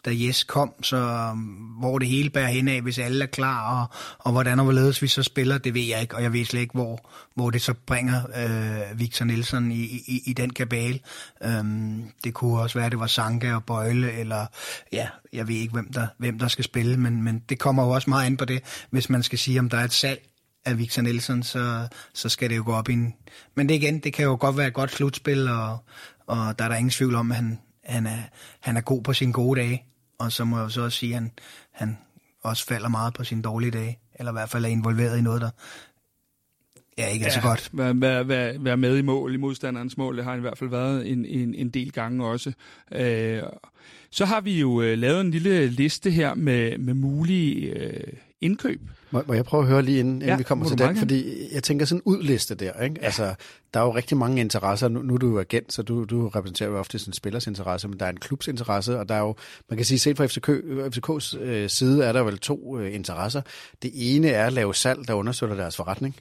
da 0.04 0.10
Jes 0.12 0.44
kom, 0.44 0.82
så 0.82 0.96
øhm, 0.96 1.38
hvor 1.80 1.98
det 1.98 2.08
hele 2.08 2.30
bærer 2.30 2.48
hen 2.48 2.68
af, 2.68 2.82
hvis 2.82 2.98
alle 2.98 3.22
er 3.24 3.28
klar, 3.28 3.80
og, 3.80 3.86
og 4.18 4.32
hvordan 4.32 4.58
og 4.58 4.64
hvorledes 4.64 5.02
vi 5.02 5.06
så 5.06 5.22
spiller, 5.22 5.58
det 5.58 5.74
ved 5.74 5.82
jeg 5.82 6.00
ikke, 6.00 6.16
og 6.16 6.22
jeg 6.22 6.32
ved 6.32 6.44
slet 6.44 6.60
ikke, 6.60 6.74
hvor, 6.74 7.10
hvor 7.34 7.50
det 7.50 7.62
så 7.62 7.74
bringer 7.86 8.22
øh, 8.36 9.00
Victor 9.00 9.24
Nielsen 9.24 9.72
i, 9.72 9.84
i, 9.84 10.22
i 10.26 10.32
den 10.32 10.50
kabale. 10.50 11.00
Øhm, 11.44 12.02
det 12.24 12.34
kunne 12.34 12.60
også 12.60 12.78
være, 12.78 12.86
at 12.86 12.92
det 12.92 13.00
var 13.00 13.06
Sanka 13.06 13.54
og 13.54 13.64
Bøjle, 13.64 14.12
eller 14.12 14.46
ja, 14.92 15.08
jeg 15.32 15.48
ved 15.48 15.54
ikke, 15.54 15.72
hvem 15.72 15.92
der, 15.92 16.06
hvem 16.18 16.38
der 16.38 16.48
skal 16.48 16.64
spille, 16.64 16.96
men, 16.96 17.22
men 17.22 17.42
det 17.48 17.58
kommer 17.58 17.84
jo 17.84 17.90
også 17.90 18.10
meget 18.10 18.26
ind 18.26 18.38
på 18.38 18.44
det, 18.44 18.86
hvis 18.90 19.10
man 19.10 19.22
skal 19.22 19.38
sige, 19.38 19.58
om 19.58 19.68
der 19.68 19.78
er 19.78 19.84
et 19.84 19.92
salg 19.92 20.26
af 20.64 20.78
Victor 20.78 21.02
Nielsen, 21.02 21.42
så, 21.42 21.88
så 22.14 22.28
skal 22.28 22.50
det 22.50 22.56
jo 22.56 22.62
gå 22.64 22.72
op 22.72 22.88
i 22.88 22.92
en... 22.92 23.14
Men 23.54 23.68
det 23.68 23.74
igen, 23.74 23.98
det 23.98 24.12
kan 24.12 24.24
jo 24.24 24.36
godt 24.40 24.56
være 24.56 24.66
et 24.66 24.74
godt 24.74 24.90
slutspil, 24.90 25.48
og, 25.48 25.78
og 26.26 26.58
der 26.58 26.64
er 26.64 26.68
der 26.68 26.76
ingen 26.76 26.90
tvivl 26.90 27.14
om, 27.14 27.30
at 27.30 27.36
han, 27.36 27.58
han, 27.84 28.06
er, 28.06 28.22
han 28.60 28.76
er 28.76 28.80
god 28.80 29.02
på 29.02 29.12
sine 29.12 29.32
gode 29.32 29.60
dage 29.60 29.84
og 30.20 30.32
så 30.32 30.44
må 30.44 30.60
jeg 30.60 30.70
så 30.70 30.82
også 30.82 30.98
sige, 30.98 31.14
at 31.14 31.18
han, 31.20 31.32
han 31.70 31.98
også 32.42 32.66
falder 32.66 32.88
meget 32.88 33.14
på 33.14 33.24
sine 33.24 33.42
dårlige 33.42 33.70
dage, 33.70 33.98
eller 34.14 34.32
i 34.32 34.34
hvert 34.34 34.50
fald 34.50 34.64
er 34.64 34.68
involveret 34.68 35.18
i 35.18 35.22
noget, 35.22 35.40
der 35.40 35.50
ja, 36.98 37.06
ikke 37.06 37.24
er 37.24 37.28
ja, 37.28 37.34
så 37.34 37.40
godt. 37.40 37.70
Være, 37.72 38.00
være, 38.00 38.28
være, 38.28 38.64
være 38.64 38.76
med 38.76 38.98
i 38.98 39.02
mål, 39.02 39.34
i 39.34 39.36
modstanderens 39.36 39.96
mål, 39.96 40.16
det 40.16 40.24
har 40.24 40.30
han 40.30 40.40
i 40.40 40.46
hvert 40.46 40.58
fald 40.58 40.70
været 40.70 41.10
en, 41.10 41.24
en, 41.24 41.54
en 41.54 41.70
del 41.70 41.92
gange 41.92 42.26
også. 42.26 42.52
Øh, 42.92 43.42
så 44.10 44.24
har 44.24 44.40
vi 44.40 44.60
jo 44.60 44.82
øh, 44.82 44.98
lavet 44.98 45.20
en 45.20 45.30
lille 45.30 45.66
liste 45.66 46.10
her 46.10 46.34
med, 46.34 46.78
med 46.78 46.94
mulige 46.94 47.66
øh, 47.66 48.12
indkøb. 48.40 48.80
Må, 49.10 49.22
må 49.26 49.34
jeg 49.34 49.44
prøve 49.44 49.62
at 49.62 49.68
høre 49.68 49.82
lige 49.82 49.98
inden, 49.98 50.14
inden 50.14 50.28
ja, 50.28 50.36
vi 50.36 50.42
kommer 50.42 50.68
til 50.68 50.78
den? 50.78 50.96
Fordi 50.96 51.48
jeg 51.54 51.62
tænker 51.62 51.86
sådan 51.86 51.98
en 51.98 52.02
udliste 52.04 52.54
der. 52.54 52.82
Ikke? 52.82 52.96
Ja. 53.00 53.04
Altså, 53.04 53.34
der 53.74 53.80
er 53.80 53.84
jo 53.84 53.94
rigtig 53.94 54.16
mange 54.16 54.40
interesser. 54.40 54.88
Nu, 54.88 55.02
nu 55.02 55.14
er 55.14 55.18
du 55.18 55.30
jo 55.30 55.40
agent, 55.40 55.72
så 55.72 55.82
du, 55.82 56.04
du 56.04 56.28
repræsenterer 56.28 56.70
jo 56.70 56.78
ofte 56.78 56.98
sådan 56.98 57.14
spillers 57.14 57.46
interesse, 57.46 57.88
men 57.88 58.00
der 58.00 58.06
er 58.06 58.10
en 58.10 58.20
klubs 58.20 58.48
interesse, 58.48 58.98
og 58.98 59.08
der 59.08 59.14
er 59.14 59.20
jo, 59.20 59.34
man 59.68 59.76
kan 59.76 59.86
sige, 59.86 59.98
set 59.98 60.16
fra 60.16 60.26
FCK, 60.26 60.48
FCK's 60.96 61.38
øh, 61.38 61.68
side 61.70 62.04
er 62.04 62.12
der 62.12 62.22
vel 62.22 62.38
to 62.38 62.78
øh, 62.78 62.94
interesser. 62.94 63.42
Det 63.82 63.90
ene 63.94 64.28
er 64.28 64.46
at 64.46 64.52
lave 64.52 64.74
salg, 64.74 65.08
der 65.08 65.14
understøtter 65.14 65.56
deres 65.56 65.76
forretning. 65.76 66.16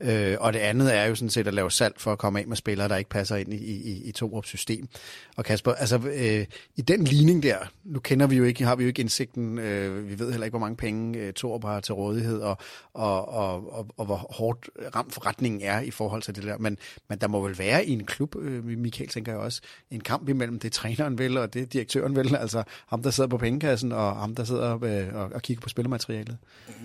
Øh, 0.00 0.36
og 0.40 0.52
det 0.52 0.58
andet 0.58 0.96
er 0.96 1.04
jo 1.04 1.14
sådan 1.14 1.30
set 1.30 1.46
at 1.46 1.54
lave 1.54 1.70
salg 1.70 1.94
for 1.98 2.12
at 2.12 2.18
komme 2.18 2.40
af 2.40 2.46
med 2.46 2.56
spillere, 2.56 2.88
der 2.88 2.96
ikke 2.96 3.10
passer 3.10 3.36
ind 3.36 3.54
i, 3.54 3.56
i, 3.56 4.02
i 4.08 4.12
Torups 4.12 4.48
system. 4.48 4.88
Og 5.36 5.44
Kasper, 5.44 5.72
altså 5.72 5.98
øh, 5.98 6.46
i 6.76 6.82
den 6.82 7.04
ligning 7.04 7.42
der, 7.42 7.56
nu 7.84 7.98
kender 7.98 8.26
vi 8.26 8.36
jo 8.36 8.44
ikke, 8.44 8.64
har 8.64 8.76
vi 8.76 8.82
jo 8.82 8.88
ikke 8.88 9.00
indsigten, 9.00 9.58
øh, 9.58 10.08
vi 10.08 10.18
ved 10.18 10.30
heller 10.30 10.44
ikke, 10.44 10.52
hvor 10.52 10.66
mange 10.66 10.76
penge 10.76 11.18
øh, 11.18 11.32
Torup 11.32 11.64
har 11.64 11.80
til 11.80 11.94
rådighed, 11.94 12.40
og, 12.40 12.58
og, 12.94 13.28
og, 13.28 13.72
og, 13.72 13.86
og 13.96 14.06
hvor 14.06 14.16
hårdt 14.16 14.70
ramt 14.94 15.14
forretningen 15.14 15.60
er 15.60 15.80
i 15.80 15.90
forhold 15.90 16.22
til 16.22 16.34
det 16.34 16.44
der. 16.44 16.58
Men, 16.58 16.78
men 17.08 17.18
der 17.18 17.28
må 17.28 17.46
vel 17.46 17.58
være 17.58 17.86
i 17.86 17.92
en 17.92 18.04
klub, 18.04 18.36
øh, 18.36 18.64
Michael 18.64 19.10
tænker 19.10 19.32
jeg 19.32 19.40
også, 19.40 19.60
en 19.90 20.00
kamp 20.00 20.28
imellem 20.28 20.58
det 20.58 20.72
træneren 20.72 21.18
vil, 21.18 21.36
og 21.36 21.54
det 21.54 21.72
direktøren 21.72 22.16
vil, 22.16 22.36
altså 22.36 22.62
ham, 22.86 23.02
der 23.02 23.10
sidder 23.10 23.28
på 23.28 23.38
pengekassen, 23.38 23.92
og 23.92 24.16
ham, 24.16 24.34
der 24.34 24.44
sidder 24.44 24.84
øh, 24.84 25.14
og, 25.14 25.30
og 25.34 25.42
kigger 25.42 25.60
på 25.60 25.68
spillermaterialet. 25.68 26.36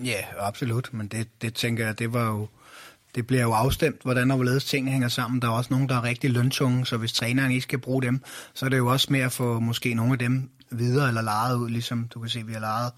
Ja, 0.04 0.24
absolut, 0.38 0.88
men 0.92 1.08
det, 1.08 1.28
det 1.42 1.54
tænker 1.54 1.86
jeg, 1.86 1.98
det 1.98 2.12
var 2.12 2.26
jo 2.26 2.48
det 3.16 3.26
bliver 3.26 3.42
jo 3.42 3.52
afstemt, 3.52 4.02
hvordan 4.02 4.30
og 4.30 4.36
hvorledes 4.36 4.64
ting 4.64 4.90
hænger 4.90 5.08
sammen. 5.08 5.42
Der 5.42 5.48
er 5.48 5.52
også 5.52 5.68
nogen, 5.70 5.88
der 5.88 5.96
er 5.96 6.04
rigtig 6.04 6.30
løntunge, 6.30 6.86
så 6.86 6.96
hvis 6.96 7.12
træneren 7.12 7.50
ikke 7.50 7.62
skal 7.62 7.78
bruge 7.78 8.02
dem, 8.02 8.22
så 8.54 8.66
er 8.66 8.70
det 8.70 8.76
jo 8.76 8.86
også 8.86 9.06
med 9.10 9.20
at 9.20 9.32
få 9.32 9.60
måske 9.60 9.94
nogle 9.94 10.12
af 10.12 10.18
dem 10.18 10.50
videre 10.70 11.08
eller 11.08 11.22
lejet 11.22 11.56
ud, 11.56 11.68
ligesom 11.70 12.08
du 12.14 12.20
kan 12.20 12.28
se, 12.30 12.46
vi 12.46 12.52
har 12.52 12.60
lejet 12.60 12.92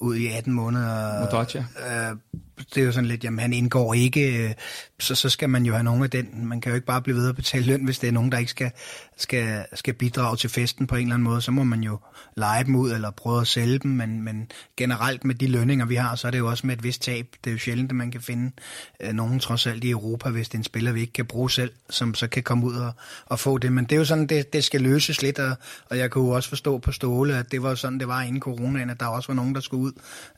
ud 0.00 0.16
i 0.16 0.26
18 0.26 0.52
måneder. 0.52 1.20
Modric, 1.20 1.54
ja. 1.54 1.64
Øh, 2.10 2.16
det 2.58 2.80
er 2.80 2.84
jo 2.84 2.92
sådan 2.92 3.08
lidt, 3.08 3.24
jamen 3.24 3.38
han 3.38 3.52
indgår 3.52 3.94
ikke, 3.94 4.48
øh, 4.48 4.54
så, 5.00 5.14
så 5.14 5.28
skal 5.28 5.50
man 5.50 5.66
jo 5.66 5.72
have 5.72 5.84
nogen 5.84 6.02
af 6.02 6.10
den. 6.10 6.46
Man 6.46 6.60
kan 6.60 6.70
jo 6.70 6.74
ikke 6.74 6.86
bare 6.86 7.02
blive 7.02 7.16
ved 7.16 7.28
at 7.28 7.36
betale 7.36 7.66
løn, 7.66 7.84
hvis 7.84 7.98
det 7.98 8.08
er 8.08 8.12
nogen, 8.12 8.32
der 8.32 8.38
ikke 8.38 8.50
skal, 8.50 8.70
skal, 9.16 9.64
skal 9.74 9.94
bidrage 9.94 10.36
til 10.36 10.50
festen 10.50 10.86
på 10.86 10.96
en 10.96 11.02
eller 11.02 11.14
anden 11.14 11.24
måde. 11.24 11.40
Så 11.40 11.50
må 11.50 11.64
man 11.64 11.80
jo 11.80 11.98
lege 12.36 12.64
dem 12.64 12.76
ud 12.76 12.92
eller 12.92 13.10
prøve 13.10 13.40
at 13.40 13.46
sælge 13.46 13.78
dem, 13.78 13.90
men, 13.90 14.22
men 14.22 14.50
generelt 14.76 15.24
med 15.24 15.34
de 15.34 15.46
lønninger, 15.46 15.86
vi 15.86 15.94
har, 15.94 16.14
så 16.14 16.26
er 16.26 16.30
det 16.30 16.38
jo 16.38 16.48
også 16.48 16.66
med 16.66 16.76
et 16.76 16.82
vist 16.82 17.02
tab. 17.02 17.26
Det 17.44 17.50
er 17.50 17.54
jo 17.54 17.58
sjældent, 17.58 17.90
at 17.90 17.96
man 17.96 18.10
kan 18.10 18.20
finde 18.20 18.52
øh, 19.00 19.12
nogen 19.12 19.40
trods 19.40 19.66
alt 19.66 19.84
i 19.84 19.90
Europa, 19.90 20.30
hvis 20.30 20.48
det 20.48 20.54
er 20.54 20.58
en 20.58 20.64
spiller, 20.64 20.92
vi 20.92 21.00
ikke 21.00 21.12
kan 21.12 21.26
bruge 21.26 21.50
selv, 21.50 21.72
som 21.90 22.14
så 22.14 22.26
kan 22.26 22.42
komme 22.42 22.66
ud 22.66 22.74
og, 22.74 22.92
og 23.26 23.38
få 23.38 23.58
det. 23.58 23.72
Men 23.72 23.84
det 23.84 23.92
er 23.92 23.96
jo 23.96 24.04
sådan, 24.04 24.26
det, 24.26 24.52
det 24.52 24.64
skal 24.64 24.80
løses 24.80 25.22
lidt, 25.22 25.38
og, 25.38 25.56
og 25.90 25.98
jeg 25.98 26.10
kunne 26.10 26.26
jo 26.26 26.30
også 26.30 26.48
forstå 26.48 26.78
på 26.78 26.92
Ståle, 26.92 27.36
at 27.36 27.52
det 27.52 27.62
var 27.62 27.74
sådan, 27.74 27.98
det 27.98 28.08
var 28.08 28.22
inden 28.22 28.40
coronaen, 28.40 28.90
at 28.90 29.00
der 29.00 29.06
også 29.06 29.26
var 29.26 29.34
nogen, 29.34 29.54
der 29.54 29.60
skulle 29.60 29.82
ud. 29.82 29.92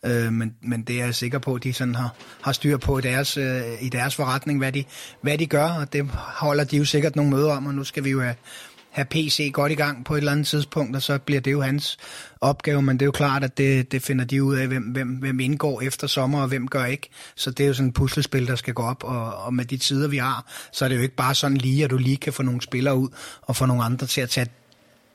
Øh, 0.05 0.33
men, 0.33 0.55
men 0.63 0.83
det 0.83 1.01
er 1.01 1.05
jeg 1.05 1.15
sikker 1.15 1.39
på, 1.39 1.55
at 1.55 1.65
de 1.65 1.73
sådan 1.73 1.95
har, 1.95 2.06
har 2.43 2.53
styr 2.53 2.77
på 2.77 2.99
i 2.99 3.03
deres, 3.03 3.37
øh, 3.37 3.63
i 3.81 3.89
deres 3.89 4.15
forretning, 4.15 4.59
hvad 4.59 4.73
de, 4.73 4.85
hvad 5.21 5.39
de 5.39 5.47
gør, 5.47 5.69
og 5.69 5.93
det 5.93 6.11
holder 6.13 6.65
de 6.65 6.77
jo 6.77 6.85
sikkert 6.85 7.17
nogle 7.17 7.31
møder 7.31 7.53
om, 7.53 7.67
og 7.67 7.75
nu 7.75 7.85
skal 7.85 8.05
vi 8.05 8.11
jo 8.11 8.21
have, 8.21 8.35
have 8.91 9.05
PC 9.05 9.51
godt 9.53 9.73
i 9.73 9.75
gang 9.75 10.05
på 10.05 10.15
et 10.15 10.19
eller 10.19 10.33
andet 10.33 10.47
tidspunkt, 10.47 10.97
og 10.97 11.03
så 11.03 11.19
bliver 11.19 11.41
det 11.41 11.53
jo 11.53 11.61
hans 11.61 11.99
opgave, 12.41 12.83
men 12.83 12.97
det 12.97 13.03
er 13.03 13.07
jo 13.07 13.13
klart, 13.13 13.45
at 13.45 13.59
det, 13.59 13.93
det 13.93 14.03
finder 14.03 14.25
de 14.25 14.43
ud 14.43 14.57
af, 14.57 14.67
hvem, 14.67 14.83
hvem, 14.83 15.09
hvem 15.09 15.41
indgår 15.41 15.81
efter 15.81 16.07
sommer, 16.07 16.43
og 16.43 16.49
hvem 16.49 16.69
gør 16.69 16.85
ikke. 16.85 17.09
Så 17.37 17.51
det 17.51 17.65
er 17.65 17.69
jo 17.69 17.75
sådan 17.75 17.89
et 17.89 17.95
puslespil, 17.95 18.47
der 18.47 18.57
skal 18.57 18.75
gå 18.75 18.83
op, 18.83 19.05
og, 19.05 19.35
og 19.35 19.55
med 19.55 19.65
de 19.65 19.77
tider, 19.77 20.09
vi 20.09 20.17
har, 20.17 20.53
så 20.73 20.85
er 20.85 20.89
det 20.89 20.97
jo 20.97 21.03
ikke 21.03 21.17
bare 21.17 21.35
sådan 21.35 21.57
lige, 21.57 21.85
at 21.85 21.91
du 21.91 21.97
lige 21.97 22.17
kan 22.17 22.33
få 22.33 22.43
nogle 22.43 22.63
spillere 22.63 22.97
ud, 22.97 23.09
og 23.43 23.57
få 23.57 23.67
nogle 23.67 23.85
andre 23.85 24.07
til 24.07 24.21
at 24.21 24.31
tage 24.31 24.47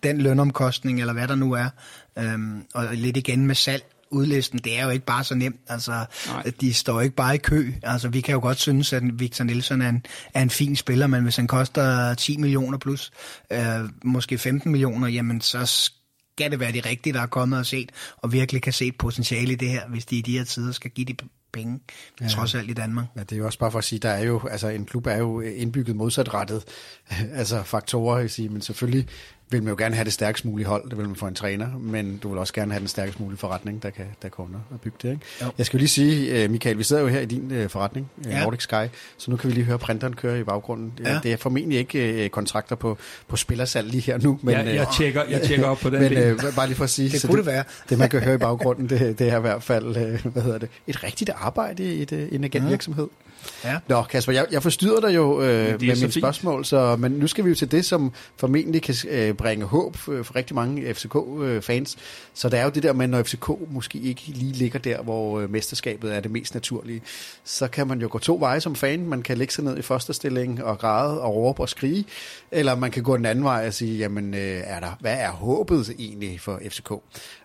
den 0.03 0.21
lønomkostning, 0.21 0.99
eller 0.99 1.13
hvad 1.13 1.27
der 1.27 1.35
nu 1.35 1.53
er. 1.53 1.69
Øhm, 2.17 2.63
og 2.73 2.87
lidt 2.91 3.17
igen 3.17 3.47
med 3.47 3.55
salg 3.55 3.83
udlisten, 4.11 4.59
det 4.59 4.79
er 4.79 4.83
jo 4.83 4.89
ikke 4.89 5.05
bare 5.05 5.23
så 5.23 5.35
nemt. 5.35 5.59
Altså, 5.67 6.05
Nej. 6.27 6.51
de 6.61 6.73
står 6.73 7.01
ikke 7.01 7.15
bare 7.15 7.35
i 7.35 7.37
kø. 7.37 7.71
Altså, 7.83 8.09
vi 8.09 8.21
kan 8.21 8.33
jo 8.33 8.39
godt 8.39 8.59
synes, 8.59 8.93
at 8.93 9.03
Victor 9.19 9.43
Nielsen 9.43 9.81
er 9.81 9.89
en, 9.89 10.05
er 10.33 10.41
en 10.41 10.49
fin 10.49 10.75
spiller, 10.75 11.07
men 11.07 11.23
hvis 11.23 11.35
han 11.35 11.47
koster 11.47 12.13
10 12.13 12.37
millioner 12.37 12.77
plus, 12.77 13.11
øh, 13.51 13.89
måske 14.03 14.37
15 14.37 14.71
millioner, 14.71 15.07
jamen 15.07 15.41
så 15.41 15.65
skal 15.65 16.51
det 16.51 16.59
være 16.59 16.71
de 16.71 16.79
rigtige, 16.79 17.13
der 17.13 17.21
er 17.21 17.27
kommet 17.27 17.59
og 17.59 17.65
set, 17.65 17.91
og 18.17 18.33
virkelig 18.33 18.61
kan 18.61 18.73
se 18.73 18.87
et 18.87 18.97
potentiale 18.97 19.51
i 19.51 19.55
det 19.55 19.69
her, 19.69 19.87
hvis 19.87 20.05
de 20.05 20.17
i 20.17 20.21
de 20.21 20.37
her 20.37 20.43
tider 20.43 20.71
skal 20.71 20.91
give 20.91 21.05
de 21.05 21.15
penge, 21.53 21.79
ja. 22.21 22.27
trods 22.27 22.55
alt 22.55 22.69
i 22.69 22.73
Danmark. 22.73 23.05
Ja, 23.15 23.21
det 23.21 23.31
er 23.31 23.37
jo 23.37 23.45
også 23.45 23.59
bare 23.59 23.71
for 23.71 23.79
at 23.79 23.83
sige, 23.83 23.99
der 23.99 24.09
er 24.09 24.23
jo, 24.23 24.41
altså 24.47 24.67
en 24.67 24.85
klub 24.85 25.07
er 25.07 25.17
jo 25.17 25.39
indbygget 25.41 25.95
modsatrettet, 25.95 26.63
altså 27.33 27.63
faktorer, 27.63 28.19
jeg 28.19 28.31
sige, 28.31 28.49
men 28.49 28.61
selvfølgelig 28.61 29.07
vil 29.51 29.63
man 29.63 29.69
jo 29.69 29.75
gerne 29.77 29.95
have 29.95 30.05
det 30.05 30.13
stærkest 30.13 30.45
mulige 30.45 30.67
hold, 30.67 30.89
det 30.89 30.97
vil 30.97 31.07
man 31.07 31.15
få 31.15 31.27
en 31.27 31.35
træner, 31.35 31.67
men 31.79 32.17
du 32.17 32.29
vil 32.29 32.37
også 32.37 32.53
gerne 32.53 32.71
have 32.71 32.79
den 32.79 32.87
stærkest 32.87 33.19
mulige 33.19 33.37
forretning, 33.37 33.83
der 33.83 33.89
kan, 33.89 34.05
der 34.21 34.29
under 34.37 34.59
og 34.69 34.81
bygge 34.81 34.97
det. 35.01 35.11
Ikke? 35.11 35.53
Jeg 35.57 35.65
skal 35.65 35.77
jo 35.77 35.79
lige 35.79 35.89
sige, 35.89 36.43
øh, 36.43 36.51
Michael, 36.51 36.77
vi 36.77 36.83
sidder 36.83 37.01
jo 37.01 37.07
her 37.07 37.19
i 37.19 37.25
din 37.25 37.51
uh, 37.63 37.69
forretning, 37.69 38.09
uh, 38.17 38.31
ja. 38.31 38.43
Nordic 38.43 38.61
Sky, 38.61 38.85
så 39.17 39.31
nu 39.31 39.37
kan 39.37 39.49
vi 39.49 39.53
lige 39.53 39.63
høre 39.63 39.79
printeren 39.79 40.13
køre 40.13 40.39
i 40.39 40.43
baggrunden. 40.43 40.93
Ja. 41.05 41.19
Det 41.23 41.33
er 41.33 41.37
formentlig 41.37 41.79
ikke 41.79 42.29
kontrakter 42.29 42.75
på, 42.75 42.97
på 43.27 43.35
spillersalg 43.35 43.87
lige 43.87 44.01
her 44.01 44.17
nu. 44.17 44.39
Men, 44.41 44.55
ja, 44.55 44.75
jeg, 44.75 44.87
tjekker, 44.97 45.23
jeg 45.29 45.41
tjekker 45.41 45.67
op 45.67 45.77
på 45.77 45.89
den 45.89 46.01
Men 46.13 46.33
uh, 46.33 46.55
bare 46.55 46.67
lige 46.67 46.77
for 46.77 46.83
at 46.83 46.89
sige, 46.89 47.09
det 47.09 47.21
kunne 47.21 47.37
det, 47.37 47.45
det 47.45 47.53
være. 47.53 47.63
det 47.89 47.97
man 47.97 48.09
kan 48.09 48.19
høre 48.19 48.35
i 48.35 48.37
baggrunden, 48.37 48.89
det, 48.89 49.19
det 49.19 49.29
er 49.29 49.37
i 49.37 49.41
hvert 49.41 49.63
fald 49.63 50.19
hvad 50.29 50.43
hedder 50.43 50.57
det, 50.57 50.69
et 50.87 51.03
rigtigt 51.03 51.29
arbejde 51.35 51.95
i 51.95 52.01
et, 52.01 52.29
en 52.31 52.43
agentvirksomhed. 52.43 53.07
Ja. 53.11 53.30
Ja. 53.63 53.77
Nå, 53.87 54.01
Kasper, 54.01 54.33
jeg, 54.33 54.45
jeg 54.51 54.63
forstyrrer 54.63 55.01
dig 55.01 55.15
jo 55.15 55.41
øh, 55.41 55.65
med 55.67 55.79
mine 55.79 56.11
spørgsmål, 56.11 56.65
så, 56.65 56.95
men 56.95 57.11
nu 57.11 57.27
skal 57.27 57.45
vi 57.45 57.49
jo 57.49 57.55
til 57.55 57.71
det, 57.71 57.85
som 57.85 58.13
formentlig 58.37 58.81
kan 58.81 58.95
øh, 59.09 59.33
bringe 59.33 59.65
håb 59.65 59.97
for, 59.97 60.23
for 60.23 60.35
rigtig 60.35 60.55
mange 60.55 60.93
FCK-fans. 60.93 61.95
Øh, 61.95 62.01
så 62.33 62.49
der 62.49 62.57
er 62.57 62.63
jo 62.63 62.69
det 62.69 62.83
der 62.83 62.93
med, 62.93 63.07
når 63.07 63.23
FCK 63.23 63.49
måske 63.69 63.99
ikke 63.99 64.21
lige 64.27 64.53
ligger 64.53 64.79
der, 64.79 65.01
hvor 65.01 65.39
øh, 65.39 65.51
mesterskabet 65.51 66.15
er 66.15 66.19
det 66.19 66.31
mest 66.31 66.53
naturlige, 66.53 67.01
så 67.43 67.67
kan 67.67 67.87
man 67.87 68.01
jo 68.01 68.07
gå 68.11 68.19
to 68.19 68.37
veje 68.39 68.61
som 68.61 68.75
fan. 68.75 69.07
Man 69.07 69.21
kan 69.21 69.37
lægge 69.37 69.53
sig 69.53 69.63
ned 69.63 69.77
i 69.77 69.81
første 69.81 70.13
stilling 70.13 70.63
og 70.63 70.79
græde 70.79 71.21
og 71.21 71.35
råbe 71.35 71.61
og 71.61 71.69
skrige, 71.69 72.05
eller 72.51 72.75
man 72.75 72.91
kan 72.91 73.03
gå 73.03 73.17
den 73.17 73.25
anden 73.25 73.43
vej 73.43 73.67
og 73.67 73.73
sige, 73.73 73.97
jamen, 73.97 74.33
øh, 74.33 74.61
er 74.65 74.79
der, 74.79 74.97
hvad 74.99 75.17
er 75.17 75.31
håbet 75.31 75.95
egentlig 75.99 76.41
for 76.41 76.59
FCK? 76.69 76.91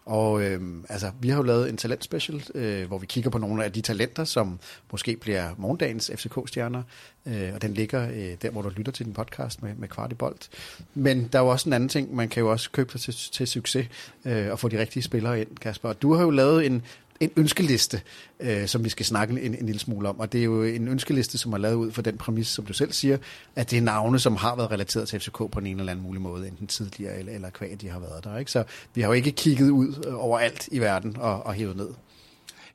Og 0.06 0.42
øh, 0.42 0.60
altså, 0.88 1.10
vi 1.20 1.28
har 1.28 1.36
jo 1.36 1.42
lavet 1.42 1.68
en 1.68 1.76
talentspecial, 1.76 2.42
øh, 2.54 2.86
hvor 2.86 2.98
vi 2.98 3.06
kigger 3.06 3.30
på 3.30 3.38
nogle 3.38 3.64
af 3.64 3.72
de 3.72 3.80
talenter, 3.80 4.24
som 4.24 4.58
måske 4.92 5.16
bliver 5.16 5.54
morgendagens 5.58 6.10
FCK-stjerner, 6.14 6.82
øh, 7.26 7.50
og 7.54 7.62
den 7.62 7.74
ligger 7.74 8.08
øh, 8.08 8.36
der, 8.42 8.50
hvor 8.50 8.62
du 8.62 8.68
lytter 8.68 8.92
til 8.92 9.06
din 9.06 9.14
podcast 9.14 9.62
med, 9.62 9.74
med 9.74 9.88
kvart 9.88 10.12
i 10.12 10.14
bold. 10.14 10.36
Men 10.94 11.28
der 11.32 11.38
er 11.38 11.42
jo 11.42 11.48
også 11.48 11.68
en 11.68 11.72
anden 11.72 11.88
ting, 11.88 12.14
man 12.14 12.28
kan 12.28 12.40
jo 12.40 12.50
også 12.50 12.70
købe 12.70 12.98
sig 12.98 13.00
til, 13.00 13.32
til 13.32 13.46
succes 13.46 13.88
øh, 14.24 14.50
og 14.50 14.58
få 14.58 14.68
de 14.68 14.80
rigtige 14.80 15.02
spillere 15.02 15.40
ind, 15.40 15.48
Kasper. 15.60 15.92
Du 15.92 16.14
har 16.14 16.22
jo 16.22 16.30
lavet 16.30 16.66
en 16.66 16.82
en 17.20 17.30
ønskeliste, 17.36 18.00
øh, 18.40 18.66
som 18.66 18.84
vi 18.84 18.88
skal 18.88 19.06
snakke 19.06 19.40
en, 19.40 19.54
en 19.54 19.66
lille 19.66 19.78
smule 19.78 20.08
om. 20.08 20.20
Og 20.20 20.32
det 20.32 20.40
er 20.40 20.44
jo 20.44 20.62
en 20.62 20.88
ønskeliste, 20.88 21.38
som 21.38 21.52
er 21.52 21.58
lavet 21.58 21.74
ud 21.74 21.92
for 21.92 22.02
den 22.02 22.18
præmis, 22.18 22.48
som 22.48 22.66
du 22.66 22.72
selv 22.72 22.92
siger, 22.92 23.18
at 23.56 23.70
det 23.70 23.76
er 23.76 23.82
navne, 23.82 24.18
som 24.18 24.36
har 24.36 24.56
været 24.56 24.70
relateret 24.70 25.08
til 25.08 25.20
FCK 25.20 25.36
på 25.36 25.58
en 25.58 25.80
eller 25.80 25.92
anden 25.92 26.02
mulig 26.04 26.22
måde, 26.22 26.48
enten 26.48 26.66
tidligere 26.66 27.18
eller, 27.18 27.32
eller 27.32 27.50
kvæg, 27.50 27.80
de 27.80 27.88
har 27.88 27.98
været 27.98 28.24
der. 28.24 28.38
Ikke? 28.38 28.50
Så 28.50 28.64
vi 28.94 29.00
har 29.00 29.08
jo 29.08 29.12
ikke 29.12 29.30
kigget 29.30 29.70
ud 29.70 30.04
øh, 30.06 30.24
over 30.24 30.38
alt 30.38 30.68
i 30.72 30.78
verden 30.78 31.16
og, 31.16 31.46
og 31.46 31.54
hævet 31.54 31.76
ned. 31.76 31.88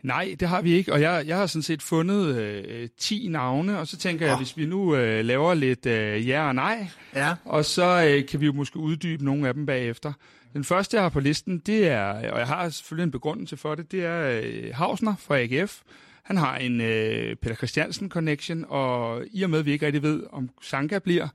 Nej, 0.03 0.35
det 0.39 0.47
har 0.47 0.61
vi 0.61 0.73
ikke, 0.73 0.93
og 0.93 1.01
jeg, 1.01 1.23
jeg 1.27 1.37
har 1.37 1.45
sådan 1.45 1.63
set 1.63 1.81
fundet 1.81 2.35
øh, 2.35 2.89
10 2.99 3.27
navne, 3.27 3.79
og 3.79 3.87
så 3.87 3.97
tænker 3.97 4.25
oh. 4.25 4.29
jeg, 4.29 4.37
hvis 4.37 4.57
vi 4.57 4.65
nu 4.65 4.95
øh, 4.95 5.25
laver 5.25 5.53
lidt 5.53 5.85
øh, 5.85 6.27
ja 6.27 6.47
og 6.47 6.55
nej, 6.55 6.87
ja. 7.15 7.35
og 7.45 7.65
så 7.65 8.05
øh, 8.07 8.27
kan 8.27 8.39
vi 8.39 8.45
jo 8.45 8.53
måske 8.53 8.77
uddybe 8.77 9.25
nogle 9.25 9.47
af 9.47 9.53
dem 9.53 9.65
bagefter. 9.65 10.13
Den 10.53 10.63
første, 10.63 10.97
jeg 10.97 11.03
har 11.03 11.09
på 11.09 11.19
listen, 11.19 11.59
det 11.59 11.87
er, 11.87 12.31
og 12.31 12.39
jeg 12.39 12.47
har 12.47 12.69
selvfølgelig 12.69 13.03
en 13.03 13.11
begrundelse 13.11 13.57
for 13.57 13.75
det, 13.75 13.91
det 13.91 14.05
er 14.05 14.41
øh, 14.43 14.71
Hausner 14.73 15.15
fra 15.15 15.39
AGF. 15.39 15.81
Han 16.23 16.37
har 16.37 16.57
en 16.57 16.81
øh, 16.81 17.35
Peter 17.35 17.55
Christiansen 17.55 18.09
connection, 18.09 18.65
og 18.69 19.23
i 19.31 19.43
og 19.43 19.49
med, 19.49 19.59
at 19.59 19.65
vi 19.65 19.71
ikke 19.71 19.85
rigtig 19.85 20.03
ved, 20.03 20.23
om 20.31 20.49
Sanka 20.61 20.99
bliver, 20.99 21.27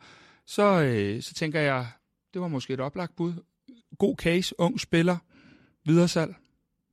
så, 0.47 0.83
øh, 0.83 1.23
så 1.23 1.35
tænker 1.35 1.61
jeg, 1.61 1.87
det 2.35 2.43
var 2.43 2.49
måske 2.49 2.75
et 2.75 2.81
oplagt 2.81 3.17
bud. 3.17 3.33
God 3.99 4.17
case, 4.17 4.55
ung 4.61 4.81
spiller, 4.81 5.17
videresalg. 5.85 6.35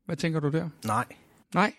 Hvad 0.05 0.15
tænker 0.15 0.39
du 0.39 0.49
der? 0.49 0.69
Nej. 0.85 1.05
Nej. 1.53 1.73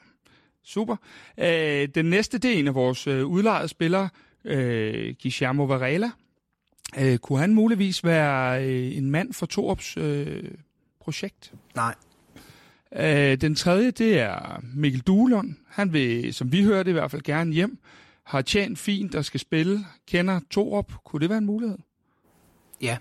Super. 0.65 0.97
Øh, 1.39 1.89
den 1.95 2.05
næste, 2.05 2.39
det 2.39 2.55
er 2.55 2.59
en 2.59 2.69
af 2.69 2.75
vores 2.75 3.07
øh, 3.07 3.27
udlejede 3.27 3.69
spillere, 3.69 4.09
øh, 4.45 5.15
Guillermo 5.23 5.65
Varela. 5.65 6.11
Øh, 6.99 7.19
kunne 7.19 7.39
han 7.39 7.55
muligvis 7.55 8.05
være 8.05 8.65
øh, 8.65 8.97
en 8.97 9.11
mand 9.11 9.33
for 9.33 9.47
Torps 9.47 9.97
øh, 9.97 10.51
projekt? 11.01 11.53
Nej. 11.75 11.95
Øh, 12.97 13.41
den 13.41 13.55
tredje, 13.55 13.91
det 13.91 14.21
er 14.21 14.61
Mikkel 14.75 15.01
Duelund. 15.01 15.55
Han 15.69 15.93
vil, 15.93 16.35
som 16.35 16.53
vi 16.53 16.62
hørte, 16.62 16.91
i 16.91 16.93
hvert 16.93 17.11
fald 17.11 17.23
gerne 17.23 17.53
hjem. 17.53 17.79
Har 18.25 18.43
tjent 18.43 18.79
fint 18.79 19.15
og 19.15 19.25
skal 19.25 19.41
spille. 19.41 19.87
Kender 20.09 20.41
Torp. 20.51 20.93
Kunne 21.05 21.21
det 21.21 21.29
være 21.29 21.39
en 21.39 21.47
mulighed? 21.47 21.79
Ja. 22.81 22.97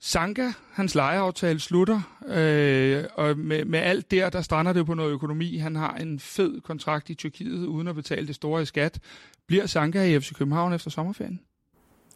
Sanka, 0.00 0.52
hans 0.72 0.94
lejeaftale 0.94 1.60
slutter, 1.60 2.00
øh, 2.26 3.04
og 3.14 3.38
med, 3.38 3.64
med 3.64 3.78
alt 3.78 4.10
der, 4.10 4.30
der 4.30 4.42
strander 4.42 4.72
det 4.72 4.86
på 4.86 4.94
noget 4.94 5.12
økonomi. 5.12 5.56
Han 5.56 5.76
har 5.76 5.94
en 5.94 6.20
fed 6.20 6.60
kontrakt 6.60 7.10
i 7.10 7.14
Tyrkiet, 7.14 7.66
uden 7.66 7.88
at 7.88 7.94
betale 7.94 8.26
det 8.26 8.34
store 8.34 8.62
i 8.62 8.64
skat. 8.64 9.00
Bliver 9.46 9.66
Sanka 9.66 10.04
i 10.04 10.20
FC 10.20 10.32
København 10.34 10.72
efter 10.72 10.90
sommerferien? 10.90 11.40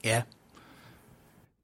Ja. 0.04 0.22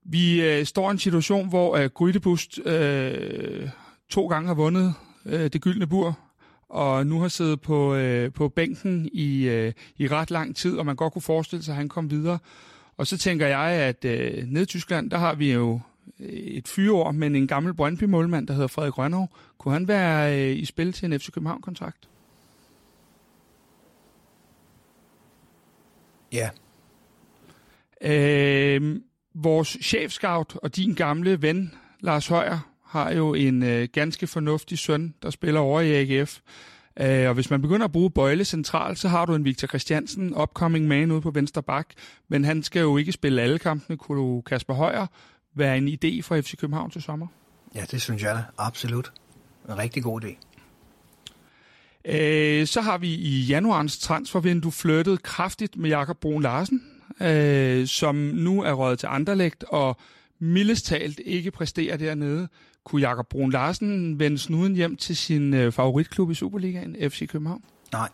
Vi 0.04 0.42
øh, 0.42 0.66
står 0.66 0.88
i 0.88 0.90
en 0.90 0.98
situation, 0.98 1.48
hvor 1.48 1.76
øh, 1.76 1.90
Grydebust 1.90 2.66
øh, 2.66 3.68
to 4.08 4.26
gange 4.26 4.46
har 4.46 4.54
vundet 4.54 4.94
øh, 5.26 5.52
det 5.52 5.60
gyldne 5.60 5.86
bur, 5.86 6.18
og 6.68 7.06
nu 7.06 7.20
har 7.20 7.28
siddet 7.28 7.60
på, 7.60 7.94
øh, 7.94 8.32
på 8.32 8.48
bænken 8.48 9.08
i, 9.12 9.48
øh, 9.48 9.72
i 9.96 10.08
ret 10.08 10.30
lang 10.30 10.56
tid, 10.56 10.78
og 10.78 10.86
man 10.86 10.96
godt 10.96 11.12
kunne 11.12 11.22
forestille 11.22 11.62
sig, 11.62 11.72
at 11.72 11.76
han 11.76 11.88
kom 11.88 12.10
videre. 12.10 12.38
Og 12.96 13.06
så 13.06 13.18
tænker 13.18 13.46
jeg, 13.46 13.70
at 13.70 14.04
øh, 14.04 14.44
nede 14.46 14.62
i 14.62 14.66
Tyskland, 14.66 15.10
der 15.10 15.18
har 15.18 15.34
vi 15.34 15.52
jo 15.52 15.80
et 16.18 16.68
fyreår, 16.68 17.10
men 17.10 17.36
en 17.36 17.46
gammel 17.46 17.74
Brøndby-målmand, 17.74 18.46
der 18.46 18.54
hedder 18.54 18.68
Frederik 18.68 18.98
Rønnow. 18.98 19.26
Kunne 19.58 19.74
han 19.74 19.88
være 19.88 20.40
øh, 20.40 20.56
i 20.58 20.64
spil 20.64 20.92
til 20.92 21.12
en 21.12 21.20
FC 21.20 21.30
København-kontrakt? 21.30 22.08
Ja. 26.32 26.50
Øh, 28.06 29.00
vores 29.34 29.78
chefscout 29.82 30.56
og 30.62 30.76
din 30.76 30.94
gamle 30.94 31.42
ven, 31.42 31.74
Lars 32.00 32.26
Højer, 32.26 32.58
har 32.84 33.12
jo 33.12 33.34
en 33.34 33.62
øh, 33.62 33.88
ganske 33.92 34.26
fornuftig 34.26 34.78
søn, 34.78 35.14
der 35.22 35.30
spiller 35.30 35.60
over 35.60 35.80
i 35.80 35.92
AGF. 35.92 36.38
Øh, 37.00 37.28
og 37.28 37.34
hvis 37.34 37.50
man 37.50 37.62
begynder 37.62 37.84
at 37.84 37.92
bruge 37.92 38.10
Bøjle 38.10 38.44
centralt, 38.44 38.98
så 38.98 39.08
har 39.08 39.26
du 39.26 39.34
en 39.34 39.44
Victor 39.44 39.68
Christiansen, 39.68 40.34
upcoming 40.34 40.88
man 40.88 41.10
ude 41.10 41.20
på 41.20 41.30
venstre 41.30 41.62
bak, 41.62 41.86
men 42.28 42.44
han 42.44 42.62
skal 42.62 42.80
jo 42.80 42.96
ikke 42.96 43.12
spille 43.12 43.42
alle 43.42 43.58
kampene. 43.58 43.96
Kunne 43.96 44.18
du, 44.18 44.40
Kasper 44.40 44.74
Højer, 44.74 45.06
være 45.54 45.78
en 45.78 45.88
idé 45.88 46.22
for 46.22 46.40
FC 46.40 46.56
København 46.56 46.90
til 46.90 47.02
sommer? 47.02 47.26
Ja, 47.74 47.84
det 47.90 48.02
synes 48.02 48.22
jeg 48.22 48.34
da. 48.34 48.42
Absolut. 48.58 49.12
En 49.68 49.78
rigtig 49.78 50.02
god 50.02 50.24
idé. 50.24 50.36
Øh, 52.04 52.66
så 52.66 52.80
har 52.80 52.98
vi 52.98 53.08
i 53.08 53.40
januarens 53.40 53.98
transfervindue 53.98 54.72
flyttet 54.72 55.22
kraftigt 55.22 55.76
med 55.76 55.90
Jakob 55.90 56.16
Brun 56.20 56.42
Larsen, 56.42 56.82
øh, 57.20 57.86
som 57.86 58.14
nu 58.14 58.62
er 58.62 58.72
røget 58.72 58.98
til 58.98 59.06
Anderlægt 59.06 59.64
og 59.68 59.96
mildest 60.38 60.86
talt 60.86 61.20
ikke 61.24 61.50
præsterer 61.50 61.96
dernede. 61.96 62.48
Kunne 62.84 63.02
Jakob 63.02 63.28
Brun 63.28 63.50
Larsen 63.50 64.18
vende 64.18 64.38
snuden 64.38 64.74
hjem 64.74 64.96
til 64.96 65.16
sin 65.16 65.54
øh, 65.54 65.72
favoritklub 65.72 66.30
i 66.30 66.34
Superligaen, 66.34 67.10
FC 67.10 67.28
København? 67.28 67.64
Nej. 67.92 68.08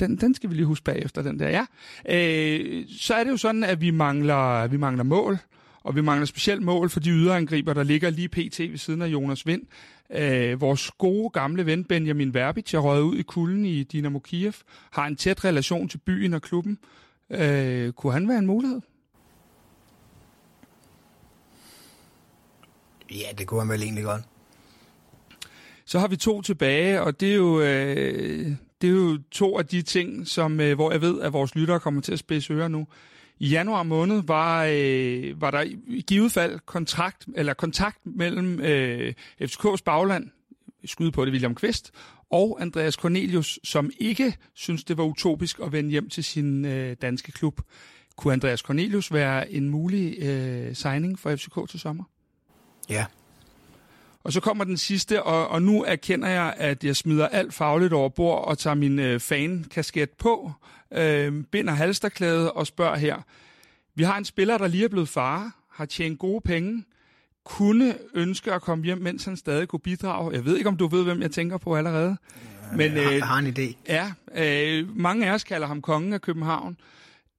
den, 0.00 0.16
den 0.16 0.34
skal 0.34 0.50
vi 0.50 0.54
lige 0.54 0.66
huske 0.66 0.84
bagefter, 0.84 1.22
den 1.22 1.38
der, 1.38 1.48
ja. 1.48 1.64
Øh, 2.08 2.84
så 2.98 3.14
er 3.14 3.24
det 3.24 3.30
jo 3.30 3.36
sådan, 3.36 3.64
at 3.64 3.80
vi 3.80 3.90
mangler, 3.90 4.66
vi 4.66 4.76
mangler 4.76 5.04
mål, 5.04 5.38
og 5.84 5.96
vi 5.96 6.00
mangler 6.00 6.26
specielt 6.26 6.62
mål 6.62 6.90
for 6.90 7.00
de 7.00 7.10
yderangriber, 7.10 7.72
der 7.72 7.82
ligger 7.82 8.10
lige 8.10 8.28
pt. 8.28 8.58
ved 8.58 8.78
siden 8.78 9.02
af 9.02 9.06
Jonas 9.06 9.46
Vind. 9.46 9.62
Øh, 10.10 10.60
vores 10.60 10.90
gode 10.98 11.30
gamle 11.30 11.66
ven 11.66 11.84
Benjamin 11.84 12.34
Verbic 12.34 12.74
er 12.74 12.78
røget 12.78 13.02
ud 13.02 13.16
i 13.16 13.22
kulden 13.22 13.64
i 13.64 13.82
Dynamo 13.82 14.18
Kiev, 14.18 14.52
har 14.90 15.06
en 15.06 15.16
tæt 15.16 15.44
relation 15.44 15.88
til 15.88 15.98
byen 15.98 16.34
og 16.34 16.42
klubben. 16.42 16.78
Øh, 17.38 17.92
kunne 17.92 18.12
han 18.12 18.28
være 18.28 18.38
en 18.38 18.46
mulighed? 18.46 18.80
Ja, 23.10 23.32
det 23.38 23.46
kunne 23.46 23.60
han 23.60 23.68
vel 23.68 23.82
egentlig 23.82 24.04
godt. 24.04 24.22
Så 25.84 25.98
har 25.98 26.08
vi 26.08 26.16
to 26.16 26.42
tilbage, 26.42 27.02
og 27.02 27.20
det 27.20 27.30
er 27.30 27.34
jo, 27.34 27.60
øh, 27.60 28.46
det 28.80 28.88
er 28.88 28.94
jo 28.94 29.18
to 29.30 29.58
af 29.58 29.66
de 29.66 29.82
ting, 29.82 30.26
som, 30.28 30.60
øh, 30.60 30.74
hvor 30.74 30.90
jeg 30.90 31.00
ved, 31.00 31.20
at 31.20 31.32
vores 31.32 31.54
lyttere 31.54 31.80
kommer 31.80 32.00
til 32.00 32.12
at 32.12 32.18
spidse 32.18 32.52
ører 32.52 32.68
nu. 32.68 32.86
I 33.38 33.48
januar 33.48 33.82
måned 33.82 34.22
var, 34.22 34.64
øh, 34.70 35.40
var 35.40 35.50
der 35.50 35.60
i 35.86 36.04
givet 36.06 36.32
fald 36.32 36.60
kontrakt, 36.66 37.28
eller 37.34 37.54
kontakt 37.54 37.98
mellem 38.04 38.60
øh, 38.60 39.14
FCK's 39.42 39.82
bagland, 39.84 40.30
skyde 40.84 41.12
på 41.12 41.24
det 41.24 41.32
William 41.32 41.54
Kvist, 41.54 41.92
og 42.30 42.58
Andreas 42.60 42.94
Cornelius, 42.94 43.58
som 43.64 43.90
ikke 43.98 44.36
synes 44.54 44.84
det 44.84 44.96
var 44.96 45.04
utopisk 45.04 45.58
at 45.58 45.72
vende 45.72 45.90
hjem 45.90 46.08
til 46.08 46.24
sin 46.24 46.64
øh, 46.64 46.96
danske 47.02 47.32
klub. 47.32 47.60
Kunne 48.16 48.32
Andreas 48.32 48.60
Cornelius 48.60 49.12
være 49.12 49.52
en 49.52 49.70
mulig 49.70 50.18
øh, 50.18 50.74
signing 50.74 51.18
for 51.18 51.36
FCK 51.36 51.70
til 51.70 51.80
sommer? 51.80 52.04
Ja. 52.88 53.06
Og 54.24 54.32
så 54.32 54.40
kommer 54.40 54.64
den 54.64 54.76
sidste, 54.76 55.22
og, 55.22 55.48
og 55.48 55.62
nu 55.62 55.84
erkender 55.84 56.28
jeg, 56.28 56.54
at 56.56 56.84
jeg 56.84 56.96
smider 56.96 57.28
alt 57.28 57.54
fagligt 57.54 57.92
over 57.92 58.08
bord 58.08 58.44
og 58.44 58.58
tager 58.58 58.74
min 58.74 58.98
øh, 58.98 59.20
fan-kasket 59.20 60.10
på, 60.10 60.52
øh, 60.92 61.44
binder 61.44 61.72
halsterklædet 61.72 62.50
og 62.50 62.66
spørger 62.66 62.96
her. 62.96 63.16
Vi 63.94 64.02
har 64.02 64.18
en 64.18 64.24
spiller, 64.24 64.58
der 64.58 64.66
lige 64.66 64.84
er 64.84 64.88
blevet 64.88 65.08
far, 65.08 65.56
har 65.70 65.84
tjent 65.84 66.18
gode 66.18 66.40
penge, 66.40 66.84
kunne 67.44 67.94
ønske 68.14 68.52
at 68.52 68.62
komme 68.62 68.84
hjem, 68.84 68.98
mens 68.98 69.24
han 69.24 69.36
stadig 69.36 69.68
kunne 69.68 69.80
bidrage. 69.80 70.32
Jeg 70.32 70.44
ved 70.44 70.56
ikke, 70.56 70.68
om 70.68 70.76
du 70.76 70.86
ved, 70.86 71.04
hvem 71.04 71.22
jeg 71.22 71.30
tænker 71.30 71.58
på 71.58 71.76
allerede. 71.76 72.16
Men, 72.76 72.96
jeg, 72.96 73.04
har, 73.04 73.12
øh, 73.12 73.22
har 73.22 73.38
en 73.38 73.46
idé. 73.46 73.76
Ja, 73.88 74.12
øh, 74.34 74.96
mange 74.96 75.26
af 75.26 75.34
os 75.34 75.44
kalder 75.44 75.66
ham 75.66 75.82
kongen 75.82 76.12
af 76.12 76.20
København. 76.20 76.76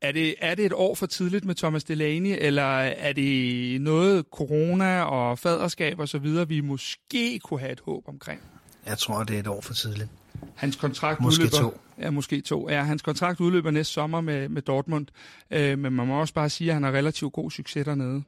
Er 0.01 0.11
det, 0.11 0.35
er 0.39 0.55
det 0.55 0.65
et 0.65 0.73
år 0.73 0.95
for 0.95 1.05
tidligt 1.05 1.45
med 1.45 1.55
Thomas 1.55 1.83
Delaney, 1.83 2.35
eller 2.39 2.63
er 2.79 3.13
det 3.13 3.81
noget 3.81 4.25
corona 4.31 5.01
og 5.01 5.39
faderskab 5.39 5.99
og 5.99 6.09
så 6.09 6.17
videre, 6.17 6.47
vi 6.47 6.61
måske 6.61 7.39
kunne 7.43 7.59
have 7.59 7.71
et 7.71 7.81
håb 7.85 8.03
omkring? 8.07 8.41
Jeg 8.85 8.97
tror, 8.97 9.23
det 9.23 9.35
er 9.35 9.39
et 9.39 9.47
år 9.47 9.61
for 9.61 9.73
tidligt. 9.73 10.09
Hans 10.55 10.75
kontrakt 10.75 11.21
måske 11.21 11.43
udløber, 11.43 11.57
to. 11.57 11.81
Ja, 11.99 12.09
måske 12.09 12.41
to. 12.41 12.69
Ja, 12.69 12.83
hans 12.83 13.01
kontrakt 13.01 13.39
udløber 13.39 13.71
næste 13.71 13.93
sommer 13.93 14.21
med, 14.21 14.49
med 14.49 14.61
Dortmund, 14.61 15.07
øh, 15.51 15.79
men 15.79 15.93
man 15.93 16.07
må 16.07 16.19
også 16.19 16.33
bare 16.33 16.49
sige, 16.49 16.69
at 16.69 16.73
han 16.73 16.83
har 16.83 16.91
relativt 16.91 17.33
god 17.33 17.51
succes 17.51 17.85
dernede. 17.85 18.23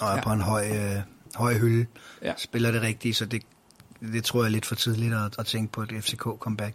Og 0.00 0.08
er 0.08 0.14
ja. 0.14 0.22
på 0.22 0.30
en 0.30 0.40
høj, 0.40 0.68
øh, 0.68 1.02
høj 1.34 1.54
hylde. 1.54 1.86
Ja. 2.22 2.32
Spiller 2.36 2.70
det 2.70 2.82
rigtigt, 2.82 3.16
så 3.16 3.26
det, 3.26 3.42
det 4.00 4.24
tror 4.24 4.40
jeg 4.40 4.46
er 4.46 4.50
lidt 4.50 4.66
for 4.66 4.74
tidligt 4.74 5.14
at, 5.14 5.38
at 5.38 5.46
tænke 5.46 5.72
på 5.72 5.82
et 5.82 5.88
FCK-comeback. 5.92 6.74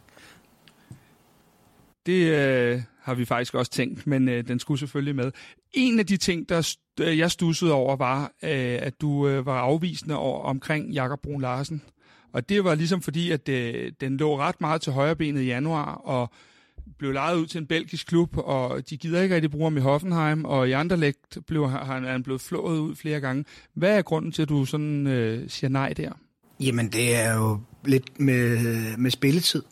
Det 2.06 2.24
øh, 2.24 2.82
har 3.02 3.14
vi 3.14 3.26
faktisk 3.26 3.54
også 3.54 3.72
tænkt, 3.72 4.08
men 4.08 4.30
øh, 4.30 4.48
den 4.48 4.60
skulle 4.60 4.80
selvfølgelig 4.80 5.16
med. 5.16 5.32
En 5.74 6.00
af 6.00 6.08
de 6.08 6.18
ting, 6.18 6.50
der 6.50 6.76
øh, 7.02 7.18
jeg 7.18 7.32
stussede 7.32 7.74
over, 7.74 7.96
var, 7.96 8.24
øh, 8.24 8.80
at 8.82 9.02
du 9.02 9.28
øh, 9.28 9.46
var 9.46 9.60
afvisende 9.60 10.16
over, 10.16 10.44
omkring 10.44 10.92
Jakob 10.92 11.22
Brun 11.22 11.42
Larsen. 11.42 11.82
Og 12.34 12.50
det 12.50 12.64
var 12.64 12.76
ligesom 12.76 13.02
fordi, 13.02 13.32
at 13.32 13.50
øh, 13.50 13.92
den 14.02 14.18
lå 14.18 14.38
ret 14.38 14.62
meget 14.62 14.82
til 14.82 14.94
højrebenet 14.94 15.42
i 15.42 15.46
januar, 15.46 15.94
og 15.94 16.32
blev 16.98 17.12
lejet 17.12 17.38
ud 17.38 17.46
til 17.46 17.58
en 17.58 17.68
belgisk 17.68 18.08
klub, 18.08 18.38
og 18.38 18.90
de 18.90 18.98
gider 18.98 19.22
ikke 19.22 19.36
rigtig 19.36 19.52
bruge 19.52 19.66
ham 19.66 19.78
i 19.78 19.80
Hoffenheim, 19.80 20.46
og 20.46 20.70
i 20.70 20.72
Anderlecht 20.72 21.38
blev 21.48 21.70
han, 21.70 22.04
han 22.04 22.24
blevet 22.24 22.42
flået 22.42 22.80
ud 22.80 22.96
flere 22.96 23.20
gange. 23.20 23.46
Hvad 23.74 23.98
er 23.98 24.02
grunden 24.02 24.32
til, 24.32 24.42
at 24.42 24.50
du 24.50 24.66
sådan 24.66 25.08
øh, 25.08 25.50
siger 25.50 25.70
nej 25.70 25.94
der? 25.94 26.12
Jamen, 26.60 26.88
det 26.88 27.16
er 27.16 27.34
jo 27.34 27.60
lidt 27.86 28.20
med, 28.20 28.58
med 28.98 29.12
spilletid 29.12 29.64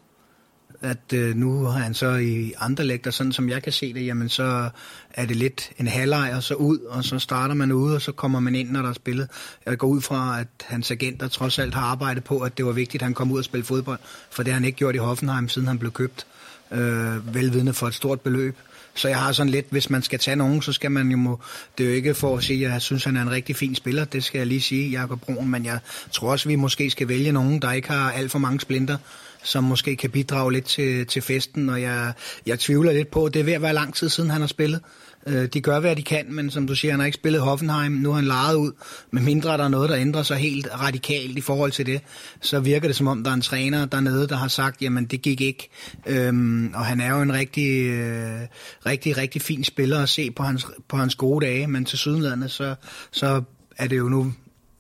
at 0.82 1.14
øh, 1.14 1.36
nu 1.36 1.64
har 1.64 1.80
han 1.80 1.94
så 1.94 2.16
i 2.16 2.54
andre 2.60 2.84
lægter, 2.84 3.12
sådan 3.12 3.32
som 3.32 3.50
jeg 3.50 3.64
kan 3.64 3.74
se 3.74 3.94
det, 3.94 4.06
jamen 4.06 4.30
så 4.30 4.70
er 5.14 5.26
det 5.26 5.36
lidt 5.36 5.72
en 5.78 5.88
halvleg 5.88 6.34
og 6.36 6.44
så 6.44 6.54
ud, 6.54 6.80
og 6.80 7.04
så 7.04 7.20
starter 7.20 7.56
man 7.56 7.72
ude, 7.72 7.96
og 7.96 8.02
så 8.02 8.12
kommer 8.12 8.40
man 8.40 8.56
ind, 8.56 8.70
når 8.70 8.82
der 8.82 8.90
er 8.90 8.94
spillet. 8.94 9.30
Jeg 9.66 9.78
går 9.78 9.88
ud 9.88 10.02
fra, 10.02 10.40
at 10.40 10.48
hans 10.64 10.92
agenter 10.92 11.28
trods 11.28 11.60
alt 11.60 11.74
har 11.74 11.82
arbejdet 11.82 12.24
på, 12.24 12.40
at 12.40 12.58
det 12.58 12.66
var 12.66 12.72
vigtigt, 12.72 13.02
at 13.02 13.06
han 13.06 13.14
kom 13.14 13.32
ud 13.32 13.38
og 13.38 13.44
spille 13.44 13.64
fodbold, 13.64 14.00
for 14.32 14.44
det 14.44 14.54
har 14.54 14.60
han 14.60 14.66
ikke 14.66 14.78
gjort 14.78 14.96
i 14.96 14.98
Hoffenheim, 14.98 15.50
siden 15.50 15.68
han 15.68 15.80
blev 15.80 15.92
købt, 15.92 16.26
øh, 16.72 17.36
velvidende 17.36 17.74
for 17.74 17.88
et 17.88 17.94
stort 17.94 18.22
beløb. 18.22 18.56
Så 18.96 19.08
jeg 19.08 19.20
har 19.20 19.32
sådan 19.32 19.50
lidt, 19.50 19.66
hvis 19.70 19.90
man 19.90 20.02
skal 20.02 20.20
tage 20.20 20.36
nogen, 20.36 20.62
så 20.62 20.74
skal 20.74 20.92
man 20.92 21.12
jo, 21.12 21.18
må, 21.18 21.40
det 21.78 21.84
er 21.84 21.90
jo 21.90 21.96
ikke 21.96 22.14
for 22.14 22.38
at 22.38 22.44
sige, 22.44 22.66
at 22.66 22.72
jeg 22.72 22.82
synes, 22.82 23.04
han 23.04 23.18
er 23.18 23.22
en 23.22 23.32
rigtig 23.32 23.56
fin 23.56 23.76
spiller, 23.76 24.06
det 24.06 24.24
skal 24.24 24.38
jeg 24.38 24.48
lige 24.48 24.62
sige, 24.62 24.90
Jakob 24.90 25.22
Brun, 25.22 25.50
men 25.50 25.66
jeg 25.66 25.80
tror 26.12 26.32
også, 26.32 26.50
vi 26.50 26.56
måske 26.56 26.90
skal 26.90 27.08
vælge 27.08 27.32
nogen, 27.32 27.62
der 27.62 27.72
ikke 27.72 27.88
har 27.88 28.12
alt 28.12 28.32
for 28.32 28.40
mange 28.40 28.60
splinter, 28.60 28.98
som 29.44 29.64
måske 29.64 29.96
kan 29.96 30.10
bidrage 30.10 30.52
lidt 30.52 30.66
til, 30.66 31.06
til 31.06 31.22
festen, 31.22 31.70
og 31.70 31.82
jeg, 31.82 32.14
jeg 32.46 32.60
tvivler 32.60 32.92
lidt 32.92 33.12
på, 33.12 33.26
at 33.26 33.34
det 33.34 33.40
er 33.40 33.44
ved 33.44 33.54
at 33.54 33.62
være 33.62 33.74
lang 33.74 33.96
tid 33.96 34.10
siden, 34.10 34.30
han 34.30 34.42
har 34.42 34.48
spillet. 34.48 34.82
Øh, 35.28 35.46
de 35.46 35.62
gør, 35.62 35.80
hvad 35.80 35.96
de 35.96 36.04
kan, 36.04 36.26
men 36.34 36.50
som 36.50 36.68
du 36.68 36.76
siger, 36.76 36.92
han 36.92 37.00
har 37.00 37.06
ikke 37.06 37.16
spillet 37.16 37.42
Hoffenheim, 37.42 37.92
nu 37.92 38.10
har 38.10 38.16
han 38.16 38.26
lejet 38.26 38.56
ud, 38.56 38.72
med 39.12 39.22
mindre 39.22 39.58
der 39.58 39.64
er 39.64 39.68
noget, 39.68 39.90
der 39.90 39.98
ændrer 39.98 40.24
sig 40.24 40.38
helt 40.38 40.68
radikalt 40.80 41.38
i 41.38 41.42
forhold 41.42 41.72
til 41.72 41.86
det, 41.86 42.02
så 42.42 42.60
virker 42.60 42.88
det 42.88 42.96
som 42.96 43.08
om, 43.08 43.24
der 43.24 43.32
er 43.32 43.36
en 43.36 43.42
træner 43.42 43.86
dernede, 43.86 44.28
der 44.28 44.36
har 44.36 44.48
sagt, 44.48 44.82
jamen 44.82 45.06
det 45.06 45.22
gik 45.22 45.42
ikke, 45.42 45.70
øhm, 46.06 46.74
og 46.74 46.86
han 46.86 47.02
er 47.02 47.16
jo 47.16 47.22
en 47.22 47.34
rigtig, 47.34 47.86
øh, 47.86 48.42
rigtig, 48.86 49.18
rigtig 49.18 49.42
fin 49.42 49.64
spiller 49.64 50.04
at 50.04 50.10
se 50.10 50.32
på 50.32 50.44
hans, 50.44 50.68
på 50.88 50.98
hans 50.98 51.16
gode 51.16 51.46
dage, 51.46 51.68
men 51.68 51.86
til 51.86 51.98
sydenlandet, 51.98 52.52
så, 52.52 52.76
så 53.12 53.42
er 53.78 53.88
det 53.88 53.98
jo 53.98 54.10
nu 54.10 54.34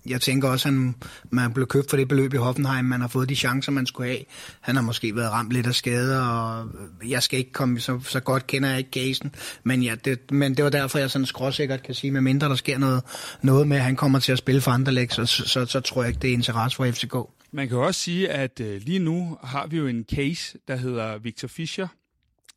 jeg 0.06 0.22
tænker 0.22 0.50
også, 0.50 0.70
at 0.70 0.74
han, 0.74 0.96
man 1.30 1.54
blev 1.54 1.68
købt 1.68 1.90
for 1.90 1.98
det 1.98 2.08
beløb 2.08 2.34
i 2.34 2.38
Hoffenheim. 2.38 2.86
Man 2.86 3.02
har 3.02 3.08
fået 3.08 3.30
de 3.30 3.36
chancer, 3.36 3.72
man 3.72 3.86
skulle 3.86 4.10
have. 4.10 4.24
Han 4.62 4.76
har 4.76 4.84
måske 4.84 5.16
været 5.16 5.32
ramt 5.32 5.52
lidt 5.52 5.68
af 5.68 5.76
skader, 5.76 6.22
og 6.22 6.68
jeg 7.06 7.24
skal 7.24 7.40
ikke 7.40 7.52
komme, 7.52 7.80
så, 7.80 8.00
så 8.04 8.20
godt 8.20 8.48
kender 8.48 8.70
jeg 8.70 8.78
ikke 8.78 8.90
casen. 8.92 9.36
Men, 9.64 9.84
ja, 9.84 9.96
det, 10.06 10.32
men 10.32 10.58
det 10.58 10.64
var 10.64 10.70
derfor, 10.70 11.00
jeg 11.00 11.12
sådan 11.12 11.26
skråsikkert 11.26 11.84
kan 11.84 11.96
sige, 11.96 12.12
med 12.12 12.22
mindre 12.22 12.50
der 12.50 12.56
sker 12.56 12.78
noget, 12.78 13.04
noget 13.42 13.68
med, 13.68 13.78
at 13.78 13.84
han 13.84 13.96
kommer 13.96 14.20
til 14.20 14.32
at 14.32 14.38
spille 14.38 14.62
for 14.62 14.72
andre 14.72 15.08
så, 15.08 15.26
så, 15.26 15.44
så, 15.48 15.66
så 15.66 15.80
tror 15.80 16.04
jeg 16.04 16.10
ikke, 16.10 16.22
det 16.22 16.30
er 16.30 16.34
interesse 16.34 16.76
for 16.76 16.92
FCK. 16.92 17.16
Man 17.52 17.68
kan 17.68 17.78
også 17.78 18.02
sige, 18.02 18.30
at 18.30 18.60
øh, 18.60 18.82
lige 18.82 19.00
nu 19.00 19.38
har 19.44 19.68
vi 19.68 19.78
jo 19.78 19.88
en 19.88 20.06
case, 20.12 20.58
der 20.68 20.76
hedder 20.76 21.18
Victor 21.18 21.48
Fischer, 21.48 21.88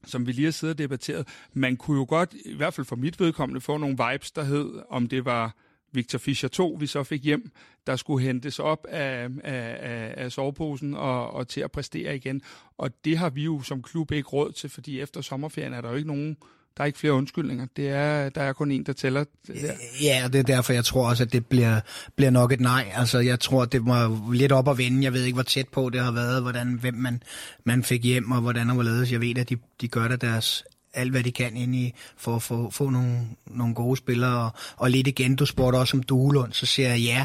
som 0.07 0.27
vi 0.27 0.33
lige 0.33 0.45
har 0.45 0.53
siddet 0.53 0.75
og 0.75 0.79
debatteret. 0.79 1.29
Man 1.53 1.77
kunne 1.77 1.99
jo 1.99 2.07
godt, 2.09 2.35
i 2.45 2.57
hvert 2.57 2.75
fald 2.75 2.87
for 2.87 2.97
mit 2.97 3.21
vedkommende, 3.21 3.61
få 3.61 3.77
nogle 3.77 3.97
vibes, 4.11 4.31
der 4.31 4.45
hed, 4.45 4.71
om 4.91 5.09
det 5.09 5.25
var 5.25 5.55
Victor 5.95 6.19
Fischer 6.19 6.49
2, 6.49 6.77
vi 6.81 6.87
så 6.87 7.03
fik 7.03 7.25
hjem, 7.25 7.51
der 7.87 7.97
skulle 7.97 8.27
hentes 8.27 8.59
op 8.59 8.87
af, 8.89 9.29
af, 9.45 9.77
af, 9.81 10.15
af 10.17 10.33
soveposen 10.33 10.95
og, 10.95 11.31
og 11.31 11.49
til 11.49 11.61
at 11.61 11.71
præstere 11.71 12.17
igen. 12.17 12.43
Og 12.79 12.91
det 13.05 13.19
har 13.19 13.31
vi 13.31 13.45
jo 13.45 13.63
som 13.63 13.83
klub 13.83 14.13
ikke 14.13 14.29
råd 14.29 14.53
til, 14.53 14.71
fordi 14.71 15.01
efter 15.01 15.21
sommerferien 15.21 15.73
er 15.73 15.81
der 15.81 15.91
jo 15.91 15.97
ikke 15.97 16.09
nogen, 16.09 16.37
der 16.77 16.83
er 16.83 16.87
ikke 16.87 16.99
flere 16.99 17.13
undskyldninger. 17.13 17.67
Det 17.77 17.89
er, 17.89 18.29
der 18.29 18.43
er 18.43 18.53
kun 18.53 18.71
en, 18.71 18.83
der 18.83 18.93
tæller. 18.93 19.25
Det 19.47 19.57
der. 19.63 19.73
Ja, 20.03 20.25
og 20.25 20.33
det 20.33 20.39
er 20.39 20.43
derfor, 20.43 20.73
jeg 20.73 20.85
tror 20.85 21.09
også, 21.09 21.23
at 21.23 21.33
det 21.33 21.47
bliver, 21.47 21.81
bliver 22.17 22.31
nok 22.31 22.53
et 22.53 22.61
nej. 22.61 22.93
Altså, 22.95 23.19
jeg 23.19 23.41
tror, 23.41 23.65
det 23.65 23.87
var 23.87 24.33
lidt 24.33 24.53
op 24.53 24.69
at 24.69 24.79
vende. 24.79 25.05
Jeg 25.05 25.13
ved 25.13 25.25
ikke, 25.25 25.35
hvor 25.35 25.43
tæt 25.43 25.69
på 25.69 25.91
det 25.91 26.01
har 26.01 26.13
været, 26.13 26.43
hvordan, 26.43 26.73
hvem 26.73 26.95
man, 26.95 27.23
man 27.65 27.83
fik 27.83 28.05
hjem, 28.05 28.31
og 28.31 28.41
hvordan 28.41 28.69
og 28.69 28.75
hvorledes. 28.75 29.13
Jeg 29.13 29.21
ved, 29.21 29.39
at 29.39 29.51
de, 29.51 29.57
de 29.81 29.89
gør 29.89 30.09
det 30.09 30.21
deres 30.21 30.65
alt, 30.95 31.11
hvad 31.11 31.23
de 31.25 31.33
kan 31.33 31.57
ind 31.57 31.75
i, 31.75 31.95
for 32.17 32.37
at 32.37 32.43
få, 32.43 32.71
få 32.71 32.91
nogle, 32.91 33.21
nogle 33.47 33.75
gode 33.75 33.97
spillere. 33.97 34.45
Og, 34.45 34.51
og 34.77 34.91
lidt 34.91 35.07
igen, 35.07 35.37
du 35.37 35.47
spurgte 35.47 35.77
også 35.77 35.97
om 35.97 36.03
Duelund, 36.03 36.53
så 36.53 36.67
siger 36.67 36.89
jeg 36.89 37.01
ja. 37.01 37.25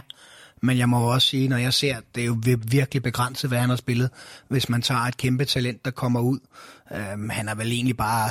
Men 0.62 0.78
jeg 0.78 0.90
må 0.90 1.14
også 1.14 1.28
sige, 1.28 1.48
når 1.48 1.58
jeg 1.58 1.74
ser, 1.74 1.98
det 2.16 2.22
er 2.22 2.26
jo 2.26 2.38
virkelig 2.68 3.04
begrænset, 3.04 3.50
hvad 3.50 3.60
han 3.60 3.70
har 3.70 3.76
spillet, 3.76 4.10
hvis 4.48 4.70
man 4.70 4.82
tager 4.82 5.02
et 5.02 5.18
kæmpe 5.18 5.46
talent, 5.46 5.86
der 5.86 5.92
kommer 5.92 6.20
ud. 6.20 6.40
Øhm, 6.96 7.30
han 7.30 7.48
har 7.48 7.56
vel 7.56 7.72
egentlig 7.72 7.98
bare, 7.98 8.30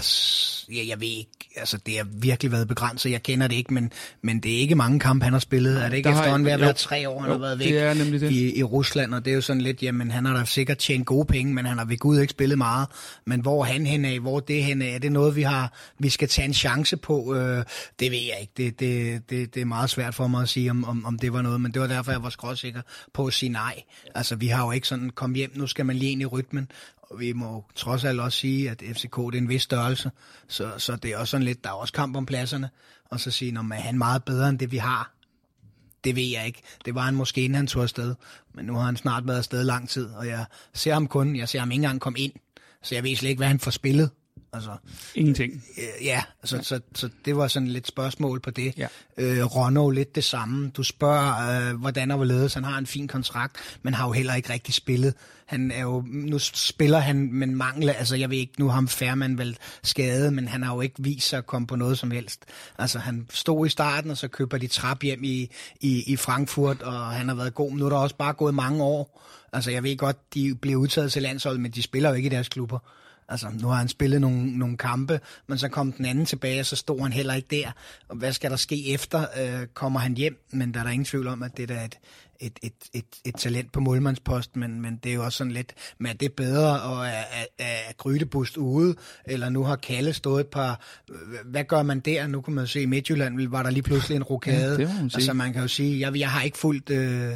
ja, 0.72 0.89
jeg 0.89 1.01
ved 1.01 1.09
ikke, 1.09 1.30
altså 1.56 1.78
det 1.86 1.97
har 1.97 2.06
virkelig 2.12 2.52
været 2.52 2.68
begrænset, 2.68 3.10
jeg 3.10 3.22
kender 3.22 3.47
det 3.47 3.56
ikke, 3.56 3.74
men, 3.74 3.93
men 4.22 4.40
det 4.40 4.55
er 4.55 4.59
ikke 4.59 4.74
mange 4.74 5.01
kampe, 5.01 5.24
han 5.24 5.32
har 5.32 5.40
spillet. 5.40 5.85
Er 5.85 5.89
det 5.89 5.97
ikke 5.97 6.09
efterhånden 6.10 6.44
ved 6.44 6.52
at 6.52 6.60
være 6.60 6.72
tre 6.72 7.09
år, 7.09 7.20
han 7.20 7.28
jo, 7.28 7.32
har 7.32 7.40
været 7.40 7.59
væk 7.59 7.68
det 7.68 7.78
er 7.78 7.94
nemlig 7.94 8.20
det. 8.20 8.32
I, 8.32 8.59
i 8.59 8.62
Rusland, 8.62 9.14
og 9.14 9.24
det 9.24 9.30
er 9.30 9.35
jo 9.35 9.40
sådan 9.40 9.62
lidt, 9.62 9.82
jamen 9.82 10.10
han 10.10 10.24
har 10.24 10.36
da 10.36 10.44
sikkert 10.44 10.78
tjent 10.78 11.06
gode 11.06 11.24
penge, 11.24 11.55
men 11.55 11.66
han 11.66 11.78
har 11.78 11.85
ved 11.85 11.97
Gud 11.97 12.20
ikke 12.20 12.30
spillet 12.30 12.59
meget. 12.59 12.89
Men 13.24 13.40
hvor 13.40 13.64
han 13.64 13.86
hen 13.86 14.05
af, 14.05 14.20
hvor 14.20 14.40
det 14.40 14.64
hen 14.64 14.82
af, 14.82 14.94
er 14.94 14.98
det 14.98 15.12
noget, 15.12 15.36
vi 15.36 15.43
har, 15.43 15.72
vi 15.98 16.09
skal 16.09 16.28
tage 16.28 16.47
en 16.47 16.55
chance 16.55 16.97
på? 16.97 17.35
Øh, 17.35 17.64
det 18.01 18.10
ved 18.10 18.18
jeg 18.18 18.39
ikke, 18.40 18.52
det, 18.56 18.80
det, 18.80 19.22
det, 19.30 19.55
det 19.55 19.60
er 19.60 19.64
meget 19.64 19.90
svært 19.90 20.14
for 20.14 20.26
mig 20.26 20.43
at 20.43 20.48
sige, 20.48 20.70
om, 20.70 20.85
om, 20.85 21.06
om 21.06 21.18
det 21.18 21.32
var 21.32 21.43
noget, 21.43 21.60
men 21.60 21.72
det 21.72 21.82
var 21.82 21.89
derfor, 21.89 22.12
jeg 22.12 22.22
var 22.22 22.30
skråsikker 22.30 22.80
på 23.14 23.26
at 23.26 23.32
sige 23.32 23.52
nej. 23.52 23.82
Altså 24.14 24.36
vi 24.36 24.47
har 24.47 24.64
jo 24.64 24.72
ikke 24.72 24.89
sådan, 24.89 25.10
kom 25.10 25.35
hjem, 25.35 25.52
nu 25.55 25.66
skal 25.66 25.86
man 25.86 25.97
lige 25.97 26.12
ind 26.12 26.22
i 26.22 26.26
rytmen, 26.26 26.70
vi 27.18 27.32
må 27.32 27.64
trods 27.74 28.05
alt 28.05 28.20
også 28.20 28.39
sige, 28.39 28.70
at 28.70 28.82
FCK 28.93 29.16
det 29.16 29.35
er 29.35 29.39
en 29.39 29.48
vis 29.48 29.62
størrelse, 29.62 30.10
så, 30.48 30.72
så 30.78 30.97
det 30.97 31.10
er 31.10 31.18
også 31.18 31.30
sådan 31.30 31.44
lidt, 31.44 31.64
der 31.64 31.70
er 31.70 31.74
også 31.74 31.93
kamp 31.93 32.16
om 32.16 32.26
pladserne, 32.26 32.70
og 33.05 33.20
så 33.20 33.30
sige, 33.30 33.59
at 33.59 33.82
han 33.82 33.98
meget 33.98 34.24
bedre 34.24 34.48
end 34.48 34.59
det, 34.59 34.72
vi 34.72 34.76
har. 34.76 35.12
Det 36.05 36.16
ved 36.16 36.30
jeg 36.32 36.47
ikke. 36.47 36.62
Det 36.85 36.94
var 36.94 37.01
han 37.01 37.14
måske, 37.14 37.40
inden 37.40 37.56
han 37.56 37.66
tog 37.66 37.82
afsted, 37.82 38.14
men 38.55 38.64
nu 38.64 38.74
har 38.74 38.82
han 38.82 38.97
snart 38.97 39.26
været 39.26 39.39
afsted 39.39 39.64
lang 39.64 39.89
tid, 39.89 40.06
og 40.06 40.26
jeg 40.26 40.44
ser 40.74 40.93
ham 40.93 41.06
kun, 41.06 41.36
jeg 41.36 41.48
ser 41.48 41.59
ham 41.59 41.70
ikke 41.70 41.82
engang 41.82 42.01
komme 42.01 42.18
ind, 42.18 42.32
så 42.82 42.94
jeg 42.94 43.05
ved 43.05 43.16
slet 43.16 43.30
ikke, 43.30 43.40
hvad 43.40 43.48
han 43.48 43.60
får 43.60 43.70
spillet. 43.70 44.10
Altså, 44.52 44.70
Ingenting. 45.14 45.64
Øh, 45.78 46.04
ja, 46.04 46.22
altså, 46.42 46.56
ja. 46.56 46.62
Så, 46.62 46.80
så 46.94 47.08
det 47.24 47.36
var 47.36 47.48
sådan 47.48 47.68
lidt 47.68 47.86
spørgsmål 47.86 48.40
på 48.40 48.50
det. 48.50 48.74
Ja. 48.76 48.86
Øh, 49.16 49.56
Ronno 49.56 49.90
lidt 49.90 50.14
det 50.14 50.24
samme. 50.24 50.70
Du 50.70 50.82
spørger, 50.82 51.70
øh, 51.70 51.76
hvordan 51.80 52.10
og 52.10 52.16
hvorledes. 52.16 52.54
Han 52.54 52.64
har 52.64 52.78
en 52.78 52.86
fin 52.86 53.08
kontrakt, 53.08 53.56
men 53.82 53.94
har 53.94 54.06
jo 54.06 54.12
heller 54.12 54.34
ikke 54.34 54.52
rigtig 54.52 54.74
spillet. 54.74 55.14
Han 55.46 55.70
er 55.70 55.80
jo, 55.80 56.04
nu 56.06 56.38
spiller 56.38 56.98
han, 56.98 57.32
men 57.32 57.54
mangler, 57.56 57.92
altså 57.92 58.16
jeg 58.16 58.30
ved 58.30 58.38
ikke, 58.38 58.52
nu 58.58 58.68
har 58.68 58.74
ham 58.74 58.88
Færman 58.88 59.38
vel 59.38 59.58
skadet, 59.82 60.32
men 60.32 60.48
han 60.48 60.62
har 60.62 60.74
jo 60.74 60.80
ikke 60.80 61.02
vist 61.02 61.28
sig 61.28 61.38
at 61.38 61.46
komme 61.46 61.66
på 61.66 61.76
noget 61.76 61.98
som 61.98 62.10
helst. 62.10 62.44
Altså 62.78 62.98
han 62.98 63.26
stod 63.30 63.66
i 63.66 63.68
starten, 63.68 64.10
og 64.10 64.16
så 64.16 64.28
køber 64.28 64.58
de 64.58 64.66
trap 64.66 65.02
hjem 65.02 65.24
i, 65.24 65.50
i, 65.80 66.12
i 66.12 66.16
Frankfurt, 66.16 66.82
og 66.82 67.06
han 67.06 67.28
har 67.28 67.34
været 67.34 67.54
god. 67.54 67.72
Nu 67.72 67.84
er 67.84 67.88
der 67.88 67.96
også 67.96 68.16
bare 68.16 68.32
gået 68.32 68.54
mange 68.54 68.82
år. 68.82 69.24
Altså 69.52 69.70
jeg 69.70 69.82
ved 69.82 69.96
godt, 69.96 70.34
de 70.34 70.54
bliver 70.54 70.76
udtaget 70.76 71.12
til 71.12 71.22
landsholdet, 71.22 71.60
men 71.60 71.70
de 71.70 71.82
spiller 71.82 72.08
jo 72.08 72.14
ikke 72.14 72.26
i 72.26 72.30
deres 72.30 72.48
klubber. 72.48 72.78
Altså, 73.28 73.46
nu 73.60 73.68
har 73.68 73.74
han 73.74 73.88
spillet 73.88 74.20
nogle, 74.20 74.59
nogle 74.59 74.76
kampe, 74.76 75.20
men 75.46 75.59
så 75.59 75.68
kom 75.68 75.92
den 75.92 76.05
anden 76.05 76.26
tilbage, 76.26 76.60
og 76.60 76.66
så 76.66 76.76
stod 76.76 77.00
han 77.00 77.12
heller 77.12 77.34
ikke 77.34 77.48
der. 77.50 77.72
Og 78.09 78.16
hvad 78.16 78.32
skal 78.32 78.50
der 78.50 78.56
ske 78.56 78.92
efter? 78.92 79.26
Øh, 79.40 79.66
kommer 79.66 80.00
han 80.00 80.14
hjem? 80.14 80.38
Men 80.50 80.74
der 80.74 80.80
er 80.80 80.84
der 80.84 80.90
ingen 80.90 81.05
tvivl 81.05 81.26
om, 81.26 81.42
at 81.42 81.56
det 81.56 81.70
er 81.70 81.84
et, 81.84 81.98
et, 82.40 82.59
et, 82.62 82.72
et, 82.92 83.05
et 83.24 83.34
talent 83.34 83.72
på 83.72 83.80
målmandspost, 83.80 84.56
men, 84.56 84.80
men 84.80 84.96
det 85.02 85.10
er 85.10 85.14
jo 85.14 85.24
også 85.24 85.38
sådan 85.38 85.52
lidt, 85.52 85.74
men 85.98 86.06
er 86.06 86.14
det 86.14 86.32
bedre 86.32 86.74
at 87.09 87.48
er 87.59 87.92
Grydebust 87.96 88.56
ude, 88.56 88.94
eller 89.24 89.48
nu 89.48 89.64
har 89.64 89.76
Kalle 89.76 90.12
stået 90.12 90.40
et 90.40 90.46
par, 90.46 90.80
hvad 91.44 91.64
gør 91.64 91.82
man 91.82 92.00
der? 92.00 92.26
Nu 92.26 92.40
kan 92.40 92.55
man 92.55 92.62
jo 92.64 92.68
se, 92.68 92.82
i 92.82 92.86
Midtjylland 92.86 93.48
var 93.48 93.62
der 93.62 93.70
lige 93.70 93.82
pludselig 93.82 94.16
en 94.16 94.22
rokade. 94.22 94.80
Ja, 94.80 94.94
man 94.94 95.10
altså 95.14 95.32
man 95.32 95.52
kan 95.52 95.62
jo 95.62 95.68
sige, 95.68 96.00
jeg, 96.00 96.18
jeg 96.18 96.30
har 96.30 96.42
ikke 96.42 96.59
fulgt 96.59 96.90
øh, 96.90 97.32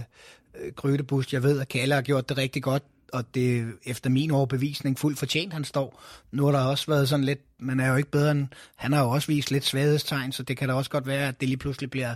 Grydebust, 0.77 1.33
jeg 1.33 1.43
ved, 1.43 1.61
at 1.61 1.69
Kalle 1.69 1.95
har 1.95 2.03
gjort 2.03 2.29
det 2.29 2.39
rigtig 2.39 2.63
godt, 2.63 2.83
og 3.13 3.35
det 3.35 3.67
efter 3.85 4.11
min 4.11 4.31
overbevisning 4.31 4.99
fuldt 4.99 5.19
fortjent, 5.19 5.53
han 5.53 5.65
står. 5.65 6.03
Nu 6.33 6.45
har 6.45 6.53
der 6.53 6.61
også 6.61 6.87
været 6.89 7.09
sådan 7.09 7.25
lidt, 7.25 7.41
man 7.59 7.81
er 7.81 7.89
jo 7.89 7.97
ikke 7.97 8.11
bedre 8.11 8.31
end, 8.31 8.49
han 8.77 8.93
har 8.93 9.03
jo 9.03 9.11
også 9.11 9.29
vist 9.29 9.51
lidt 9.51 9.65
svaghedstegn, 9.65 10.33
så 10.33 10.43
det 10.43 10.57
kan 10.57 10.69
da 10.69 10.75
også 10.75 10.91
godt 10.91 11.07
være, 11.07 11.29
at 11.29 11.41
det 11.41 11.49
lige 11.49 11.59
pludselig 11.59 11.91
bliver 11.91 12.15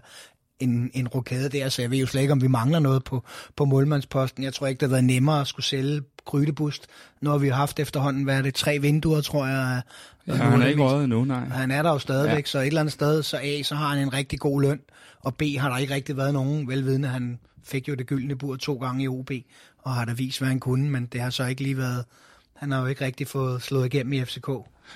en, 0.60 0.90
en 0.94 1.08
rokade 1.08 1.48
der, 1.48 1.68
så 1.68 1.82
jeg 1.82 1.90
ved 1.90 1.98
jo 1.98 2.06
slet 2.06 2.20
ikke, 2.20 2.32
om 2.32 2.42
vi 2.42 2.48
mangler 2.48 2.78
noget 2.78 3.04
på, 3.04 3.24
på 3.56 3.64
målmandsposten. 3.64 4.44
Jeg 4.44 4.54
tror 4.54 4.66
ikke, 4.66 4.80
det 4.80 4.88
har 4.88 4.94
været 4.94 5.04
nemmere 5.04 5.40
at 5.40 5.46
skulle 5.46 5.66
sælge 5.66 6.02
Grydebust. 6.24 6.86
Nu 7.20 7.30
har 7.30 7.38
vi 7.38 7.48
haft 7.48 7.80
efterhånden, 7.80 8.24
hvad 8.24 8.38
er 8.38 8.42
det, 8.42 8.54
tre 8.54 8.78
vinduer, 8.78 9.20
tror 9.20 9.46
jeg. 9.46 9.82
Ja, 10.26 10.34
han 10.34 10.62
er 10.62 10.66
ikke 10.66 10.82
røget 10.82 11.04
endnu, 11.04 11.24
nej. 11.24 11.44
Han 11.44 11.70
er 11.70 11.82
der 11.82 11.90
jo 11.90 11.98
stadigvæk, 11.98 12.44
ja. 12.44 12.50
så 12.50 12.58
et 12.58 12.66
eller 12.66 12.80
andet 12.80 12.92
sted, 12.92 13.22
så 13.22 13.38
A, 13.42 13.62
så 13.62 13.74
har 13.74 13.88
han 13.88 13.98
en 13.98 14.12
rigtig 14.12 14.38
god 14.38 14.62
løn, 14.62 14.80
og 15.20 15.34
B, 15.34 15.42
har 15.58 15.68
der 15.68 15.76
ikke 15.76 15.94
rigtig 15.94 16.16
været 16.16 16.32
nogen 16.34 16.68
velvidende. 16.68 17.08
Han 17.08 17.38
fik 17.64 17.88
jo 17.88 17.94
det 17.94 18.06
gyldne 18.06 18.36
bur 18.36 18.56
to 18.56 18.74
gange 18.74 19.04
i 19.04 19.08
OB, 19.08 19.30
og 19.86 19.94
har 19.94 20.04
da 20.04 20.12
vist, 20.12 20.38
hvad 20.38 20.48
han 20.48 20.60
kunne, 20.60 20.90
men 20.90 21.06
det 21.06 21.20
har 21.20 21.30
så 21.30 21.46
ikke 21.46 21.62
lige 21.62 21.76
været... 21.76 22.04
Han 22.56 22.70
har 22.70 22.80
jo 22.80 22.86
ikke 22.86 23.04
rigtig 23.04 23.28
fået 23.28 23.62
slået 23.62 23.86
igennem 23.86 24.12
i 24.12 24.24
FCK. 24.24 24.50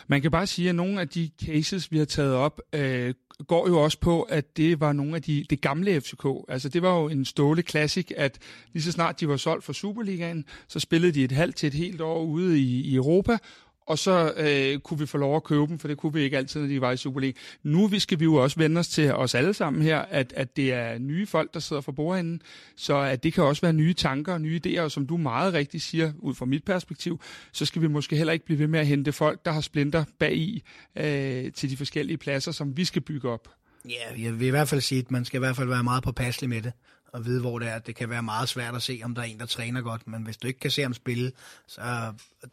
Man 0.07 0.23
kan 0.23 0.31
bare 0.31 0.47
sige, 0.47 0.69
at 0.69 0.75
nogle 0.75 1.01
af 1.01 1.09
de 1.09 1.31
cases, 1.45 1.93
vi 1.93 1.99
har 1.99 2.05
taget 2.05 2.35
op, 2.35 2.61
øh, 2.73 3.15
går 3.49 3.69
jo 3.69 3.81
også 3.81 3.99
på, 4.01 4.23
at 4.23 4.57
det 4.57 4.81
var 4.81 4.93
nogle 4.93 5.17
af 5.17 5.23
de 5.23 5.45
det 5.51 5.61
gamle 5.61 6.01
FCK. 6.01 6.27
Altså 6.49 6.69
det 6.69 6.83
var 6.83 7.01
jo 7.01 7.09
en 7.09 7.25
ståle 7.25 7.62
klassik, 7.62 8.12
at 8.17 8.39
lige 8.73 8.83
så 8.83 8.93
snart 8.93 9.21
de 9.21 9.29
var 9.29 9.37
solgt 9.37 9.65
for 9.65 9.73
Superligaen, 9.73 10.45
så 10.69 10.81
spillede 10.81 11.12
de 11.12 11.25
et 11.25 11.33
halvt 11.33 11.57
til 11.57 11.67
et 11.67 11.75
helt 11.75 12.01
år 12.01 12.23
ude 12.23 12.61
i, 12.61 12.81
i 12.81 12.95
Europa, 12.95 13.39
og 13.86 13.98
så 13.98 14.32
øh, 14.36 14.81
kunne 14.81 14.98
vi 14.98 15.07
få 15.07 15.19
lov 15.19 15.36
at 15.36 15.44
købe 15.44 15.66
dem, 15.66 15.78
for 15.78 15.89
det 15.89 15.97
kunne 15.97 16.12
vi 16.12 16.20
ikke 16.20 16.36
altid, 16.36 16.61
når 16.61 16.69
de 16.69 16.81
var 16.81 16.93
i 16.93 16.97
Superliga. 16.97 17.32
Nu 17.62 17.86
vi 17.86 17.98
skal 17.98 18.20
vi 18.20 18.24
jo 18.24 18.35
også 18.35 18.57
vende 18.57 18.78
os 18.78 18.89
til 18.89 19.15
os 19.15 19.35
alle 19.35 19.55
sammen 19.55 19.82
her, 19.82 19.98
at, 19.98 20.32
at 20.36 20.57
det 20.57 20.73
er 20.73 20.98
nye 20.98 21.27
folk, 21.27 21.55
der 21.55 21.61
sidder 21.61 21.82
for 21.82 21.93
bordenden, 21.93 22.43
så 22.77 22.97
at 22.97 23.23
det 23.23 23.32
kan 23.32 23.44
også 23.44 23.62
være 23.62 23.73
nye 23.73 23.94
tanker 23.94 24.32
og 24.32 24.40
nye 24.40 24.61
idéer, 24.66 24.81
og 24.81 24.90
som 24.90 25.07
du 25.07 25.16
meget 25.16 25.55
rigtigt 25.55 25.82
siger, 25.82 26.12
ud 26.19 26.35
fra 26.35 26.47
mit 26.47 26.65
perspektiv, 26.65 27.20
så 27.52 27.65
skal 27.65 27.82
vi 27.82 27.89
måske 27.89 28.16
heller 28.16 28.32
ikke 28.32 28.44
blive 28.44 28.59
ved 28.59 28.66
med 28.66 28.81
at 28.81 28.86
hente 28.86 29.12
folk, 29.12 29.44
der 29.44 29.51
har 29.51 29.61
splinter 29.61 30.05
bag 30.19 30.36
i 30.36 30.62
øh, 30.97 31.52
til 31.52 31.70
de 31.70 31.77
forskellige 31.77 32.16
pladser, 32.16 32.52
som 32.52 32.77
vi 32.77 32.85
skal 32.85 33.02
bygge 33.02 33.28
op. 33.28 33.48
Ja, 33.89 34.23
jeg 34.23 34.40
vil 34.40 34.47
i 34.47 34.51
hvert 34.51 34.69
fald 34.69 34.81
sige, 34.81 34.98
at 34.98 35.11
man 35.11 35.24
skal 35.24 35.39
i 35.39 35.43
hvert 35.43 35.57
fald 35.57 35.69
være 35.69 35.85
meget 35.85 36.02
påpasselig 36.02 36.48
med 36.51 36.62
det 36.62 36.73
og 37.12 37.24
vide, 37.24 37.41
hvor 37.41 37.59
det 37.59 37.69
er. 37.69 37.78
Det 37.78 37.97
kan 37.97 38.11
være 38.11 38.23
meget 38.23 38.49
svært 38.49 38.74
at 38.74 38.82
se, 38.82 39.01
om 39.05 39.15
der 39.15 39.23
er 39.23 39.27
en, 39.27 39.41
der 39.41 39.47
træner 39.47 39.81
godt, 39.81 40.07
men 40.07 40.23
hvis 40.23 40.37
du 40.37 40.47
ikke 40.47 40.61
kan 40.61 40.70
se 40.70 40.82
ham 40.82 40.95
spille, 40.95 41.32
så 41.66 41.81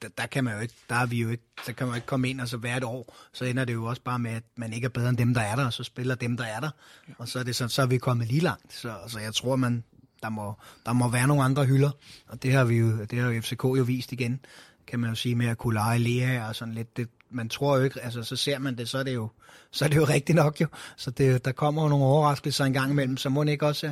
der, 0.02 0.08
der 0.18 0.26
kan 0.26 0.44
man 0.44 0.54
jo 0.54 0.60
ikke, 0.60 0.74
der 0.90 0.96
er 0.96 1.06
vi 1.06 1.22
jo 1.22 1.30
ikke, 1.30 1.44
så 1.66 1.74
kan 1.74 1.88
man 1.88 1.96
ikke 1.96 2.08
komme 2.08 2.30
ind, 2.30 2.42
og 2.42 2.48
så 2.48 2.58
hvert 2.58 2.84
år, 2.84 3.16
så 3.34 3.46
ender 3.46 3.66
det 3.66 3.74
jo 3.74 3.86
også 3.86 4.02
bare 4.02 4.20
med, 4.20 4.32
at 4.32 4.44
man 4.56 4.74
ikke 4.74 4.86
er 4.86 4.90
bedre 4.90 5.10
end 5.10 5.18
dem, 5.18 5.34
der 5.34 5.42
er 5.42 5.56
der, 5.56 5.66
og 5.66 5.74
så 5.74 5.84
spiller 5.84 6.16
dem, 6.16 6.38
der 6.38 6.46
er 6.46 6.60
der, 6.60 6.70
og 7.18 7.28
så 7.28 7.40
er, 7.40 7.44
det 7.44 7.56
så, 7.56 7.68
så 7.68 7.82
er 7.82 7.86
vi 7.86 7.98
kommet 7.98 8.28
lige 8.28 8.42
langt. 8.42 8.74
Så, 8.74 8.96
så 9.08 9.20
jeg 9.20 9.34
tror, 9.34 9.56
man, 9.56 9.84
der 10.24 10.30
må, 10.30 10.54
der 10.86 10.94
må 10.94 11.10
være 11.10 11.28
nogle 11.28 11.44
andre 11.44 11.66
hylder, 11.66 11.92
og 12.28 12.44
det 12.44 12.54
har 12.54 12.66
vi 12.66 12.76
jo, 12.76 13.06
det 13.06 13.20
har 13.20 13.30
jo 13.30 13.42
FCK 13.42 13.64
jo 13.64 13.84
vist 13.84 14.12
igen, 14.12 14.40
kan 14.88 15.00
man 15.00 15.10
jo 15.10 15.16
sige, 15.16 15.36
med 15.36 15.48
at 15.48 15.58
kunne 15.58 15.74
lege 15.74 16.00
Lea 16.00 16.48
og 16.48 16.56
sådan 16.56 16.74
lidt. 16.74 16.98
Det, 16.98 17.10
man 17.32 17.50
tror 17.50 17.78
jo 17.78 17.84
ikke, 17.84 18.00
altså 18.04 18.24
så 18.24 18.36
ser 18.36 18.60
man 18.60 18.78
det, 18.78 18.90
så 18.90 18.98
er 18.98 19.04
det 19.04 19.14
jo, 19.14 19.30
så 19.72 19.86
er 19.86 19.90
det 19.90 19.96
jo 19.96 20.04
rigtigt 20.04 20.36
nok 20.36 20.62
jo. 20.62 20.68
Så 20.98 21.12
det, 21.12 21.46
der 21.46 21.52
kommer 21.52 21.84
jo 21.84 21.90
nogle 21.90 22.06
overraskelser 22.06 22.66
en 22.66 22.74
gang 22.74 22.92
imellem, 22.92 23.18
så 23.18 23.30
må 23.30 23.44
det 23.44 23.52
ikke 23.52 23.66
også, 23.66 23.92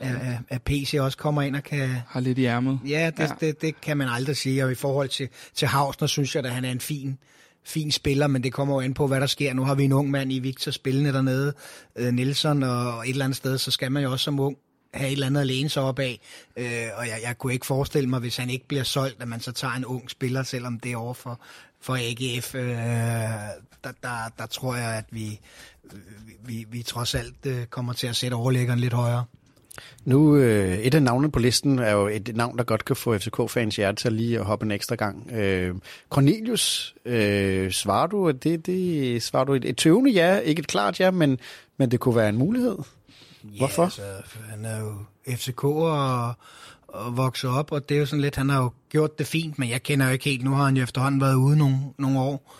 at, 0.00 0.16
at, 0.16 0.38
at 0.48 0.62
PC 0.62 0.96
også 1.00 1.18
kommer 1.18 1.42
ind 1.42 1.56
og 1.56 1.62
kan... 1.62 1.88
Har 2.08 2.20
lidt 2.20 2.38
i 2.38 2.44
ærmet. 2.44 2.80
Ja, 2.88 3.10
det, 3.16 3.20
ja. 3.20 3.34
Det, 3.40 3.62
det, 3.62 3.80
kan 3.80 3.96
man 3.96 4.08
aldrig 4.08 4.36
sige, 4.36 4.64
og 4.64 4.72
i 4.72 4.74
forhold 4.74 5.08
til, 5.08 5.28
til 5.54 5.68
Hausner 5.68 6.08
synes 6.08 6.36
jeg, 6.36 6.44
at 6.44 6.52
han 6.52 6.64
er 6.64 6.70
en 6.70 6.80
fin, 6.80 7.18
fin 7.64 7.92
spiller, 7.92 8.26
men 8.26 8.42
det 8.42 8.52
kommer 8.52 8.74
jo 8.74 8.80
an 8.80 8.94
på, 8.94 9.06
hvad 9.06 9.20
der 9.20 9.26
sker. 9.26 9.52
Nu 9.54 9.64
har 9.64 9.74
vi 9.74 9.84
en 9.84 9.92
ung 9.92 10.10
mand 10.10 10.32
i 10.32 10.38
Victor 10.38 10.70
spillende 10.70 11.12
dernede, 11.12 11.52
øh, 11.96 12.12
Nielsen, 12.12 12.62
og 12.62 13.08
et 13.08 13.10
eller 13.10 13.24
andet 13.24 13.36
sted, 13.36 13.58
så 13.58 13.70
skal 13.70 13.92
man 13.92 14.02
jo 14.02 14.12
også 14.12 14.24
som 14.24 14.40
ung 14.40 14.56
have 14.94 15.08
et 15.08 15.12
eller 15.12 15.26
andet 15.26 15.40
at 15.40 15.46
læne 15.46 15.68
sig 15.68 15.82
op 15.82 15.98
af. 15.98 16.20
Øh, 16.56 16.86
og 16.96 17.08
jeg, 17.08 17.18
jeg 17.22 17.38
kunne 17.38 17.52
ikke 17.52 17.66
forestille 17.66 18.08
mig, 18.08 18.20
hvis 18.20 18.36
han 18.36 18.50
ikke 18.50 18.68
bliver 18.68 18.84
solgt, 18.84 19.22
at 19.22 19.28
man 19.28 19.40
så 19.40 19.52
tager 19.52 19.74
en 19.74 19.84
ung 19.84 20.10
spiller, 20.10 20.42
selvom 20.42 20.80
det 20.80 20.92
er 20.92 20.96
over 20.96 21.14
for, 21.14 21.40
for 21.80 21.96
AGF. 21.96 22.54
Øh, 22.54 22.70
der, 23.84 23.92
der, 24.02 24.30
der 24.38 24.46
tror 24.46 24.76
jeg, 24.76 24.94
at 24.94 25.04
vi, 25.10 25.40
vi, 26.46 26.66
vi 26.70 26.82
trods 26.82 27.14
alt 27.14 27.46
øh, 27.46 27.66
kommer 27.66 27.92
til 27.92 28.06
at 28.06 28.16
sætte 28.16 28.34
overlæggeren 28.34 28.80
lidt 28.80 28.92
højere. 28.92 29.24
Nu, 30.04 30.36
øh, 30.36 30.78
et 30.78 30.94
af 30.94 31.02
navnene 31.02 31.30
på 31.30 31.38
listen 31.38 31.78
er 31.78 31.92
jo 31.92 32.08
et 32.08 32.36
navn, 32.36 32.58
der 32.58 32.64
godt 32.64 32.84
kan 32.84 32.96
få 32.96 33.18
FCK-fans 33.18 33.76
hjerte 33.76 34.02
til 34.02 34.12
lige 34.12 34.38
at 34.38 34.44
hoppe 34.44 34.64
en 34.64 34.70
ekstra 34.70 34.94
gang. 34.94 35.32
Øh, 35.32 35.74
Cornelius, 36.10 36.94
øh, 37.04 37.70
svarer 37.70 38.06
du, 38.06 38.30
det, 38.30 38.66
det, 38.66 39.22
svarer 39.22 39.44
du 39.44 39.54
et, 39.54 39.64
et 39.64 39.76
tøvende 39.76 40.10
ja, 40.10 40.38
ikke 40.38 40.60
et 40.60 40.66
klart 40.66 41.00
ja, 41.00 41.10
men, 41.10 41.38
men 41.76 41.90
det 41.90 42.00
kunne 42.00 42.16
være 42.16 42.28
en 42.28 42.36
mulighed? 42.38 42.76
Hvorfor? 43.58 43.82
Ja, 43.82 44.16
altså, 44.16 44.38
han 44.50 44.64
er 44.64 44.80
jo 44.80 44.94
FCK 45.36 45.64
og, 45.64 46.34
og 46.88 47.16
vokset 47.16 47.50
op, 47.50 47.72
og 47.72 47.88
det 47.88 47.94
er 47.94 47.98
jo 47.98 48.06
sådan 48.06 48.20
lidt, 48.20 48.36
han 48.36 48.48
har 48.48 48.62
jo 48.62 48.70
gjort 48.88 49.18
det 49.18 49.26
fint, 49.26 49.58
men 49.58 49.70
jeg 49.70 49.82
kender 49.82 50.06
jo 50.06 50.12
ikke 50.12 50.24
helt, 50.24 50.44
nu 50.44 50.50
har 50.50 50.64
han 50.64 50.76
jo 50.76 50.82
efterhånden 50.82 51.20
været 51.20 51.34
ude 51.34 51.56
nogle, 51.56 51.78
nogle 51.98 52.20
år, 52.20 52.52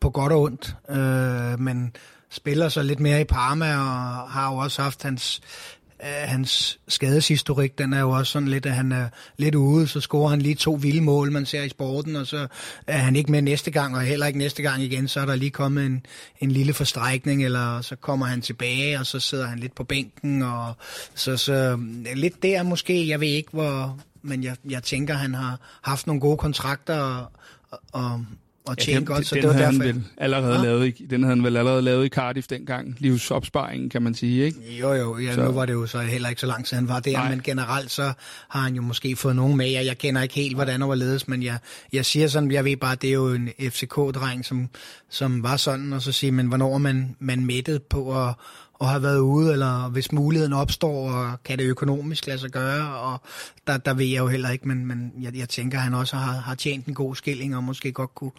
på 0.00 0.10
godt 0.10 0.32
og 0.32 0.40
ondt, 0.40 0.76
øh, 0.90 1.60
men 1.60 1.96
spiller 2.30 2.68
så 2.68 2.82
lidt 2.82 3.00
mere 3.00 3.20
i 3.20 3.24
Parma, 3.24 3.76
og 3.76 4.30
har 4.30 4.52
jo 4.52 4.56
også 4.56 4.82
haft 4.82 5.02
hans, 5.02 5.40
hans 6.02 6.78
skadeshistorik, 6.88 7.78
den 7.78 7.92
er 7.92 8.00
jo 8.00 8.10
også 8.10 8.32
sådan 8.32 8.48
lidt, 8.48 8.66
at 8.66 8.72
han 8.72 8.92
er 8.92 9.08
lidt 9.36 9.54
ude, 9.54 9.88
så 9.88 10.00
scorer 10.00 10.28
han 10.28 10.42
lige 10.42 10.54
to 10.54 10.72
vilde 10.72 11.00
mål, 11.00 11.32
man 11.32 11.46
ser 11.46 11.62
i 11.62 11.68
sporten, 11.68 12.16
og 12.16 12.26
så 12.26 12.46
er 12.86 12.98
han 12.98 13.16
ikke 13.16 13.32
med 13.32 13.42
næste 13.42 13.70
gang, 13.70 13.96
og 13.96 14.02
heller 14.02 14.26
ikke 14.26 14.38
næste 14.38 14.62
gang 14.62 14.82
igen, 14.82 15.08
så 15.08 15.20
er 15.20 15.26
der 15.26 15.36
lige 15.36 15.50
kommet 15.50 15.86
en, 15.86 16.06
en 16.40 16.50
lille 16.50 16.72
forstrækning, 16.72 17.44
eller 17.44 17.80
så 17.80 17.96
kommer 17.96 18.26
han 18.26 18.40
tilbage, 18.40 18.98
og 18.98 19.06
så 19.06 19.20
sidder 19.20 19.46
han 19.46 19.58
lidt 19.58 19.74
på 19.74 19.84
bænken, 19.84 20.42
og 20.42 20.74
så, 21.14 21.36
så 21.36 21.78
lidt 22.14 22.42
der 22.42 22.62
måske, 22.62 23.08
jeg 23.08 23.20
ved 23.20 23.28
ikke 23.28 23.50
hvor, 23.52 23.98
men 24.22 24.44
jeg, 24.44 24.56
jeg 24.70 24.82
tænker, 24.82 25.14
han 25.14 25.34
har 25.34 25.60
haft 25.82 26.06
nogle 26.06 26.20
gode 26.20 26.36
kontrakter, 26.36 26.98
og, 27.00 27.26
og 27.92 28.24
og 28.70 28.78
tjene 28.78 28.94
ja, 28.94 28.98
den, 28.98 29.06
godt, 29.06 29.26
så 29.26 29.34
den 29.34 29.42
det 29.42 29.48
var 29.48 29.54
havde 29.54 29.72
derfor. 29.72 29.84
Han 29.84 29.94
vel 29.94 30.04
allerede 30.16 30.54
ja. 30.54 30.62
lavet 30.62 30.86
i, 30.86 31.06
den 31.10 31.22
havde 31.22 31.36
han 31.36 31.44
vel 31.44 31.56
allerede 31.56 31.82
lavet 31.82 32.06
i 32.06 32.08
Cardiff 32.08 32.46
dengang, 32.46 32.96
livsopsparingen, 32.98 33.90
kan 33.90 34.02
man 34.02 34.14
sige, 34.14 34.44
ikke? 34.44 34.58
Jo, 34.80 34.92
jo, 34.92 35.18
ja, 35.18 35.34
så. 35.34 35.44
nu 35.44 35.52
var 35.52 35.66
det 35.66 35.72
jo 35.72 35.86
så 35.86 36.00
heller 36.00 36.28
ikke 36.28 36.40
så 36.40 36.46
lang 36.46 36.66
tid, 36.66 36.76
han 36.76 36.88
var 36.88 37.00
der, 37.00 37.12
Nej. 37.12 37.30
men 37.30 37.40
generelt 37.44 37.90
så 37.90 38.12
har 38.48 38.60
han 38.60 38.74
jo 38.74 38.82
måske 38.82 39.16
fået 39.16 39.36
nogen 39.36 39.56
med, 39.56 39.70
jeg, 39.70 39.86
jeg 39.86 39.98
kender 39.98 40.22
ikke 40.22 40.34
helt, 40.34 40.54
hvordan 40.54 40.88
var 40.88 40.94
ledes, 40.94 41.28
men 41.28 41.42
jeg, 41.42 41.58
jeg 41.92 42.04
siger 42.04 42.28
sådan, 42.28 42.50
jeg 42.50 42.64
ved 42.64 42.76
bare, 42.76 42.94
det 42.94 43.10
er 43.10 43.14
jo 43.14 43.32
en 43.32 43.48
FCK-dreng, 43.60 44.44
som, 44.44 44.68
som 45.10 45.42
var 45.42 45.56
sådan, 45.56 45.92
og 45.92 46.02
så 46.02 46.12
siger 46.12 46.32
men 46.32 46.46
hvornår 46.46 46.78
man, 46.78 47.16
man 47.18 47.44
mættet 47.44 47.82
på 47.82 48.28
at, 48.28 48.34
og 48.80 48.88
har 48.88 48.98
været 48.98 49.18
ude, 49.18 49.52
eller 49.52 49.88
hvis 49.88 50.12
muligheden 50.12 50.52
opstår, 50.52 51.10
og 51.10 51.42
kan 51.44 51.58
det 51.58 51.64
økonomisk 51.64 52.26
lade 52.26 52.38
sig 52.38 52.50
gøre, 52.50 52.96
og 52.96 53.20
der, 53.66 53.76
der 53.76 53.94
ved 53.94 54.06
jeg 54.06 54.18
jo 54.18 54.28
heller 54.28 54.50
ikke, 54.50 54.68
men, 54.68 54.86
men 54.86 55.12
jeg, 55.20 55.36
jeg 55.36 55.48
tænker, 55.48 55.78
at 55.78 55.84
han 55.84 55.94
også 55.94 56.16
har, 56.16 56.32
har 56.32 56.54
tjent 56.54 56.86
en 56.86 56.94
god 56.94 57.14
skilling, 57.14 57.56
og 57.56 57.64
måske 57.64 57.92
godt 57.92 58.14
kunne 58.14 58.32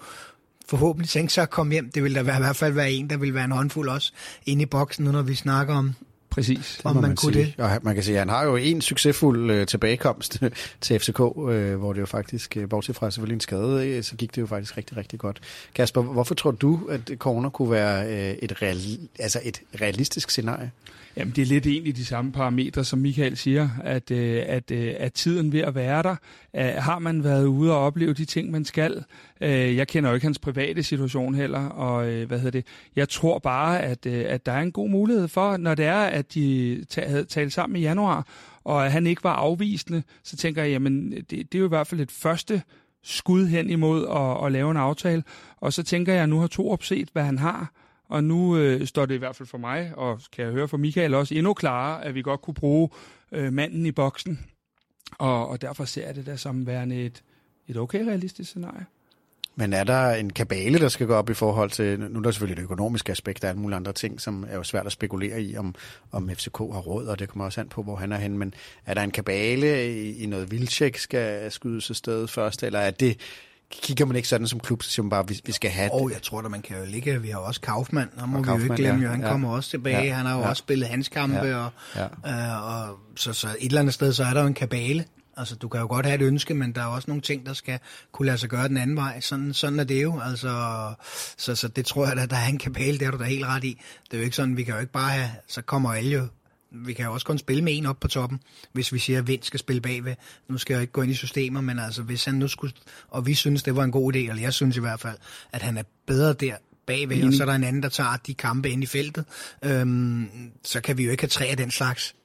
forhåbentlig 0.68 1.10
tænke 1.10 1.34
sig 1.34 1.42
at 1.42 1.50
komme 1.50 1.74
hjem. 1.74 1.92
Det 1.92 2.04
vil 2.04 2.16
da 2.16 2.24
være, 2.24 2.38
i 2.38 2.42
hvert 2.42 2.56
fald 2.56 2.74
være 2.74 2.92
en, 2.92 3.10
der 3.10 3.18
vil 3.18 3.34
være 3.34 3.46
en 3.46 3.52
håndfuld 3.52 3.90
også 3.90 4.14
inde 4.46 4.64
i 4.64 4.66
boksen, 4.66 5.06
nu 5.06 5.12
når 5.12 5.22
vi 5.22 5.36
snakker 5.36 5.76
om, 5.76 5.96
Præcis. 6.32 6.76
Det 6.78 6.86
om 6.86 6.96
man, 6.96 7.02
man 7.02 7.16
kunne 7.16 7.34
sige. 7.34 7.54
det. 7.58 7.64
Og 7.64 7.80
man 7.82 7.96
kan 7.96 8.04
sige, 8.04 8.16
at 8.16 8.20
han 8.20 8.30
har 8.30 8.44
jo 8.44 8.56
en 8.56 8.82
succesfuld 8.82 9.52
øh, 9.52 9.68
tilbagekomst 9.68 10.40
til 10.82 11.00
FCK, 11.00 11.20
øh, 11.20 11.76
hvor 11.76 11.94
det 11.94 12.02
jo 12.02 12.06
faktisk, 12.06 12.58
øh, 12.58 12.70
bortset 12.70 12.96
fra 12.96 13.12
selvfølgelig 13.12 13.36
en 13.36 13.40
skade, 13.40 13.88
øh, 13.88 14.04
så 14.04 14.16
gik 14.16 14.36
det 14.36 14.42
jo 14.42 14.48
faktisk 14.48 14.78
rigtig, 14.78 14.98
rigtig 14.98 15.20
godt. 15.20 15.40
Kasper, 15.76 16.02
hvorfor 16.02 16.36
tror 16.36 16.52
du, 16.52 16.80
at 16.90 17.12
corner 17.18 17.50
kunne 17.50 17.72
være 17.72 18.08
øh, 18.08 18.36
et, 18.42 18.62
real, 18.62 18.78
altså 19.20 19.40
et 19.44 19.62
realistisk 19.82 20.30
scenarie? 20.30 20.72
Jamen, 21.18 21.34
det 21.36 21.42
er 21.42 21.46
lidt 21.46 21.68
egentlig 21.68 21.98
de 21.98 22.06
samme 22.06 22.32
parametre, 22.32 22.84
som 22.84 23.00
Michael 23.00 23.38
siger, 23.38 23.70
at, 23.84 24.12
øh, 24.12 24.44
at, 24.48 24.72
øh, 24.72 24.94
at 24.98 25.14
tiden 25.14 25.52
ved 25.52 25.60
at 25.60 25.76
være 25.76 26.04
der, 26.04 26.16
øh, 26.56 26.66
har 26.66 27.00
man 27.00 27.24
været 27.24 27.46
ude 27.46 27.72
og 27.72 27.80
opleve 27.80 28.14
de 28.14 28.26
ting, 28.26 28.52
man 28.52 28.66
skal. 28.66 29.04
Øh, 29.42 29.76
jeg 29.76 29.88
kender 29.88 30.10
jo 30.10 30.14
ikke 30.14 30.26
hans 30.26 30.40
private 30.40 30.84
situation 30.84 31.36
heller, 31.36 31.66
og 31.66 32.10
øh, 32.10 32.28
hvad 32.28 32.38
hedder 32.38 32.52
det, 32.52 32.66
jeg 32.96 33.10
tror 33.10 33.40
bare, 33.40 33.82
at, 33.82 34.06
øh, 34.06 34.26
at 34.28 34.46
der 34.46 34.52
er 34.52 34.62
en 34.62 34.72
god 34.72 34.90
mulighed 34.90 35.28
for, 35.28 35.58
når 35.58 35.76
det 35.76 35.86
er, 35.86 36.02
at 36.02 36.34
de 36.34 36.86
havde 36.98 37.26
talt 37.26 37.54
sammen 37.54 37.76
i 37.76 37.82
januar, 37.82 38.28
og 38.64 38.86
at 38.86 38.92
han 38.92 39.08
ikke 39.08 39.24
var 39.24 39.34
afvisende, 39.34 40.04
så 40.24 40.38
tænker 40.38 40.64
jeg, 40.64 40.72
jamen, 40.72 41.12
det, 41.12 41.30
det 41.30 41.56
er 41.56 41.60
jo 41.60 41.66
i 41.66 41.70
hvert 41.70 41.88
fald 41.88 42.02
et 42.02 42.12
første 42.12 42.62
skud 43.04 43.48
hen 43.48 43.70
imod 43.70 44.08
at, 44.08 44.46
at 44.46 44.52
lave 44.52 44.72
en 44.72 44.78
aftale. 44.78 45.24
Og 45.58 45.74
så 45.74 45.84
tænker 45.84 46.14
jeg, 46.14 46.24
at 46.24 46.30
nu 46.30 46.40
har 46.40 46.48
to 46.48 46.72
opset, 46.72 47.10
hvad 47.14 47.24
han 47.24 47.40
har, 47.40 47.72
og 48.12 48.24
nu 48.24 48.58
øh, 48.58 48.88
står 48.88 49.06
det 49.06 49.16
i 49.16 49.18
hvert 49.18 49.36
fald 49.36 49.48
for 49.48 49.58
mig, 49.58 49.92
og 49.96 50.22
kan 50.32 50.46
jeg 50.46 50.54
høre 50.54 50.68
fra 50.68 50.78
Michael 50.78 51.14
også, 51.14 51.36
endnu 51.36 51.54
klarere, 51.54 52.06
at 52.06 52.16
vi 52.16 52.22
godt 52.22 52.42
kunne 52.42 52.54
bruge 52.54 52.90
øh, 53.32 53.54
manden 53.54 53.86
i 53.86 53.92
boksen. 53.92 54.40
Og, 55.18 55.48
og 55.48 55.62
derfor 55.62 55.86
ser 55.86 56.06
jeg 56.06 56.16
det 56.16 56.26
da 56.26 56.36
som 56.36 56.68
værende 56.68 57.06
et, 57.06 57.24
et 57.68 57.78
okay 57.78 58.06
realistisk 58.06 58.50
scenarie. 58.50 58.86
Men 59.56 59.74
er 59.74 59.84
der 59.84 60.10
en 60.10 60.30
kabale, 60.30 60.80
der 60.80 60.88
skal 60.88 61.08
gå 61.08 61.14
op 61.14 61.30
i 61.30 61.34
forhold 61.34 61.70
til, 61.70 62.00
nu 62.00 62.20
er 62.20 62.24
der 62.24 62.32
selvfølgelig 62.32 62.58
det 62.58 62.64
økonomiske 62.64 63.12
aspekt, 63.12 63.44
og 63.44 63.50
alle 63.50 63.62
mulige 63.62 63.76
andre 63.76 63.94
ting, 63.94 64.22
som 64.22 64.46
er 64.50 64.56
jo 64.56 64.64
svært 64.64 64.86
at 64.86 64.92
spekulere 64.92 65.42
i, 65.42 65.58
om, 65.58 65.76
om 66.12 66.30
FCK 66.30 66.58
har 66.58 66.82
råd, 66.82 67.06
og 67.06 67.20
det 67.20 67.30
kommer 67.30 67.46
også 67.46 67.62
an 67.62 67.70
på, 67.70 67.84
hvor 67.84 67.96
han 67.96 68.12
er 68.12 68.18
henne, 68.18 68.38
men 68.38 68.54
er 68.86 68.94
der 68.94 69.02
en 69.02 69.12
kabale 69.12 69.92
i, 69.92 70.24
i 70.24 70.26
noget 70.26 70.52
Vilcek 70.52 70.98
skal 70.98 71.52
skydes 71.52 72.08
af 72.08 72.30
først, 72.30 72.64
eller 72.64 72.80
er 72.80 72.92
det 72.92 73.18
kigger 73.72 74.06
man 74.06 74.16
ikke 74.16 74.28
sådan 74.28 74.48
som 74.48 74.60
klub, 74.60 74.84
man 74.98 75.10
bare, 75.10 75.28
vi, 75.28 75.42
vi 75.46 75.52
skal 75.52 75.72
have 75.72 75.84
det. 75.84 75.92
Oh, 75.94 76.12
jeg 76.12 76.22
tror 76.22 76.42
da, 76.42 76.48
man 76.48 76.62
kan 76.62 76.78
jo 76.78 76.86
ligge. 76.86 77.22
Vi 77.22 77.30
har 77.30 77.38
også 77.38 77.62
Kaufmann, 77.62 78.10
og 78.18 78.30
må 78.30 78.38
og 78.38 78.44
vi 78.44 78.48
Kaufmann, 78.48 78.68
jo 78.68 78.74
ikke 78.74 78.84
glemme, 78.84 79.06
ja, 79.06 79.12
han 79.12 79.22
ja. 79.22 79.28
kommer 79.28 79.52
også 79.52 79.70
tilbage. 79.70 80.04
Ja, 80.04 80.14
han 80.14 80.26
har 80.26 80.36
jo 80.36 80.42
ja. 80.42 80.50
også 80.50 80.60
spillet 80.60 80.88
hans 80.88 81.10
kampe, 81.10 81.36
ja, 81.38 81.56
og, 81.56 81.72
ja. 81.96 82.04
Øh, 82.04 82.90
og 82.90 82.98
så, 83.16 83.34
så 83.34 83.48
et 83.48 83.66
eller 83.66 83.80
andet 83.80 83.94
sted, 83.94 84.14
så 84.14 84.24
er 84.24 84.34
der 84.34 84.42
jo 84.42 84.48
en 84.48 84.54
kabale. 84.54 85.06
Altså, 85.38 85.56
du 85.56 85.68
kan 85.68 85.82
jo 85.82 85.88
godt 85.88 86.06
have 86.06 86.16
et 86.16 86.26
ønske, 86.26 86.54
men 86.54 86.72
der 86.72 86.82
er 86.82 86.86
også 86.86 87.06
nogle 87.08 87.22
ting, 87.22 87.46
der 87.46 87.54
skal 87.54 87.80
kunne 88.12 88.26
lade 88.26 88.38
sig 88.38 88.50
gøre 88.50 88.68
den 88.68 88.78
anden 88.78 88.96
vej. 88.96 89.20
Sådan, 89.22 89.54
sådan 89.54 89.80
er 89.80 89.84
det 89.84 90.04
jo. 90.04 90.20
Altså, 90.20 90.94
så, 91.38 91.56
så 91.56 91.68
det 91.68 91.86
tror 91.86 92.06
jeg, 92.06 92.18
at 92.18 92.30
der 92.30 92.38
er 92.38 92.48
en 92.48 92.58
kabale, 92.58 93.00
det 93.00 93.08
er 93.08 93.12
du 93.12 93.18
da 93.18 93.24
helt 93.24 93.46
ret 93.46 93.64
i. 93.64 93.80
Det 94.06 94.14
er 94.14 94.18
jo 94.18 94.24
ikke 94.24 94.36
sådan, 94.36 94.58
vi 94.58 94.64
kan 94.64 94.74
jo 94.74 94.80
ikke 94.80 94.92
bare 94.92 95.12
have, 95.12 95.30
så 95.48 95.62
kommer 95.62 95.94
alle 95.94 96.12
jo 96.12 96.28
vi 96.72 96.94
kan 96.94 97.06
jo 97.06 97.14
også 97.14 97.26
kun 97.26 97.38
spille 97.38 97.64
med 97.64 97.78
en 97.78 97.86
op 97.86 98.00
på 98.00 98.08
toppen, 98.08 98.40
hvis 98.72 98.94
vi 98.94 99.00
siger, 99.00 99.20
at 99.20 99.28
Vind 99.28 99.44
skal 99.44 99.60
spille 99.60 99.82
bagved. 99.82 100.16
Nu 100.50 100.58
skal 100.58 100.74
jeg 100.74 100.82
ikke 100.82 100.94
gå 100.94 101.02
ind 101.02 101.12
i 101.12 101.16
systemer, 101.16 101.62
men 101.62 101.80
altså, 101.80 102.04
hvis 102.04 102.26
han 102.26 102.36
nu 102.36 102.48
skulle, 102.48 102.74
og 103.08 103.26
vi 103.26 103.34
synes, 103.34 103.64
det 103.64 103.76
var 103.76 103.84
en 103.84 103.92
god 103.92 104.14
idé, 104.14 104.18
eller 104.18 104.42
jeg 104.42 104.54
synes 104.54 104.78
i 104.78 104.80
hvert 104.80 105.00
fald, 105.00 105.18
at 105.52 105.62
han 105.62 105.78
er 105.78 105.84
bedre 106.08 106.34
der 106.34 106.56
bagved, 106.86 107.22
mm. 107.22 107.28
og 107.28 107.34
så 107.34 107.44
er 107.44 107.46
der 107.46 107.54
en 107.54 107.64
anden, 107.64 107.84
der 107.84 107.90
tager 107.90 108.18
de 108.28 108.34
kampe 108.34 108.70
ind 108.70 108.84
i 108.84 108.86
feltet, 108.86 109.26
øhm, 109.64 110.30
så 110.64 110.82
kan 110.82 110.98
vi 110.98 111.06
jo 111.06 111.12
ikke 111.12 111.24
have 111.24 111.30
tre 111.30 111.46
af 111.46 111.58
den 111.58 111.72
slags 111.72 112.16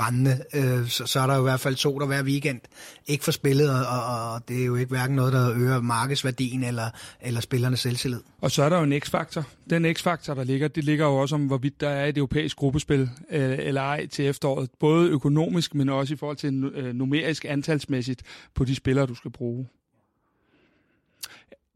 rendende, 0.00 0.42
øh, 0.54 0.88
så, 0.88 1.06
så 1.06 1.20
er 1.20 1.26
der 1.26 1.34
jo 1.34 1.40
i 1.40 1.42
hvert 1.42 1.60
fald 1.60 1.74
to 1.74 1.98
der 1.98 2.06
hver 2.06 2.22
weekend 2.22 2.60
ikke 3.06 3.24
får 3.24 3.32
spillet, 3.32 3.70
og, 3.70 4.32
og 4.32 4.48
det 4.48 4.60
er 4.60 4.64
jo 4.64 4.76
ikke 4.76 4.88
hverken 4.88 5.16
noget, 5.16 5.32
der 5.32 5.52
øger 5.56 5.80
markedsværdien 5.80 6.64
eller, 6.64 6.90
eller 7.20 7.40
spillernes 7.40 7.80
selvtillid. 7.80 8.20
Og 8.40 8.50
så 8.50 8.62
er 8.62 8.68
der 8.68 8.76
jo 8.76 8.82
en 8.82 9.00
x-faktor. 9.00 9.44
Den 9.70 9.94
x-faktor, 9.94 10.34
der 10.34 10.44
ligger, 10.44 10.68
det 10.68 10.84
ligger 10.84 11.06
jo 11.06 11.16
også 11.16 11.34
om, 11.34 11.46
hvorvidt 11.46 11.80
der 11.80 11.88
er 11.88 12.06
et 12.06 12.18
europæisk 12.18 12.56
gruppespil 12.56 13.10
øh, 13.30 13.58
eller 13.58 13.80
ej 13.80 14.06
til 14.06 14.26
efteråret. 14.26 14.70
Både 14.80 15.08
økonomisk, 15.08 15.74
men 15.74 15.88
også 15.88 16.14
i 16.14 16.16
forhold 16.16 16.36
til 16.36 16.64
øh, 16.64 16.94
numerisk 16.94 17.44
antalsmæssigt 17.48 18.22
på 18.54 18.64
de 18.64 18.74
spillere, 18.74 19.06
du 19.06 19.14
skal 19.14 19.30
bruge 19.30 19.66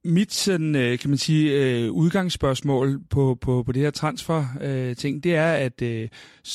mit 0.04 0.32
sådan, 0.32 0.76
øh, 0.76 0.98
kan 0.98 1.10
man 1.10 1.18
sige, 1.18 1.52
øh, 1.52 1.90
udgangsspørgsmål 1.90 3.00
på, 3.10 3.38
på, 3.40 3.62
på 3.62 3.72
det 3.72 3.82
her 3.82 3.90
transfer-ting, 3.90 5.16
øh, 5.16 5.22
det 5.22 5.34
er, 5.34 5.52
at 5.52 5.82
øh, 5.82 6.08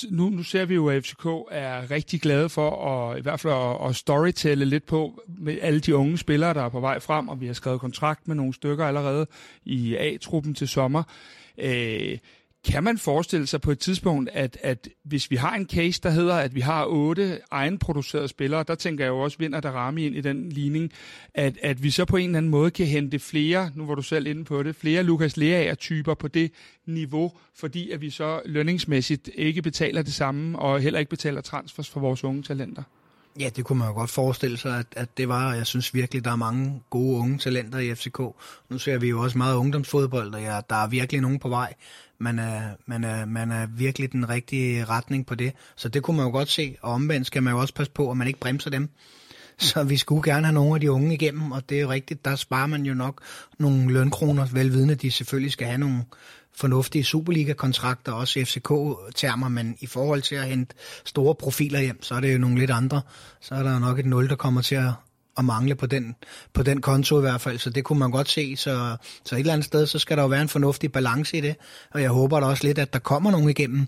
nu, 0.10 0.30
nu 0.30 0.44
ser 0.44 0.66
vi 0.66 0.76
jo, 0.76 0.90
at 0.90 1.04
FCK 1.04 1.26
er 1.52 1.92
rigtig 1.92 2.22
glade 2.22 2.50
for 2.50 2.88
at, 2.88 3.18
i 3.18 3.22
hvert 3.22 3.40
fald 3.40 3.54
at, 3.54 3.90
at 3.90 3.96
storytelle 3.96 4.66
lidt 4.66 4.86
på 4.86 5.22
med 5.28 5.58
alle 5.62 5.80
de 5.80 5.96
unge 5.96 6.18
spillere, 6.18 6.54
der 6.54 6.62
er 6.62 6.70
på 6.70 6.80
vej 6.80 7.00
frem, 7.00 7.30
og 7.30 7.42
vi 7.42 7.48
har 7.48 7.54
skrevet 7.54 7.82
kontrakt 7.82 8.28
med 8.28 8.36
nogle 8.36 8.54
stykker 8.54 8.86
allerede 8.86 9.28
i 9.66 9.96
A-truppen 9.96 10.54
til 10.54 10.68
sommer. 10.68 11.04
Øh, 11.58 12.18
kan 12.66 12.84
man 12.84 12.98
forestille 12.98 13.48
sig 13.48 13.62
på 13.62 13.72
et 13.72 13.80
tidspunkt, 13.80 14.30
at, 14.34 14.58
at 14.64 14.88
hvis 15.04 15.32
vi 15.32 15.36
har 15.36 15.56
en 15.56 15.68
case, 15.68 16.02
der 16.04 16.10
hedder, 16.10 16.36
at 16.36 16.56
vi 16.56 16.60
har 16.60 16.86
otte 16.86 17.40
egenproducerede 17.52 18.28
spillere, 18.28 18.64
der 18.68 18.76
tænker 18.76 19.04
jeg 19.04 19.10
jo 19.10 19.20
også 19.20 19.38
vinder 19.38 19.60
der 19.60 19.72
ramme 19.72 20.06
ind 20.06 20.16
i 20.16 20.22
den 20.22 20.50
ligning, 20.50 20.92
at, 21.34 21.58
at 21.62 21.84
vi 21.84 21.92
så 21.92 22.06
på 22.06 22.18
en 22.18 22.26
eller 22.26 22.38
anden 22.38 22.52
måde 22.52 22.72
kan 22.72 22.86
hente 22.86 23.20
flere, 23.20 23.72
nu 23.76 23.86
var 23.86 23.96
du 23.96 24.02
selv 24.02 24.28
inde 24.28 24.46
på 24.46 24.64
det, 24.64 24.76
flere 24.76 25.04
Lukas 25.04 25.38
Leaer-typer 25.38 26.14
på 26.14 26.28
det 26.28 26.52
niveau, 26.86 27.32
fordi 27.56 27.92
at 27.92 28.02
vi 28.02 28.10
så 28.10 28.42
lønningsmæssigt 28.46 29.30
ikke 29.36 29.62
betaler 29.62 30.02
det 30.02 30.14
samme, 30.14 30.60
og 30.60 30.80
heller 30.80 31.00
ikke 31.00 31.10
betaler 31.10 31.42
transfers 31.42 31.90
for 31.90 32.00
vores 32.00 32.24
unge 32.24 32.44
talenter? 32.44 32.84
Ja, 33.40 33.50
det 33.56 33.66
kunne 33.66 33.80
man 33.80 33.88
jo 33.88 33.94
godt 33.94 34.10
forestille 34.10 34.58
sig, 34.58 34.80
at, 34.80 34.86
at 34.96 35.18
det 35.18 35.30
var. 35.30 35.54
Jeg 35.54 35.68
synes 35.68 35.94
virkelig, 35.94 36.26
der 36.26 36.32
er 36.32 36.36
mange 36.36 36.82
gode 36.90 37.20
unge 37.20 37.38
talenter 37.38 37.80
i 37.80 37.96
FCK. 37.96 38.20
Nu 38.70 38.78
ser 38.78 38.98
vi 38.98 39.10
jo 39.10 39.22
også 39.22 39.38
meget 39.38 39.56
ungdomsfodbold, 39.56 40.34
og 40.34 40.42
ja, 40.42 40.60
der 40.70 40.76
er 40.76 40.88
virkelig 40.88 41.22
nogen 41.22 41.40
på 41.40 41.50
vej 41.50 41.74
man 42.20 42.40
er, 42.40 42.62
man, 42.86 43.04
er, 43.04 43.26
man 43.26 43.52
er 43.52 43.66
virkelig 43.66 44.12
den 44.12 44.30
rigtige 44.30 44.86
retning 44.86 45.26
på 45.26 45.36
det. 45.36 45.54
Så 45.76 45.90
det 45.90 46.04
kunne 46.04 46.18
man 46.18 46.26
jo 46.26 46.32
godt 46.32 46.50
se, 46.50 46.78
og 46.82 46.92
omvendt 46.92 47.28
skal 47.28 47.44
man 47.44 47.54
jo 47.54 47.60
også 47.60 47.74
passe 47.74 47.92
på, 47.92 48.12
at 48.12 48.18
man 48.18 48.28
ikke 48.28 48.40
bremser 48.40 48.70
dem. 48.70 48.90
Så 49.58 49.84
vi 49.84 49.98
skulle 49.98 50.32
gerne 50.32 50.46
have 50.46 50.54
nogle 50.54 50.76
af 50.76 50.82
de 50.82 50.92
unge 50.92 51.14
igennem, 51.14 51.52
og 51.52 51.70
det 51.70 51.78
er 51.78 51.82
jo 51.82 51.90
rigtigt, 51.90 52.26
der 52.26 52.36
sparer 52.36 52.68
man 52.68 52.86
jo 52.86 52.94
nok 52.94 53.22
nogle 53.60 53.94
lønkroner, 53.94 54.46
velvidende, 54.46 54.94
at 54.94 55.02
de 55.02 55.12
selvfølgelig 55.12 55.52
skal 55.52 55.68
have 55.68 55.78
nogle 55.78 56.04
fornuftige 56.56 57.04
Superliga-kontrakter, 57.04 58.12
også 58.12 58.40
FCK-termer, 58.40 59.50
men 59.50 59.78
i 59.80 59.86
forhold 59.86 60.22
til 60.22 60.36
at 60.36 60.48
hente 60.48 60.76
store 61.06 61.36
profiler 61.36 61.80
hjem, 61.80 62.04
så 62.04 62.16
er 62.16 62.20
det 62.20 62.34
jo 62.34 62.38
nogle 62.38 62.60
lidt 62.60 62.72
andre. 62.72 63.02
Så 63.42 63.56
er 63.56 63.64
der 63.64 63.74
jo 63.74 63.80
nok 63.80 64.00
et 64.00 64.06
nul, 64.06 64.30
der 64.30 64.36
kommer 64.36 64.62
til 64.62 64.76
at, 64.76 64.92
at 65.38 65.46
mangle 65.46 65.76
på 65.76 65.86
den, 65.86 66.16
på 66.54 66.64
den 66.64 66.82
konto 66.82 67.18
i 67.18 67.22
hvert 67.22 67.42
fald, 67.42 67.60
så 67.60 67.70
det 67.70 67.84
kunne 67.84 68.00
man 68.00 68.12
godt 68.12 68.30
se. 68.30 68.56
Så, 68.58 68.98
så 69.26 69.36
et 69.36 69.40
eller 69.40 69.54
andet 69.54 69.66
sted, 69.66 69.88
så 69.88 70.00
skal 70.00 70.18
der 70.18 70.24
jo 70.24 70.30
være 70.30 70.42
en 70.42 70.50
fornuftig 70.50 70.92
balance 70.92 71.38
i 71.38 71.42
det, 71.42 71.56
og 71.94 72.02
jeg 72.02 72.10
håber 72.10 72.40
da 72.40 72.46
også 72.46 72.64
lidt, 72.64 72.80
at 72.80 72.94
der 72.94 73.00
kommer 73.00 73.32
nogen 73.32 73.50
igennem 73.50 73.88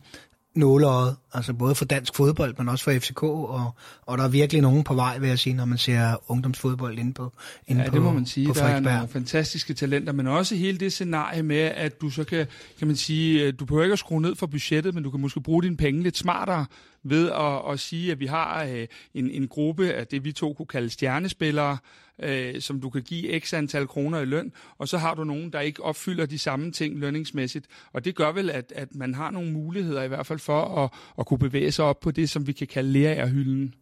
nåleøjet, 0.58 1.16
altså 1.34 1.54
både 1.54 1.76
for 1.76 1.86
dansk 1.86 2.16
fodbold, 2.16 2.56
men 2.58 2.70
også 2.70 2.84
for 2.84 2.92
FCK, 3.00 3.24
og, 3.24 3.76
og 4.06 4.18
der 4.18 4.24
er 4.24 4.28
virkelig 4.28 4.62
nogen 4.62 4.84
på 4.84 4.94
vej, 4.94 5.18
vil 5.18 5.30
jeg 5.30 5.40
sige, 5.40 5.54
når 5.54 5.66
man 5.66 5.78
ser 5.78 6.32
ungdomsfodbold 6.32 7.00
inde 7.00 7.14
på 7.14 7.34
inde 7.68 7.84
Ja, 7.84 7.90
det 7.90 8.02
må 8.02 8.12
man 8.12 8.26
sige. 8.26 8.54
Der 8.54 8.64
er 8.64 8.80
nogle 8.80 9.08
fantastiske 9.08 9.74
talenter, 9.74 10.14
men 10.14 10.28
også 10.28 10.56
hele 10.56 10.78
det 10.78 10.94
scenarie 10.94 11.44
med, 11.44 11.58
at 11.58 12.02
du 12.02 12.10
så 12.10 12.24
kan, 12.24 12.48
kan 12.80 12.88
man 12.88 12.96
sige, 12.96 13.52
du 13.52 13.66
behøver 13.66 13.84
ikke 13.84 13.94
at 13.94 14.00
skrue 14.00 14.22
ned 14.22 14.36
for 14.36 14.48
budgettet, 14.48 14.94
men 14.94 15.04
du 15.04 15.12
kan 15.12 15.20
måske 15.20 15.42
bruge 15.42 15.64
dine 15.64 15.78
penge 15.78 16.04
lidt 16.04 16.18
smartere 16.18 16.66
ved 17.04 17.32
at, 17.32 17.74
at 17.74 17.80
sige, 17.80 18.12
at 18.12 18.20
vi 18.20 18.26
har 18.26 18.64
øh, 18.64 18.88
en, 19.14 19.32
en 19.32 19.48
gruppe 19.48 19.94
af 19.94 20.08
det, 20.08 20.24
vi 20.24 20.32
to 20.32 20.54
kunne 20.54 20.66
kalde 20.66 20.90
stjernespillere, 20.90 21.78
øh, 22.24 22.62
som 22.62 22.82
du 22.82 22.90
kan 22.90 23.02
give 23.02 23.40
x 23.40 23.54
antal 23.54 23.88
kroner 23.88 24.20
i 24.20 24.26
løn, 24.26 24.52
og 24.78 24.88
så 24.88 24.98
har 24.98 25.14
du 25.14 25.24
nogen, 25.24 25.54
der 25.54 25.60
ikke 25.60 25.84
opfylder 25.84 26.26
de 26.26 26.40
samme 26.40 26.72
ting 26.72 27.00
lønningsmæssigt. 27.00 27.66
Og 27.94 28.06
det 28.06 28.16
gør 28.16 28.32
vel, 28.32 28.50
at, 28.50 28.74
at 28.76 28.96
man 28.96 29.16
har 29.16 29.32
nogle 29.32 29.52
muligheder 29.52 30.04
i 30.04 30.08
hvert 30.08 30.26
fald 30.26 30.40
for 30.40 30.84
at, 30.84 30.90
at 31.20 31.26
kunne 31.26 31.40
bevæge 31.40 31.72
sig 31.72 31.86
op 31.86 32.00
på 32.00 32.12
det, 32.12 32.30
som 32.30 32.48
vi 32.48 32.52
kan 32.52 32.68
kalde 32.68 32.92
lærerhylden. 32.92 33.74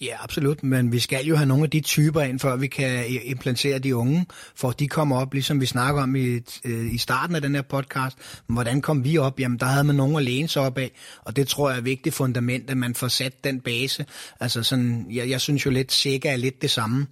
Ja, 0.00 0.16
absolut, 0.24 0.62
men 0.62 0.92
vi 0.92 0.98
skal 0.98 1.26
jo 1.26 1.36
have 1.36 1.46
nogle 1.46 1.64
af 1.64 1.70
de 1.70 1.80
typer 1.80 2.20
ind, 2.20 2.38
før 2.38 2.56
vi 2.56 2.66
kan 2.66 3.04
implantere 3.24 3.78
de 3.78 3.96
unge, 3.96 4.26
for 4.56 4.70
de 4.70 4.88
kommer 4.88 5.16
op, 5.20 5.32
ligesom 5.32 5.60
vi 5.60 5.66
snakker 5.66 6.02
om 6.02 6.16
i, 6.16 6.40
øh, 6.64 6.94
i 6.94 6.98
starten 6.98 7.36
af 7.36 7.42
den 7.42 7.54
her 7.54 7.62
podcast. 7.62 8.42
Hvordan 8.46 8.80
kom 8.80 9.04
vi 9.04 9.18
op? 9.18 9.40
Jamen, 9.40 9.58
der 9.58 9.66
havde 9.66 9.84
man 9.84 9.96
nogen 9.96 10.16
at 10.16 10.22
læne 10.22 10.48
sig 10.48 10.62
op 10.62 10.78
af, 10.78 10.90
og 11.24 11.36
det 11.36 11.48
tror 11.48 11.68
jeg 11.68 11.74
er 11.74 11.78
et 11.78 11.84
vigtigt 11.84 12.14
fundament, 12.14 12.70
at 12.70 12.76
man 12.76 12.94
får 12.94 13.08
sat 13.08 13.44
den 13.44 13.60
base. 13.60 14.06
Altså 14.40 14.62
sådan, 14.62 15.06
jeg, 15.10 15.30
jeg 15.30 15.40
synes 15.40 15.66
jo 15.66 15.70
lidt, 15.70 15.92
sikker 15.92 16.30
er 16.30 16.36
lidt 16.36 16.62
det 16.62 16.70
samme 16.70 17.06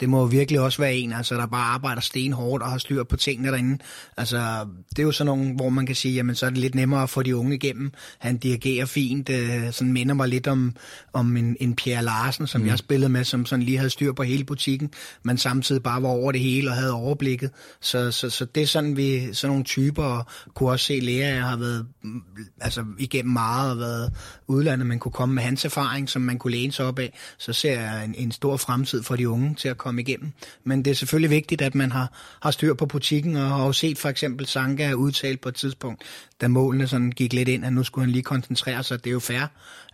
det 0.00 0.08
må 0.08 0.26
virkelig 0.26 0.60
også 0.60 0.82
være 0.82 0.94
en, 0.94 1.12
altså, 1.12 1.34
der 1.34 1.46
bare 1.46 1.64
arbejder 1.64 2.00
stenhårdt 2.00 2.62
og 2.62 2.70
har 2.70 2.78
styr 2.78 3.04
på 3.04 3.16
tingene 3.16 3.48
derinde. 3.48 3.78
Altså, 4.16 4.66
det 4.90 4.98
er 4.98 5.02
jo 5.02 5.12
sådan 5.12 5.26
nogle, 5.26 5.54
hvor 5.54 5.68
man 5.68 5.86
kan 5.86 5.96
sige, 5.96 6.14
jamen 6.14 6.34
så 6.34 6.46
er 6.46 6.50
det 6.50 6.58
lidt 6.58 6.74
nemmere 6.74 7.02
at 7.02 7.10
få 7.10 7.22
de 7.22 7.36
unge 7.36 7.54
igennem. 7.54 7.92
Han 8.18 8.36
dirigerer 8.38 8.86
fint, 8.86 9.28
øh, 9.28 9.72
sådan 9.72 9.92
minder 9.92 10.14
mig 10.14 10.28
lidt 10.28 10.46
om, 10.46 10.76
om 11.12 11.36
en, 11.36 11.56
en 11.60 11.76
Pierre 11.76 12.04
Larsen, 12.04 12.46
som 12.46 12.60
mm. 12.60 12.66
jeg 12.66 12.78
spillede 12.78 13.12
med, 13.12 13.24
som 13.24 13.46
sådan 13.46 13.62
lige 13.62 13.76
havde 13.76 13.90
styr 13.90 14.12
på 14.12 14.22
hele 14.22 14.44
butikken, 14.44 14.90
men 15.22 15.38
samtidig 15.38 15.82
bare 15.82 16.02
var 16.02 16.08
over 16.08 16.32
det 16.32 16.40
hele 16.40 16.70
og 16.70 16.76
havde 16.76 16.92
overblikket. 16.92 17.50
Så, 17.80 18.10
så, 18.10 18.30
så 18.30 18.44
det 18.44 18.62
er 18.62 18.66
sådan, 18.66 18.96
vi, 18.96 19.34
sådan 19.34 19.50
nogle 19.50 19.64
typer, 19.64 20.02
og 20.02 20.26
kunne 20.54 20.70
også 20.70 20.86
se, 20.86 21.00
lærer, 21.00 21.34
jeg 21.34 21.44
har 21.44 21.56
været 21.56 21.86
mm, 22.02 22.22
altså, 22.60 22.84
igennem 22.98 23.32
meget 23.32 23.72
og 23.72 23.78
været 23.78 24.12
udlandet, 24.46 24.86
man 24.86 24.98
kunne 24.98 25.12
komme 25.12 25.34
med 25.34 25.42
hans 25.42 25.64
erfaring, 25.64 26.08
som 26.08 26.22
man 26.22 26.38
kunne 26.38 26.52
læne 26.52 26.72
sig 26.72 26.86
op 26.86 26.98
af. 26.98 27.18
Så 27.38 27.52
ser 27.52 27.80
jeg 27.80 28.04
en, 28.04 28.14
en 28.14 28.32
stor 28.32 28.56
fremtid 28.56 29.02
for 29.02 29.16
de 29.16 29.28
unge 29.28 29.54
til 29.54 29.68
at 29.68 29.78
komme 29.78 29.89
komme 29.90 30.00
igennem. 30.00 30.32
Men 30.64 30.84
det 30.84 30.90
er 30.90 30.94
selvfølgelig 30.94 31.30
vigtigt, 31.30 31.62
at 31.62 31.74
man 31.74 31.92
har, 31.92 32.12
har 32.42 32.50
styr 32.50 32.74
på 32.74 32.86
butikken, 32.86 33.36
og 33.36 33.48
har 33.48 33.66
jo 33.66 33.72
set 33.72 33.98
for 33.98 34.08
eksempel 34.08 34.46
Sanka 34.46 34.92
udtalt 34.92 35.40
på 35.40 35.48
et 35.48 35.54
tidspunkt, 35.54 36.02
da 36.40 36.48
målene 36.48 36.86
sådan 36.86 37.10
gik 37.10 37.32
lidt 37.32 37.48
ind, 37.48 37.64
at 37.64 37.72
nu 37.72 37.82
skulle 37.82 38.04
han 38.04 38.12
lige 38.12 38.22
koncentrere 38.22 38.82
sig. 38.82 39.04
Det 39.04 39.10
er 39.10 39.12
jo 39.12 39.20
fair, 39.20 39.46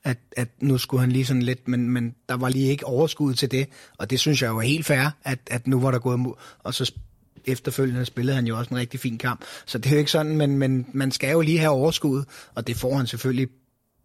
at, 0.04 0.18
at 0.36 0.48
nu 0.60 0.78
skulle 0.78 1.00
han 1.00 1.12
lige 1.12 1.26
sådan 1.26 1.42
lidt, 1.42 1.68
men, 1.68 1.90
men 1.90 2.14
der 2.28 2.36
var 2.36 2.48
lige 2.48 2.70
ikke 2.70 2.86
overskud 2.86 3.34
til 3.34 3.50
det, 3.50 3.68
og 3.98 4.10
det 4.10 4.20
synes 4.20 4.42
jeg 4.42 4.48
jo 4.48 4.58
er 4.58 4.62
helt 4.62 4.86
fair, 4.86 5.10
at, 5.24 5.38
at 5.46 5.66
nu 5.66 5.80
var 5.80 5.90
der 5.90 5.98
gået, 5.98 6.20
og 6.58 6.74
så 6.74 6.92
efterfølgende 7.44 8.04
spillede 8.04 8.36
han 8.36 8.46
jo 8.46 8.58
også 8.58 8.70
en 8.70 8.76
rigtig 8.76 9.00
fin 9.00 9.18
kamp. 9.18 9.44
Så 9.66 9.78
det 9.78 9.86
er 9.86 9.90
jo 9.90 9.98
ikke 9.98 10.10
sådan, 10.10 10.36
men, 10.36 10.58
men 10.58 10.86
man 10.92 11.12
skal 11.12 11.30
jo 11.32 11.40
lige 11.40 11.58
have 11.58 11.70
overskud, 11.70 12.24
og 12.54 12.66
det 12.66 12.76
får 12.76 12.96
han 12.96 13.06
selvfølgelig 13.06 13.48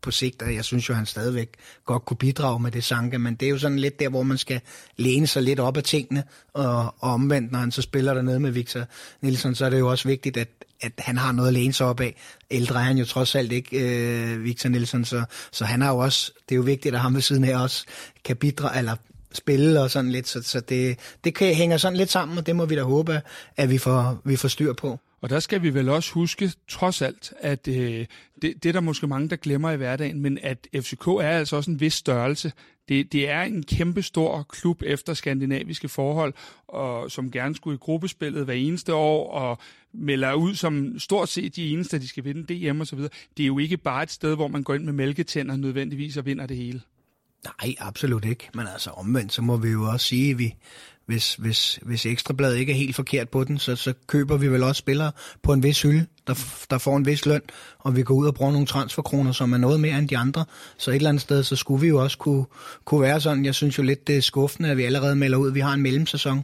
på 0.01 0.11
sigt, 0.11 0.41
og 0.41 0.55
jeg 0.55 0.65
synes 0.65 0.89
jo, 0.89 0.93
at 0.93 0.97
han 0.97 1.05
stadigvæk 1.05 1.49
godt 1.85 2.05
kunne 2.05 2.17
bidrage 2.17 2.59
med 2.59 2.71
det 2.71 2.83
Sanka, 2.83 3.17
men 3.17 3.35
det 3.35 3.45
er 3.45 3.49
jo 3.49 3.57
sådan 3.57 3.79
lidt 3.79 3.99
der, 3.99 4.09
hvor 4.09 4.23
man 4.23 4.37
skal 4.37 4.61
læne 4.97 5.27
sig 5.27 5.43
lidt 5.43 5.59
op 5.59 5.77
af 5.77 5.83
tingene, 5.83 6.23
og, 6.53 6.85
og 6.85 7.11
omvendt, 7.11 7.51
når 7.51 7.59
han 7.59 7.71
så 7.71 7.81
spiller 7.81 8.13
dernede 8.13 8.39
med 8.39 8.51
Victor 8.51 8.85
Nielsen, 9.21 9.55
så 9.55 9.65
er 9.65 9.69
det 9.69 9.79
jo 9.79 9.89
også 9.89 10.07
vigtigt, 10.07 10.37
at, 10.37 10.49
at 10.81 10.91
han 10.97 11.17
har 11.17 11.31
noget 11.31 11.47
at 11.47 11.53
læne 11.53 11.73
sig 11.73 11.87
op 11.87 11.99
af. 11.99 12.15
Ældre 12.51 12.79
er 12.79 12.83
han 12.83 12.97
jo 12.97 13.05
trods 13.05 13.35
alt 13.35 13.51
ikke, 13.51 13.79
øh, 13.79 14.43
Victor 14.43 14.69
Nielsen, 14.69 15.05
så, 15.05 15.23
så 15.51 15.65
han 15.65 15.81
har 15.81 15.91
jo 15.91 15.97
også, 15.97 16.31
det 16.49 16.55
er 16.55 16.57
jo 16.57 16.63
vigtigt, 16.63 16.95
at 16.95 17.01
ham 17.01 17.15
ved 17.15 17.21
siden 17.21 17.43
af 17.43 17.61
også 17.63 17.85
kan 18.25 18.35
bidrage, 18.35 18.79
eller 18.79 18.95
spille 19.33 19.81
og 19.81 19.91
sådan 19.91 20.11
lidt, 20.11 20.27
så, 20.27 20.41
så 20.41 20.59
det, 20.59 20.99
det 21.23 21.35
kan, 21.35 21.55
hænger 21.55 21.77
sådan 21.77 21.97
lidt 21.97 22.11
sammen, 22.11 22.37
og 22.37 22.45
det 22.45 22.55
må 22.55 22.65
vi 22.65 22.75
da 22.75 22.83
håbe, 22.83 23.21
at 23.57 23.69
vi 23.69 23.77
får, 23.77 24.21
vi 24.25 24.35
får 24.35 24.47
styr 24.47 24.73
på. 24.73 24.99
Og 25.21 25.29
der 25.29 25.39
skal 25.39 25.61
vi 25.61 25.73
vel 25.73 25.89
også 25.89 26.13
huske, 26.13 26.51
trods 26.67 27.01
alt, 27.01 27.33
at 27.39 27.67
øh, 27.67 28.05
det, 28.41 28.63
det 28.63 28.65
er 28.65 28.73
der 28.73 28.79
måske 28.79 29.07
mange, 29.07 29.29
der 29.29 29.35
glemmer 29.35 29.71
i 29.71 29.77
hverdagen, 29.77 30.19
men 30.19 30.37
at 30.41 30.67
FCK 30.75 31.07
er 31.07 31.21
altså 31.21 31.55
også 31.55 31.71
en 31.71 31.79
vis 31.79 31.93
størrelse. 31.93 32.51
Det, 32.89 33.11
det 33.11 33.29
er 33.29 33.41
en 33.41 33.63
kæmpe 33.63 34.01
stor 34.01 34.43
klub 34.43 34.83
efter 34.85 35.13
skandinaviske 35.13 35.89
forhold, 35.89 36.33
og 36.67 37.11
som 37.11 37.31
gerne 37.31 37.55
skulle 37.55 37.75
i 37.75 37.77
gruppespillet 37.77 38.45
hver 38.45 38.53
eneste 38.53 38.93
år, 38.93 39.31
og 39.31 39.57
melder 39.93 40.33
ud 40.33 40.55
som 40.55 40.99
stort 40.99 41.29
set 41.29 41.55
de 41.55 41.69
eneste, 41.69 41.99
de 41.99 42.07
skal 42.07 42.23
vinde 42.23 42.71
DM 42.71 42.81
og 42.81 42.87
så 42.87 42.95
videre. 42.95 43.11
Det 43.37 43.43
er 43.43 43.47
jo 43.47 43.57
ikke 43.57 43.77
bare 43.77 44.03
et 44.03 44.11
sted, 44.11 44.35
hvor 44.35 44.47
man 44.47 44.63
går 44.63 44.73
ind 44.73 44.83
med 44.83 44.93
mælketænder 44.93 45.55
nødvendigvis 45.55 46.17
og 46.17 46.25
vinder 46.25 46.45
det 46.45 46.57
hele. 46.57 46.81
Nej, 47.45 47.75
absolut 47.79 48.25
ikke. 48.25 48.49
Men 48.53 48.67
altså 48.67 48.89
omvendt, 48.89 49.33
så 49.33 49.41
må 49.41 49.57
vi 49.57 49.69
jo 49.69 49.83
også 49.83 50.05
sige, 50.05 50.31
at 50.31 50.39
vi, 50.39 50.55
hvis, 51.11 51.35
hvis, 51.35 51.79
hvis 51.81 52.05
Ekstrabladet 52.05 52.57
ikke 52.57 52.71
er 52.71 52.75
helt 52.75 52.95
forkert 52.95 53.29
på 53.29 53.43
den, 53.43 53.57
så, 53.57 53.75
så 53.75 53.93
køber 54.07 54.37
vi 54.37 54.47
vel 54.47 54.63
også 54.63 54.79
spillere 54.79 55.11
på 55.43 55.53
en 55.53 55.63
vis 55.63 55.81
hylde, 55.81 56.05
der, 56.27 56.33
der 56.69 56.77
får 56.77 56.97
en 56.97 57.05
vis 57.05 57.25
løn, 57.25 57.41
og 57.79 57.95
vi 57.95 58.03
går 58.03 58.15
ud 58.15 58.27
og 58.27 58.33
bruger 58.33 58.51
nogle 58.51 58.67
transferkroner, 58.67 59.31
som 59.31 59.53
er 59.53 59.57
noget 59.57 59.79
mere 59.79 59.97
end 59.97 60.09
de 60.09 60.17
andre. 60.17 60.45
Så 60.77 60.91
et 60.91 60.95
eller 60.95 61.09
andet 61.09 61.21
sted, 61.21 61.43
så 61.43 61.55
skulle 61.55 61.81
vi 61.81 61.87
jo 61.87 62.03
også 62.03 62.17
kunne, 62.17 62.45
kunne 62.85 63.01
være 63.01 63.21
sådan. 63.21 63.45
Jeg 63.45 63.55
synes 63.55 63.77
jo 63.77 63.83
lidt, 63.83 64.07
det 64.07 64.17
er 64.17 64.21
skuffende, 64.21 64.69
at 64.69 64.77
vi 64.77 64.83
allerede 64.83 65.15
melder 65.15 65.37
ud, 65.37 65.47
at 65.47 65.55
vi 65.55 65.59
har 65.59 65.73
en 65.73 65.81
mellemsæson. 65.81 66.43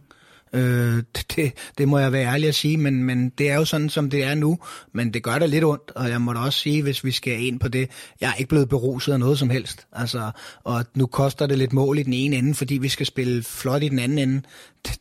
Øh, 0.54 1.04
det, 1.36 1.54
det 1.78 1.88
må 1.88 2.00
jeg 2.00 2.12
være 2.12 2.34
ærlig 2.34 2.48
at 2.48 2.56
sige, 2.56 2.78
men, 2.78 3.04
men 3.04 3.30
det 3.30 3.50
er 3.50 3.56
jo 3.56 3.66
sådan, 3.66 3.90
som 3.90 4.10
det 4.10 4.24
er 4.24 4.36
nu. 4.36 4.58
Men 4.94 5.14
det 5.14 5.24
gør 5.24 5.40
da 5.40 5.46
lidt 5.46 5.64
ondt, 5.64 5.92
og 5.96 6.10
jeg 6.10 6.22
må 6.22 6.34
da 6.34 6.40
også 6.40 6.60
sige, 6.60 6.84
hvis 6.84 7.04
vi 7.04 7.12
skal 7.12 7.46
ind 7.46 7.60
på 7.60 7.68
det, 7.68 7.90
jeg 8.22 8.30
er 8.30 8.34
ikke 8.34 8.50
blevet 8.50 8.70
beruset 8.70 9.14
af 9.14 9.20
noget 9.20 9.40
som 9.40 9.50
helst. 9.50 9.88
Altså, 9.94 10.32
og 10.64 10.86
nu 10.96 11.06
koster 11.06 11.48
det 11.48 11.58
lidt 11.58 11.74
mål 11.74 12.00
i 12.00 12.04
den 12.04 12.14
ene 12.14 12.36
ende, 12.36 12.54
fordi 12.54 12.78
vi 12.78 12.90
skal 12.90 13.06
spille 13.06 13.44
flot 13.44 13.84
i 13.84 13.90
den 13.90 14.00
anden 14.00 14.18
ende 14.18 14.42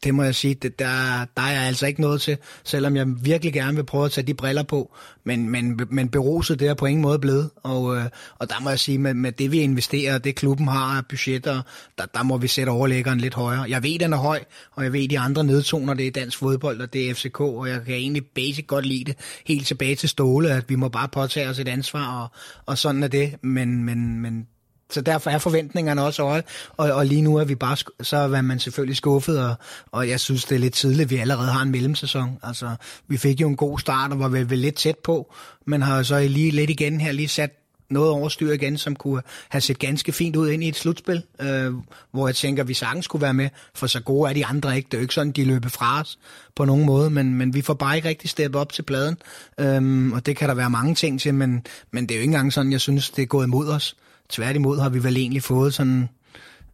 det, 0.04 0.14
må 0.14 0.22
jeg 0.22 0.34
sige, 0.34 0.54
det, 0.54 0.78
der, 0.78 1.26
der 1.36 1.42
er 1.42 1.50
jeg 1.50 1.62
altså 1.62 1.86
ikke 1.86 2.00
noget 2.00 2.20
til, 2.20 2.38
selvom 2.64 2.96
jeg 2.96 3.06
virkelig 3.24 3.52
gerne 3.52 3.76
vil 3.76 3.84
prøve 3.84 4.04
at 4.04 4.12
tage 4.12 4.26
de 4.26 4.34
briller 4.34 4.62
på, 4.62 4.94
men, 5.24 5.50
men, 5.50 5.80
men 5.90 6.08
beruset 6.08 6.60
det 6.60 6.68
er 6.68 6.74
på 6.74 6.86
ingen 6.86 7.02
måde 7.02 7.18
blevet, 7.18 7.50
og, 7.62 7.96
øh, 7.96 8.04
og 8.38 8.48
der 8.48 8.60
må 8.60 8.68
jeg 8.68 8.78
sige, 8.78 8.98
med, 8.98 9.14
med 9.14 9.32
det 9.32 9.52
vi 9.52 9.60
investerer, 9.60 10.18
det 10.18 10.34
klubben 10.34 10.68
har 10.68 10.96
af 10.96 11.06
budgetter, 11.06 11.62
der, 11.98 12.06
der 12.14 12.22
må 12.22 12.38
vi 12.38 12.48
sætte 12.48 12.70
overlæggeren 12.70 13.20
lidt 13.20 13.34
højere. 13.34 13.66
Jeg 13.68 13.82
ved, 13.82 13.98
den 13.98 14.12
er 14.12 14.16
høj, 14.16 14.44
og 14.72 14.84
jeg 14.84 14.92
ved, 14.92 15.08
de 15.08 15.18
andre 15.18 15.44
nedtoner, 15.44 15.94
det 15.94 16.06
er 16.06 16.10
dansk 16.10 16.38
fodbold, 16.38 16.80
og 16.80 16.92
det 16.92 17.10
er 17.10 17.14
FCK, 17.14 17.40
og 17.40 17.68
jeg 17.68 17.80
kan 17.84 17.94
egentlig 17.94 18.26
basic 18.26 18.66
godt 18.66 18.86
lide 18.86 19.04
det, 19.04 19.16
helt 19.46 19.66
tilbage 19.66 19.94
til 19.94 20.08
Ståle, 20.08 20.50
at 20.50 20.64
vi 20.68 20.74
må 20.74 20.88
bare 20.88 21.08
påtage 21.08 21.48
os 21.48 21.58
et 21.58 21.68
ansvar, 21.68 22.22
og, 22.22 22.28
og 22.66 22.78
sådan 22.78 23.02
er 23.02 23.08
det, 23.08 23.34
men, 23.42 23.84
men, 23.84 24.20
men 24.20 24.46
så 24.90 25.00
derfor 25.00 25.30
er 25.30 25.38
forventningerne 25.38 26.02
også 26.02 26.22
høje, 26.22 26.42
og, 26.76 26.92
og 26.92 27.06
lige 27.06 27.22
nu 27.22 27.36
er 27.36 27.44
vi 27.44 27.54
bare, 27.54 27.76
så 28.00 28.16
er 28.16 28.42
man 28.42 28.58
selvfølgelig 28.58 28.96
skuffet, 28.96 29.40
og, 29.40 29.54
og 29.92 30.08
jeg 30.08 30.20
synes, 30.20 30.44
det 30.44 30.54
er 30.54 30.58
lidt 30.58 30.74
tidligt, 30.74 31.06
at 31.06 31.10
vi 31.10 31.16
allerede 31.16 31.48
har 31.48 31.62
en 31.62 31.70
mellemsæson. 31.70 32.38
Altså, 32.42 32.76
vi 33.08 33.16
fik 33.16 33.40
jo 33.40 33.48
en 33.48 33.56
god 33.56 33.78
start, 33.78 34.12
og 34.12 34.20
var 34.20 34.28
vel, 34.28 34.50
vel 34.50 34.58
lidt 34.58 34.74
tæt 34.74 34.98
på, 34.98 35.34
men 35.66 35.82
har 35.82 36.02
så 36.02 36.20
lige 36.20 36.50
lidt 36.50 36.70
igen 36.70 37.00
her 37.00 37.12
lige 37.12 37.28
sat 37.28 37.50
noget 37.90 38.10
overstyr 38.10 38.52
igen, 38.52 38.78
som 38.78 38.96
kunne 38.96 39.22
have 39.48 39.60
set 39.60 39.78
ganske 39.78 40.12
fint 40.12 40.36
ud 40.36 40.50
ind 40.50 40.64
i 40.64 40.68
et 40.68 40.76
slutspil, 40.76 41.22
øh, 41.40 41.72
hvor 42.12 42.28
jeg 42.28 42.34
tænker, 42.34 42.62
at 42.62 42.68
vi 42.68 42.74
sagtens 42.74 43.06
kunne 43.06 43.22
være 43.22 43.34
med, 43.34 43.48
for 43.74 43.86
så 43.86 44.00
gode 44.00 44.30
er 44.30 44.34
de 44.34 44.46
andre 44.46 44.76
ikke. 44.76 44.86
Det 44.86 44.94
er 44.94 44.98
jo 44.98 45.02
ikke 45.02 45.14
sådan, 45.14 45.32
de 45.32 45.44
løber 45.44 45.68
fra 45.68 46.00
os 46.00 46.18
på 46.56 46.64
nogen 46.64 46.86
måde, 46.86 47.10
men, 47.10 47.34
men 47.34 47.54
vi 47.54 47.62
får 47.62 47.74
bare 47.74 47.96
ikke 47.96 48.08
rigtig 48.08 48.30
steppet 48.30 48.60
op 48.60 48.72
til 48.72 48.82
pladen, 48.82 49.16
øhm, 49.60 50.12
og 50.12 50.26
det 50.26 50.36
kan 50.36 50.48
der 50.48 50.54
være 50.54 50.70
mange 50.70 50.94
ting 50.94 51.20
til, 51.20 51.34
men, 51.34 51.66
men 51.90 52.06
det 52.06 52.14
er 52.14 52.18
jo 52.18 52.22
ikke 52.22 52.32
engang 52.32 52.52
sådan, 52.52 52.72
jeg 52.72 52.80
synes, 52.80 53.10
det 53.10 53.22
er 53.22 53.26
gået 53.26 53.46
imod 53.46 53.68
os. 53.68 53.96
Tværtimod 54.28 54.80
har 54.80 54.88
vi 54.88 55.04
vel 55.04 55.16
egentlig 55.16 55.42
fået 55.42 55.74
sådan 55.74 56.08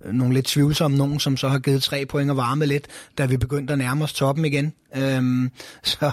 øh, 0.05 0.13
nogle 0.13 0.35
lidt 0.35 0.47
tvivlsomme 0.47 0.97
nogen, 0.97 1.21
som 1.21 1.37
så 1.37 1.49
har 1.49 1.59
givet 1.59 1.83
tre 1.83 2.07
point 2.07 2.31
og 2.31 2.37
varme 2.37 2.67
lidt, 2.67 2.87
da 3.19 3.27
vi 3.27 3.37
begyndte 3.37 3.73
at 3.73 3.79
nærme 3.79 4.05
os 4.05 4.13
toppen 4.13 4.45
igen. 4.45 4.73
Øhm, 4.97 5.51
så, 5.83 6.11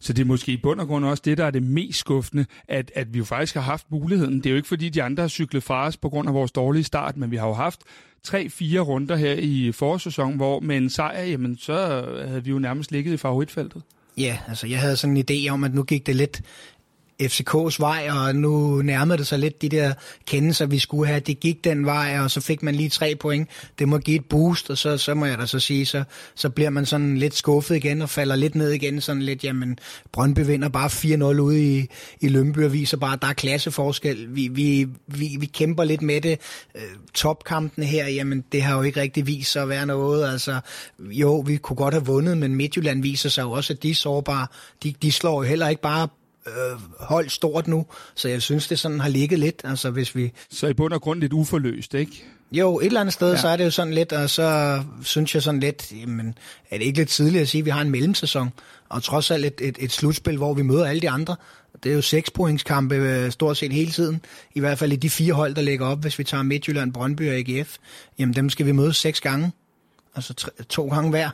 så 0.00 0.12
det 0.12 0.22
er 0.22 0.26
måske 0.26 0.52
i 0.52 0.56
bund 0.56 0.80
og 0.80 0.86
grund 0.86 1.04
også 1.04 1.22
det, 1.26 1.38
der 1.38 1.44
er 1.44 1.50
det 1.50 1.62
mest 1.62 1.98
skuffende, 1.98 2.46
at, 2.68 2.92
at 2.94 3.14
vi 3.14 3.18
jo 3.18 3.24
faktisk 3.24 3.54
har 3.54 3.62
haft 3.62 3.86
muligheden. 3.90 4.36
Det 4.38 4.46
er 4.46 4.50
jo 4.50 4.56
ikke 4.56 4.68
fordi, 4.68 4.88
de 4.88 5.02
andre 5.02 5.20
har 5.20 5.28
cyklet 5.28 5.62
fra 5.62 5.86
os 5.86 5.96
på 5.96 6.08
grund 6.08 6.28
af 6.28 6.34
vores 6.34 6.52
dårlige 6.52 6.84
start, 6.84 7.16
men 7.16 7.30
vi 7.30 7.36
har 7.36 7.46
jo 7.46 7.54
haft 7.54 7.80
tre-fire 8.22 8.80
runder 8.80 9.16
her 9.16 9.32
i 9.32 9.72
forårssæsonen, 9.72 10.36
hvor 10.36 10.60
med 10.60 10.76
en 10.76 10.90
sejr, 10.90 11.22
jamen 11.22 11.58
så 11.58 12.04
havde 12.26 12.44
vi 12.44 12.50
jo 12.50 12.58
nærmest 12.58 12.92
ligget 12.92 13.12
i 13.12 13.16
favoritfeltet. 13.16 13.82
Ja, 14.16 14.38
altså 14.48 14.66
jeg 14.66 14.80
havde 14.80 14.96
sådan 14.96 15.16
en 15.16 15.24
idé 15.30 15.48
om, 15.48 15.64
at 15.64 15.74
nu 15.74 15.82
gik 15.82 16.06
det 16.06 16.16
lidt 16.16 16.42
FCK's 17.22 17.76
vej, 17.78 18.08
og 18.10 18.34
nu 18.34 18.82
nærmede 18.82 19.18
det 19.18 19.26
sig 19.26 19.38
lidt 19.38 19.62
de 19.62 19.68
der 19.68 19.92
kendelser, 20.26 20.66
vi 20.66 20.78
skulle 20.78 21.06
have. 21.06 21.20
Det 21.20 21.40
gik 21.40 21.64
den 21.64 21.86
vej, 21.86 22.18
og 22.20 22.30
så 22.30 22.40
fik 22.40 22.62
man 22.62 22.74
lige 22.74 22.88
tre 22.88 23.14
point. 23.14 23.48
Det 23.78 23.88
må 23.88 23.98
give 23.98 24.16
et 24.16 24.24
boost, 24.24 24.70
og 24.70 24.78
så, 24.78 24.96
så 24.96 25.14
må 25.14 25.26
jeg 25.26 25.38
da 25.38 25.46
så 25.46 25.60
sige, 25.60 25.86
så, 25.86 26.04
så 26.34 26.48
bliver 26.48 26.70
man 26.70 26.86
sådan 26.86 27.16
lidt 27.16 27.34
skuffet 27.34 27.76
igen 27.76 28.02
og 28.02 28.10
falder 28.10 28.36
lidt 28.36 28.54
ned 28.54 28.70
igen. 28.70 29.00
Sådan 29.00 29.22
lidt, 29.22 29.44
jamen, 29.44 29.78
Brøndby 30.12 30.40
vinder 30.40 30.68
bare 30.68 30.88
4-0 31.34 31.40
ude 31.40 31.78
i, 31.78 31.86
i 32.20 32.28
Lønby 32.28 32.58
og 32.58 32.72
viser 32.72 32.96
bare, 32.96 33.12
at 33.12 33.22
der 33.22 33.28
er 33.28 33.32
klasseforskel. 33.32 34.36
Vi, 34.36 34.48
vi, 34.48 34.86
vi, 35.06 35.36
vi 35.40 35.46
kæmper 35.46 35.84
lidt 35.84 36.02
med 36.02 36.20
det. 36.20 36.40
Topkampen 37.14 37.48
topkampene 37.48 37.86
her, 37.86 38.08
jamen, 38.08 38.44
det 38.52 38.62
har 38.62 38.76
jo 38.76 38.82
ikke 38.82 39.00
rigtig 39.00 39.26
vist 39.26 39.52
sig 39.52 39.62
at 39.62 39.68
være 39.68 39.86
noget. 39.86 40.32
Altså, 40.32 40.60
jo, 41.00 41.38
vi 41.46 41.56
kunne 41.56 41.76
godt 41.76 41.94
have 41.94 42.06
vundet, 42.06 42.38
men 42.38 42.54
Midtjylland 42.54 43.02
viser 43.02 43.28
sig 43.28 43.42
jo 43.42 43.50
også, 43.50 43.72
at 43.72 43.82
de 43.82 43.90
er 43.90 43.94
sårbare. 43.94 44.46
De, 44.82 44.94
de 45.02 45.12
slår 45.12 45.42
jo 45.42 45.48
heller 45.48 45.68
ikke 45.68 45.82
bare 45.82 46.08
øh, 46.48 46.78
hold 47.00 47.28
stort 47.28 47.68
nu, 47.68 47.86
så 48.14 48.28
jeg 48.28 48.42
synes, 48.42 48.68
det 48.68 48.78
sådan 48.78 49.00
har 49.00 49.08
ligget 49.08 49.38
lidt. 49.38 49.60
Altså, 49.64 49.90
hvis 49.90 50.16
vi... 50.16 50.32
Så 50.50 50.66
i 50.66 50.74
bund 50.74 50.92
og 50.92 51.00
grund 51.00 51.20
lidt 51.20 51.32
uforløst, 51.32 51.94
ikke? 51.94 52.24
Jo, 52.52 52.78
et 52.78 52.86
eller 52.86 53.00
andet 53.00 53.14
sted, 53.14 53.30
ja. 53.30 53.40
så 53.40 53.48
er 53.48 53.56
det 53.56 53.64
jo 53.64 53.70
sådan 53.70 53.94
lidt, 53.94 54.12
og 54.12 54.30
så 54.30 54.80
synes 55.02 55.34
jeg 55.34 55.42
sådan 55.42 55.60
lidt, 55.60 55.92
jamen, 56.00 56.34
er 56.70 56.78
det 56.78 56.84
ikke 56.84 56.98
lidt 56.98 57.08
tidligt 57.08 57.42
at 57.42 57.48
sige, 57.48 57.60
at 57.60 57.64
vi 57.64 57.70
har 57.70 57.80
en 57.80 57.90
mellemsæson, 57.90 58.50
og 58.88 59.02
trods 59.02 59.30
alt 59.30 59.44
et, 59.44 59.60
et, 59.60 59.76
et 59.80 59.92
slutspil, 59.92 60.36
hvor 60.36 60.54
vi 60.54 60.62
møder 60.62 60.86
alle 60.86 61.00
de 61.00 61.10
andre. 61.10 61.36
Det 61.82 61.90
er 61.90 61.94
jo 61.94 62.02
seks 62.02 62.30
pointskampe 62.30 62.94
øh, 62.94 63.30
stort 63.30 63.56
set 63.56 63.72
hele 63.72 63.90
tiden. 63.90 64.20
I 64.54 64.60
hvert 64.60 64.78
fald 64.78 64.92
i 64.92 64.96
de 64.96 65.10
fire 65.10 65.32
hold, 65.32 65.54
der 65.54 65.62
ligger 65.62 65.86
op, 65.86 66.00
hvis 66.00 66.18
vi 66.18 66.24
tager 66.24 66.42
Midtjylland, 66.42 66.92
Brøndby 66.92 67.28
og 67.28 67.34
AGF. 67.34 67.76
Jamen, 68.18 68.34
dem 68.34 68.50
skal 68.50 68.66
vi 68.66 68.72
møde 68.72 68.92
seks 68.92 69.20
gange. 69.20 69.52
Altså 70.14 70.34
tre, 70.34 70.50
to 70.68 70.88
gange 70.88 71.10
hver. 71.10 71.30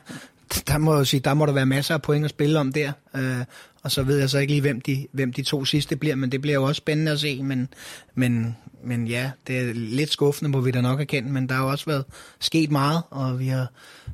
Der 0.67 0.79
må, 0.79 0.97
jeg 0.97 1.07
sige, 1.07 1.21
der 1.21 1.35
må 1.35 1.47
der 1.47 1.53
være 1.53 1.67
masser 1.67 1.95
af 1.95 2.03
point 2.03 2.25
at 2.25 2.31
spille 2.31 2.59
om 2.59 2.73
der. 2.73 2.93
Øh, 3.17 3.39
og 3.85 3.91
så 3.91 4.03
ved 4.03 4.19
jeg 4.19 4.31
så 4.31 4.39
ikke 4.39 4.53
lige, 4.53 4.61
hvem 4.61 4.81
de, 4.81 5.07
hvem 5.13 5.33
de 5.33 5.43
to 5.43 5.65
sidste 5.65 5.97
bliver, 5.97 6.15
men 6.15 6.33
det 6.33 6.41
bliver 6.41 6.55
jo 6.55 6.65
også 6.65 6.79
spændende 6.79 7.13
at 7.13 7.21
se. 7.21 7.43
Men, 7.43 7.69
men, 8.15 8.57
men 8.85 9.07
ja, 9.07 9.31
det 9.47 9.59
er 9.59 9.73
lidt 9.75 10.11
skuffende, 10.11 10.51
må 10.51 10.61
vi 10.61 10.71
da 10.71 10.81
nok 10.81 11.01
erkende, 11.01 11.33
men 11.33 11.49
der 11.49 11.55
har 11.55 11.63
jo 11.63 11.71
også 11.71 11.87
været 11.87 12.05
sket 12.41 12.71
meget, 12.71 13.03
og 13.11 13.39
vi 13.39 13.47
har 13.47 13.67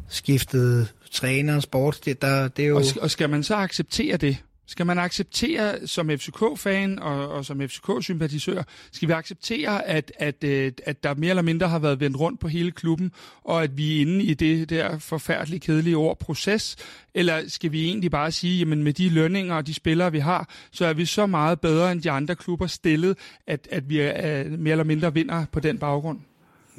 skiftet 0.09 0.95
træner 1.11 1.57
og 1.57 1.63
sport. 1.63 1.99
Det, 2.05 2.23
der, 2.23 2.49
det 2.49 2.65
er 2.65 2.69
jo... 2.69 2.83
Og 3.01 3.11
skal 3.11 3.31
man 3.31 3.43
så 3.43 3.55
acceptere 3.55 4.17
det? 4.17 4.37
Skal 4.71 4.87
man 4.87 4.99
acceptere 4.99 5.87
som 5.87 6.11
FCK-fan 6.11 6.99
og, 6.99 7.29
og 7.29 7.45
som 7.45 7.61
FCK-sympatisør, 7.61 8.63
skal 8.93 9.09
vi 9.09 9.13
acceptere, 9.13 9.87
at, 9.87 10.13
at, 10.19 10.45
øh, 10.45 10.73
at 10.87 11.05
der 11.05 11.15
mere 11.15 11.31
eller 11.31 11.43
mindre 11.43 11.69
har 11.69 11.79
været 11.79 12.01
vendt 12.01 12.21
rundt 12.21 12.41
på 12.41 12.49
hele 12.49 12.71
klubben, 12.71 13.13
og 13.45 13.63
at 13.63 13.77
vi 13.77 13.97
er 13.97 14.01
inde 14.01 14.25
i 14.25 14.35
det 14.35 14.71
der 14.71 14.99
forfærdeligt 14.99 15.65
kedelige 15.65 15.97
ord 15.97 16.19
proces? 16.19 16.77
Eller 17.15 17.49
skal 17.49 17.73
vi 17.73 17.85
egentlig 17.85 18.11
bare 18.11 18.33
sige, 18.33 18.59
jamen 18.59 18.83
med 18.83 18.93
de 18.93 19.09
lønninger 19.09 19.55
og 19.55 19.67
de 19.67 19.75
spillere, 19.75 20.13
vi 20.13 20.19
har, 20.19 20.49
så 20.71 20.87
er 20.87 20.93
vi 20.93 21.05
så 21.05 21.27
meget 21.27 21.61
bedre 21.61 21.93
end 21.93 22.03
de 22.03 22.11
andre 22.11 22.37
klubber 22.37 22.67
stillet, 22.67 23.19
at, 23.47 23.69
at 23.71 23.89
vi 23.89 24.01
er, 24.01 24.45
mere 24.49 24.73
eller 24.73 24.85
mindre 24.85 25.15
vinder 25.15 25.45
på 25.53 25.61
den 25.61 25.79
baggrund? 25.79 26.21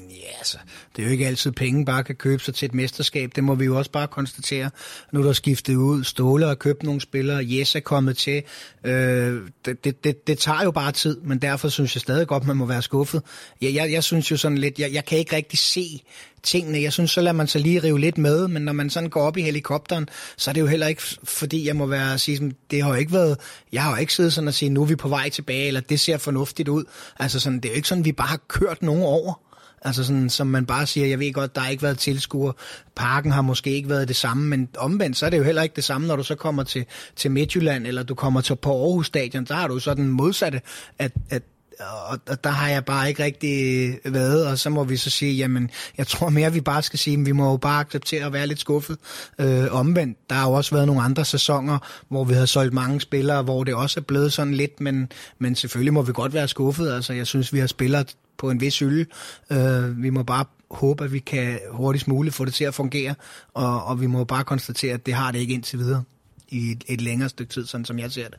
Ja, 0.09 0.37
altså, 0.37 0.57
det 0.95 1.01
er 1.01 1.05
jo 1.05 1.11
ikke 1.11 1.27
altid 1.27 1.51
penge 1.51 1.85
bare 1.85 2.03
kan 2.03 2.15
købe 2.15 2.43
sig 2.43 2.55
til 2.55 2.65
et 2.65 2.73
mesterskab. 2.73 3.31
Det 3.35 3.43
må 3.43 3.55
vi 3.55 3.65
jo 3.65 3.77
også 3.77 3.91
bare 3.91 4.07
konstatere. 4.07 4.69
Nu 5.11 5.19
er 5.19 5.23
der 5.23 5.33
skiftet 5.33 5.75
ud. 5.75 6.03
Ståle 6.03 6.45
har 6.45 6.55
købt 6.55 6.83
nogle 6.83 7.01
spillere. 7.01 7.45
Jes 7.45 7.75
er 7.75 7.79
kommet 7.79 8.17
til. 8.17 8.43
Øh, 8.83 9.41
det, 9.65 9.83
det, 9.83 10.03
det, 10.03 10.27
det 10.27 10.37
tager 10.37 10.63
jo 10.63 10.71
bare 10.71 10.91
tid, 10.91 11.17
men 11.21 11.39
derfor 11.39 11.69
synes 11.69 11.95
jeg 11.95 12.01
stadig 12.01 12.27
godt, 12.27 12.47
man 12.47 12.57
må 12.57 12.65
være 12.65 12.81
skuffet. 12.81 13.21
Jeg, 13.61 13.73
jeg, 13.73 13.91
jeg 13.91 14.03
synes 14.03 14.31
jo 14.31 14.37
sådan 14.37 14.57
lidt, 14.57 14.79
jeg, 14.79 14.93
jeg 14.93 15.05
kan 15.05 15.17
ikke 15.17 15.35
rigtig 15.35 15.59
se 15.59 16.03
tingene. 16.43 16.81
Jeg 16.81 16.93
synes, 16.93 17.11
så 17.11 17.21
lader 17.21 17.33
man 17.33 17.47
sig 17.47 17.61
lige 17.61 17.83
rive 17.83 17.99
lidt 17.99 18.17
med, 18.17 18.47
men 18.47 18.61
når 18.61 18.73
man 18.73 18.89
sådan 18.89 19.09
går 19.09 19.21
op 19.21 19.37
i 19.37 19.41
helikopteren, 19.41 20.09
så 20.37 20.51
er 20.51 20.53
det 20.53 20.61
jo 20.61 20.67
heller 20.67 20.87
ikke, 20.87 21.01
fordi 21.23 21.67
jeg 21.67 21.75
må 21.75 21.85
være 21.85 22.13
at 22.13 22.21
sige, 22.21 22.53
det 22.71 22.83
har 22.83 22.89
jo 22.89 22.95
ikke 22.95 23.13
været, 23.13 23.37
jeg 23.71 23.83
har 23.83 23.91
jo 23.91 23.97
ikke 23.97 24.13
siddet 24.13 24.33
sådan 24.33 24.47
og 24.47 24.53
sige, 24.53 24.69
nu 24.69 24.81
er 24.81 24.85
vi 24.85 24.95
på 24.95 25.07
vej 25.07 25.29
tilbage, 25.29 25.67
eller 25.67 25.81
det 25.81 25.99
ser 25.99 26.17
fornuftigt 26.17 26.69
ud. 26.69 26.83
Altså 27.19 27.39
sådan, 27.39 27.59
det 27.59 27.65
er 27.65 27.69
jo 27.73 27.75
ikke 27.75 27.87
sådan, 27.87 28.05
vi 28.05 28.11
bare 28.11 28.27
har 28.27 28.41
kørt 28.47 28.81
nogen 28.81 29.03
over. 29.03 29.50
Altså 29.81 30.03
sådan, 30.03 30.29
som 30.29 30.47
man 30.47 30.65
bare 30.65 30.85
siger, 30.85 31.07
jeg 31.07 31.19
ved 31.19 31.33
godt, 31.33 31.55
der 31.55 31.61
har 31.61 31.69
ikke 31.69 31.83
været 31.83 31.97
tilskuer. 31.97 32.51
Parken 32.95 33.31
har 33.31 33.41
måske 33.41 33.69
ikke 33.69 33.89
været 33.89 34.07
det 34.07 34.15
samme, 34.15 34.47
men 34.47 34.69
omvendt, 34.77 35.17
så 35.17 35.25
er 35.25 35.29
det 35.29 35.37
jo 35.37 35.43
heller 35.43 35.61
ikke 35.61 35.75
det 35.75 35.83
samme, 35.83 36.07
når 36.07 36.15
du 36.15 36.23
så 36.23 36.35
kommer 36.35 36.63
til, 36.63 36.85
til 37.15 37.31
Midtjylland, 37.31 37.87
eller 37.87 38.03
du 38.03 38.15
kommer 38.15 38.41
til 38.41 38.55
på 38.55 38.83
Aarhus 38.85 39.07
Stadion, 39.07 39.45
der 39.45 39.53
har 39.53 39.67
du 39.67 39.79
så 39.79 39.93
den 39.93 40.09
modsatte, 40.09 40.61
at, 40.99 41.11
at 41.29 41.43
og, 41.83 42.19
og 42.29 42.43
der 42.43 42.49
har 42.49 42.69
jeg 42.69 42.85
bare 42.85 43.09
ikke 43.09 43.23
rigtig 43.23 43.97
været, 44.05 44.47
og 44.47 44.59
så 44.59 44.69
må 44.69 44.83
vi 44.83 44.97
så 44.97 45.09
sige, 45.09 45.33
jamen, 45.33 45.69
jeg 45.97 46.07
tror 46.07 46.29
mere, 46.29 46.47
at 46.47 46.53
vi 46.53 46.61
bare 46.61 46.81
skal 46.81 46.99
sige, 46.99 47.19
at 47.19 47.25
vi 47.25 47.31
må 47.31 47.51
jo 47.51 47.57
bare 47.57 47.79
acceptere 47.79 48.25
at 48.25 48.33
være 48.33 48.47
lidt 48.47 48.59
skuffet. 48.59 48.97
Øh, 49.39 49.65
omvendt, 49.71 50.29
der 50.29 50.35
har 50.35 50.49
jo 50.49 50.53
også 50.53 50.75
været 50.75 50.87
nogle 50.87 51.01
andre 51.01 51.25
sæsoner, 51.25 51.77
hvor 52.09 52.23
vi 52.23 52.33
har 52.33 52.45
solgt 52.45 52.73
mange 52.73 53.01
spillere, 53.01 53.43
hvor 53.43 53.63
det 53.63 53.73
også 53.73 53.99
er 53.99 54.03
blevet 54.03 54.33
sådan 54.33 54.53
lidt, 54.53 54.81
men, 54.81 55.11
men 55.39 55.55
selvfølgelig 55.55 55.93
må 55.93 56.01
vi 56.01 56.13
godt 56.13 56.33
være 56.33 56.47
skuffet. 56.47 56.91
Altså, 56.91 57.13
jeg 57.13 57.27
synes, 57.27 57.53
vi 57.53 57.59
har 57.59 57.67
spillet 57.67 58.15
på 58.37 58.49
en 58.49 58.61
vis 58.61 58.79
hylde. 58.79 59.05
Øh, 59.51 60.03
vi 60.03 60.09
må 60.09 60.23
bare 60.23 60.45
håbe, 60.71 61.03
at 61.03 61.13
vi 61.13 61.19
kan 61.19 61.59
hurtigst 61.71 62.07
muligt 62.07 62.35
få 62.35 62.45
det 62.45 62.53
til 62.53 62.63
at 62.63 62.73
fungere, 62.73 63.15
og, 63.53 63.83
og 63.83 64.01
vi 64.01 64.07
må 64.07 64.23
bare 64.23 64.43
konstatere, 64.43 64.93
at 64.93 65.05
det 65.05 65.13
har 65.13 65.31
det 65.31 65.39
ikke 65.39 65.53
indtil 65.53 65.79
videre 65.79 66.03
i 66.49 66.71
et, 66.71 66.83
et 66.87 67.01
længere 67.01 67.29
stykke 67.29 67.53
tid, 67.53 67.65
sådan 67.65 67.85
som 67.85 67.99
jeg 67.99 68.11
ser 68.11 68.27
det. 68.27 68.37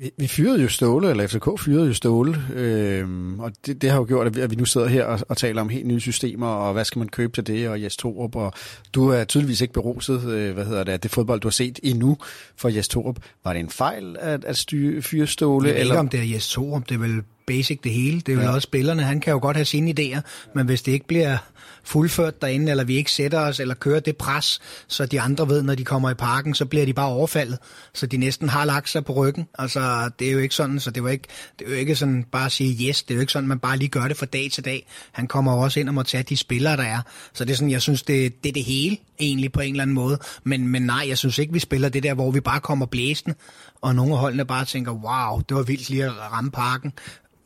Vi, 0.00 0.10
vi 0.16 0.26
fyrede 0.26 0.62
jo 0.62 0.68
Ståle, 0.68 1.10
eller 1.10 1.26
FCK 1.26 1.60
fyrede 1.60 1.86
jo 1.86 1.94
Ståle, 1.94 2.42
øhm, 2.54 3.40
og 3.40 3.52
det, 3.66 3.82
det 3.82 3.90
har 3.90 3.98
jo 3.98 4.04
gjort, 4.04 4.36
at 4.36 4.50
vi, 4.50 4.56
nu 4.56 4.64
sidder 4.64 4.86
her 4.86 5.04
og, 5.04 5.20
og 5.28 5.36
taler 5.36 5.60
om 5.60 5.68
helt 5.68 5.86
nye 5.86 6.00
systemer, 6.00 6.46
og 6.46 6.72
hvad 6.72 6.84
skal 6.84 6.98
man 6.98 7.08
købe 7.08 7.32
til 7.32 7.46
det, 7.46 7.68
og 7.68 7.82
Jes 7.82 7.96
Torup, 7.96 8.36
og 8.36 8.52
du 8.94 9.08
er 9.08 9.24
tydeligvis 9.24 9.60
ikke 9.60 9.74
beruset, 9.74 10.24
øh, 10.24 10.54
hvad 10.54 10.64
hedder 10.64 10.84
det, 10.84 11.02
det 11.02 11.10
fodbold, 11.10 11.40
du 11.40 11.48
har 11.48 11.52
set 11.52 11.80
endnu 11.82 12.18
for 12.56 12.68
Jes 12.68 12.88
Torup. 12.88 13.16
Var 13.44 13.52
det 13.52 13.60
en 13.60 13.70
fejl 13.70 14.16
at, 14.20 14.44
at 14.44 14.56
styre, 14.56 15.02
fyre 15.02 15.26
Ståle? 15.26 15.66
Jeg 15.66 15.74
ved 15.74 15.80
eller? 15.80 15.94
ikke, 15.94 16.00
om 16.00 16.08
det 16.08 16.20
er 16.20 16.24
Jes 16.24 16.48
Torup, 16.48 16.88
det 16.88 16.94
er 16.94 16.98
vel 16.98 17.22
basic 17.46 17.80
det 17.84 17.92
hele. 17.92 18.20
Det 18.20 18.28
er 18.28 18.36
jo 18.36 18.42
ja. 18.42 18.54
også 18.54 18.66
spillerne, 18.66 19.02
han 19.02 19.20
kan 19.20 19.32
jo 19.32 19.38
godt 19.42 19.56
have 19.56 19.64
sine 19.64 19.94
idéer, 20.00 20.20
men 20.54 20.66
hvis 20.66 20.82
det 20.82 20.92
ikke 20.92 21.06
bliver 21.06 21.36
fuldført 21.88 22.42
derinde, 22.42 22.70
eller 22.70 22.84
vi 22.84 22.96
ikke 22.96 23.12
sætter 23.12 23.40
os, 23.40 23.60
eller 23.60 23.74
kører 23.74 24.00
det 24.00 24.16
pres, 24.16 24.60
så 24.88 25.06
de 25.06 25.20
andre 25.20 25.48
ved, 25.48 25.62
når 25.62 25.74
de 25.74 25.84
kommer 25.84 26.10
i 26.10 26.14
parken, 26.14 26.54
så 26.54 26.64
bliver 26.64 26.86
de 26.86 26.92
bare 26.92 27.08
overfaldet, 27.08 27.58
så 27.94 28.06
de 28.06 28.16
næsten 28.16 28.48
har 28.48 28.64
lagt 28.64 28.88
sig 28.88 29.04
på 29.04 29.12
ryggen. 29.12 29.48
Altså, 29.58 30.10
det 30.18 30.28
er 30.28 30.32
jo 30.32 30.38
ikke 30.38 30.54
sådan, 30.54 30.80
så 30.80 30.90
det 30.90 31.02
var 31.02 31.08
ikke, 31.08 31.28
det 31.58 31.66
er 31.66 31.70
jo 31.70 31.76
ikke 31.76 31.96
sådan 31.96 32.24
bare 32.32 32.46
at 32.46 32.52
sige 32.52 32.88
yes, 32.88 33.02
det 33.02 33.10
er 33.10 33.14
jo 33.14 33.20
ikke 33.20 33.32
sådan, 33.32 33.48
man 33.48 33.58
bare 33.58 33.76
lige 33.76 33.88
gør 33.88 34.08
det 34.08 34.16
fra 34.16 34.26
dag 34.26 34.48
til 34.52 34.64
dag. 34.64 34.86
Han 35.12 35.26
kommer 35.26 35.52
jo 35.52 35.58
også 35.58 35.80
ind 35.80 35.88
og 35.88 35.94
må 35.94 36.02
tage 36.02 36.22
de 36.22 36.36
spillere, 36.36 36.76
der 36.76 36.82
er. 36.82 37.00
Så 37.32 37.44
det 37.44 37.52
er 37.52 37.56
sådan, 37.56 37.70
jeg 37.70 37.82
synes, 37.82 38.02
det, 38.02 38.42
det 38.42 38.48
er 38.48 38.52
det 38.52 38.64
hele, 38.64 38.96
egentlig 39.20 39.52
på 39.52 39.60
en 39.60 39.70
eller 39.70 39.82
anden 39.82 39.94
måde. 39.94 40.18
Men, 40.44 40.68
men 40.68 40.82
nej, 40.82 41.04
jeg 41.08 41.18
synes 41.18 41.38
ikke, 41.38 41.52
vi 41.52 41.58
spiller 41.58 41.88
det 41.88 42.02
der, 42.02 42.14
hvor 42.14 42.30
vi 42.30 42.40
bare 42.40 42.60
kommer 42.60 42.86
blæsende, 42.86 43.36
og 43.80 43.94
nogle 43.94 44.12
af 44.12 44.18
holdene 44.18 44.44
bare 44.44 44.64
tænker, 44.64 44.92
wow, 44.92 45.40
det 45.48 45.56
var 45.56 45.62
vildt 45.62 45.90
lige 45.90 46.04
at 46.04 46.12
ramme 46.32 46.50
parken 46.50 46.92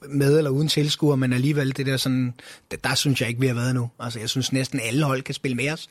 med 0.09 0.39
eller 0.39 0.51
uden 0.51 0.69
tilskuer, 0.69 1.17
men 1.17 1.33
alligevel 1.33 1.77
det 1.77 1.87
der 1.87 1.97
sådan, 1.97 2.35
der, 2.71 2.77
der 2.85 2.95
synes 2.95 3.21
jeg 3.21 3.29
ikke, 3.29 3.41
vi 3.41 3.47
har 3.47 3.55
været 3.55 3.75
nu. 3.75 3.91
Altså, 4.01 4.21
jeg 4.21 4.29
synes 4.29 4.53
næsten 4.53 4.81
alle 4.81 5.05
hold 5.05 5.23
kan 5.23 5.35
spille 5.35 5.57
med 5.57 5.71
os. 5.71 5.89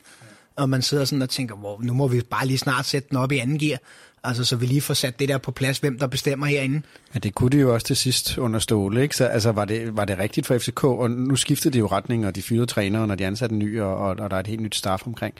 Og 0.56 0.68
man 0.68 0.82
sidder 0.82 1.04
sådan 1.04 1.22
og 1.22 1.30
tænker, 1.30 1.56
hvor, 1.56 1.80
nu 1.82 1.92
må 1.92 2.08
vi 2.08 2.20
bare 2.30 2.46
lige 2.46 2.58
snart 2.58 2.86
sætte 2.86 3.08
den 3.08 3.16
op 3.16 3.32
i 3.32 3.38
anden 3.38 3.58
gear. 3.58 3.78
Altså, 4.24 4.44
så 4.44 4.56
vi 4.56 4.66
lige 4.66 4.80
får 4.80 4.94
sat 4.94 5.18
det 5.18 5.28
der 5.28 5.38
på 5.38 5.50
plads, 5.50 5.78
hvem 5.78 5.98
der 5.98 6.06
bestemmer 6.06 6.46
herinde. 6.46 6.82
Ja, 7.14 7.18
det 7.18 7.34
kunne 7.34 7.50
de 7.50 7.58
jo 7.58 7.74
også 7.74 7.86
til 7.86 7.96
sidst 7.96 8.38
under 8.38 8.58
Ståle, 8.58 9.02
ikke? 9.02 9.16
Så 9.16 9.24
altså, 9.24 9.52
var, 9.52 9.64
det, 9.64 9.96
var 9.96 10.04
det 10.04 10.18
rigtigt 10.18 10.46
for 10.46 10.58
FCK? 10.58 10.84
Og 10.84 11.10
nu 11.10 11.36
skiftede 11.36 11.72
de 11.72 11.78
jo 11.78 11.86
retning, 11.86 12.26
og 12.26 12.36
de 12.36 12.42
fyrede 12.42 12.66
træneren, 12.66 13.10
og 13.10 13.18
de 13.18 13.26
ansatte 13.26 13.52
en 13.52 13.58
ny, 13.58 13.80
og, 13.80 13.96
og, 13.96 14.08
og 14.18 14.30
der 14.30 14.36
er 14.36 14.40
et 14.40 14.46
helt 14.46 14.60
nyt 14.60 14.74
staff 14.74 15.06
omkring. 15.06 15.34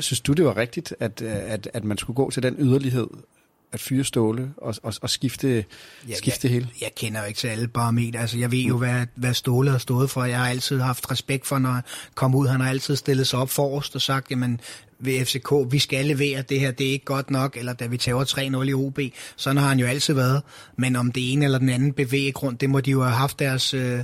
Synes 0.00 0.20
du, 0.20 0.32
det 0.32 0.44
var 0.44 0.56
rigtigt, 0.56 0.94
at, 1.00 1.22
at, 1.22 1.70
at 1.74 1.84
man 1.84 1.98
skulle 1.98 2.14
gå 2.14 2.30
til 2.30 2.42
den 2.42 2.56
yderlighed 2.58 3.06
at 3.72 3.80
fyre 3.80 4.04
Ståle 4.04 4.50
og, 4.56 4.74
og, 4.82 4.94
og 5.02 5.10
skifte, 5.10 5.64
ja, 6.08 6.14
skifte 6.14 6.46
jeg, 6.46 6.52
hele? 6.52 6.68
Jeg 6.80 6.90
kender 6.96 7.20
jo 7.20 7.26
ikke 7.26 7.38
til 7.38 7.48
alle 7.48 7.68
parametre. 7.68 8.20
Altså, 8.20 8.38
jeg 8.38 8.52
ved 8.52 8.58
jo, 8.58 8.78
hvad, 8.78 9.06
hvad 9.14 9.34
Ståle 9.34 9.70
har 9.70 9.78
stået 9.78 10.10
for. 10.10 10.24
Jeg 10.24 10.38
har 10.38 10.48
altid 10.48 10.80
haft 10.80 11.10
respekt 11.10 11.46
for, 11.46 11.58
når 11.58 11.70
han 11.70 11.82
kom 12.14 12.34
ud. 12.34 12.48
Han 12.48 12.60
har 12.60 12.70
altid 12.70 12.96
stillet 12.96 13.26
sig 13.26 13.38
op 13.38 13.50
forrest 13.50 13.94
og 13.94 14.00
sagt, 14.00 14.30
jamen, 14.30 14.60
ved 14.98 15.24
FCK, 15.24 15.72
vi 15.72 15.78
skal 15.78 16.06
levere 16.06 16.42
det 16.42 16.60
her, 16.60 16.70
det 16.70 16.86
er 16.86 16.92
ikke 16.92 17.04
godt 17.04 17.30
nok, 17.30 17.56
eller 17.56 17.72
da 17.72 17.86
vi 17.86 17.96
tager 17.96 18.24
3-0 18.24 18.68
i 18.68 18.74
OB, 18.74 18.98
sådan 19.36 19.56
har 19.56 19.68
han 19.68 19.78
jo 19.78 19.86
altid 19.86 20.14
været. 20.14 20.42
Men 20.76 20.96
om 20.96 21.12
det 21.12 21.32
ene 21.32 21.44
eller 21.44 21.58
den 21.58 21.68
anden 21.68 21.92
bevæggrund, 21.92 22.58
det 22.58 22.70
må 22.70 22.80
de 22.80 22.90
jo 22.90 23.02
have 23.02 23.14
haft 23.14 23.38
deres, 23.38 23.74
øh, 23.74 24.00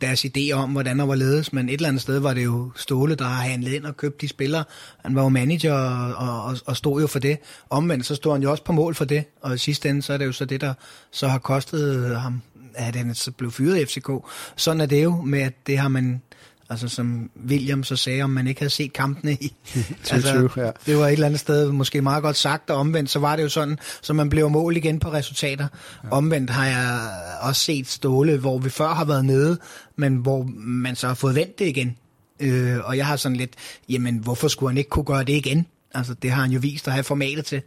deres 0.00 0.24
idé 0.24 0.52
om, 0.52 0.70
hvordan 0.70 0.98
der 0.98 1.06
var 1.06 1.14
ledes, 1.14 1.52
men 1.52 1.68
et 1.68 1.72
eller 1.72 1.88
andet 1.88 2.02
sted 2.02 2.18
var 2.18 2.34
det 2.34 2.44
jo 2.44 2.72
Ståle, 2.76 3.14
der 3.14 3.24
har 3.24 3.42
handlet 3.42 3.72
ind 3.72 3.84
og 3.84 3.96
købt 3.96 4.20
de 4.20 4.28
spillere. 4.28 4.64
Han 5.04 5.14
var 5.14 5.22
jo 5.22 5.28
manager 5.28 5.74
og, 6.14 6.44
og, 6.44 6.56
og 6.66 6.76
stod 6.76 7.00
jo 7.00 7.06
for 7.06 7.18
det. 7.18 7.38
Omvendt 7.70 8.06
så 8.06 8.14
stod 8.14 8.32
han 8.32 8.42
jo 8.42 8.50
også 8.50 8.64
på 8.64 8.72
mål 8.72 8.94
for 8.94 9.04
det, 9.04 9.24
og 9.40 9.54
i 9.54 9.58
sidste 9.58 9.88
ende 9.88 10.02
så 10.02 10.12
er 10.12 10.16
det 10.18 10.26
jo 10.26 10.32
så 10.32 10.44
det, 10.44 10.60
der 10.60 10.74
så 11.10 11.28
har 11.28 11.38
kostet 11.38 12.16
ham, 12.20 12.42
at 12.74 12.96
han 12.96 13.14
så 13.14 13.30
blev 13.30 13.50
fyret 13.50 13.80
i 13.80 13.84
FCK. 13.84 14.10
Sådan 14.56 14.80
er 14.80 14.86
det 14.86 15.02
jo 15.02 15.22
med, 15.22 15.40
at 15.40 15.66
det 15.66 15.78
har 15.78 15.88
man 15.88 16.22
Altså 16.70 16.88
som 16.88 17.30
William 17.46 17.84
så 17.84 17.96
sagde, 17.96 18.22
om 18.22 18.30
man 18.30 18.46
ikke 18.46 18.60
havde 18.60 18.70
set 18.70 18.92
kampene 18.92 19.32
i. 19.32 19.54
altså, 20.10 20.48
ja. 20.56 20.70
Det 20.86 20.96
var 20.96 21.06
et 21.06 21.12
eller 21.12 21.26
andet 21.26 21.40
sted 21.40 21.72
måske 21.72 22.02
meget 22.02 22.22
godt 22.22 22.36
sagt, 22.36 22.70
og 22.70 22.76
omvendt 22.76 23.10
så 23.10 23.18
var 23.18 23.36
det 23.36 23.42
jo 23.42 23.48
sådan, 23.48 23.78
så 24.02 24.12
man 24.12 24.30
blev 24.30 24.50
mål 24.50 24.76
igen 24.76 24.98
på 24.98 25.12
resultater. 25.12 25.68
Ja. 26.04 26.10
Omvendt 26.10 26.50
har 26.50 26.66
jeg 26.66 27.10
også 27.40 27.60
set 27.60 27.88
Ståle, 27.88 28.38
hvor 28.38 28.58
vi 28.58 28.70
før 28.70 28.88
har 28.88 29.04
været 29.04 29.24
nede, 29.24 29.58
men 29.96 30.16
hvor 30.16 30.50
man 30.56 30.96
så 30.96 31.06
har 31.06 31.14
fået 31.14 31.34
vendt 31.34 31.58
det 31.58 31.66
igen. 31.66 31.96
Øh, 32.40 32.78
og 32.84 32.96
jeg 32.96 33.06
har 33.06 33.16
sådan 33.16 33.36
lidt, 33.36 33.54
jamen 33.88 34.16
hvorfor 34.18 34.48
skulle 34.48 34.70
han 34.70 34.78
ikke 34.78 34.90
kunne 34.90 35.04
gøre 35.04 35.24
det 35.24 35.32
igen? 35.32 35.66
Altså 35.94 36.14
det 36.14 36.30
har 36.30 36.42
han 36.42 36.50
jo 36.50 36.58
vist 36.62 36.88
at 36.88 36.92
have 36.92 37.04
formatet 37.04 37.44
til 37.44 37.62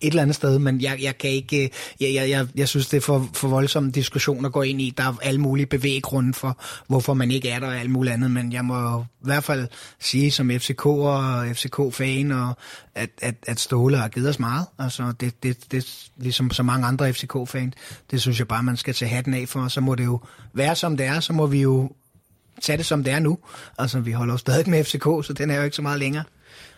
et 0.00 0.10
eller 0.10 0.22
andet 0.22 0.36
sted, 0.36 0.58
men 0.58 0.80
jeg, 0.80 0.98
jeg 1.02 1.18
kan 1.18 1.30
ikke, 1.30 1.64
øh, 1.64 1.70
jeg, 2.00 2.14
jeg, 2.14 2.30
jeg, 2.30 2.46
jeg 2.54 2.68
synes, 2.68 2.88
det 2.88 2.96
er 2.96 3.00
for, 3.00 3.28
for 3.32 3.48
voldsomme 3.48 3.90
diskussioner 3.90 4.48
at 4.48 4.52
gå 4.52 4.62
ind 4.62 4.80
i. 4.80 4.94
Der 4.96 5.04
er 5.04 5.16
alle 5.22 5.40
mulige 5.40 5.66
bevæggrunde 5.66 6.34
for, 6.34 6.58
hvorfor 6.86 7.14
man 7.14 7.30
ikke 7.30 7.48
er 7.50 7.58
der 7.58 7.66
og 7.66 7.76
alt 7.76 7.90
muligt 7.90 8.12
andet, 8.12 8.30
men 8.30 8.52
jeg 8.52 8.64
må 8.64 9.00
i 9.00 9.04
hvert 9.24 9.44
fald 9.44 9.68
sige 10.00 10.30
som 10.30 10.50
FCK 10.50 10.86
og 10.86 11.46
FCK-fan, 11.46 12.32
og 12.32 12.56
at, 12.94 13.10
at, 13.22 13.34
at 13.46 13.60
Ståle 13.60 13.96
har 13.96 14.08
givet 14.08 14.28
os 14.28 14.38
meget. 14.38 14.66
Altså, 14.78 15.12
det, 15.20 15.42
det, 15.42 15.72
det, 15.72 16.10
ligesom 16.16 16.50
så 16.50 16.62
mange 16.62 16.86
andre 16.86 17.12
FCK-fan, 17.12 17.72
det 18.10 18.20
synes 18.20 18.38
jeg 18.38 18.48
bare, 18.48 18.62
man 18.62 18.76
skal 18.76 18.94
tage 18.94 19.08
hatten 19.08 19.34
af 19.34 19.48
for, 19.48 19.68
så 19.68 19.80
må 19.80 19.94
det 19.94 20.04
jo 20.04 20.20
være 20.52 20.76
som 20.76 20.96
det 20.96 21.06
er, 21.06 21.20
så 21.20 21.32
må 21.32 21.46
vi 21.46 21.60
jo 21.60 21.90
tage 22.62 22.78
det 22.78 22.86
som 22.86 23.04
det 23.04 23.12
er 23.12 23.18
nu. 23.18 23.38
Altså, 23.78 24.00
vi 24.00 24.12
holder 24.12 24.34
jo 24.34 24.38
stadig 24.38 24.70
med 24.70 24.84
FCK, 24.84 25.26
så 25.26 25.34
den 25.38 25.50
er 25.50 25.56
jo 25.56 25.62
ikke 25.62 25.76
så 25.76 25.82
meget 25.82 25.98
længere. 25.98 26.24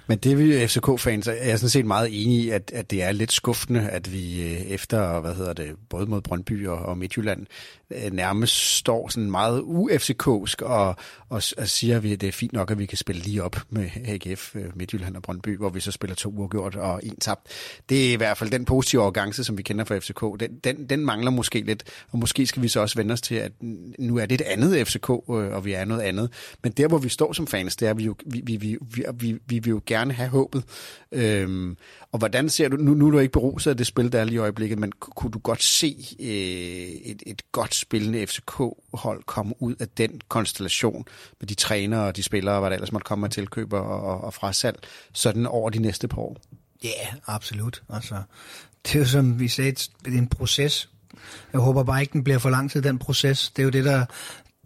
Men 0.07 0.19
det 0.19 0.39
vi 0.39 0.67
FCK-fans 0.67 1.29
er 1.29 1.33
jeg 1.33 1.59
sådan 1.59 1.71
set 1.71 1.87
meget 1.87 2.23
enig 2.23 2.39
i, 2.39 2.51
at, 2.51 2.73
at 2.75 2.91
det 2.91 3.03
er 3.03 3.13
lidt 3.13 3.33
skuffende, 3.33 3.89
at 3.91 4.13
vi 4.13 4.43
øh, 4.43 4.61
efter, 4.61 5.21
hvad 5.21 5.35
hedder 5.35 5.53
det, 5.53 5.77
både 5.89 6.07
mod 6.07 6.21
Brøndby 6.21 6.67
og, 6.67 6.79
og 6.79 6.99
Midtjylland, 6.99 7.47
Øh, 7.93 8.13
nærmest 8.13 8.77
står 8.77 9.09
sådan 9.09 9.31
meget 9.31 9.61
u-FCK'sk 9.61 10.63
og, 10.63 10.97
og, 11.29 11.43
og 11.59 11.69
siger, 11.69 11.97
at 11.97 12.03
det 12.03 12.23
er 12.23 12.33
fint 12.33 12.53
nok, 12.53 12.71
at 12.71 12.79
vi 12.79 12.87
kan 12.87 12.99
spille 12.99 13.23
lige 13.23 13.43
op 13.43 13.57
med 13.71 13.91
AGF, 14.05 14.57
øh, 14.57 14.65
Midtjylland 14.75 15.17
og 15.17 15.23
Brøndby, 15.23 15.57
hvor 15.57 15.69
vi 15.69 15.81
så 15.81 15.93
spiller 15.93 16.15
to 16.15 16.31
uafgjort 16.31 16.77
og 16.77 17.01
en 17.03 17.17
tabt. 17.17 17.47
Det 17.89 18.09
er 18.09 18.13
i 18.13 18.17
hvert 18.17 18.39
fald 18.39 18.51
den 18.51 18.65
positive 18.65 19.03
overgangse, 19.03 19.45
som 19.45 19.59
vi 19.59 19.63
kender 19.63 19.85
fra 19.85 19.99
FCK. 19.99 20.41
Den, 20.41 20.59
den, 20.65 20.87
den 20.87 21.07
mangler 21.07 21.31
måske 21.31 21.61
lidt, 21.61 21.85
og 22.11 22.19
måske 22.19 22.47
skal 22.47 22.63
vi 22.63 22.69
så 22.69 22.81
også 22.81 22.97
vende 22.97 23.13
os 23.13 23.21
til, 23.21 23.35
at 23.35 23.53
nu 23.99 24.17
er 24.17 24.27
det 24.27 24.41
et 24.41 24.47
andet 24.47 24.89
FCK, 24.89 25.11
øh, 25.11 25.19
og 25.29 25.65
vi 25.65 25.73
er 25.73 25.85
noget 25.85 26.03
andet. 26.03 26.31
Men 26.63 26.73
der, 26.73 26.89
hvor 26.89 26.99
vi 26.99 27.09
står 27.09 27.33
som 27.33 27.47
fans, 27.47 27.77
det 27.77 27.87
er, 27.87 27.91
at 27.91 27.99
vi, 27.99 28.05
jo, 28.05 28.15
vi, 28.27 28.43
vi, 28.45 28.57
vi, 28.57 28.79
vi, 28.91 29.05
vi, 29.15 29.39
vi 29.47 29.59
vil 29.59 29.71
jo 29.71 29.81
gerne 29.87 30.13
have 30.13 30.29
håbet. 30.29 30.65
Øhm, 31.13 31.77
og 32.17 32.19
hvordan 32.19 32.49
ser 32.49 32.69
du, 32.69 32.77
nu, 32.77 32.95
nu 32.95 33.07
er 33.07 33.11
du 33.11 33.19
ikke 33.19 33.33
beruset 33.33 33.71
af 33.71 33.77
det 33.77 33.87
spil, 33.87 34.13
der 34.13 34.21
er 34.21 34.25
lige 34.25 34.35
i 34.35 34.39
øjeblikket, 34.39 34.79
men 34.79 34.93
kunne 34.93 35.31
du 35.31 35.39
godt 35.39 35.63
se 35.63 35.97
øh, 36.21 37.11
et, 37.11 37.23
et 37.27 37.43
godt 37.53 37.75
spillende 37.75 38.27
FCK-hold 38.27 39.23
komme 39.23 39.63
ud 39.63 39.75
af 39.81 39.89
den 39.89 40.21
konstellation 40.29 41.05
med 41.41 41.49
de 41.49 41.55
trænere 41.55 42.07
og 42.07 42.17
de 42.17 42.23
spillere, 42.23 42.61
hvad 42.61 42.71
der 42.71 42.75
ellers 42.75 42.93
måtte 42.93 43.05
komme 43.05 43.21
med 43.21 43.31
tilkøber 43.31 43.79
og, 43.79 44.21
og 44.21 44.35
fra 44.35 44.53
salg, 44.53 44.79
sådan 45.13 45.47
over 45.47 45.71
de 45.71 45.79
næste 45.79 46.09
par 46.09 46.19
år? 46.19 46.37
Ja, 46.85 46.89
yeah, 46.89 47.15
absolut. 47.27 47.83
Altså, 47.89 48.23
det 48.87 48.95
er 48.95 48.99
jo 48.99 49.05
som 49.05 49.41
vi 49.41 49.49
sagde, 49.49 49.71
det 49.73 50.15
er 50.15 50.19
en 50.19 50.29
proces. 50.29 50.89
Jeg 51.53 51.61
håber 51.61 51.83
bare 51.83 52.01
ikke, 52.01 52.13
den 52.13 52.25
bliver 52.25 52.39
for 52.39 52.51
lang 52.51 52.71
tid, 52.71 52.83
den 52.83 52.99
proces. 52.99 53.51
Det 53.51 53.63
er 53.63 53.65
jo 53.65 53.71
det, 53.71 53.85
der, 53.85 54.05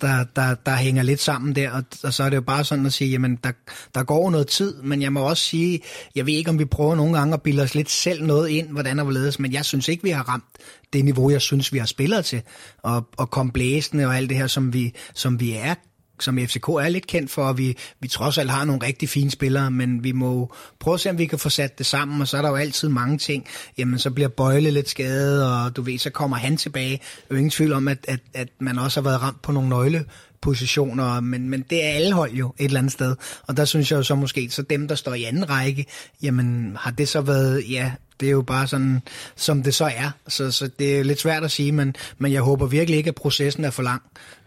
der, 0.00 0.24
der, 0.36 0.54
der 0.54 0.76
hænger 0.76 1.02
lidt 1.02 1.20
sammen 1.20 1.54
der, 1.54 1.70
og, 1.70 1.82
og 2.04 2.14
så 2.14 2.22
er 2.22 2.28
det 2.28 2.36
jo 2.36 2.40
bare 2.40 2.64
sådan 2.64 2.86
at 2.86 2.92
sige, 2.92 3.10
jamen 3.10 3.38
der, 3.44 3.52
der 3.94 4.02
går 4.02 4.30
noget 4.30 4.46
tid, 4.46 4.82
men 4.82 5.02
jeg 5.02 5.12
må 5.12 5.20
også 5.20 5.42
sige, 5.42 5.80
jeg 6.14 6.26
ved 6.26 6.34
ikke, 6.34 6.50
om 6.50 6.58
vi 6.58 6.64
prøver 6.64 6.94
nogle 6.94 7.18
gange 7.18 7.34
at 7.34 7.42
bilde 7.42 7.62
os 7.62 7.74
lidt 7.74 7.90
selv 7.90 8.24
noget 8.24 8.48
ind, 8.48 8.68
hvordan 8.70 8.98
der 8.98 9.10
ledes, 9.10 9.38
men 9.38 9.52
jeg 9.52 9.64
synes 9.64 9.88
ikke, 9.88 10.02
vi 10.02 10.10
har 10.10 10.28
ramt 10.28 10.44
det 10.92 11.04
niveau, 11.04 11.30
jeg 11.30 11.40
synes, 11.40 11.72
vi 11.72 11.78
har 11.78 11.86
spillet 11.86 12.24
til, 12.24 12.42
og, 12.82 13.08
og 13.16 13.30
kom 13.30 13.50
blæsende 13.50 14.06
og 14.06 14.16
alt 14.16 14.28
det 14.28 14.36
her, 14.36 14.46
som 14.46 14.72
vi, 14.72 14.94
som 15.14 15.40
vi 15.40 15.52
er 15.52 15.74
som 16.22 16.38
FCK 16.38 16.68
er 16.68 16.88
lidt 16.88 17.06
kendt 17.06 17.30
for, 17.30 17.44
og 17.44 17.58
vi, 17.58 17.76
vi 18.00 18.08
trods 18.08 18.38
alt 18.38 18.50
har 18.50 18.64
nogle 18.64 18.86
rigtig 18.86 19.08
fine 19.08 19.30
spillere, 19.30 19.70
men 19.70 20.04
vi 20.04 20.12
må 20.12 20.54
prøve 20.80 20.94
at 20.94 21.00
se, 21.00 21.10
om 21.10 21.18
vi 21.18 21.26
kan 21.26 21.38
få 21.38 21.48
sat 21.48 21.78
det 21.78 21.86
sammen, 21.86 22.20
og 22.20 22.28
så 22.28 22.36
er 22.36 22.42
der 22.42 22.48
jo 22.48 22.56
altid 22.56 22.88
mange 22.88 23.18
ting. 23.18 23.46
Jamen, 23.78 23.98
så 23.98 24.10
bliver 24.10 24.28
Bøjle 24.28 24.70
lidt 24.70 24.88
skadet, 24.88 25.46
og 25.52 25.76
du 25.76 25.82
ved, 25.82 25.98
så 25.98 26.10
kommer 26.10 26.36
han 26.36 26.56
tilbage. 26.56 26.90
Der 26.90 26.96
er 27.30 27.34
jo 27.34 27.36
ingen 27.36 27.50
tvivl 27.50 27.72
om, 27.72 27.88
at, 27.88 27.98
at, 28.08 28.20
at 28.34 28.48
man 28.60 28.78
også 28.78 29.00
har 29.00 29.10
været 29.10 29.22
ramt 29.22 29.42
på 29.42 29.52
nogle 29.52 29.68
nøgle 29.68 30.04
positioner, 30.40 31.20
men, 31.20 31.48
men 31.48 31.64
det 31.70 31.84
er 31.84 31.88
alle 31.88 32.12
hold 32.12 32.32
jo 32.32 32.54
et 32.58 32.64
eller 32.64 32.78
andet 32.78 32.92
sted. 32.92 33.16
Og 33.46 33.56
der 33.56 33.64
synes 33.64 33.90
jeg 33.90 33.96
jo 33.96 34.02
så 34.02 34.14
måske, 34.14 34.50
så 34.50 34.62
dem, 34.62 34.88
der 34.88 34.94
står 34.94 35.14
i 35.14 35.24
anden 35.24 35.50
række, 35.50 35.86
jamen 36.22 36.76
har 36.80 36.90
det 36.90 37.08
så 37.08 37.20
været, 37.20 37.70
ja, 37.70 37.92
det 38.20 38.26
er 38.26 38.30
jo 38.30 38.42
bare 38.42 38.66
sådan, 38.66 39.02
som 39.36 39.62
det 39.62 39.74
så 39.74 39.84
er. 39.84 40.10
Så, 40.28 40.50
så 40.50 40.70
det 40.78 40.98
er 40.98 41.04
lidt 41.04 41.20
svært 41.20 41.44
at 41.44 41.50
sige, 41.50 41.72
men, 41.72 41.94
men 42.18 42.32
jeg 42.32 42.42
håber 42.42 42.66
virkelig 42.66 42.98
ikke, 42.98 43.08
at 43.08 43.14
processen 43.14 43.64
er 43.64 43.70
for 43.70 43.82
lang. 43.82 44.02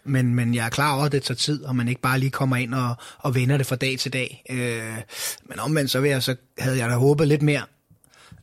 Men, 0.06 0.36
men 0.36 0.56
jeg 0.56 0.66
er 0.66 0.70
klar 0.70 0.96
over, 0.96 1.06
at 1.06 1.12
det 1.12 1.24
tager 1.24 1.36
tid, 1.36 1.64
og 1.64 1.76
man 1.76 1.88
ikke 1.88 2.02
bare 2.02 2.20
lige 2.20 2.30
kommer 2.30 2.56
ind 2.56 2.74
og, 2.74 2.96
og 3.18 3.36
vender 3.36 3.58
det 3.58 3.66
fra 3.66 3.76
dag 3.76 4.00
til 4.00 4.14
dag. 4.14 4.44
Øh, 4.50 4.98
men 5.46 5.60
omvendt 5.60 5.92
så, 5.92 6.00
vil 6.00 6.10
jeg, 6.10 6.24
så 6.24 6.36
havde 6.60 6.78
jeg 6.78 6.90
da 6.90 6.96
håbet 6.96 7.28
lidt 7.28 7.42
mere. 7.42 7.62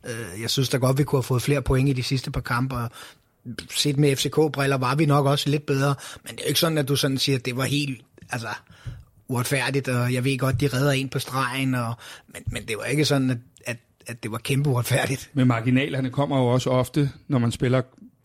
Øh, 0.05 0.41
jeg 0.41 0.49
synes 0.49 0.69
da 0.69 0.77
godt, 0.77 0.97
vi 0.97 1.03
kunne 1.03 1.17
have 1.17 1.23
fået 1.23 1.41
flere 1.41 1.61
point 1.61 1.89
i 1.89 1.93
de 1.93 2.03
sidste 2.03 2.31
par 2.31 2.41
kampe, 2.41 2.75
og 2.75 2.89
set 3.69 3.97
med 3.97 4.15
FCK-briller 4.15 4.77
var 4.77 4.95
vi 4.95 5.05
nok 5.05 5.25
også 5.25 5.49
lidt 5.49 5.65
bedre. 5.65 5.95
Men 6.23 6.31
det 6.31 6.39
er 6.39 6.43
jo 6.45 6.47
ikke 6.47 6.59
sådan, 6.59 6.77
at 6.77 6.87
du 6.87 6.95
sådan 6.95 7.17
siger, 7.17 7.37
at 7.37 7.45
det 7.45 7.57
var 7.57 7.63
helt 7.63 8.01
altså, 8.29 8.47
uretfærdigt, 9.27 9.87
og 9.87 10.13
jeg 10.13 10.23
ved 10.23 10.37
godt, 10.37 10.61
de 10.61 10.67
redder 10.67 10.91
en 10.91 11.09
på 11.09 11.19
stregen, 11.19 11.75
og, 11.75 11.93
men, 12.27 12.43
men 12.47 12.65
det 12.67 12.75
var 12.77 12.83
ikke 12.83 13.05
sådan, 13.05 13.29
at, 13.29 13.37
at, 13.65 13.77
at 14.07 14.23
det 14.23 14.31
var 14.31 14.37
kæmpe 14.37 14.69
uretfærdigt. 14.69 15.29
Men 15.33 15.47
marginalerne 15.47 16.09
kommer 16.09 16.37
jo 16.37 16.47
også 16.47 16.69
ofte, 16.69 17.11
når 17.27 17.39
man 17.39 17.51
spiller 17.51 17.81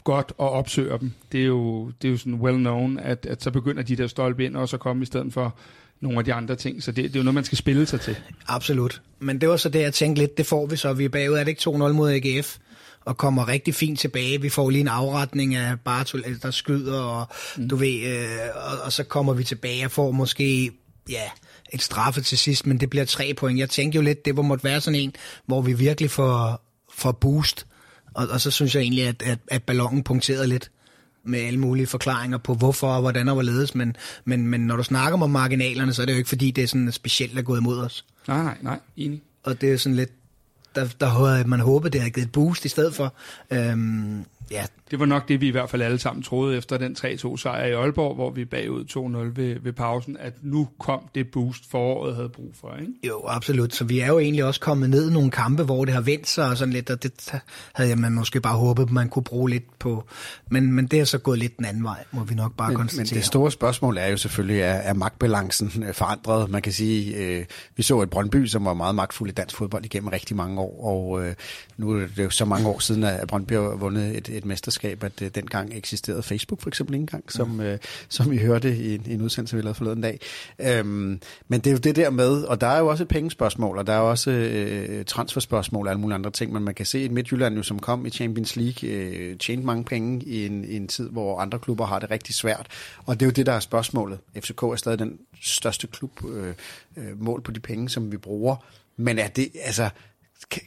godt 0.06 0.32
og 0.38 0.50
opsøger 0.50 0.96
dem. 0.96 1.12
Det 1.32 1.40
er 1.40 1.44
jo, 1.44 1.90
det 2.02 2.08
er 2.08 2.12
jo 2.12 2.18
sådan 2.18 2.34
well 2.34 2.56
known, 2.56 2.98
at, 2.98 3.26
at 3.26 3.42
så 3.42 3.50
begynder 3.50 3.82
de 3.82 3.96
der 3.96 4.06
stolpe 4.06 4.44
ind 4.44 4.56
også 4.56 4.76
at 4.76 4.80
komme 4.80 5.02
i 5.02 5.06
stedet 5.06 5.32
for 5.32 5.54
nogle 6.00 6.18
af 6.18 6.24
de 6.24 6.34
andre 6.34 6.56
ting. 6.56 6.82
Så 6.82 6.92
det, 6.92 7.04
det 7.04 7.16
er 7.16 7.20
jo 7.20 7.24
noget, 7.24 7.34
man 7.34 7.44
skal 7.44 7.58
spille 7.58 7.86
sig 7.86 8.00
til. 8.00 8.16
Absolut. 8.46 9.02
Men 9.18 9.40
det 9.40 9.48
var 9.48 9.56
så 9.56 9.68
det, 9.68 9.80
jeg 9.80 9.94
tænkte 9.94 10.22
lidt, 10.22 10.38
det 10.38 10.46
får 10.46 10.66
vi 10.66 10.76
så. 10.76 10.92
Vi 10.92 11.04
er 11.04 11.08
bagud, 11.08 11.34
er 11.34 11.44
det 11.44 11.48
ikke 11.48 11.70
2-0 11.70 11.92
mod 11.92 12.10
AGF? 12.10 12.58
og 13.00 13.16
kommer 13.16 13.48
rigtig 13.48 13.74
fint 13.74 14.00
tilbage. 14.00 14.40
Vi 14.40 14.48
får 14.48 14.70
lige 14.70 14.80
en 14.80 14.88
afretning 14.88 15.54
af 15.54 15.80
Bartol, 15.80 16.24
der 16.42 16.50
skyder, 16.50 17.00
og 17.00 17.26
mm. 17.56 17.68
du 17.68 17.76
ved, 17.76 18.02
øh, 18.06 18.26
og, 18.54 18.78
og 18.84 18.92
så 18.92 19.04
kommer 19.04 19.32
vi 19.32 19.44
tilbage 19.44 19.84
og 19.84 19.90
får 19.90 20.10
måske, 20.10 20.70
ja, 21.08 21.22
et 21.72 21.82
straffe 21.82 22.20
til 22.20 22.38
sidst, 22.38 22.66
men 22.66 22.80
det 22.80 22.90
bliver 22.90 23.04
tre 23.04 23.34
point. 23.34 23.58
Jeg 23.58 23.70
tænkte 23.70 23.96
jo 23.96 24.02
lidt, 24.02 24.24
det 24.24 24.34
måtte 24.34 24.64
være 24.64 24.80
sådan 24.80 25.00
en, 25.00 25.12
hvor 25.46 25.62
vi 25.62 25.72
virkelig 25.72 26.10
får, 26.10 26.64
får 26.94 27.12
boost, 27.12 27.66
og, 28.16 28.28
og 28.28 28.40
så 28.40 28.50
synes 28.50 28.74
jeg 28.74 28.80
egentlig, 28.82 29.04
at, 29.04 29.22
at, 29.22 29.38
at 29.48 29.62
ballonen 29.62 30.02
punkterede 30.02 30.46
lidt 30.46 30.70
med 31.24 31.40
alle 31.40 31.60
mulige 31.60 31.86
forklaringer 31.86 32.38
på 32.38 32.54
hvorfor 32.54 32.88
og 32.88 33.00
hvordan 33.00 33.28
og 33.28 33.34
hvorledes, 33.34 33.74
men, 33.74 33.96
men, 34.24 34.48
men 34.48 34.60
når 34.60 34.76
du 34.76 34.82
snakker 34.82 35.22
om 35.22 35.30
marginalerne, 35.30 35.92
så 35.92 36.02
er 36.02 36.06
det 36.06 36.12
jo 36.12 36.18
ikke 36.18 36.28
fordi, 36.28 36.50
det 36.50 36.64
er 36.64 36.68
sådan 36.68 36.92
specielt 36.92 37.38
at 37.38 37.44
gå 37.44 37.56
imod 37.56 37.78
os. 37.78 38.04
Nej, 38.28 38.42
nej, 38.42 38.56
nej, 38.60 38.78
enig. 38.96 39.22
Og 39.42 39.60
det 39.60 39.72
er 39.72 39.76
sådan 39.76 39.96
lidt, 39.96 40.10
der, 40.74 40.88
der 41.00 41.06
havde 41.06 41.48
man 41.48 41.60
håbet, 41.60 41.92
det 41.92 42.00
havde 42.00 42.10
givet 42.10 42.26
et 42.26 42.32
boost 42.32 42.64
i 42.64 42.68
stedet 42.68 42.94
for. 42.94 43.14
Øhm, 43.50 44.24
ja. 44.50 44.64
Det 44.90 45.00
var 45.00 45.06
nok 45.06 45.28
det, 45.28 45.40
vi 45.40 45.48
i 45.48 45.50
hvert 45.50 45.70
fald 45.70 45.82
alle 45.82 45.98
sammen 45.98 46.22
troede 46.22 46.56
efter 46.56 46.78
den 46.78 46.96
3-2 46.98 47.36
sejr 47.36 47.64
i 47.64 47.72
Aalborg, 47.72 48.14
hvor 48.14 48.30
vi 48.30 48.44
bagud 48.44 48.84
2-0 49.34 49.40
ved, 49.40 49.60
ved 49.60 49.72
pausen, 49.72 50.16
at 50.20 50.32
nu 50.42 50.68
kom 50.78 51.00
det 51.14 51.30
boost 51.30 51.70
foråret 51.70 52.16
havde 52.16 52.28
brug 52.28 52.50
for. 52.60 52.76
Ikke? 52.80 52.92
Jo, 53.06 53.22
absolut. 53.26 53.74
Så 53.74 53.84
vi 53.84 54.00
er 54.00 54.06
jo 54.06 54.18
egentlig 54.18 54.44
også 54.44 54.60
kommet 54.60 54.90
ned 54.90 55.10
i 55.10 55.12
nogle 55.12 55.30
kampe, 55.30 55.62
hvor 55.62 55.84
det 55.84 55.94
har 55.94 56.00
vendt 56.00 56.28
sig 56.28 56.50
og 56.50 56.56
sådan 56.56 56.74
lidt, 56.74 56.90
og 56.90 57.02
det 57.02 57.32
havde 57.74 57.96
man 57.96 58.12
måske 58.12 58.40
bare 58.40 58.56
håbet, 58.56 58.90
man 58.90 59.08
kunne 59.08 59.24
bruge 59.24 59.50
lidt 59.50 59.78
på. 59.78 60.04
Men, 60.50 60.72
men 60.72 60.86
det 60.86 61.00
er 61.00 61.04
så 61.04 61.18
gået 61.18 61.38
lidt 61.38 61.56
den 61.56 61.64
anden 61.64 61.84
vej, 61.84 62.04
må 62.10 62.24
vi 62.24 62.34
nok 62.34 62.56
bare 62.56 62.68
men, 62.68 62.76
konstatere. 62.76 63.14
Men 63.14 63.18
det 63.18 63.24
store 63.24 63.50
spørgsmål 63.50 63.98
er 63.98 64.06
jo 64.06 64.16
selvfølgelig, 64.16 64.60
er, 64.60 64.74
er 64.74 64.94
magtbalancen 64.94 65.82
øh, 65.82 65.94
forandret? 65.94 66.50
Man 66.50 66.62
kan 66.62 66.72
sige, 66.72 67.16
øh, 67.16 67.44
vi 67.76 67.82
så 67.82 68.00
et 68.00 68.10
Brøndby, 68.10 68.46
som 68.46 68.64
var 68.64 68.74
meget 68.74 68.94
magtfuld 68.94 69.30
i 69.30 69.32
dansk 69.32 69.56
fodbold 69.56 69.84
igennem 69.84 70.08
rigtig 70.08 70.36
mange 70.36 70.60
år, 70.60 70.84
og 70.84 71.26
øh, 71.26 71.34
nu 71.76 71.90
er 71.90 72.06
det 72.16 72.24
jo 72.24 72.30
så 72.30 72.44
mange 72.44 72.68
år 72.68 72.78
siden, 72.78 73.04
at 73.04 73.28
Brøndby 73.28 73.52
har 73.52 73.76
vundet 73.76 74.16
et, 74.16 74.28
et 74.36 74.44
mesterskab, 74.44 75.04
at 75.04 75.22
øh, 75.22 75.30
dengang 75.34 75.76
eksisterede 75.76 76.22
Facebook 76.22 76.60
for 76.60 76.68
eksempel 76.68 76.94
ikke 76.94 77.02
engang, 77.02 77.32
som, 77.32 77.48
mm. 77.48 77.60
øh, 77.60 77.78
som 78.08 78.30
vi 78.30 78.38
hørte 78.38 78.76
i 78.76 78.96
i 79.06 79.14
en 79.14 79.22
udsendelse, 79.22 79.56
vi 79.56 79.62
lavede 79.62 79.74
forleden 79.74 80.00
dag. 80.00 80.20
Øhm, 80.58 81.20
men 81.48 81.60
det 81.60 81.66
er 81.66 81.72
jo 81.72 81.78
det 81.78 81.96
der 81.96 82.10
med, 82.10 82.42
og 82.42 82.60
der 82.60 82.66
er 82.66 82.78
jo 82.78 82.86
også 82.86 83.04
et 83.04 83.08
pengespørgsmål, 83.08 83.78
og 83.78 83.86
der 83.86 83.92
er 83.92 83.98
også 83.98 84.30
øh, 84.30 85.04
transferspørgsmål 85.04 85.86
og 85.86 85.90
alle 85.90 86.00
mulige 86.00 86.14
andre 86.14 86.30
ting, 86.30 86.52
men 86.52 86.62
man 86.62 86.74
kan 86.74 86.86
se, 86.86 86.98
at 86.98 87.10
Midtjylland 87.10 87.56
jo, 87.56 87.62
som 87.62 87.78
kom 87.78 88.06
i 88.06 88.10
Champions 88.10 88.56
League, 88.56 88.90
øh, 88.90 89.38
tjente 89.38 89.66
mange 89.66 89.84
penge 89.84 90.26
i 90.26 90.46
en, 90.46 90.64
i 90.64 90.76
en 90.76 90.88
tid, 90.88 91.08
hvor 91.08 91.40
andre 91.40 91.58
klubber 91.58 91.86
har 91.86 91.98
det 91.98 92.10
rigtig 92.10 92.34
svært. 92.34 92.66
Og 93.06 93.20
det 93.20 93.26
er 93.26 93.26
jo 93.26 93.32
det, 93.32 93.46
der 93.46 93.52
er 93.52 93.60
spørgsmålet. 93.60 94.18
FCK 94.36 94.62
er 94.62 94.76
stadig 94.76 94.98
den 94.98 95.18
største 95.40 95.86
klub 95.86 96.24
øh, 96.28 96.54
øh, 96.96 97.22
mål 97.22 97.42
på 97.42 97.50
de 97.50 97.60
penge, 97.60 97.88
som 97.88 98.12
vi 98.12 98.16
bruger. 98.16 98.56
Men 98.96 99.18
er 99.18 99.28
det, 99.28 99.48
altså, 99.64 99.90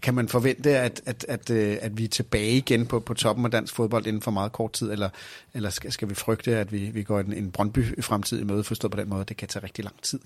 kan 0.01 0.13
man 0.13 0.27
forvente, 0.27 0.77
at, 0.77 1.01
at, 1.05 1.25
at, 1.27 1.49
øh, 1.49 1.77
at 1.81 1.97
vi 1.97 2.03
er 2.03 2.07
tilbage 2.07 2.51
igen 2.51 2.85
på, 2.85 2.99
på 2.99 3.13
toppen 3.13 3.45
af 3.45 3.51
dansk 3.51 3.75
fodbold 3.75 4.07
inden 4.07 4.21
for 4.21 4.31
meget 4.31 4.51
kort 4.51 4.73
tid, 4.73 4.91
eller, 4.91 5.09
eller 5.53 5.69
skal, 5.69 5.91
skal 5.91 6.09
vi 6.09 6.15
frygte, 6.15 6.57
at 6.57 6.71
vi, 6.71 6.89
vi 6.89 7.03
går 7.03 7.19
en, 7.19 7.33
en 7.33 7.51
Brøndby-fremtid 7.51 8.39
i 8.39 8.43
møde, 8.43 8.63
forstået 8.63 8.91
på 8.91 8.99
den 8.99 9.09
måde, 9.09 9.25
det 9.25 9.37
kan 9.37 9.47
tage 9.47 9.63
rigtig 9.63 9.83
lang 9.83 10.01
tid? 10.01 10.19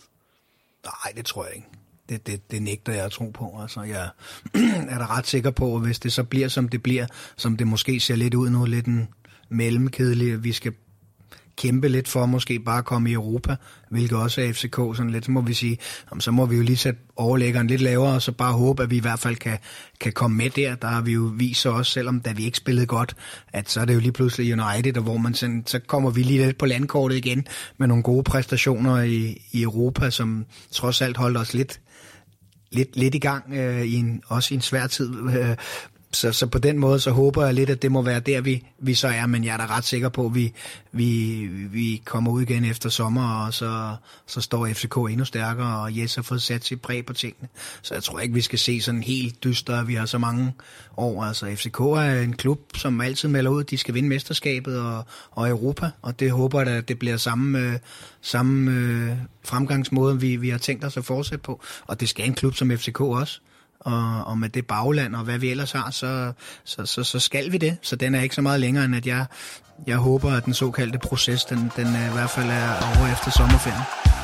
Nej, 0.83 1.13
det 1.15 1.25
tror 1.25 1.45
jeg 1.45 1.55
ikke. 1.55 1.67
Det, 2.09 2.27
det, 2.27 2.51
det 2.51 2.61
nægter 2.61 2.93
jeg 2.93 3.05
at 3.05 3.11
tro 3.11 3.29
på. 3.29 3.59
Altså, 3.61 3.81
jeg 3.81 4.09
er 4.93 4.97
da 4.97 5.05
ret 5.05 5.27
sikker 5.27 5.51
på, 5.51 5.75
at 5.75 5.81
hvis 5.81 5.99
det 5.99 6.13
så 6.13 6.23
bliver, 6.23 6.47
som 6.47 6.69
det 6.69 6.83
bliver, 6.83 7.05
som 7.35 7.57
det 7.57 7.67
måske 7.67 7.99
ser 7.99 8.15
lidt 8.15 8.33
ud 8.33 8.49
nu, 8.49 8.65
lidt 8.65 8.85
en 8.85 9.07
mellemkedelig, 9.49 10.33
at 10.33 10.43
vi 10.43 10.51
skal 10.51 10.73
kæmpe 11.57 11.87
lidt 11.87 12.07
for 12.07 12.25
måske 12.25 12.59
bare 12.59 12.77
at 12.77 12.85
komme 12.85 13.09
i 13.09 13.13
Europa, 13.13 13.55
hvilket 13.89 14.17
også 14.17 14.41
er 14.41 14.53
FCK 14.53 14.75
sådan 14.75 15.09
lidt, 15.09 15.25
så 15.25 15.31
må 15.31 15.41
vi 15.41 15.53
sige, 15.53 15.77
jamen, 16.11 16.21
så 16.21 16.31
må 16.31 16.45
vi 16.45 16.55
jo 16.55 16.61
lige 16.61 16.77
sætte 16.77 16.99
overlæggeren 17.15 17.67
lidt 17.67 17.81
lavere, 17.81 18.13
og 18.13 18.21
så 18.21 18.31
bare 18.31 18.53
håbe, 18.53 18.83
at 18.83 18.91
vi 18.91 18.97
i 18.97 18.99
hvert 18.99 19.19
fald 19.19 19.35
kan, 19.35 19.57
kan 19.99 20.11
komme 20.11 20.37
med 20.37 20.49
der. 20.49 20.75
Der 20.75 20.87
har 20.87 21.01
vi 21.01 21.11
jo 21.11 21.31
vist 21.35 21.61
så 21.61 21.69
også, 21.69 21.91
selvom 21.91 22.19
da 22.19 22.31
vi 22.31 22.45
ikke 22.45 22.57
spillede 22.57 22.85
godt, 22.85 23.15
at 23.53 23.69
så 23.69 23.81
er 23.81 23.85
det 23.85 23.93
jo 23.93 23.99
lige 23.99 24.11
pludselig 24.11 24.53
United, 24.53 24.97
og 24.97 25.03
hvor 25.03 25.17
man 25.17 25.33
sådan, 25.33 25.63
så 25.65 25.79
kommer 25.79 26.09
vi 26.09 26.23
lige 26.23 26.45
lidt 26.45 26.57
på 26.57 26.65
landkortet 26.65 27.15
igen 27.15 27.47
med 27.77 27.87
nogle 27.87 28.03
gode 28.03 28.23
præstationer 28.23 29.01
i, 29.01 29.41
i 29.51 29.61
Europa, 29.61 30.09
som 30.09 30.45
trods 30.71 31.01
alt 31.01 31.17
holdt 31.17 31.37
os 31.37 31.53
lidt, 31.53 31.79
lidt, 32.71 32.95
lidt 32.95 33.15
i 33.15 33.19
gang, 33.19 33.53
øh, 33.53 33.81
i 33.81 33.95
en, 33.95 34.21
også 34.27 34.53
i 34.53 34.55
en 34.55 34.61
svær 34.61 34.87
tid, 34.87 35.13
øh, 35.37 35.55
så, 36.13 36.31
så 36.31 36.47
på 36.47 36.57
den 36.57 36.79
måde, 36.79 36.99
så 36.99 37.11
håber 37.11 37.45
jeg 37.45 37.53
lidt, 37.53 37.69
at 37.69 37.81
det 37.81 37.91
må 37.91 38.01
være 38.01 38.19
der, 38.19 38.41
vi, 38.41 38.63
vi 38.79 38.93
så 38.93 39.07
er, 39.07 39.25
men 39.25 39.43
jeg 39.43 39.53
er 39.53 39.57
da 39.57 39.65
ret 39.65 39.83
sikker 39.83 40.09
på, 40.09 40.25
at 40.25 40.35
vi, 40.35 40.53
vi, 40.91 41.45
vi 41.71 42.01
kommer 42.05 42.31
ud 42.31 42.41
igen 42.41 42.65
efter 42.65 42.89
sommer, 42.89 43.45
og 43.45 43.53
så, 43.53 43.95
så 44.27 44.41
står 44.41 44.67
FCK 44.67 44.95
endnu 44.95 45.25
stærkere, 45.25 45.79
og 45.79 45.97
Jes 45.97 46.15
har 46.15 46.21
fået 46.21 46.41
sat 46.41 46.65
sit 46.65 46.81
præg 46.81 47.05
på 47.05 47.13
tingene. 47.13 47.47
Så 47.81 47.93
jeg 47.93 48.03
tror 48.03 48.19
ikke, 48.19 48.33
vi 48.33 48.41
skal 48.41 48.59
se 48.59 48.81
sådan 48.81 49.03
helt 49.03 49.43
dyster, 49.43 49.79
at 49.79 49.87
vi 49.87 49.95
har 49.95 50.05
så 50.05 50.17
mange 50.17 50.53
år. 50.97 51.23
Altså 51.23 51.55
FCK 51.55 51.79
er 51.79 52.21
en 52.21 52.33
klub, 52.33 52.59
som 52.77 53.01
altid 53.01 53.29
melder 53.29 53.51
ud, 53.51 53.63
at 53.63 53.69
de 53.69 53.77
skal 53.77 53.93
vinde 53.93 54.09
mesterskabet 54.09 54.79
og, 54.79 55.05
og 55.31 55.49
Europa, 55.49 55.89
og 56.01 56.19
det 56.19 56.31
håber 56.31 56.61
jeg, 56.61 56.69
at 56.69 56.87
det 56.87 56.99
bliver 56.99 57.17
samme, 57.17 57.59
øh, 57.59 57.79
samme 58.21 58.71
øh, 58.71 59.17
fremgangsmåde, 59.45 60.19
vi, 60.19 60.35
vi 60.35 60.49
har 60.49 60.57
tænkt 60.57 60.85
os 60.85 60.97
at 60.97 61.05
fortsætte 61.05 61.43
på. 61.43 61.61
Og 61.87 61.99
det 61.99 62.09
skal 62.09 62.25
en 62.25 62.33
klub 62.33 62.55
som 62.55 62.71
FCK 62.77 63.01
også 63.01 63.39
og, 63.83 64.23
og 64.25 64.37
med 64.37 64.49
det 64.49 64.67
bagland 64.67 65.15
og 65.15 65.23
hvad 65.23 65.37
vi 65.37 65.49
ellers 65.49 65.71
har, 65.71 65.91
så, 65.91 66.33
så, 66.63 66.85
så, 66.85 67.03
så 67.03 67.19
skal 67.19 67.51
vi 67.51 67.57
det. 67.57 67.77
Så 67.81 67.95
den 67.95 68.15
er 68.15 68.21
ikke 68.21 68.35
så 68.35 68.41
meget 68.41 68.59
længere, 68.59 68.85
end 68.85 68.95
at 68.95 69.07
jeg, 69.07 69.25
jeg 69.87 69.97
håber, 69.97 70.31
at 70.31 70.45
den 70.45 70.53
såkaldte 70.53 70.99
proces, 70.99 71.45
den, 71.45 71.71
den 71.75 71.87
øh, 71.87 72.09
i 72.09 72.13
hvert 72.13 72.29
fald 72.29 72.49
er 72.49 72.97
over 72.97 73.11
efter 73.11 73.31
sommerferien. 73.31 74.22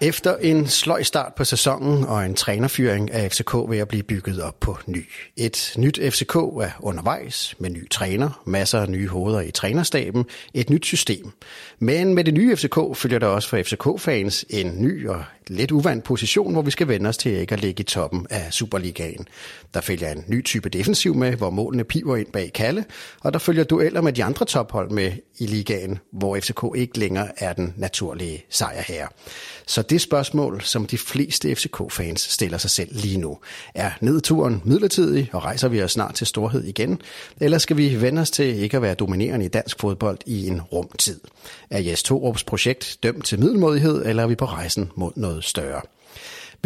Efter 0.00 0.36
en 0.36 0.66
sløj 0.66 1.02
start 1.02 1.34
på 1.34 1.44
sæsonen 1.44 2.04
og 2.04 2.26
en 2.26 2.34
trænerfyring 2.34 3.10
er 3.12 3.28
FCK 3.28 3.54
ved 3.54 3.78
at 3.78 3.88
blive 3.88 4.02
bygget 4.02 4.42
op 4.42 4.60
på 4.60 4.78
ny. 4.86 5.08
Et 5.36 5.74
nyt 5.78 5.98
FCK 6.10 6.34
er 6.36 6.70
undervejs 6.80 7.54
med 7.58 7.70
ny 7.70 7.88
træner, 7.88 8.42
masser 8.46 8.80
af 8.80 8.88
nye 8.88 9.08
hoveder 9.08 9.40
i 9.40 9.50
trænerstaben, 9.50 10.24
et 10.54 10.70
nyt 10.70 10.86
system. 10.86 11.30
Men 11.78 12.14
med 12.14 12.24
det 12.24 12.34
nye 12.34 12.56
FCK 12.56 12.78
følger 12.94 13.18
der 13.18 13.26
også 13.26 13.48
for 13.48 13.62
FCK-fans 13.62 14.44
en 14.50 14.82
ny 14.82 15.08
og 15.08 15.24
lidt 15.50 15.72
uvant 15.72 16.04
position, 16.04 16.52
hvor 16.52 16.62
vi 16.62 16.70
skal 16.70 16.88
vende 16.88 17.08
os 17.08 17.16
til 17.16 17.32
ikke 17.32 17.52
at 17.52 17.60
ligge 17.60 17.80
i 17.80 17.84
toppen 17.84 18.26
af 18.30 18.52
Superligaen. 18.52 19.28
Der 19.74 19.80
følger 19.80 20.12
en 20.12 20.24
ny 20.28 20.44
type 20.44 20.68
defensiv 20.68 21.14
med, 21.14 21.32
hvor 21.32 21.50
målene 21.50 21.84
piver 21.84 22.16
ind 22.16 22.26
bag 22.32 22.52
Kalle, 22.54 22.84
og 23.20 23.32
der 23.32 23.38
følger 23.38 23.64
dueller 23.64 24.00
med 24.00 24.12
de 24.12 24.24
andre 24.24 24.46
tophold 24.46 24.90
med 24.90 25.12
i 25.38 25.46
ligaen, 25.46 25.98
hvor 26.12 26.38
FCK 26.40 26.62
ikke 26.74 26.98
længere 26.98 27.28
er 27.36 27.52
den 27.52 27.74
naturlige 27.76 28.44
sejrherre. 28.50 29.08
Så 29.66 29.82
det 29.82 30.00
spørgsmål, 30.00 30.62
som 30.62 30.86
de 30.86 30.98
fleste 30.98 31.54
FCK-fans 31.54 32.20
stiller 32.20 32.58
sig 32.58 32.70
selv 32.70 32.88
lige 32.92 33.18
nu, 33.18 33.38
er 33.74 33.90
nedturen 34.00 34.62
midlertidig, 34.64 35.30
og 35.32 35.44
rejser 35.44 35.68
vi 35.68 35.82
os 35.82 35.92
snart 35.92 36.14
til 36.14 36.26
storhed 36.26 36.64
igen, 36.64 37.00
eller 37.40 37.58
skal 37.58 37.76
vi 37.76 38.00
vende 38.00 38.22
os 38.22 38.30
til 38.30 38.62
ikke 38.62 38.76
at 38.76 38.82
være 38.82 38.94
dominerende 38.94 39.44
i 39.46 39.48
dansk 39.48 39.80
fodbold 39.80 40.18
i 40.26 40.46
en 40.46 40.62
rumtid? 40.62 41.20
Er 41.70 41.80
Jes 41.80 42.02
Torups 42.02 42.44
projekt 42.44 42.98
dømt 43.02 43.24
til 43.24 43.40
middelmodighed, 43.40 44.06
eller 44.06 44.22
er 44.22 44.26
vi 44.26 44.34
på 44.34 44.44
rejsen 44.44 44.90
mod 44.94 45.12
noget 45.16 45.35
større? 45.44 45.80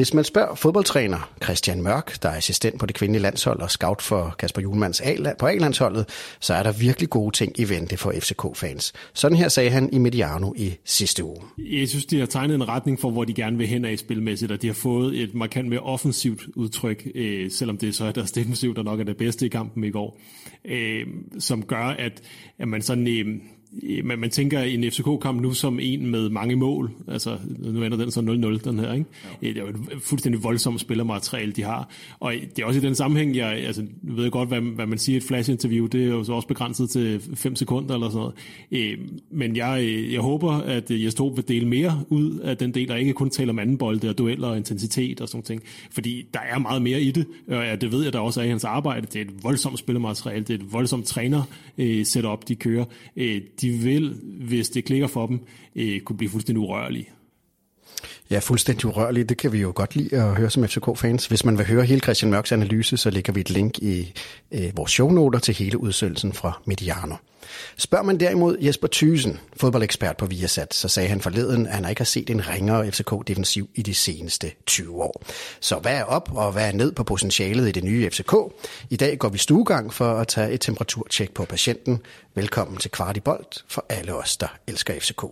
Hvis 0.00 0.14
man 0.14 0.24
spørger 0.24 0.54
fodboldtræner 0.54 1.32
Christian 1.44 1.82
Mørk, 1.82 2.22
der 2.22 2.28
er 2.28 2.36
assistent 2.36 2.80
på 2.80 2.86
det 2.86 2.96
kvindelige 2.96 3.22
landshold 3.22 3.60
og 3.60 3.70
scout 3.70 4.02
for 4.02 4.34
Kasper 4.38 4.62
Julmans 4.62 5.02
på 5.38 5.46
A-landsholdet, 5.46 6.08
så 6.40 6.54
er 6.54 6.62
der 6.62 6.72
virkelig 6.72 7.10
gode 7.10 7.36
ting 7.36 7.60
i 7.60 7.68
vente 7.68 7.96
for 7.96 8.12
FCK-fans. 8.12 8.92
Sådan 9.14 9.36
her 9.36 9.48
sagde 9.48 9.70
han 9.70 9.90
i 9.92 9.98
Mediano 9.98 10.52
i 10.56 10.76
sidste 10.84 11.24
uge. 11.24 11.36
Jeg 11.58 11.88
synes, 11.88 12.06
de 12.06 12.18
har 12.18 12.26
tegnet 12.26 12.54
en 12.54 12.68
retning 12.68 13.00
for, 13.00 13.10
hvor 13.10 13.24
de 13.24 13.34
gerne 13.34 13.58
vil 13.58 13.66
hen 13.66 13.84
af 13.84 13.98
spilmæssigt, 13.98 14.52
og 14.52 14.62
de 14.62 14.66
har 14.66 14.74
fået 14.74 15.20
et 15.20 15.34
markant 15.34 15.68
mere 15.68 15.80
offensivt 15.80 16.42
udtryk, 16.56 17.06
øh, 17.14 17.50
selvom 17.50 17.78
det 17.78 17.94
så 17.94 18.04
er 18.04 18.12
deres 18.12 18.32
defensiv, 18.32 18.74
der 18.74 18.82
nok 18.82 19.00
er 19.00 19.04
det 19.04 19.16
bedste 19.16 19.46
i 19.46 19.48
kampen 19.48 19.84
i 19.84 19.90
går, 19.90 20.20
øh, 20.64 21.06
som 21.38 21.62
gør, 21.62 21.84
at, 21.98 22.22
at 22.58 22.68
man 22.68 22.82
sådan... 22.82 23.08
Øh, 23.08 23.26
man, 24.04 24.18
man 24.18 24.30
tænker 24.30 24.60
en 24.60 24.84
FCK-kamp 24.90 25.40
nu 25.40 25.52
som 25.52 25.78
en 25.82 26.06
med 26.06 26.28
mange 26.28 26.56
mål. 26.56 26.90
Altså, 27.08 27.38
nu 27.58 27.84
ender 27.84 27.98
den 27.98 28.10
så 28.10 28.20
0-0, 28.20 28.70
den 28.70 28.78
her, 28.78 28.92
ikke? 28.92 29.06
Ja. 29.42 29.48
Det 29.48 29.56
er 29.56 29.60
jo 29.60 29.68
et 29.68 30.02
fuldstændig 30.02 30.44
voldsomt 30.44 30.80
spillermateriale, 30.80 31.52
de 31.52 31.62
har. 31.62 31.90
Og 32.20 32.34
det 32.56 32.62
er 32.62 32.66
også 32.66 32.80
i 32.80 32.82
den 32.82 32.94
sammenhæng, 32.94 33.36
jeg, 33.36 33.52
altså, 33.52 33.86
ved 34.02 34.22
jeg 34.22 34.32
godt, 34.32 34.48
hvad, 34.48 34.60
hvad 34.60 34.86
man 34.86 34.98
siger 34.98 35.14
i 35.14 35.16
et 35.16 35.22
flash-interview, 35.22 35.86
det 35.86 36.02
er 36.02 36.06
jo 36.06 36.24
så 36.24 36.32
også 36.32 36.48
begrænset 36.48 36.90
til 36.90 37.22
5 37.34 37.56
sekunder 37.56 37.94
eller 37.94 38.08
sådan 38.08 38.18
noget. 38.18 38.34
Øh, 38.72 38.98
men 39.30 39.56
jeg, 39.56 40.06
jeg 40.12 40.20
håber, 40.20 40.52
at 40.52 40.90
Jes 40.90 41.14
Torup 41.14 41.36
vil 41.36 41.48
dele 41.48 41.68
mere 41.68 42.04
ud 42.08 42.38
af 42.38 42.56
den 42.56 42.74
del, 42.74 42.88
der 42.88 42.96
ikke 42.96 43.12
kun 43.12 43.30
taler 43.30 43.52
om 43.52 43.58
anden 43.58 43.78
bolde 43.78 44.08
og 44.08 44.18
dueller 44.18 44.48
og 44.48 44.56
intensitet 44.56 45.20
og 45.20 45.28
sådan 45.28 45.42
ting. 45.42 45.62
Fordi 45.90 46.26
der 46.34 46.40
er 46.40 46.58
meget 46.58 46.82
mere 46.82 47.00
i 47.00 47.10
det, 47.10 47.26
og 47.48 47.80
det 47.80 47.92
ved 47.92 48.02
jeg, 48.02 48.12
der 48.12 48.18
også 48.18 48.40
er 48.40 48.44
i 48.44 48.48
hans 48.48 48.64
arbejde. 48.64 49.06
Det 49.06 49.16
er 49.16 49.24
et 49.24 49.44
voldsomt 49.44 49.78
spillermateriale, 49.78 50.44
det 50.44 50.50
er 50.50 50.64
et 50.64 50.72
voldsomt 50.72 51.06
træner-setup, 51.06 52.48
de 52.48 52.54
kører. 52.54 52.84
De 53.60 53.70
vil, 53.70 54.14
hvis 54.46 54.70
det 54.70 54.84
klikker 54.84 55.06
for 55.06 55.26
dem, 55.26 55.40
øh, 55.76 56.00
kunne 56.00 56.16
blive 56.16 56.30
fuldstændig 56.30 56.60
urørlige. 56.60 57.08
Ja, 58.30 58.38
fuldstændig 58.38 58.86
urørlige. 58.86 59.24
Det 59.24 59.36
kan 59.36 59.52
vi 59.52 59.58
jo 59.58 59.72
godt 59.74 59.96
lide 59.96 60.16
at 60.16 60.36
høre 60.36 60.50
som 60.50 60.68
FCK-fans. 60.68 61.26
Hvis 61.26 61.44
man 61.44 61.58
vil 61.58 61.66
høre 61.66 61.84
hele 61.84 62.00
Christian 62.00 62.30
Mørks 62.30 62.52
analyse, 62.52 62.96
så 62.96 63.10
lægger 63.10 63.32
vi 63.32 63.40
et 63.40 63.50
link 63.50 63.78
i 63.78 64.12
øh, 64.52 64.76
vores 64.76 64.90
shownoter 64.90 65.38
til 65.38 65.54
hele 65.54 65.78
udsendelsen 65.78 66.32
fra 66.32 66.60
Mediano. 66.66 67.14
Spørger 67.76 68.04
man 68.04 68.20
derimod 68.20 68.56
Jesper 68.60 68.88
Thysen, 68.92 69.40
fodboldekspert 69.56 70.16
på 70.16 70.26
Viasat, 70.26 70.74
så 70.74 70.88
sagde 70.88 71.08
han 71.08 71.20
forleden, 71.20 71.66
at 71.66 71.74
han 71.74 71.88
ikke 71.88 72.00
har 72.00 72.04
set 72.04 72.30
en 72.30 72.48
ringere 72.48 72.92
FCK-defensiv 72.92 73.68
i 73.74 73.82
de 73.82 73.94
seneste 73.94 74.52
20 74.66 75.02
år. 75.02 75.22
Så 75.60 75.78
hvad 75.78 75.96
er 75.96 76.04
op 76.04 76.30
og 76.34 76.52
hvad 76.52 76.68
er 76.68 76.72
ned 76.72 76.92
på 76.92 77.04
potentialet 77.04 77.68
i 77.68 77.72
det 77.72 77.84
nye 77.84 78.10
FCK? 78.10 78.34
I 78.90 78.96
dag 78.96 79.18
går 79.18 79.28
vi 79.28 79.38
stuegang 79.38 79.94
for 79.94 80.14
at 80.14 80.28
tage 80.28 80.52
et 80.52 80.60
temperaturtjek 80.60 81.34
på 81.34 81.44
patienten. 81.44 81.98
Velkommen 82.34 82.76
til 82.76 82.90
Kvartibolt 82.90 83.64
for 83.68 83.86
alle 83.88 84.14
os, 84.14 84.36
der 84.36 84.48
elsker 84.66 84.94
FCK. 85.00 85.24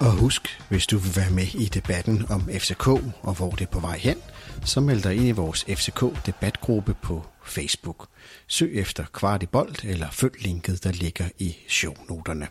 Og 0.00 0.12
husk, 0.12 0.60
hvis 0.68 0.86
du 0.86 0.98
vil 0.98 1.16
være 1.16 1.30
med 1.30 1.54
i 1.54 1.64
debatten 1.64 2.24
om 2.28 2.48
FCK 2.58 2.88
og 3.22 3.34
hvor 3.36 3.50
det 3.50 3.60
er 3.60 3.70
på 3.70 3.80
vej 3.80 3.98
hen, 3.98 4.16
så 4.64 4.80
meld 4.80 5.02
dig 5.02 5.16
ind 5.16 5.26
i 5.26 5.30
vores 5.30 5.64
FCK-debatgruppe 5.68 6.94
på 7.02 7.26
Facebook. 7.44 8.08
Søg 8.46 8.74
efter 8.74 9.04
Kvart 9.12 9.42
i 9.42 9.46
Bold 9.46 9.84
eller 9.84 10.10
følg 10.10 10.42
linket, 10.42 10.84
der 10.84 10.92
ligger 10.92 11.28
i 11.38 11.56
shownoterne. 11.68 12.48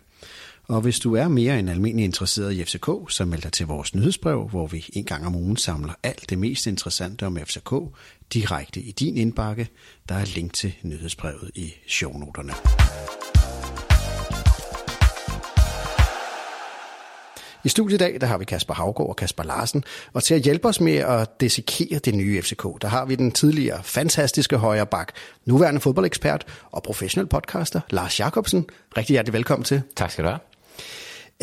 Og 0.68 0.82
hvis 0.82 1.00
du 1.00 1.16
er 1.16 1.28
mere 1.28 1.60
end 1.60 1.70
almindelig 1.70 2.04
interesseret 2.04 2.54
i 2.54 2.64
FCK, 2.64 2.90
så 3.10 3.26
meld 3.26 3.42
dig 3.42 3.54
til 3.54 3.66
vores 3.66 3.96
nyhedsbrev, 3.96 4.48
hvor 4.50 4.68
vi 4.68 4.86
en 4.94 5.04
gang 5.04 5.26
om 5.26 5.36
ugen 5.36 5.58
samler 5.58 5.94
alt 6.04 6.30
det 6.30 6.38
mest 6.38 6.68
interessante 6.68 7.26
om 7.26 7.38
FCK 7.38 7.74
direkte 8.34 8.82
i 8.82 8.92
din 8.92 9.18
indbakke. 9.18 9.68
Der 10.10 10.16
er 10.16 10.26
link 10.26 10.54
til 10.54 10.76
nyhedsbrevet 10.84 11.52
i 11.56 11.74
shownoterne. 11.88 12.54
I 17.64 17.70
studiet 17.70 17.96
i 17.96 18.04
dag, 18.04 18.22
der 18.22 18.28
har 18.28 18.38
vi 18.38 18.46
Kasper 18.46 18.74
Havgård 18.74 19.10
og 19.10 19.16
Kasper 19.16 19.44
Larsen, 19.44 19.84
og 20.14 20.24
til 20.24 20.34
at 20.36 20.42
hjælpe 20.42 20.68
os 20.68 20.82
med 20.82 20.96
at 20.96 21.42
desikere 21.42 22.00
det 22.00 22.16
nye 22.16 22.42
FCK, 22.42 22.64
der 22.82 22.88
har 22.88 23.06
vi 23.06 23.16
den 23.16 23.32
tidligere 23.32 23.84
fantastiske 23.84 24.58
højre 24.58 24.86
bak, 24.86 25.12
nuværende 25.46 25.82
fodboldekspert 25.82 26.46
og 26.72 26.84
professionel 26.84 27.28
podcaster, 27.28 27.82
Lars 27.90 28.20
Jakobsen. 28.20 28.66
Rigtig 28.98 29.14
hjertelig 29.14 29.34
velkommen 29.34 29.64
til. 29.64 29.82
Tak 29.96 30.12
skal 30.12 30.24
du 30.24 30.30
have. 30.30 30.40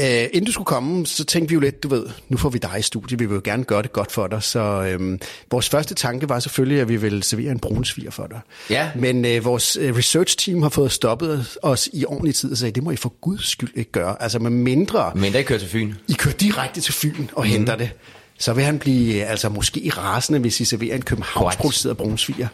Uh, 0.00 0.06
inden 0.06 0.44
du 0.44 0.52
skulle 0.52 0.66
komme, 0.66 1.06
så 1.06 1.24
tænkte 1.24 1.48
vi 1.48 1.54
jo 1.54 1.60
lidt, 1.60 1.82
du 1.82 1.88
ved, 1.88 2.06
nu 2.28 2.36
får 2.36 2.48
vi 2.48 2.58
dig 2.58 2.74
i 2.78 2.82
studiet, 2.82 3.20
vi 3.20 3.26
vil 3.26 3.34
jo 3.34 3.40
gerne 3.44 3.64
gøre 3.64 3.82
det 3.82 3.92
godt 3.92 4.12
for 4.12 4.26
dig, 4.26 4.42
så 4.42 4.96
uh, 5.00 5.18
vores 5.50 5.68
første 5.68 5.94
tanke 5.94 6.28
var 6.28 6.40
selvfølgelig, 6.40 6.80
at 6.80 6.88
vi 6.88 6.96
ville 6.96 7.22
servere 7.22 7.52
en 7.52 7.58
brunsviger 7.58 8.10
for 8.10 8.26
dig. 8.26 8.40
Ja. 8.70 8.90
Men 8.96 9.24
uh, 9.24 9.44
vores 9.44 9.78
research 9.80 10.36
team 10.38 10.62
har 10.62 10.68
fået 10.68 10.92
stoppet 10.92 11.56
os 11.62 11.88
i 11.92 12.04
ordentlig 12.04 12.34
tid 12.34 12.50
og 12.50 12.56
sagde, 12.56 12.72
det 12.72 12.82
må 12.82 12.90
I 12.90 12.96
for 12.96 13.12
guds 13.20 13.48
skyld 13.48 13.70
ikke 13.74 13.92
gøre. 13.92 14.22
Altså 14.22 14.38
med 14.38 14.50
mindre... 14.50 15.12
Mindre 15.14 15.40
I 15.40 15.42
kører 15.42 15.58
til 15.58 15.68
Fyn. 15.68 15.94
I 16.08 16.12
kører 16.12 16.34
direkte 16.34 16.80
til 16.80 16.94
Fyn 16.94 17.26
og 17.32 17.44
mm. 17.44 17.50
henter 17.50 17.76
det. 17.76 17.90
Så 18.38 18.52
vil 18.52 18.64
han 18.64 18.78
blive 18.78 19.24
altså 19.24 19.48
måske 19.48 19.92
rasende, 19.96 20.38
hvis 20.38 20.60
I 20.60 20.64
serverer 20.64 20.96
en 20.96 21.02
københavnsproduceret 21.02 21.96
brunsviger 21.96 22.48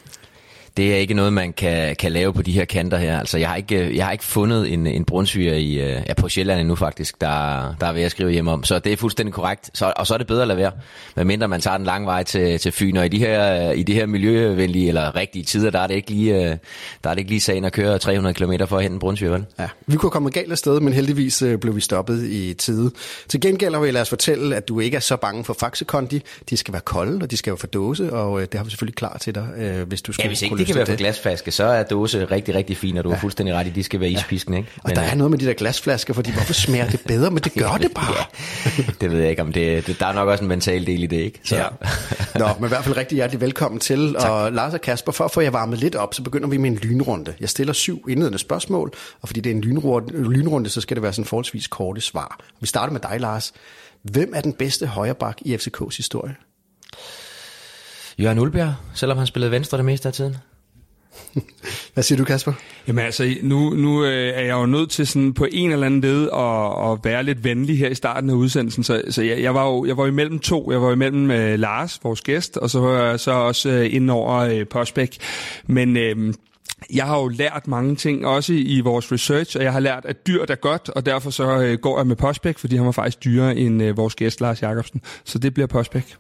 det 0.77 0.93
er 0.93 0.97
ikke 0.97 1.15
noget, 1.15 1.33
man 1.33 1.53
kan, 1.53 1.97
kan 1.97 2.13
lave 2.13 2.33
på 2.33 2.43
de 2.43 2.53
her 2.53 2.65
kanter 2.65 2.99
her. 2.99 3.19
Altså, 3.19 3.39
jeg 3.39 3.49
har 3.49 3.57
ikke, 3.57 3.97
jeg 3.97 4.05
har 4.05 4.13
ikke 4.13 4.25
fundet 4.25 4.73
en, 4.73 4.87
en 4.87 5.05
brunsviger 5.05 5.55
i, 5.55 5.77
uh, 5.77 6.03
ja, 6.09 6.15
på 6.15 6.29
Sjælland 6.29 6.61
endnu 6.61 6.75
faktisk, 6.75 7.21
der, 7.21 7.75
der 7.81 7.87
er 7.87 7.93
ved 7.93 8.03
at 8.03 8.11
skrive 8.11 8.31
hjem 8.31 8.49
om. 8.49 8.65
Så 8.65 8.79
det 8.79 8.93
er 8.93 8.97
fuldstændig 8.97 9.35
korrekt. 9.35 9.71
Så, 9.75 9.93
og 9.97 10.07
så 10.07 10.15
er 10.15 10.19
det 10.19 10.27
bedre 10.27 10.43
at 10.43 10.49
lade 10.49 10.59
være, 10.59 10.73
medmindre 11.17 11.49
man 11.49 11.61
tager 11.61 11.77
den 11.77 11.87
lange 11.87 12.07
vej 12.07 12.23
til, 12.23 12.59
til 12.59 12.73
Fyn. 12.73 12.97
Og 12.97 13.07
i 13.07 13.09
de, 13.09 13.19
her, 13.19 13.71
i 13.73 13.83
de 13.83 13.95
her 13.95 14.07
miljøvenlige 14.07 14.89
eller 14.89 15.17
rigtige 15.17 15.45
tider, 15.45 15.71
der 15.71 15.79
er 15.79 15.87
det 15.87 15.95
ikke 15.95 16.11
lige, 16.11 16.35
uh, 16.35 16.57
der 17.05 17.11
er 17.11 17.15
det 17.15 17.19
ikke 17.19 17.31
lige 17.31 17.41
sagen 17.41 17.65
at 17.65 17.73
køre 17.73 17.99
300 17.99 18.35
km 18.35 18.53
for 18.69 18.77
at 18.77 18.83
hente 18.83 18.95
en 18.95 19.01
brunsviger, 19.01 19.33
vel? 19.33 19.45
Ja, 19.59 19.69
vi 19.87 19.97
kunne 19.97 20.11
komme 20.11 20.31
galt 20.31 20.53
afsted, 20.53 20.81
men 20.81 20.93
heldigvis 20.93 21.43
uh, 21.43 21.55
blev 21.55 21.77
vi 21.77 21.81
stoppet 21.81 22.25
i 22.25 22.55
tide. 22.55 22.91
Til 23.29 23.41
gengæld 23.41 23.79
vil 23.79 23.87
jeg 23.87 23.93
lade 23.93 24.03
os 24.03 24.09
fortælle, 24.09 24.57
at 24.57 24.69
du 24.69 24.81
ikke 24.81 24.97
er 24.97 25.01
så 25.01 25.17
bange 25.17 25.45
for 25.45 25.57
faxekondi. 25.61 26.23
De 26.51 26.57
skal 26.57 26.73
være 26.73 26.83
kolde, 26.83 27.23
og 27.23 27.31
de 27.31 27.37
skal 27.37 27.51
være 27.51 27.59
for 27.59 27.67
dåse, 27.67 28.13
og 28.13 28.41
det 28.41 28.55
har 28.55 28.65
vi 28.65 28.71
selvfølgelig 28.71 28.97
klar 28.97 29.19
til 29.19 29.35
dig, 29.35 29.47
hvis 29.87 30.03
du 30.03 30.13
skulle 30.13 30.25
ja, 30.25 30.29
hvis 30.29 30.43
ikke 30.43 30.62
det 30.67 30.75
kan 30.75 30.77
være 30.77 30.87
for 30.87 30.97
glasflaske, 30.97 31.51
så 31.51 31.65
er 31.65 31.83
dåse 31.83 32.25
rigtig, 32.25 32.55
rigtig 32.55 32.77
fin, 32.77 32.97
og 32.97 33.05
du 33.05 33.09
ja. 33.09 33.15
er 33.17 33.21
fuldstændig 33.21 33.55
ret 33.55 33.67
i, 33.67 33.71
de 33.71 33.83
skal 33.83 34.01
være 34.01 34.11
ispisken, 34.11 34.55
ikke? 34.55 34.69
Men, 34.77 34.91
og 34.91 34.97
der 34.97 35.03
er 35.03 35.15
noget 35.15 35.31
med 35.31 35.39
de 35.39 35.47
der 35.47 35.53
glasflasker, 35.53 36.15
fordi 36.15 36.31
hvorfor 36.31 36.53
smager 36.53 36.91
det 36.91 37.01
bedre, 37.01 37.31
men 37.31 37.43
det 37.43 37.55
gør 37.65 37.79
det 37.81 37.91
bare. 37.95 38.25
ja, 38.79 38.83
det 39.01 39.11
ved 39.11 39.21
jeg 39.21 39.31
ikke, 39.31 39.43
om 39.43 39.53
det, 39.53 39.87
det, 39.87 40.01
der 40.01 40.07
er 40.07 40.13
nok 40.13 40.29
også 40.29 40.45
en 40.45 40.49
mental 40.49 40.87
del 40.87 41.03
i 41.03 41.07
det, 41.07 41.17
ikke? 41.17 41.41
Så. 41.45 41.57
Ja. 41.57 41.67
Nå, 42.39 42.49
men 42.59 42.65
i 42.65 42.69
hvert 42.69 42.85
fald 42.85 42.97
rigtig 42.97 43.17
hjertelig 43.17 43.41
velkommen 43.41 43.81
til, 43.81 44.15
tak. 44.21 44.31
og 44.31 44.53
Lars 44.53 44.75
og 44.75 44.81
Kasper, 44.81 45.13
for 45.13 45.25
at 45.25 45.31
få 45.31 45.41
jer 45.41 45.51
varmet 45.51 45.79
lidt 45.79 45.95
op, 45.95 46.15
så 46.15 46.23
begynder 46.23 46.49
vi 46.49 46.57
med 46.57 46.71
en 46.71 46.77
lynrunde. 46.77 47.35
Jeg 47.41 47.49
stiller 47.49 47.73
syv 47.73 48.09
indledende 48.09 48.39
spørgsmål, 48.39 48.93
og 49.23 49.29
fordi 49.29 49.41
det 49.41 49.51
er 49.51 49.55
en 49.55 49.61
lynrunde, 49.61 50.31
lynrunde 50.31 50.71
så 50.71 50.81
skal 50.81 50.95
det 50.95 51.03
være 51.03 51.13
sådan 51.13 51.25
forholdsvis 51.25 51.67
korte 51.67 52.01
svar. 52.01 52.41
Vi 52.61 52.67
starter 52.67 52.93
med 52.93 53.01
dig, 53.01 53.21
Lars. 53.21 53.53
Hvem 54.03 54.33
er 54.35 54.41
den 54.41 54.53
bedste 54.53 54.87
højreback 54.87 55.39
i 55.45 55.55
FCK's 55.55 55.97
historie? 55.97 56.35
Jørgen 58.19 58.39
Ulbjerg, 58.39 58.75
selvom 58.95 59.19
han 59.19 59.27
spillede 59.27 59.51
venstre 59.51 59.77
det 59.77 59.85
meste 59.85 60.09
af 60.09 60.15
tiden. 60.15 60.37
Hvad 61.95 62.05
siger 62.05 62.19
du, 62.19 62.25
Kasper? 62.25 62.53
Jamen 62.89 63.05
altså, 63.05 63.35
nu, 63.43 63.71
nu 63.71 64.05
øh, 64.05 64.29
er 64.29 64.41
jeg 64.41 64.53
jo 64.53 64.67
nødt 64.67 64.91
til 64.91 65.07
sådan 65.07 65.35
på 65.35 65.47
en 65.53 65.73
eller 65.73 65.87
anden 65.87 66.01
led 66.01 66.23
at, 66.33 66.93
at 66.93 66.99
være 67.05 67.23
lidt 67.23 67.45
venlig 67.45 67.79
her 67.79 67.89
i 67.89 67.95
starten 67.95 68.31
af 68.31 68.35
udsendelsen. 68.35 68.85
Så, 68.85 69.03
så 69.11 69.23
jeg, 69.23 69.43
jeg, 69.43 69.55
var 69.55 69.67
jo 69.67 69.85
jeg 69.85 69.97
var 69.97 70.07
imellem 70.07 70.39
to. 70.39 70.73
Jeg 70.73 70.83
var 70.83 70.93
imellem 70.93 71.31
øh, 71.31 71.59
Lars, 71.59 72.01
vores 72.03 72.21
gæst, 72.21 72.57
og 72.57 72.71
så 72.71 72.81
var 72.81 73.03
jeg 73.03 73.21
så 73.21 73.33
også 73.33 73.71
øh, 73.71 73.95
ind 73.95 74.11
over 74.11 74.35
øh, 74.35 74.67
Postbæk. 74.67 75.19
Men... 75.67 75.97
Øh, 75.97 76.35
jeg 76.95 77.07
har 77.07 77.19
jo 77.19 77.29
lært 77.29 77.69
mange 77.69 77.97
ting, 77.97 78.27
også 78.27 78.53
i 78.53 78.81
vores 78.81 79.13
research, 79.13 79.57
og 79.57 79.65
jeg 79.65 79.73
har 79.73 79.81
lært, 79.81 80.05
at 80.05 80.27
dyrt 80.27 80.51
er 80.51 80.55
godt, 80.55 80.89
og 80.89 81.07
derfor 81.07 81.31
så 81.31 81.61
øh, 81.61 81.79
går 81.79 81.99
jeg 81.99 82.07
med 82.07 82.17
Postbæk, 82.17 82.59
fordi 82.59 82.77
han 82.77 82.87
var 82.87 82.93
faktisk 82.93 83.25
dyrere 83.25 83.57
end 83.57 83.83
øh, 83.83 83.97
vores 83.97 84.15
gæst, 84.15 84.41
Lars 84.41 84.63
Jakobsen. 84.63 85.01
Så 85.25 85.39
det 85.39 85.55
bliver 85.55 85.67
Postbæk. 85.67 86.17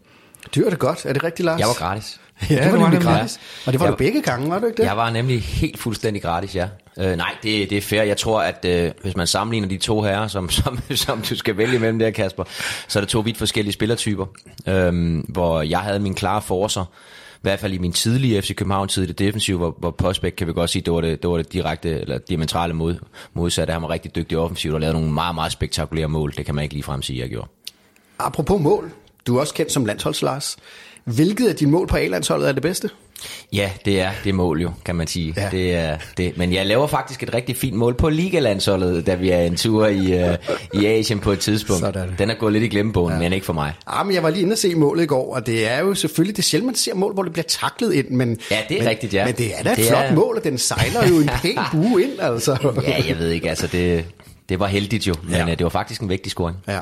Dyrt 0.54 0.72
er 0.72 0.76
godt. 0.76 1.06
Er 1.06 1.12
det 1.12 1.24
rigtigt, 1.24 1.44
Lars? 1.44 1.60
Jeg 1.60 1.68
var 1.68 1.74
gratis. 1.74 2.20
Ja, 2.50 2.54
det 2.54 2.80
var, 2.80 2.90
det 2.90 3.04
var 3.04 3.12
gratis. 3.12 3.40
Og 3.66 3.72
det 3.72 3.80
var 3.80 3.86
jeg, 3.86 3.92
du 3.92 3.96
begge 3.96 4.22
gange, 4.22 4.50
var 4.50 4.58
du 4.58 4.66
ikke 4.66 4.76
det? 4.76 4.88
Jeg 4.88 4.96
var 4.96 5.10
nemlig 5.10 5.42
helt 5.42 5.78
fuldstændig 5.78 6.22
gratis, 6.22 6.56
ja. 6.56 6.68
Øh, 6.98 7.16
nej, 7.16 7.34
det, 7.42 7.70
det 7.70 7.78
er 7.78 7.82
fair. 7.82 8.02
Jeg 8.02 8.16
tror, 8.16 8.40
at 8.40 8.64
øh, 8.64 8.90
hvis 9.02 9.16
man 9.16 9.26
sammenligner 9.26 9.68
de 9.68 9.76
to 9.76 10.02
herrer, 10.02 10.28
som, 10.28 10.50
som, 10.60 10.78
som 10.94 11.22
du 11.22 11.36
skal 11.36 11.56
vælge 11.56 11.78
mellem 11.78 11.98
der, 11.98 12.10
Kasper, 12.10 12.44
så 12.88 12.98
er 12.98 13.00
det 13.00 13.08
to 13.08 13.20
vidt 13.20 13.38
forskellige 13.38 13.72
spillertyper. 13.72 14.26
Øh, 14.68 15.18
hvor 15.28 15.62
jeg 15.62 15.78
havde 15.78 16.00
min 16.00 16.14
klare 16.14 16.42
forser, 16.42 16.84
i 17.34 17.42
hvert 17.42 17.60
fald 17.60 17.72
i 17.72 17.78
min 17.78 17.92
tidlige 17.92 18.42
FC 18.42 18.54
København 18.54 18.88
tid, 18.88 19.06
det 19.06 19.18
defensive, 19.18 19.58
hvor, 19.58 19.76
hvor 19.78 19.90
Postbæk 19.90 20.32
kan 20.32 20.46
vi 20.46 20.52
godt 20.52 20.70
sige, 20.70 20.82
det 20.82 20.92
var 20.92 21.00
det, 21.00 21.22
det, 21.22 21.30
var 21.30 21.36
det 21.36 21.52
direkte, 21.52 22.00
eller 22.00 22.18
diametrale 22.18 22.74
mod, 22.74 22.96
modsatte. 23.34 23.72
Han 23.72 23.82
var 23.82 23.90
rigtig 23.90 24.14
dygtig 24.14 24.38
offensivt 24.38 24.74
og 24.74 24.80
lavede 24.80 24.98
nogle 24.98 25.12
meget, 25.12 25.34
meget 25.34 25.52
spektakulære 25.52 26.08
mål. 26.08 26.32
Det 26.36 26.46
kan 26.46 26.54
man 26.54 26.62
ikke 26.62 26.74
lige 26.74 26.82
frem 26.82 27.02
sige, 27.02 27.20
jeg 27.20 27.28
gjorde. 27.28 27.48
Apropos 28.18 28.60
mål, 28.60 28.92
du 29.26 29.36
er 29.36 29.40
også 29.40 29.54
kendt 29.54 29.72
som 29.72 29.84
landsholds 29.84 30.22
Lars. 30.22 30.56
Hvilket 31.04 31.48
af 31.48 31.56
dine 31.56 31.70
mål 31.70 31.86
på 31.86 31.96
A-landsholdet 31.96 32.48
er 32.48 32.52
det 32.52 32.62
bedste? 32.62 32.90
Ja, 33.52 33.70
det 33.84 34.00
er 34.00 34.10
det 34.24 34.34
mål 34.34 34.60
jo, 34.60 34.70
kan 34.84 34.96
man 34.96 35.06
sige. 35.06 35.34
Ja. 35.36 35.48
Det 35.50 35.74
er 35.74 35.96
det. 36.16 36.38
Men 36.38 36.52
jeg 36.52 36.66
laver 36.66 36.86
faktisk 36.86 37.22
et 37.22 37.34
rigtig 37.34 37.56
fint 37.56 37.76
mål 37.76 37.94
på 37.94 38.08
Ligalandsholdet, 38.08 39.06
da 39.06 39.14
vi 39.14 39.30
er 39.30 39.38
en 39.38 39.56
tur 39.56 39.86
i, 39.86 40.22
uh, 40.22 40.34
i 40.82 40.86
Asien 40.86 41.18
på 41.18 41.32
et 41.32 41.38
tidspunkt. 41.38 41.80
Sådan. 41.80 42.10
Den 42.18 42.30
er 42.30 42.34
gået 42.34 42.52
lidt 42.52 42.64
i 42.64 42.68
glemmebogen, 42.68 43.12
ja. 43.12 43.18
men 43.18 43.32
ikke 43.32 43.46
for 43.46 43.52
mig. 43.52 43.74
Ja, 43.86 44.00
ah, 44.00 44.06
men 44.06 44.14
jeg 44.14 44.22
var 44.22 44.30
lige 44.30 44.42
inde 44.42 44.52
og 44.52 44.58
se 44.58 44.74
målet 44.74 45.02
i 45.02 45.06
går, 45.06 45.34
og 45.34 45.46
det 45.46 45.70
er 45.70 45.80
jo 45.80 45.94
selvfølgelig, 45.94 46.36
det 46.36 46.42
er 46.42 46.46
sjældent, 46.46 46.66
man 46.66 46.74
ser 46.74 46.94
mål, 46.94 47.14
hvor 47.14 47.22
det 47.22 47.32
bliver 47.32 47.46
taklet 47.48 47.94
ind. 47.94 48.08
Men, 48.08 48.38
ja, 48.50 48.58
det 48.68 48.76
er 48.76 48.80
men, 48.80 48.90
rigtigt, 48.90 49.14
ja. 49.14 49.26
Men 49.26 49.34
det 49.34 49.58
er 49.58 49.62
da 49.62 49.72
et 49.72 49.76
det 49.76 49.86
flot 49.86 50.04
er... 50.04 50.14
mål, 50.14 50.36
og 50.36 50.44
den 50.44 50.58
sejler 50.58 51.08
jo 51.08 51.18
en 51.18 51.30
pæn 51.42 51.58
bue 51.72 52.02
ind, 52.02 52.20
altså. 52.20 52.72
ja, 52.86 53.02
jeg 53.08 53.18
ved 53.18 53.28
ikke, 53.30 53.48
altså 53.48 53.66
det, 53.66 54.04
det 54.52 54.60
var 54.60 54.66
heldigt 54.66 55.06
jo, 55.06 55.14
men 55.22 55.48
ja. 55.48 55.54
det 55.54 55.64
var 55.64 55.68
faktisk 55.68 56.00
en 56.00 56.08
vigtig 56.08 56.32
scoring. 56.32 56.56
Ja. 56.68 56.80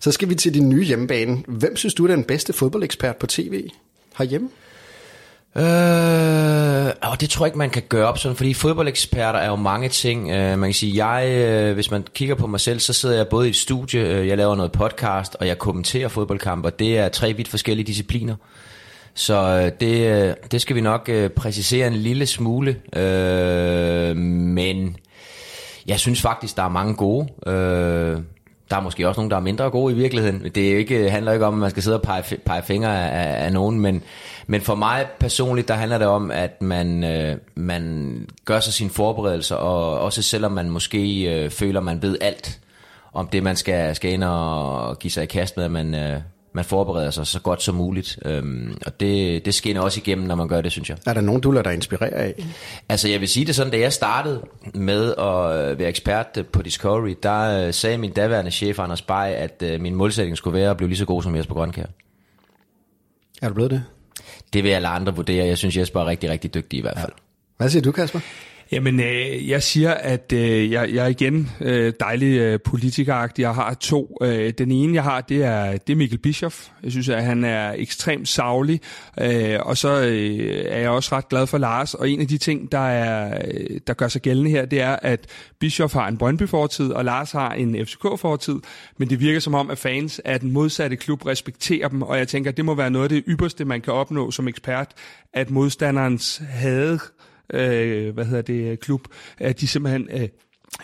Så 0.00 0.12
skal 0.12 0.28
vi 0.28 0.34
til 0.34 0.54
din 0.54 0.68
nye 0.68 0.84
hjemmebane. 0.84 1.42
Hvem 1.46 1.76
synes 1.76 1.94
du 1.94 2.04
er 2.04 2.08
den 2.08 2.24
bedste 2.24 2.52
fodboldekspert 2.52 3.16
på 3.16 3.26
tv 3.26 3.68
herhjemme? 4.18 4.48
Øh, 5.56 6.92
og 7.02 7.20
det 7.20 7.30
tror 7.30 7.46
jeg 7.46 7.48
ikke, 7.48 7.58
man 7.58 7.70
kan 7.70 7.82
gøre 7.88 8.06
op 8.06 8.18
sådan, 8.18 8.36
fordi 8.36 8.54
fodboldeksperter 8.54 9.38
er 9.38 9.48
jo 9.48 9.56
mange 9.56 9.88
ting. 9.88 10.30
Øh, 10.30 10.58
man 10.58 10.68
kan 10.68 10.74
sige, 10.74 11.06
jeg, 11.06 11.28
øh, 11.28 11.74
hvis 11.74 11.90
man 11.90 12.04
kigger 12.14 12.34
på 12.34 12.46
mig 12.46 12.60
selv, 12.60 12.80
så 12.80 12.92
sidder 12.92 13.16
jeg 13.16 13.28
både 13.28 13.46
i 13.46 13.50
et 13.50 13.56
studie, 13.56 14.00
øh, 14.00 14.28
jeg 14.28 14.36
laver 14.36 14.56
noget 14.56 14.72
podcast, 14.72 15.36
og 15.40 15.46
jeg 15.46 15.58
kommenterer 15.58 16.08
fodboldkampe, 16.08 16.68
og 16.68 16.78
det 16.78 16.98
er 16.98 17.08
tre 17.08 17.32
vidt 17.32 17.48
forskellige 17.48 17.86
discipliner. 17.86 18.36
Så 19.14 19.34
øh, 19.34 19.72
det, 19.80 20.26
øh, 20.28 20.34
det 20.50 20.60
skal 20.60 20.76
vi 20.76 20.80
nok 20.80 21.08
øh, 21.08 21.30
præcisere 21.30 21.86
en 21.86 21.94
lille 21.94 22.26
smule. 22.26 22.76
Øh, 22.96 24.16
men 24.16 24.96
jeg 25.88 26.00
synes 26.00 26.22
faktisk, 26.22 26.56
der 26.56 26.62
er 26.62 26.68
mange 26.68 26.94
gode. 26.94 27.28
Øh, 27.46 28.20
der 28.70 28.76
er 28.76 28.80
måske 28.80 29.08
også 29.08 29.20
nogen, 29.20 29.30
der 29.30 29.36
er 29.36 29.40
mindre 29.40 29.70
gode 29.70 29.94
i 29.94 29.96
virkeligheden. 29.96 30.44
Det 30.54 30.72
er 30.72 30.76
ikke, 30.78 31.10
handler 31.10 31.32
ikke 31.32 31.46
om, 31.46 31.54
at 31.54 31.60
man 31.60 31.70
skal 31.70 31.82
sidde 31.82 31.96
og 31.96 32.02
pege, 32.02 32.22
pege 32.46 32.62
fingre 32.62 33.10
af, 33.10 33.44
af 33.44 33.52
nogen, 33.52 33.80
men, 33.80 34.02
men 34.46 34.60
for 34.60 34.74
mig 34.74 35.06
personligt, 35.20 35.68
der 35.68 35.74
handler 35.74 35.98
det 35.98 36.06
om, 36.06 36.30
at 36.30 36.62
man, 36.62 37.04
øh, 37.04 37.36
man 37.54 38.26
gør 38.44 38.60
sig 38.60 38.72
sine 38.72 38.90
forberedelser, 38.90 39.56
og 39.56 40.00
også 40.00 40.22
selvom 40.22 40.52
man 40.52 40.70
måske 40.70 41.22
øh, 41.22 41.50
føler, 41.50 41.80
man 41.80 42.02
ved 42.02 42.18
alt 42.20 42.60
om 43.12 43.28
det, 43.28 43.42
man 43.42 43.56
skal, 43.56 43.96
skal 43.96 44.12
ind 44.12 44.24
og 44.24 44.98
give 44.98 45.10
sig 45.10 45.22
i 45.22 45.26
kast 45.26 45.56
med, 45.56 45.64
at 45.64 45.70
man, 45.70 45.94
øh, 45.94 46.20
man 46.52 46.64
forbereder 46.64 47.10
sig 47.10 47.26
så 47.26 47.40
godt 47.40 47.62
som 47.62 47.74
muligt. 47.74 48.18
Øhm, 48.24 48.76
og 48.86 49.00
det, 49.00 49.44
det 49.44 49.54
skinner 49.54 49.80
også 49.80 50.00
igennem, 50.00 50.26
når 50.26 50.34
man 50.34 50.48
gør 50.48 50.60
det, 50.60 50.72
synes 50.72 50.90
jeg. 50.90 50.98
Er 51.06 51.14
der 51.14 51.20
nogen, 51.20 51.40
du 51.40 51.50
lader 51.50 51.62
dig 51.62 51.74
inspirere 51.74 52.10
af? 52.14 52.34
Altså, 52.88 53.08
jeg 53.08 53.20
vil 53.20 53.28
sige 53.28 53.46
det 53.46 53.54
sådan, 53.54 53.72
da 53.72 53.78
jeg 53.78 53.92
startede 53.92 54.42
med 54.74 55.14
at 55.18 55.78
være 55.78 55.88
ekspert 55.88 56.46
på 56.52 56.62
Discovery, 56.62 57.16
der 57.22 57.66
øh, 57.66 57.74
sagde 57.74 57.98
min 57.98 58.12
daværende 58.12 58.50
chef, 58.50 58.78
Anders 58.78 59.02
Bay, 59.02 59.32
at 59.32 59.62
øh, 59.62 59.80
min 59.80 59.94
målsætning 59.94 60.36
skulle 60.36 60.58
være 60.58 60.70
at 60.70 60.76
blive 60.76 60.88
lige 60.88 60.98
så 60.98 61.04
god 61.04 61.22
som 61.22 61.36
Jesper 61.36 61.54
Grønkær. 61.54 61.86
Er 63.42 63.48
du 63.48 63.54
blevet 63.54 63.70
det? 63.70 63.84
Det 64.52 64.64
vil 64.64 64.70
jeg 64.70 64.82
lade 64.82 64.94
andre 64.94 65.14
vurdere. 65.14 65.46
Jeg 65.46 65.58
synes, 65.58 65.76
Jesper 65.76 66.00
er 66.00 66.06
rigtig, 66.06 66.30
rigtig 66.30 66.54
dygtig 66.54 66.78
i 66.78 66.80
hvert 66.80 66.98
fald. 66.98 67.12
Ja. 67.12 67.22
Hvad 67.56 67.70
siger 67.70 67.82
du, 67.82 67.92
Kasper? 67.92 68.20
Jamen, 68.72 69.00
øh, 69.00 69.48
jeg 69.48 69.62
siger, 69.62 69.94
at 69.94 70.32
øh, 70.32 70.70
jeg, 70.70 70.94
jeg 70.94 71.04
er 71.04 71.08
igen 71.08 71.50
øh, 71.60 71.92
dejlig 72.00 72.38
øh, 72.38 72.60
politikeragtig. 72.64 73.42
Jeg 73.42 73.54
har 73.54 73.74
to. 73.74 74.16
Øh, 74.22 74.52
den 74.58 74.70
ene, 74.70 74.94
jeg 74.94 75.02
har, 75.02 75.20
det 75.20 75.44
er, 75.44 75.76
det 75.76 75.92
er 75.92 75.96
Mikkel 75.96 76.18
Bischoff. 76.18 76.68
Jeg 76.82 76.90
synes, 76.90 77.08
at 77.08 77.24
han 77.24 77.44
er 77.44 77.74
ekstremt 77.76 78.28
savlig. 78.28 78.80
Øh, 79.20 79.58
og 79.60 79.76
så 79.76 80.00
øh, 80.00 80.64
er 80.66 80.78
jeg 80.78 80.90
også 80.90 81.16
ret 81.16 81.28
glad 81.28 81.46
for 81.46 81.58
Lars. 81.58 81.94
Og 81.94 82.10
en 82.10 82.20
af 82.20 82.28
de 82.28 82.38
ting, 82.38 82.72
der, 82.72 82.78
er, 82.78 83.42
øh, 83.54 83.80
der 83.86 83.94
gør 83.94 84.08
sig 84.08 84.22
gældende 84.22 84.50
her, 84.50 84.64
det 84.64 84.80
er, 84.80 84.96
at 85.02 85.26
Bischoff 85.60 85.94
har 85.94 86.08
en 86.08 86.18
Brøndby-fortid, 86.18 86.90
og 86.90 87.04
Lars 87.04 87.32
har 87.32 87.52
en 87.52 87.86
FCK-fortid. 87.86 88.56
Men 88.98 89.10
det 89.10 89.20
virker 89.20 89.40
som 89.40 89.54
om, 89.54 89.70
at 89.70 89.78
fans 89.78 90.20
af 90.24 90.40
den 90.40 90.52
modsatte 90.52 90.96
klub 90.96 91.26
respekterer 91.26 91.88
dem. 91.88 92.02
Og 92.02 92.18
jeg 92.18 92.28
tænker, 92.28 92.50
at 92.50 92.56
det 92.56 92.64
må 92.64 92.74
være 92.74 92.90
noget 92.90 93.04
af 93.04 93.08
det 93.08 93.24
ypperste, 93.28 93.64
man 93.64 93.80
kan 93.80 93.92
opnå 93.92 94.30
som 94.30 94.48
ekspert, 94.48 94.92
at 95.32 95.50
modstanderens 95.50 96.42
had 96.48 96.98
øh, 97.52 98.14
hvad 98.14 98.24
hedder 98.24 98.42
det, 98.42 98.80
klub, 98.80 99.08
at 99.38 99.60
de 99.60 99.68
simpelthen 99.68 100.08
øh, 100.12 100.28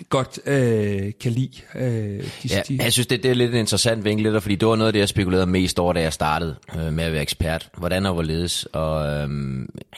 godt 0.09 0.41
øh, 0.47 1.13
kan 1.21 1.33
lide. 1.33 1.61
Øh, 1.75 1.83
de, 1.83 2.49
ja, 2.51 2.63
de... 2.69 2.79
Jeg 2.83 2.93
synes, 2.93 3.07
det, 3.07 3.23
det 3.23 3.31
er 3.31 3.35
lidt 3.35 3.51
en 3.51 3.57
interessant 3.57 4.05
vinkel, 4.05 4.41
fordi 4.41 4.55
det 4.55 4.69
var 4.69 4.77
noget 4.77 4.87
af 4.87 4.93
det, 4.93 5.01
jeg 5.01 5.09
spekulerede 5.09 5.47
mest 5.47 5.79
over, 5.79 5.93
da 5.93 6.01
jeg 6.01 6.13
startede 6.13 6.57
øh, 6.77 6.93
med 6.93 7.05
at 7.05 7.13
være 7.13 7.23
ekspert. 7.23 7.69
Hvordan 7.77 8.07
og 8.07 8.15
hvorledes. 8.15 8.65
Og 8.73 9.07
øh, 9.07 9.29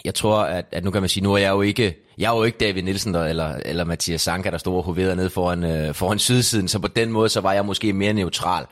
jeg 0.05 0.15
tror, 0.15 0.39
at, 0.39 0.65
at 0.73 0.85
nu 0.85 0.91
kan 0.91 1.03
man 1.03 1.09
sige, 1.09 1.25
nu 1.25 1.35
er 1.35 1.39
jeg 1.39 1.51
jo 1.51 1.63
ikke, 1.63 1.95
jeg 2.19 2.33
er 2.33 2.37
jo 2.37 2.45
ikke 2.45 2.59
David 2.59 2.83
Nielsen 2.83 3.15
der, 3.15 3.25
eller, 3.25 3.57
eller 3.65 3.85
Mathias 3.85 4.21
Sanka, 4.21 4.51
der 4.51 4.59
stod 4.59 4.77
og 4.77 4.83
hoverede 4.83 5.17
ned 5.17 5.31
foran, 5.31 5.65
øh, 5.65 5.95
foran 5.95 6.19
sydsiden, 6.19 6.69
så 6.69 6.79
på 6.79 6.89
den 6.89 7.13
måde, 7.13 7.29
så 7.29 7.41
var 7.41 7.53
jeg 7.53 7.65
måske 7.65 7.93
mere 7.93 8.13
neutral 8.13 8.65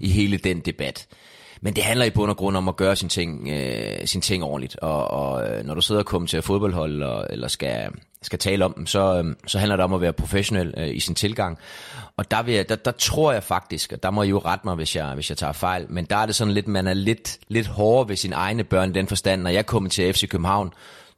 i 0.00 0.08
hele 0.08 0.36
den 0.36 0.60
debat. 0.60 1.06
Men 1.64 1.76
det 1.76 1.84
handler 1.84 2.04
i 2.04 2.10
bund 2.10 2.30
og 2.30 2.36
grund 2.36 2.56
om 2.56 2.68
at 2.68 2.76
gøre 2.76 2.96
sin 2.96 3.08
ting, 3.08 3.48
øh, 3.48 4.06
sin 4.06 4.20
ting 4.20 4.44
ordentligt. 4.44 4.76
Og, 4.76 5.10
og 5.10 5.50
øh, 5.50 5.64
når 5.64 5.74
du 5.74 5.80
sidder 5.80 6.00
og 6.00 6.06
kommer 6.06 6.28
til 6.28 6.42
fodboldhold, 6.42 6.92
eller, 6.92 7.20
eller 7.30 7.48
skal, 7.48 7.88
skal 8.22 8.38
tale 8.38 8.64
om 8.64 8.72
dem, 8.72 8.86
så, 8.86 9.22
øh, 9.24 9.34
så 9.46 9.58
handler 9.58 9.76
det 9.76 9.84
om 9.84 9.92
at 9.92 10.00
være 10.00 10.12
professionel 10.12 10.74
øh, 10.76 10.96
i 10.96 11.00
sin 11.00 11.14
tilgang. 11.14 11.58
Og 12.16 12.30
der, 12.30 12.42
vil 12.42 12.54
jeg, 12.54 12.68
der, 12.68 12.76
der 12.76 12.90
tror 12.90 13.32
jeg 13.32 13.42
faktisk, 13.42 13.92
og 13.92 14.02
der 14.02 14.10
må 14.10 14.22
I 14.22 14.28
jo 14.28 14.38
rette 14.38 14.66
mig, 14.66 14.74
hvis 14.74 14.96
jeg, 14.96 15.14
hvis 15.14 15.30
jeg 15.30 15.38
tager 15.38 15.52
fejl, 15.52 15.86
men 15.88 16.04
der 16.04 16.16
er 16.16 16.26
det 16.26 16.34
sådan 16.34 16.54
lidt, 16.54 16.68
man 16.68 16.86
er 16.86 16.94
lidt, 16.94 17.38
lidt 17.48 17.66
hårdere 17.66 18.08
ved 18.08 18.16
sine 18.16 18.34
egne 18.36 18.64
børn 18.64 18.90
i 18.90 18.92
den 18.92 19.08
forstand. 19.08 19.42
Når 19.42 19.50
jeg 19.50 19.66
kommer 19.66 19.90
til 19.90 20.12
FC 20.14 20.28
København, 20.28 20.72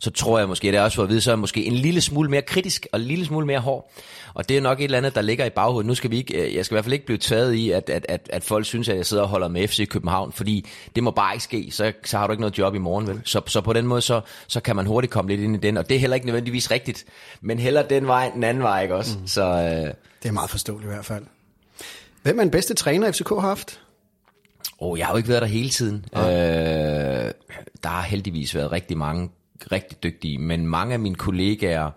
så 0.05 0.11
tror 0.11 0.39
jeg 0.39 0.49
måske, 0.49 0.69
det 0.69 0.75
er 0.75 0.83
også 0.83 0.97
for 0.97 1.03
at 1.03 1.09
vide, 1.09 1.21
så 1.21 1.33
er 1.33 1.37
måske 1.37 1.65
en 1.65 1.73
lille 1.73 2.01
smule 2.01 2.31
mere 2.31 2.43
kritisk 2.43 2.87
og 2.93 3.01
en 3.01 3.07
lille 3.07 3.25
smule 3.25 3.47
mere 3.47 3.59
hård. 3.59 3.91
Og 4.35 4.49
det 4.49 4.57
er 4.57 4.61
nok 4.61 4.81
et 4.81 4.85
eller 4.85 4.99
andet, 4.99 5.15
der 5.15 5.23
ligger 5.23 5.45
i 5.45 5.51
baghovedet. 5.51 5.87
Nu 5.87 5.95
skal 5.95 6.11
vi 6.11 6.17
ikke, 6.17 6.47
øh, 6.47 6.55
jeg 6.55 6.65
skal 6.65 6.75
i 6.75 6.77
hvert 6.77 6.85
fald 6.85 6.93
ikke 6.93 7.07
blive 7.07 7.19
taget 7.19 7.55
i, 7.55 7.71
at, 7.71 7.91
at, 7.91 8.07
at, 8.09 8.29
at 8.33 8.45
folk 8.45 8.67
synes, 8.67 8.89
at 8.89 8.97
jeg 8.97 9.07
sidder 9.07 9.23
og 9.23 9.29
holder 9.29 9.49
med 9.49 9.69
FC 9.69 9.89
København, 9.89 10.33
fordi 10.33 10.67
det 10.97 11.03
må 11.03 11.11
bare 11.11 11.35
ikke 11.35 11.45
ske, 11.45 11.69
så, 11.71 11.93
så 12.05 12.19
har 12.19 12.27
du 12.27 12.33
ikke 12.33 12.41
noget 12.41 12.59
job 12.59 12.75
i 12.75 12.79
morgen, 12.79 13.07
vel? 13.07 13.21
Så, 13.25 13.41
så 13.47 13.61
på 13.61 13.73
den 13.73 13.87
måde, 13.87 14.01
så, 14.01 14.21
så 14.47 14.61
kan 14.61 14.77
man 14.77 14.87
hurtigt 14.87 15.13
komme 15.13 15.31
lidt 15.31 15.41
ind 15.41 15.57
i 15.57 15.59
den, 15.59 15.77
og 15.77 15.89
det 15.89 15.95
er 15.95 15.99
heller 15.99 16.15
ikke 16.15 16.27
nødvendigvis 16.27 16.71
rigtigt, 16.71 17.05
men 17.41 17.59
heller 17.59 17.83
den 17.83 18.07
vej, 18.07 18.31
den 18.35 18.45
anden 18.45 18.63
vej, 18.63 18.83
ikke 18.83 18.95
også? 18.95 19.19
Mm. 19.19 19.27
Så, 19.27 19.43
øh... 19.43 19.95
Det 20.23 20.29
er 20.29 20.33
meget 20.33 20.51
forståeligt 20.51 20.91
i 20.91 20.93
hvert 20.93 21.05
fald. 21.05 21.25
Hvem 22.23 22.39
er 22.39 22.43
den 22.43 22.51
bedste 22.51 22.75
træner, 22.75 23.13
FCK 23.13 23.29
har 23.29 23.41
haft? 23.41 23.81
Oh, 24.79 24.99
jeg 24.99 25.07
har 25.07 25.13
jo 25.13 25.17
ikke 25.17 25.29
været 25.29 25.43
der 25.43 25.49
hele 25.49 25.71
tiden. 25.71 26.05
Ja. 26.15 27.27
Øh, 27.27 27.33
der 27.83 27.89
har 27.89 28.03
heldigvis 28.03 28.55
været 28.55 28.73
rigtig 28.73 28.99
mange 28.99 29.31
rigtig 29.73 30.03
dygtige, 30.03 30.39
men 30.39 30.67
mange 30.67 30.93
af 30.93 31.01
mine 31.01 31.15
kollegaer 31.15 31.91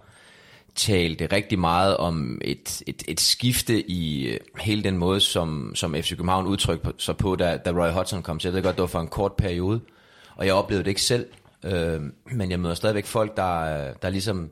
talte 0.76 1.26
rigtig 1.26 1.60
meget 1.60 1.98
om 1.98 2.42
et, 2.44 2.84
et, 2.88 3.04
et 3.08 3.20
skifte 3.20 3.90
i 3.90 4.28
øh, 4.28 4.40
hele 4.60 4.84
den 4.84 4.98
måde, 4.98 5.20
som, 5.20 5.72
som 5.76 5.96
FC 5.96 6.10
København 6.10 6.48
udtrykte 6.48 6.94
sig 6.98 7.18
på, 7.18 7.36
da, 7.36 7.58
da 7.58 7.72
Roy 7.72 7.92
Hodgson 7.92 8.24
kom 8.24 8.40
til. 8.40 8.48
Jeg 8.48 8.56
ved 8.56 8.64
godt, 8.64 8.76
det 8.76 8.82
var 8.82 8.88
for 8.88 9.00
en 9.00 9.08
kort 9.08 9.34
periode, 9.34 9.82
og 10.36 10.46
jeg 10.46 10.54
oplevede 10.54 10.84
det 10.84 10.90
ikke 10.90 11.02
selv, 11.02 11.26
øh, 11.64 12.02
men 12.32 12.52
jeg 12.52 12.60
møder 12.60 12.76
stadigvæk 12.76 13.06
folk, 13.06 13.38
der, 13.38 13.94
der 13.94 14.10
ligesom, 14.10 14.50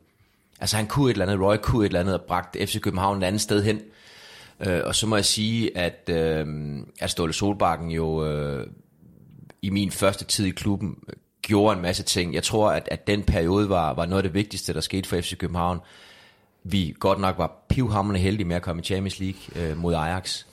altså 0.60 0.78
han 0.78 0.88
kunne 0.88 1.10
et 1.12 1.14
eller 1.14 1.26
andet, 1.26 1.40
Roy 1.46 1.56
kunne 1.62 1.86
et 1.86 1.90
eller 1.90 2.00
andet, 2.00 2.14
og 2.14 2.22
bragte 2.22 2.68
FC 2.68 2.82
København 2.82 3.24
et 3.24 3.28
andet 3.28 3.42
sted 3.42 3.64
hen. 3.64 3.82
Øh, 4.60 4.82
og 4.84 4.96
så 4.96 5.08
må 5.08 5.16
jeg 5.16 5.26
sige, 5.26 5.78
at, 5.78 6.10
øh, 6.10 6.48
at 7.00 7.10
Ståle 7.10 7.34
Solbakken 7.34 7.92
jo 7.92 8.26
øh, 8.26 8.68
i 9.62 9.70
min 9.70 9.92
første 9.92 10.26
tid 10.26 10.46
i 10.46 10.50
klubben 10.50 10.96
gjorde 11.46 11.76
en 11.76 11.82
masse 11.82 12.04
ting. 12.04 12.34
Jeg 12.34 12.44
tror, 12.44 12.72
at, 12.72 12.88
at 12.92 13.08
den 13.08 13.24
periode 13.24 13.70
var, 13.70 13.94
var 13.94 14.06
noget 14.06 14.18
af 14.18 14.24
det 14.24 14.34
vigtigste, 14.34 14.74
der 14.74 14.82
skete 14.82 15.10
for 15.10 15.22
FC 15.22 15.38
København. 15.38 15.80
Vi 16.64 16.96
godt 17.00 17.20
nok 17.20 17.38
var 17.38 17.66
pivhamrende 17.70 18.20
heldige 18.20 18.48
med 18.48 18.56
at 18.56 18.62
komme 18.62 18.82
i 18.82 18.86
Champions 18.86 19.20
League 19.20 19.42
øh, 19.56 19.78
mod 19.78 19.94
Ajax. 19.94 20.46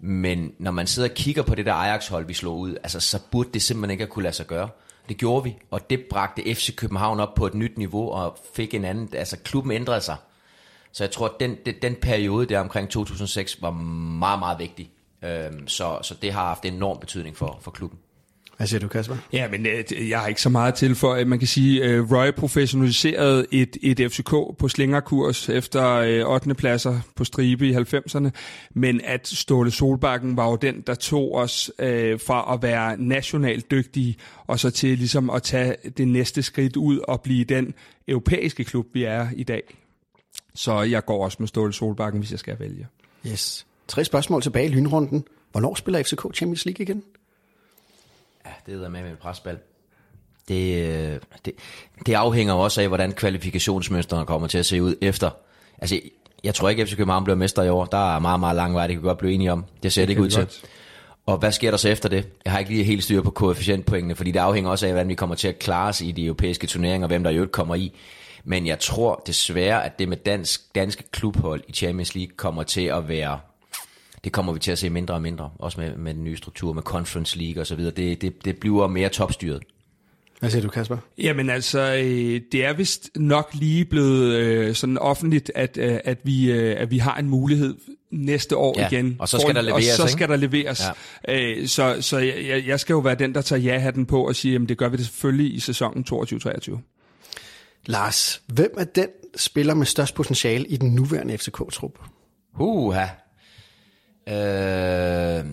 Men 0.00 0.52
når 0.58 0.70
man 0.70 0.86
sidder 0.86 1.08
og 1.08 1.14
kigger 1.14 1.42
på 1.42 1.54
det 1.54 1.66
der 1.66 1.72
Ajax-hold, 1.72 2.26
vi 2.26 2.34
slog 2.34 2.58
ud, 2.58 2.76
altså, 2.82 3.00
så 3.00 3.18
burde 3.30 3.48
det 3.54 3.62
simpelthen 3.62 3.90
ikke 3.90 4.04
at 4.04 4.10
kunne 4.10 4.22
lade 4.22 4.34
sig 4.34 4.46
gøre. 4.46 4.68
Det 5.08 5.16
gjorde 5.16 5.44
vi, 5.44 5.56
og 5.70 5.90
det 5.90 6.04
bragte 6.10 6.54
FC 6.54 6.76
København 6.76 7.20
op 7.20 7.34
på 7.34 7.46
et 7.46 7.54
nyt 7.54 7.78
niveau 7.78 8.10
og 8.10 8.38
fik 8.54 8.74
en 8.74 8.84
anden, 8.84 9.08
altså 9.12 9.36
klubben 9.44 9.72
ændrede 9.72 10.00
sig. 10.00 10.16
Så 10.92 11.04
jeg 11.04 11.10
tror, 11.10 11.26
at 11.26 11.40
den, 11.40 11.56
den, 11.66 11.74
den 11.82 11.94
periode 11.94 12.46
der 12.46 12.60
omkring 12.60 12.90
2006 12.90 13.62
var 13.62 13.70
meget, 13.70 14.38
meget 14.38 14.58
vigtig. 14.58 14.90
Øhm, 15.24 15.68
så, 15.68 15.98
så 16.02 16.14
det 16.22 16.32
har 16.32 16.46
haft 16.46 16.64
enorm 16.64 17.00
betydning 17.00 17.36
for, 17.36 17.58
for 17.60 17.70
klubben. 17.70 17.98
Hvad 18.56 18.66
siger 18.66 18.80
du, 18.80 18.88
Kasper? 18.88 19.16
Ja, 19.32 19.48
men 19.48 19.66
øh, 19.66 20.08
jeg 20.08 20.20
har 20.20 20.26
ikke 20.26 20.42
så 20.42 20.48
meget 20.48 20.74
til 20.74 20.94
for, 20.94 21.24
man 21.24 21.38
kan 21.38 21.48
sige, 21.48 22.00
uh, 22.00 22.12
Roy 22.12 22.30
professionaliserede 22.30 23.46
et, 23.52 23.76
et 23.82 24.12
FCK 24.12 24.30
på 24.58 24.68
slingerkurs 24.68 25.48
efter 25.48 26.22
uh, 26.24 26.32
8. 26.32 26.54
pladser 26.54 27.00
på 27.14 27.24
stribe 27.24 27.68
i 27.68 27.74
90'erne, 27.74 28.30
men 28.74 29.00
at 29.04 29.28
Ståle 29.28 29.70
Solbakken 29.70 30.36
var 30.36 30.50
jo 30.50 30.56
den, 30.56 30.80
der 30.86 30.94
tog 30.94 31.34
os 31.34 31.70
fra 32.26 32.54
at 32.54 32.62
være 32.62 32.96
nationalt 32.96 33.70
dygtige, 33.70 34.16
og 34.46 34.60
så 34.60 34.70
til 34.70 34.98
ligesom 34.98 35.30
at 35.30 35.42
tage 35.42 35.76
det 35.96 36.08
næste 36.08 36.42
skridt 36.42 36.76
ud 36.76 36.98
og 37.08 37.20
blive 37.20 37.44
den 37.44 37.74
europæiske 38.08 38.64
klub, 38.64 38.86
vi 38.92 39.04
er 39.04 39.28
i 39.36 39.42
dag. 39.42 39.62
Så 40.54 40.82
jeg 40.82 41.04
går 41.04 41.24
også 41.24 41.36
med 41.40 41.48
Ståle 41.48 41.72
Solbakken, 41.72 42.20
hvis 42.20 42.30
jeg 42.30 42.38
skal 42.38 42.56
vælge. 42.58 42.86
Yes. 43.26 43.66
Tre 43.88 44.04
spørgsmål 44.04 44.42
tilbage 44.42 44.66
i 44.66 44.68
lynrunden. 44.68 45.24
Hvornår 45.52 45.74
spiller 45.74 46.02
FCK 46.02 46.34
Champions 46.34 46.64
League 46.64 46.82
igen? 46.82 47.02
Ja, 48.46 48.72
det 48.72 48.84
er 48.84 48.88
med 48.88 49.02
med 49.02 49.12
et 49.12 49.18
presbal. 49.18 49.58
Det, 50.48 50.88
øh, 50.88 51.20
det, 51.44 51.52
det 52.06 52.14
afhænger 52.14 52.54
også 52.54 52.80
af, 52.80 52.88
hvordan 52.88 53.12
kvalifikationsmønstrene 53.12 54.26
kommer 54.26 54.48
til 54.48 54.58
at 54.58 54.66
se 54.66 54.82
ud 54.82 54.94
efter. 55.00 55.30
Altså, 55.78 56.00
jeg 56.44 56.54
tror 56.54 56.68
ikke, 56.68 56.82
at 56.82 56.88
FC 56.88 56.96
København 56.96 57.24
bliver 57.24 57.36
mester 57.36 57.62
i 57.62 57.68
år. 57.68 57.84
Der 57.84 58.16
er 58.16 58.18
meget, 58.18 58.40
meget 58.40 58.56
lang 58.56 58.74
vej, 58.74 58.86
det 58.86 58.96
kan 58.96 59.02
godt 59.02 59.18
blive 59.18 59.32
enige 59.32 59.52
om. 59.52 59.64
Det 59.82 59.92
ser 59.92 60.02
det, 60.02 60.08
det 60.08 60.12
ikke 60.12 60.22
ud 60.22 60.30
til. 60.30 60.40
Godt. 60.40 60.62
Og 61.26 61.38
hvad 61.38 61.52
sker 61.52 61.70
der 61.70 61.78
så 61.78 61.88
efter 61.88 62.08
det? 62.08 62.28
Jeg 62.44 62.52
har 62.52 62.58
ikke 62.58 62.70
lige 62.70 62.84
helt 62.84 63.04
styr 63.04 63.22
på 63.22 63.30
koefficientpoengene, 63.30 64.14
fordi 64.14 64.30
det 64.30 64.38
afhænger 64.38 64.70
også 64.70 64.86
af, 64.86 64.92
hvordan 64.92 65.08
vi 65.08 65.14
kommer 65.14 65.36
til 65.36 65.48
at 65.48 65.58
klare 65.58 65.88
os 65.88 66.00
i 66.00 66.12
de 66.12 66.24
europæiske 66.24 66.66
turneringer, 66.66 67.06
og 67.06 67.08
hvem 67.08 67.24
der 67.24 67.30
i 67.30 67.34
øvrigt 67.34 67.52
kommer 67.52 67.74
i. 67.74 67.92
Men 68.44 68.66
jeg 68.66 68.78
tror 68.78 69.22
desværre, 69.26 69.84
at 69.84 69.98
det 69.98 70.08
med 70.08 70.16
dansk, 70.16 70.74
danske 70.74 71.04
klubhold 71.10 71.62
i 71.68 71.72
Champions 71.72 72.14
League 72.14 72.36
kommer 72.36 72.62
til 72.62 72.84
at 72.84 73.08
være 73.08 73.38
det 74.26 74.32
kommer 74.32 74.52
vi 74.52 74.58
til 74.58 74.72
at 74.72 74.78
se 74.78 74.90
mindre 74.90 75.14
og 75.14 75.22
mindre, 75.22 75.50
også 75.58 75.80
med, 75.80 75.96
med 75.96 76.14
den 76.14 76.24
nye 76.24 76.36
struktur, 76.36 76.72
med 76.72 76.82
Conference 76.82 77.38
League 77.38 77.62
og 77.62 77.66
så 77.66 77.74
videre. 77.74 77.92
Det, 77.96 78.22
det, 78.22 78.44
det 78.44 78.58
bliver 78.58 78.86
mere 78.86 79.08
topstyret. 79.08 79.62
Hvad 80.40 80.50
siger 80.50 80.62
du, 80.62 80.68
Kasper? 80.68 80.96
Jamen 81.18 81.50
altså, 81.50 81.94
øh, 81.94 82.40
det 82.52 82.64
er 82.64 82.72
vist 82.72 83.10
nok 83.16 83.50
lige 83.52 83.84
blevet 83.84 84.34
øh, 84.34 84.74
sådan 84.74 84.98
offentligt, 84.98 85.52
at, 85.54 85.78
øh, 85.78 85.98
at, 86.04 86.18
vi, 86.24 86.50
at 86.50 86.90
vi 86.90 86.98
har 86.98 87.16
en 87.16 87.28
mulighed 87.28 87.74
næste 88.10 88.56
år 88.56 88.74
Ja, 88.78 88.86
igen. 88.88 89.16
og 89.18 89.28
så 89.28 89.38
skal 89.38 89.54
der 89.54 89.62
leveres, 89.62 89.88
Og 89.88 89.96
så 89.96 90.02
ikke? 90.02 90.12
skal 90.12 90.28
der 90.28 90.36
leveres. 90.36 90.82
Ja. 91.28 91.60
Øh, 91.60 91.66
så 91.66 91.96
så 92.00 92.18
jeg, 92.18 92.64
jeg 92.66 92.80
skal 92.80 92.94
jo 92.94 92.98
være 92.98 93.14
den, 93.14 93.34
der 93.34 93.40
tager 93.40 93.60
ja-hatten 93.60 94.06
på 94.06 94.26
og 94.28 94.36
siger, 94.36 94.62
at 94.62 94.68
det 94.68 94.78
gør 94.78 94.88
vi 94.88 94.96
det 94.96 95.06
selvfølgelig 95.06 95.54
i 95.54 95.60
sæsonen 95.60 96.04
22-23. 96.12 96.78
Lars, 97.86 98.42
hvem 98.46 98.74
er 98.78 98.84
den 98.84 99.08
spiller 99.36 99.74
med 99.74 99.86
størst 99.86 100.14
potentiale 100.14 100.66
i 100.66 100.76
den 100.76 100.94
nuværende 100.94 101.38
FCK-trup? 101.38 101.98
Uha. 102.60 103.06
Øh, 104.28 105.44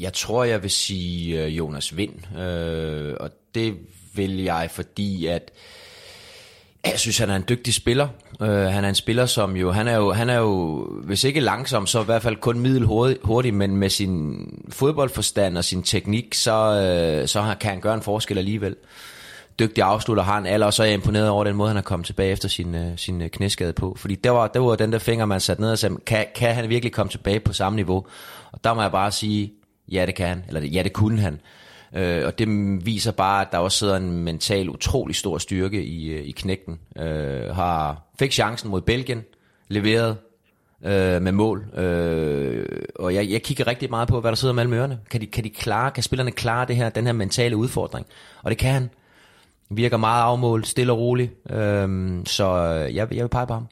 jeg 0.00 0.12
tror, 0.12 0.44
jeg 0.44 0.62
vil 0.62 0.70
sige 0.70 1.44
øh, 1.44 1.58
Jonas 1.58 1.96
Vind. 1.96 2.38
Øh, 2.38 3.14
og 3.20 3.30
det 3.54 3.74
vil 4.14 4.42
jeg, 4.42 4.68
fordi 4.72 5.26
at 5.26 5.50
jeg 6.84 6.98
synes, 6.98 7.18
han 7.18 7.30
er 7.30 7.36
en 7.36 7.44
dygtig 7.48 7.74
spiller. 7.74 8.08
Øh, 8.42 8.48
han 8.48 8.84
er 8.84 8.88
en 8.88 8.94
spiller, 8.94 9.26
som 9.26 9.56
jo 9.56 9.70
han, 9.70 9.88
er 9.88 9.96
jo, 9.96 10.12
han 10.12 10.30
er 10.30 10.38
jo, 10.38 10.86
hvis 11.04 11.24
ikke 11.24 11.40
langsom, 11.40 11.86
så 11.86 12.02
i 12.02 12.04
hvert 12.04 12.22
fald 12.22 12.36
kun 12.36 12.58
middelhurtig, 12.58 13.16
hurtig, 13.22 13.54
men 13.54 13.76
med 13.76 13.90
sin 13.90 14.46
fodboldforstand 14.68 15.58
og 15.58 15.64
sin 15.64 15.82
teknik, 15.82 16.34
så, 16.34 16.52
øh, 16.52 17.28
så 17.28 17.54
kan 17.60 17.70
han 17.70 17.80
gøre 17.80 17.94
en 17.94 18.02
forskel 18.02 18.38
alligevel. 18.38 18.76
Dygtig 19.58 19.84
afslutter 19.84 20.22
har 20.22 20.34
han 20.34 20.46
alder, 20.46 20.66
og 20.66 20.74
så 20.74 20.82
er 20.82 20.86
jeg 20.86 20.94
imponeret 20.94 21.28
over 21.28 21.44
den 21.44 21.56
måde, 21.56 21.68
han 21.68 21.76
er 21.76 21.82
kommet 21.82 22.06
tilbage 22.06 22.32
efter 22.32 22.48
sin, 22.48 22.74
øh, 22.74 22.96
sin 22.96 23.22
øh, 23.22 23.28
knæskade 23.28 23.72
på. 23.72 23.94
Fordi 23.98 24.14
der 24.14 24.30
var, 24.30 24.48
der 24.48 24.60
var 24.60 24.76
den 24.76 24.92
der 24.92 24.98
finger, 24.98 25.26
man 25.26 25.40
satte 25.40 25.62
ned 25.62 25.70
og 25.70 25.78
sagde, 25.78 25.96
kan, 26.06 26.26
kan 26.34 26.54
han 26.54 26.68
virkelig 26.68 26.92
komme 26.92 27.10
tilbage 27.10 27.40
på 27.40 27.52
samme 27.52 27.76
niveau? 27.76 28.06
Og 28.52 28.64
der 28.64 28.74
må 28.74 28.82
jeg 28.82 28.92
bare 28.92 29.10
sige, 29.10 29.52
ja 29.92 30.06
det 30.06 30.14
kan 30.14 30.28
han, 30.28 30.44
eller 30.48 30.60
ja 30.60 30.82
det 30.82 30.92
kunne 30.92 31.20
han. 31.20 31.40
Øh, 31.94 32.26
og 32.26 32.38
det 32.38 32.48
viser 32.86 33.12
bare, 33.12 33.40
at 33.40 33.48
der 33.52 33.58
også 33.58 33.78
sidder 33.78 33.96
en 33.96 34.24
mental 34.24 34.70
utrolig 34.70 35.16
stor 35.16 35.38
styrke 35.38 35.84
i, 35.84 36.06
øh, 36.06 36.26
i 36.26 36.30
knægten. 36.30 36.78
Øh, 36.98 37.56
har, 37.56 38.02
fik 38.18 38.32
chancen 38.32 38.70
mod 38.70 38.80
Belgien, 38.80 39.24
leveret 39.68 40.16
øh, 40.84 41.22
med 41.22 41.32
mål. 41.32 41.78
Øh, 41.78 42.66
og 42.96 43.14
jeg, 43.14 43.30
jeg 43.30 43.42
kigger 43.42 43.66
rigtig 43.66 43.90
meget 43.90 44.08
på, 44.08 44.20
hvad 44.20 44.30
der 44.30 44.36
sidder 44.36 44.54
mellem 44.54 44.72
ørerne. 44.72 44.98
Kan, 45.10 45.20
de, 45.20 45.26
kan, 45.26 45.44
de 45.44 45.50
klare, 45.50 45.90
kan 45.90 46.02
spillerne 46.02 46.30
klare 46.30 46.66
det 46.66 46.76
her, 46.76 46.88
den 46.88 47.06
her 47.06 47.12
mentale 47.12 47.56
udfordring? 47.56 48.06
Og 48.42 48.50
det 48.50 48.58
kan 48.58 48.72
han. 48.72 48.90
Virker 49.70 49.96
meget 49.96 50.22
afmålt, 50.22 50.66
stille 50.66 50.92
og 50.92 50.98
roligt. 50.98 51.50
Øh, 51.50 52.20
så 52.24 52.56
jeg, 52.94 52.94
jeg 53.14 53.22
vil 53.22 53.28
pege 53.28 53.46
på 53.46 53.54
ham. 53.54 53.66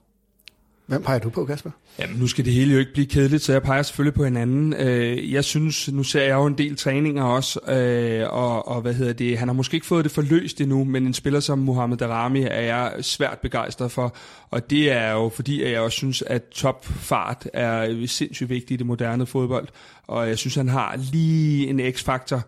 Hvem 0.86 1.02
peger 1.02 1.18
du 1.18 1.30
på, 1.30 1.44
Kasper? 1.44 1.70
Jamen, 1.98 2.16
nu 2.16 2.26
skal 2.26 2.44
det 2.44 2.52
hele 2.52 2.72
jo 2.72 2.78
ikke 2.78 2.92
blive 2.92 3.06
kedeligt, 3.06 3.42
så 3.42 3.52
jeg 3.52 3.62
peger 3.62 3.82
selvfølgelig 3.82 4.14
på 4.14 4.24
hinanden. 4.24 4.74
Øh, 4.78 5.32
jeg 5.32 5.44
synes, 5.44 5.92
nu 5.92 6.02
ser 6.02 6.22
jeg 6.22 6.34
jo 6.34 6.46
en 6.46 6.58
del 6.58 6.76
træninger 6.76 7.24
også, 7.24 7.60
øh, 7.68 8.32
og, 8.32 8.68
og 8.68 8.80
hvad 8.80 8.94
hedder 8.94 9.12
det, 9.12 9.38
han 9.38 9.48
har 9.48 9.52
måske 9.52 9.74
ikke 9.74 9.86
fået 9.86 10.04
det 10.04 10.12
forløst 10.12 10.60
endnu, 10.60 10.84
men 10.84 11.06
en 11.06 11.14
spiller 11.14 11.40
som 11.40 11.58
Mohamed 11.58 11.96
Darami 11.96 12.42
er 12.42 12.60
jeg 12.60 12.92
svært 13.00 13.38
begejstret 13.38 13.90
for, 13.90 14.16
og 14.50 14.70
det 14.70 14.92
er 14.92 15.12
jo 15.12 15.28
fordi, 15.28 15.62
at 15.62 15.72
jeg 15.72 15.80
også 15.80 15.96
synes, 15.96 16.22
at 16.22 16.42
topfart 16.42 17.48
er 17.52 18.06
sindssygt 18.06 18.50
vigtigt 18.50 18.70
i 18.70 18.76
det 18.76 18.86
moderne 18.86 19.26
fodbold, 19.26 19.68
og 20.06 20.28
jeg 20.28 20.38
synes, 20.38 20.54
han 20.54 20.68
har 20.68 20.96
lige 21.12 21.68
en 21.68 21.92
x-faktor, 21.92 22.42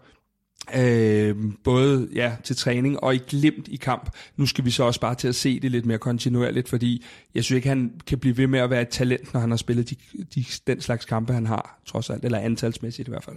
Øh, 0.76 1.36
både 1.64 2.08
ja, 2.14 2.32
til 2.44 2.56
træning 2.56 3.04
og 3.04 3.14
i 3.14 3.18
glimt 3.18 3.68
i 3.68 3.76
kamp. 3.76 4.10
Nu 4.36 4.46
skal 4.46 4.64
vi 4.64 4.70
så 4.70 4.84
også 4.84 5.00
bare 5.00 5.14
til 5.14 5.28
at 5.28 5.34
se 5.34 5.60
det 5.60 5.70
lidt 5.70 5.86
mere 5.86 5.98
kontinuerligt, 5.98 6.68
fordi 6.68 7.04
jeg 7.34 7.44
synes 7.44 7.56
ikke, 7.56 7.68
han 7.68 7.92
kan 8.06 8.18
blive 8.18 8.36
ved 8.36 8.46
med 8.46 8.60
at 8.60 8.70
være 8.70 8.82
et 8.82 8.88
talent, 8.88 9.32
når 9.34 9.40
han 9.40 9.50
har 9.50 9.56
spillet 9.56 9.90
de, 9.90 9.96
de, 10.34 10.44
den 10.66 10.80
slags 10.80 11.04
kampe, 11.04 11.32
han 11.32 11.46
har, 11.46 11.80
trods 11.86 12.10
alt, 12.10 12.24
eller 12.24 12.38
antalsmæssigt 12.38 13.08
i 13.08 13.10
hvert 13.10 13.24
fald. 13.24 13.36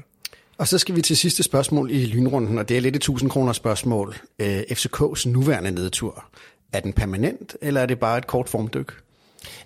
Og 0.58 0.68
så 0.68 0.78
skal 0.78 0.96
vi 0.96 1.02
til 1.02 1.18
sidste 1.18 1.44
spørgsmål 1.44 1.92
i 1.92 2.06
lynrunden, 2.06 2.58
og 2.58 2.70
det 2.70 2.78
er 2.78 2.82
lidt 2.82 2.96
et 2.96 3.00
1000 3.00 3.30
kroner 3.30 3.54
spørgsmål. 3.54 4.16
Øh, 4.40 4.60
FCK's 4.60 5.30
nuværende 5.30 5.72
nedtur, 5.72 6.26
er 6.74 6.80
den 6.80 6.94
permanent, 6.94 7.56
eller 7.62 7.82
er 7.82 7.86
det 7.86 8.00
bare 8.00 8.18
et 8.18 8.28
kort 8.28 8.50
formdyk? 8.50 8.94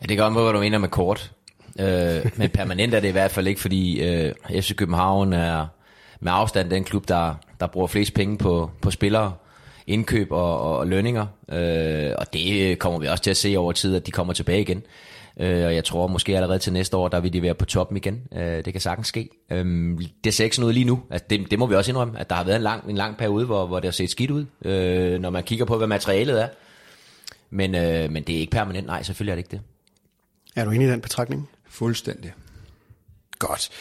Ja, 0.02 0.08
det 0.08 0.18
kan 0.18 0.18
godt 0.18 0.36
være, 0.36 0.44
hvad 0.44 0.54
du 0.54 0.60
mener 0.60 0.78
med 0.78 0.90
kort. 0.90 1.32
Øh, 1.80 2.32
men 2.38 2.50
permanent 2.50 2.94
er 2.94 3.00
det 3.00 3.08
i 3.08 3.12
hvert 3.12 3.32
fald 3.32 3.48
ikke, 3.48 3.62
fordi 3.62 4.02
øh, 4.02 4.34
FC 4.52 4.76
København 4.76 5.34
er 5.34 5.68
med 6.20 6.32
afstand 6.36 6.70
den 6.70 6.84
klub, 6.84 7.08
der, 7.08 7.36
der 7.62 7.68
bruger 7.68 7.88
flest 7.88 8.14
penge 8.14 8.38
på, 8.38 8.72
på 8.82 8.92
spillere, 8.92 9.34
indkøb 9.88 10.32
og, 10.32 10.62
og, 10.62 10.78
og 10.78 10.88
lønninger. 10.88 11.26
Øh, 11.52 12.12
og 12.18 12.34
det 12.34 12.80
kommer 12.80 13.00
vi 13.00 13.08
også 13.08 13.24
til 13.24 13.32
at 13.32 13.38
se 13.38 13.56
over 13.58 13.72
tid, 13.72 13.96
at 13.96 14.06
de 14.06 14.12
kommer 14.12 14.34
tilbage 14.34 14.62
igen. 14.62 14.84
Øh, 15.38 15.66
og 15.66 15.76
jeg 15.76 15.84
tror 15.84 16.08
måske 16.08 16.36
allerede 16.36 16.60
til 16.60 16.74
næste 16.74 16.98
år, 16.98 17.08
der 17.08 17.20
vil 17.20 17.34
de 17.34 17.42
være 17.42 17.54
på 17.54 17.66
toppen 17.66 17.98
igen. 17.98 18.22
Øh, 18.36 18.66
det 18.66 18.74
kan 18.74 18.82
sagtens 18.82 19.08
ske. 19.08 19.30
Øh, 19.52 19.98
det 20.24 20.34
ser 20.34 20.44
ikke 20.44 20.56
sådan 20.56 20.68
ud 20.68 20.74
lige 20.74 20.86
nu. 20.86 21.02
Altså, 21.10 21.26
det, 21.30 21.52
det 21.52 21.60
må 21.60 21.66
vi 21.66 21.76
også 21.76 21.92
indrømme, 21.92 22.20
at 22.20 22.30
der 22.30 22.36
har 22.36 22.44
været 22.44 22.56
en 22.56 22.62
lang, 22.62 22.90
en 22.90 22.98
lang 22.98 23.18
periode, 23.18 23.46
hvor, 23.46 23.68
hvor 23.68 23.80
det 23.80 23.86
har 23.86 23.92
set 23.92 24.10
skidt 24.10 24.32
ud, 24.32 24.46
øh, 24.66 25.20
når 25.20 25.30
man 25.30 25.44
kigger 25.44 25.66
på, 25.66 25.78
hvad 25.78 25.88
materialet 25.88 26.42
er. 26.42 26.48
Men, 27.50 27.76
øh, 27.76 28.12
men 28.12 28.24
det 28.24 28.36
er 28.36 28.40
ikke 28.40 28.52
permanent. 28.52 28.88
Nej, 28.88 29.04
selvfølgelig 29.04 29.32
er 29.32 29.36
det 29.36 29.40
ikke 29.40 29.52
det. 29.52 29.62
Er 30.56 30.66
du 30.66 30.72
enig 30.72 30.88
i 30.88 30.92
den 30.92 31.02
betragtning? 31.02 31.50
Fuldstændig. 31.70 32.34
Godt. 33.48 33.72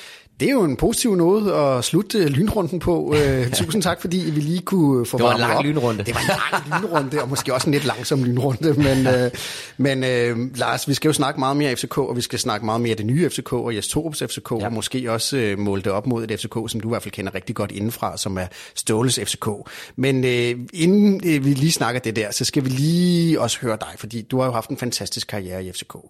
Det 0.41 0.49
er 0.49 0.53
jo 0.53 0.65
en 0.65 0.77
positiv 0.77 1.15
noget 1.15 1.53
at 1.53 1.85
slutte 1.85 2.29
lynrunden 2.29 2.79
på. 2.79 3.01
Uh, 3.01 3.51
tusind 3.65 3.83
tak, 3.83 4.01
fordi 4.01 4.17
vi 4.17 4.41
lige 4.41 4.61
kunne 4.61 5.07
få 5.07 5.19
Det 5.19 5.25
var 5.25 5.35
en 5.35 5.41
lang 5.41 5.57
op. 5.57 5.65
lynrunde. 5.65 6.05
Det 6.05 6.15
var 6.15 6.21
en 6.21 6.63
lang 6.71 6.83
lynrunde, 6.83 7.23
og 7.23 7.29
måske 7.29 7.55
også 7.55 7.67
en 7.67 7.73
lidt 7.73 7.85
langsom 7.85 8.25
lynrunde. 8.25 8.75
Men, 8.75 9.07
uh, 9.07 9.31
men 9.77 9.99
uh, 9.99 10.59
Lars, 10.59 10.89
vi 10.89 10.95
skal 10.95 11.09
jo 11.09 11.13
snakke 11.13 11.41
meget 11.41 11.57
mere 11.57 11.77
FCK, 11.77 11.99
og 11.99 12.17
vi 12.17 12.21
skal 12.21 12.39
snakke 12.39 12.67
meget 12.67 12.81
mere 12.81 12.95
det 12.95 13.07
nye 13.07 13.31
FCK 13.31 13.53
og 13.53 13.75
Jes 13.75 13.89
Torups 13.89 14.23
FCK, 14.29 14.51
ja. 14.51 14.65
og 14.67 14.73
måske 14.73 15.13
også 15.13 15.53
uh, 15.53 15.59
måle 15.59 15.83
det 15.83 15.93
op 15.93 16.07
mod 16.07 16.25
et 16.31 16.41
FCK, 16.41 16.55
som 16.69 16.81
du 16.81 16.89
i 16.89 16.91
hvert 16.91 17.03
fald 17.03 17.13
kender 17.13 17.35
rigtig 17.35 17.57
godt 17.57 17.73
indenfra, 17.73 18.17
som 18.17 18.39
er 18.39 18.47
Ståles 18.75 19.21
FCK. 19.25 19.49
Men 19.97 20.25
uh, 20.25 20.61
inden 20.73 21.15
uh, 21.15 21.45
vi 21.45 21.55
lige 21.55 21.73
snakker 21.73 22.01
det 22.01 22.17
der, 22.17 22.31
så 22.31 22.45
skal 22.45 22.65
vi 22.65 22.69
lige 22.69 23.41
også 23.41 23.59
høre 23.61 23.77
dig, 23.81 23.93
fordi 23.97 24.23
du 24.23 24.39
har 24.39 24.47
jo 24.47 24.53
haft 24.53 24.71
en 24.71 24.77
fantastisk 24.77 25.27
karriere 25.27 25.65
i 25.65 25.73
FCK. 25.73 25.95
Uh, 25.95 26.03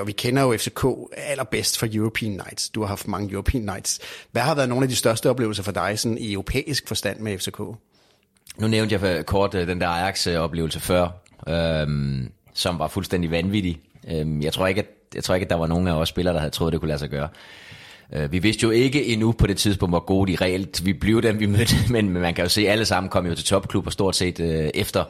og 0.00 0.06
vi 0.06 0.12
kender 0.12 0.42
jo 0.42 0.56
FCK 0.56 0.84
allerbedst 1.16 1.78
for 1.78 1.88
European 1.92 2.40
Nights. 2.46 2.68
Du 2.68 2.80
har 2.80 2.88
haft 2.88 3.08
mange 3.08 3.32
European 3.32 3.62
Nights. 3.62 4.00
Hvad 4.32 4.42
har 4.42 4.54
været 4.54 4.68
nogle 4.68 4.84
af 4.84 4.88
de 4.88 4.96
største 4.96 5.30
oplevelser 5.30 5.62
for 5.62 5.72
dig 5.72 5.98
sådan 5.98 6.18
i 6.18 6.32
europæisk 6.32 6.88
forstand 6.88 7.20
med 7.20 7.38
FCK? 7.38 7.58
Nu 8.58 8.66
nævnte 8.68 8.92
jeg 8.92 9.00
for 9.00 9.22
kort 9.22 9.54
øh, 9.54 9.68
den 9.68 9.80
der 9.80 9.88
Ajax-oplevelse 9.88 10.80
før, 10.80 11.08
øhm, 11.48 12.30
som 12.54 12.78
var 12.78 12.88
fuldstændig 12.88 13.30
vanvittig. 13.30 13.80
Øhm, 14.10 14.42
jeg, 14.42 14.52
tror 14.52 14.66
ikke, 14.66 14.80
at, 14.80 14.88
jeg 15.14 15.24
tror 15.24 15.34
ikke, 15.34 15.44
at 15.44 15.50
der 15.50 15.56
var 15.56 15.66
nogen 15.66 15.88
af 15.88 15.92
os 15.92 16.08
spillere, 16.08 16.34
der 16.34 16.40
havde 16.40 16.52
troet, 16.52 16.72
det 16.72 16.80
kunne 16.80 16.88
lade 16.88 16.98
sig 16.98 17.10
gøre. 17.10 17.28
Øh, 18.12 18.32
vi 18.32 18.38
vidste 18.38 18.62
jo 18.62 18.70
ikke 18.70 19.06
endnu 19.06 19.32
på 19.32 19.46
det 19.46 19.56
tidspunkt, 19.56 19.92
hvor 19.92 20.04
gode 20.04 20.32
de 20.32 20.36
reelt 20.44 20.84
vi 20.84 20.92
blev 20.92 21.22
dem, 21.22 21.40
vi 21.40 21.46
mødte, 21.46 21.76
men, 21.92 22.08
men 22.08 22.22
man 22.22 22.34
kan 22.34 22.44
jo 22.44 22.48
se, 22.48 22.60
at 22.60 22.72
alle 22.72 22.84
sammen 22.84 23.10
kom 23.10 23.26
jo 23.26 23.34
til 23.34 23.44
topklubber 23.44 23.90
stort 23.90 24.16
set 24.16 24.40
øh, 24.40 24.70
efter, 24.74 25.04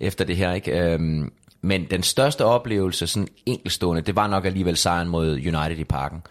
efter 0.00 0.24
det 0.24 0.36
her. 0.36 0.52
Ikke? 0.52 0.80
Øhm, 0.80 1.32
men 1.62 1.84
den 1.90 2.02
største 2.02 2.44
oplevelse, 2.44 3.06
sådan 3.06 3.28
enkelstående, 3.46 4.02
det 4.02 4.16
var 4.16 4.26
nok 4.26 4.44
alligevel 4.44 4.76
sejren 4.76 5.08
mod 5.08 5.32
United 5.32 5.78
i 5.78 5.84
parken 5.84 6.22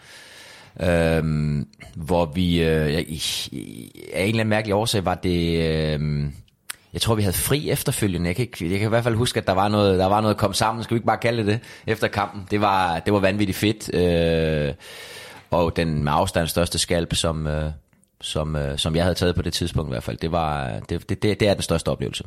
øh, 0.81 1.23
hvor 1.95 2.25
vi 2.25 2.63
øh, 2.63 2.85
af 2.85 3.05
en 3.07 4.29
eller 4.29 4.39
anden 4.39 4.47
mærkelig 4.47 4.75
årsag 4.75 5.05
var 5.05 5.15
det... 5.15 5.63
Øh, 5.63 6.25
jeg 6.93 7.01
tror, 7.01 7.15
vi 7.15 7.21
havde 7.21 7.35
fri 7.35 7.69
efterfølgende. 7.69 8.27
Jeg 8.27 8.35
kan, 8.35 8.43
ikke, 8.43 8.71
jeg 8.71 8.79
kan 8.79 8.87
i 8.87 8.89
hvert 8.89 9.03
fald 9.03 9.15
huske, 9.15 9.37
at 9.37 9.47
der 9.47 9.53
var 9.53 9.67
noget, 9.67 9.99
der 9.99 10.05
var 10.05 10.21
noget 10.21 10.37
kom 10.37 10.53
sammen. 10.53 10.83
Skal 10.83 10.95
vi 10.95 10.97
ikke 10.97 11.05
bare 11.05 11.17
kalde 11.17 11.37
det 11.37 11.47
det? 11.47 11.59
Efter 11.87 12.07
kampen. 12.07 12.47
Det 12.51 12.61
var, 12.61 12.99
det 12.99 13.13
var 13.13 13.19
vanvittigt 13.19 13.57
fedt. 13.57 13.95
Øh, 13.95 14.73
og 15.51 15.75
den 15.75 16.03
med 16.03 16.11
afstand 16.15 16.47
største 16.47 16.77
skalp, 16.79 17.15
som, 17.15 17.47
øh, 17.47 17.71
som, 18.21 18.55
øh, 18.55 18.77
som 18.77 18.95
jeg 18.95 19.03
havde 19.03 19.15
taget 19.15 19.35
på 19.35 19.41
det 19.41 19.53
tidspunkt 19.53 19.89
i 19.89 19.91
hvert 19.93 20.03
fald. 20.03 20.17
Det, 20.17 20.31
var, 20.31 20.79
det, 20.89 21.09
det, 21.09 21.23
det 21.23 21.41
er 21.41 21.53
den 21.53 21.63
største 21.63 21.89
oplevelse. 21.89 22.23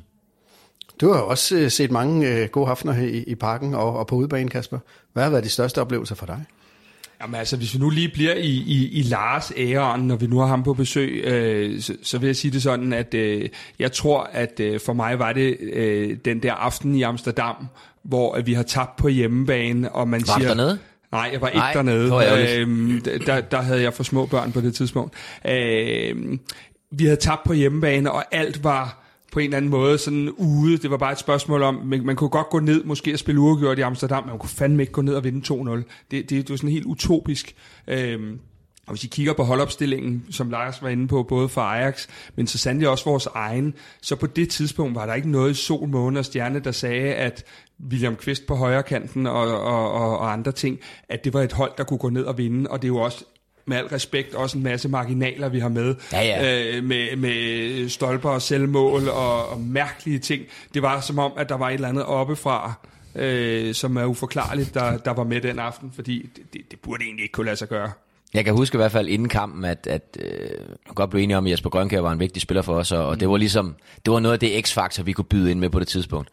Du 1.01 1.13
har 1.13 1.21
også 1.21 1.57
øh, 1.57 1.71
set 1.71 1.91
mange 1.91 2.29
øh, 2.29 2.49
gode 2.49 2.71
aftener 2.71 3.03
i, 3.03 3.23
i 3.23 3.35
parken 3.35 3.75
og, 3.75 3.99
og 3.99 4.07
på 4.07 4.15
udebane, 4.15 4.49
Kasper. 4.49 4.79
Hvad 5.13 5.23
har 5.23 5.31
været 5.31 5.45
de 5.45 5.49
største 5.49 5.81
oplevelser 5.81 6.15
for 6.15 6.27
dig? 6.27 6.45
Jamen 7.23 7.35
altså, 7.35 7.57
hvis 7.57 7.75
vi 7.75 7.79
nu 7.79 7.91
lige 7.91 8.09
bliver 8.09 8.35
i, 8.35 8.49
i, 8.49 8.89
i 8.93 9.03
Lars 9.03 9.53
æren, 9.57 10.01
når 10.01 10.17
vi 10.17 10.27
nu 10.27 10.39
har 10.39 10.47
ham 10.47 10.63
på 10.63 10.75
besøg, 10.75 11.25
øh, 11.25 11.81
så, 11.81 11.95
så 12.03 12.19
vil 12.19 12.27
jeg 12.27 12.37
sige 12.37 12.51
det 12.51 12.63
sådan, 12.63 12.93
at 12.93 13.15
øh, 13.15 13.49
jeg 13.79 13.93
tror, 13.93 14.31
at 14.33 14.61
øh, 14.61 14.81
for 14.81 14.93
mig 14.93 15.19
var 15.19 15.33
det 15.33 15.57
øh, 15.61 16.17
den 16.25 16.43
der 16.43 16.53
aften 16.53 16.95
i 16.95 17.03
Amsterdam, 17.03 17.57
hvor 18.03 18.37
øh, 18.37 18.47
vi 18.47 18.53
har 18.55 18.63
tabt 18.63 18.97
på 18.97 19.09
hjemmebane, 19.09 19.93
og 19.93 20.09
man 20.09 20.23
Var 20.27 20.39
siger... 20.39 20.49
dernede? 20.49 20.79
Nej, 21.13 21.31
jeg 21.33 21.41
var 21.41 21.49
ikke 21.49 21.59
Nej, 21.59 21.73
dernede. 21.73 22.59
Øhm, 22.59 23.01
der, 23.27 23.41
der 23.41 23.63
havde 23.63 23.83
jeg 23.83 23.95
for 23.95 24.03
små 24.03 24.27
børn 24.27 24.53
på 24.53 24.61
det 24.61 24.75
tidspunkt. 24.75 25.15
Øhm, 25.49 26.41
vi 26.91 27.05
havde 27.05 27.17
tabt 27.17 27.45
på 27.45 27.53
hjemmebane, 27.53 28.13
og 28.13 28.25
alt 28.35 28.65
var 28.65 29.10
på 29.33 29.39
en 29.39 29.45
eller 29.45 29.57
anden 29.57 29.71
måde 29.71 29.99
sådan 29.99 30.31
ude. 30.31 30.79
Det 30.79 30.91
var 30.91 30.97
bare 30.97 31.13
et 31.13 31.19
spørgsmål 31.19 31.63
om, 31.63 31.75
man, 31.75 32.07
man 32.07 32.17
kunne 32.17 32.31
godt 32.31 32.51
gå 32.51 32.61
ned, 32.61 32.85
måske 32.85 33.13
og 33.13 33.19
spille 33.19 33.41
uafgjort 33.41 33.79
i 33.79 33.83
Amsterdam, 33.83 34.23
men 34.23 34.31
man 34.31 34.39
kunne 34.39 34.51
fandme 34.51 34.83
ikke 34.83 34.93
gå 34.93 35.03
ned 35.03 35.15
og 35.15 35.25
vinde 35.25 35.55
2-0. 35.55 35.71
Det, 35.71 35.85
det, 36.11 36.31
det 36.31 36.51
var 36.51 36.57
sådan 36.57 36.71
helt 36.71 36.87
utopisk. 36.87 37.55
Øhm, 37.89 38.41
og 38.87 38.95
hvis 38.95 39.05
I 39.05 39.09
kigger 39.09 39.33
på 39.33 39.43
holdopstillingen, 39.43 40.25
som 40.31 40.51
Lars 40.51 40.83
var 40.83 40.89
inde 40.89 41.09
på, 41.09 41.23
både 41.23 41.49
for 41.49 41.61
Ajax, 41.61 42.07
men 42.37 42.47
så 42.47 42.59
sandelig 42.59 42.89
også 42.89 43.05
vores 43.05 43.27
egen, 43.27 43.75
så 44.03 44.17
på 44.17 44.27
det 44.27 44.49
tidspunkt 44.49 44.95
var 44.95 45.07
der 45.07 45.15
ikke 45.15 45.31
noget 45.31 45.57
sol, 45.57 45.89
måne 45.89 46.19
og 46.19 46.25
stjerne, 46.25 46.59
der 46.59 46.73
sagde, 46.73 47.15
at 47.15 47.45
William 47.91 48.17
Kvist 48.17 48.47
på 48.47 48.55
højre 48.55 48.83
kanten 48.83 49.27
og, 49.27 49.61
og, 49.61 49.93
og, 49.93 50.19
og 50.19 50.33
andre 50.33 50.53
ting, 50.53 50.79
at 51.09 51.25
det 51.25 51.35
var 51.35 51.43
et 51.43 51.53
hold, 51.53 51.73
der 51.79 51.85
kunne 51.85 51.99
gå 51.99 52.09
ned 52.09 52.25
og 52.25 52.39
vinde, 52.39 52.71
og 52.71 52.83
det 52.83 52.89
er 52.89 52.93
jo 52.93 52.99
også 52.99 53.25
med 53.67 53.77
al 53.77 53.87
respekt 53.87 54.35
også 54.35 54.59
en 54.59 54.65
masse 54.65 54.89
marginaler, 54.89 55.49
vi 55.49 55.59
har 55.59 55.69
med, 55.69 55.95
Ja, 56.13 56.23
ja. 56.23 56.77
Øh, 56.77 56.85
med, 56.85 57.17
med 57.17 57.89
stolper 57.89 58.31
og 58.31 58.43
selvmål 58.43 59.09
og, 59.09 59.49
og 59.49 59.61
mærkelige 59.61 60.19
ting. 60.19 60.43
Det 60.75 60.83
var 60.83 61.01
som 61.01 61.19
om, 61.19 61.33
at 61.37 61.49
der 61.49 61.57
var 61.57 61.69
et 61.69 61.75
eller 61.75 61.89
andet 61.89 62.05
oppefra, 62.05 62.73
øh, 63.15 63.75
som 63.75 63.97
er 63.97 64.05
uforklarligt, 64.05 64.75
der, 64.75 64.97
der 64.97 65.11
var 65.11 65.25
med 65.25 65.41
den 65.41 65.59
aften, 65.59 65.93
fordi 65.95 66.31
det, 66.37 66.53
det, 66.53 66.61
det 66.71 66.79
burde 66.81 67.05
egentlig 67.05 67.23
ikke 67.23 67.33
kunne 67.33 67.47
lade 67.47 67.57
sig 67.57 67.69
gøre. 67.69 67.91
Jeg 68.35 68.45
kan 68.45 68.55
huske 68.55 68.77
i 68.77 68.79
hvert 68.79 68.93
fald 68.93 69.09
inden 69.09 69.29
kampen, 69.29 69.65
at, 69.65 69.87
at 69.91 70.19
øh, 70.21 70.95
godt 70.95 71.11
blev 71.11 71.23
enige 71.23 71.37
om, 71.37 71.47
at 71.47 71.51
Jesper 71.53 71.71
Grønkær 71.71 72.01
var 72.01 72.13
en 72.13 72.21
vigtig 72.21 72.43
spiller 72.43 72.63
for 72.63 72.75
os, 72.75 72.93
og, 72.93 73.07
og 73.07 73.21
det 73.21 73.29
var 73.29 73.37
ligesom, 73.37 73.75
det 74.05 74.13
var 74.13 74.21
noget 74.21 74.33
af 74.33 74.41
det 74.41 74.67
x-faktor, 74.67 75.03
vi 75.03 75.13
kunne 75.13 75.25
byde 75.25 75.51
ind 75.51 75.61
med 75.61 75.71
på 75.71 75.79
det 75.79 75.89
tidspunkt. 75.89 76.29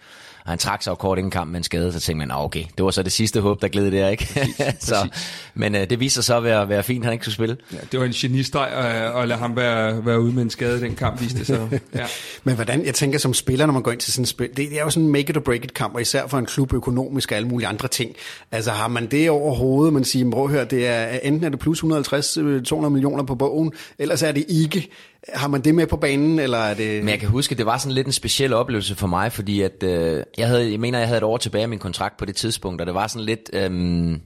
Og 0.47 0.51
han 0.51 0.59
trak 0.59 0.83
sig 0.83 0.91
jo 0.91 0.95
kort 0.95 1.17
inden 1.17 1.31
kampen 1.31 1.51
med 1.51 1.59
en 1.59 1.63
skade, 1.63 1.93
så 1.93 1.99
tænkte 1.99 2.27
man, 2.27 2.37
okay, 2.37 2.63
det 2.77 2.85
var 2.85 2.91
så 2.91 3.03
det 3.03 3.11
sidste 3.11 3.41
håb, 3.41 3.61
der 3.61 3.67
gled 3.67 3.91
der, 3.91 4.09
ikke? 4.09 4.27
Præcis, 4.33 4.83
så, 4.89 5.09
men 5.53 5.75
øh, 5.75 5.89
det 5.89 5.99
viser 5.99 6.15
sig 6.15 6.23
så 6.23 6.37
at 6.37 6.43
være, 6.43 6.69
være 6.69 6.83
fint, 6.83 7.03
han 7.03 7.13
ikke 7.13 7.25
skulle 7.25 7.35
spille. 7.35 7.57
Ja, 7.73 7.77
det 7.91 7.99
var 7.99 8.05
en 8.05 8.11
genistreg 8.11 8.67
at, 8.67 9.21
at 9.21 9.27
lade 9.27 9.39
ham 9.39 9.55
være, 9.55 10.05
være 10.05 10.21
ude 10.21 10.33
med 10.33 10.43
en 10.43 10.49
skade 10.49 10.81
den 10.81 10.95
kamp, 10.95 11.21
viste 11.21 11.39
det 11.39 11.47
så. 11.47 11.67
Ja. 11.95 12.05
men 12.43 12.55
hvordan, 12.55 12.85
jeg 12.85 12.95
tænker 12.95 13.19
som 13.19 13.33
spiller, 13.33 13.65
når 13.65 13.73
man 13.73 13.81
går 13.81 13.91
ind 13.91 13.99
til 13.99 14.13
sådan 14.13 14.23
et 14.23 14.29
spil, 14.29 14.47
det, 14.47 14.57
det 14.57 14.79
er 14.79 14.83
jo 14.83 14.89
sådan 14.89 15.05
en 15.05 15.11
make 15.11 15.29
it 15.29 15.37
or 15.37 15.41
break 15.41 15.63
it 15.63 15.73
kamp, 15.73 15.95
og 15.95 16.01
især 16.01 16.27
for 16.27 16.37
en 16.37 16.45
klub 16.45 16.73
økonomisk 16.73 17.31
og 17.31 17.37
alle 17.37 17.47
mulige 17.47 17.67
andre 17.67 17.87
ting. 17.87 18.15
Altså 18.51 18.71
har 18.71 18.87
man 18.87 19.05
det 19.05 19.29
over 19.29 19.55
hovedet, 19.55 19.93
man 19.93 20.03
siger, 20.03 20.31
prøv 20.31 20.47
hør, 20.47 20.63
det 20.63 20.87
er, 20.87 21.07
enten 21.07 21.43
er 21.43 21.49
det 21.49 21.59
plus 21.59 21.83
150-200 21.83 22.89
millioner 22.89 23.23
på 23.23 23.35
bogen, 23.35 23.71
ellers 23.99 24.23
er 24.23 24.31
det 24.31 24.45
ikke. 24.49 24.89
Har 25.33 25.47
man 25.47 25.61
det 25.61 25.75
med 25.75 25.87
på 25.87 25.97
banen, 25.97 26.39
eller 26.39 26.57
er 26.57 26.73
det... 26.73 27.03
Men 27.03 27.09
jeg 27.09 27.19
kan 27.19 27.29
huske, 27.29 27.53
at 27.53 27.57
det 27.57 27.65
var 27.65 27.77
sådan 27.77 27.95
lidt 27.95 28.07
en 28.07 28.13
speciel 28.13 28.53
oplevelse 28.53 28.95
for 28.95 29.07
mig, 29.07 29.31
fordi 29.31 29.61
at, 29.61 29.83
øh, 29.83 30.23
jeg, 30.37 30.47
havde, 30.47 30.71
jeg 30.71 30.79
mener, 30.79 30.99
jeg 30.99 31.07
havde 31.07 31.17
et 31.17 31.23
år 31.23 31.37
tilbage 31.37 31.61
af 31.61 31.69
min 31.69 31.79
kontrakt 31.79 32.17
på 32.17 32.25
det 32.25 32.35
tidspunkt, 32.35 32.81
og 32.81 32.87
det 32.87 32.95
var 32.95 33.07
sådan 33.07 33.25
lidt... 33.25 33.49
Øh, 33.53 34.17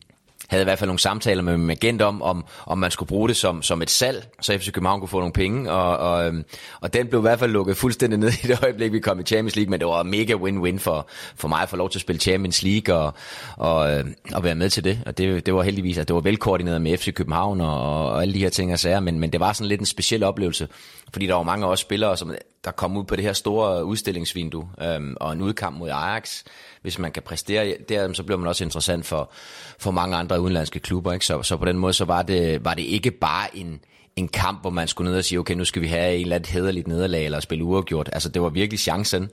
havde 0.52 0.62
i 0.62 0.64
hvert 0.64 0.80
fald 0.80 0.88
nogle 0.88 1.00
samtaler 1.00 1.44
med 1.44 1.58
min 1.58 1.70
agent 1.70 2.02
om, 2.02 2.22
om, 2.22 2.46
om 2.66 2.78
man 2.78 2.92
skulle 2.92 3.08
bruge 3.08 3.28
det 3.28 3.38
som, 3.38 3.62
som 3.62 3.82
et 3.82 3.90
salg, 3.90 4.28
så 4.42 4.58
FC 4.58 4.72
København 4.72 5.00
kunne 5.00 5.10
få 5.10 5.20
nogle 5.20 5.34
penge, 5.34 5.72
og, 5.72 5.98
og, 5.98 6.26
øhm, 6.26 6.44
og 6.82 6.94
den 6.94 7.08
blev 7.08 7.20
i 7.20 7.22
hvert 7.22 7.40
fald 7.40 7.52
lukket 7.52 7.78
fuldstændig 7.78 8.20
ned 8.20 8.30
i 8.44 8.48
det 8.48 8.64
øjeblik, 8.64 8.92
vi 8.92 9.00
kom 9.00 9.20
i 9.20 9.24
Champions 9.24 9.56
League, 9.56 9.70
men 9.70 9.80
det 9.80 9.88
var 9.88 10.04
mega 10.04 10.34
win-win 10.34 10.80
for, 10.80 11.08
for 11.36 11.48
mig 11.48 11.62
at 11.62 11.70
få 11.70 11.76
lov 11.76 11.90
til 11.90 11.98
at 11.98 12.02
spille 12.02 12.20
Champions 12.20 12.64
League 12.64 12.96
og, 12.96 13.14
og, 13.58 13.92
øhm, 13.92 14.16
og 14.34 14.44
være 14.44 14.56
med 14.56 14.70
til 14.70 14.84
det, 14.84 15.00
og 15.06 15.18
det, 15.18 15.46
det 15.46 15.54
var 15.54 15.62
heldigvis, 15.62 15.98
at 15.98 16.08
det 16.08 16.14
var 16.14 16.22
velkoordineret 16.22 16.82
med 16.82 16.98
FC 16.98 17.14
København 17.14 17.62
og, 17.62 18.08
og 18.10 18.22
alle 18.22 18.34
de 18.34 18.40
her 18.40 18.50
ting 18.50 18.74
og 18.74 18.80
sager, 18.80 19.00
men, 19.00 19.20
men 19.20 19.32
det 19.32 19.40
var 19.40 19.54
sådan 19.54 19.68
lidt 19.68 19.80
en 19.80 19.86
speciel 19.86 20.24
oplevelse, 20.24 20.68
fordi 21.14 21.28
der 21.28 21.34
var 21.34 21.44
mange 21.44 21.66
af 21.66 21.70
os 21.70 21.80
spillere, 21.80 22.18
som 22.18 22.36
der 22.64 22.72
kom 22.72 22.98
ud 22.98 23.04
på 23.04 23.16
det 23.16 23.24
her 23.24 23.34
store 23.34 23.86
udstillingsvindue, 23.86 24.70
øhm, 24.82 25.16
og 25.20 25.34
en 25.34 25.42
udkamp 25.42 25.78
mod 25.78 25.90
Ajax, 25.90 26.44
hvis 26.82 27.00
man 27.00 27.11
kan 27.11 27.24
præstere 27.24 27.76
der, 27.90 28.14
så 28.14 28.24
bliver 28.24 28.38
man 28.38 28.48
også 28.48 28.64
interessant 28.64 29.06
for, 29.06 29.32
for 29.80 29.92
mange 29.92 30.18
andre 30.18 30.42
udenlandske 30.42 30.80
klubber. 30.80 31.14
Ikke? 31.14 31.26
Så, 31.26 31.43
så 31.43 31.58
på 31.58 31.66
den 31.66 31.77
måde 31.77 31.93
så 31.93 32.06
var 32.06 32.22
det, 32.22 32.66
var 32.66 32.74
det 32.74 32.84
ikke 32.84 33.11
bare 33.11 33.58
en, 33.58 33.80
en 34.16 34.27
kamp, 34.27 34.61
hvor 34.61 34.69
man 34.69 34.88
skulle 34.88 35.11
ned 35.11 35.18
og 35.18 35.26
sige, 35.26 35.40
okay, 35.40 35.53
nu 35.53 35.66
skal 35.66 35.82
vi 35.82 35.88
have 35.88 36.16
en 36.16 36.22
eller 36.22 36.35
anden 36.35 36.53
hederligt 36.53 36.88
nederlag 36.88 37.26
eller 37.26 37.40
spille 37.40 37.64
uafgjort. 37.64 38.10
Altså, 38.14 38.30
det 38.30 38.42
var 38.42 38.50
virkelig 38.50 38.80
chancen, 38.80 39.30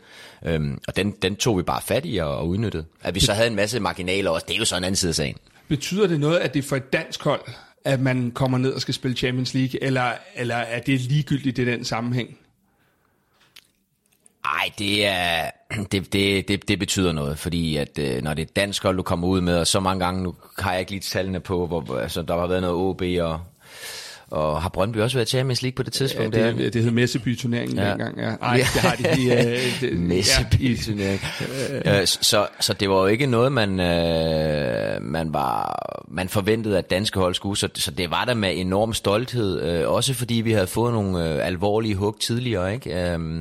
øhm, 0.47 0.79
og 0.89 0.97
den, 0.97 1.11
den 1.11 1.37
tog 1.37 1.59
vi 1.59 1.63
bare 1.63 1.83
fat 1.83 2.03
i 2.07 2.17
og, 2.17 2.37
og 2.37 2.49
udnyttede. 2.49 2.85
At 3.03 3.15
vi 3.15 3.21
så 3.21 3.33
havde 3.33 3.49
en 3.49 3.57
masse 3.57 3.81
marginaler 3.81 4.31
også, 4.31 4.47
det 4.49 4.55
er 4.55 4.59
jo 4.59 4.65
så 4.65 4.77
en 4.77 4.85
anden 4.85 4.97
side 4.97 5.11
af 5.11 5.15
sagen. 5.15 5.37
Betyder 5.69 6.07
det 6.07 6.21
noget, 6.21 6.39
at 6.39 6.55
det 6.55 6.65
er 6.65 6.69
for 6.69 6.77
et 6.77 6.93
dansk 6.93 7.23
hold, 7.23 7.41
at 7.85 8.01
man 8.01 8.31
kommer 8.31 8.59
ned 8.59 8.73
og 8.73 8.81
skal 8.81 8.95
spille 8.95 9.17
Champions 9.17 9.55
League, 9.55 9.83
eller, 9.83 10.13
eller 10.37 10.55
er 10.55 10.81
det 10.81 11.01
ligegyldigt 11.01 11.59
i 11.59 11.65
den 11.65 11.85
sammenhæng? 11.85 12.39
Nej, 14.55 14.71
det 14.79 15.07
er 15.07 15.51
det, 15.93 16.13
det, 16.13 16.49
det, 16.49 16.69
det 16.69 16.79
betyder 16.79 17.13
noget, 17.13 17.39
fordi 17.39 17.77
at 17.77 17.99
øh, 17.99 18.23
når 18.23 18.35
det 18.35 18.43
er 18.43 18.53
dansk 18.57 18.83
hold, 18.83 18.97
du 18.97 19.03
kommer 19.03 19.29
ud 19.29 19.41
med, 19.41 19.57
og 19.59 19.67
så 19.67 19.81
mange 19.81 20.05
gange, 20.05 20.23
nu 20.23 20.35
har 20.59 20.71
jeg 20.73 20.81
ikke 20.81 20.93
lige 20.93 21.01
tallene 21.01 21.41
på, 21.41 21.67
hvor 21.67 21.99
altså, 21.99 22.23
der 22.23 22.39
har 22.39 22.47
været 22.47 22.63
noget 22.63 22.77
OB 22.77 23.03
og 23.21 23.41
og 24.31 24.63
har 24.63 24.69
Brøndby 24.69 24.97
også 24.97 25.17
været 25.17 25.29
Champions 25.29 25.63
League 25.63 25.75
på 25.75 25.83
det 25.83 25.93
tidspunkt? 25.93 26.37
Ja, 26.37 26.53
det, 26.53 26.75
det 26.75 26.83
hed 26.83 26.91
Messeby-turneringen 26.91 27.79
ja. 27.79 27.91
dengang. 27.91 28.19
Ja. 28.21 28.35
Ej, 28.41 28.57
det 28.57 28.81
har 28.81 28.97
de 28.97 29.15
lige... 29.17 29.59
Uh, 29.93 29.99
Messeby-turnering. 30.09 31.21
Ja, 31.85 32.07
så, 32.07 32.47
så 32.61 32.73
det 32.73 32.91
var 32.91 33.01
jo 33.01 33.07
ikke 33.07 33.27
noget, 33.27 33.53
man, 33.53 33.71
uh, 33.71 35.03
man, 35.03 35.33
var, 35.33 36.05
man 36.09 36.29
forventede, 36.29 36.79
at 36.79 36.91
danske 36.91 37.21
hold 37.21 37.35
skulle. 37.35 37.59
Så, 37.59 37.69
så 37.75 37.91
det 37.91 38.11
var 38.11 38.25
der 38.25 38.35
med 38.35 38.53
enorm 38.57 38.93
stolthed. 38.93 39.83
Uh, 39.85 39.93
også 39.93 40.15
fordi 40.15 40.35
vi 40.35 40.53
havde 40.53 40.67
fået 40.67 40.93
nogle 40.93 41.19
uh, 41.19 41.47
alvorlige 41.47 41.95
hug 41.95 42.21
tidligere. 42.21 42.75
Ikke? 42.75 43.15
Uh, 43.17 43.41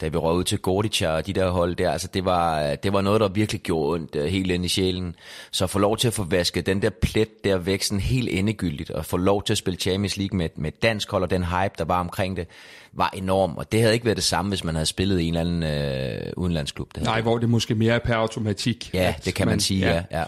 da 0.00 0.08
vi 0.08 0.16
røg 0.16 0.36
ud 0.36 0.44
til 0.44 0.58
Gordica 0.58 1.08
og 1.08 1.26
de 1.26 1.32
der 1.32 1.50
hold 1.50 1.76
der, 1.76 1.90
altså 1.90 2.08
det 2.14 2.24
var, 2.24 2.74
det 2.74 2.92
var 2.92 3.00
noget, 3.00 3.20
der 3.20 3.28
virkelig 3.28 3.60
gjorde 3.60 3.94
ondt 3.94 4.16
uh, 4.16 4.24
helt 4.24 4.50
ind 4.50 4.64
i 4.64 4.68
sjælen. 4.68 5.14
Så 5.50 5.64
at 5.64 5.70
få 5.70 5.78
lov 5.78 5.96
til 5.96 6.08
at 6.08 6.14
få 6.14 6.24
vasket 6.24 6.66
den 6.66 6.82
der 6.82 6.90
plet 6.90 7.44
der 7.44 7.58
væk 7.58 7.82
sådan 7.82 8.00
helt 8.00 8.28
endegyldigt, 8.28 8.90
og 8.90 9.04
få 9.04 9.16
lov 9.16 9.42
til 9.42 9.54
at 9.54 9.58
spille 9.58 9.78
Champions 9.78 10.16
League 10.16 10.38
med, 10.38 10.48
med 10.56 10.72
dansk 10.82 11.10
hold 11.10 11.22
og 11.22 11.30
den 11.30 11.44
hype, 11.44 11.74
der 11.78 11.84
var 11.84 12.00
omkring 12.00 12.36
det, 12.36 12.46
var 12.92 13.10
enorm. 13.16 13.56
Og 13.56 13.72
det 13.72 13.80
havde 13.80 13.94
ikke 13.94 14.06
været 14.06 14.16
det 14.16 14.24
samme, 14.24 14.48
hvis 14.48 14.64
man 14.64 14.74
havde 14.74 14.86
spillet 14.86 15.20
i 15.20 15.28
en 15.28 15.36
eller 15.36 15.62
anden 15.62 16.32
uh, 16.36 16.42
udenlandsklub. 16.42 16.94
Det 16.94 17.02
Nej, 17.02 17.20
hvor 17.20 17.38
det 17.38 17.48
måske 17.48 17.74
mere 17.74 17.94
er 17.94 17.98
per 17.98 18.14
automatik. 18.14 18.90
Ja, 18.94 19.14
det 19.24 19.34
kan 19.34 19.46
man, 19.46 19.52
man 19.52 19.60
sige, 19.60 19.86
ja. 19.86 20.02
ja. 20.10 20.24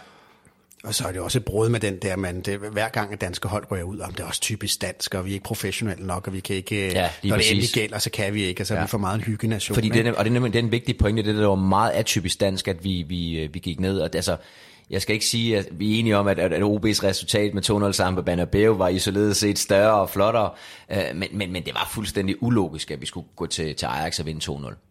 Og 0.84 0.94
så 0.94 1.08
er 1.08 1.12
det 1.12 1.20
også 1.20 1.38
et 1.38 1.44
brud 1.44 1.68
med 1.68 1.80
den 1.80 1.96
der, 1.96 2.16
man, 2.16 2.40
det, 2.40 2.58
hver 2.58 2.88
gang 2.88 3.12
at 3.12 3.20
danske 3.20 3.48
hold 3.48 3.70
rører 3.70 3.82
ud, 3.82 3.98
om 3.98 4.12
det 4.12 4.20
er 4.20 4.26
også 4.26 4.40
typisk 4.40 4.82
dansk, 4.82 5.14
og 5.14 5.24
vi 5.24 5.30
er 5.30 5.34
ikke 5.34 5.44
professionelle 5.44 6.06
nok, 6.06 6.26
og 6.26 6.32
vi 6.32 6.40
kan 6.40 6.56
ikke, 6.56 6.92
ja, 6.92 7.10
når 7.22 7.36
præcis. 7.36 7.48
det 7.48 7.54
endelig 7.54 7.70
gælder, 7.74 7.98
så 7.98 8.10
kan 8.10 8.34
vi 8.34 8.42
ikke, 8.42 8.60
altså 8.60 8.74
ja. 8.74 8.80
vi 8.80 8.86
får 8.86 8.98
meget 8.98 9.14
en 9.14 9.20
hyggenation. 9.20 9.74
Fordi 9.74 9.88
det, 9.88 10.06
og 10.06 10.24
det 10.24 10.30
er, 10.30 10.34
nemlig, 10.34 10.52
det 10.52 10.58
er 10.58 10.62
en 10.62 10.72
vigtig 10.72 10.98
pointe, 10.98 11.22
det 11.22 11.34
der 11.34 11.46
var 11.46 11.54
meget 11.54 11.90
atypisk 11.90 12.40
dansk, 12.40 12.68
at 12.68 12.84
vi, 12.84 13.04
vi, 13.08 13.48
vi 13.52 13.58
gik 13.58 13.80
ned, 13.80 14.00
og 14.00 14.10
altså, 14.14 14.36
jeg 14.90 15.02
skal 15.02 15.14
ikke 15.14 15.26
sige, 15.26 15.58
at 15.58 15.68
vi 15.70 15.94
er 15.94 15.98
enige 15.98 16.16
om, 16.16 16.28
at, 16.28 16.38
at 16.38 16.62
OB's 16.62 17.04
resultat 17.04 17.54
med 17.54 17.88
2-0 17.88 17.92
sammen 17.92 18.16
på 18.16 18.22
Banabeo 18.22 18.72
var 18.72 18.88
isoleret 18.88 19.36
set 19.36 19.58
større 19.58 20.00
og 20.00 20.10
flottere, 20.10 20.50
men, 21.14 21.28
men, 21.32 21.52
men 21.52 21.62
det 21.64 21.74
var 21.74 21.90
fuldstændig 21.94 22.42
ulogisk, 22.42 22.90
at 22.90 23.00
vi 23.00 23.06
skulle 23.06 23.26
gå 23.36 23.46
til, 23.46 23.74
til 23.74 23.86
Ajax 23.86 24.20
og 24.20 24.26
vinde 24.26 24.52
2-0. 24.52 24.89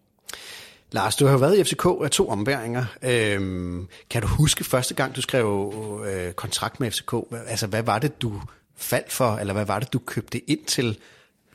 Lars, 0.92 1.16
du 1.16 1.26
har 1.26 1.32
jo 1.32 1.38
været 1.38 1.58
i 1.58 1.64
FCK 1.64 1.86
af 2.04 2.12
to 2.12 2.30
ombæringer. 2.30 2.86
Øhm, 3.02 3.88
kan 4.10 4.22
du 4.22 4.28
huske 4.28 4.64
første 4.64 4.94
gang, 4.94 5.16
du 5.16 5.22
skrev 5.22 5.74
øh, 6.08 6.34
kontrakt 6.34 6.80
med 6.80 6.92
FCK? 6.92 7.14
Altså, 7.48 7.68
hvad 7.68 7.84
var 7.84 8.00
det, 8.00 8.22
du 8.22 8.42
faldt 8.78 9.12
for, 9.12 9.36
eller 9.36 9.54
hvad 9.54 9.66
var 9.66 9.80
det, 9.80 9.94
du 9.94 10.00
købte 10.00 10.50
ind 10.50 10.66
til? 10.66 10.98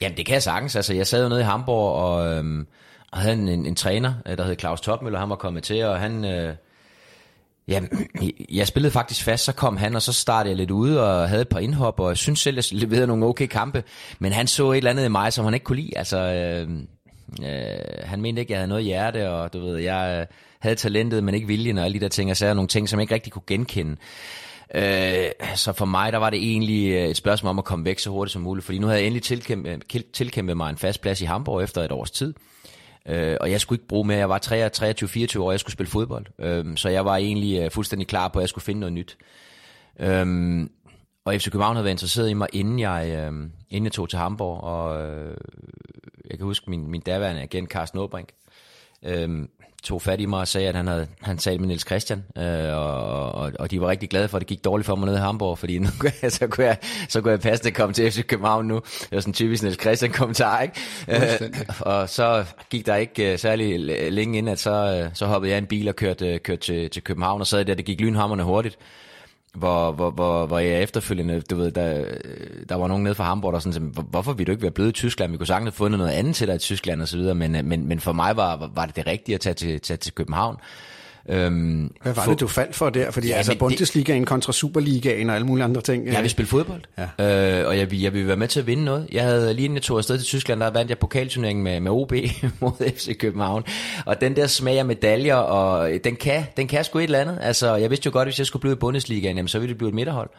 Jamen, 0.01 0.17
det 0.17 0.27
kan 0.27 0.33
jeg 0.33 0.43
sagtens. 0.43 0.77
Altså, 0.77 0.95
jeg 0.95 1.07
sad 1.07 1.23
jo 1.23 1.29
nede 1.29 1.41
i 1.41 1.45
Hamburg 1.45 1.95
og, 1.95 2.27
øhm, 2.27 2.67
og 3.13 3.19
havde 3.19 3.35
en, 3.35 3.49
en, 3.49 3.67
en 3.67 3.77
træner, 3.77 4.15
øh, 4.27 4.39
der 4.39 4.45
hed 4.45 4.57
Claus 4.59 4.81
Topmøller, 4.81 5.19
han 5.19 5.31
var 5.31 5.37
kommet 5.37 5.63
til, 5.63 5.85
og 5.85 6.01
han... 6.01 6.25
Øh, 6.25 6.55
Ja, 7.69 7.81
jeg 8.59 8.67
spillede 8.67 8.93
faktisk 8.93 9.25
fast, 9.25 9.45
så 9.45 9.53
kom 9.53 9.77
han, 9.77 9.95
og 9.95 10.03
så 10.03 10.13
startede 10.13 10.51
jeg 10.51 10.57
lidt 10.57 10.71
ude 10.71 11.03
og 11.03 11.29
havde 11.29 11.43
et 11.43 11.49
par 11.49 11.59
indhop, 11.59 12.01
og 12.01 12.09
jeg 12.09 12.17
synes 12.17 12.41
selv, 12.41 12.57
jeg 12.57 12.65
leverede 12.71 13.07
nogle 13.07 13.27
okay 13.27 13.47
kampe, 13.47 13.85
men 14.19 14.33
han 14.33 14.47
så 14.47 14.73
et 14.73 14.77
eller 14.77 14.91
andet 14.91 15.05
i 15.05 15.09
mig, 15.09 15.33
som 15.33 15.45
han 15.45 15.55
ikke 15.55 15.65
kunne 15.65 15.81
lide. 15.81 15.99
Altså, 15.99 16.19
øh, 16.19 16.69
Øh, 17.43 18.05
han 18.05 18.21
mente 18.21 18.41
ikke, 18.41 18.51
at 18.51 18.55
jeg 18.55 18.59
havde 18.59 18.69
noget 18.69 18.85
hjerte, 18.85 19.31
og 19.31 19.53
du 19.53 19.61
ved, 19.61 19.79
jeg 19.79 20.21
øh, 20.21 20.27
havde 20.61 20.77
talentet, 20.77 21.25
men 21.25 21.35
ikke 21.35 21.47
viljen, 21.47 21.79
og 21.79 21.85
alle 21.85 21.95
de 21.95 22.01
der 22.01 22.09
ting, 22.09 22.31
og 22.31 22.37
så 22.37 22.55
nogle 22.55 22.69
ting, 22.69 22.89
som 22.89 22.99
jeg 22.99 23.03
ikke 23.03 23.15
rigtig 23.15 23.33
kunne 23.33 23.43
genkende. 23.47 23.97
Øh, 24.75 25.31
så 25.55 25.73
for 25.73 25.85
mig, 25.85 26.13
der 26.13 26.19
var 26.19 26.31
det 26.31 26.39
egentlig 26.39 26.91
øh, 26.91 27.09
et 27.09 27.17
spørgsmål 27.17 27.51
om 27.51 27.59
at 27.59 27.65
komme 27.65 27.85
væk 27.85 27.99
så 27.99 28.11
hurtigt 28.11 28.33
som 28.33 28.43
muligt, 28.43 28.67
fordi 28.67 28.79
nu 28.79 28.87
havde 28.87 28.99
jeg 28.99 29.07
endelig 29.07 29.23
tilkæmpet, 29.23 29.83
tilkæmpet 30.13 30.57
mig 30.57 30.71
en 30.71 30.77
fast 30.77 31.01
plads 31.01 31.21
i 31.21 31.25
Hamburg 31.25 31.63
efter 31.63 31.83
et 31.83 31.93
års 31.93 32.11
tid. 32.11 32.35
Øh, 33.09 33.37
og 33.41 33.51
jeg 33.51 33.61
skulle 33.61 33.77
ikke 33.77 33.89
bruge 33.89 34.07
mere, 34.07 34.19
jeg 34.19 34.29
var 34.29 34.39
23-24 35.37 35.41
år, 35.41 35.47
og 35.47 35.53
jeg 35.53 35.61
skulle 35.61 35.73
spille 35.73 35.91
fodbold. 35.91 36.27
Øh, 36.39 36.77
så 36.77 36.89
jeg 36.89 37.05
var 37.05 37.17
egentlig 37.17 37.63
øh, 37.63 37.71
fuldstændig 37.71 38.09
klar 38.09 38.29
på, 38.29 38.39
at 38.39 38.43
jeg 38.43 38.49
skulle 38.49 38.65
finde 38.65 38.81
noget 38.81 38.93
nyt. 38.93 39.17
Øh, 40.01 40.67
og 41.25 41.35
FC 41.35 41.51
København 41.51 41.77
havde 41.77 41.85
været 41.85 41.95
interesseret 41.95 42.31
i 42.31 42.35
mig, 42.35 42.49
inden 42.53 42.79
jeg, 42.79 43.09
øh, 43.09 43.33
inden 43.71 43.85
jeg 43.85 43.93
tog 43.93 44.09
til 44.09 44.19
Hamburg, 44.19 44.61
og 44.61 45.03
øh, 45.03 45.37
jeg 46.31 46.39
kan 46.39 46.47
huske 46.47 46.71
min, 46.71 46.91
min 46.91 47.01
daværende 47.01 47.43
agent, 47.43 47.71
Carsten 47.71 47.99
Åbrink, 47.99 48.29
øh, 49.03 49.49
tog 49.85 50.03
fat 50.03 50.21
i 50.21 50.27
mig 50.27 50.41
og 50.41 50.49
sagde, 50.49 50.69
at 50.69 50.75
han 50.75 50.87
havde 50.87 51.07
han 51.21 51.39
talt 51.39 51.61
med 51.61 51.69
Niels 51.69 51.87
Christian, 51.87 52.25
øh, 52.39 52.75
og, 52.77 53.33
og, 53.33 53.53
og 53.59 53.71
de 53.71 53.81
var 53.81 53.89
rigtig 53.89 54.11
glade 54.11 54.29
for, 54.29 54.37
at 54.37 54.41
det 54.41 54.49
gik 54.49 54.65
dårligt 54.65 54.87
for 54.87 54.97
mig 54.97 55.07
nede 55.07 55.19
i 55.19 55.21
Hamburg, 55.21 55.59
fordi 55.59 55.79
nu, 55.79 55.89
så, 56.29 56.47
kunne 56.47 56.67
jeg, 56.67 56.77
så 57.09 57.21
kunne 57.21 57.31
jeg 57.31 57.41
passe 57.41 57.65
det 57.65 57.75
komme 57.75 57.93
til 57.93 58.11
FC 58.11 58.27
København 58.27 58.67
nu. 58.67 58.75
Det 58.75 59.09
var 59.13 59.21
sådan 59.21 59.33
typisk 59.33 59.63
Niels 59.63 59.81
Christian 59.81 60.13
kommentar, 60.13 60.63
ikke? 60.63 60.81
Øh, 61.09 61.51
og 61.81 62.09
så 62.09 62.45
gik 62.71 62.87
der 62.87 62.97
ikke 62.97 63.33
uh, 63.33 63.39
særlig 63.39 63.81
længe 64.13 64.39
ind, 64.39 64.49
at 64.49 64.59
så, 64.59 65.05
uh, 65.05 65.11
så 65.15 65.27
hoppede 65.27 65.51
jeg 65.51 65.59
i 65.59 65.63
en 65.63 65.67
bil 65.67 65.89
og 65.89 65.97
kørte, 65.97 66.39
kørte 66.39 66.63
til, 66.63 66.91
til 66.91 67.05
København, 67.05 67.41
og 67.41 67.47
sad 67.47 67.65
der, 67.65 67.75
det 67.75 67.85
gik 67.85 68.01
lynhammerne 68.01 68.43
hurtigt 68.43 68.79
hvor, 69.55 69.93
hvor, 69.93 70.11
hvor, 70.11 70.47
hvor 70.47 70.59
jeg 70.59 70.83
efterfølgende, 70.83 71.41
du 71.41 71.57
ved, 71.57 71.71
der, 71.71 72.05
der 72.69 72.75
var 72.75 72.89
nogen 72.89 73.05
nede 73.05 73.15
fra 73.15 73.25
Hamburg, 73.25 73.53
der 73.53 73.59
sådan, 73.59 73.95
hvorfor 74.11 74.33
vil 74.33 74.47
du 74.47 74.53
ikke 74.53 74.63
være 74.63 74.71
blevet 74.71 74.89
i 74.89 74.93
Tyskland? 74.93 75.33
Vi 75.33 75.37
kunne 75.37 75.47
sagtens 75.47 75.67
have 75.67 75.77
fundet 75.77 75.99
noget 75.99 76.13
andet 76.13 76.37
til 76.37 76.47
dig 76.47 76.55
i 76.55 76.59
Tyskland 76.59 77.03
og 77.03 77.09
så 77.09 77.17
videre, 77.17 77.35
men, 77.35 77.57
øh, 77.57 77.65
men, 77.65 77.89
men 77.89 78.01
for 78.01 78.13
mig 78.13 78.37
var, 78.37 78.71
var 78.75 78.87
det 78.87 78.97
det 78.97 79.07
rigtige 79.07 79.35
at 79.35 79.41
tage 79.41 79.55
til, 79.55 79.81
tage 79.81 79.97
til 79.97 80.15
København. 80.15 80.57
Øhm, 81.29 81.93
Hvad 82.03 82.13
var 82.15 82.23
for, 82.23 82.31
det, 82.31 82.41
du 82.41 82.47
faldt 82.47 82.75
for 82.75 82.91
der? 82.91 83.11
Fordi 83.11 83.29
ja, 83.29 83.35
altså 83.35 83.59
Bundesligaen 83.59 84.25
kontra 84.25 84.53
Superligaen 84.53 85.31
og 85.31 85.35
alle 85.35 85.47
mulige 85.47 85.65
andre 85.65 85.81
ting. 85.81 86.07
Jeg 86.07 86.23
vil 86.23 86.31
spille 86.31 86.49
fodbold, 86.49 86.81
ja. 87.19 87.61
øh, 87.61 87.69
og 87.69 87.79
jeg, 87.79 87.95
jeg 88.03 88.13
vil 88.13 88.27
være 88.27 88.37
med 88.37 88.49
til 88.49 88.61
at 88.61 88.67
vinde 88.67 88.85
noget. 88.85 89.09
Jeg 89.13 89.23
havde 89.23 89.55
lige 89.55 89.65
inden 89.65 89.77
jeg 89.77 89.83
tog 89.83 89.99
afsted 89.99 90.19
til 90.19 90.27
Tyskland, 90.27 90.61
der 90.61 90.71
vandt 90.71 90.91
jeg 90.91 90.99
pokalturneringen 90.99 91.65
med, 91.65 91.81
med 91.81 91.91
OB 91.91 92.13
mod 92.61 92.91
FC 92.97 93.19
København. 93.19 93.65
Og 94.07 94.21
den 94.21 94.37
der 94.37 94.47
smag 94.47 94.79
af 94.79 94.85
medaljer, 94.85 95.35
og 95.35 95.91
den 96.05 96.17
kan, 96.17 96.45
den 96.57 96.67
kan 96.67 96.85
sgu 96.85 96.99
et 96.99 97.05
eller 97.05 97.19
andet. 97.19 97.39
Altså, 97.43 97.75
jeg 97.75 97.91
vidste 97.91 98.07
jo 98.07 98.13
godt, 98.13 98.23
at 98.23 98.33
hvis 98.33 98.39
jeg 98.39 98.47
skulle 98.47 98.61
blive 98.61 98.73
i 98.73 98.77
Bundesligaen, 98.77 99.37
jamen, 99.37 99.49
så 99.49 99.59
ville 99.59 99.71
det 99.71 99.79
blive 99.79 99.89
et 99.89 99.95
midterhold. 99.95 100.31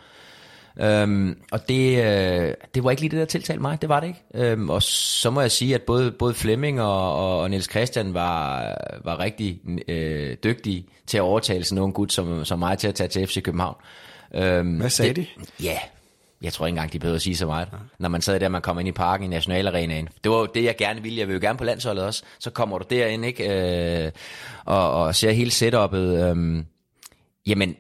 Øhm, 0.80 1.38
og 1.52 1.70
det, 1.70 2.06
øh, 2.06 2.54
det 2.76 2.84
var 2.84 2.92
ikke 2.92 3.02
lige 3.02 3.12
det, 3.12 3.20
der 3.20 3.26
tiltalte 3.26 3.62
mig. 3.62 3.82
Det 3.82 3.90
var 3.90 4.00
det 4.00 4.08
ikke. 4.08 4.24
Øhm, 4.34 4.70
og 4.70 4.84
så 4.84 5.30
må 5.30 5.42
jeg 5.42 5.52
sige, 5.52 5.76
at 5.76 5.82
både, 5.82 6.12
både 6.12 6.34
Flemming 6.34 6.82
og, 6.82 7.40
og, 7.40 7.50
Niels 7.50 7.70
Christian 7.70 8.14
var, 8.14 8.62
var 9.04 9.20
rigtig 9.20 9.62
øh, 9.88 10.38
dygtige 10.44 10.86
til 11.08 11.18
at 11.18 11.22
overtale 11.22 11.64
sådan 11.64 11.84
en 11.84 11.94
gut 11.94 12.14
som, 12.14 12.46
som 12.46 12.60
mig 12.60 12.78
til 12.78 12.88
at 12.88 12.96
tage 12.96 13.08
til 13.08 13.28
FC 13.28 13.44
København. 13.44 13.76
Øhm, 14.36 14.78
Hvad 14.78 14.90
sagde 14.90 15.14
det, 15.14 15.28
de? 15.60 15.64
Ja, 15.64 15.78
jeg 16.42 16.54
tror 16.54 16.66
ikke 16.66 16.74
engang, 16.74 16.94
de 16.94 17.00
behøver 17.00 17.16
at 17.16 17.22
sige 17.22 17.36
så 17.36 17.46
meget. 17.46 17.68
Ja. 17.72 17.78
Når 18.00 18.10
man 18.10 18.22
sad 18.22 18.40
der, 18.40 18.50
man 18.50 18.62
kommer 18.62 18.80
ind 18.80 18.90
i 18.90 18.92
parken 18.92 19.26
i 19.26 19.28
Nationalarenaen. 19.28 20.10
Det 20.24 20.32
var 20.32 20.38
jo 20.38 20.48
det, 20.56 20.64
jeg 20.64 20.76
gerne 20.78 21.02
ville. 21.02 21.20
Jeg 21.20 21.28
vil 21.28 21.34
jo 21.34 21.40
gerne 21.42 21.58
på 21.58 21.64
landsholdet 21.64 22.04
også. 22.04 22.24
Så 22.40 22.50
kommer 22.50 22.78
du 22.78 22.86
derind, 22.90 23.26
ikke? 23.26 24.06
Øh, 24.06 24.12
og, 24.66 24.92
og 24.92 25.16
ser 25.16 25.32
hele 25.32 25.52
setup'et. 25.52 25.96
Øh, 25.98 26.64
jamen, 27.48 27.76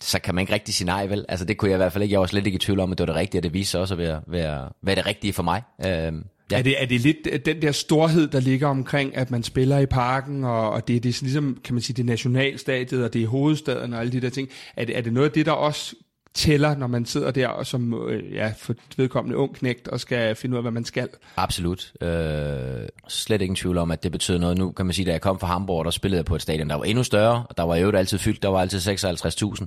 så 0.00 0.18
kan 0.18 0.34
man 0.34 0.42
ikke 0.42 0.52
rigtig 0.52 0.74
sige 0.74 0.86
nej, 0.86 1.06
vel? 1.06 1.24
Altså 1.28 1.44
det 1.44 1.56
kunne 1.56 1.70
jeg 1.70 1.76
i 1.76 1.82
hvert 1.82 1.92
fald 1.92 2.02
ikke. 2.02 2.12
Jeg 2.12 2.20
var 2.20 2.26
slet 2.26 2.46
ikke 2.46 2.56
i 2.56 2.58
tvivl 2.58 2.80
om, 2.80 2.92
at 2.92 2.98
det 2.98 3.06
var 3.06 3.12
det 3.12 3.20
rigtige, 3.20 3.38
og 3.38 3.42
det 3.42 3.54
viste 3.54 3.70
sig 3.70 3.80
også 3.80 3.94
at 3.94 3.98
være, 3.98 4.20
være, 4.26 4.68
være 4.82 4.96
det 4.96 5.06
rigtige 5.06 5.32
for 5.32 5.42
mig. 5.42 5.62
Øhm, 5.86 6.24
Ja. 6.50 6.58
Er, 6.58 6.62
det, 6.62 6.82
er 6.82 6.86
det 6.86 7.00
lidt 7.00 7.16
øh, 7.32 7.40
den 7.44 7.62
der 7.62 7.72
storhed, 7.72 8.28
der 8.28 8.40
ligger 8.40 8.68
omkring, 8.68 9.16
at 9.16 9.30
man 9.30 9.42
spiller 9.42 9.78
i 9.78 9.86
parken, 9.86 10.44
og, 10.44 10.70
og 10.70 10.88
det, 10.88 11.02
det 11.02 11.16
er 11.16 11.18
ligesom, 11.22 11.58
kan 11.64 11.74
man 11.74 11.82
sige, 11.82 11.94
det 11.96 12.04
nationalstadiet, 12.04 13.04
og 13.04 13.12
det 13.12 13.22
er 13.22 13.26
hovedstaden 13.26 13.94
og 13.94 14.00
alle 14.00 14.12
de 14.12 14.20
der 14.20 14.30
ting. 14.30 14.48
Er 14.76 14.84
det, 14.84 14.98
er 14.98 15.00
det 15.00 15.12
noget 15.12 15.28
af 15.28 15.32
det, 15.32 15.46
der 15.46 15.52
også 15.52 15.94
tæller, 16.34 16.76
når 16.76 16.86
man 16.86 17.06
sidder 17.06 17.30
der 17.30 17.48
og 17.48 17.66
som 17.66 18.08
øh, 18.08 18.34
ja, 18.34 18.52
for 18.58 18.74
vedkommende 18.96 19.36
ung 19.36 19.54
knægt 19.54 19.88
og 19.88 20.00
skal 20.00 20.34
finde 20.34 20.54
ud 20.54 20.56
af, 20.56 20.62
hvad 20.62 20.72
man 20.72 20.84
skal. 20.84 21.08
Absolut. 21.36 21.92
Øh, 22.00 22.88
slet 23.08 23.42
ingen 23.42 23.56
tvivl 23.56 23.78
om, 23.78 23.90
at 23.90 24.02
det 24.02 24.12
betyder 24.12 24.38
noget. 24.38 24.58
Nu 24.58 24.70
kan 24.70 24.86
man 24.86 24.92
sige, 24.92 25.06
da 25.06 25.10
jeg 25.10 25.20
kom 25.20 25.40
fra 25.40 25.46
Hamburg, 25.46 25.84
der 25.84 25.90
spillede 25.90 26.18
jeg 26.18 26.24
på 26.24 26.34
et 26.34 26.42
stadion, 26.42 26.70
der 26.70 26.76
var 26.76 26.84
endnu 26.84 27.04
større, 27.04 27.46
og 27.48 27.56
der 27.56 27.62
var 27.62 27.76
jo 27.76 27.90
altid 27.90 28.18
fyldt, 28.18 28.42
der 28.42 28.48
var 28.48 28.60
altid 28.60 28.78
56.000. 28.78 29.66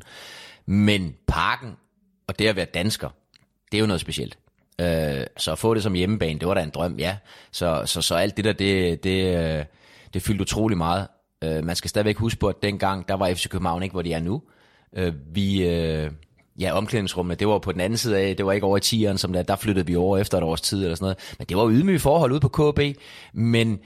Men 0.65 1.15
parken, 1.27 1.71
og 2.27 2.39
det 2.39 2.47
at 2.47 2.55
være 2.55 2.65
dansker, 2.65 3.09
det 3.71 3.77
er 3.77 3.81
jo 3.81 3.87
noget 3.87 4.01
specielt. 4.01 4.37
Øh, 4.81 5.25
så 5.37 5.51
at 5.51 5.59
få 5.59 5.73
det 5.73 5.83
som 5.83 5.93
hjemmebane, 5.93 6.39
det 6.39 6.47
var 6.47 6.53
da 6.53 6.63
en 6.63 6.69
drøm, 6.69 6.95
ja. 6.99 7.17
Så, 7.51 7.83
så, 7.85 8.01
så 8.01 8.15
alt 8.15 8.37
det 8.37 8.45
der, 8.45 8.53
det, 8.53 9.03
det, 9.03 9.37
øh, 9.37 9.65
det 10.13 10.21
fyldte 10.21 10.41
utrolig 10.41 10.77
meget. 10.77 11.07
Øh, 11.43 11.63
man 11.63 11.75
skal 11.75 11.89
stadigvæk 11.89 12.17
huske 12.17 12.39
på, 12.39 12.47
at 12.47 12.55
dengang, 12.63 13.07
der 13.07 13.13
var 13.13 13.33
FC 13.33 13.49
København 13.49 13.83
ikke, 13.83 13.93
hvor 13.93 14.01
de 14.01 14.13
er 14.13 14.19
nu. 14.19 14.41
Øh, 14.95 15.13
vi... 15.33 15.67
Øh, 15.67 16.11
ja, 16.59 16.73
omklædningsrummet, 16.73 17.39
det 17.39 17.47
var 17.47 17.59
på 17.59 17.71
den 17.71 17.81
anden 17.81 17.97
side 17.97 18.17
af, 18.17 18.37
det 18.37 18.45
var 18.45 18.51
ikke 18.51 18.65
over 18.65 18.77
i 18.77 19.07
10'eren, 19.09 19.17
som 19.17 19.33
der, 19.33 19.43
der 19.43 19.55
flyttede 19.55 19.87
vi 19.87 19.95
over 19.95 20.17
efter 20.17 20.37
et 20.37 20.43
års 20.43 20.61
tid 20.61 20.83
eller 20.83 20.95
sådan 20.95 21.05
noget. 21.05 21.35
Men 21.39 21.47
det 21.47 21.57
var 21.57 21.69
ydmyge 21.69 21.99
forhold 21.99 22.31
ude 22.31 22.39
på 22.39 22.49
KB, 22.49 22.79
men 23.33 23.79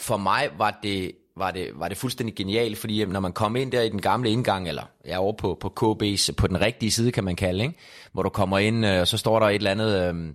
for 0.00 0.16
mig 0.16 0.48
var 0.58 0.78
det, 0.82 1.12
var 1.36 1.50
det, 1.50 1.70
var 1.74 1.88
det 1.88 1.96
fuldstændig 1.96 2.34
genialt, 2.34 2.78
fordi 2.78 3.04
når 3.04 3.20
man 3.20 3.32
kom 3.32 3.56
ind 3.56 3.72
der 3.72 3.80
i 3.80 3.88
den 3.88 4.00
gamle 4.00 4.30
indgang, 4.30 4.68
eller 4.68 4.82
ja, 5.06 5.18
over 5.18 5.32
på, 5.32 5.58
på 5.60 5.72
KB's, 5.80 6.32
på 6.36 6.46
den 6.46 6.60
rigtige 6.60 6.90
side, 6.90 7.12
kan 7.12 7.24
man 7.24 7.36
kalde, 7.36 7.64
ikke? 7.64 7.78
hvor 8.12 8.22
du 8.22 8.28
kommer 8.28 8.58
ind, 8.58 8.86
øh, 8.86 9.00
og 9.00 9.08
så 9.08 9.18
står 9.18 9.40
der 9.40 9.46
et 9.46 9.54
eller 9.54 9.70
andet... 9.70 10.14
Øh, 10.14 10.34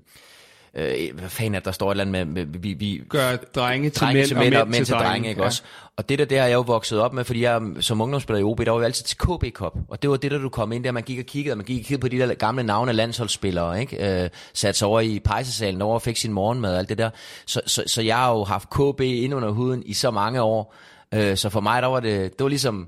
øh, 0.74 0.94
hvad 1.14 1.30
fanden 1.30 1.56
er 1.56 1.60
der 1.60 1.72
står 1.72 1.88
et 1.88 1.92
eller 1.92 2.04
andet 2.04 2.28
med, 2.28 2.46
med 2.46 2.60
vi, 2.60 2.74
vi 2.74 3.02
gør 3.10 3.36
drenge 3.36 3.90
til 3.90 4.02
drenge 4.02 4.14
mænd, 4.14 4.28
til 4.28 4.38
mænd 4.38 4.56
og, 4.56 4.62
og 4.62 4.68
mænd 4.68 4.86
til 4.86 4.94
drenge, 4.94 5.10
drenge 5.10 5.30
ikke 5.30 5.42
ja. 5.42 5.46
også? 5.46 5.62
Og 5.98 6.10
det 6.10 6.20
der, 6.20 6.26
det 6.26 6.40
har 6.40 6.48
jeg 6.48 6.54
jo 6.54 6.62
vokset 6.62 7.00
op 7.00 7.14
med, 7.14 7.24
fordi 7.24 7.42
jeg 7.42 7.62
som 7.80 8.02
ungdomsspiller 8.02 8.40
i 8.40 8.44
OB, 8.44 8.60
der 8.66 8.72
var 8.72 8.78
jo 8.78 8.86
altid 8.86 9.06
til 9.06 9.18
KB 9.18 9.54
Cup, 9.54 9.78
og 9.88 10.02
det 10.02 10.10
var 10.10 10.18
det 10.18 10.32
der, 10.32 10.38
du 10.38 10.50
kom 10.50 10.72
ind 10.72 10.84
der, 10.84 10.92
man 10.92 11.04
gik 11.04 11.20
og 11.20 11.26
kiggede, 11.26 11.54
og 11.54 11.58
man 11.58 11.66
gik 11.66 11.80
og 11.80 11.86
kiggede 11.86 12.02
på 12.02 12.08
de 12.08 12.20
der 12.20 12.34
gamle 12.34 12.64
navne 12.64 12.92
af 12.92 12.96
landsholdsspillere, 12.96 13.82
ikke? 13.82 14.24
Øh, 14.24 14.30
satte 14.54 14.80
sig 14.80 14.88
over 14.88 15.00
i 15.00 15.20
pejsesalen, 15.20 15.82
over 15.82 15.94
og 15.94 16.02
fik 16.02 16.18
sin 16.18 16.34
morgenmad 16.34 16.74
og 16.74 16.80
alt 16.80 16.90
det 16.90 16.98
der. 16.98 17.10
Så, 17.46 17.62
så, 17.66 17.84
så 17.88 18.02
jeg 18.02 18.18
har 18.18 18.32
jo 18.32 18.44
haft 18.44 18.70
KB 18.70 19.02
ind 19.02 19.34
under 19.34 19.50
huden 19.50 19.84
i 19.86 19.94
så 19.94 20.12
mange 20.12 20.42
år, 20.42 20.76
øh, 21.14 21.38
så 21.38 21.50
for 21.50 21.62
mig, 21.62 21.82
der 21.82 21.88
var 21.88 22.00
det, 22.00 22.32
det 22.38 22.44
var 22.44 22.50
ligesom, 22.50 22.88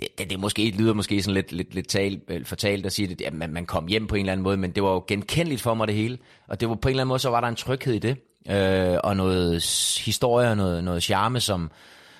det, 0.00 0.08
det, 0.18 0.30
det 0.30 0.40
måske 0.40 0.70
lyder 0.70 0.94
måske 0.94 1.22
sådan 1.22 1.34
lidt, 1.34 1.52
lidt, 1.52 1.74
lidt 1.74 1.88
tal, 1.88 2.20
øh, 2.28 2.44
fortalt 2.44 2.86
at 2.86 2.92
sige, 2.92 3.08
det, 3.08 3.20
at 3.20 3.34
man, 3.34 3.52
man 3.52 3.66
kom 3.66 3.86
hjem 3.86 4.06
på 4.06 4.14
en 4.14 4.20
eller 4.20 4.32
anden 4.32 4.44
måde, 4.44 4.56
men 4.56 4.70
det 4.70 4.82
var 4.82 4.92
jo 4.92 5.04
genkendeligt 5.06 5.62
for 5.62 5.74
mig 5.74 5.88
det 5.88 5.94
hele. 5.94 6.18
Og 6.48 6.60
det 6.60 6.68
var 6.68 6.74
på 6.74 6.88
en 6.88 6.90
eller 6.90 7.02
anden 7.02 7.08
måde, 7.08 7.18
så 7.18 7.30
var 7.30 7.40
der 7.40 7.48
en 7.48 7.56
tryghed 7.56 7.94
i 7.94 7.98
det. 7.98 8.16
Øh, 8.50 8.98
og 9.04 9.16
noget 9.16 9.62
historie 10.04 10.50
og 10.50 10.56
noget, 10.56 10.84
noget 10.84 11.02
charme, 11.02 11.40
som, 11.40 11.70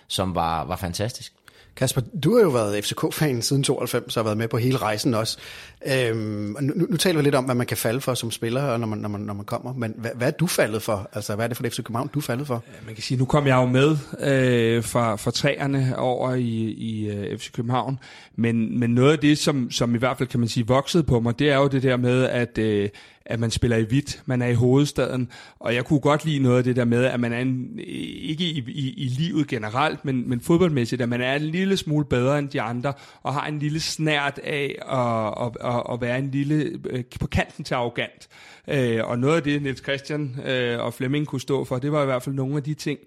som 0.08 0.34
var, 0.34 0.64
var 0.64 0.76
fantastisk. 0.76 1.32
Kasper, 1.76 2.00
du 2.24 2.36
har 2.36 2.42
jo 2.42 2.48
været 2.48 2.84
FCK-fan 2.84 3.42
siden 3.42 3.62
92, 3.62 4.12
så 4.12 4.20
har 4.20 4.24
været 4.24 4.38
med 4.38 4.48
på 4.48 4.56
hele 4.56 4.76
rejsen 4.76 5.14
også. 5.14 5.38
Øhm, 5.84 6.56
nu, 6.60 6.86
nu 6.90 6.96
taler 6.96 7.18
vi 7.18 7.24
lidt 7.24 7.34
om, 7.34 7.44
hvad 7.44 7.54
man 7.54 7.66
kan 7.66 7.76
falde 7.76 8.00
for 8.00 8.14
som 8.14 8.30
spiller, 8.30 8.76
når 8.76 8.86
man, 8.86 8.98
når 8.98 9.08
man, 9.08 9.20
når 9.20 9.34
man 9.34 9.44
kommer, 9.44 9.72
men 9.72 9.94
hvad, 9.96 10.10
hvad 10.14 10.26
er 10.26 10.30
du 10.30 10.46
faldet 10.46 10.82
for? 10.82 11.10
Altså, 11.12 11.34
hvad 11.34 11.44
er 11.44 11.48
det 11.48 11.56
for 11.56 11.62
det 11.62 11.72
FC 11.72 11.76
København, 11.76 12.10
du 12.14 12.18
er 12.18 12.22
faldet 12.22 12.46
for? 12.46 12.64
Man 12.86 12.94
kan 12.94 13.02
sige, 13.02 13.18
nu 13.18 13.24
kom 13.24 13.46
jeg 13.46 13.56
jo 13.56 13.66
med 13.66 13.90
øh, 14.20 14.84
fra, 14.84 15.16
fra 15.16 15.30
træerne 15.30 15.98
over 15.98 16.34
i, 16.34 16.70
i 16.70 17.10
uh, 17.10 17.18
øh, 17.18 17.38
FC 17.38 17.52
København, 17.52 17.98
men, 18.36 18.78
men 18.80 18.90
noget 18.90 19.12
af 19.12 19.18
det, 19.18 19.38
som, 19.38 19.70
som 19.70 19.94
i 19.94 19.98
hvert 19.98 20.18
fald 20.18 20.28
kan 20.28 20.40
man 20.40 20.48
sige 20.48 20.66
voksede 20.66 21.02
på 21.02 21.20
mig, 21.20 21.38
det 21.38 21.50
er 21.50 21.56
jo 21.56 21.68
det 21.68 21.82
der 21.82 21.96
med, 21.96 22.24
at 22.24 22.58
øh, 22.58 22.88
at 23.26 23.40
man 23.40 23.50
spiller 23.50 23.76
i 23.76 23.82
hvidt, 23.82 24.22
man 24.26 24.42
er 24.42 24.46
i 24.46 24.54
hovedstaden, 24.54 25.28
og 25.60 25.74
jeg 25.74 25.84
kunne 25.84 26.00
godt 26.00 26.24
lide 26.24 26.38
noget 26.38 26.58
af 26.58 26.64
det 26.64 26.76
der 26.76 26.84
med, 26.84 27.04
at 27.04 27.20
man 27.20 27.32
er 27.32 27.38
en, 27.38 27.68
øh, 27.78 27.84
ikke 27.86 28.44
i, 28.44 28.64
i, 28.68 28.94
i 28.96 29.08
livet 29.08 29.48
generelt, 29.48 30.04
men, 30.04 30.28
men 30.28 30.40
fodboldmæssigt, 30.40 31.02
at 31.02 31.08
man 31.08 31.20
er 31.20 31.34
en 31.34 31.42
lille 31.42 31.76
smule 31.76 32.04
bedre 32.04 32.38
end 32.38 32.48
de 32.48 32.60
andre, 32.60 32.92
og 33.22 33.34
har 33.34 33.46
en 33.46 33.58
lille 33.58 33.80
snært 33.80 34.38
af 34.44 34.78
at, 34.92 35.46
at, 35.46 35.65
at, 35.66 35.82
at 35.92 36.00
være 36.00 36.18
en 36.18 36.30
lille, 36.30 36.80
øh, 36.90 37.04
på 37.20 37.26
kanten 37.26 37.64
til 37.64 37.74
arrogant. 37.74 38.28
Øh, 38.68 39.04
og 39.04 39.18
noget 39.18 39.36
af 39.36 39.42
det, 39.42 39.62
Niels 39.62 39.82
Christian 39.82 40.40
øh, 40.46 40.80
og 40.80 40.94
Flemming 40.94 41.26
kunne 41.26 41.40
stå 41.40 41.64
for, 41.64 41.78
det 41.78 41.92
var 41.92 42.02
i 42.02 42.06
hvert 42.06 42.22
fald 42.22 42.34
nogle 42.34 42.56
af 42.56 42.62
de 42.62 42.74
ting. 42.74 42.98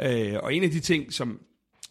Øh, 0.00 0.34
og 0.42 0.54
en 0.54 0.64
af 0.64 0.70
de 0.70 0.80
ting, 0.80 1.12
som, 1.12 1.40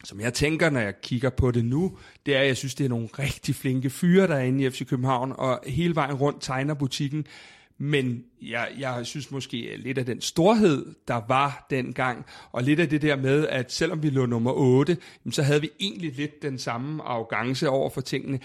som 0.03 0.19
jeg 0.19 0.33
tænker, 0.33 0.69
når 0.69 0.79
jeg 0.79 1.01
kigger 1.01 1.29
på 1.29 1.51
det 1.51 1.65
nu, 1.65 1.97
det 2.25 2.35
er, 2.35 2.39
at 2.39 2.47
jeg 2.47 2.57
synes, 2.57 2.75
det 2.75 2.85
er 2.85 2.89
nogle 2.89 3.09
rigtig 3.19 3.55
flinke 3.55 3.89
fyre, 3.89 4.27
der 4.27 4.35
er 4.35 4.43
inde 4.43 4.63
i 4.63 4.69
FC 4.69 4.87
København, 4.87 5.33
og 5.37 5.59
hele 5.67 5.95
vejen 5.95 6.15
rundt 6.15 6.41
tegner 6.41 6.73
butikken 6.73 7.25
men 7.77 8.23
jeg, 8.41 8.67
jeg 8.79 9.05
synes 9.05 9.31
måske 9.31 9.77
lidt 9.77 9.97
af 9.97 10.05
den 10.05 10.21
storhed, 10.21 10.95
der 11.07 11.21
var 11.27 11.67
dengang, 11.69 12.25
og 12.51 12.63
lidt 12.63 12.79
af 12.79 12.89
det 12.89 13.01
der 13.01 13.15
med, 13.15 13.47
at 13.47 13.71
selvom 13.71 14.03
vi 14.03 14.09
lå 14.09 14.25
nummer 14.25 14.51
8, 14.51 14.97
så 15.31 15.43
havde 15.43 15.61
vi 15.61 15.69
egentlig 15.79 16.13
lidt 16.15 16.41
den 16.41 16.59
samme 16.59 17.03
arrogance 17.03 17.69
over 17.69 17.89
for 17.89 18.01
tingene. 18.01 18.39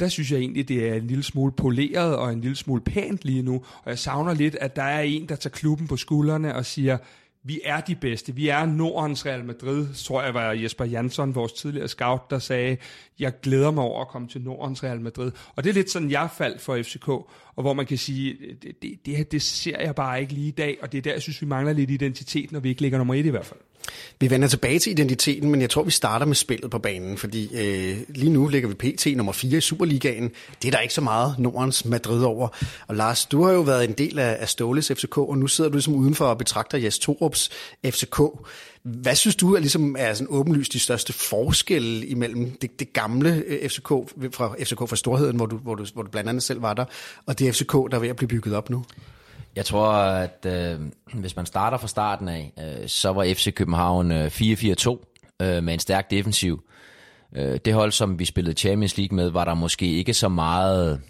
Der 0.00 0.08
synes 0.08 0.30
jeg 0.32 0.38
egentlig, 0.38 0.68
det 0.68 0.88
er 0.88 0.94
en 0.94 1.06
lille 1.06 1.22
smule 1.22 1.52
poleret 1.52 2.16
og 2.16 2.32
en 2.32 2.40
lille 2.40 2.56
smule 2.56 2.80
pænt 2.80 3.24
lige 3.24 3.42
nu, 3.42 3.54
og 3.54 3.90
jeg 3.90 3.98
savner 3.98 4.34
lidt, 4.34 4.54
at 4.54 4.76
der 4.76 4.82
er 4.82 5.00
en, 5.00 5.28
der 5.28 5.36
tager 5.36 5.52
klubben 5.52 5.86
på 5.86 5.96
skuldrene 5.96 6.54
og 6.54 6.66
siger, 6.66 6.98
vi 7.46 7.60
er 7.64 7.80
de 7.80 7.94
bedste. 7.94 8.34
Vi 8.34 8.48
er 8.48 8.66
Nordens 8.66 9.26
Real 9.26 9.44
Madrid, 9.44 9.94
tror 9.94 10.22
jeg 10.22 10.34
var 10.34 10.52
Jesper 10.52 10.84
Jansson, 10.84 11.34
vores 11.34 11.52
tidligere 11.52 11.88
scout, 11.88 12.30
der 12.30 12.38
sagde, 12.38 12.76
jeg 13.18 13.40
glæder 13.40 13.70
mig 13.70 13.84
over 13.84 14.00
at 14.00 14.08
komme 14.08 14.28
til 14.28 14.40
Nordens 14.40 14.84
Real 14.84 15.00
Madrid. 15.00 15.32
Og 15.56 15.64
det 15.64 15.70
er 15.70 15.74
lidt 15.74 15.90
sådan, 15.90 16.10
jeg 16.10 16.28
faldt 16.36 16.60
for 16.60 16.82
FCK, 16.82 17.08
og 17.08 17.62
hvor 17.62 17.72
man 17.72 17.86
kan 17.86 17.98
sige, 17.98 18.36
det, 18.62 18.82
det, 18.82 19.06
det, 19.06 19.32
det 19.32 19.42
ser 19.42 19.80
jeg 19.80 19.94
bare 19.94 20.20
ikke 20.20 20.32
lige 20.32 20.48
i 20.48 20.50
dag, 20.50 20.78
og 20.82 20.92
det 20.92 20.98
er 20.98 21.02
der, 21.02 21.12
jeg 21.12 21.22
synes, 21.22 21.42
vi 21.42 21.46
mangler 21.46 21.72
lidt 21.72 21.90
identitet, 21.90 22.52
når 22.52 22.60
vi 22.60 22.68
ikke 22.68 22.80
ligger 22.80 22.98
nummer 22.98 23.14
et 23.14 23.26
i 23.26 23.30
hvert 23.30 23.46
fald. 23.46 23.60
Vi 24.20 24.30
vender 24.30 24.48
tilbage 24.48 24.78
til 24.78 24.90
identiteten, 24.90 25.50
men 25.50 25.60
jeg 25.60 25.70
tror, 25.70 25.82
vi 25.82 25.90
starter 25.90 26.26
med 26.26 26.34
spillet 26.34 26.70
på 26.70 26.78
banen, 26.78 27.18
fordi 27.18 27.50
øh, 27.54 27.98
lige 28.08 28.30
nu 28.30 28.48
ligger 28.48 28.68
vi 28.68 28.74
PT 28.74 29.06
nummer 29.16 29.32
4 29.32 29.58
i 29.58 29.60
Superligaen. 29.60 30.30
Det 30.62 30.68
er 30.68 30.72
der 30.72 30.78
ikke 30.78 30.94
så 30.94 31.00
meget 31.00 31.34
Nordens 31.38 31.84
Madrid 31.84 32.22
over. 32.22 32.48
Og 32.86 32.96
Lars, 32.96 33.26
du 33.26 33.42
har 33.42 33.52
jo 33.52 33.60
været 33.60 33.84
en 33.84 33.92
del 33.92 34.18
af, 34.18 34.36
af 34.40 34.48
Ståles 34.48 34.92
FCK, 34.94 35.18
og 35.18 35.38
nu 35.38 35.46
sidder 35.46 35.70
du 35.70 35.74
ligesom 35.74 35.94
udenfor 35.94 36.24
og 36.24 36.38
betragter 36.38 36.78
Jes 36.78 36.98
Torups 36.98 37.50
FCK. 37.86 38.20
Hvad 38.82 39.14
synes 39.14 39.36
du 39.36 39.54
er, 39.54 39.60
ligesom, 39.60 39.96
er 39.98 40.14
sådan 40.14 40.26
åbenlyst 40.30 40.72
de 40.72 40.78
største 40.78 41.12
forskelle 41.12 42.06
imellem 42.06 42.50
det, 42.50 42.80
det 42.80 42.92
gamle 42.92 43.42
øh, 43.46 43.68
FCK 43.68 43.88
fra 44.32 44.54
FCK 44.62 44.88
fra 44.88 44.96
Storheden, 44.96 45.36
hvor 45.36 45.46
du, 45.46 45.56
hvor, 45.56 45.74
du, 45.74 45.86
hvor 45.94 46.02
du 46.02 46.10
blandt 46.10 46.28
andet 46.28 46.42
selv 46.42 46.62
var 46.62 46.74
der, 46.74 46.84
og 47.26 47.38
det 47.38 47.54
FCK, 47.54 47.72
der 47.72 47.88
er 47.92 47.98
ved 47.98 48.08
at 48.08 48.16
blive 48.16 48.28
bygget 48.28 48.54
op 48.54 48.70
nu? 48.70 48.84
Jeg 49.56 49.64
tror, 49.64 49.92
at 49.92 50.46
øh, 50.46 50.80
hvis 51.14 51.36
man 51.36 51.46
starter 51.46 51.78
fra 51.78 51.88
starten 51.88 52.28
af, 52.28 52.52
øh, 52.58 52.88
så 52.88 53.12
var 53.12 53.24
FC 53.24 53.54
København 53.54 54.12
øh, 54.12 54.26
4-4-2 54.26 55.14
øh, 55.42 55.62
med 55.62 55.74
en 55.74 55.80
stærk 55.80 56.10
defensiv. 56.10 56.64
Øh, 57.36 57.58
det 57.64 57.74
hold, 57.74 57.92
som 57.92 58.18
vi 58.18 58.24
spillede 58.24 58.56
Champions 58.56 58.96
League 58.96 59.16
med, 59.16 59.30
var 59.30 59.44
der 59.44 59.54
måske 59.54 59.86
ikke 59.86 60.14
så 60.14 60.28
meget... 60.28 61.00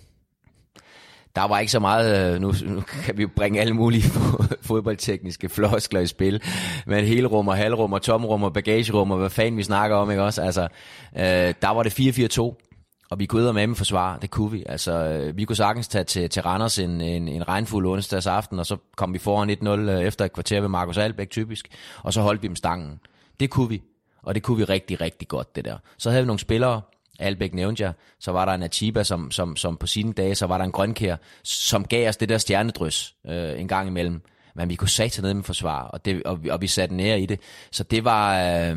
Der 1.36 1.48
var 1.48 1.58
ikke 1.58 1.72
så 1.72 1.78
meget, 1.78 2.34
øh, 2.34 2.40
nu, 2.40 2.54
nu 2.64 2.80
kan 2.80 3.16
vi 3.16 3.22
jo 3.22 3.28
bringe 3.36 3.60
alle 3.60 3.74
mulige 3.74 4.02
fodboldtekniske 4.68 5.48
floskler 5.48 6.00
i 6.00 6.06
spil, 6.06 6.42
men 6.86 7.04
helrum 7.04 7.48
og 7.48 7.56
halvrum 7.56 7.92
og 7.92 8.02
tomrum 8.02 8.42
og 8.42 8.52
bagagerum 8.52 9.10
og 9.10 9.18
hvad 9.18 9.30
fanden 9.30 9.56
vi 9.56 9.62
snakker 9.62 9.96
om, 9.96 10.10
ikke 10.10 10.22
også? 10.22 10.42
Altså, 10.42 10.68
øh, 11.16 11.54
der 11.62 11.68
var 11.68 11.82
det 11.82 12.00
4-4-2, 12.00 12.73
og 13.10 13.18
vi 13.18 13.26
kunne 13.26 13.52
med 13.52 13.66
med 13.66 13.76
forsvar, 13.76 14.18
det 14.18 14.30
kunne 14.30 14.50
vi. 14.50 14.64
Altså, 14.68 14.92
øh, 14.92 15.36
vi 15.36 15.44
kunne 15.44 15.56
sagtens 15.56 15.88
tage 15.88 16.04
til, 16.04 16.30
til 16.30 16.42
Randers 16.42 16.78
en, 16.78 17.00
en, 17.00 17.28
en 17.28 17.48
regnfuld 17.48 17.86
onsdags 17.86 18.26
aften, 18.26 18.58
og 18.58 18.66
så 18.66 18.76
kom 18.96 19.14
vi 19.14 19.18
foran 19.18 19.50
1-0 19.50 19.68
øh, 19.68 20.00
efter 20.00 20.24
et 20.24 20.32
kvarter 20.32 20.60
ved 20.60 20.68
Markus 20.68 20.96
Albæk 20.96 21.30
typisk, 21.30 21.68
og 22.02 22.12
så 22.12 22.20
holdt 22.20 22.42
vi 22.42 22.48
dem 22.48 22.56
stangen. 22.56 23.00
Det 23.40 23.50
kunne 23.50 23.68
vi, 23.68 23.82
og 24.22 24.34
det 24.34 24.42
kunne 24.42 24.56
vi 24.56 24.64
rigtig, 24.64 25.00
rigtig 25.00 25.28
godt, 25.28 25.56
det 25.56 25.64
der. 25.64 25.78
Så 25.98 26.10
havde 26.10 26.22
vi 26.22 26.26
nogle 26.26 26.40
spillere, 26.40 26.80
Albæk 27.18 27.54
nævnte 27.54 27.82
jeg, 27.82 27.92
så 28.20 28.32
var 28.32 28.44
der 28.44 28.52
en 28.52 28.62
Achiba, 28.62 29.02
som, 29.02 29.30
som, 29.30 29.56
som 29.56 29.76
på 29.76 29.86
sine 29.86 30.12
dage, 30.12 30.34
så 30.34 30.46
var 30.46 30.58
der 30.58 30.64
en 30.64 30.72
Grønkær, 30.72 31.16
som 31.42 31.84
gav 31.84 32.08
os 32.08 32.16
det 32.16 32.28
der 32.28 32.38
stjernedrys 32.38 33.14
øh, 33.26 33.60
en 33.60 33.68
gang 33.68 33.88
imellem. 33.88 34.22
Men 34.56 34.68
vi 34.68 34.74
kunne 34.74 34.88
sætte 34.88 35.22
ned 35.22 35.34
med 35.34 35.42
forsvar, 35.42 35.82
og, 35.82 36.04
det, 36.04 36.22
og, 36.22 36.44
vi, 36.44 36.48
og 36.48 36.60
vi 36.60 36.66
satte 36.66 36.94
nære 36.94 37.20
i 37.20 37.26
det. 37.26 37.40
Så 37.70 37.82
det 37.82 38.04
var, 38.04 38.42
øh, 38.42 38.76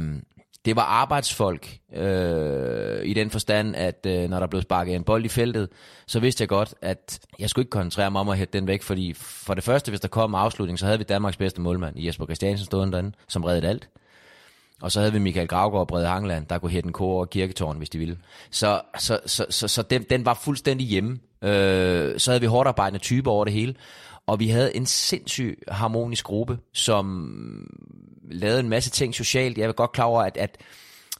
det 0.65 0.75
var 0.75 0.81
arbejdsfolk 0.81 1.77
øh, 1.95 3.05
i 3.05 3.13
den 3.13 3.29
forstand, 3.29 3.75
at 3.75 4.05
øh, 4.05 4.29
når 4.29 4.39
der 4.39 4.47
blev 4.47 4.61
sparket 4.61 4.95
en 4.95 5.03
bold 5.03 5.25
i 5.25 5.27
feltet, 5.27 5.69
så 6.07 6.19
vidste 6.19 6.41
jeg 6.41 6.49
godt, 6.49 6.73
at 6.81 7.19
jeg 7.39 7.49
skulle 7.49 7.63
ikke 7.63 7.69
koncentrere 7.69 8.11
mig 8.11 8.21
om 8.21 8.29
at 8.29 8.37
hætte 8.37 8.57
den 8.57 8.67
væk, 8.67 8.83
fordi 8.83 9.13
for 9.13 9.53
det 9.53 9.63
første, 9.63 9.91
hvis 9.91 9.99
der 9.99 10.07
kom 10.07 10.35
afslutning, 10.35 10.79
så 10.79 10.85
havde 10.85 10.97
vi 10.97 11.03
Danmarks 11.03 11.37
bedste 11.37 11.61
målmand, 11.61 11.99
Jesper 11.99 12.25
Christiansen 12.25 12.65
stående 12.65 12.91
derinde, 12.91 13.11
som 13.27 13.43
reddede 13.43 13.67
alt. 13.67 13.89
Og 14.81 14.91
så 14.91 14.99
havde 14.99 15.13
vi 15.13 15.19
Michael 15.19 15.47
Gravgaard 15.47 15.81
og 15.81 15.87
Brede 15.87 16.07
Hangland, 16.07 16.45
der 16.45 16.57
kunne 16.57 16.71
hætte 16.71 16.87
en 16.87 16.93
kor 16.93 17.19
og 17.19 17.29
kirketårn, 17.29 17.77
hvis 17.77 17.89
de 17.89 17.97
ville. 17.97 18.17
Så, 18.51 18.81
så, 18.99 19.19
så, 19.25 19.45
så, 19.49 19.67
så 19.67 19.81
den, 19.81 20.03
den 20.09 20.25
var 20.25 20.33
fuldstændig 20.33 20.87
hjemme. 20.87 21.19
Øh, 21.41 22.19
så 22.19 22.31
havde 22.31 22.41
vi 22.41 22.47
hårdt 22.47 22.67
arbejdende 22.67 22.99
typer 22.99 23.31
over 23.31 23.45
det 23.45 23.53
hele. 23.53 23.75
Og 24.27 24.39
vi 24.39 24.47
havde 24.47 24.75
en 24.75 24.85
sindssyg 24.85 25.59
harmonisk 25.67 26.25
gruppe, 26.25 26.59
som 26.73 27.27
lavede 28.31 28.59
en 28.59 28.69
masse 28.69 28.89
ting 28.89 29.15
socialt. 29.15 29.57
Jeg 29.57 29.67
er 29.67 29.71
godt 29.71 29.91
klar 29.91 30.05
over, 30.05 30.21
at, 30.21 30.37
at 30.37 30.57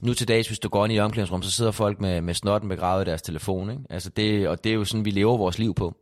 nu 0.01 0.13
til 0.13 0.27
dags, 0.27 0.47
hvis 0.47 0.59
du 0.59 0.69
går 0.69 0.85
ind 0.85 0.93
i 0.93 0.99
omklædningsrum, 0.99 1.43
så 1.43 1.51
sidder 1.51 1.71
folk 1.71 2.01
med, 2.01 2.21
med 2.21 2.33
snotten 2.33 2.69
begravet 2.69 3.05
i 3.05 3.09
deres 3.09 3.21
telefon. 3.21 3.69
Ikke? 3.69 3.81
Altså 3.89 4.09
det, 4.09 4.47
og 4.47 4.63
det 4.63 4.69
er 4.69 4.73
jo 4.73 4.85
sådan, 4.85 5.05
vi 5.05 5.11
lever 5.11 5.37
vores 5.37 5.59
liv 5.59 5.73
på. 5.73 5.95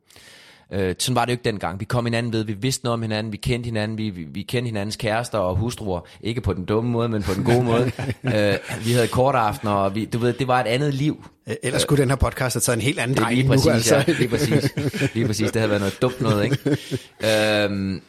Øh, 0.73 0.95
sådan 0.99 1.15
var 1.15 1.25
det 1.25 1.31
jo 1.31 1.33
ikke 1.33 1.43
dengang. 1.43 1.79
Vi 1.79 1.85
kom 1.85 2.05
hinanden 2.05 2.33
ved, 2.33 2.43
vi 2.43 2.53
vidste 2.53 2.85
noget 2.85 2.93
om 2.93 3.01
hinanden, 3.01 3.31
vi 3.31 3.37
kendte 3.37 3.67
hinanden, 3.67 3.97
vi, 3.97 4.09
vi, 4.09 4.23
vi 4.23 4.41
kendte 4.41 4.67
hinandens 4.67 4.95
kærester 4.95 5.37
og 5.37 5.55
hustruer. 5.55 6.01
Ikke 6.21 6.41
på 6.41 6.53
den 6.53 6.65
dumme 6.65 6.91
måde, 6.91 7.09
men 7.09 7.23
på 7.23 7.33
den 7.33 7.43
gode 7.43 7.63
måde. 7.63 7.83
øh, 8.35 8.85
vi 8.85 8.91
havde 8.91 9.07
kort 9.07 9.35
aften, 9.35 9.67
og 9.67 9.95
vi, 9.95 10.05
du 10.05 10.17
ved, 10.17 10.33
det 10.33 10.47
var 10.47 10.59
et 10.59 10.67
andet 10.67 10.93
liv. 10.93 11.25
Øh, 11.49 11.55
ellers 11.63 11.81
skulle 11.81 12.01
den 12.01 12.09
her 12.09 12.15
podcast 12.17 12.55
have 12.55 12.61
taget 12.61 12.77
en 12.77 12.81
helt 12.81 12.99
anden 12.99 13.17
drejning 13.17 13.47
præcis, 13.47 13.65
nu. 13.65 13.71
Altså. 13.71 13.95
Ja, 13.95 14.03
lige 14.07 14.27
præcis. 14.27 14.73
Lige 15.13 15.27
præcis, 15.27 15.51
det 15.51 15.61
havde 15.61 15.69
været 15.69 15.81
noget 15.81 16.01
dumt 16.01 16.21
noget, 16.21 16.43
ikke? 16.43 16.77
Øhm, 17.63 18.01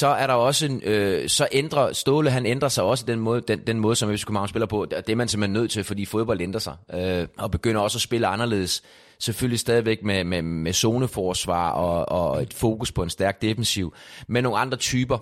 så 0.00 0.06
er 0.06 0.26
der 0.26 0.34
også 0.34 0.66
en, 0.66 0.82
øh, 0.84 1.28
så 1.28 1.48
ændrer 1.52 1.92
Ståle, 1.92 2.30
han 2.30 2.46
ændrer 2.46 2.68
sig 2.68 2.84
også 2.84 3.04
den 3.06 3.20
måde, 3.20 3.40
den, 3.40 3.58
den 3.66 3.80
måde 3.80 3.96
som 3.96 4.16
FC 4.16 4.24
København 4.24 4.48
spiller 4.48 4.66
på. 4.66 4.84
Det 4.84 5.08
er 5.08 5.16
man 5.16 5.28
simpelthen 5.28 5.52
nødt 5.52 5.70
til, 5.70 5.84
fordi 5.84 6.04
fodbold 6.04 6.40
ændrer 6.40 6.60
sig. 6.60 6.76
Øh, 6.94 7.26
og 7.38 7.50
begynder 7.50 7.80
også 7.80 7.96
at 7.96 8.02
spille 8.02 8.26
anderledes. 8.26 8.82
Selvfølgelig 9.18 9.58
stadigvæk 9.58 10.02
med, 10.02 10.24
med, 10.24 10.42
med 10.42 10.72
zoneforsvar 10.72 11.70
og, 11.70 12.08
og 12.08 12.42
et 12.42 12.54
fokus 12.54 12.92
på 12.92 13.02
en 13.02 13.10
stærk 13.10 13.42
defensiv. 13.42 13.94
Men 14.26 14.44
nogle 14.44 14.58
andre 14.58 14.76
typer. 14.76 15.18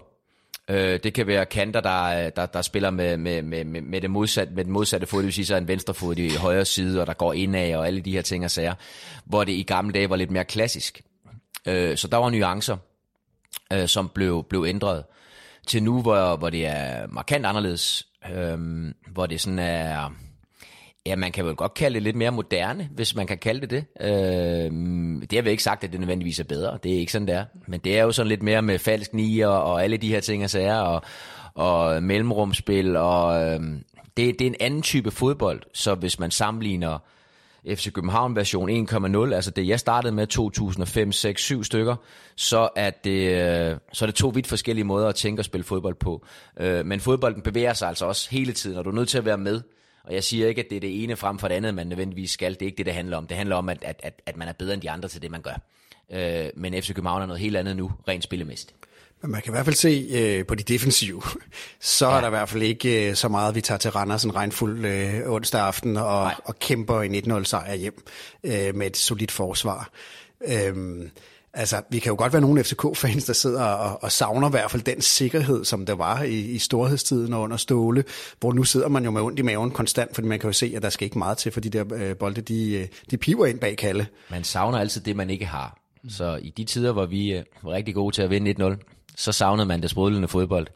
Øh, 0.70 1.00
det 1.02 1.14
kan 1.14 1.26
være 1.26 1.46
kanter, 1.46 1.80
der, 1.80 2.30
der, 2.30 2.46
der 2.46 2.62
spiller 2.62 2.90
med, 2.90 3.16
med, 3.16 3.42
med, 3.42 3.64
med, 3.64 4.00
det 4.00 4.10
modsatte, 4.10 4.54
med 4.54 4.64
den 4.64 4.72
modsatte 4.72 5.06
fod, 5.06 5.18
det 5.18 5.26
vil 5.26 5.34
sige 5.34 5.46
så 5.46 5.56
en 5.56 5.68
venstre 5.68 5.94
fod 5.94 6.16
i 6.16 6.36
højre 6.36 6.64
side, 6.64 7.00
og 7.00 7.06
der 7.06 7.12
går 7.12 7.32
indad 7.32 7.74
og 7.74 7.86
alle 7.86 8.00
de 8.00 8.12
her 8.12 8.22
ting 8.22 8.44
og 8.44 8.50
sager. 8.50 8.74
Hvor 9.24 9.44
det 9.44 9.52
i 9.52 9.62
gamle 9.62 9.92
dage 9.92 10.10
var 10.10 10.16
lidt 10.16 10.30
mere 10.30 10.44
klassisk. 10.44 11.02
Øh, 11.66 11.96
så 11.96 12.08
der 12.08 12.16
var 12.16 12.30
nuancer 12.30 12.76
øh, 13.72 13.88
som 13.88 14.08
blev, 14.08 14.44
blev 14.48 14.64
ændret 14.68 15.04
til 15.66 15.82
nu, 15.82 16.02
hvor, 16.02 16.36
hvor 16.36 16.50
det 16.50 16.66
er 16.66 17.06
markant 17.08 17.46
anderledes, 17.46 18.06
øh, 18.32 18.58
hvor 19.12 19.26
det 19.26 19.40
sådan 19.40 19.58
er, 19.58 20.10
ja, 21.06 21.16
man 21.16 21.32
kan 21.32 21.46
vel 21.46 21.54
godt 21.54 21.74
kalde 21.74 21.94
det 21.94 22.02
lidt 22.02 22.16
mere 22.16 22.32
moderne, 22.32 22.88
hvis 22.92 23.14
man 23.14 23.26
kan 23.26 23.38
kalde 23.38 23.60
det 23.60 23.70
det. 23.70 23.84
Øh, 24.00 24.70
det 25.20 25.32
har 25.32 25.42
vi 25.42 25.50
ikke 25.50 25.62
sagt, 25.62 25.84
at 25.84 25.92
det 25.92 26.00
nødvendigvis 26.00 26.40
er 26.40 26.44
bedre, 26.44 26.78
det 26.82 26.94
er 26.94 26.98
ikke 26.98 27.12
sådan, 27.12 27.28
det 27.28 27.34
er, 27.34 27.44
men 27.66 27.80
det 27.80 27.98
er 27.98 28.02
jo 28.02 28.12
sådan 28.12 28.28
lidt 28.28 28.42
mere 28.42 28.62
med 28.62 28.78
falsk 28.78 29.14
nier 29.14 29.48
og 29.48 29.84
alle 29.84 29.96
de 29.96 30.08
her 30.08 30.20
ting 30.20 30.44
og 30.44 30.50
sager, 30.50 30.80
og, 30.80 31.02
og 31.54 32.02
mellemrumspil, 32.02 32.96
og 32.96 33.42
øh, 33.42 33.60
det, 34.16 34.38
det 34.38 34.40
er 34.40 34.46
en 34.46 34.56
anden 34.60 34.82
type 34.82 35.10
fodbold, 35.10 35.62
så 35.74 35.94
hvis 35.94 36.18
man 36.18 36.30
sammenligner 36.30 36.98
FC 37.68 37.92
København 37.92 38.36
version 38.36 38.88
1.0, 38.88 39.34
altså 39.34 39.50
det 39.50 39.68
jeg 39.68 39.80
startede 39.80 40.12
med 40.12 40.26
2005, 40.26 41.12
6, 41.12 41.42
7 41.42 41.64
stykker, 41.64 41.96
så 42.36 42.68
er 42.76 42.90
det, 42.90 43.10
øh, 43.10 43.76
så 43.92 44.04
er 44.04 44.06
det 44.06 44.14
to 44.14 44.28
vidt 44.28 44.46
forskellige 44.46 44.84
måder 44.84 45.08
at 45.08 45.14
tænke 45.14 45.40
og 45.40 45.44
spille 45.44 45.64
fodbold 45.64 45.94
på. 45.94 46.26
Øh, 46.60 46.86
men 46.86 47.00
fodbolden 47.00 47.42
bevæger 47.42 47.72
sig 47.72 47.88
altså 47.88 48.06
også 48.06 48.30
hele 48.30 48.52
tiden, 48.52 48.78
og 48.78 48.84
du 48.84 48.90
er 48.90 48.94
nødt 48.94 49.08
til 49.08 49.18
at 49.18 49.24
være 49.24 49.38
med. 49.38 49.60
Og 50.04 50.14
jeg 50.14 50.24
siger 50.24 50.48
ikke, 50.48 50.60
at 50.60 50.66
det 50.70 50.76
er 50.76 50.80
det 50.80 51.02
ene 51.02 51.16
frem 51.16 51.38
for 51.38 51.48
det 51.48 51.54
andet, 51.54 51.74
man 51.74 51.86
nødvendigvis 51.86 52.30
skal. 52.30 52.54
Det 52.54 52.62
er 52.62 52.66
ikke 52.66 52.78
det, 52.78 52.86
det 52.86 52.94
handler 52.94 53.16
om. 53.16 53.26
Det 53.26 53.36
handler 53.36 53.56
om, 53.56 53.68
at, 53.68 53.78
at, 53.82 54.00
at, 54.02 54.22
at 54.26 54.36
man 54.36 54.48
er 54.48 54.52
bedre 54.52 54.74
end 54.74 54.82
de 54.82 54.90
andre 54.90 55.08
til 55.08 55.22
det, 55.22 55.30
man 55.30 55.42
gør. 55.42 55.60
Øh, 56.10 56.50
men 56.56 56.82
FC 56.82 56.94
København 56.94 57.22
er 57.22 57.26
noget 57.26 57.40
helt 57.40 57.56
andet 57.56 57.76
nu, 57.76 57.92
rent 58.08 58.24
spillemæssigt. 58.24 58.74
Men 59.22 59.30
man 59.30 59.42
kan 59.42 59.52
i 59.52 59.54
hvert 59.54 59.64
fald 59.64 59.76
se 59.76 60.08
øh, 60.10 60.46
på 60.46 60.54
de 60.54 60.62
defensive, 60.62 61.22
så 61.80 62.08
ja. 62.08 62.16
er 62.16 62.20
der 62.20 62.26
i 62.26 62.30
hvert 62.30 62.48
fald 62.48 62.62
ikke 62.62 63.08
øh, 63.08 63.14
så 63.14 63.28
meget, 63.28 63.54
vi 63.54 63.60
tager 63.60 63.78
til 63.78 63.90
Randers 63.90 64.24
en 64.24 64.34
regnfuld 64.34 64.84
øh, 64.84 65.20
onsdag 65.26 65.60
aften 65.60 65.96
og, 65.96 66.32
og 66.44 66.58
kæmper 66.58 67.02
en 67.02 67.14
1-0 67.14 67.44
sejr 67.44 67.74
hjem 67.74 68.04
øh, 68.44 68.74
med 68.74 68.86
et 68.86 68.96
solidt 68.96 69.30
forsvar. 69.30 69.90
Øhm, 70.48 71.10
altså, 71.54 71.82
vi 71.90 71.98
kan 71.98 72.10
jo 72.10 72.16
godt 72.18 72.32
være 72.32 72.42
nogle 72.42 72.64
FCK-fans, 72.64 73.24
der 73.24 73.32
sidder 73.32 73.64
og, 73.64 74.02
og 74.02 74.12
savner 74.12 74.48
i 74.48 74.50
hvert 74.50 74.70
fald 74.70 74.82
den 74.82 75.00
sikkerhed, 75.00 75.64
som 75.64 75.86
der 75.86 75.94
var 75.94 76.22
i, 76.22 76.40
i 76.40 76.58
storhedstiden 76.58 77.32
og 77.32 77.40
under 77.40 77.56
Ståle, 77.56 78.04
hvor 78.40 78.52
nu 78.52 78.64
sidder 78.64 78.88
man 78.88 79.04
jo 79.04 79.10
med 79.10 79.22
ondt 79.22 79.38
i 79.38 79.42
maven 79.42 79.70
konstant, 79.70 80.14
fordi 80.14 80.28
man 80.28 80.38
kan 80.38 80.48
jo 80.48 80.52
se, 80.52 80.72
at 80.76 80.82
der 80.82 80.90
skal 80.90 81.04
ikke 81.04 81.18
meget 81.18 81.38
til, 81.38 81.52
for 81.52 81.60
de 81.60 81.70
der 81.70 81.84
øh, 81.94 82.16
bolde, 82.16 82.40
de, 82.40 82.72
øh, 82.72 82.86
de 83.10 83.16
piver 83.16 83.46
ind 83.46 83.58
bag 83.58 83.76
Kalle. 83.76 84.06
Man 84.30 84.44
savner 84.44 84.78
altid 84.78 85.00
det, 85.00 85.16
man 85.16 85.30
ikke 85.30 85.46
har. 85.46 85.78
Så 86.08 86.38
i 86.42 86.50
de 86.56 86.64
tider, 86.64 86.92
hvor 86.92 87.06
vi 87.06 87.32
øh, 87.32 87.44
var 87.62 87.72
rigtig 87.72 87.94
gode 87.94 88.14
til 88.14 88.22
at 88.22 88.30
vinde 88.30 88.74
1-0, 88.74 88.97
så 89.18 89.32
savnede 89.32 89.66
man 89.66 89.82
det 89.82 89.90
sprudlende 89.90 90.28
fodbold. 90.28 90.66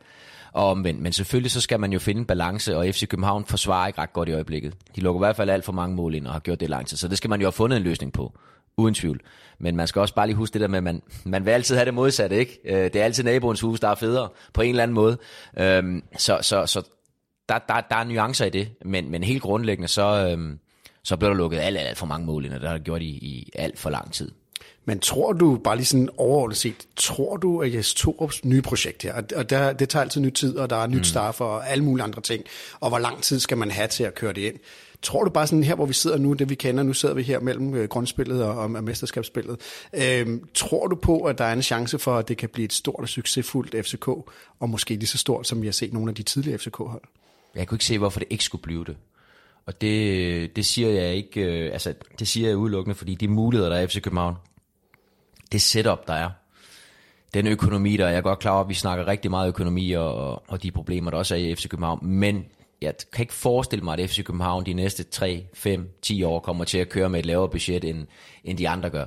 Og 0.52 0.70
omvendt. 0.70 1.00
Men 1.00 1.12
selvfølgelig 1.12 1.50
så 1.50 1.60
skal 1.60 1.80
man 1.80 1.92
jo 1.92 1.98
finde 1.98 2.18
en 2.18 2.26
balance, 2.26 2.76
og 2.76 2.86
FC 2.86 3.08
København 3.08 3.44
forsvarer 3.44 3.86
ikke 3.86 4.00
ret 4.00 4.12
godt 4.12 4.28
i 4.28 4.32
øjeblikket. 4.32 4.74
De 4.96 5.00
lukker 5.00 5.20
i 5.20 5.24
hvert 5.24 5.36
fald 5.36 5.50
alt 5.50 5.64
for 5.64 5.72
mange 5.72 5.96
mål 5.96 6.14
ind 6.14 6.26
og 6.26 6.32
har 6.32 6.40
gjort 6.40 6.60
det 6.60 6.70
lang 6.70 6.86
tid. 6.86 6.96
Så 6.96 7.08
det 7.08 7.18
skal 7.18 7.30
man 7.30 7.40
jo 7.40 7.46
have 7.46 7.52
fundet 7.52 7.76
en 7.76 7.82
løsning 7.82 8.12
på. 8.12 8.32
Uden 8.76 8.94
tvivl. 8.94 9.20
Men 9.58 9.76
man 9.76 9.86
skal 9.86 10.00
også 10.00 10.14
bare 10.14 10.26
lige 10.26 10.36
huske 10.36 10.52
det 10.52 10.60
der 10.60 10.68
med, 10.68 10.76
at 10.76 10.82
man, 10.84 11.02
man 11.24 11.44
vil 11.44 11.50
altid 11.50 11.76
have 11.76 11.86
det 11.86 11.94
modsatte, 11.94 12.36
ikke? 12.36 12.58
Øh, 12.64 12.84
det 12.84 12.96
er 12.96 13.04
altid 13.04 13.24
naboens 13.24 13.60
hus, 13.60 13.80
der 13.80 13.88
er 13.88 13.94
federe 13.94 14.28
på 14.52 14.62
en 14.62 14.70
eller 14.70 14.82
anden 14.82 14.94
måde. 14.94 15.18
Øhm, 15.58 16.02
så 16.18 16.38
så, 16.42 16.66
så 16.66 16.82
der, 17.48 17.58
der, 17.58 17.80
der 17.80 17.96
er 17.96 18.04
nuancer 18.04 18.46
i 18.46 18.50
det. 18.50 18.68
Men, 18.84 19.10
men 19.10 19.22
helt 19.22 19.42
grundlæggende, 19.42 19.88
så, 19.88 20.28
øhm, 20.28 20.58
så 21.04 21.16
bliver 21.16 21.30
der 21.30 21.36
lukket 21.36 21.58
alt, 21.58 21.78
alt 21.78 21.98
for 21.98 22.06
mange 22.06 22.26
mål 22.26 22.44
ind, 22.44 22.54
og 22.54 22.60
det 22.60 22.68
har 22.68 22.76
det 22.76 22.84
gjort 22.84 23.02
i, 23.02 23.10
i 23.10 23.50
alt 23.54 23.78
for 23.78 23.90
lang 23.90 24.12
tid. 24.12 24.30
Men 24.84 24.98
tror 24.98 25.32
du, 25.32 25.60
bare 25.64 25.76
lige 25.76 25.86
sådan 25.86 26.08
overordnet 26.16 26.56
set, 26.56 26.86
tror 26.96 27.36
du, 27.36 27.62
at 27.62 27.74
Jes 27.74 27.94
Torups 27.94 28.44
nye 28.44 28.62
projekt 28.62 29.02
her, 29.02 29.22
og 29.36 29.50
der, 29.50 29.72
det 29.72 29.88
tager 29.88 30.02
altid 30.02 30.20
ny 30.20 30.30
tid, 30.30 30.56
og 30.56 30.70
der 30.70 30.76
er 30.76 30.86
nyt 30.86 30.98
mm. 30.98 31.04
staff 31.04 31.40
og 31.40 31.70
alle 31.70 31.84
mulige 31.84 32.04
andre 32.04 32.22
ting, 32.22 32.44
og 32.80 32.88
hvor 32.88 32.98
lang 32.98 33.22
tid 33.22 33.40
skal 33.40 33.58
man 33.58 33.70
have 33.70 33.88
til 33.88 34.04
at 34.04 34.14
køre 34.14 34.32
det 34.32 34.40
ind? 34.40 34.56
Tror 35.02 35.24
du 35.24 35.30
bare 35.30 35.46
sådan 35.46 35.64
her, 35.64 35.74
hvor 35.74 35.86
vi 35.86 35.92
sidder 35.92 36.18
nu, 36.18 36.32
det 36.32 36.50
vi 36.50 36.54
kender, 36.54 36.82
nu 36.82 36.92
sidder 36.92 37.14
vi 37.14 37.22
her 37.22 37.40
mellem 37.40 37.74
øh, 37.74 37.88
grundspillet 37.88 38.44
og, 38.44 38.56
og 38.56 38.70
mesterskabsspillet, 38.70 39.60
øhm, 39.92 40.46
tror 40.54 40.86
du 40.86 40.96
på, 40.96 41.20
at 41.20 41.38
der 41.38 41.44
er 41.44 41.52
en 41.52 41.62
chance 41.62 41.98
for, 41.98 42.16
at 42.16 42.28
det 42.28 42.36
kan 42.36 42.48
blive 42.48 42.64
et 42.64 42.72
stort 42.72 43.00
og 43.00 43.08
succesfuldt 43.08 43.86
FCK, 43.86 44.08
og 44.60 44.68
måske 44.68 44.94
lige 44.94 45.06
så 45.06 45.18
stort, 45.18 45.46
som 45.46 45.62
vi 45.62 45.66
har 45.66 45.72
set 45.72 45.92
nogle 45.92 46.08
af 46.08 46.14
de 46.14 46.22
tidligere 46.22 46.58
FCK-hold? 46.58 47.02
Jeg 47.54 47.66
kunne 47.66 47.76
ikke 47.76 47.84
se, 47.84 47.98
hvorfor 47.98 48.18
det 48.18 48.28
ikke 48.30 48.44
skulle 48.44 48.62
blive 48.62 48.84
det. 48.84 48.96
Og 49.66 49.80
det, 49.80 50.56
det 50.56 50.66
siger 50.66 50.88
jeg 50.88 51.14
ikke, 51.14 51.40
øh, 51.40 51.72
altså 51.72 51.94
det 52.18 52.28
siger 52.28 52.48
jeg 52.48 52.56
udelukkende, 52.56 52.94
fordi 52.94 53.14
de 53.14 53.28
muligheder, 53.28 53.70
der 53.70 53.76
er 53.76 53.82
i 53.82 53.86
FC 53.86 54.02
København, 54.02 54.34
det 55.52 55.62
setup, 55.62 56.08
der 56.08 56.14
er, 56.14 56.30
den 57.34 57.46
økonomi, 57.46 57.96
der 57.96 58.04
er, 58.04 58.08
jeg 58.08 58.16
er 58.16 58.22
godt 58.22 58.38
klar 58.38 58.52
over, 58.52 58.62
at 58.62 58.68
vi 58.68 58.74
snakker 58.74 59.06
rigtig 59.06 59.30
meget 59.30 59.48
økonomi 59.48 59.92
og, 59.92 60.50
og 60.50 60.62
de 60.62 60.70
problemer, 60.70 61.10
der 61.10 61.18
også 61.18 61.34
er 61.34 61.38
i 61.38 61.54
FC 61.54 61.68
København, 61.68 62.06
men 62.06 62.44
jeg 62.82 62.94
kan 63.12 63.22
ikke 63.22 63.34
forestille 63.34 63.84
mig, 63.84 63.98
at 63.98 64.10
FC 64.10 64.24
København 64.24 64.66
de 64.66 64.72
næste 64.72 65.02
3, 65.02 65.46
5, 65.54 65.88
10 66.02 66.22
år 66.22 66.40
kommer 66.40 66.64
til 66.64 66.78
at 66.78 66.88
køre 66.88 67.08
med 67.08 67.18
et 67.18 67.26
lavere 67.26 67.48
budget, 67.48 67.84
end, 67.84 68.06
end 68.44 68.58
de 68.58 68.68
andre 68.68 68.90
gør. 68.90 69.04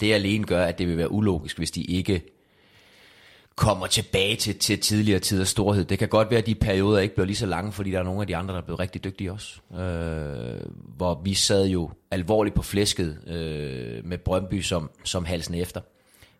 Det 0.00 0.14
alene 0.14 0.44
gør, 0.44 0.64
at 0.64 0.78
det 0.78 0.88
vil 0.88 0.98
være 0.98 1.12
ulogisk, 1.12 1.58
hvis 1.58 1.70
de 1.70 1.82
ikke 1.82 2.35
kommer 3.56 3.86
tilbage 3.86 4.36
til, 4.36 4.58
til 4.58 4.80
tidligere 4.80 5.18
tiders 5.18 5.48
storhed. 5.48 5.84
Det 5.84 5.98
kan 5.98 6.08
godt 6.08 6.30
være, 6.30 6.38
at 6.38 6.46
de 6.46 6.54
perioder 6.54 6.98
ikke 6.98 7.14
bliver 7.14 7.26
lige 7.26 7.36
så 7.36 7.46
lange, 7.46 7.72
fordi 7.72 7.90
der 7.90 7.98
er 7.98 8.02
nogle 8.02 8.20
af 8.20 8.26
de 8.26 8.36
andre, 8.36 8.54
der 8.54 8.60
er 8.60 8.64
blevet 8.64 8.80
rigtig 8.80 9.04
dygtige 9.04 9.32
også. 9.32 9.60
Øh, 9.80 10.60
hvor 10.96 11.20
vi 11.24 11.34
sad 11.34 11.66
jo 11.66 11.90
alvorligt 12.10 12.54
på 12.54 12.62
flæsket 12.62 13.18
øh, 13.26 14.04
med 14.04 14.18
Brøndby 14.18 14.60
som, 14.60 14.90
som 15.04 15.24
halsen 15.24 15.54
efter. 15.54 15.80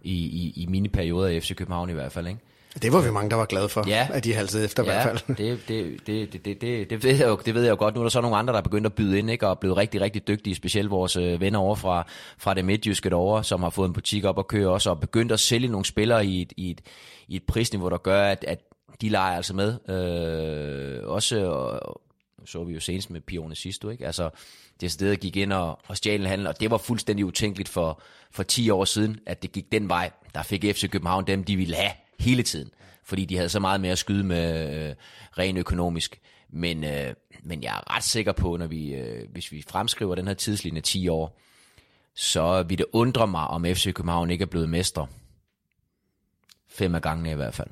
I, 0.02 0.12
i, 0.12 0.52
i 0.62 0.66
mine 0.66 0.88
perioder 0.88 1.28
i 1.28 1.40
FC 1.40 1.54
København 1.54 1.90
i 1.90 1.92
hvert 1.92 2.12
fald, 2.12 2.26
ikke? 2.26 2.40
Det 2.82 2.92
var 2.92 3.00
vi 3.00 3.10
mange, 3.10 3.30
der 3.30 3.36
var 3.36 3.44
glade 3.44 3.68
for, 3.68 3.88
ja. 3.88 4.08
at 4.12 4.24
de 4.24 4.34
halsede 4.34 4.64
efter 4.64 4.84
ja, 4.84 4.90
i 4.90 4.92
hvert 4.92 5.20
fald. 5.20 5.36
Det, 5.36 5.68
det, 5.68 6.06
det, 6.06 6.32
det, 6.32 6.44
det, 6.44 6.60
det, 6.60 6.90
det, 6.90 7.04
ved 7.04 7.16
jeg 7.16 7.28
jo, 7.28 7.40
det 7.46 7.54
ved 7.54 7.62
jeg 7.62 7.70
jo 7.70 7.76
godt. 7.78 7.94
Nu 7.94 8.00
er 8.00 8.04
der 8.04 8.10
så 8.10 8.20
nogle 8.20 8.36
andre, 8.36 8.52
der 8.52 8.58
er 8.58 8.62
begyndt 8.62 8.86
at 8.86 8.94
byde 8.94 9.18
ind, 9.18 9.30
ikke? 9.30 9.46
og 9.46 9.50
er 9.50 9.54
blevet 9.54 9.76
rigtig, 9.76 10.00
rigtig 10.00 10.28
dygtige, 10.28 10.54
specielt 10.54 10.90
vores 10.90 11.16
øh, 11.16 11.40
venner 11.40 11.58
over 11.58 11.74
fra, 11.74 12.06
fra 12.38 12.54
det 12.54 12.64
midtjyske 12.64 13.10
derovre, 13.10 13.44
som 13.44 13.62
har 13.62 13.70
fået 13.70 13.88
en 13.88 13.92
butik 13.92 14.24
op 14.24 14.38
at 14.38 14.48
køre 14.48 14.68
også, 14.68 14.90
og 14.90 15.00
begyndt 15.00 15.32
at 15.32 15.40
sælge 15.40 15.68
nogle 15.68 15.84
spillere 15.84 16.26
i 16.26 16.42
et, 16.42 16.52
i 16.56 16.70
et, 16.70 16.80
i 17.28 17.36
et 17.36 17.42
prisniveau, 17.42 17.90
der 17.90 17.98
gør, 17.98 18.22
at, 18.22 18.44
at 18.48 18.60
de 19.00 19.08
leger 19.08 19.36
altså 19.36 19.54
med. 19.54 19.90
Øh, 19.90 21.08
også, 21.08 21.46
og, 21.46 22.00
så 22.44 22.64
vi 22.64 22.74
jo 22.74 22.80
senest 22.80 23.10
med 23.10 23.20
Pione 23.20 23.54
sidste, 23.54 23.92
ikke? 23.92 24.06
Altså, 24.06 24.30
det 24.80 24.92
sted 24.92 25.16
gik 25.16 25.36
ind 25.36 25.52
og, 25.52 25.78
og 25.88 25.96
stjal 25.96 26.20
en 26.20 26.26
handel, 26.26 26.46
og 26.46 26.60
det 26.60 26.70
var 26.70 26.78
fuldstændig 26.78 27.24
utænkeligt 27.24 27.68
for, 27.68 28.00
for 28.30 28.42
10 28.42 28.70
år 28.70 28.84
siden, 28.84 29.18
at 29.26 29.42
det 29.42 29.52
gik 29.52 29.72
den 29.72 29.88
vej. 29.88 30.10
Der 30.34 30.42
fik 30.42 30.64
FC 30.64 30.90
København 30.90 31.26
dem, 31.26 31.44
de 31.44 31.56
ville 31.56 31.76
have 31.76 31.92
hele 32.18 32.42
tiden, 32.42 32.70
fordi 33.04 33.24
de 33.24 33.36
havde 33.36 33.48
så 33.48 33.60
meget 33.60 33.80
mere 33.80 33.92
at 33.92 33.98
skyde 33.98 34.24
med 34.24 34.74
øh, 34.88 34.94
rent 35.38 35.58
økonomisk. 35.58 36.20
Men, 36.50 36.84
øh, 36.84 37.14
men 37.42 37.62
jeg 37.62 37.76
er 37.76 37.96
ret 37.96 38.04
sikker 38.04 38.32
på, 38.32 38.56
når 38.56 38.66
vi, 38.66 38.94
øh, 38.94 39.30
hvis 39.32 39.52
vi 39.52 39.64
fremskriver 39.68 40.14
den 40.14 40.26
her 40.26 40.34
tidslinje 40.34 40.80
10 40.80 41.08
år, 41.08 41.38
så 42.14 42.62
vil 42.62 42.78
det 42.78 42.86
undre 42.92 43.26
mig, 43.26 43.46
om 43.46 43.64
FC 43.64 43.94
København 43.94 44.30
ikke 44.30 44.42
er 44.42 44.46
blevet 44.46 44.68
mestre. 44.68 45.06
Fem 46.68 46.94
af 46.94 47.02
gangene 47.02 47.30
i 47.30 47.34
hvert 47.34 47.54
fald. 47.54 47.68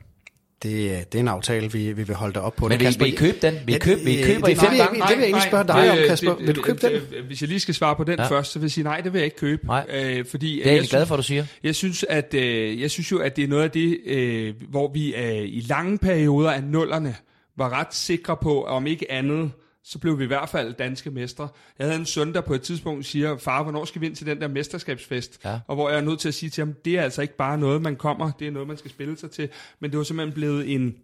Det, 0.65 1.13
det 1.13 1.19
er 1.19 1.23
en 1.23 1.29
aftale, 1.29 1.73
vi, 1.73 1.93
vi 1.93 2.03
vil 2.03 2.15
holde 2.17 2.35
dig 2.35 2.43
op 2.43 2.57
på. 2.57 2.69
Men 2.69 2.81
vil, 2.81 2.97
vil 2.99 3.09
I 3.13 3.17
købe 3.17 3.37
den? 3.43 3.55
Vil 3.67 3.75
I 3.75 3.79
købe, 3.79 4.01
vil 4.01 4.19
I 4.19 4.23
købe 4.23 4.41
det, 4.47 4.47
det, 4.47 4.59
gange? 4.59 5.01
det, 5.01 5.09
det 5.09 5.17
vil 5.17 5.19
jeg 5.19 5.25
egentlig 5.25 5.43
spørge 5.43 5.65
dig 5.67 5.91
om, 5.91 5.97
Kasper. 6.09 6.37
det- 6.37 6.47
Vil 6.47 6.57
du 6.57 6.63
købe 6.63 6.79
det- 6.81 6.91
den? 7.11 7.19
det- 7.19 7.25
Hvis 7.27 7.41
jeg 7.41 7.49
lige 7.49 7.61
skal 7.61 7.75
svare 7.75 7.97
på 7.97 8.05
den 8.05 8.19
Ja. 8.19 8.27
først, 8.27 8.53
så 8.53 8.59
vil 8.59 8.65
jeg 8.67 8.71
sige, 8.71 8.85
nej, 8.85 9.01
det 9.01 9.13
vil 9.13 9.19
jeg 9.19 9.25
ikke 9.25 9.37
købe. 9.37 9.67
Nej. 9.67 9.87
Øh, 9.95 10.25
fordi, 10.31 10.47
Det 10.55 10.61
er 10.61 10.65
jeg 10.65 10.73
egentlig 10.73 10.91
glad 10.91 11.07
for, 11.07 11.15
at 11.15 11.19
du 11.19 11.23
siger. 11.23 11.45
Jeg 11.65 11.75
synes, 11.75 12.05
at, 12.09 12.35
øh, 12.35 12.81
jeg 12.81 12.91
synes 12.91 13.13
jo, 13.13 13.19
at 13.19 13.37
det 13.37 13.45
er 13.45 13.49
noget 13.49 13.63
af 13.63 13.71
det, 13.71 13.99
øh, 14.07 14.55
hvor 14.71 14.91
vi 14.93 15.15
øh, 15.15 15.43
i 15.49 15.65
lange 15.69 15.99
perioder 15.99 16.51
af 16.51 16.63
nullerne 16.65 17.17
var 17.59 17.79
ret 17.81 17.95
sikre 17.95 18.37
på, 18.43 18.63
om 18.65 18.87
ikke 18.87 19.13
andet, 19.13 19.51
så 19.85 19.99
blev 19.99 20.19
vi 20.19 20.25
i 20.25 20.27
hvert 20.27 20.49
fald 20.49 20.75
danske 20.75 21.11
mestre. 21.11 21.49
Jeg 21.79 21.87
havde 21.87 21.99
en 21.99 22.07
søn, 22.07 22.35
der 22.35 22.41
på 22.41 22.55
et 22.55 22.63
tidspunkt 22.63 23.07
siger, 23.07 23.37
far, 23.37 23.63
hvornår 23.63 23.85
skal 23.85 24.01
vi 24.01 24.07
ind 24.07 24.17
til 24.17 24.27
den 24.27 24.41
der 24.41 24.49
mesterskabsfest? 24.49 25.41
Ja. 25.45 25.61
Og 25.67 25.75
hvor 25.75 25.91
jeg 25.91 25.99
er 25.99 26.03
nødt 26.03 26.21
til 26.21 26.29
at 26.29 26.35
sige 26.35 26.51
til 26.51 26.65
ham, 26.65 26.75
det 26.85 26.99
er 26.99 27.03
altså 27.03 27.23
ikke 27.23 27.37
bare 27.37 27.59
noget, 27.59 27.83
man 27.83 27.97
kommer, 27.97 28.31
det 28.39 28.47
er 28.47 28.51
noget, 28.51 28.69
man 28.69 28.77
skal 28.77 28.91
spille 28.91 29.19
sig 29.19 29.31
til. 29.31 29.49
Men 29.81 29.91
det 29.91 29.99
var 29.99 30.05
simpelthen 30.05 30.35
blevet 30.35 30.75
en, 30.75 30.97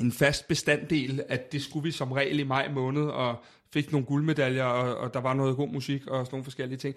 en 0.00 0.12
fast 0.12 0.48
bestanddel, 0.48 1.22
at 1.28 1.52
det 1.52 1.62
skulle 1.62 1.84
vi 1.84 1.90
som 1.90 2.12
regel 2.12 2.38
i 2.38 2.44
maj 2.44 2.70
måned, 2.72 3.02
og 3.02 3.36
fik 3.72 3.92
nogle 3.92 4.06
guldmedaljer, 4.06 4.64
og, 4.64 4.96
og 4.96 5.14
der 5.14 5.20
var 5.20 5.34
noget 5.34 5.56
god 5.56 5.68
musik 5.68 6.06
og 6.06 6.26
sådan 6.26 6.34
nogle 6.34 6.44
forskellige 6.44 6.78
ting. 6.78 6.94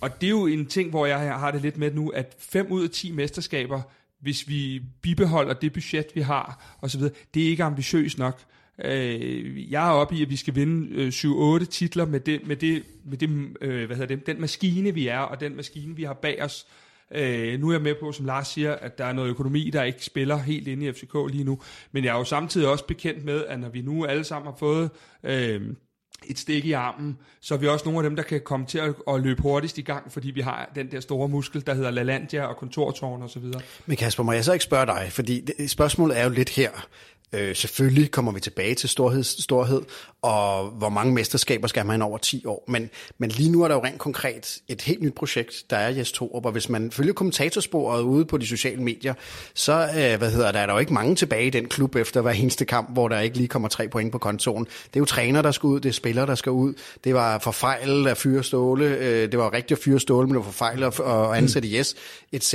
Og 0.00 0.20
det 0.20 0.26
er 0.26 0.30
jo 0.30 0.46
en 0.46 0.66
ting, 0.66 0.90
hvor 0.90 1.06
jeg 1.06 1.18
har 1.18 1.50
det 1.50 1.62
lidt 1.62 1.76
med 1.76 1.92
nu, 1.92 2.08
at 2.08 2.36
5 2.38 2.66
ud 2.70 2.84
af 2.84 2.90
10 2.90 3.12
mesterskaber, 3.12 3.82
hvis 4.20 4.48
vi 4.48 4.82
bibeholder 5.02 5.54
det 5.54 5.72
budget, 5.72 6.06
vi 6.14 6.20
har, 6.20 6.76
osv., 6.82 7.00
det 7.34 7.42
er 7.44 7.48
ikke 7.48 7.64
ambitiøst 7.64 8.18
nok. 8.18 8.40
Øh, 8.84 9.72
jeg 9.72 9.88
er 9.88 9.92
oppe 9.92 10.16
i, 10.16 10.22
at 10.22 10.30
vi 10.30 10.36
skal 10.36 10.54
vinde 10.54 10.94
øh, 10.94 11.08
7-8 11.08 11.64
titler 11.64 12.06
med, 12.06 12.20
det, 12.20 12.46
med, 12.46 12.56
det, 12.56 12.82
med 13.04 13.18
det, 13.18 13.56
øh, 13.60 13.86
hvad 13.86 13.96
hedder 13.96 14.16
det, 14.16 14.26
den 14.26 14.40
maskine, 14.40 14.94
vi 14.94 15.06
er, 15.06 15.18
og 15.18 15.40
den 15.40 15.56
maskine, 15.56 15.96
vi 15.96 16.02
har 16.02 16.14
bag 16.14 16.42
os. 16.42 16.66
Øh, 17.14 17.60
nu 17.60 17.68
er 17.68 17.72
jeg 17.72 17.82
med 17.82 17.94
på, 18.00 18.12
som 18.12 18.26
Lars 18.26 18.48
siger, 18.48 18.74
at 18.74 18.98
der 18.98 19.04
er 19.04 19.12
noget 19.12 19.28
økonomi, 19.28 19.70
der 19.70 19.82
ikke 19.82 20.04
spiller 20.04 20.36
helt 20.36 20.68
inde 20.68 20.86
i 20.86 20.92
FCK 20.92 21.14
lige 21.30 21.44
nu. 21.44 21.60
Men 21.92 22.04
jeg 22.04 22.14
er 22.14 22.18
jo 22.18 22.24
samtidig 22.24 22.68
også 22.68 22.86
bekendt 22.86 23.24
med, 23.24 23.44
at 23.44 23.60
når 23.60 23.68
vi 23.68 23.82
nu 23.82 24.04
alle 24.04 24.24
sammen 24.24 24.52
har 24.52 24.56
fået 24.58 24.90
øh, 25.24 25.62
et 26.26 26.38
stik 26.38 26.64
i 26.64 26.72
armen, 26.72 27.18
så 27.40 27.54
er 27.54 27.58
vi 27.58 27.68
også 27.68 27.84
nogle 27.84 27.98
af 27.98 28.10
dem, 28.10 28.16
der 28.16 28.22
kan 28.22 28.40
komme 28.40 28.66
til 28.66 28.78
at, 28.78 28.94
at 29.08 29.20
løbe 29.20 29.42
hurtigst 29.42 29.78
i 29.78 29.82
gang, 29.82 30.12
fordi 30.12 30.30
vi 30.30 30.40
har 30.40 30.70
den 30.74 30.90
der 30.90 31.00
store 31.00 31.28
muskel, 31.28 31.66
der 31.66 31.74
hedder 31.74 31.90
LaLandia 31.90 32.44
og 32.44 32.56
kontortårn 32.56 33.22
osv. 33.22 33.42
Men 33.86 33.96
Kasper, 33.96 34.22
må 34.22 34.32
jeg 34.32 34.44
så 34.44 34.52
ikke 34.52 34.64
spørge 34.64 34.86
dig? 34.86 35.08
Fordi 35.10 35.40
det, 35.40 35.70
spørgsmålet 35.70 36.18
er 36.18 36.24
jo 36.24 36.30
lidt 36.30 36.50
her. 36.50 36.70
Øh, 37.32 37.56
selvfølgelig 37.56 38.10
kommer 38.10 38.32
vi 38.32 38.40
tilbage 38.40 38.74
til 38.74 38.88
storhed, 38.88 39.22
storhed, 39.22 39.82
og 40.22 40.66
hvor 40.66 40.88
mange 40.88 41.12
mesterskaber 41.12 41.68
skal 41.68 41.86
man 41.86 42.02
over 42.02 42.18
10 42.18 42.46
år. 42.46 42.64
Men, 42.68 42.90
men 43.18 43.30
lige 43.30 43.50
nu 43.50 43.62
er 43.62 43.68
der 43.68 43.74
jo 43.74 43.84
rent 43.84 43.98
konkret 43.98 44.58
et 44.68 44.82
helt 44.82 45.02
nyt 45.02 45.14
projekt, 45.14 45.64
der 45.70 45.76
er 45.76 45.88
Jes 45.88 46.12
Torup, 46.12 46.46
og 46.46 46.52
hvis 46.52 46.68
man 46.68 46.90
følger 46.90 47.12
kommentatorsporet 47.12 48.02
ude 48.02 48.24
på 48.24 48.38
de 48.38 48.46
sociale 48.46 48.82
medier, 48.82 49.14
så 49.54 49.72
øh, 49.72 50.18
hvad 50.18 50.30
hedder, 50.30 50.52
der 50.52 50.58
er 50.58 50.66
der 50.66 50.72
jo 50.72 50.78
ikke 50.78 50.92
mange 50.92 51.14
tilbage 51.14 51.46
i 51.46 51.50
den 51.50 51.68
klub 51.68 51.96
efter 51.96 52.20
hver 52.20 52.30
eneste 52.30 52.64
kamp, 52.64 52.92
hvor 52.92 53.08
der 53.08 53.20
ikke 53.20 53.36
lige 53.36 53.48
kommer 53.48 53.68
tre 53.68 53.88
point 53.88 54.12
på 54.12 54.18
kontoen. 54.18 54.64
Det 54.64 54.96
er 54.96 55.00
jo 55.00 55.04
træner, 55.04 55.42
der 55.42 55.50
skal 55.50 55.66
ud, 55.66 55.80
det 55.80 55.88
er 55.88 55.92
spillere, 55.92 56.26
der 56.26 56.34
skal 56.34 56.52
ud. 56.52 56.74
Det 57.04 57.14
var 57.14 57.38
for 57.38 57.50
fejl 57.50 58.06
at 58.06 58.16
fyre 58.16 58.44
Ståle, 58.44 58.84
øh, 58.84 59.32
det 59.32 59.38
var 59.38 59.52
rigtigt 59.52 59.78
at 59.78 59.84
fyre 59.84 60.00
Ståle, 60.00 60.26
men 60.26 60.34
det 60.34 60.44
var 60.44 60.50
for 60.50 60.58
fejl 60.58 60.82
at, 60.82 61.00
at 61.00 61.36
ansætte 61.36 61.76
Jes, 61.76 61.94
etc. 62.32 62.54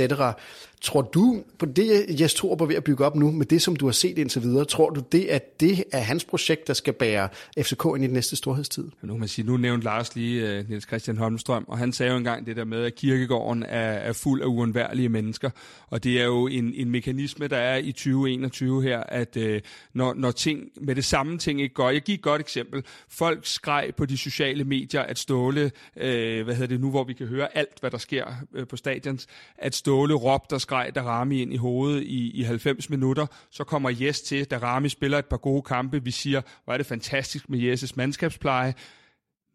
Tror 0.80 1.02
du 1.02 1.42
på 1.58 1.66
det, 1.66 2.20
Jes 2.20 2.34
Torup 2.34 2.60
er 2.60 2.66
ved 2.66 2.74
at 2.74 2.84
bygge 2.84 3.04
op 3.04 3.16
nu, 3.16 3.30
med 3.30 3.46
det, 3.46 3.62
som 3.62 3.76
du 3.76 3.84
har 3.84 3.92
set 3.92 4.18
indtil 4.18 4.42
videre, 4.42 4.64
tror 4.64 4.90
du 4.90 5.02
det, 5.12 5.24
at 5.24 5.60
det 5.60 5.84
er 5.92 6.00
hans 6.00 6.24
projekt, 6.24 6.66
der 6.66 6.72
skal 6.72 6.92
bære 6.92 7.28
FCK 7.62 7.84
ind 7.84 8.04
i 8.04 8.06
den 8.06 8.14
næste 8.14 8.36
storhedstid? 8.36 8.84
Nu, 9.02 9.12
kan 9.12 9.20
man 9.20 9.28
sige, 9.28 9.46
nu 9.46 9.56
nævnte 9.56 9.84
Lars 9.84 10.14
lige 10.14 10.60
uh, 10.60 10.68
Niels 10.68 10.86
Christian 10.86 11.16
Holmstrøm, 11.16 11.64
og 11.68 11.78
han 11.78 11.92
sagde 11.92 12.12
jo 12.12 12.18
engang 12.18 12.46
det 12.46 12.56
der 12.56 12.64
med, 12.64 12.84
at 12.84 12.94
kirkegården 12.94 13.62
er, 13.62 13.90
er 13.92 14.12
fuld 14.12 14.42
af 14.42 14.46
uundværlige 14.46 15.08
mennesker. 15.08 15.50
Og 15.90 16.04
det 16.04 16.20
er 16.20 16.24
jo 16.24 16.46
en, 16.46 16.72
en 16.74 16.90
mekanisme, 16.90 17.48
der 17.48 17.56
er 17.56 17.76
i 17.76 17.92
2021 17.92 18.82
her, 18.82 19.00
at 19.00 19.36
uh, 19.36 19.56
når, 19.92 20.14
når 20.14 20.30
ting 20.30 20.60
med 20.80 20.94
det 20.94 21.04
samme 21.04 21.38
ting 21.38 21.60
ikke 21.60 21.74
går. 21.74 21.90
Jeg 21.90 22.02
giver 22.02 22.18
et 22.18 22.22
godt 22.22 22.40
eksempel. 22.40 22.84
Folk 23.08 23.46
skreg 23.46 23.90
på 23.96 24.06
de 24.06 24.18
sociale 24.18 24.64
medier, 24.64 25.02
at 25.02 25.18
Ståle, 25.18 25.64
uh, 25.96 26.00
hvad 26.00 26.54
hedder 26.54 26.66
det 26.66 26.80
nu, 26.80 26.90
hvor 26.90 27.04
vi 27.04 27.12
kan 27.12 27.26
høre 27.26 27.56
alt, 27.56 27.80
hvad 27.80 27.90
der 27.90 27.98
sker 27.98 28.26
uh, 28.58 28.66
på 28.66 28.76
stadions, 28.76 29.26
at 29.58 29.74
Ståle 29.74 30.14
råbte 30.14 30.65
skreg 30.66 30.94
Darami 30.94 31.42
ind 31.42 31.52
i 31.52 31.56
hovedet 31.56 32.02
i, 32.02 32.30
i 32.30 32.42
90 32.42 32.90
minutter. 32.90 33.26
Så 33.50 33.64
kommer 33.64 33.90
Jes 33.90 34.20
til, 34.20 34.44
Darami 34.44 34.88
spiller 34.88 35.18
et 35.18 35.26
par 35.26 35.36
gode 35.36 35.62
kampe. 35.62 36.04
Vi 36.04 36.10
siger, 36.10 36.42
hvor 36.64 36.72
er 36.72 36.76
det 36.76 36.86
fantastisk 36.86 37.48
med 37.48 37.72
Jes' 37.72 37.92
mandskabspleje 37.96 38.74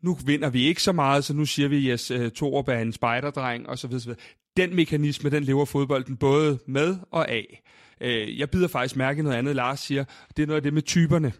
nu 0.01 0.17
vinder 0.25 0.49
vi 0.49 0.61
ikke 0.67 0.83
så 0.83 0.91
meget, 0.91 1.23
så 1.23 1.33
nu 1.33 1.45
siger 1.45 1.67
vi, 1.69 1.89
at 1.89 1.93
yes, 1.93 2.11
øh, 2.11 2.31
Torup 2.31 2.67
er 2.67 2.79
en 2.79 2.93
spejderdreng, 2.93 3.69
og 3.69 3.77
så 3.77 3.87
videre. 3.87 4.15
Den 4.57 4.75
mekanisme, 4.75 5.29
den 5.29 5.43
lever 5.43 5.65
fodbolden 5.65 6.17
både 6.17 6.59
med 6.67 6.97
og 7.11 7.29
af. 7.29 7.61
Øh, 8.01 8.39
Jeg 8.39 8.49
bider 8.49 8.67
faktisk 8.67 8.95
mærke 8.95 9.19
i 9.19 9.23
noget 9.23 9.37
andet, 9.37 9.55
Lars 9.55 9.79
siger. 9.79 10.03
Det 10.37 10.43
er 10.43 10.47
noget 10.47 10.57
af 10.57 10.63
det 10.63 10.73
med 10.73 10.81
typerne. 10.81 11.33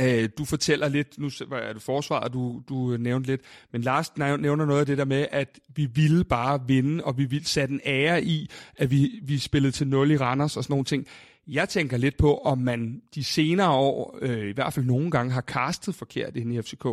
Øh, 0.00 0.28
Du 0.38 0.44
fortæller 0.44 0.88
lidt, 0.88 1.18
nu 1.18 1.26
er 1.52 1.72
det 1.72 1.82
forsvaret, 1.82 2.32
du, 2.32 2.62
du 2.68 2.92
øh, 2.92 3.00
nævnte 3.00 3.30
lidt, 3.30 3.40
men 3.72 3.82
Lars 3.82 4.16
nævner 4.16 4.64
noget 4.64 4.80
af 4.80 4.86
det 4.86 4.98
der 4.98 5.04
med, 5.04 5.26
at 5.30 5.58
vi 5.76 5.84
ville 5.84 6.24
bare 6.24 6.60
vinde, 6.66 7.04
og 7.04 7.18
vi 7.18 7.24
ville 7.24 7.46
sætte 7.46 7.74
en 7.74 7.80
ære 7.86 8.24
i, 8.24 8.50
at 8.76 8.90
vi, 8.90 9.20
vi 9.22 9.38
spillede 9.38 9.72
til 9.72 9.86
0 9.86 10.10
i 10.10 10.16
Randers 10.16 10.56
og 10.56 10.64
sådan 10.64 10.72
nogle 10.72 10.84
ting. 10.84 11.06
Jeg 11.46 11.68
tænker 11.68 11.96
lidt 11.96 12.16
på, 12.16 12.38
om 12.38 12.58
man 12.58 13.02
de 13.14 13.24
senere 13.24 13.70
år, 13.70 14.18
øh, 14.22 14.48
i 14.48 14.52
hvert 14.52 14.72
fald 14.72 14.86
nogle 14.86 15.10
gange, 15.10 15.32
har 15.32 15.40
castet 15.42 15.94
forkert 15.94 16.36
inde 16.36 16.54
i 16.54 16.62
FCK. 16.62 16.84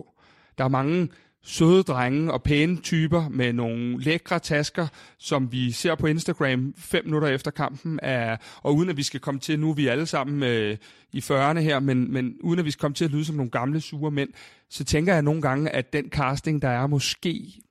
Der 0.57 0.63
er 0.63 0.67
mange 0.67 1.09
søde 1.43 1.83
drenge 1.83 2.33
og 2.33 2.43
pæne 2.43 2.77
typer 2.77 3.29
med 3.29 3.53
nogle 3.53 4.03
lækre 4.03 4.39
tasker, 4.39 4.87
som 5.17 5.51
vi 5.51 5.71
ser 5.71 5.95
på 5.95 6.07
Instagram 6.07 6.73
fem 6.77 7.05
minutter 7.05 7.27
efter 7.27 7.51
kampen. 7.51 7.99
Er, 8.03 8.37
og 8.63 8.75
uden 8.75 8.89
at 8.89 8.97
vi 8.97 9.03
skal 9.03 9.19
komme 9.19 9.39
til, 9.39 9.59
nu 9.59 9.69
er 9.69 9.73
vi 9.73 9.87
alle 9.87 10.05
sammen 10.05 10.43
øh, 10.43 10.77
i 11.13 11.19
40'erne 11.19 11.59
her, 11.59 11.79
men, 11.79 12.13
men 12.13 12.35
uden 12.41 12.59
at 12.59 12.65
vi 12.65 12.71
skal 12.71 12.81
komme 12.81 12.95
til 12.95 13.05
at 13.05 13.11
lyde 13.11 13.25
som 13.25 13.35
nogle 13.35 13.51
gamle 13.51 13.81
sure 13.81 14.11
mænd, 14.11 14.29
så 14.69 14.83
tænker 14.83 15.13
jeg 15.13 15.21
nogle 15.21 15.41
gange, 15.41 15.69
at 15.69 15.93
den 15.93 16.09
casting, 16.09 16.61
der 16.61 16.69
er, 16.69 16.87
måske 16.87 17.63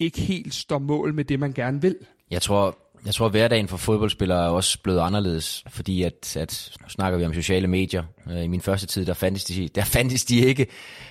ikke 0.00 0.20
helt 0.20 0.54
står 0.54 0.78
mål 0.78 1.14
med 1.14 1.24
det, 1.24 1.40
man 1.40 1.52
gerne 1.52 1.82
vil. 1.82 1.96
Jeg 2.30 2.42
tror, 2.42 2.78
jeg 3.06 3.14
tror, 3.14 3.26
at 3.26 3.32
hverdagen 3.32 3.68
for 3.68 3.76
fodboldspillere 3.76 4.44
er 4.44 4.48
også 4.48 4.78
blevet 4.82 5.00
anderledes, 5.00 5.64
fordi 5.68 6.02
at, 6.02 6.36
at 6.36 6.72
nu 6.82 6.88
snakker 6.88 7.18
vi 7.18 7.24
om 7.24 7.34
sociale 7.34 7.66
medier. 7.66 8.02
Øh, 8.30 8.44
I 8.44 8.46
min 8.46 8.60
første 8.60 8.86
tid, 8.86 9.06
der 9.06 9.14
fandtes 9.14 9.44
de, 9.44 9.68
der 9.68 9.84
fandtes 9.84 10.24
de 10.24 10.36
ikke. 10.36 10.66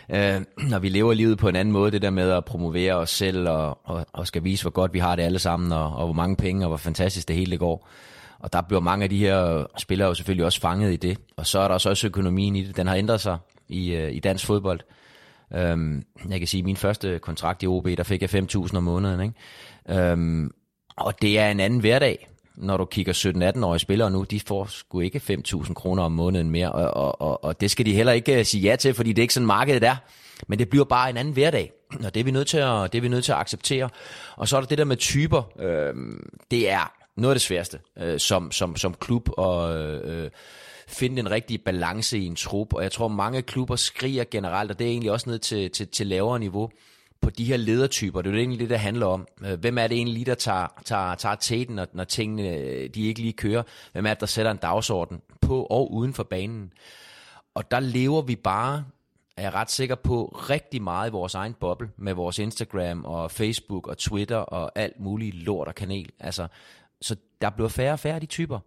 Øh, 0.09 0.41
når 0.69 0.79
vi 0.79 0.89
lever 0.89 1.13
livet 1.13 1.37
på 1.37 1.49
en 1.49 1.55
anden 1.55 1.71
måde, 1.71 1.91
det 1.91 2.01
der 2.01 2.09
med 2.09 2.31
at 2.31 2.45
promovere 2.45 2.93
os 2.93 3.09
selv 3.09 3.49
og, 3.49 3.79
og, 3.83 4.05
og 4.13 4.27
skal 4.27 4.43
vise, 4.43 4.63
hvor 4.63 4.71
godt 4.71 4.93
vi 4.93 4.99
har 4.99 5.15
det 5.15 5.23
alle 5.23 5.39
sammen, 5.39 5.71
og, 5.71 5.95
og 5.95 6.05
hvor 6.05 6.13
mange 6.13 6.35
penge 6.35 6.65
og 6.65 6.67
hvor 6.67 6.77
fantastisk 6.77 7.27
det 7.27 7.35
hele 7.35 7.51
det 7.51 7.59
går. 7.59 7.89
Og 8.39 8.53
der 8.53 8.61
bliver 8.61 8.81
mange 8.81 9.03
af 9.03 9.09
de 9.09 9.17
her 9.17 9.65
spillere 9.77 10.07
jo 10.07 10.13
selvfølgelig 10.13 10.45
også 10.45 10.61
fanget 10.61 10.93
i 10.93 10.95
det. 10.95 11.17
Og 11.37 11.47
så 11.47 11.59
er 11.59 11.67
der 11.67 11.75
også 11.75 12.07
økonomien 12.07 12.55
i 12.55 12.63
det. 12.63 12.77
Den 12.77 12.87
har 12.87 12.95
ændret 12.95 13.21
sig 13.21 13.37
i, 13.69 13.93
øh, 13.93 14.15
i 14.15 14.19
dansk 14.19 14.45
fodbold. 14.45 14.79
Øhm, 15.53 16.03
jeg 16.29 16.39
kan 16.39 16.47
sige, 16.47 16.61
at 16.61 16.65
min 16.65 16.77
første 16.77 17.19
kontrakt 17.19 17.63
i 17.63 17.67
OB, 17.67 17.87
der 17.97 18.03
fik 18.03 18.21
jeg 18.21 18.29
5.000 18.35 18.77
om 18.77 18.83
måneden. 18.83 19.21
Ikke? 19.21 20.01
Øhm, 20.01 20.51
og 20.97 21.21
det 21.21 21.39
er 21.39 21.49
en 21.51 21.59
anden 21.59 21.79
hverdag, 21.79 22.29
når 22.55 22.77
du 22.77 22.85
kigger 22.85 23.13
17-18-årige 23.13 23.79
spillere 23.79 24.11
nu, 24.11 24.23
de 24.23 24.39
får 24.39 24.65
sgu 24.65 24.99
ikke 24.99 25.21
5.000 25.47 25.73
kroner 25.73 26.03
om 26.03 26.11
måneden 26.11 26.49
mere, 26.49 26.71
og, 26.71 26.91
og, 26.91 27.21
og, 27.21 27.43
og 27.43 27.61
det 27.61 27.71
skal 27.71 27.85
de 27.85 27.93
heller 27.93 28.13
ikke 28.13 28.39
øh, 28.39 28.45
sige 28.45 28.61
ja 28.61 28.75
til, 28.75 28.93
fordi 28.93 29.09
det 29.09 29.17
er 29.17 29.23
ikke 29.23 29.33
sådan 29.33 29.47
markedet 29.47 29.83
er. 29.83 29.95
Men 30.47 30.59
det 30.59 30.69
bliver 30.69 30.85
bare 30.85 31.09
en 31.09 31.17
anden 31.17 31.33
hverdag, 31.33 31.71
og 32.03 32.13
det 32.13 32.19
er 32.19 32.23
vi 32.23 32.31
nødt 32.31 32.47
til 32.47 32.57
at, 32.57 32.93
det 32.93 32.97
er 32.97 33.01
vi 33.01 33.07
nødt 33.07 33.25
til 33.25 33.31
at 33.31 33.37
acceptere. 33.37 33.89
Og 34.35 34.47
så 34.47 34.57
er 34.57 34.61
der 34.61 34.67
det 34.67 34.77
der 34.77 34.83
med 34.83 34.97
typer. 34.97 35.43
Øh, 35.59 35.93
det 36.51 36.71
er 36.71 36.93
noget 37.17 37.31
af 37.31 37.35
det 37.35 37.41
sværeste 37.41 37.79
øh, 37.99 38.19
som, 38.19 38.51
som, 38.51 38.75
som 38.75 38.93
klub 38.93 39.29
og 39.37 39.77
øh, 39.85 40.29
finde 40.87 41.17
den 41.17 41.31
rigtige 41.31 41.57
balance 41.57 42.17
i 42.17 42.25
en 42.25 42.35
trup. 42.35 42.73
Og 42.73 42.83
jeg 42.83 42.91
tror, 42.91 43.07
mange 43.07 43.41
klubber 43.41 43.75
skriger 43.75 44.23
generelt, 44.31 44.71
og 44.71 44.79
det 44.79 44.87
er 44.87 44.91
egentlig 44.91 45.11
også 45.11 45.29
ned 45.29 45.39
til, 45.39 45.71
til, 45.71 45.87
til 45.87 46.07
lavere 46.07 46.39
niveau, 46.39 46.69
på 47.25 47.31
de 47.31 47.45
her 47.45 47.57
ledertyper. 47.57 48.21
Det 48.21 48.29
er 48.29 48.33
jo 48.33 48.39
egentlig 48.39 48.59
det, 48.59 48.69
der 48.69 48.77
handler 48.77 49.05
om. 49.05 49.27
Hvem 49.59 49.77
er 49.77 49.87
det 49.87 49.97
egentlig 49.97 50.13
lige, 50.13 50.25
der 50.25 50.35
tager, 50.35 50.67
tager, 50.85 51.15
tager 51.15 51.35
tæten, 51.35 51.75
når, 51.75 51.87
når 51.93 52.03
tingene 52.03 52.43
de 52.87 53.07
ikke 53.07 53.21
lige 53.21 53.33
kører? 53.33 53.63
Hvem 53.91 54.05
er 54.05 54.09
det, 54.09 54.19
der 54.19 54.25
sætter 54.25 54.51
en 54.51 54.57
dagsorden 54.57 55.21
på 55.41 55.63
og 55.63 55.93
uden 55.93 56.13
for 56.13 56.23
banen? 56.23 56.73
Og 57.53 57.71
der 57.71 57.79
lever 57.79 58.21
vi 58.21 58.35
bare, 58.35 58.85
er 59.37 59.41
jeg 59.41 59.53
ret 59.53 59.71
sikker 59.71 59.95
på, 59.95 60.25
rigtig 60.49 60.81
meget 60.81 61.09
i 61.09 61.11
vores 61.11 61.35
egen 61.35 61.53
boble 61.53 61.89
med 61.97 62.13
vores 62.13 62.39
Instagram 62.39 63.05
og 63.05 63.31
Facebook 63.31 63.87
og 63.87 63.97
Twitter 63.97 64.37
og 64.37 64.71
alt 64.75 64.99
muligt 64.99 65.35
lort 65.35 65.67
og 65.67 65.75
kanal. 65.75 66.09
Altså, 66.19 66.47
så 67.01 67.15
der 67.41 67.49
bliver 67.49 67.69
færre 67.69 67.93
og 67.93 67.99
færre 67.99 68.15
af 68.15 68.21
de 68.21 68.27
typer. 68.27 68.59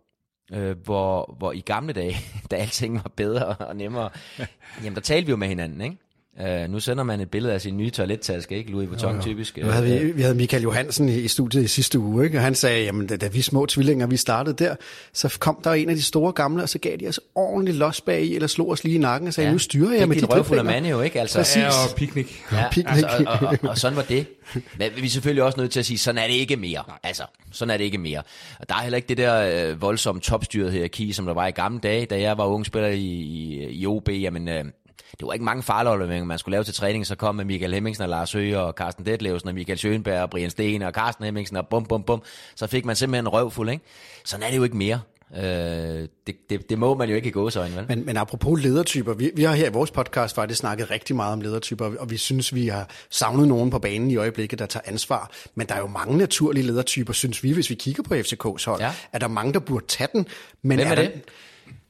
Øh, 0.53 0.79
hvor, 0.85 1.35
hvor 1.39 1.53
i 1.53 1.61
gamle 1.61 1.93
dage, 1.93 2.17
da 2.51 2.57
alting 2.57 2.95
var 2.95 3.11
bedre 3.17 3.47
og 3.47 3.77
nemmere, 3.77 4.11
jamen 4.83 4.95
der 4.95 5.01
talte 5.01 5.27
vi 5.27 5.31
jo 5.31 5.37
med 5.37 5.49
hinanden, 5.49 5.81
ikke? 5.81 5.97
Uh, 6.43 6.71
nu 6.73 6.81
sender 6.81 7.05
man 7.05 7.21
et 7.21 7.31
billede 7.31 7.55
af 7.55 7.61
sin 7.61 7.77
nye 7.77 7.91
toilettaske, 7.91 8.57
ikke? 8.57 8.71
Louis 8.71 8.89
Vuitton 8.89 9.11
Jo, 9.11 9.17
jo. 9.17 9.23
typisk. 9.23 9.57
Nu 9.63 9.67
havde 9.67 9.99
Øh, 10.01 10.07
vi, 10.07 10.13
vi 10.13 10.23
havde 10.23 10.35
Michael 10.35 10.63
Johansen 10.63 11.09
i, 11.09 11.15
i 11.19 11.29
studiet 11.29 11.65
i 11.65 11.67
sidste 11.69 11.99
uge, 11.99 12.25
ikke? 12.25 12.39
og 12.39 12.43
han 12.43 12.55
sagde, 12.55 12.85
jamen 12.85 13.07
da, 13.07 13.17
da 13.17 13.29
vi 13.29 13.43
små 13.43 13.67
tvillinger, 13.67 14.07
vi 14.07 14.17
startede 14.17 14.65
der, 14.65 14.75
så 15.13 15.37
kom 15.41 15.61
der 15.65 15.73
en 15.73 15.89
af 15.91 15.97
de 15.97 16.03
store 16.03 16.33
gamle, 16.33 16.63
og 16.63 16.69
så 16.69 16.79
gav 16.79 16.97
de 16.97 17.07
os 17.09 17.21
ordentligt 17.35 17.77
los 17.79 18.01
bag 18.01 18.23
i, 18.25 18.35
eller 18.35 18.47
slog 18.49 18.71
os 18.71 18.85
lige 18.85 18.95
i 18.95 18.99
nakken 18.99 19.29
og 19.29 19.35
sagde, 19.35 19.49
Ja. 19.49 19.53
nu 19.53 19.59
styrer 19.59 19.93
jeg 19.99 20.09
med 20.09 20.17
de 20.17 20.21
de 20.21 20.27
en 20.27 20.33
røvfuld 20.33 20.59
af 20.59 20.65
driflinger. 20.65 20.81
mand 20.91 20.97
jo, 20.97 21.03
ikke? 21.03 21.21
Altså, 21.21 21.39
Præcis. 21.39 21.57
Ja, 21.57 21.69
og 21.69 21.97
piknik. 21.97 22.45
Ja, 22.53 22.65
Picnic. 22.73 22.95
altså, 23.05 23.25
og, 23.27 23.39
og, 23.41 23.57
og, 23.63 23.69
og 23.71 23.79
sådan 23.79 23.97
var 23.97 24.03
det. 24.03 24.27
Men 24.79 24.91
vi 25.01 25.07
er 25.07 25.11
selvfølgelig 25.11 25.43
også 25.43 25.61
nødt 25.61 25.71
til 25.71 25.81
at 25.81 25.87
sige, 25.87 25.99
sådan 25.99 26.23
er 26.23 26.27
det 26.27 26.35
ikke 26.35 26.57
mere. 26.57 26.83
Altså, 27.03 27.23
sådan 27.53 27.71
er 27.71 27.77
det 27.77 27.85
ikke 27.85 27.99
mere. 27.99 28.23
Og 28.61 28.69
der 28.69 28.75
er 28.75 28.79
heller 28.83 28.97
ikke 28.97 29.09
det 29.09 29.17
der 29.19 29.69
øh, 29.71 29.83
voldsomme 29.83 30.21
topstyret 30.21 30.73
hierarki, 30.73 31.13
som 31.13 31.27
der 31.27 31.35
var 31.35 31.47
i 31.47 31.51
gamle 31.51 31.81
dage, 31.81 32.07
da 32.07 32.21
jeg 32.21 32.39
var 32.39 32.45
ung 32.47 32.67
spiller 32.67 32.89
i, 32.89 32.99
i, 33.01 33.69
i 33.71 33.87
OB. 33.87 34.09
Jamen, 34.09 34.49
øh, 34.49 34.65
det 35.11 35.27
var 35.27 35.33
ikke 35.33 35.45
mange 35.45 35.63
farleafleveringer, 35.63 36.27
man 36.27 36.39
skulle 36.39 36.53
lave 36.53 36.65
til 36.65 36.75
træning. 36.75 37.07
Så 37.07 37.17
kom 37.17 37.35
med 37.35 37.45
Michael 37.45 37.75
Hemmingsen 37.75 38.03
og 38.03 38.09
Lars 38.09 38.33
Høgh 38.33 38.59
og 38.59 38.73
Carsten 38.73 39.07
Detlevsen 39.07 39.49
og 39.49 39.55
Michael 39.55 39.79
Schønberg 39.79 40.23
og 40.23 40.31
Brian 40.31 40.51
Sten 40.51 40.83
og 40.83 40.93
Carsten 40.93 41.25
Hemmingsen 41.25 41.57
og 41.57 41.69
bum, 41.69 41.85
bum, 41.85 42.03
bum. 42.03 42.23
Så 42.57 42.67
fik 42.67 42.85
man 42.85 42.97
simpelthen 42.97 43.25
en 43.25 43.29
røvfuld, 43.29 43.71
ikke? 43.71 43.85
Sådan 44.25 44.47
er 44.47 44.51
det 44.51 44.57
jo 44.57 44.65
ikke 44.65 44.77
mere. 44.77 45.01
Øh, 45.37 46.09
det, 46.27 46.51
det, 46.51 46.71
det 46.71 46.79
må 46.79 46.95
man 46.95 47.09
jo 47.09 47.17
ikke 47.17 47.29
i 47.29 47.33
gåsøjne, 47.33 47.77
vel? 47.77 47.85
Men, 47.89 48.07
men 48.07 48.17
apropos 48.17 48.63
ledertyper, 48.63 49.15
vi, 49.15 49.31
vi 49.37 49.43
har 49.43 49.55
her 49.55 49.71
i 49.71 49.73
vores 49.73 49.91
podcast 49.91 50.35
faktisk 50.35 50.61
snakket 50.61 50.91
rigtig 50.91 51.17
meget 51.17 51.33
om 51.33 51.41
ledertyper, 51.41 51.91
og 51.99 52.11
vi 52.11 52.17
synes, 52.17 52.55
vi 52.55 52.69
har 52.69 52.89
savnet 53.11 53.49
nogen 53.49 53.71
på 53.71 53.79
banen 53.79 54.11
i 54.11 54.17
øjeblikket, 54.17 54.59
der 54.59 54.67
tager 54.67 54.85
ansvar. 54.87 55.31
Men 55.55 55.67
der 55.67 55.75
er 55.75 55.79
jo 55.79 55.87
mange 55.87 56.19
naturlige 56.19 56.67
ledertyper, 56.67 57.13
synes 57.13 57.43
vi, 57.43 57.53
hvis 57.53 57.71
vi 57.71 57.75
kigger 57.75 58.03
på 58.03 58.15
FCK's 58.15 58.65
hold. 58.67 58.81
Ja. 58.81 58.93
Er 59.13 59.19
der 59.19 59.29
mange, 59.29 59.53
der 59.53 59.59
burde 59.59 59.87
tage 59.87 60.09
den? 60.13 60.27
Men 60.63 60.79
Hvem 60.79 60.91
er 60.91 60.95
der, 60.95 61.03
det? 61.03 61.13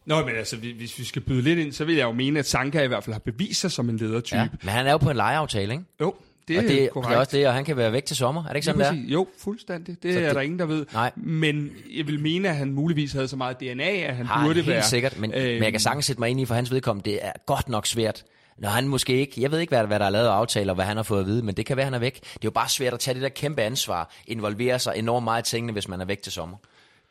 Nå, 0.08 0.24
men 0.26 0.36
altså, 0.36 0.56
vi- 0.56 0.72
hvis 0.76 0.98
vi 0.98 1.04
skal 1.04 1.22
byde 1.22 1.42
lidt 1.42 1.58
ind, 1.58 1.72
så 1.72 1.84
vil 1.84 1.94
jeg 1.96 2.04
jo 2.04 2.12
mene, 2.12 2.38
at 2.38 2.48
Sanka 2.48 2.82
i 2.82 2.86
hvert 2.86 3.04
fald 3.04 3.14
har 3.14 3.20
bevist 3.20 3.60
sig 3.60 3.72
som 3.72 3.88
en 3.88 3.96
ledertype. 3.96 4.38
Ja, 4.40 4.46
men 4.62 4.68
han 4.68 4.86
er 4.86 4.90
jo 4.92 4.98
på 4.98 5.10
en 5.10 5.16
lejeaftale, 5.16 5.72
ikke? 5.72 5.84
Jo, 6.00 6.14
det 6.48 6.56
er 6.56 6.60
og 6.62 6.68
det, 6.68 6.90
korrekt. 6.90 7.08
det 7.08 7.14
er 7.14 7.18
også 7.20 7.36
det, 7.36 7.46
og 7.48 7.54
han 7.54 7.64
kan 7.64 7.76
være 7.76 7.92
væk 7.92 8.04
til 8.04 8.16
sommer. 8.16 8.44
Er 8.44 8.48
det 8.48 8.54
ikke 8.56 8.64
sådan, 8.64 8.80
det 8.80 8.86
er? 9.08 9.12
Jo, 9.12 9.26
fuldstændig. 9.38 10.02
Det 10.02 10.12
Så 10.14 10.20
er 10.20 10.24
det- 10.26 10.34
der 10.34 10.40
ingen, 10.40 10.58
der 10.58 10.66
ved. 10.66 10.86
Nej. 10.92 11.10
Men 11.16 11.70
jeg 11.96 12.06
vil 12.06 12.20
mene, 12.20 12.48
at 12.48 12.56
han 12.56 12.72
muligvis 12.72 13.12
havde 13.12 13.28
så 13.28 13.36
meget 13.36 13.60
DNA, 13.60 13.82
at 13.90 14.16
han 14.16 14.26
Har 14.26 14.42
burde 14.44 14.54
helt 14.54 14.66
være... 14.66 14.82
sikkert, 14.82 15.18
men, 15.18 15.32
øh, 15.34 15.42
men 15.44 15.62
jeg 15.62 15.72
kan 15.72 15.80
sagtens 15.80 16.06
sætte 16.06 16.20
mig 16.20 16.30
ind 16.30 16.40
i 16.40 16.44
for 16.44 16.54
hans 16.54 16.70
vedkommende, 16.72 17.10
det 17.10 17.18
er 17.22 17.32
godt 17.46 17.68
nok 17.68 17.86
svært. 17.86 18.24
Når 18.58 18.68
han 18.68 18.88
måske 18.88 19.12
ikke, 19.20 19.32
jeg 19.42 19.50
ved 19.50 19.58
ikke, 19.60 19.70
hvad, 19.70 19.86
hvad 19.86 19.98
der 19.98 20.06
er 20.06 20.10
lavet 20.10 20.26
af 20.26 20.30
aftaler, 20.32 20.72
og 20.72 20.74
hvad 20.74 20.84
han 20.84 20.96
har 20.96 21.02
fået 21.04 21.20
at 21.20 21.26
vide, 21.26 21.42
men 21.42 21.54
det 21.56 21.66
kan 21.66 21.76
være, 21.76 21.84
han 21.84 21.94
er 21.94 21.98
væk. 21.98 22.14
Det 22.20 22.30
er 22.34 22.38
jo 22.44 22.50
bare 22.50 22.68
svært 22.68 22.92
at 22.94 23.00
tage 23.00 23.14
det 23.14 23.22
der 23.22 23.28
kæmpe 23.28 23.62
ansvar, 23.62 24.14
involvere 24.26 24.78
sig 24.78 24.92
enormt 24.96 25.24
meget 25.24 25.46
i 25.48 25.50
tingene, 25.50 25.72
hvis 25.72 25.88
man 25.88 26.00
er 26.00 26.04
væk 26.04 26.22
til 26.22 26.32
sommer. 26.32 26.56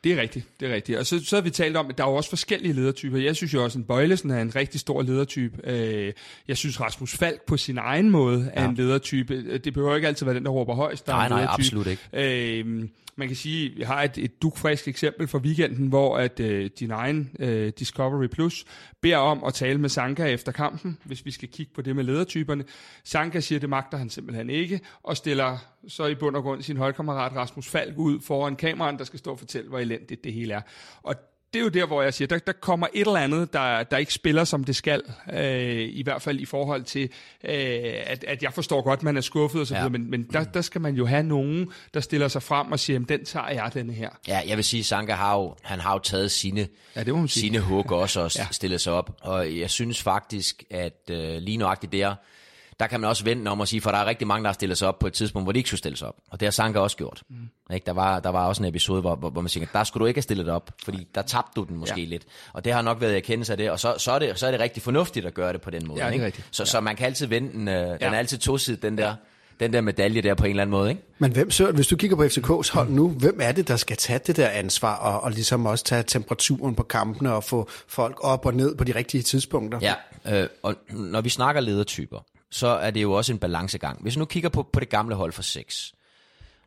Det 0.08 0.18
er 0.18 0.22
rigtigt, 0.22 0.46
det 0.60 0.72
er 0.72 0.76
rigtigt. 0.76 0.98
Og 0.98 1.06
så, 1.06 1.26
så 1.26 1.36
har 1.36 1.42
vi 1.42 1.50
talt 1.50 1.78
om, 1.78 1.90
at 1.90 1.98
der 1.98 2.04
er 2.04 2.10
jo 2.10 2.16
også 2.16 2.30
forskellige 2.30 2.74
ledertyper. 2.74 3.18
Jeg 3.18 3.36
synes 3.36 3.54
jo 3.54 3.64
også, 3.64 3.80
at 3.80 3.88
Bøjlesen 3.88 4.32
er 4.32 4.42
en 4.42 4.56
rigtig 4.56 4.80
stor 4.80 5.02
ledertype. 5.02 5.70
Øh, 5.72 6.14
Jeg 6.48 6.58
synes, 6.58 6.82
Rasmus 6.82 7.14
Falk 7.18 7.42
på 7.48 7.58
sin 7.58 7.78
egen 7.78 8.10
måde 8.10 8.52
er 8.54 8.64
Ja. 8.64 8.70
en 8.70 8.76
ledertype. 8.76 9.58
Det 9.58 9.74
behøver 9.74 9.96
ikke 9.96 10.08
altid 10.08 10.26
være 10.26 10.36
den, 10.36 10.44
der 10.46 10.52
råber 10.52 10.76
højst. 10.76 11.06
Der 11.06 11.12
er 11.14 11.16
Nej, 11.18 11.26
en 11.26 11.32
nej, 11.32 11.40
ledertype. 11.42 11.62
absolut 11.64 11.88
ikke. 11.88 12.60
Øh, 12.64 12.84
man 13.18 13.28
kan 13.28 13.38
sige, 13.38 13.76
vi 13.76 13.84
har 13.84 14.04
et, 14.04 14.18
et 14.18 14.42
dukfrisk 14.42 14.88
eksempel 14.88 15.28
fra 15.28 15.38
weekenden, 15.38 15.88
hvor 15.88 16.18
at 16.18 16.40
øh, 16.40 16.70
din 16.80 16.92
egen 16.92 17.32
øh, 17.40 17.74
Discovery 17.80 18.28
Plus 18.28 18.66
beder 19.02 19.18
om 19.18 19.44
at 19.44 19.54
tale 19.54 19.80
med 19.80 19.90
Sanka 19.90 20.26
efter 20.26 20.52
kampen, 20.52 20.98
hvis 21.04 21.26
vi 21.26 21.32
skal 21.32 21.50
kigge 21.50 21.72
på 21.76 21.82
det 21.82 21.96
med 21.96 22.04
ledertyperne. 22.04 22.64
Sanka 23.04 23.40
siger, 23.40 23.60
det 23.60 23.70
magter 23.70 23.98
han 23.98 24.10
simpelthen 24.10 24.50
ikke, 24.50 24.80
og 25.04 25.18
stiller 25.18 25.58
så 25.88 26.06
i 26.06 26.16
bund 26.16 26.36
og 26.36 26.44
grund 26.44 26.62
sin 26.62 26.78
holdkammerat 26.78 27.36
Rasmus 27.36 27.68
Falk 27.68 27.98
ud 27.98 28.20
foran 28.22 28.56
kameraen, 28.56 28.98
der 28.98 29.04
skal 29.04 29.20
stå 29.20 29.32
og 29.32 29.40
fortælle, 29.40 29.70
hvor 29.70 29.80
elendigt 29.80 30.24
det 30.24 30.34
hele 30.34 30.54
er. 30.54 30.62
Og 31.04 31.16
det 31.54 31.60
er 31.60 31.64
jo 31.64 31.70
der, 31.70 31.86
hvor 31.86 32.02
jeg 32.02 32.14
siger, 32.14 32.28
der, 32.28 32.38
der 32.40 32.52
kommer 32.52 32.88
et 32.94 33.08
eller 33.08 33.20
andet, 33.20 33.54
der, 33.54 33.84
der 33.84 33.98
ikke 33.98 34.14
spiller, 34.14 34.44
som 34.44 34.64
det 34.64 34.76
skal. 34.76 35.02
Øh, 35.34 35.80
I 35.80 36.04
hvert 36.04 36.22
fald 36.22 36.40
i 36.40 36.46
forhold 36.46 36.84
til, 36.84 37.04
øh, 37.44 37.52
at, 38.06 38.24
at 38.24 38.44
jeg 38.44 38.54
forstår 38.54 38.82
godt, 38.82 39.04
man 39.04 39.18
er 39.18 39.22
skuffet 39.22 39.62
og 39.62 39.68
så 39.68 39.76
Ja. 39.76 39.90
men, 39.90 40.10
men 40.12 40.24
der, 40.34 40.44
der 40.44 40.62
skal 40.62 40.82
man 40.82 40.96
jo 40.96 41.06
have 41.06 41.24
nogen, 41.24 41.72
der 41.94 42.00
stiller 42.00 42.28
sig 42.28 42.44
frem 42.44 42.72
og 42.72 42.80
siger, 42.80 43.00
den 43.00 43.26
tager 43.26 43.50
jeg, 43.50 43.72
denne 43.74 43.94
her. 43.94 44.10
Ja, 44.28 44.42
jeg 44.48 44.58
vil 44.58 44.66
sige, 44.66 44.84
Sanka 44.84 45.14
har 45.14 45.36
jo, 45.38 45.56
han 45.64 45.80
har 45.80 45.94
jo 45.94 46.00
taget 46.00 46.32
sine, 46.32 46.68
Ja, 46.96 47.04
det 47.04 47.14
må 47.16 47.28
sine 47.28 47.60
hug 47.60 47.92
også 47.92 48.20
og 48.22 48.32
ja. 48.40 48.48
stillet 48.52 48.82
sig 48.82 48.94
op. 48.94 49.18
Og 49.22 49.60
jeg 49.60 49.70
synes 49.70 50.02
faktisk, 50.04 50.64
at 50.70 51.10
øh, 51.12 51.38
lige 51.38 51.58
nøjagtigt 51.58 51.92
der, 51.94 52.16
der 52.80 52.88
kan 52.88 53.00
man 53.02 53.10
også 53.10 53.24
vente 53.24 53.50
om 53.50 53.62
at 53.62 53.68
sige, 53.68 53.82
for 53.82 53.92
der 53.92 53.98
er 53.98 54.06
rigtig 54.06 54.28
mange, 54.28 54.44
der 54.44 54.48
har 54.50 54.54
stillet 54.54 54.78
sig 54.78 54.88
op 54.88 55.00
på 55.00 55.08
et 55.08 55.14
tidspunkt, 55.14 55.46
hvor 55.46 55.52
de 55.52 55.60
ikke 55.60 55.70
skulle 55.70 55.78
stille 55.80 55.98
sig 55.98 56.08
op. 56.08 56.16
Og 56.32 56.40
det 56.40 56.46
har 56.46 56.52
Sanka 56.52 56.80
også 56.80 56.98
gjort. 56.98 57.24
Mm. 57.30 57.36
Ikke? 57.74 57.86
Der, 57.86 57.92
var, 57.92 58.20
der 58.20 58.30
var 58.30 58.48
også 58.48 58.64
en 58.64 58.70
episode, 58.70 59.02
hvor, 59.02 59.16
hvor, 59.16 59.30
hvor 59.30 59.42
man 59.42 59.50
siger, 59.50 59.66
der 59.74 59.84
skulle 59.84 60.02
du 60.02 60.06
ikke 60.08 60.18
have 60.18 60.22
stillet 60.24 60.46
dig 60.46 60.54
op, 60.54 60.72
fordi 60.84 61.08
der 61.16 61.22
tabte 61.22 61.52
du 61.56 61.64
den 61.64 61.78
måske 61.78 61.96
Ja. 61.96 62.02
ja. 62.02 62.08
lidt. 62.10 62.24
Og 62.54 62.66
det 62.66 62.74
har 62.74 62.82
nok 62.82 63.02
været 63.02 63.14
i 63.14 63.16
erkendelse 63.16 63.54
af 63.54 63.58
det, 63.58 63.72
og 63.72 63.80
så, 63.80 63.96
så, 63.98 64.12
er 64.12 64.20
det, 64.20 64.40
så 64.40 64.48
er 64.48 64.52
det 64.52 64.60
rigtig 64.60 64.84
fornuftigt 64.84 65.26
at 65.26 65.34
gøre 65.34 65.54
det 65.54 65.62
på 65.62 65.70
den 65.70 65.88
måde. 65.88 66.00
Ja, 66.00 66.06
det 66.06 66.10
er 66.10 66.14
ikke? 66.14 66.26
rigtigt. 66.26 66.48
Så, 66.52 66.66
så 66.66 66.82
man 66.82 66.96
kan 66.96 67.06
altid 67.06 67.28
vente 67.28 67.54
den, 67.58 67.68
øh, 67.68 67.76
den 67.76 67.98
Ja. 68.02 68.08
er 68.10 68.18
altid 68.18 68.38
tosidig, 68.38 68.82
den 68.82 68.98
der, 68.98 69.16
den 69.60 69.74
der 69.74 69.82
medalje 69.82 70.22
der 70.22 70.34
på 70.34 70.44
en 70.46 70.50
eller 70.50 70.62
anden 70.62 70.72
måde. 70.72 70.90
Ikke? 70.90 71.02
Men 71.20 71.32
hvem, 71.32 71.52
Søren, 71.52 71.76
hvis 71.76 71.88
du 71.88 71.96
kigger 71.96 72.16
på 72.16 72.24
FCK's 72.24 72.74
hold 72.74 72.90
nu, 72.90 73.10
hvem 73.10 73.40
er 73.42 73.52
det, 73.52 73.68
der 73.68 73.76
skal 73.76 73.98
tage 73.98 74.20
det 74.28 74.36
der 74.38 74.50
ansvar 74.50 74.96
og, 74.96 75.22
og 75.22 75.32
ligesom 75.32 75.66
også 75.66 75.84
tage 75.84 76.04
temperaturen 76.04 76.76
på 76.76 76.84
kampene 76.84 77.34
og 77.34 77.44
få 77.44 77.70
folk 77.88 78.18
op 78.22 78.46
og 78.46 78.54
ned 78.54 78.76
på 78.76 78.84
de 78.84 78.96
rigtige 78.96 79.22
tidspunkter? 79.24 79.80
Ja, 79.82 80.42
øh, 80.42 80.48
og 80.64 80.76
når 80.90 81.22
vi 81.22 81.30
snakker 81.30 81.62
ledertyper, 81.62 82.20
så 82.50 82.68
er 82.68 82.92
det 82.92 83.02
jo 83.02 83.14
også 83.14 83.34
en 83.34 83.40
balancegang. 83.40 84.02
Hvis 84.02 84.14
du 84.14 84.20
nu 84.20 84.26
kigger 84.26 84.50
på, 84.50 84.64
på 84.64 84.80
det 84.80 84.90
gamle 84.90 85.16
hold 85.16 85.32
for 85.32 85.42
6, 85.42 85.94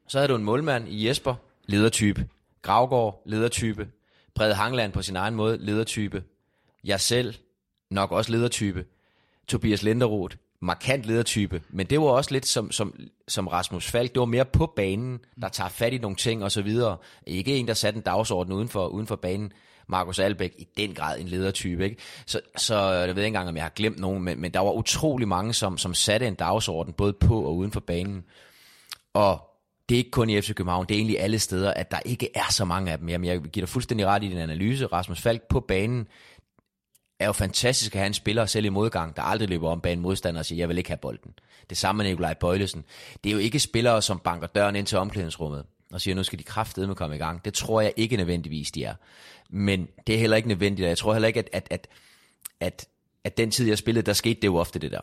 så 0.06 0.18
havde 0.18 0.28
du 0.28 0.36
en 0.36 0.44
målmand 0.44 0.88
i 0.88 1.08
Jesper, 1.08 1.34
ledertype. 1.66 2.28
Gravgaard, 2.62 3.22
ledertype. 3.26 3.88
Brede 4.34 4.54
Hangland 4.54 4.92
på 4.92 5.02
sin 5.02 5.16
egen 5.16 5.34
måde, 5.34 5.58
ledertype. 5.60 6.22
Jeg 6.84 7.00
selv, 7.00 7.34
nok 7.90 8.12
også 8.12 8.32
ledertype. 8.32 8.84
Tobias 9.48 9.82
Linderoth, 9.82 10.36
markant 10.60 11.06
ledertype. 11.06 11.62
Men 11.68 11.86
det 11.86 12.00
var 12.00 12.06
også 12.06 12.32
lidt 12.32 12.46
som, 12.46 12.70
som, 12.70 12.94
som 13.28 13.48
Rasmus 13.48 13.90
Falk. 13.90 14.12
Det 14.12 14.20
var 14.20 14.26
mere 14.26 14.44
på 14.44 14.72
banen, 14.76 15.20
der 15.42 15.48
tager 15.48 15.68
fat 15.68 15.92
i 15.92 15.98
nogle 15.98 16.16
ting 16.16 16.44
og 16.44 16.52
så 16.52 16.62
videre. 16.62 16.96
Ikke 17.26 17.56
en, 17.56 17.68
der 17.68 17.74
satte 17.74 17.96
en 17.96 18.02
dagsorden 18.02 18.52
uden 18.52 18.68
for, 18.68 18.86
uden 18.86 19.06
for 19.06 19.16
banen. 19.16 19.52
Markus 19.90 20.18
Albæk 20.18 20.54
i 20.58 20.66
den 20.76 20.94
grad 20.94 21.20
en 21.20 21.28
ledertype. 21.28 21.84
Ikke? 21.84 21.96
Så, 22.26 22.40
så 22.56 22.74
øh, 22.74 23.08
jeg 23.08 23.16
ved 23.16 23.22
ikke 23.22 23.26
engang, 23.26 23.48
om 23.48 23.56
jeg 23.56 23.64
har 23.64 23.70
glemt 23.70 23.98
nogen, 23.98 24.22
men, 24.22 24.40
men 24.40 24.54
der 24.54 24.60
var 24.60 24.72
utrolig 24.72 25.28
mange, 25.28 25.54
som, 25.54 25.78
som 25.78 25.94
satte 25.94 26.26
en 26.26 26.34
dagsorden, 26.34 26.92
både 26.92 27.12
på 27.12 27.42
og 27.42 27.56
uden 27.56 27.72
for 27.72 27.80
banen. 27.80 28.24
Og 29.14 29.40
det 29.88 29.94
er 29.94 29.98
ikke 29.98 30.10
kun 30.10 30.30
i 30.30 30.40
FC 30.40 30.54
København, 30.54 30.86
det 30.86 30.94
er 30.94 30.98
egentlig 30.98 31.20
alle 31.20 31.38
steder, 31.38 31.74
at 31.74 31.90
der 31.90 32.00
ikke 32.04 32.28
er 32.34 32.50
så 32.50 32.64
mange 32.64 32.92
af 32.92 32.98
dem. 32.98 33.08
Jamen, 33.08 33.24
jeg 33.24 33.40
giver 33.40 33.66
dig 33.66 33.68
fuldstændig 33.68 34.06
ret 34.06 34.24
i 34.24 34.28
din 34.28 34.38
analyse. 34.38 34.86
Rasmus 34.86 35.20
Falk 35.20 35.42
på 35.48 35.60
banen 35.60 36.06
er 37.20 37.26
jo 37.26 37.32
fantastisk 37.32 37.94
at 37.94 37.98
have 37.98 38.06
en 38.06 38.14
spiller 38.14 38.46
selv 38.46 38.64
i 38.64 38.68
modgang, 38.68 39.16
der 39.16 39.22
aldrig 39.22 39.48
løber 39.48 39.70
om 39.70 39.80
banen 39.80 40.02
modstander 40.02 40.40
og 40.40 40.46
siger, 40.46 40.58
jeg 40.58 40.68
vil 40.68 40.78
ikke 40.78 40.90
have 40.90 40.96
bolden. 40.96 41.34
Det 41.70 41.78
samme 41.78 42.02
med 42.02 42.10
Nikolaj 42.10 42.34
Bøjlesen. 42.34 42.84
Det 43.24 43.30
er 43.30 43.34
jo 43.34 43.38
ikke 43.38 43.60
spillere, 43.60 44.02
som 44.02 44.18
banker 44.18 44.46
døren 44.46 44.76
ind 44.76 44.86
til 44.86 44.98
omklædningsrummet 44.98 45.64
og 45.92 46.00
siger, 46.00 46.14
nu 46.14 46.22
skal 46.22 46.38
de 46.38 46.44
kraftedeme 46.44 46.94
komme 46.94 47.16
i 47.16 47.18
gang. 47.18 47.44
Det 47.44 47.54
tror 47.54 47.80
jeg 47.80 47.92
ikke 47.96 48.16
nødvendigvis, 48.16 48.70
de 48.70 48.84
er. 48.84 48.94
Men 49.52 49.88
det 50.06 50.14
er 50.14 50.18
heller 50.18 50.36
ikke 50.36 50.48
nødvendigt, 50.48 50.86
og 50.86 50.88
jeg 50.88 50.98
tror 50.98 51.12
heller 51.12 51.28
ikke, 51.28 51.38
at, 51.40 51.48
at, 51.52 51.66
at, 51.70 51.88
at, 52.60 52.88
at 53.24 53.36
den 53.36 53.50
tid, 53.50 53.68
jeg 53.68 53.78
spillede, 53.78 54.06
der 54.06 54.12
skete 54.12 54.40
det 54.40 54.48
jo 54.48 54.56
ofte 54.56 54.78
det 54.78 54.90
der. 54.90 55.00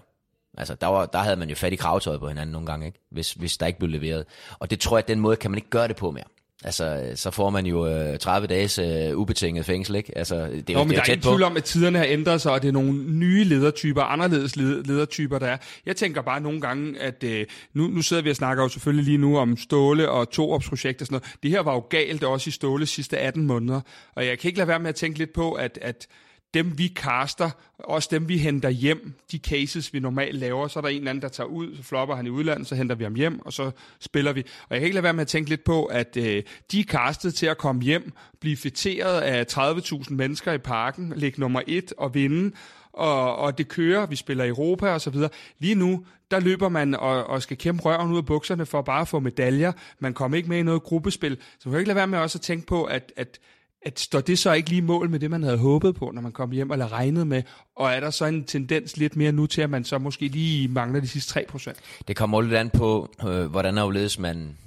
Altså, 0.58 0.76
der, 0.76 0.88
var, 0.88 1.06
der 1.06 1.20
havde 1.20 1.36
man 1.36 1.50
jo 1.50 1.56
fat 1.56 1.74
i 1.74 1.76
kravtøjet 1.76 2.20
på 2.20 2.28
hinanden 2.28 2.52
nogle 2.52 2.66
gange, 2.66 2.86
ikke? 2.86 3.00
Hvis, 3.10 3.34
hvis 3.34 3.58
der 3.58 3.68
ikke 3.68 3.80
blev 3.80 3.90
leveret. 3.90 4.26
Og 4.60 4.70
det 4.70 4.80
tror 4.80 4.98
jeg, 4.98 5.04
at 5.04 5.08
den 5.08 5.20
måde 5.20 5.36
kan 5.36 5.52
man 5.52 5.58
ikke 5.58 5.70
gøre 5.70 5.88
det 5.88 5.96
på 5.96 6.12
mere. 6.12 6.24
Altså, 6.64 7.12
så 7.16 7.32
får 7.32 7.50
man 7.50 7.66
jo 7.66 7.88
øh, 7.88 8.18
30 8.20 8.48
dages 8.48 8.80
øh, 8.80 9.18
ubetinget 9.18 9.66
fængsel, 9.66 9.96
ikke? 9.96 10.18
Altså, 10.18 10.36
det 10.36 10.46
er 10.46 10.50
Nå, 10.50 10.60
det 10.64 10.76
er 10.76 10.84
men 10.84 10.92
der 10.96 11.02
er 11.02 11.06
ingen 11.06 11.22
tvivl 11.22 11.44
om, 11.44 11.58
at 11.58 11.64
tiderne 11.64 11.98
har 11.98 12.06
ændret 12.10 12.42
sig, 12.42 12.52
og 12.52 12.62
det 12.62 12.68
er 12.68 12.72
nogle 12.72 12.94
nye 12.94 13.44
ledertyper, 13.44 14.02
anderledes 14.02 14.56
led- 14.56 14.84
ledertyper, 14.84 15.40
der 15.40 15.48
er. 15.48 15.58
Jeg 15.86 15.96
tænker 15.96 16.22
bare 16.22 16.42
nogle 16.42 16.62
gange, 16.62 17.00
at 17.00 17.24
øh, 17.24 17.46
nu, 17.74 17.88
nu 17.88 18.02
sidder 18.02 18.24
vi 18.24 18.30
og 18.30 18.36
snakker 18.36 18.64
jo 18.64 18.70
selvfølgelig 18.70 19.06
lige 19.06 19.18
nu 19.18 19.38
om 19.38 19.58
Ståle 19.58 20.10
og 20.10 20.30
Torups 20.30 20.70
projekt 20.70 21.02
og 21.02 21.08
sådan 21.08 21.14
noget. 21.16 21.36
Det 21.44 21.52
her 21.52 21.60
var 21.60 21.74
jo 21.74 21.80
galt 21.90 22.24
også 22.24 22.48
i 22.48 22.52
Ståles 22.52 22.90
sidste 22.90 23.18
18 23.18 23.46
måneder, 23.46 23.82
og 24.16 24.26
jeg 24.26 24.40
kan 24.40 24.48
ikke 24.48 24.58
lade 24.58 24.68
være 24.68 24.80
med 24.80 24.90
at 24.90 24.96
tænke 24.96 25.18
lidt 25.20 25.34
på, 25.34 25.52
at, 25.54 25.80
at 25.82 26.08
dem 26.54 26.78
vi 26.78 26.88
kaster, 26.88 27.50
også 27.80 28.10
dem 28.12 28.30
vi 28.30 28.38
henter 28.38 28.70
hjem, 28.70 29.14
de 29.32 29.38
cases 29.38 29.94
vi 29.94 30.00
normalt 30.00 30.36
laver, 30.36 30.68
så 30.68 30.80
er 30.80 30.82
der 30.82 30.90
en 30.90 30.98
eller 30.98 31.10
anden, 31.10 31.22
der 31.22 31.28
tager 31.28 31.48
ud, 31.48 31.76
så 31.76 31.84
flopper 31.84 32.16
han 32.16 32.26
i 32.26 32.30
udlandet, 32.30 32.68
så 32.68 32.76
henter 32.76 32.96
vi 32.96 33.04
ham 33.04 33.16
hjem, 33.16 33.40
og 33.40 33.54
så 33.54 33.72
spiller 34.00 34.34
vi. 34.34 34.42
Og 34.42 34.68
jeg 34.70 34.80
kan 34.80 34.86
ikke 34.86 34.96
lade 34.96 35.04
være 35.04 35.14
med 35.14 35.22
at 35.22 35.28
tænke 35.28 35.50
lidt 35.50 35.64
på, 35.64 35.86
at 35.86 36.18
øh, 36.18 36.44
de 36.72 36.80
er 36.80 36.84
kastet 36.84 37.36
til 37.36 37.46
at 37.46 37.58
komme 37.58 37.82
hjem, 37.82 38.14
blive 38.40 38.58
fætteret 38.58 39.22
af 39.22 39.46
30.000 39.52 40.14
mennesker 40.14 40.54
i 40.54 40.58
parken, 40.58 41.14
ligge 41.16 41.40
nummer 41.40 41.62
et 41.68 41.94
og 41.98 42.14
vinde, 42.14 42.56
og, 42.94 43.36
og 43.36 43.58
det 43.58 43.68
kører, 43.68 44.06
vi 44.06 44.16
spiller 44.16 44.44
i 44.44 44.48
Europa 44.48 44.94
og 44.94 45.02
så 45.02 45.10
videre. 45.10 45.30
Lige 45.60 45.76
nu, 45.76 46.06
der 46.32 46.40
løber 46.40 46.70
man 46.70 46.96
og, 46.96 47.28
og 47.28 47.42
skal 47.42 47.58
kæmpe 47.58 47.84
røven 47.84 48.12
ud 48.12 48.18
af 48.18 48.26
bukserne 48.26 48.66
for 48.66 48.82
bare 48.82 49.02
at 49.02 49.08
få 49.08 49.20
medaljer. 49.20 49.72
Man 50.00 50.14
kommer 50.14 50.38
ikke 50.38 50.50
med 50.50 50.58
i 50.58 50.64
noget 50.64 50.84
gruppespil. 50.84 51.38
Så 51.60 51.70
man 51.70 51.72
kan 51.72 51.80
ikke 51.80 51.88
lade 51.88 51.96
være 51.96 52.08
med 52.08 52.20
også 52.20 52.38
at 52.38 52.42
tænke 52.42 52.68
på, 52.68 52.84
at, 52.84 53.12
at 53.16 53.40
at 53.82 54.00
står 54.00 54.22
det 54.22 54.40
så 54.40 54.54
ikke 54.54 54.70
lige 54.70 54.82
mål 54.82 55.10
med 55.10 55.20
det, 55.20 55.32
man 55.32 55.44
havde 55.44 55.58
håbet 55.58 55.96
på, 55.96 56.12
når 56.12 56.22
man 56.22 56.32
kom 56.32 56.52
hjem, 56.52 56.72
eller 56.72 56.92
regnet 56.92 57.28
med? 57.28 57.44
Og 57.76 57.92
er 57.92 58.00
der 58.00 58.10
så 58.10 58.26
en 58.26 58.44
tendens 58.44 58.98
lidt 58.98 59.16
mere 59.16 59.32
nu 59.32 59.46
til, 59.46 59.62
at 59.62 59.70
man 59.70 59.84
så 59.84 59.98
måske 59.98 60.28
lige 60.28 60.68
mangler 60.68 61.00
de 61.00 61.08
sidste 61.08 61.40
3%? 61.40 61.74
Det 62.08 62.16
kommer 62.16 62.38
jo 62.38 62.42
lidt 62.42 62.56
an 62.56 62.70
på, 62.70 63.10
øh, 63.28 63.46
hvordan 63.46 63.78
afledes 63.78 64.20
man, 64.20 64.58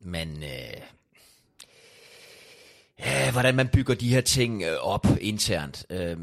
man 0.00 0.28
øh, 0.42 0.80
ja, 2.98 3.32
hvordan 3.32 3.54
man 3.54 3.68
bygger 3.68 3.94
de 3.94 4.08
her 4.08 4.20
ting 4.20 4.62
øh, 4.62 4.76
op 4.80 5.06
internt. 5.20 5.86
Øh, 5.90 6.16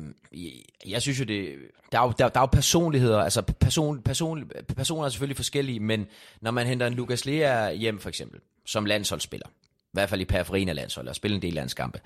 jeg 0.86 1.02
synes 1.02 1.20
jo, 1.20 1.26
det, 1.26 1.56
der, 1.92 2.00
er 2.00 2.04
jo, 2.04 2.14
der, 2.20 2.30
der 2.30 2.40
er 2.40 2.44
jo 2.44 2.46
personligheder, 2.46 3.20
altså 3.20 3.42
person, 3.42 4.02
person, 4.02 4.52
personer 4.76 5.06
er 5.06 5.10
selvfølgelig 5.10 5.38
forskellige, 5.38 5.80
men 5.80 6.08
når 6.42 6.52
man 6.52 6.68
henter 6.68 6.88
en 6.88 6.94
Lukas 6.94 7.26
Lea 7.26 7.74
hjem 7.74 8.00
for 8.00 8.10
eksempel, 8.10 8.40
som 8.66 8.86
landsholdsspiller, 8.86 9.48
i 9.94 9.98
hvert 9.98 10.10
fald 10.10 10.22
i 10.22 10.26
periferien 10.26 10.70
af 10.70 10.76
landsholdet, 10.76 11.10
og 11.10 11.16
spille 11.16 11.36
en 11.36 11.42
del 11.42 11.54
landskampe, 11.54 12.00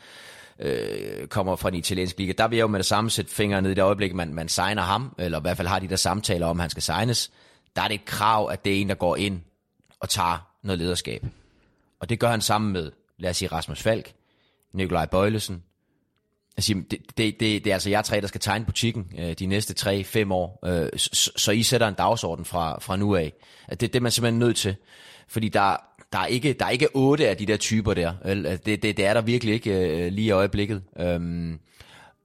øh, 0.60 1.28
kommer 1.28 1.56
fra 1.56 1.70
den 1.70 1.80
italienske 1.80 2.20
liga, 2.20 2.34
der 2.38 2.48
vil 2.48 2.58
jeg 2.58 2.62
jo 2.62 2.68
med 2.68 2.80
det 2.80 2.86
samme 2.86 3.10
sætte 3.10 3.32
fingre 3.32 3.62
ned 3.62 3.72
i 3.72 3.74
det 3.74 3.82
øjeblik, 3.82 4.14
man, 4.14 4.34
man 4.34 4.50
signer 4.50 4.82
ham, 4.82 5.16
eller 5.18 5.40
i 5.40 5.42
hvert 5.42 5.58
fald 5.58 5.68
har 5.68 5.80
de 5.80 5.88
der 5.88 5.96
samtaler 5.96 6.48
om, 6.48 6.60
at 6.60 6.62
han 6.62 6.70
skal 6.70 6.84
signes, 6.84 7.32
der 7.76 7.82
er 7.82 7.88
det 7.88 7.96
et 7.96 8.06
krav, 8.06 8.50
at 8.52 8.66
det 8.66 8.78
er 8.78 8.82
en, 8.82 8.90
der 8.90 8.96
går 8.96 9.16
ind 9.16 9.42
og 10.00 10.10
tager 10.10 10.48
noget 10.64 10.80
lederskab. 10.80 11.26
Og 12.00 12.10
det 12.10 12.20
gør 12.20 12.30
han 12.30 12.42
sammen 12.42 12.74
med, 12.74 12.92
lad 13.18 13.30
os 13.30 13.38
sige, 13.38 13.50
Rasmus 13.50 13.82
Falk, 13.82 14.14
Nikolaj 14.74 15.06
Bøjlesen. 15.06 15.64
Jeg 16.58 16.64
siger, 16.64 16.82
det, 16.92 17.00
det, 17.18 17.40
det, 17.40 17.40
det 17.40 17.68
er 17.68 17.74
altså 17.74 17.90
jer 17.90 18.02
tre, 18.02 18.22
der 18.22 18.28
skal 18.28 18.42
tegne 18.42 18.66
butikken 18.66 19.12
øh, 19.20 19.34
de 19.34 19.46
næste 19.46 19.90
3-5 20.26 20.34
år, 20.34 20.60
øh, 20.66 20.90
så, 20.98 21.32
så 21.36 21.52
I 21.52 21.64
sætter 21.64 21.88
en 21.88 21.94
dagsorden 21.94 22.46
fra, 22.46 22.80
fra 22.80 22.96
nu 22.96 23.16
af. 23.16 23.34
Det, 23.70 23.82
det 23.82 23.96
er 23.96 24.00
man 24.00 24.12
simpelthen 24.12 24.40
nødt 24.40 24.58
til. 24.58 24.76
Fordi 25.28 25.50
der, 25.50 25.78
der, 26.14 26.20
er 26.20 26.26
ikke, 26.26 26.54
der 26.54 26.66
er 26.66 26.70
ikke 26.70 26.88
otte 26.94 27.30
af 27.30 27.38
de 27.38 27.46
der 27.46 27.58
typer 27.58 27.94
der. 27.94 28.14
Øh, 28.26 28.38
det, 28.46 28.66
det, 28.66 28.84
det 28.84 29.06
er 29.06 29.14
der 29.14 29.22
virkelig 29.22 29.54
ikke 29.54 29.72
øh, 29.72 30.12
lige 30.12 30.28
i 30.28 30.32
øjeblikket. 30.32 30.84
Øhm, 31.00 31.60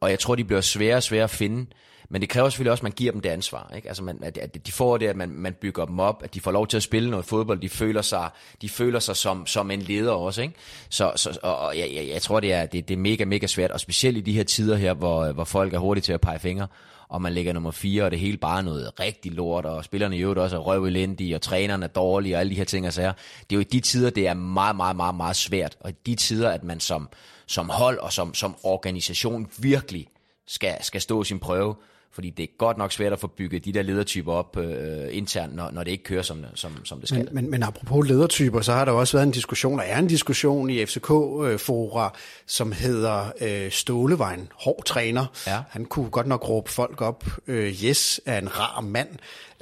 og 0.01 0.11
jeg 0.11 0.19
tror, 0.19 0.35
de 0.35 0.45
bliver 0.45 0.61
svære 0.61 0.97
og 0.97 1.03
svære 1.03 1.25
at 1.25 1.31
finde. 1.31 1.67
Men 2.13 2.21
det 2.21 2.29
kræver 2.29 2.49
selvfølgelig 2.49 2.71
også, 2.71 2.81
at 2.81 2.83
man 2.83 2.93
giver 2.93 3.13
dem 3.13 3.21
det 3.21 3.29
ansvar. 3.29 3.73
Ikke? 3.77 3.89
Altså 3.89 4.03
man, 4.03 4.19
at, 4.23 4.39
at 4.39 4.67
de 4.67 4.73
får 4.73 4.99
det, 4.99 5.07
at 5.07 5.17
man, 5.17 5.29
man 5.29 5.53
bygger 5.53 5.85
dem 5.85 6.01
op, 6.01 6.23
at 6.25 6.35
de 6.35 6.41
får 6.41 6.51
lov 6.51 6.67
til 6.67 6.77
at 6.77 6.83
spille 6.83 7.11
noget 7.11 7.25
fodbold, 7.27 7.61
de 7.61 7.69
føler 7.69 8.03
sig, 8.03 8.31
de 8.63 8.69
føler 8.69 8.99
sig 8.99 9.17
som, 9.17 9.47
som 9.47 9.71
en 9.71 9.83
leder 9.83 10.13
også. 10.13 10.43
Ikke? 10.43 10.55
Så, 10.89 11.13
så, 11.17 11.39
og, 11.43 11.59
og 11.59 11.79
jeg, 11.79 11.91
jeg, 11.95 12.09
jeg 12.09 12.23
tror, 12.23 12.41
det 12.41 12.53
er, 12.53 12.67
det, 12.67 12.89
det 12.89 12.95
er 12.95 12.99
mega, 12.99 13.25
mega 13.25 13.47
svært, 13.47 13.71
og 13.71 13.81
specielt 13.81 14.17
i 14.17 14.21
de 14.21 14.33
her 14.33 14.43
tider 14.43 14.77
her, 14.77 14.95
hvor, 14.95 15.33
hvor 15.33 15.45
folk 15.45 15.75
er 15.75 15.79
hurtige 15.79 16.03
til 16.03 16.13
at 16.13 16.21
pege 16.21 16.39
fingre, 16.39 16.67
og 17.09 17.23
man 17.23 17.33
ligger 17.33 17.53
nummer 17.53 17.71
4, 17.71 18.05
og 18.05 18.11
det 18.11 18.19
hele 18.19 18.37
bare 18.37 18.63
noget 18.63 19.01
rigtig 19.01 19.33
lort, 19.33 19.65
og 19.65 19.85
spillerne 19.85 20.17
i 20.17 20.21
øvrigt 20.21 20.41
også 20.41 20.57
er 20.57 20.61
røvelendige, 20.61 21.35
og 21.35 21.43
trænerne 21.43 21.85
er 21.85 21.89
dårlige, 21.89 22.37
og 22.37 22.41
alle 22.41 22.51
de 22.51 22.57
her 22.57 22.65
ting 22.65 22.87
og 22.87 22.93
sager. 22.93 23.13
Det 23.51 23.57
er 23.57 23.57
jo 23.57 23.61
i 23.61 23.65
de 23.73 23.81
tider, 23.81 24.11
det 24.11 24.27
er 24.27 24.35
meget, 24.35 24.77
meget, 24.77 24.97
meget, 24.97 25.15
meget 25.15 25.37
svært, 25.37 25.77
og 25.81 25.91
i 25.91 25.95
de 26.07 26.15
tider, 26.15 26.51
at 26.51 26.65
man 26.65 26.81
som, 26.81 27.09
som 27.47 27.69
hold 27.69 27.99
og 27.99 28.13
som, 28.13 28.35
som 28.35 28.57
organisation 28.63 29.49
virkelig 29.59 30.07
skal, 30.47 30.77
skal 30.81 31.01
stå 31.01 31.25
sin 31.25 31.39
prøve, 31.39 31.75
fordi 32.15 32.31
det 32.31 32.43
er 32.43 32.57
godt 32.59 32.79
nok 32.79 32.93
svært 32.93 33.13
at 33.13 33.21
få 33.21 33.27
bygget 33.27 33.65
de 33.65 33.73
der 33.73 33.83
ledertyper 33.83 34.33
op 34.33 34.57
øh, 34.57 35.09
internt, 35.11 35.55
når, 35.55 35.71
når 35.71 35.85
det 35.85 35.91
ikke 35.91 36.05
kører, 36.05 36.23
som, 36.23 36.45
som, 36.55 36.85
som 36.85 37.01
det 37.01 37.09
skal. 37.09 37.25
Men, 37.25 37.35
men, 37.35 37.51
men 37.51 37.63
apropos 37.63 38.09
ledertyper, 38.09 38.61
så 38.61 38.73
har 38.73 38.85
der 38.85 38.93
også 38.93 39.17
været 39.17 39.27
en 39.27 39.33
diskussion, 39.33 39.79
og 39.79 39.85
er 39.89 39.99
en 39.99 40.07
diskussion 40.07 40.71
i 40.71 40.87
FCK-fora, 40.87 42.05
øh, 42.05 42.11
som 42.47 42.73
hedder 42.73 43.33
øh, 43.41 43.71
Ståle 43.71 44.19
var 44.19 44.31
en 44.31 44.49
hård 44.55 44.85
træner. 44.85 45.27
Ja. 45.47 45.61
Han 45.71 45.85
kunne 45.85 46.11
godt 46.11 46.27
nok 46.27 46.49
råbe 46.49 46.71
folk 46.71 47.01
op. 47.01 47.25
Øh, 47.47 47.85
yes 47.85 48.21
er 48.27 48.39
en 48.39 48.59
rar 48.59 48.81
mand. 48.81 49.09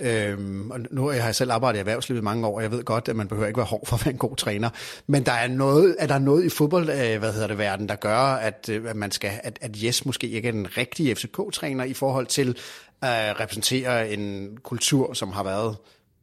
Øhm, 0.01 0.71
og 0.71 0.81
nu 0.91 1.07
har 1.07 1.13
jeg 1.13 1.35
selv 1.35 1.53
arbejdet 1.53 1.79
i 1.79 1.81
erhvervslivet 1.81 2.25
mange 2.25 2.47
år, 2.47 2.57
og 2.57 2.63
jeg 2.63 2.71
ved 2.71 2.85
godt, 2.85 3.09
at 3.09 3.17
man 3.17 3.29
behøver 3.29 3.47
ikke 3.47 3.59
være 3.59 3.67
hård 3.67 3.87
for 3.87 3.97
at 3.97 4.05
være 4.05 4.13
en 4.13 4.19
god 4.19 4.37
træner. 4.37 4.71
Men 5.07 5.27
der 5.27 5.33
er 5.33 5.49
noget, 5.49 5.97
er 5.99 6.07
der 6.07 6.19
noget 6.19 6.45
i 6.45 6.49
fodbold, 6.49 6.91
øh, 6.91 7.19
hvad 7.19 7.33
hedder 7.33 7.47
det, 7.47 7.59
verden, 7.59 7.89
der 7.89 7.95
gør, 7.97 8.19
at, 8.19 8.69
øh, 8.69 8.91
at 8.91 8.97
man 8.97 9.11
skal, 9.11 9.31
at, 9.43 9.59
at 9.61 9.85
Jes 9.85 10.07
måske 10.07 10.29
ikke 10.29 10.49
er 10.49 10.53
den 10.53 10.77
rigtige 10.77 11.15
FCK-træner 11.15 11.85
i 11.85 11.95
forhold 11.95 12.27
til 12.27 12.59
at 13.03 13.41
repræsentere 13.41 14.11
en 14.11 14.57
kultur, 14.63 15.13
som 15.13 15.33
har 15.33 15.43
været 15.43 15.77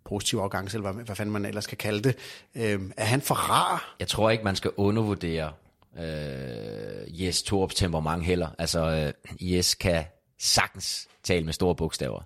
positiv 0.05 0.39
afgang, 0.39 0.67
eller 0.67 0.91
hvad, 0.91 1.05
hvad 1.05 1.15
fanden 1.15 1.33
man 1.33 1.45
ellers 1.45 1.67
kan 1.67 1.77
kalde 1.77 2.01
det. 2.01 2.15
Øhm, 2.55 2.91
er 2.97 3.05
han 3.05 3.21
for 3.21 3.35
rar? 3.35 3.95
Jeg 3.99 4.07
tror 4.07 4.29
ikke, 4.29 4.43
man 4.43 4.55
skal 4.55 4.71
undervurdere 4.77 5.51
øh, 5.99 7.23
Jes 7.23 7.43
Torps 7.43 7.75
temperament 7.75 8.25
heller. 8.25 8.47
Altså, 8.59 9.13
øh, 9.41 9.51
Jes 9.51 9.75
kan 9.75 10.03
sagtens 10.39 11.07
tale 11.23 11.45
med 11.45 11.53
store 11.53 11.75
bogstaver 11.75 12.21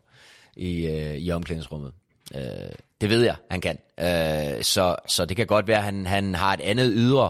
i, 0.61 0.87
øh, 0.87 1.15
i 1.15 1.31
omklædningsrummet. 1.31 1.91
Øh, 2.35 2.41
det 3.01 3.09
ved 3.09 3.23
jeg, 3.23 3.35
han 3.49 3.61
kan. 3.61 3.77
Øh, 3.99 4.63
så, 4.63 4.95
så 5.07 5.25
det 5.25 5.37
kan 5.37 5.47
godt 5.47 5.67
være, 5.67 5.77
at 5.77 5.83
han, 5.83 6.05
han 6.05 6.35
har 6.35 6.53
et 6.53 6.61
andet 6.61 6.91
ydre, 6.95 7.29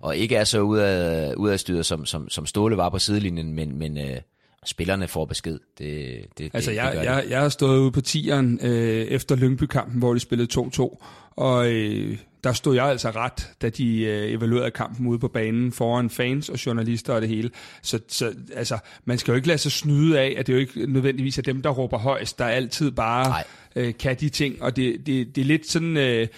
og 0.00 0.16
ikke 0.16 0.36
er 0.36 0.44
så 0.44 0.60
ud 0.60 0.78
af, 0.78 1.34
ud 1.34 1.50
af 1.50 1.60
styret, 1.60 1.86
som, 1.86 2.06
som, 2.06 2.28
som 2.28 2.46
Ståle 2.46 2.76
var 2.76 2.88
på 2.88 2.98
sidelinjen, 2.98 3.52
men, 3.52 3.78
men 3.78 3.98
øh, 3.98 4.16
spillerne 4.64 5.08
får 5.08 5.24
besked. 5.24 5.58
Det, 5.78 6.26
det, 6.38 6.50
altså, 6.54 6.70
det, 6.70 6.76
jeg, 6.76 6.92
det 6.92 7.04
jeg, 7.04 7.24
jeg 7.28 7.40
har 7.40 7.48
stået 7.48 7.78
ude 7.78 7.92
på 7.92 8.00
tieren 8.00 8.58
øh, 8.62 9.06
efter 9.06 9.36
Lyngby-kampen, 9.36 9.98
hvor 9.98 10.14
de 10.14 10.20
spillede 10.20 10.60
2-2, 10.60 11.04
og 11.36 11.72
øh, 11.72 12.18
der 12.46 12.52
stod 12.52 12.74
jeg 12.74 12.84
altså 12.84 13.10
ret, 13.10 13.50
da 13.62 13.68
de 13.68 14.04
øh, 14.04 14.30
evaluerede 14.30 14.70
kampen 14.70 15.06
ude 15.06 15.18
på 15.18 15.28
banen 15.28 15.72
foran 15.72 16.10
fans 16.10 16.48
og 16.48 16.66
journalister 16.66 17.12
og 17.12 17.20
det 17.20 17.28
hele. 17.28 17.50
Så, 17.82 18.00
så 18.08 18.34
altså, 18.54 18.78
man 19.04 19.18
skal 19.18 19.32
jo 19.32 19.36
ikke 19.36 19.48
lade 19.48 19.58
sig 19.58 19.72
snyde 19.72 20.20
af, 20.20 20.34
at 20.38 20.46
det 20.46 20.52
jo 20.52 20.58
ikke 20.58 20.86
nødvendigvis 20.86 21.38
er 21.38 21.42
dem, 21.42 21.62
der 21.62 21.70
råber 21.70 21.98
højst, 21.98 22.38
der 22.38 22.44
altid 22.44 22.90
bare 22.90 23.42
øh, 23.76 23.94
kan 23.98 24.16
de 24.20 24.28
ting. 24.28 24.62
Og 24.62 24.76
det, 24.76 25.06
det, 25.06 25.36
det 25.36 25.40
er 25.40 25.44
lidt 25.44 25.66
sådan... 25.66 25.96
Øh, 25.96 26.28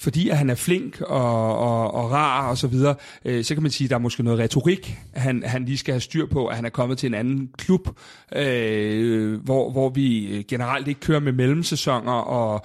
fordi 0.00 0.28
at 0.28 0.38
han 0.38 0.50
er 0.50 0.54
flink 0.54 1.00
og, 1.00 1.58
og, 1.58 1.94
og 1.94 2.10
rar 2.12 2.50
og 2.50 2.58
så 2.58 2.66
videre, 2.66 2.94
øh, 3.24 3.44
så 3.44 3.54
kan 3.54 3.62
man 3.62 3.72
sige, 3.72 3.86
at 3.86 3.90
der 3.90 3.96
er 3.96 4.00
måske 4.00 4.22
noget 4.22 4.40
retorik, 4.40 4.98
han, 5.14 5.42
han 5.46 5.64
lige 5.64 5.78
skal 5.78 5.94
have 5.94 6.00
styr 6.00 6.26
på, 6.26 6.46
at 6.46 6.56
han 6.56 6.64
er 6.64 6.70
kommet 6.70 6.98
til 6.98 7.06
en 7.06 7.14
anden 7.14 7.50
klub, 7.58 7.88
øh, 8.36 9.40
hvor, 9.44 9.70
hvor 9.70 9.88
vi 9.88 10.44
generelt 10.48 10.88
ikke 10.88 11.00
kører 11.00 11.20
med 11.20 11.32
mellemsæsoner 11.32 12.12
og, 12.12 12.52
og, 12.52 12.62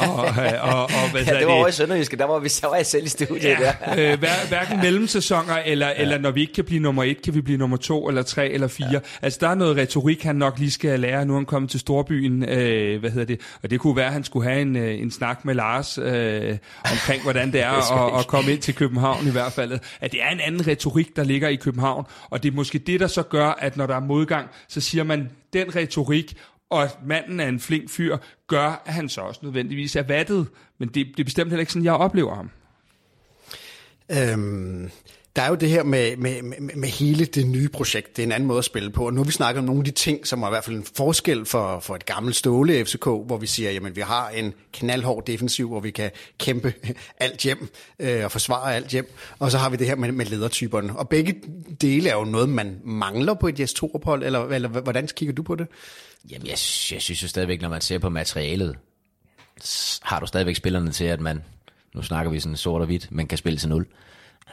og, 0.00 0.16
og, 0.16 0.24
og, 0.62 0.82
og 0.82 1.10
hvad 1.12 1.22
ja, 1.22 1.38
det 1.38 1.46
var 1.46 1.52
over 1.52 1.68
i 1.68 1.72
Sønderjyske, 1.72 2.16
der 2.16 2.24
var 2.24 2.38
vi 2.38 2.48
så 2.48 2.66
var 2.66 2.76
jeg 2.76 2.86
selv 2.86 3.04
i 3.04 3.08
studiet 3.08 3.44
ja, 3.44 3.56
der. 3.60 4.12
øh, 4.12 4.18
hver, 4.18 4.48
hverken 4.48 4.80
mellemsæsoner, 4.80 5.56
eller, 5.56 5.86
ja. 5.86 6.02
eller 6.02 6.18
når 6.18 6.30
vi 6.30 6.40
ikke 6.40 6.52
kan 6.52 6.64
blive 6.64 6.80
nummer 6.80 7.04
et, 7.04 7.22
kan 7.22 7.34
vi 7.34 7.40
blive 7.40 7.58
nummer 7.58 7.76
to, 7.76 8.08
eller 8.08 8.22
tre, 8.22 8.50
eller 8.50 8.68
fire. 8.68 8.92
Ja. 8.92 8.98
Altså 9.22 9.38
der 9.42 9.48
er 9.48 9.54
noget 9.54 9.76
retorik, 9.76 10.22
han 10.22 10.36
nok 10.36 10.58
lige 10.58 10.70
skal 10.70 11.00
lære, 11.00 11.26
nu 11.26 11.32
er 11.32 11.38
han 11.38 11.46
kommet 11.46 11.70
til 11.70 11.80
Storbyen, 11.80 12.48
øh, 12.48 13.00
hvad 13.00 13.10
hedder 13.10 13.26
det, 13.26 13.40
og 13.62 13.70
det 13.70 13.80
kunne 13.80 13.96
være, 13.96 14.06
at 14.06 14.12
han 14.12 14.24
skulle 14.24 14.48
have 14.48 14.62
en, 14.62 14.76
øh, 14.76 15.00
en 15.00 15.10
snak 15.10 15.44
med 15.44 15.54
Lars, 15.54 15.98
øh, 15.98 16.56
omkring, 16.84 17.22
hvordan 17.22 17.52
det 17.52 17.60
er 17.60 17.70
at, 18.14 18.20
at 18.20 18.26
komme 18.26 18.52
ind 18.52 18.60
til 18.60 18.74
København 18.74 19.26
i 19.26 19.30
hvert 19.30 19.52
fald. 19.52 19.78
At 20.00 20.12
det 20.12 20.22
er 20.22 20.28
en 20.28 20.40
anden 20.40 20.66
retorik, 20.66 21.16
der 21.16 21.24
ligger 21.24 21.48
i 21.48 21.56
København, 21.56 22.04
og 22.30 22.42
det 22.42 22.50
er 22.50 22.54
måske 22.54 22.78
det, 22.78 23.00
der 23.00 23.06
så 23.06 23.22
gør, 23.22 23.48
at 23.48 23.76
når 23.76 23.86
der 23.86 23.96
er 23.96 24.00
modgang, 24.00 24.48
så 24.68 24.80
siger 24.80 25.04
man, 25.04 25.30
den 25.52 25.76
retorik, 25.76 26.36
og 26.70 26.82
at 26.82 26.98
manden 27.06 27.40
er 27.40 27.48
en 27.48 27.60
flink 27.60 27.90
fyr, 27.90 28.16
gør, 28.46 28.82
at 28.86 28.94
han 28.94 29.08
så 29.08 29.20
også 29.20 29.40
nødvendigvis 29.42 29.96
er 29.96 30.02
vattet. 30.02 30.46
Men 30.78 30.88
det, 30.88 31.06
det 31.06 31.20
er 31.20 31.24
bestemt 31.24 31.50
heller 31.50 31.60
ikke 31.60 31.72
sådan, 31.72 31.84
jeg 31.84 31.94
oplever 31.94 32.34
ham. 32.34 32.50
Øhm, 34.12 34.90
der 35.36 35.42
er 35.42 35.48
jo 35.48 35.54
det 35.54 35.68
her 35.68 35.82
med, 35.82 36.16
med, 36.16 36.42
med, 36.42 36.76
med 36.76 36.88
hele 36.88 37.24
det 37.24 37.46
nye 37.46 37.68
projekt. 37.68 38.16
Det 38.16 38.22
er 38.22 38.26
en 38.26 38.32
anden 38.32 38.46
måde 38.46 38.58
at 38.58 38.64
spille 38.64 38.90
på. 38.90 39.06
Og 39.06 39.12
nu 39.12 39.20
har 39.20 39.24
vi 39.24 39.32
snakket 39.32 39.58
om 39.58 39.64
nogle 39.64 39.80
af 39.80 39.84
de 39.84 39.90
ting, 39.90 40.26
som 40.26 40.42
er 40.42 40.46
i 40.46 40.50
hvert 40.50 40.64
fald 40.64 40.76
en 40.76 40.86
forskel 40.96 41.46
for, 41.46 41.80
for 41.80 41.96
et 41.96 42.06
gammelt 42.06 42.36
ståle 42.36 42.84
FCK, 42.84 43.04
hvor 43.04 43.36
vi 43.36 43.46
siger, 43.46 43.70
jamen 43.70 43.96
vi 43.96 44.00
har 44.00 44.28
en 44.28 44.54
knaldhård 44.72 45.26
defensiv, 45.26 45.68
hvor 45.68 45.80
vi 45.80 45.90
kan 45.90 46.10
kæmpe 46.38 46.74
alt 47.20 47.40
hjem 47.40 47.68
øh, 47.98 48.24
og 48.24 48.32
forsvare 48.32 48.74
alt 48.74 48.88
hjem. 48.88 49.12
Og 49.38 49.50
så 49.50 49.58
har 49.58 49.70
vi 49.70 49.76
det 49.76 49.86
her 49.86 49.96
med, 49.96 50.12
med 50.12 50.26
ledertyperne. 50.26 50.98
Og 50.98 51.08
begge 51.08 51.34
dele 51.80 52.08
er 52.08 52.14
jo 52.14 52.24
noget, 52.24 52.48
man 52.48 52.80
mangler 52.84 53.34
på 53.34 53.48
et 53.48 53.60
Jes 53.60 53.74
ophold 53.82 54.22
eller, 54.22 54.48
eller 54.48 54.68
hvordan 54.68 55.08
kigger 55.16 55.34
du 55.34 55.42
på 55.42 55.54
det? 55.54 55.66
Jamen 56.30 56.46
jeg, 56.46 56.58
jeg 56.92 57.02
synes 57.02 57.22
jo 57.22 57.28
stadigvæk, 57.28 57.62
når 57.62 57.68
man 57.68 57.80
ser 57.80 57.98
på 57.98 58.08
materialet, 58.08 58.76
har 60.02 60.20
du 60.20 60.26
stadigvæk 60.26 60.56
spillerne 60.56 60.92
til, 60.92 61.04
at 61.04 61.20
man, 61.20 61.42
nu 61.94 62.02
snakker 62.02 62.32
vi 62.32 62.40
sådan 62.40 62.56
sort 62.56 62.80
og 62.80 62.86
hvidt, 62.86 63.12
man 63.12 63.26
kan 63.26 63.38
spille 63.38 63.58
til 63.58 63.68
nul. 63.68 63.86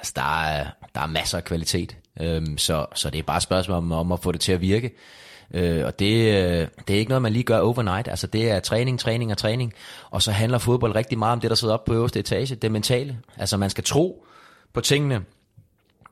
Altså, 0.03 0.13
der 0.15 0.43
er, 0.43 0.65
der 0.95 1.01
er 1.01 1.07
masser 1.07 1.37
af 1.37 1.43
kvalitet, 1.43 1.97
øhm, 2.21 2.57
så, 2.57 2.85
så 2.95 3.09
det 3.09 3.19
er 3.19 3.23
bare 3.23 3.37
et 3.37 3.43
spørgsmål 3.43 3.77
om, 3.77 3.91
om 3.91 4.11
at 4.11 4.19
få 4.19 4.31
det 4.31 4.41
til 4.41 4.51
at 4.51 4.61
virke. 4.61 4.91
Øh, 5.53 5.85
og 5.85 5.99
det, 5.99 6.13
øh, 6.15 6.67
det 6.87 6.95
er 6.95 6.99
ikke 6.99 7.09
noget, 7.09 7.21
man 7.21 7.33
lige 7.33 7.43
gør 7.43 7.59
overnight. 7.59 8.07
Altså, 8.07 8.27
det 8.27 8.51
er 8.51 8.59
træning, 8.59 8.99
træning 8.99 9.31
og 9.31 9.37
træning. 9.37 9.73
Og 10.11 10.21
så 10.21 10.31
handler 10.31 10.57
fodbold 10.57 10.95
rigtig 10.95 11.17
meget 11.17 11.33
om 11.33 11.39
det, 11.39 11.49
der 11.49 11.55
sidder 11.55 11.73
op 11.73 11.85
på 11.85 11.93
øverste 11.93 12.19
etage, 12.19 12.55
det 12.55 12.71
mentale. 12.71 13.17
Altså, 13.37 13.57
man 13.57 13.69
skal 13.69 13.83
tro 13.83 14.25
på 14.73 14.81
tingene. 14.81 15.21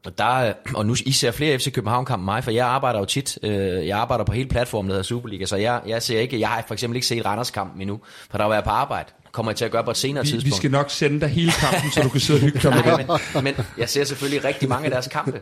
Og, 0.05 0.17
der, 0.17 0.47
øh, 0.47 0.53
og 0.75 0.85
nu 0.85 0.95
I 1.05 1.11
ser 1.11 1.31
flere 1.31 1.59
FC 1.59 1.73
København-kampe 1.73 2.25
mig, 2.25 2.43
for 2.43 2.51
jeg 2.51 2.67
arbejder 2.67 2.99
jo 2.99 3.05
tit, 3.05 3.39
øh, 3.43 3.87
jeg 3.87 3.97
arbejder 3.97 4.23
på 4.23 4.31
hele 4.31 4.49
platformen, 4.49 4.89
der 4.89 4.93
hedder 4.93 5.03
Superliga, 5.03 5.45
så 5.45 5.55
jeg, 5.55 5.81
jeg 5.87 6.01
ser 6.01 6.19
ikke, 6.19 6.39
jeg 6.39 6.49
har 6.49 6.63
for 6.67 6.73
eksempel 6.73 6.95
ikke 6.95 7.07
set 7.07 7.25
Randers 7.25 7.51
kamp 7.51 7.79
endnu, 7.79 7.99
for 8.29 8.37
der 8.37 8.45
var 8.45 8.53
jeg 8.53 8.63
på 8.63 8.69
arbejde 8.69 9.11
kommer 9.31 9.51
jeg 9.51 9.57
til 9.57 9.65
at 9.65 9.71
gøre 9.71 9.83
på 9.83 9.91
et 9.91 9.97
senere 9.97 10.23
vi, 10.23 10.29
tidspunkt. 10.29 10.45
Vi 10.45 10.57
skal 10.57 10.71
nok 10.71 10.89
sende 10.89 11.21
dig 11.21 11.29
hele 11.29 11.51
kampen, 11.51 11.91
så 11.91 12.01
du 12.01 12.09
kan 12.09 12.19
sidde 12.19 12.37
og 12.37 12.41
hygge 12.41 12.59
dig 12.59 12.71
med 12.85 12.97
det. 12.97 13.19
Men, 13.35 13.43
men 13.43 13.53
jeg 13.77 13.89
ser 13.89 14.03
selvfølgelig 14.03 14.45
rigtig 14.45 14.69
mange 14.69 14.85
af 14.85 14.91
deres 14.91 15.07
kampe. 15.07 15.41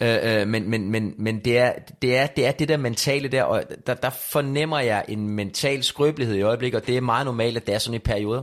Øh, 0.00 0.18
øh, 0.22 0.48
men 0.48 0.70
men, 0.70 0.90
men, 0.90 1.14
men 1.18 1.38
det, 1.38 1.58
er, 1.58 1.72
det, 2.02 2.16
er, 2.16 2.26
det 2.26 2.46
er 2.46 2.52
det 2.52 2.68
der 2.68 2.76
mentale 2.76 3.28
der, 3.28 3.42
og 3.42 3.62
der, 3.86 3.94
der 3.94 4.10
fornemmer 4.10 4.78
jeg 4.78 5.04
en 5.08 5.28
mental 5.28 5.82
skrøbelighed 5.82 6.36
i 6.36 6.42
øjeblikket, 6.42 6.80
og 6.80 6.86
det 6.86 6.96
er 6.96 7.00
meget 7.00 7.26
normalt, 7.26 7.56
at 7.56 7.66
det 7.66 7.74
er 7.74 7.78
sådan 7.78 7.94
i 7.94 7.98
perioder. 7.98 8.42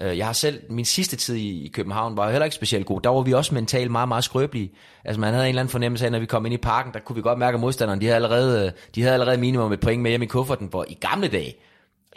Øh, 0.00 0.18
jeg 0.18 0.26
har 0.26 0.32
selv, 0.32 0.60
min 0.70 0.84
sidste 0.84 1.16
tid 1.16 1.34
i 1.34 1.70
København 1.74 2.16
var 2.16 2.30
heller 2.30 2.44
ikke 2.44 2.54
specielt 2.54 2.86
god. 2.86 3.00
Der 3.00 3.10
var 3.10 3.22
vi 3.22 3.32
også 3.32 3.54
mentalt 3.54 3.90
meget, 3.90 4.08
meget 4.08 4.24
skrøbelige. 4.24 4.70
Altså 5.04 5.20
man 5.20 5.32
havde 5.32 5.44
en 5.44 5.48
eller 5.48 5.62
anden 5.62 5.72
fornemmelse 5.72 6.04
af, 6.04 6.12
når 6.12 6.18
vi 6.18 6.26
kom 6.26 6.46
ind 6.46 6.54
i 6.54 6.58
parken, 6.58 6.92
der 6.92 7.00
kunne 7.00 7.16
vi 7.16 7.22
godt 7.22 7.38
mærke, 7.38 7.54
at 7.54 7.60
modstanderne, 7.60 8.00
de 8.00 8.06
havde 8.06 8.16
allerede, 8.16 8.72
de 8.94 9.02
havde 9.02 9.14
allerede 9.14 9.38
minimum 9.38 9.72
et 9.72 9.80
point 9.80 10.02
med 10.02 10.10
hjem 10.10 10.22
i 10.22 10.26
kufferten, 10.26 10.66
hvor 10.66 10.84
i 10.88 10.94
gamle 10.94 11.28
dage, 11.28 11.54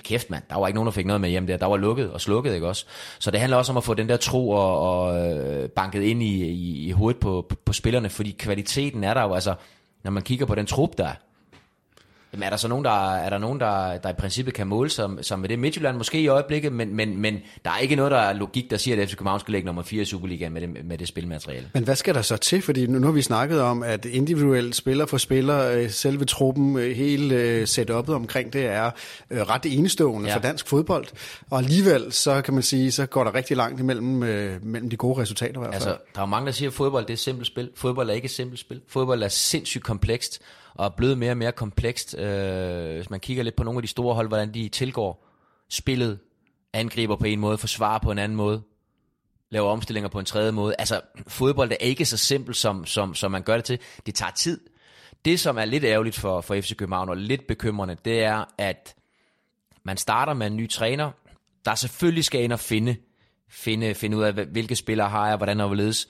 kæft 0.04 0.30
mand, 0.30 0.44
der 0.50 0.56
var 0.60 0.68
ikke 0.68 0.76
nogen, 0.76 0.86
der 0.86 0.92
fik 0.92 1.06
noget 1.06 1.22
med 1.22 1.30
hjem 1.30 1.48
der. 1.48 1.58
Der 1.58 1.66
var 1.66 1.78
lukket 1.78 2.12
og 2.12 2.22
slukket, 2.22 2.54
ikke 2.54 2.68
også? 2.68 2.86
Så 3.20 3.32
det 3.32 3.40
handler 3.40 3.58
også 3.58 3.72
om 3.72 3.78
at 3.78 3.84
få 3.84 3.94
den 3.94 4.10
der 4.10 4.18
tro 4.18 4.50
og, 4.50 4.80
og 4.80 5.32
øh, 5.32 5.70
banket 5.70 6.02
ind 6.02 6.24
i, 6.24 6.46
i, 6.46 6.88
i 6.88 6.92
hovedet 6.92 7.20
på, 7.20 7.46
på, 7.50 7.56
på 7.66 7.74
spillerne, 7.74 8.10
fordi 8.10 8.36
kvaliteten 8.40 9.04
er 9.04 9.14
der 9.14 9.22
jo, 9.22 9.34
altså, 9.34 9.56
når 10.04 10.12
man 10.12 10.24
kigger 10.24 10.46
på 10.46 10.56
den 10.56 10.66
trup, 10.66 10.98
der 10.98 11.08
er, 11.08 11.14
Jamen, 12.34 12.44
er 12.44 12.50
der 12.50 12.58
så 12.58 12.68
nogen, 12.68 12.86
der, 12.86 13.14
er 13.16 13.30
der, 13.30 13.38
nogen 13.38 13.60
der, 13.60 13.98
der 13.98 14.10
i 14.10 14.14
princippet 14.14 14.54
kan 14.54 14.68
måle 14.68 14.90
sig, 14.90 15.10
sig 15.22 15.40
med 15.40 15.50
det? 15.50 15.60
Midtjylland 15.60 15.98
måske 15.98 16.22
i 16.22 16.28
øjeblikket, 16.28 16.74
men, 16.74 16.96
men, 16.96 17.18
men 17.18 17.40
der 17.66 17.72
er 17.72 17.78
ikke 17.78 17.96
noget, 17.96 18.12
der 18.12 18.18
er 18.18 18.34
logik, 18.34 18.70
der 18.70 18.78
siger, 18.78 19.02
at 19.02 19.10
FC 19.10 19.16
København 19.16 19.40
skal 19.40 19.52
lægge 19.52 19.66
nummer 19.66 19.84
4 19.84 20.02
i 20.02 20.06
Superligaen 20.06 20.54
med 20.54 20.62
det, 20.62 20.86
med 20.86 20.98
det 20.98 21.08
spilmateriale. 21.08 21.70
Men 21.74 21.84
hvad 21.84 21.96
skal 21.96 22.16
der 22.16 22.22
så 22.22 22.38
til? 22.38 22.62
Fordi 22.62 22.88
nu, 22.88 23.00
nu 23.00 23.08
har 23.08 23.14
vi 23.14 23.22
snakket 23.22 23.62
om, 23.62 23.84
at 23.84 24.06
individuelt 24.06 24.76
spiller 24.76 25.06
for 25.06 25.18
spiller, 25.18 25.72
øh, 25.72 25.90
selve 25.90 26.26
truppen, 26.26 26.78
øh, 26.78 26.96
hele 26.96 27.36
øh, 27.36 27.68
setupet 27.68 28.16
omkring 28.16 28.54
det 28.54 28.66
er 28.66 28.92
ret 29.32 29.66
enestående 29.66 30.30
ja. 30.30 30.36
for 30.36 30.42
dansk 30.42 30.68
fodbold. 30.68 31.06
Og 31.50 31.58
alligevel, 31.58 32.12
så 32.12 32.42
kan 32.42 32.54
man 32.54 32.64
sige, 32.64 32.92
så 32.92 33.06
går 33.06 33.24
der 33.24 33.36
rigtig 33.36 33.58
langt 33.58 33.80
imellem 33.80 34.06
mellem 34.64 34.90
de 34.90 34.98
gode 34.98 35.22
resultater 35.22 35.60
i 35.60 35.60
hvert 35.60 35.74
fald. 35.74 35.88
Altså, 35.88 35.98
der 36.16 36.22
er 36.22 36.26
mange, 36.26 36.46
der 36.46 36.52
siger, 36.52 36.70
at 36.70 36.74
fodbold 36.74 37.06
det 37.06 37.14
er 37.14 37.18
simpelt 37.18 37.48
spil. 37.48 37.70
Fodbold 37.76 38.10
er 38.10 38.14
ikke 38.14 38.26
et 38.26 38.32
simpelt 38.32 38.60
spil. 38.60 38.82
Fodbold 38.88 39.24
er 39.24 39.28
sindssygt 39.28 39.84
komplekst 39.84 40.42
og 40.74 40.86
er 40.86 40.90
blevet 40.90 41.18
mere 41.18 41.32
og 41.32 41.38
mere 41.38 41.52
komplekst. 41.52 42.18
Øh, 42.18 42.96
hvis 42.96 43.10
man 43.10 43.20
kigger 43.20 43.44
lidt 43.44 43.56
på 43.56 43.64
nogle 43.64 43.78
af 43.78 43.82
de 43.82 43.88
store 43.88 44.16
hold, 44.16 44.28
hvordan 44.28 44.54
de 44.54 44.70
tilgår 44.70 45.28
spillet, 45.70 46.20
angriber 46.74 47.16
på 47.16 47.26
en 47.26 47.40
måde, 47.40 47.58
forsvarer 47.58 48.00
på 48.00 48.12
en 48.12 48.18
anden 48.18 48.36
måde, 48.36 48.62
laver 49.50 49.70
omstillinger 49.70 50.10
på 50.10 50.20
en 50.20 50.26
tredje 50.26 50.52
måde. 50.52 50.76
Altså, 50.80 51.02
fodbold 51.28 51.72
er 51.72 51.76
ikke 51.76 52.06
så 52.06 52.18
simpelt, 52.18 52.58
som, 52.58 52.86
som, 52.86 53.16
som 53.16 53.32
man 53.32 53.44
gør 53.44 53.56
det 53.56 53.66
til. 53.66 53.80
Det 54.06 54.16
tager 54.16 54.32
tid. 54.32 54.60
Det, 55.26 55.40
som 55.40 55.58
er 55.58 55.66
lidt 55.66 55.84
ærgerligt 55.84 56.16
for, 56.16 56.42
for 56.42 56.56
FC 56.56 56.76
København, 56.76 57.10
og 57.10 57.18
lidt 57.18 57.48
bekymrende, 57.48 57.98
det 58.06 58.24
er, 58.24 58.46
at 58.58 58.96
man 59.84 59.98
starter 59.98 60.34
med 60.34 60.48
en 60.48 60.56
ny 60.56 60.70
træner, 60.70 61.12
der 61.66 61.76
selvfølgelig 61.76 62.26
skal 62.26 62.44
ind 62.44 62.54
og 62.54 62.60
finde, 62.60 62.96
finde, 63.50 63.94
finde 63.94 64.18
ud 64.18 64.24
af, 64.24 64.34
hvilke 64.34 64.76
spillere 64.76 65.10
har 65.10 65.28
jeg, 65.28 65.38
hvordan 65.38 65.60
og 65.60 65.68
hvorledes. 65.68 66.08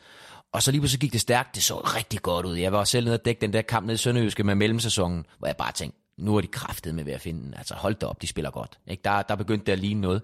Og 0.54 0.64
så 0.64 0.72
lige 0.72 0.82
pludselig 0.82 1.00
gik 1.00 1.14
det 1.14 1.22
stærkt. 1.22 1.56
Det 1.56 1.64
så 1.64 1.76
rigtig 1.76 2.22
godt 2.22 2.46
ud. 2.46 2.56
Jeg 2.56 2.72
var 2.72 2.84
selv 2.84 3.06
nede 3.06 3.16
og 3.16 3.26
dække 3.26 3.42
den 3.42 3.54
der 3.54 3.62
kamp 3.62 3.86
nede 3.86 3.94
i 3.94 3.98
Sønderjyske 3.98 4.44
med 4.44 4.56
mellemsæsonen, 4.56 5.26
hvor 5.40 5.48
jeg 5.48 5.58
bare 5.58 5.72
tænkte, 5.72 6.00
nu 6.18 6.36
er 6.38 6.42
de 6.42 6.48
kraftet 6.48 6.96
med 6.96 7.04
ved 7.04 7.14
at 7.14 7.22
finde 7.22 7.44
den. 7.44 7.54
Altså 7.54 7.76
hold 7.76 7.96
da 7.96 8.06
op, 8.06 8.22
de 8.22 8.28
spiller 8.28 8.52
godt. 8.52 8.80
Ikke? 8.88 9.02
Der, 9.04 9.22
der 9.22 9.36
begyndte 9.36 9.66
det 9.66 9.72
at 9.72 9.80
ligne 9.80 10.02
noget. 10.02 10.22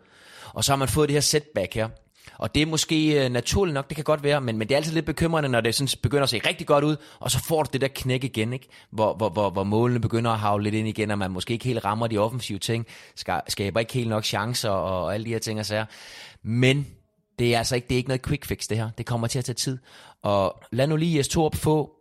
Og 0.54 0.64
så 0.64 0.72
har 0.72 0.78
man 0.78 0.88
fået 0.88 1.10
det 1.10 1.14
her 1.14 1.22
setback 1.22 1.74
her. 1.74 1.90
Og 2.38 2.56
det 2.56 2.62
er 2.62 2.66
måske 2.66 3.24
uh, 3.26 3.32
naturligt 3.32 3.74
nok, 3.74 3.90
det 3.90 3.96
kan 3.96 4.04
godt 4.04 4.24
være, 4.24 4.42
men, 4.42 4.58
men 4.58 4.68
det 4.68 4.76
er 4.76 4.78
altid 4.78 4.94
lidt 4.94 5.06
bekymrende, 5.06 5.50
når 5.50 5.62
det 5.62 5.76
sådan 5.76 6.00
begynder 6.02 6.24
at 6.24 6.30
se 6.30 6.42
rigtig 6.48 6.68
godt 6.68 6.84
ud, 6.84 6.96
og 7.20 7.32
så 7.32 7.40
får 7.44 7.64
du 7.64 7.70
det 7.74 7.82
der 7.82 7.88
knæk 7.88 8.24
igen, 8.24 8.54
ikke? 8.54 8.68
Hvor, 8.92 9.14
hvor, 9.14 9.30
hvor, 9.30 9.50
hvor 9.50 9.64
målene 9.64 10.00
begynder 10.00 10.32
at 10.32 10.40
havle 10.40 10.64
lidt 10.64 10.76
ind 10.76 10.88
igen, 10.88 11.12
og 11.12 11.18
man 11.18 11.32
måske 11.32 11.54
ikke 11.54 11.66
helt 11.66 11.86
rammer 11.86 12.08
de 12.08 12.18
offensive 12.18 12.60
ting, 12.60 12.86
skaber 13.48 13.80
ikke 13.80 13.94
helt 13.94 14.10
nok 14.10 14.24
chancer 14.24 14.70
og, 14.70 15.04
og 15.04 15.14
alle 15.14 15.26
de 15.26 15.30
her 15.30 15.40
ting 15.40 15.60
og 15.60 15.66
sager. 15.66 15.86
Men 16.44 16.88
det 17.40 17.54
er 17.54 17.58
altså 17.58 17.76
ikke, 17.76 17.88
det 17.88 17.96
er 17.96 17.98
ikke 17.98 18.10
noget 18.10 18.26
quick 18.26 18.46
fix 18.46 18.68
det 18.68 18.78
her. 18.78 18.90
Det 18.98 19.06
kommer 19.06 19.28
til 19.28 19.40
at 19.40 19.46
tage 19.46 19.54
tid. 19.54 19.78
Og 20.24 20.62
lad 20.72 20.88
nu 20.88 20.96
lige 20.96 21.18
Jes 21.18 21.28
Torp 21.28 21.56
få 21.56 21.94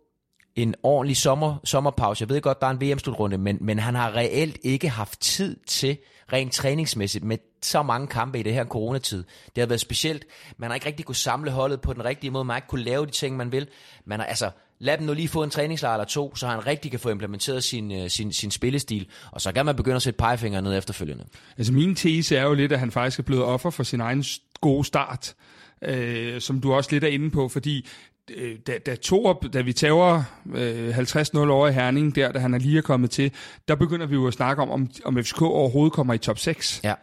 en 0.55 0.75
ordentlig 0.83 1.17
sommer, 1.17 1.55
sommerpause. 1.63 2.21
Jeg 2.21 2.29
ved 2.29 2.41
godt, 2.41 2.61
der 2.61 2.67
er 2.67 2.71
en 2.71 2.81
VM-slutrunde, 2.81 3.37
men, 3.37 3.57
men 3.61 3.79
han 3.79 3.95
har 3.95 4.15
reelt 4.15 4.57
ikke 4.63 4.89
haft 4.89 5.19
tid 5.19 5.57
til 5.67 5.97
rent 6.33 6.53
træningsmæssigt 6.53 7.23
med 7.23 7.37
så 7.61 7.83
mange 7.83 8.07
kampe 8.07 8.39
i 8.39 8.43
det 8.43 8.53
her 8.53 8.65
coronatid. 8.65 9.23
Det 9.55 9.61
har 9.61 9.67
været 9.67 9.81
specielt. 9.81 10.25
Man 10.57 10.69
har 10.69 10.75
ikke 10.75 10.87
rigtig 10.87 11.05
kunne 11.05 11.15
samle 11.15 11.51
holdet 11.51 11.81
på 11.81 11.93
den 11.93 12.05
rigtige 12.05 12.31
måde. 12.31 12.45
Man 12.45 12.53
har 12.53 12.57
ikke 12.57 12.67
kunne 12.67 12.83
lave 12.83 13.05
de 13.05 13.11
ting, 13.11 13.37
man 13.37 13.51
vil. 13.51 13.67
Man 14.05 14.19
har, 14.19 14.25
altså, 14.25 14.51
lad 14.79 14.97
dem 14.97 15.05
nu 15.05 15.13
lige 15.13 15.27
få 15.27 15.43
en 15.43 15.49
træningslejr 15.49 15.93
eller 15.93 16.05
to, 16.05 16.35
så 16.35 16.47
han 16.47 16.67
rigtig 16.67 16.91
kan 16.91 16.99
få 16.99 17.09
implementeret 17.09 17.63
sin, 17.63 17.91
øh, 17.91 18.09
sin, 18.09 18.33
sin 18.33 18.51
spillestil, 18.51 19.07
og 19.31 19.41
så 19.41 19.51
kan 19.51 19.65
man 19.65 19.75
begynde 19.75 19.95
at 19.95 20.01
sætte 20.01 20.17
pegefingre 20.17 20.61
ned 20.61 20.77
efterfølgende. 20.77 21.25
Altså 21.57 21.73
min 21.73 21.95
tese 21.95 22.37
er 22.37 22.43
jo 22.43 22.53
lidt, 22.53 22.71
at 22.71 22.79
han 22.79 22.91
faktisk 22.91 23.19
er 23.19 23.23
blevet 23.23 23.43
offer 23.43 23.69
for 23.69 23.83
sin 23.83 24.01
egen 24.01 24.25
gode 24.61 24.85
start, 24.85 25.35
øh, 25.81 26.41
som 26.41 26.61
du 26.61 26.73
også 26.73 26.89
lidt 26.91 27.03
er 27.03 27.07
inde 27.07 27.29
på, 27.29 27.47
fordi 27.47 27.87
øh, 28.35 28.55
da, 28.67 28.77
da, 28.85 28.95
Torup, 28.95 29.53
da 29.53 29.61
vi 29.61 29.73
tager 29.73 30.23
øh, 30.55 30.97
50-0 30.97 31.37
over 31.37 31.67
i 31.67 31.73
Herning, 31.73 32.15
der 32.15 32.31
da 32.31 32.39
han 32.39 32.53
er 32.53 32.59
lige 32.59 32.77
er 32.77 32.81
kommet 32.81 33.11
til, 33.11 33.31
der 33.67 33.75
begynder 33.75 34.05
vi 34.05 34.15
jo 34.15 34.27
at 34.27 34.33
snakke 34.33 34.61
om, 34.61 34.69
om, 34.69 34.89
om 35.05 35.23
FCK 35.23 35.41
overhovedet 35.41 35.93
kommer 35.93 36.13
i 36.13 36.17
top 36.17 36.39
6. 36.39 36.81
Ja. 36.83 36.93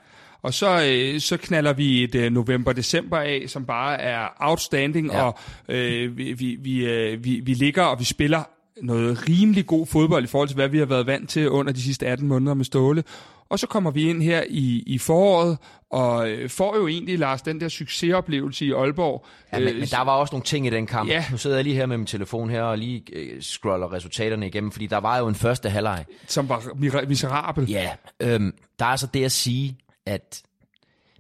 Og 0.43 0.55
så, 0.55 0.85
øh, 0.87 1.21
så 1.21 1.37
knaller 1.37 1.73
vi 1.73 2.05
et 2.05 2.15
øh, 2.15 2.33
november-december 2.33 3.19
af, 3.19 3.45
som 3.47 3.65
bare 3.65 4.01
er 4.01 4.29
outstanding, 4.41 5.13
ja. 5.13 5.23
og 5.23 5.39
øh, 5.69 6.17
vi, 6.17 6.33
vi, 6.33 6.57
vi, 6.61 6.87
øh, 6.87 7.25
vi, 7.25 7.41
vi 7.41 7.55
ligger 7.55 7.83
og 7.83 7.99
vi 7.99 8.05
spiller 8.05 8.43
noget 8.83 9.29
rimelig 9.29 9.67
god 9.67 9.87
fodbold 9.87 10.25
i 10.25 10.27
forhold 10.27 10.49
til, 10.49 10.55
hvad 10.55 10.69
vi 10.69 10.79
har 10.79 10.87
været 10.87 11.07
vant 11.07 11.31
til 11.31 11.51
under 11.51 11.73
de 11.73 11.83
sidste 11.83 12.07
18 12.07 12.29
måneder 12.29 12.55
med 12.55 12.65
Ståle. 12.65 13.05
Og 13.49 13.59
så 13.59 13.67
kommer 13.67 13.91
vi 13.91 14.11
ind 14.11 14.23
her 14.23 14.43
i, 14.49 14.83
i 14.87 14.99
foråret, 14.99 15.59
og 15.95 16.31
øh, 16.31 16.51
får 16.51 16.77
jo 16.77 16.89
egentlig, 16.89 17.19
Lars, 17.19 17.43
den 17.43 17.61
der 17.61 17.69
succesoplevelse 17.69 18.67
i 18.67 18.73
Aalborg. 18.73 19.27
Ja, 19.53 19.59
men, 19.59 19.69
øh, 19.69 19.75
men 19.75 19.89
der 19.89 20.01
var 20.01 20.13
også 20.13 20.35
nogle 20.35 20.45
ting 20.45 20.67
i 20.67 20.71
den 20.71 20.87
kamp. 20.87 21.11
Ja. 21.11 21.25
Nu 21.31 21.37
sidder 21.37 21.57
jeg 21.57 21.65
lige 21.65 21.77
her 21.77 21.87
med 21.87 21.97
min 21.97 22.07
telefon 22.07 22.51
her 22.51 22.63
og 22.63 22.79
lige 22.79 23.03
øh, 23.13 23.43
scroller 23.43 23.93
resultaterne 23.93 24.47
igennem, 24.47 24.71
fordi 24.71 24.87
der 24.87 24.99
var 24.99 25.19
jo 25.19 25.29
en 25.29 25.35
første 25.35 25.71
halvleg. 25.71 26.05
Som 26.27 26.49
var 26.49 26.63
miserabel. 27.09 27.71
Ja, 27.71 27.91
øhm, 28.21 28.55
der 28.79 28.85
er 28.85 28.89
altså 28.89 29.07
det 29.15 29.25
at 29.25 29.33
sige, 29.33 29.79
at 30.07 30.43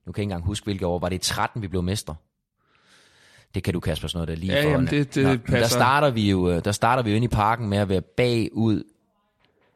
nu 0.06 0.12
kan 0.12 0.20
jeg 0.20 0.22
ikke 0.22 0.22
engang 0.22 0.44
huske, 0.44 0.64
hvilke 0.64 0.86
år, 0.86 0.98
var 0.98 1.08
det 1.08 1.20
13, 1.20 1.62
vi 1.62 1.68
blev 1.68 1.82
mestre? 1.82 2.14
Det 3.54 3.62
kan 3.62 3.74
du, 3.74 3.80
Kasper, 3.80 4.08
sådan 4.08 4.18
noget 4.18 4.28
der 4.28 4.46
lige 4.46 4.58
ja, 4.58 4.64
for. 4.64 4.70
Jamen, 4.70 4.86
det, 4.86 5.14
det 5.14 5.24
Nå, 5.24 5.36
passer. 5.36 5.58
Der 5.58 5.68
starter, 5.68 6.10
vi 6.10 6.30
jo, 6.30 6.50
øh, 6.50 6.64
der 6.64 6.72
starter 6.72 7.02
vi 7.02 7.10
jo 7.10 7.16
ind 7.16 7.24
i 7.24 7.28
parken 7.28 7.68
med 7.68 7.78
at 7.78 7.88
være 7.88 8.00
bagud. 8.00 8.82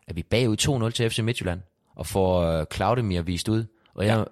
Er 0.09 0.15
vi 0.15 0.23
bagud 0.23 0.86
2-0 0.89 0.91
til 0.91 1.10
FC 1.10 1.18
Midtjylland? 1.18 1.60
Og 1.97 2.07
får 2.07 2.59
uh, 2.59 2.65
Claudemir 2.75 3.23
vist 3.23 3.49
ud? 3.49 3.65
Og 3.99 4.05
ja. 4.05 4.23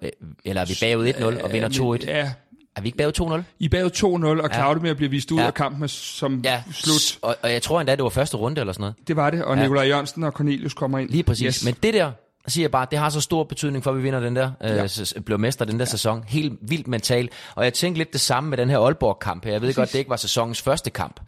Eller 0.45 0.61
er 0.61 0.65
vi 0.65 0.77
bagud 0.81 1.13
1-0 1.13 1.43
og 1.43 1.53
vinder 1.53 1.69
2-1? 1.69 2.05
Ja, 2.07 2.31
er 2.75 2.81
vi 2.81 2.87
ikke 2.87 2.97
bagud 2.97 3.39
2-0? 3.39 3.43
I 3.59 3.65
er 3.65 3.69
bagud 3.69 4.39
2-0, 4.39 4.43
og 4.43 4.49
Claudemir 4.53 4.89
ja. 4.89 4.93
bliver 4.93 5.09
vist 5.09 5.31
ud 5.31 5.39
ja. 5.39 5.45
af 5.45 5.53
kampen 5.53 5.87
som 5.87 6.41
ja. 6.45 6.63
slut. 6.71 7.19
Og, 7.21 7.35
og 7.43 7.51
jeg 7.53 7.61
tror 7.61 7.79
endda, 7.79 7.95
det 7.95 8.03
var 8.03 8.09
første 8.09 8.37
runde 8.37 8.61
eller 8.61 8.73
sådan 8.73 8.81
noget. 8.81 8.95
Det 9.07 9.15
var 9.15 9.29
det, 9.29 9.43
og 9.43 9.55
ja. 9.57 9.61
Nikolaj 9.61 9.87
Jørgensen 9.87 10.23
og 10.23 10.31
Cornelius 10.31 10.73
kommer 10.73 10.99
ind. 10.99 11.09
Lige 11.09 11.23
præcis. 11.23 11.55
Yes. 11.55 11.65
Men 11.65 11.75
det 11.83 11.93
der, 11.93 12.11
siger 12.47 12.63
jeg 12.63 12.71
bare, 12.71 12.87
det 12.91 12.99
har 12.99 13.09
så 13.09 13.21
stor 13.21 13.43
betydning 13.43 13.83
for, 13.83 13.91
at 13.91 13.97
vi 13.97 14.01
vinder 14.01 14.19
den 14.19 14.35
der, 14.35 14.51
øh, 14.63 14.69
ja. 14.69 15.19
bliver 15.25 15.37
mester 15.37 15.65
den 15.65 15.79
der 15.79 15.85
ja. 15.85 15.89
sæson. 15.89 16.23
Helt 16.27 16.53
vildt 16.61 16.87
mentalt. 16.87 17.31
Og 17.55 17.63
jeg 17.63 17.73
tænkte 17.73 17.97
lidt 17.97 18.13
det 18.13 18.21
samme 18.21 18.49
med 18.49 18.57
den 18.57 18.69
her 18.69 18.79
Aalborg-kamp 18.79 19.45
her. 19.45 19.51
Jeg 19.51 19.61
ved 19.61 19.67
Præcis. 19.67 19.75
godt, 19.75 19.91
det 19.91 19.99
ikke 19.99 20.09
var 20.09 20.15
sæsonens 20.15 20.61
første 20.61 20.89
kamp. 20.89 21.19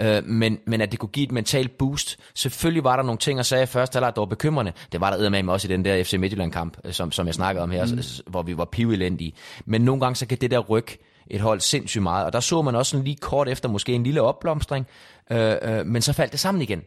Øh, 0.00 0.24
men, 0.24 0.58
men 0.66 0.80
at 0.80 0.90
det 0.90 0.98
kunne 0.98 1.08
give 1.08 1.24
et 1.24 1.32
mentalt 1.32 1.78
boost. 1.78 2.18
Selvfølgelig 2.34 2.84
var 2.84 2.96
der 2.96 3.02
nogle 3.02 3.18
ting 3.18 3.38
at 3.38 3.46
sige 3.46 3.66
først, 3.66 3.94
der 3.94 4.12
var 4.16 4.26
bekymrende. 4.26 4.72
Det 4.92 5.00
var 5.00 5.10
der 5.10 5.28
med 5.28 5.48
også 5.48 5.68
i 5.68 5.72
den 5.72 5.84
der 5.84 6.04
FC 6.04 6.14
Midtjylland-kamp, 6.14 6.76
øh, 6.84 6.92
som, 6.92 7.12
som 7.12 7.26
jeg 7.26 7.34
snakkede 7.34 7.62
om 7.62 7.70
her, 7.70 7.84
mm. 7.84 8.30
hvor 8.30 8.42
vi 8.42 8.56
var 8.56 8.64
pivelendige. 8.64 9.32
Men 9.64 9.80
nogle 9.80 10.00
gange 10.00 10.16
så 10.16 10.26
kan 10.26 10.38
det 10.40 10.50
der 10.50 10.58
ryg 10.58 10.86
et 11.26 11.40
hold 11.40 11.60
sindssygt 11.60 12.02
meget. 12.02 12.26
Og 12.26 12.32
der 12.32 12.40
så 12.40 12.62
man 12.62 12.74
også 12.74 13.02
lige 13.02 13.16
kort 13.16 13.48
efter 13.48 13.68
måske 13.68 13.92
en 13.92 14.02
lille 14.02 14.22
opblomstring, 14.22 14.86
øh, 15.30 15.54
øh, 15.62 15.86
men 15.86 16.02
så 16.02 16.12
faldt 16.12 16.32
det 16.32 16.40
sammen 16.40 16.62
igen. 16.62 16.82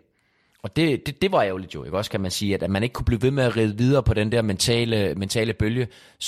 Og 0.66 0.76
det, 0.76 1.06
det, 1.06 1.22
det 1.22 1.32
var 1.32 1.44
ærgerligt 1.44 1.76
jo, 1.76 1.84
ikke? 1.84 1.98
også 1.98 2.12
kan 2.12 2.22
man 2.22 2.32
sige, 2.32 2.54
at, 2.54 2.64
at 2.64 2.70
man 2.70 2.84
ikke 2.84 2.94
kunne 2.94 3.06
blive 3.06 3.22
ved 3.22 3.32
med 3.32 3.44
at 3.44 3.58
ride 3.58 3.78
videre 3.78 4.04
på 4.04 4.14
den 4.14 4.32
der 4.32 4.42
mentale, 4.42 5.16
mentale 5.16 5.54
bølge, 5.54 5.88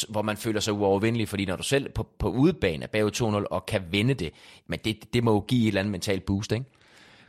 hvor 0.09 0.21
man 0.21 0.37
føler 0.37 0.59
sig 0.59 0.73
uovervindelig, 0.73 1.27
fordi 1.27 1.45
når 1.45 1.55
du 1.55 1.63
selv 1.63 1.89
på, 1.89 2.07
på 2.19 2.29
udebane 2.29 2.83
er 2.83 2.87
bag 2.87 3.03
2-0 3.03 3.23
og 3.23 3.65
kan 3.65 3.81
vinde 3.91 4.13
det, 4.13 4.31
men 4.67 4.79
det, 4.85 5.13
det 5.13 5.23
må 5.23 5.33
jo 5.33 5.39
give 5.39 5.61
et 5.61 5.67
eller 5.67 5.81
andet 5.81 5.91
mentalt 5.91 6.25
boost, 6.25 6.51
ikke? 6.51 6.65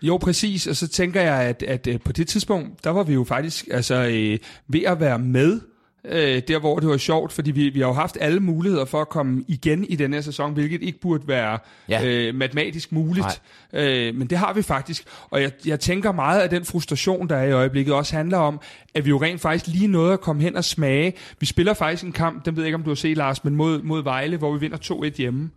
Jo, 0.03 0.17
præcis, 0.17 0.67
og 0.67 0.77
så 0.77 0.89
tænker 0.89 1.21
jeg, 1.21 1.43
at, 1.43 1.63
at, 1.63 1.87
at 1.87 2.03
på 2.03 2.13
det 2.13 2.29
tidspunkt, 2.29 2.85
der 2.85 2.91
var 2.91 3.03
vi 3.03 3.15
jo 3.15 3.25
faktisk 3.25 3.69
altså, 3.71 3.95
øh, 3.95 4.39
ved 4.67 4.83
at 4.83 5.01
være 5.01 5.19
med 5.19 5.61
øh, 6.05 6.43
der 6.49 6.59
hvor 6.59 6.79
det 6.79 6.89
var 6.89 6.97
sjovt, 6.97 7.33
fordi 7.33 7.51
vi, 7.51 7.69
vi 7.69 7.81
har 7.81 7.87
jo 7.87 7.93
haft 7.93 8.17
alle 8.21 8.41
muligheder 8.41 8.85
for 8.85 9.01
at 9.01 9.09
komme 9.09 9.45
igen 9.49 9.85
i 9.85 9.97
den 9.97 10.13
her 10.13 10.21
sæson, 10.21 10.53
hvilket 10.53 10.83
ikke 10.83 11.01
burde 11.01 11.29
være 11.29 11.59
ja. 11.89 12.05
øh, 12.05 12.35
matematisk 12.35 12.93
muligt. 12.93 13.43
Øh, 13.73 14.15
men 14.15 14.27
det 14.27 14.39
har 14.39 14.53
vi 14.53 14.63
faktisk, 14.63 15.05
og 15.31 15.43
jeg, 15.43 15.53
jeg 15.67 15.81
tænker 15.81 16.13
meget 16.13 16.41
af 16.41 16.51
den 16.51 16.65
frustration, 16.65 17.29
der 17.29 17.37
er 17.37 17.45
i 17.45 17.53
øjeblikket, 17.53 17.95
også 17.95 18.17
handler 18.17 18.39
om, 18.39 18.61
at 18.95 19.05
vi 19.05 19.11
jo 19.11 19.23
rent 19.23 19.41
faktisk 19.41 19.67
lige 19.67 19.87
nåede 19.87 20.13
at 20.13 20.21
komme 20.21 20.43
hen 20.43 20.57
og 20.57 20.65
smage. 20.65 21.13
Vi 21.41 21.47
spiller 21.47 21.75
faktisk 21.75 22.05
en 22.05 22.13
kamp, 22.13 22.45
den 22.45 22.57
ved 22.57 22.63
jeg 22.63 22.69
ikke, 22.69 22.75
om 22.75 22.83
du 22.83 22.91
har 22.91 22.95
set, 22.95 23.17
Lars, 23.17 23.45
men 23.45 23.57
mod, 23.57 23.83
mod 23.83 24.03
Vejle, 24.03 24.37
hvor 24.37 24.53
vi 24.53 24.61
vinder 24.61 24.79
2-1 25.13 25.17
hjemme. 25.17 25.51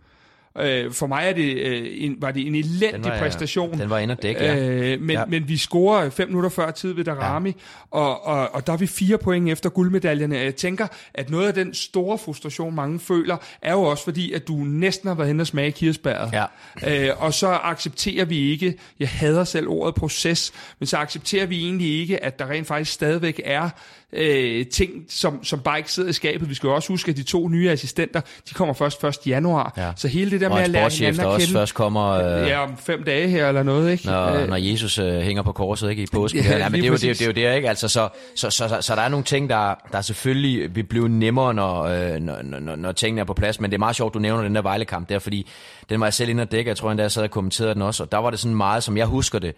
Øh, 0.58 0.92
for 0.92 1.06
mig 1.06 1.28
er 1.28 1.32
det, 1.32 1.56
øh, 1.56 1.86
en, 1.90 2.16
var 2.18 2.30
det 2.30 2.46
en 2.46 2.54
elendig 2.54 2.92
den 2.92 3.04
var, 3.04 3.18
præstation. 3.18 3.80
Den 3.80 3.90
var 3.90 3.98
inde 3.98 4.12
og 4.12 4.22
dække, 4.22 4.44
ja. 4.44 4.56
Øh, 4.56 5.00
men, 5.00 5.10
ja. 5.10 5.24
men 5.24 5.48
vi 5.48 5.56
scorer 5.56 6.10
fem 6.10 6.28
minutter 6.28 6.50
før 6.50 6.70
tid 6.70 6.92
ved 6.92 7.04
Darami, 7.04 7.48
ja. 7.48 7.98
og, 7.98 8.26
og, 8.26 8.54
og 8.54 8.66
der 8.66 8.72
er 8.72 8.76
vi 8.76 8.86
fire 8.86 9.18
point 9.18 9.48
efter 9.48 9.70
guldmedaljerne. 9.70 10.36
Jeg 10.36 10.56
tænker, 10.56 10.86
at 11.14 11.30
noget 11.30 11.46
af 11.46 11.54
den 11.54 11.74
store 11.74 12.18
frustration, 12.18 12.74
mange 12.74 13.00
føler, 13.00 13.36
er 13.62 13.72
jo 13.72 13.82
også 13.82 14.04
fordi, 14.04 14.32
at 14.32 14.48
du 14.48 14.54
næsten 14.54 15.08
har 15.08 15.14
været 15.14 15.28
hen 15.28 15.40
og 15.40 15.46
smage 15.46 15.72
kirsebæret. 15.72 16.32
Ja. 16.32 17.08
Øh, 17.08 17.22
og 17.22 17.34
så 17.34 17.48
accepterer 17.48 18.24
vi 18.24 18.38
ikke, 18.38 18.78
jeg 19.00 19.08
hader 19.08 19.44
selv 19.44 19.68
ordet 19.68 19.94
proces, 19.94 20.52
men 20.78 20.86
så 20.86 20.96
accepterer 20.96 21.46
vi 21.46 21.64
egentlig 21.64 22.00
ikke, 22.00 22.24
at 22.24 22.38
der 22.38 22.50
rent 22.50 22.66
faktisk 22.66 22.92
stadigvæk 22.92 23.40
er 23.44 23.70
øh, 24.12 24.66
ting, 24.66 24.90
som, 25.08 25.44
som 25.44 25.60
bare 25.60 25.78
ikke 25.78 25.92
sidder 25.92 26.10
i 26.10 26.12
skabet. 26.12 26.48
Vi 26.48 26.54
skal 26.54 26.66
jo 26.66 26.74
også 26.74 26.88
huske, 26.88 27.10
at 27.10 27.16
de 27.16 27.22
to 27.22 27.48
nye 27.48 27.70
assistenter, 27.70 28.20
de 28.48 28.54
kommer 28.54 28.74
først 28.74 29.04
1. 29.04 29.16
januar. 29.26 29.74
Ja. 29.76 29.92
Så 29.96 30.08
hele 30.08 30.30
det 30.30 30.40
der 30.40 30.48
og 30.48 30.54
med 30.54 30.62
at 30.62 30.70
lære 30.70 30.90
hinanden 30.90 31.20
at 31.20 31.26
også 31.26 31.46
kende, 31.46 31.58
først 31.58 31.74
kommer... 31.74 32.10
Øh, 32.10 32.48
ja, 32.48 32.62
om 32.62 32.76
fem 32.76 33.02
dage 33.04 33.28
her 33.28 33.48
eller 33.48 33.62
noget, 33.62 33.92
ikke? 33.92 34.06
når, 34.06 34.26
Øh, 34.26 34.48
når 34.48 34.56
Jesus 34.56 34.98
øh, 34.98 35.20
hænger 35.20 35.42
på 35.42 35.52
korset 35.52 35.90
ikke 35.90 36.02
i 36.02 36.06
påsken. 36.12 36.42
Ja, 36.42 36.62
Ja, 36.62 36.68
men 36.68 36.80
det 36.80 36.86
er, 36.86 36.90
jo, 36.90 36.94
det, 36.94 37.04
er, 37.04 37.14
det 37.14 37.22
er 37.22 37.26
jo 37.26 37.50
det, 37.50 37.56
ikke? 37.56 37.68
Altså, 37.68 37.88
så, 37.88 38.08
så, 38.34 38.50
så, 38.50 38.68
så, 38.68 38.80
så 38.80 38.94
der 38.96 39.02
er 39.02 39.08
nogle 39.08 39.24
ting, 39.24 39.50
der, 39.50 39.74
der 39.92 40.00
selvfølgelig 40.00 40.74
vil 40.74 40.82
blive 40.84 41.08
nemmere, 41.08 41.54
når, 41.54 41.82
øh, 41.82 42.20
når, 42.20 42.42
når, 42.42 42.76
når 42.76 42.92
tingene 42.92 43.20
er 43.20 43.24
på 43.24 43.34
plads. 43.34 43.60
Men 43.60 43.70
det 43.70 43.74
er 43.74 43.78
meget 43.78 43.96
sjovt, 43.96 44.14
du 44.14 44.18
nævner 44.18 44.42
den 44.42 44.54
der 44.54 44.62
Vejle-kamp 44.62 45.08
der, 45.08 45.18
fordi 45.18 45.48
den 45.90 46.00
var 46.00 46.06
jeg 46.06 46.14
selv 46.14 46.30
inde 46.30 46.42
og 46.42 46.52
dække. 46.52 46.68
Jeg 46.68 46.76
tror 46.76 46.90
endda, 46.90 47.02
jeg 47.02 47.10
sad 47.10 47.22
og 47.22 47.30
kommenterede 47.30 47.74
den 47.74 47.82
også. 47.82 48.02
Og 48.02 48.12
der 48.12 48.18
var 48.18 48.30
det 48.30 48.38
sådan 48.38 48.56
meget, 48.56 48.82
som 48.82 48.96
jeg 48.96 49.06
husker 49.06 49.38
det, 49.38 49.54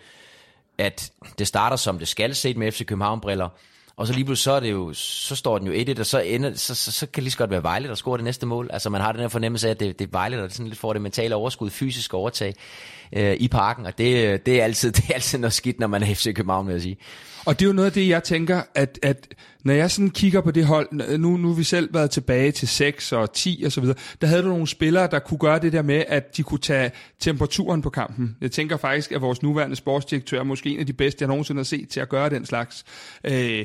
at 0.78 1.10
det 1.38 1.46
starter 1.46 1.76
som 1.76 1.98
det 1.98 2.08
skal 2.08 2.34
set 2.34 2.56
med 2.56 2.72
FC 2.72 2.86
København-briller. 2.86 3.48
Og 3.96 4.06
så 4.06 4.12
lige 4.12 4.24
pludselig 4.24 4.42
så, 4.42 4.52
er 4.52 4.60
det 4.60 4.70
jo, 4.70 4.92
så 4.92 5.36
står 5.36 5.58
den 5.58 5.66
jo 5.66 5.92
1-1, 5.94 6.00
og 6.00 6.06
så, 6.06 6.20
ender, 6.20 6.54
så, 6.54 6.74
så, 6.74 6.92
så 6.92 7.06
kan 7.06 7.14
det 7.14 7.22
lige 7.22 7.30
så 7.30 7.38
godt 7.38 7.50
være 7.50 7.62
Vejle, 7.62 7.88
der 7.88 7.94
scorer 7.94 8.16
det 8.16 8.24
næste 8.24 8.46
mål. 8.46 8.70
Altså 8.72 8.90
man 8.90 9.00
har 9.00 9.12
den 9.12 9.20
her 9.20 9.28
fornemmelse 9.28 9.66
af, 9.66 9.70
at 9.70 9.80
det, 9.80 9.98
det 9.98 10.04
er 10.04 10.10
Vejle, 10.12 10.36
der 10.36 10.48
sådan 10.48 10.66
lidt 10.66 10.78
får 10.78 10.92
det 10.92 11.02
mentale 11.02 11.34
overskud, 11.34 11.70
fysisk 11.70 12.14
overtag 12.14 12.54
øh, 13.12 13.36
i 13.40 13.48
parken. 13.48 13.86
Og 13.86 13.98
det, 13.98 14.26
øh, 14.26 14.38
det, 14.46 14.60
er 14.60 14.64
altid, 14.64 14.92
det 14.96 15.04
er 15.10 15.14
altid 15.14 15.38
noget 15.38 15.52
skidt, 15.52 15.80
når 15.80 15.86
man 15.86 16.02
er 16.02 16.14
FC 16.14 16.34
København, 16.34 16.66
vil 16.66 16.72
jeg 16.72 16.82
sige. 16.82 16.96
Og 17.46 17.58
det 17.58 17.64
er 17.64 17.68
jo 17.68 17.72
noget 17.72 17.86
af 17.86 17.92
det, 17.92 18.08
jeg 18.08 18.24
tænker, 18.24 18.62
at, 18.74 18.98
at 19.02 19.34
når 19.64 19.72
jeg 19.72 19.90
sådan 19.90 20.10
kigger 20.10 20.40
på 20.40 20.50
det 20.50 20.66
hold, 20.66 21.18
nu, 21.18 21.36
nu 21.36 21.48
har 21.48 21.54
vi 21.54 21.62
selv 21.62 21.94
været 21.94 22.10
tilbage 22.10 22.52
til 22.52 22.68
6 22.68 23.12
og 23.12 23.32
10 23.32 23.62
og 23.66 23.72
så 23.72 23.80
videre, 23.80 23.96
der 24.20 24.26
havde 24.26 24.42
du 24.42 24.48
nogle 24.48 24.66
spillere, 24.66 25.08
der 25.10 25.18
kunne 25.18 25.38
gøre 25.38 25.58
det 25.58 25.72
der 25.72 25.82
med, 25.82 26.04
at 26.08 26.36
de 26.36 26.42
kunne 26.42 26.60
tage 26.60 26.90
temperaturen 27.20 27.82
på 27.82 27.90
kampen. 27.90 28.36
Jeg 28.40 28.52
tænker 28.52 28.76
faktisk, 28.76 29.12
at 29.12 29.20
vores 29.20 29.42
nuværende 29.42 29.76
sportsdirektør 29.76 30.40
er 30.40 30.44
måske 30.44 30.70
en 30.70 30.80
af 30.80 30.86
de 30.86 30.92
bedste, 30.92 31.22
jeg 31.22 31.28
nogensinde 31.28 31.58
har 31.58 31.64
set 31.64 31.88
til 31.88 32.00
at 32.00 32.08
gøre 32.08 32.30
den 32.30 32.46
slags. 32.46 32.84
Øh, 33.24 33.64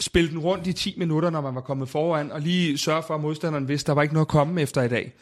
spille 0.00 0.30
den 0.30 0.38
rundt 0.38 0.66
i 0.66 0.72
10 0.72 0.94
minutter, 0.98 1.30
når 1.30 1.40
man 1.40 1.54
var 1.54 1.60
kommet 1.60 1.88
foran, 1.88 2.32
og 2.32 2.40
lige 2.40 2.78
sørge 2.78 3.02
for, 3.06 3.14
at 3.14 3.20
modstanderen 3.20 3.68
vidste, 3.68 3.84
at 3.84 3.86
der 3.86 3.94
var 3.94 4.02
ikke 4.02 4.14
noget 4.14 4.26
at 4.26 4.30
komme 4.30 4.62
efter 4.62 4.82
i 4.82 4.88
dag. 4.88 5.12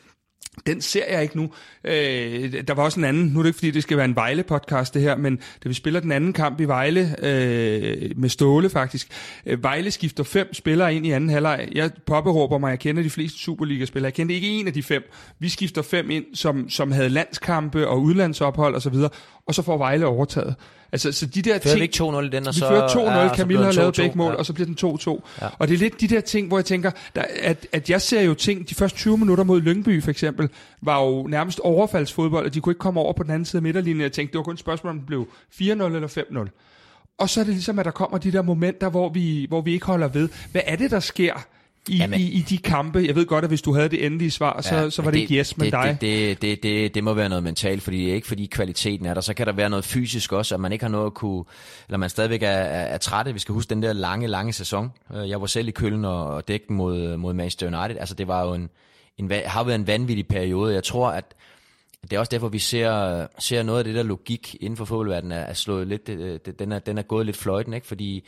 Den 0.67 0.81
ser 0.81 1.13
jeg 1.13 1.23
ikke 1.23 1.37
nu. 1.37 1.51
Øh, 1.85 2.63
der 2.69 2.75
var 2.75 2.83
også 2.83 3.01
en 3.01 3.05
anden, 3.05 3.27
nu 3.27 3.39
er 3.39 3.43
det 3.43 3.49
ikke 3.49 3.57
fordi, 3.57 3.71
det 3.71 3.83
skal 3.83 3.97
være 3.97 4.05
en 4.05 4.17
Vejle-podcast 4.17 4.95
det 4.95 5.03
her, 5.03 5.17
men 5.17 5.37
da 5.65 5.69
vi 5.69 5.75
spiller 5.75 6.01
den 6.01 6.13
anden 6.13 6.33
kamp 6.33 6.61
i 6.61 6.65
Vejle, 6.65 7.17
øh, 7.23 8.11
med 8.17 8.29
Ståle 8.29 8.71
faktisk, 8.71 9.09
øh, 9.47 9.63
Vejle 9.63 9.91
skifter 9.91 10.25
fem 10.25 10.55
spillere 10.55 10.95
ind 10.95 11.07
i 11.07 11.11
anden 11.11 11.31
halvleg. 11.31 11.69
Jeg 11.75 11.91
påberåber 12.07 12.59
mig, 12.59 12.71
jeg 12.71 12.79
kender 12.79 13.03
de 13.03 13.11
fleste 13.11 13.39
Superliga-spillere. 13.39 14.07
Jeg 14.07 14.15
kendte 14.15 14.35
ikke 14.35 14.49
en 14.49 14.67
af 14.67 14.73
de 14.73 14.83
fem. 14.83 15.03
Vi 15.39 15.49
skifter 15.49 15.83
fem 15.83 16.11
ind, 16.11 16.25
som, 16.35 16.71
som 16.71 16.93
havde 16.93 17.09
landskampe 17.09 17.89
og 17.89 18.03
udlandsophold 18.03 18.75
osv., 18.75 18.77
og, 18.77 18.83
så 18.83 18.91
videre, 18.91 19.11
og 19.47 19.55
så 19.55 19.63
får 19.63 19.79
Vejle 19.79 20.07
overtaget. 20.07 20.55
Altså, 20.97 21.13
så 21.13 21.27
de 21.27 21.43
der 21.43 21.51
Fører 21.53 21.61
ting... 21.61 21.77
vi 21.77 21.83
ikke 21.83 22.19
2-0 22.19 22.25
i 22.25 22.29
den, 22.29 22.47
og 22.47 22.55
vi 22.55 22.59
så... 22.59 22.69
fører 22.69 22.89
2-0, 22.89 22.99
ja, 22.99 23.35
Camille 23.37 23.65
har 23.65 23.73
lavet 23.73 23.99
2-2, 23.99 24.03
begge 24.03 24.19
mål, 24.19 24.33
ja. 24.33 24.39
og 24.39 24.47
så 24.47 24.53
bliver 24.53 24.67
den 24.67 24.99
2-2. 24.99 25.29
Ja. 25.43 25.49
Og 25.59 25.69
det 25.69 25.75
er 25.75 25.79
lidt 25.79 26.01
de 26.01 26.09
der 26.09 26.21
ting, 26.21 26.49
hvor 26.49 26.59
jeg 26.59 26.65
tænker, 26.65 26.91
der, 27.15 27.25
at, 27.43 27.67
at 27.73 27.91
jeg 27.91 28.03
ser 28.03 28.21
jo 28.21 28.35
ting, 28.35 28.69
de 28.69 28.75
første 28.75 28.99
20 28.99 29.19
minutter 29.19 29.45
mod 29.45 29.61
Lyngby 29.61 30.03
for 30.03 30.11
eksempel, 30.11 30.49
var 30.83 31.03
jo 31.03 31.27
nærmest 31.27 31.61
overfaldsfodbold, 31.61 32.47
og 32.47 32.55
de 32.55 32.61
kunne 32.61 32.71
ikke 32.71 32.79
komme 32.79 33.01
over 33.01 33.13
på 33.13 33.23
den 33.23 33.31
anden 33.31 33.45
side 33.45 33.59
af 33.59 33.63
midterlinjen. 33.63 34.01
Jeg 34.01 34.13
tænkte, 34.13 34.33
det 34.33 34.39
var 34.39 34.45
kun 34.45 34.55
et 34.55 34.61
spørgsmål, 34.61 34.91
om 34.91 34.99
det 34.99 35.07
blev 35.07 35.29
4-0 35.55 35.61
eller 35.63 36.49
5-0. 36.49 37.17
Og 37.19 37.31
så 37.31 37.41
er 37.41 37.45
det 37.45 37.53
ligesom, 37.55 37.79
at 37.79 37.85
der 37.85 37.91
kommer 37.91 38.19
de 38.19 38.33
der 38.33 38.43
momenter, 38.43 38.91
hvor 38.91 39.09
vi, 39.09 39.47
hvor 39.49 39.61
vi 39.61 39.73
ikke 39.73 39.87
holder 39.87 40.09
ved. 40.09 40.29
Hvad 40.53 40.63
er 40.65 40.77
det, 40.77 40.91
der 40.91 41.01
sker 41.01 41.47
i, 41.89 41.97
Jamen- 41.97 42.21
i, 42.21 42.23
i 42.23 42.41
de 42.41 42.59
kampe? 42.59 42.99
Jeg 43.07 43.15
ved 43.15 43.27
godt, 43.27 43.45
at 43.45 43.51
hvis 43.51 43.63
du 43.63 43.75
havde 43.75 43.89
det 43.89 44.07
endelige 44.07 44.31
svar, 44.31 44.61
så, 44.61 44.75
ja, 44.77 44.91
så 44.91 45.03
var 45.03 45.11
det, 45.11 45.19
ikke 45.19 45.35
yes, 45.35 45.57
men 45.57 45.65
det, 45.65 45.73
dig. 45.73 45.99
Det, 46.01 46.43
det, 46.43 46.43
det, 46.43 46.63
det, 46.63 46.95
det 46.95 47.05
må 47.05 47.15
være 47.15 47.29
noget 47.29 47.45
mentalt, 47.45 47.83
fordi 47.83 48.03
det 48.03 48.11
er 48.11 48.15
ikke 48.15 48.27
fordi 48.27 48.47
kvaliteten 48.47 49.07
er 49.07 49.15
der. 49.15 49.21
Så 49.21 49.35
kan 49.35 49.47
der 49.47 49.53
være 49.53 49.71
noget 49.71 49.85
fysisk 49.85 50.33
også, 50.33 50.55
at 50.55 50.61
man 50.61 50.73
ikke 50.73 50.85
har 50.85 50.91
noget 50.91 51.07
at 51.07 51.15
kunne, 51.15 51.45
eller 51.89 51.99
man 51.99 52.11
stadigvæk 52.11 52.43
er, 52.43 52.49
er, 52.49 52.83
er 52.87 52.99
trætte. 52.99 53.33
Vi 53.33 53.39
skal 53.39 53.53
huske 53.53 53.71
den 53.71 53.83
der 53.83 53.93
lange, 53.93 54.27
lange 54.27 54.53
sæson. 54.53 54.93
Øh, 55.15 55.29
Jeg 55.31 55.41
var 55.41 55.47
selv 55.47 55.69
i 55.69 55.71
Køln 55.71 56.05
og, 56.05 56.27
og 56.27 56.43
mod, 56.69 57.17
mod 57.17 57.33
Manchester 57.35 57.67
United. 57.81 58.01
Altså 58.01 58.15
det 58.15 58.29
var 58.29 58.45
jo 58.47 58.55
en, 58.55 58.69
en, 59.19 59.31
har 59.47 59.65
været 59.65 59.79
en 59.79 59.87
vanvittig 59.87 60.27
periode. 60.27 60.75
Jeg 60.75 60.85
tror, 60.85 61.09
at 61.09 61.25
det 62.03 62.13
er 62.13 62.19
også 62.21 62.31
derfor, 62.31 62.49
vi 62.49 62.59
ser, 62.59 63.27
ser 63.39 63.63
noget 63.63 63.79
af 63.79 63.85
det 63.85 63.95
der 63.95 64.03
logik 64.03 64.57
inden 64.61 64.77
for 64.77 64.85
fodboldverdenen 64.85 65.33
er, 65.39 65.43
er 65.43 65.55
slået 65.55 65.87
lidt, 65.87 66.09
øh, 66.09 66.39
det- 66.47 66.59
den 66.59 66.73
er, 66.73 66.79
den 66.79 66.99
er 66.99 67.03
gået 67.03 67.27
lidt 67.27 67.37
fløjten, 67.37 67.73
ikke? 67.73 67.87
fordi 67.87 68.25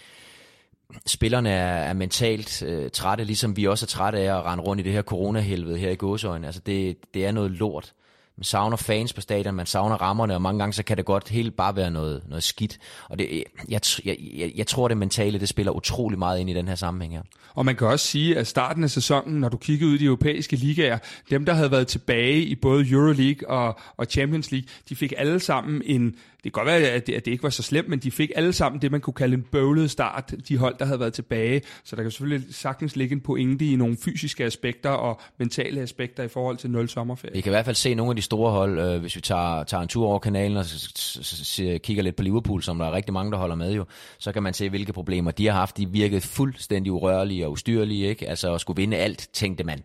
spillerne 1.07 1.51
er, 1.51 1.75
er 1.75 1.93
mentalt 1.93 2.63
øh, 2.63 2.91
trætte, 2.91 3.25
ligesom 3.25 3.57
vi 3.57 3.67
også 3.67 3.85
er 3.85 3.89
trætte 3.89 4.19
af 4.19 4.39
at 4.39 4.45
rende 4.45 4.65
rundt 4.65 4.81
i 4.81 4.85
det 4.85 4.93
her 4.93 5.03
coronahelvede 5.03 5.79
her 5.79 5.91
i 5.91 5.95
gåsøjne. 5.95 6.47
Altså 6.47 6.61
det, 6.67 6.97
det 7.15 7.27
er 7.27 7.33
noget 7.33 7.51
lort. 7.51 7.93
Man 8.37 8.45
savner 8.45 8.77
fans 8.77 9.13
på 9.13 9.21
stadion, 9.21 9.55
man 9.55 9.67
savner 9.67 9.97
rammerne, 9.97 10.35
og 10.35 10.43
mange 10.43 10.59
gange 10.59 10.73
så 10.73 10.83
kan 10.83 10.97
det 10.97 11.05
godt 11.05 11.29
helt 11.29 11.57
bare 11.57 11.77
være 11.77 11.91
noget, 11.91 12.23
noget 12.29 12.43
skidt. 12.43 12.79
Og 13.09 13.19
det, 13.19 13.45
jeg, 13.69 13.81
jeg, 14.05 14.17
jeg, 14.37 14.53
jeg 14.57 14.67
tror, 14.67 14.89
det 14.89 14.97
mentale, 14.97 15.41
det 15.41 15.49
spiller 15.49 15.73
utrolig 15.73 16.19
meget 16.19 16.41
ind 16.41 16.51
i 16.51 16.55
den 16.55 16.69
her 16.69 16.75
sammenhæng 16.75 17.15
her. 17.15 17.23
Og 17.55 17.65
man 17.65 17.77
kan 17.77 17.87
også 17.87 18.07
sige, 18.07 18.39
at 18.39 18.47
starten 18.47 18.85
af 18.85 18.91
sæsonen, 18.91 19.41
når 19.41 19.49
du 19.49 19.57
kiggede 19.57 19.91
ud 19.91 19.95
i 19.95 19.99
de 19.99 20.05
europæiske 20.05 20.57
ligaer, 20.57 20.99
dem 21.31 21.45
der 21.45 21.53
havde 21.53 21.71
været 21.71 21.87
tilbage 21.87 22.43
i 22.43 22.55
både 22.55 22.91
Euroleague 22.91 23.51
og, 23.51 23.79
og 23.97 24.07
Champions 24.07 24.51
League, 24.51 24.69
de 24.89 24.97
fik 24.97 25.13
alle 25.17 25.41
sammen 25.41 25.83
en, 25.85 26.15
det 26.45 26.53
kan 26.53 26.65
godt 26.65 26.67
være, 26.67 26.91
at 26.91 27.07
det, 27.07 27.15
at 27.15 27.25
det 27.25 27.31
ikke 27.31 27.43
var 27.43 27.51
så 27.51 27.63
slemt, 27.63 27.89
men 27.89 27.99
de 27.99 28.11
fik 28.11 28.31
alle 28.35 28.53
sammen 28.53 28.83
det, 28.83 28.91
man 28.93 29.01
kunne 29.01 29.15
kalde 29.15 29.35
en 29.35 29.43
bøvlet 29.43 29.91
start, 29.91 30.35
de 30.49 30.57
hold, 30.59 30.75
der 30.79 30.85
havde 30.85 31.01
været 31.01 31.13
tilbage. 31.13 31.63
Så 31.85 31.97
der 31.97 32.03
kan 32.03 32.11
selvfølgelig 32.11 32.55
sagtens 32.55 32.97
ligge 32.97 33.13
en 33.13 33.21
pointe 33.21 33.65
i 33.67 33.77
nogle 33.77 33.97
fysiske 34.05 34.45
aspekter 34.45 34.91
og 34.91 35.21
mentale 35.39 35.81
aspekter 35.81 36.23
i 36.23 36.29
forhold 36.29 36.57
til 36.57 36.71
nul 36.71 36.89
sommerferie. 36.89 37.35
Vi 37.35 37.41
kan 37.41 37.51
i 37.51 37.55
hvert 37.55 37.65
fald 37.65 37.77
se 37.77 37.95
nogle 37.95 38.11
af 38.11 38.17
de 38.17 38.23
store 38.23 38.51
hold, 38.53 38.79
øh, 38.81 39.01
hvis 39.01 39.17
vi 39.17 39.21
tager, 39.21 39.65
tager 39.65 39.83
en 39.83 39.89
tur 39.89 40.07
over 40.07 40.19
kanalen 40.19 40.57
og 40.57 40.65
s- 40.65 40.93
s- 40.99 41.47
s- 41.47 41.61
kigger 41.83 42.03
lidt 42.03 42.17
på 42.17 42.23
Liverpool, 42.23 42.63
som 42.63 42.79
der 42.79 42.87
er 42.87 42.93
rigtig 42.93 43.13
mange, 43.13 43.33
der 43.33 43.39
holder 43.39 43.57
med 43.57 43.73
jo, 43.73 43.85
så 44.19 44.33
kan 44.33 44.43
man 44.43 44.55
se, 44.55 44.69
hvilke 44.69 44.93
problemer 44.93 45.31
de 45.31 45.47
har 45.47 45.53
haft. 45.55 45.77
De 45.77 45.89
virkede 45.91 46.21
fuldstændig 46.21 46.93
urørlige 46.93 47.47
og 47.47 47.51
ustyrlige, 47.53 48.09
ikke? 48.09 48.29
Altså 48.29 48.55
at 48.55 48.61
skulle 48.61 48.77
vinde 48.77 48.97
alt, 48.97 49.29
tænkte 49.33 49.65
man. 49.65 49.83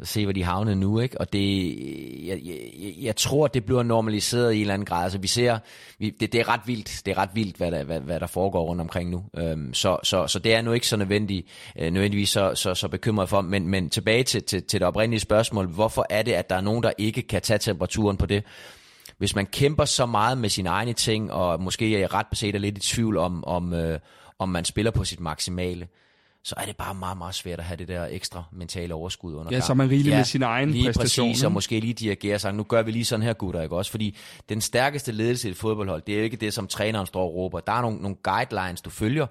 Så 0.00 0.04
se, 0.04 0.24
hvor 0.24 0.32
de 0.32 0.44
havnede 0.44 0.76
nu, 0.76 1.00
ikke? 1.00 1.20
Og 1.20 1.32
det, 1.32 1.66
jeg, 2.26 2.40
jeg, 2.44 2.94
jeg 3.00 3.16
tror, 3.16 3.46
det 3.46 3.64
bliver 3.64 3.82
normaliseret 3.82 4.52
i 4.52 4.56
en 4.56 4.60
eller 4.60 4.74
anden 4.74 4.86
grad. 4.86 5.02
Altså, 5.02 5.18
vi 5.18 5.26
ser, 5.26 5.58
vi, 5.98 6.10
det, 6.10 6.32
det, 6.32 6.40
er 6.40 6.48
ret 6.48 6.60
vildt, 6.66 7.02
det 7.06 7.10
er 7.12 7.18
ret 7.18 7.30
vildt, 7.34 7.56
hvad 7.56 7.70
der, 7.70 7.84
hvad, 7.84 8.00
hvad 8.00 8.20
der 8.20 8.26
foregår 8.26 8.64
rundt 8.64 8.80
omkring 8.80 9.10
nu. 9.10 9.24
Øhm, 9.36 9.74
så, 9.74 9.98
så, 10.02 10.26
så 10.26 10.38
det 10.38 10.54
er 10.54 10.62
nu 10.62 10.72
ikke 10.72 10.86
så 10.86 10.96
nødvendigt, 10.96 11.46
øh, 11.78 11.92
nødvendigvis 11.92 12.30
så, 12.30 12.54
så, 12.54 12.74
så 12.74 12.88
bekymret 12.88 13.28
for. 13.28 13.40
Men, 13.40 13.68
men 13.68 13.90
tilbage 13.90 14.24
til, 14.24 14.42
til, 14.42 14.62
til 14.62 14.80
det 14.80 14.86
oprindelige 14.86 15.20
spørgsmål. 15.20 15.66
Hvorfor 15.66 16.06
er 16.10 16.22
det, 16.22 16.32
at 16.32 16.50
der 16.50 16.56
er 16.56 16.60
nogen, 16.60 16.82
der 16.82 16.92
ikke 16.98 17.22
kan 17.22 17.42
tage 17.42 17.58
temperaturen 17.58 18.16
på 18.16 18.26
det? 18.26 18.44
Hvis 19.18 19.34
man 19.34 19.46
kæmper 19.46 19.84
så 19.84 20.06
meget 20.06 20.38
med 20.38 20.48
sine 20.48 20.68
egne 20.68 20.92
ting, 20.92 21.32
og 21.32 21.62
måske 21.62 22.02
er 22.02 22.14
ret 22.14 22.26
beset 22.26 22.54
er 22.54 22.58
lidt 22.58 22.78
i 22.78 22.80
tvivl 22.80 23.16
om, 23.16 23.44
om, 23.44 23.74
øh, 23.74 23.98
om 24.38 24.48
man 24.48 24.64
spiller 24.64 24.90
på 24.90 25.04
sit 25.04 25.20
maksimale, 25.20 25.88
så 26.44 26.54
er 26.56 26.64
det 26.64 26.76
bare 26.76 26.94
meget, 26.94 27.18
meget 27.18 27.34
svært 27.34 27.58
at 27.58 27.64
have 27.64 27.76
det 27.76 27.88
der 27.88 28.06
ekstra 28.10 28.44
mentale 28.52 28.94
overskud 28.94 29.34
under 29.34 29.52
Ja, 29.52 29.60
så 29.60 29.74
man 29.74 29.90
rigelig 29.90 30.12
med 30.12 30.24
sin 30.24 30.42
egen 30.42 30.70
lige 30.70 30.86
præstation, 30.86 31.28
præcis, 31.28 31.44
og 31.44 31.52
måske 31.52 31.80
lige 31.80 31.94
dirigere 31.94 32.38
sig, 32.38 32.54
nu 32.54 32.62
gør 32.62 32.82
vi 32.82 32.90
lige 32.90 33.04
sådan 33.04 33.22
her, 33.22 33.32
gutter, 33.32 33.62
ikke 33.62 33.76
også? 33.76 33.90
Fordi 33.90 34.16
den 34.48 34.60
stærkeste 34.60 35.12
ledelse 35.12 35.48
i 35.48 35.50
et 35.50 35.56
fodboldhold, 35.56 36.02
det 36.02 36.14
er 36.14 36.18
jo 36.18 36.24
ikke 36.24 36.36
det, 36.36 36.54
som 36.54 36.66
træneren 36.66 37.06
står 37.06 37.22
og 37.22 37.34
råber. 37.34 37.60
Der 37.60 37.72
er 37.72 37.82
nogle, 37.82 37.98
nogle 37.98 38.16
guidelines, 38.22 38.80
du 38.80 38.90
følger, 38.90 39.26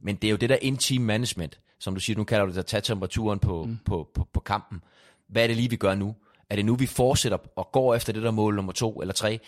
men 0.00 0.16
det 0.16 0.28
er 0.28 0.30
jo 0.30 0.36
det 0.36 0.48
der 0.48 0.58
in-team 0.62 1.02
management, 1.02 1.58
som 1.80 1.94
du 1.94 2.00
siger, 2.00 2.16
nu 2.16 2.24
kalder 2.24 2.46
du 2.46 2.52
det 2.52 2.58
at 2.58 2.66
tage 2.66 2.80
temperaturen 2.80 3.38
på, 3.38 3.64
mm. 3.64 3.78
på, 3.84 4.08
på, 4.14 4.26
på 4.32 4.40
kampen. 4.40 4.80
Hvad 5.28 5.42
er 5.42 5.46
det 5.46 5.56
lige, 5.56 5.70
vi 5.70 5.76
gør 5.76 5.94
nu? 5.94 6.14
Er 6.50 6.56
det 6.56 6.64
nu, 6.64 6.74
vi 6.74 6.86
fortsætter 6.86 7.38
og 7.56 7.68
går 7.72 7.94
efter 7.94 8.12
det 8.12 8.22
der 8.22 8.30
mål 8.30 8.54
nummer 8.56 8.72
to 8.72 9.00
eller 9.00 9.14
tre? 9.14 9.40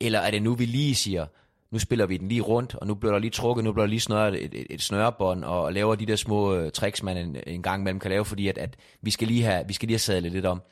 Eller 0.00 0.18
er 0.18 0.30
det 0.30 0.42
nu, 0.42 0.54
vi 0.54 0.64
lige 0.64 0.94
siger, 0.94 1.26
nu 1.72 1.78
spiller 1.78 2.06
vi 2.06 2.16
den 2.16 2.28
lige 2.28 2.40
rundt, 2.40 2.74
og 2.74 2.86
nu 2.86 2.94
bliver 2.94 3.12
der 3.12 3.18
lige 3.18 3.30
trukket, 3.30 3.64
nu 3.64 3.72
bliver 3.72 3.86
der 3.86 3.90
lige 3.90 4.00
snøret 4.00 4.44
et, 4.44 4.54
et, 4.54 4.66
et 4.70 4.82
snørebånd, 4.82 5.44
og 5.44 5.72
laver 5.72 5.94
de 5.94 6.06
der 6.06 6.16
små 6.16 6.54
øh, 6.54 6.72
tricks, 6.72 7.02
man 7.02 7.16
en, 7.16 7.36
en 7.46 7.62
gang 7.62 7.82
imellem 7.82 8.00
kan 8.00 8.10
lave, 8.10 8.24
fordi 8.24 8.48
at, 8.48 8.58
at 8.58 8.76
vi, 9.02 9.10
skal 9.10 9.28
lige 9.28 9.42
have, 9.42 9.64
vi 9.66 9.72
skal 9.72 9.86
lige 9.86 9.94
have 9.94 9.98
sadlet 9.98 10.32
lidt 10.32 10.46
om. 10.46 10.62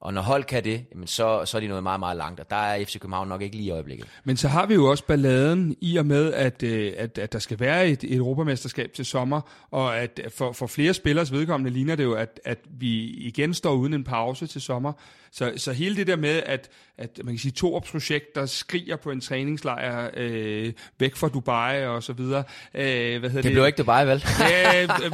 Og 0.00 0.14
når 0.14 0.22
hold 0.22 0.44
kan 0.44 0.64
det, 0.64 0.84
jamen 0.92 1.06
så, 1.06 1.42
så 1.44 1.56
er 1.56 1.60
de 1.60 1.68
noget 1.68 1.82
meget, 1.82 2.00
meget 2.00 2.16
langt, 2.16 2.40
og 2.40 2.50
der 2.50 2.56
er 2.56 2.84
FC 2.84 2.98
København 2.98 3.28
nok 3.28 3.42
ikke 3.42 3.56
lige 3.56 3.66
i 3.66 3.70
øjeblikket. 3.70 4.06
Men 4.24 4.36
så 4.36 4.48
har 4.48 4.66
vi 4.66 4.74
jo 4.74 4.90
også 4.90 5.06
balladen 5.06 5.76
i 5.80 5.96
og 5.96 6.06
med, 6.06 6.32
at, 6.32 6.62
øh, 6.62 6.92
at, 6.96 7.18
at 7.18 7.32
der 7.32 7.38
skal 7.38 7.60
være 7.60 7.88
et, 7.88 8.04
et 8.04 8.14
europamesterskab 8.14 8.92
til 8.92 9.04
sommer, 9.04 9.40
og 9.70 9.98
at 9.98 10.20
for, 10.36 10.52
for 10.52 10.66
flere 10.66 10.94
spillers 10.94 11.32
vedkommende 11.32 11.70
ligner 11.70 11.96
det 11.96 12.04
jo, 12.04 12.12
at, 12.12 12.40
at 12.44 12.58
vi 12.70 13.04
igen 13.04 13.54
står 13.54 13.72
uden 13.72 13.94
en 13.94 14.04
pause 14.04 14.46
til 14.46 14.60
sommer. 14.60 14.92
Så, 15.32 15.52
så 15.56 15.72
hele 15.72 15.96
det 15.96 16.06
der 16.06 16.16
med, 16.16 16.42
at, 16.46 16.68
at 16.98 17.20
man 17.24 17.34
kan 17.34 17.38
sige, 17.38 17.52
to 17.52 17.82
projekt, 17.90 18.34
der 18.34 18.46
skriger 18.46 18.96
på 18.96 19.10
en 19.10 19.20
træningslejr 19.20 20.10
øh, 20.16 20.72
væk 20.98 21.16
fra 21.16 21.28
Dubai 21.28 21.86
og 21.86 22.02
så 22.02 22.12
videre. 22.12 22.44
Øh, 22.74 22.82
hvad 22.82 22.90
hedder 23.20 23.28
det, 23.28 23.44
Det 23.44 23.52
blev 23.52 23.66
ikke 23.66 23.76
Dubai, 23.78 24.06
vel? 24.06 24.24
Ja, 24.40 24.82
øh, 24.82 24.88
det, 24.88 25.12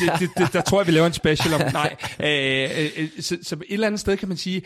det, 0.00 0.10
det, 0.20 0.30
det, 0.38 0.52
der 0.52 0.60
tror 0.60 0.80
jeg, 0.80 0.86
vi 0.86 0.92
laver 0.92 1.06
en 1.06 1.12
special 1.12 1.54
om. 1.54 1.60
Nej, 1.72 1.96
øh, 2.20 2.88
øh, 2.98 3.08
så, 3.20 3.38
så 3.42 3.54
et 3.56 3.62
eller 3.68 3.86
andet 3.86 4.00
sted 4.00 4.16
kan 4.16 4.28
man 4.28 4.36
sige, 4.36 4.62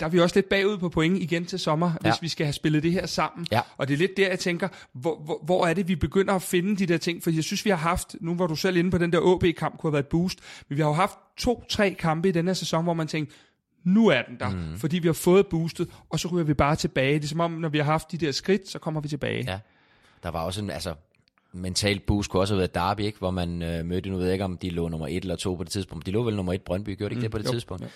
der 0.00 0.06
er 0.06 0.08
vi 0.10 0.20
også 0.20 0.36
lidt 0.36 0.48
bagud 0.48 0.78
på 0.78 0.88
point 0.88 1.22
igen 1.22 1.44
til 1.46 1.58
sommer, 1.58 1.90
hvis 2.00 2.08
Ja. 2.08 2.14
vi 2.20 2.28
skal 2.28 2.46
have 2.46 2.52
spillet 2.52 2.82
det 2.82 2.92
her 2.92 3.06
sammen. 3.06 3.46
Ja. 3.52 3.60
Og 3.76 3.88
det 3.88 3.94
er 3.94 3.98
lidt 3.98 4.16
der, 4.16 4.28
jeg 4.28 4.38
tænker, 4.38 4.68
hvor, 4.94 5.20
hvor, 5.24 5.40
hvor 5.44 5.66
er 5.66 5.74
det, 5.74 5.88
vi 5.88 5.96
begynder 5.96 6.34
at 6.34 6.42
finde 6.42 6.76
de 6.76 6.86
der 6.86 6.98
ting? 6.98 7.22
For 7.22 7.30
jeg 7.30 7.44
synes, 7.44 7.64
vi 7.64 7.70
har 7.70 7.76
haft, 7.76 8.16
nu 8.20 8.34
var 8.36 8.46
du 8.46 8.56
selv 8.56 8.76
inde 8.76 8.90
på 8.90 8.98
den 8.98 9.12
der 9.12 9.18
OB-kamp, 9.20 9.78
kunne 9.78 9.88
have 9.88 9.92
været 9.92 10.04
et 10.04 10.08
boost, 10.08 10.38
men 10.68 10.76
vi 10.76 10.82
har 10.82 10.88
jo 10.88 10.94
haft 10.94 11.14
to-tre 11.38 11.90
kampe 11.98 12.28
i 12.28 12.32
den 12.32 12.46
her 12.46 12.54
sæson, 12.54 12.84
hvor 12.84 12.94
man 12.94 13.06
tænker, 13.06 13.32
nu 13.84 14.08
er 14.08 14.22
den 14.22 14.36
der, 14.40 14.50
mm. 14.50 14.78
fordi 14.78 14.98
vi 14.98 15.08
har 15.08 15.12
fået 15.12 15.46
boostet, 15.46 15.88
og 16.10 16.20
så 16.20 16.28
ryger 16.28 16.44
vi 16.44 16.54
bare 16.54 16.76
tilbage. 16.76 17.14
Det 17.14 17.24
er 17.24 17.28
som 17.28 17.40
om, 17.40 17.50
når 17.50 17.68
vi 17.68 17.78
har 17.78 17.84
haft 17.84 18.12
de 18.12 18.18
der 18.18 18.32
skridt, 18.32 18.68
så 18.68 18.78
kommer 18.78 19.00
vi 19.00 19.08
tilbage. 19.08 19.44
Ja. 19.50 19.58
Der 20.22 20.30
var 20.30 20.40
også 20.40 20.62
en, 20.62 20.70
altså, 20.70 20.94
mentalt 21.52 22.06
boost 22.06 22.30
kunne 22.30 22.42
også 22.42 22.54
have 22.54 22.58
været 22.58 22.74
Derby, 22.74 23.00
ikke? 23.00 23.18
hvor 23.18 23.30
man 23.30 23.62
øh, 23.62 23.84
mødte, 23.84 24.10
nu 24.10 24.16
ved 24.16 24.24
jeg 24.24 24.32
ikke, 24.32 24.44
om 24.44 24.56
de 24.56 24.70
lå 24.70 24.88
nummer 24.88 25.06
et 25.06 25.16
eller 25.16 25.36
to 25.36 25.54
på 25.54 25.64
det 25.64 25.72
tidspunkt. 25.72 26.06
De 26.06 26.10
lå 26.10 26.22
vel 26.22 26.36
nummer 26.36 26.52
et 26.52 26.62
Brøndby, 26.62 26.96
gjorde 26.98 27.14
de 27.14 27.18
ikke 27.18 27.18
mm, 27.18 27.22
det 27.22 27.30
på 27.30 27.38
det 27.38 27.44
jo, 27.44 27.50
tidspunkt? 27.50 27.88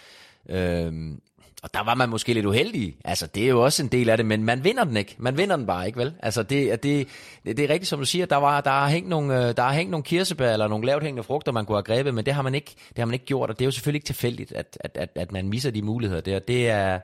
Ja. 0.48 0.84
Øhm, 0.84 1.20
og 1.62 1.74
der 1.74 1.84
var 1.84 1.94
man 1.94 2.08
måske 2.08 2.34
lidt 2.34 2.46
uheldig. 2.46 2.96
Altså, 3.04 3.26
det 3.26 3.44
er 3.44 3.48
jo 3.48 3.64
også 3.64 3.82
en 3.82 3.88
del 3.88 4.08
af 4.08 4.16
det, 4.16 4.26
men 4.26 4.44
man 4.44 4.64
vinder 4.64 4.84
den 4.84 4.96
ikke. 4.96 5.14
Man 5.18 5.36
vinder 5.36 5.56
den 5.56 5.66
bare 5.66 5.86
ikke, 5.86 5.98
vel? 5.98 6.14
Altså, 6.22 6.42
det, 6.42 6.82
det, 6.82 7.08
det, 7.44 7.58
er 7.58 7.68
rigtigt, 7.68 7.86
som 7.88 7.98
du 7.98 8.04
siger, 8.04 8.26
der, 8.26 8.36
var, 8.36 8.60
der, 8.60 8.70
har 8.70 8.88
hængt 8.88 9.08
nogle, 9.08 9.48
øh, 9.48 9.56
der 9.56 9.62
har 9.62 9.72
hængt 9.72 9.90
nogle 9.90 10.04
kirsebær 10.04 10.52
eller 10.52 10.68
nogle 10.68 10.86
lavt 10.86 11.02
hængende 11.02 11.22
frugter, 11.22 11.52
man 11.52 11.66
kunne 11.66 11.76
have 11.76 11.82
grebet, 11.82 12.14
men 12.14 12.26
det 12.26 12.34
har 12.34 12.42
man 12.42 12.54
ikke, 12.54 12.74
det 12.88 12.98
har 12.98 13.06
man 13.06 13.14
ikke 13.14 13.26
gjort, 13.26 13.50
og 13.50 13.58
det 13.58 13.64
er 13.64 13.66
jo 13.66 13.70
selvfølgelig 13.70 13.96
ikke 13.96 14.06
tilfældigt, 14.06 14.52
at, 14.52 14.78
at, 14.80 14.90
at, 14.94 15.10
at 15.14 15.32
man 15.32 15.48
misser 15.48 15.70
de 15.70 15.82
muligheder 15.82 16.20
der. 16.20 16.38
Det 16.38 16.68
er, 16.68 16.98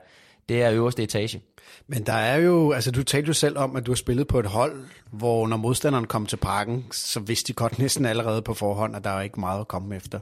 det 0.49 0.61
er 0.61 0.71
øverste 0.71 1.03
etage. 1.03 1.41
Men 1.87 2.05
der 2.05 2.13
er 2.13 2.37
jo, 2.37 2.71
altså 2.71 2.91
du 2.91 3.03
talte 3.03 3.27
jo 3.27 3.33
selv 3.33 3.57
om, 3.57 3.75
at 3.75 3.85
du 3.85 3.91
har 3.91 3.95
spillet 3.95 4.27
på 4.27 4.39
et 4.39 4.45
hold, 4.45 4.85
hvor 5.11 5.47
når 5.47 5.57
modstanderen 5.57 6.07
kom 6.07 6.25
til 6.25 6.37
parken, 6.37 6.85
så 6.91 7.19
vidste 7.19 7.47
de 7.47 7.53
godt 7.53 7.79
næsten 7.83 8.05
allerede 8.05 8.41
på 8.41 8.53
forhånd, 8.53 8.95
at 8.95 9.03
der 9.03 9.09
er 9.09 9.21
ikke 9.21 9.39
meget 9.39 9.59
at 9.59 9.67
komme 9.67 9.95
efter. 9.95 10.19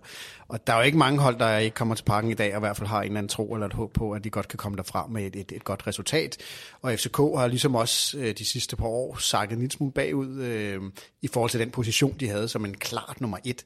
Og 0.47 0.67
der 0.67 0.73
er 0.73 0.77
jo 0.77 0.83
ikke 0.83 0.97
mange 0.97 1.19
hold, 1.19 1.39
der 1.39 1.57
ikke 1.57 1.73
kommer 1.73 1.95
til 1.95 2.03
parken 2.03 2.31
i 2.31 2.33
dag, 2.33 2.55
og 2.55 2.59
i 2.59 2.65
hvert 2.65 2.77
fald 2.77 2.87
har 2.87 3.01
en 3.01 3.05
eller 3.05 3.17
anden 3.17 3.29
tro 3.29 3.53
eller 3.53 3.67
et 3.67 3.73
håb 3.73 3.93
på, 3.93 4.11
at 4.11 4.23
de 4.23 4.29
godt 4.29 4.47
kan 4.47 4.57
komme 4.57 4.77
derfra 4.77 5.07
med 5.07 5.25
et, 5.25 5.35
et, 5.35 5.51
et 5.51 5.63
godt 5.63 5.87
resultat. 5.87 6.37
Og 6.81 6.93
FCK 6.93 7.17
har 7.17 7.47
ligesom 7.47 7.75
også 7.75 8.17
øh, 8.17 8.37
de 8.37 8.45
sidste 8.45 8.75
par 8.75 8.87
år 8.87 9.17
sakket 9.19 9.55
en 9.55 9.59
lille 9.59 9.71
smule 9.71 9.93
bagud 9.93 10.41
øh, 10.41 10.81
i 11.21 11.27
forhold 11.27 11.51
til 11.51 11.59
den 11.59 11.71
position, 11.71 12.15
de 12.19 12.27
havde 12.27 12.47
som 12.47 12.65
en 12.65 12.73
klart 12.73 13.21
nummer 13.21 13.37
et. 13.45 13.65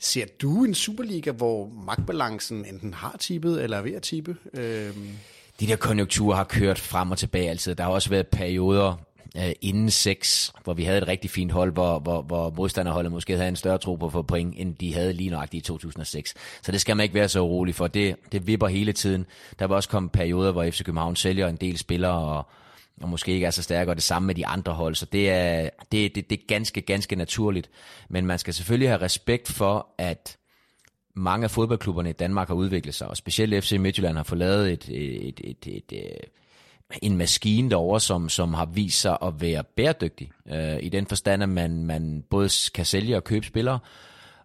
Ser 0.00 0.26
du 0.42 0.64
en 0.64 0.74
Superliga, 0.74 1.30
hvor 1.30 1.68
magtbalancen 1.86 2.64
enten 2.64 2.94
har 2.94 3.16
tippet 3.20 3.62
eller 3.62 3.76
er 3.76 3.82
ved 3.82 3.92
at 3.92 4.02
tippe? 4.02 4.36
Øh 4.54 4.96
de 5.60 5.66
der 5.66 5.76
konjunkturer 5.76 6.36
har 6.36 6.44
kørt 6.44 6.78
frem 6.78 7.10
og 7.10 7.18
tilbage 7.18 7.50
altid. 7.50 7.74
Der 7.74 7.84
har 7.84 7.90
også 7.90 8.10
været 8.10 8.26
perioder 8.26 8.96
øh, 9.36 9.52
inden 9.60 9.90
6, 9.90 10.52
hvor 10.64 10.74
vi 10.74 10.84
havde 10.84 10.98
et 10.98 11.08
rigtig 11.08 11.30
fint 11.30 11.52
hold, 11.52 11.72
hvor, 11.72 11.98
hvor, 11.98 12.22
hvor 12.22 12.50
modstanderholdet 12.56 13.12
måske 13.12 13.36
havde 13.36 13.48
en 13.48 13.56
større 13.56 13.78
tro 13.78 13.96
på 13.96 14.06
at 14.06 14.12
få 14.12 14.22
point, 14.22 14.54
end 14.56 14.74
de 14.74 14.94
havde 14.94 15.12
lige 15.12 15.30
nøjagtigt 15.30 15.64
i 15.64 15.66
2006. 15.66 16.34
Så 16.62 16.72
det 16.72 16.80
skal 16.80 16.96
man 16.96 17.04
ikke 17.04 17.14
være 17.14 17.28
så 17.28 17.40
urolig 17.40 17.74
for. 17.74 17.86
Det, 17.86 18.16
det 18.32 18.46
vipper 18.46 18.68
hele 18.68 18.92
tiden. 18.92 19.26
Der 19.58 19.64
var 19.64 19.76
også 19.76 19.88
kommet 19.88 20.12
perioder, 20.12 20.52
hvor 20.52 20.70
FC 20.70 20.84
København 20.84 21.16
sælger 21.16 21.48
en 21.48 21.56
del 21.56 21.78
spillere, 21.78 22.12
og, 22.12 22.46
og 23.02 23.08
måske 23.08 23.32
ikke 23.32 23.46
er 23.46 23.50
så 23.50 23.62
stærke, 23.62 23.90
og 23.90 23.96
det 23.96 24.04
samme 24.04 24.26
med 24.26 24.34
de 24.34 24.46
andre 24.46 24.72
hold. 24.72 24.94
Så 24.94 25.06
det 25.06 25.30
er, 25.30 25.68
det, 25.92 26.14
det, 26.14 26.30
det 26.30 26.40
er 26.40 26.44
ganske, 26.48 26.80
ganske 26.80 27.16
naturligt. 27.16 27.70
Men 28.08 28.26
man 28.26 28.38
skal 28.38 28.54
selvfølgelig 28.54 28.88
have 28.88 29.00
respekt 29.00 29.52
for, 29.52 29.86
at 29.98 30.36
mange 31.16 31.44
af 31.44 31.50
fodboldklubberne 31.50 32.10
i 32.10 32.12
Danmark 32.12 32.48
har 32.48 32.54
udviklet 32.54 32.94
sig, 32.94 33.08
og 33.08 33.16
specielt 33.16 33.64
FC 33.64 33.72
Midtjylland 33.72 34.16
har 34.16 34.24
fået 34.24 34.38
lavet 34.38 34.72
et, 34.72 34.88
et, 34.88 35.40
et, 35.44 35.66
et, 35.66 35.66
et, 35.66 35.92
et 35.92 36.18
en 37.02 37.16
maskine 37.16 37.70
derovre, 37.70 38.00
som, 38.00 38.28
som 38.28 38.54
har 38.54 38.66
vist 38.66 39.00
sig 39.00 39.18
at 39.22 39.40
være 39.40 39.64
bæredygtig. 39.76 40.30
Øh, 40.52 40.76
I 40.80 40.88
den 40.88 41.06
forstand, 41.06 41.42
at 41.42 41.48
man, 41.48 41.84
man 41.84 42.24
både 42.30 42.48
kan 42.74 42.84
sælge 42.84 43.16
og 43.16 43.24
købe 43.24 43.46
spillere, 43.46 43.78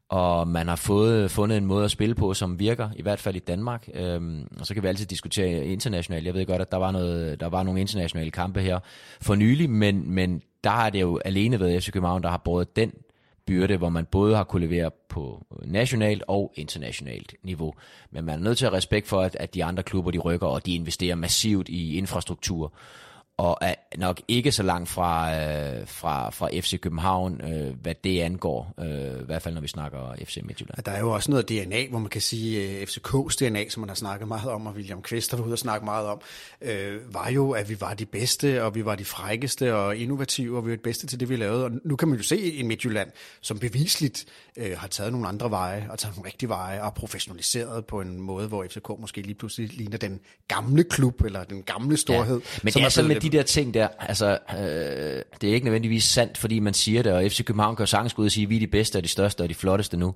og 0.10 0.48
man 0.48 0.68
har 0.68 0.76
fået, 0.76 1.32
fundet 1.32 1.58
en 1.58 1.66
måde 1.66 1.86
at 1.86 1.92
spille 1.92 2.16
på, 2.16 2.34
som 2.34 2.60
virker, 2.60 2.90
i 2.96 3.02
hvert 3.02 3.20
fald 3.20 3.36
i 3.36 3.40
Danmark. 3.40 3.90
Øhm, 3.94 4.48
og 4.60 4.68
så 4.68 4.74
kan 4.74 4.84
vi 4.84 4.88
altid 4.88 5.06
diskutere 5.06 5.66
internationalt. 5.66 6.26
Jeg 6.26 6.34
ved 6.34 6.46
godt, 6.46 6.62
at 6.62 6.72
der 6.72 6.78
var, 6.78 6.92
noget, 6.92 7.40
der 7.40 7.48
var 7.48 7.64
nogle 7.64 7.82
internationale 7.82 8.32
kampe 8.32 8.62
her 8.62 8.80
for 9.22 9.36
nylig, 9.36 9.70
men, 9.70 10.12
men 10.12 10.42
der 10.64 10.70
har 10.70 10.90
det 10.90 11.02
jo 11.02 11.20
alene 11.26 11.60
været 11.60 11.84
FC 11.84 11.92
København, 11.92 12.24
der 12.24 12.30
har 12.30 12.38
båret 12.38 12.76
den 12.76 12.92
byrde, 13.50 13.78
hvor 13.78 13.90
man 13.90 14.06
både 14.06 14.36
har 14.36 14.44
kunne 14.44 14.66
levere 14.68 14.92
på 15.10 15.46
nationalt 15.66 16.24
og 16.28 16.54
internationalt 16.56 17.36
niveau. 17.44 17.74
Men 18.12 18.26
man 18.26 18.40
er 18.40 18.44
nødt 18.44 18.58
til 18.58 18.66
at 18.66 18.72
have 18.72 18.78
respekt 18.78 19.08
for, 19.08 19.22
at, 19.22 19.38
at 19.40 19.54
de 19.54 19.64
andre 19.64 19.84
klubber 19.84 20.12
de 20.12 20.18
rykker, 20.18 20.48
og 20.48 20.66
de 20.66 20.76
investerer 20.76 21.16
massivt 21.16 21.70
i 21.70 21.98
infrastruktur 21.98 22.74
og 23.40 23.58
er 23.62 23.76
nok 23.98 24.22
ikke 24.28 24.52
så 24.52 24.64
langt 24.64 24.90
fra, 24.90 25.36
øh, 25.36 25.88
fra, 25.88 26.30
fra 26.30 26.50
FC 26.54 26.80
København, 26.80 27.42
øh, 27.42 27.82
hvad 27.82 27.96
det 28.04 28.22
angår, 28.22 28.74
øh, 28.80 29.22
i 29.22 29.26
hvert 29.26 29.42
fald 29.42 29.54
når 29.54 29.62
vi 29.62 29.68
snakker 29.68 30.16
FC 30.24 30.40
Midtjylland. 30.44 30.84
Der 30.84 30.92
er 30.92 31.00
jo 31.00 31.12
også 31.12 31.32
noget 31.32 31.50
DNA, 31.50 31.88
hvor 31.90 32.00
man 32.00 32.10
kan 32.10 32.22
sige, 32.22 32.80
øh, 32.80 32.88
FCK's 32.88 33.46
DNA, 33.46 33.70
som 33.70 33.82
man 33.82 33.90
har 33.90 33.96
snakket 33.96 34.28
meget 34.28 34.50
om, 34.50 34.68
og 34.68 34.74
William 34.74 35.02
Kvist 35.02 35.32
har 35.32 35.44
ude 35.44 35.54
og 35.54 35.60
snakke 35.60 35.86
meget 35.86 36.08
om, 36.08 36.22
øh, 36.62 37.14
var 37.14 37.30
jo, 37.30 37.52
at 37.52 37.70
vi 37.70 37.82
var 37.82 37.94
de 37.94 38.06
bedste, 38.06 38.64
og 38.64 38.76
vi 38.76 38.86
var 38.86 38.96
de 38.96 39.06
frækkeste 39.06 39.76
og 39.76 39.96
innovative, 39.98 40.58
og 40.58 40.66
vi 40.66 40.70
var 40.70 40.76
det 40.76 40.84
bedste 40.84 41.08
til 41.08 41.20
det, 41.20 41.30
vi 41.30 41.36
lavede. 41.36 41.66
Og 41.66 41.72
nu 41.86 41.96
kan 41.96 42.08
man 42.08 42.18
jo 42.18 42.24
se 42.24 42.52
i 42.52 42.62
Midtjylland, 42.62 43.12
som 43.42 43.60
bevisligt 43.60 44.26
øh, 44.58 44.78
har 44.78 44.88
taget 44.88 45.12
nogle 45.12 45.28
andre 45.28 45.52
veje, 45.52 45.88
og 45.90 46.00
taget 46.00 46.16
nogle 46.16 46.28
rigtige 46.28 46.50
veje, 46.50 46.82
og 46.82 46.94
professionaliseret 46.94 47.86
på 47.86 48.02
en 48.02 48.22
måde, 48.22 48.48
hvor 48.48 48.66
FCK 48.70 48.90
måske 49.00 49.22
lige 49.22 49.36
pludselig 49.36 49.74
ligner 49.74 49.98
den 49.98 50.20
gamle 50.48 50.84
klub, 50.84 51.22
eller 51.22 51.44
den 51.44 51.64
gamle 51.64 51.98
storhed. 51.98 52.36
Ja, 52.36 52.60
men 52.64 52.74
det 52.74 52.84
er, 52.84 52.90
sådan 52.90 53.08
med 53.08 53.20
de 53.20 53.29
der 53.32 53.44
ting 53.44 53.74
der, 53.74 53.88
altså, 54.00 54.38
øh, 54.58 55.22
det 55.42 55.50
er 55.50 55.54
ikke 55.54 55.66
nødvendigvis 55.66 56.04
sandt, 56.04 56.38
fordi 56.38 56.60
man 56.60 56.74
siger 56.74 57.04
det, 57.04 57.14
og 57.14 57.24
FC 57.24 57.44
København 57.46 57.76
kan 57.76 57.84
jo 57.84 57.88
sagtens 57.88 58.14
gå 58.14 58.22
ud 58.22 58.28
og 58.28 58.32
sige, 58.32 58.44
at 58.44 58.50
vi 58.50 58.56
er 58.56 58.60
de 58.60 58.68
bedste 58.68 58.98
og 58.98 59.04
de 59.04 59.08
største 59.08 59.42
og 59.42 59.50
de 59.50 59.56
flotteste 59.56 59.98
nu. 59.98 60.16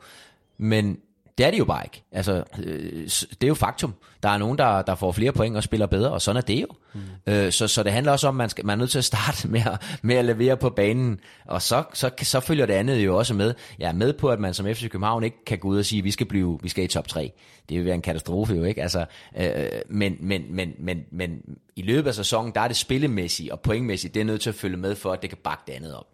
Men 0.58 0.98
det 1.38 1.46
er 1.46 1.52
de 1.52 1.58
jo 1.58 1.66
bare 1.66 1.84
ikke. 1.86 2.04
Altså, 2.12 2.44
øh, 2.64 3.10
det 3.30 3.44
er 3.44 3.48
jo 3.48 3.54
faktum. 3.54 3.94
Der 4.24 4.30
er 4.30 4.38
nogen, 4.38 4.58
der, 4.58 4.82
der 4.82 4.96
får 4.96 5.12
flere 5.12 5.32
point 5.32 5.58
og 5.58 5.64
spiller 5.64 5.86
bedre, 5.88 6.12
og 6.12 6.22
sådan 6.22 6.38
er 6.38 6.42
det 6.42 6.62
jo. 6.62 6.68
Mm. 6.94 7.02
Øh, 7.28 7.52
så, 7.52 7.68
så 7.68 7.84
det 7.84 7.92
handler 7.92 8.12
også 8.12 8.28
om, 8.28 8.36
at 8.36 8.38
man, 8.38 8.50
skal, 8.50 8.66
man 8.66 8.78
er 8.78 8.80
nødt 8.80 8.92
til 8.92 8.98
at 8.98 9.06
starte 9.06 9.48
med 9.54 9.62
at, 9.66 10.00
med 10.02 10.16
at 10.16 10.26
levere 10.26 10.58
på 10.58 10.70
banen, 10.70 11.20
og 11.46 11.62
så, 11.62 11.84
så, 11.94 12.10
så 12.22 12.40
følger 12.40 12.66
det 12.66 12.74
andet 12.74 12.98
jo 12.98 13.18
også 13.18 13.34
med. 13.34 13.54
Jeg 13.80 13.90
er 13.90 13.94
med 13.94 14.14
på, 14.14 14.30
at 14.30 14.40
man 14.40 14.54
som 14.54 14.66
FC 14.66 14.90
København 14.90 15.24
ikke 15.24 15.46
kan 15.46 15.58
gå 15.58 15.68
ud 15.68 15.78
og 15.78 15.86
sige, 15.86 16.00
at 16.00 16.04
vi 16.04 16.12
skal, 16.12 16.26
blive, 16.26 16.60
vi 16.64 16.70
skal 16.70 16.84
i 16.84 16.88
top 16.88 17.08
3. 17.08 17.32
Det 17.70 17.78
vil 17.78 17.86
være 17.86 17.96
en 17.96 18.02
katastrofe 18.02 18.54
jo, 18.54 18.64
ikke? 18.64 18.82
Altså, 18.82 19.06
øh, 19.38 19.66
men, 19.90 20.18
men, 20.20 20.44
men, 20.50 20.74
men, 20.80 21.06
men 21.12 21.42
i 21.76 21.82
løbet 21.82 22.08
af 22.08 22.16
sæsonen, 22.16 22.52
der 22.56 22.62
er 22.62 22.68
det 22.68 22.78
spillemæssigt 22.78 23.52
og 23.52 23.60
pointmæssigt, 23.60 24.14
det 24.14 24.20
er 24.20 24.26
nødt 24.26 24.42
til 24.42 24.50
at 24.50 24.56
følge 24.56 24.78
med 24.78 24.96
for, 24.96 25.12
at 25.12 25.22
det 25.22 25.30
kan 25.30 25.40
bakke 25.44 25.64
det 25.68 25.74
andet 25.74 25.96
op. 25.96 26.06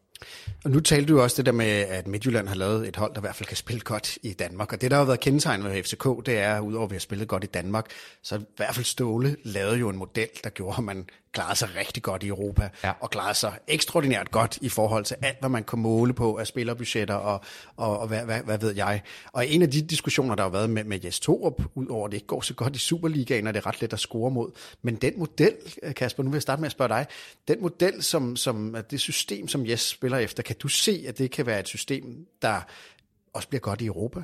Og 0.66 0.72
nu 0.72 0.80
talte 0.80 1.14
du 1.14 1.22
også 1.22 1.38
det 1.38 1.46
der 1.46 1.52
med, 1.52 1.66
at 1.66 2.08
Midtjylland 2.08 2.48
har 2.48 2.56
lavet 2.56 2.88
et 2.88 2.96
hold, 2.96 3.14
der 3.14 3.20
i 3.20 3.22
hvert 3.22 3.36
fald 3.36 3.48
kan 3.48 3.58
spille 3.58 3.82
godt 3.82 4.18
i 4.24 4.34
Danmark. 4.34 4.74
Og 4.74 4.82
det, 4.82 4.92
der 4.92 4.98
har 4.98 5.06
været 5.06 5.20
kendetegnet 5.20 5.72
ved 5.72 5.84
FCK, 5.84 6.26
det 6.26 6.38
er, 6.38 6.60
udover 6.60 6.86
at 6.86 6.92
vi 6.92 6.96
har 6.96 7.00
spillet 7.00 7.28
godt 7.28 7.44
i 7.44 7.48
Danmark, 7.48 7.86
så 8.22 8.36
i 8.38 8.40
hvert 8.58 8.76
fald 8.76 8.86
Ståle 8.86 9.36
lavede 9.44 9.78
jo 9.78 9.90
en 9.90 9.98
model, 9.98 10.30
der 10.44 10.50
gjorde, 10.50 10.78
at 10.78 10.84
man 10.84 11.10
klarede 11.32 11.56
sig 11.56 11.70
rigtig 11.76 12.04
godt 12.04 12.24
i 12.24 12.28
Europa, 12.28 12.70
ja. 12.84 12.92
og 13.00 13.10
klarede 13.10 13.34
sig 13.34 13.54
ekstraordinært 13.68 14.32
godt 14.32 14.58
i 14.62 14.70
forhold 14.70 15.06
til 15.06 15.16
alt, 15.22 15.40
hvad 15.40 15.50
man 15.50 15.64
kunne 15.64 15.82
måle 15.82 16.14
på 16.14 16.38
af 16.38 16.48
spillerbudgetter 16.48 17.16
og, 17.16 17.42
og, 17.78 18.00
og 18.00 18.08
hvad, 18.08 18.26
hvad, 18.26 18.42
hvad 18.42 18.58
ved 18.58 18.76
jeg. 18.76 19.02
Og 19.32 19.48
en 19.48 19.62
af 19.62 19.72
de 19.72 19.82
diskussioner, 19.82 20.36
der 20.36 20.44
har 20.44 20.50
været 20.50 20.70
med, 20.70 20.84
med 20.84 21.00
Jes 21.00 21.20
Torup, 21.20 21.62
udover 21.76 22.06
at 22.06 22.12
det 22.12 22.18
ikke 22.18 22.28
går 22.28 22.42
så 22.42 22.54
godt 22.54 22.76
i 22.76 22.80
Superligaen, 22.80 23.48
og 23.48 23.54
det 23.54 23.60
er 23.60 23.68
ret 23.68 23.82
let 23.82 23.94
at 23.94 24.00
score 24.00 24.32
mod, 24.32 24.52
men 24.82 24.96
den 24.96 25.14
model, 25.18 25.54
Kasper, 25.96 26.24
nu 26.24 26.30
vil 26.30 26.36
jeg 26.36 26.42
starte 26.42 26.62
med 26.62 26.68
at 26.68 26.72
spørge 26.72 26.90
dig, 26.90 27.06
den 27.48 27.62
model, 27.62 28.04
som, 28.04 28.36
som 28.36 28.76
det 28.92 29.00
system, 29.00 29.48
som 29.48 29.68
Jes 29.68 29.82
spiller 29.82 30.18
efter, 30.18 30.44
kan 30.44 30.56
du 30.60 30.68
se, 30.68 31.06
at 31.08 31.18
det 31.18 31.32
kan 31.32 31.46
være 31.46 31.60
et 31.60 31.68
system, 31.68 32.26
der 32.42 32.62
også 33.34 33.48
bliver 33.48 33.62
godt 33.62 33.82
i 33.82 33.86
Europa? 33.86 34.24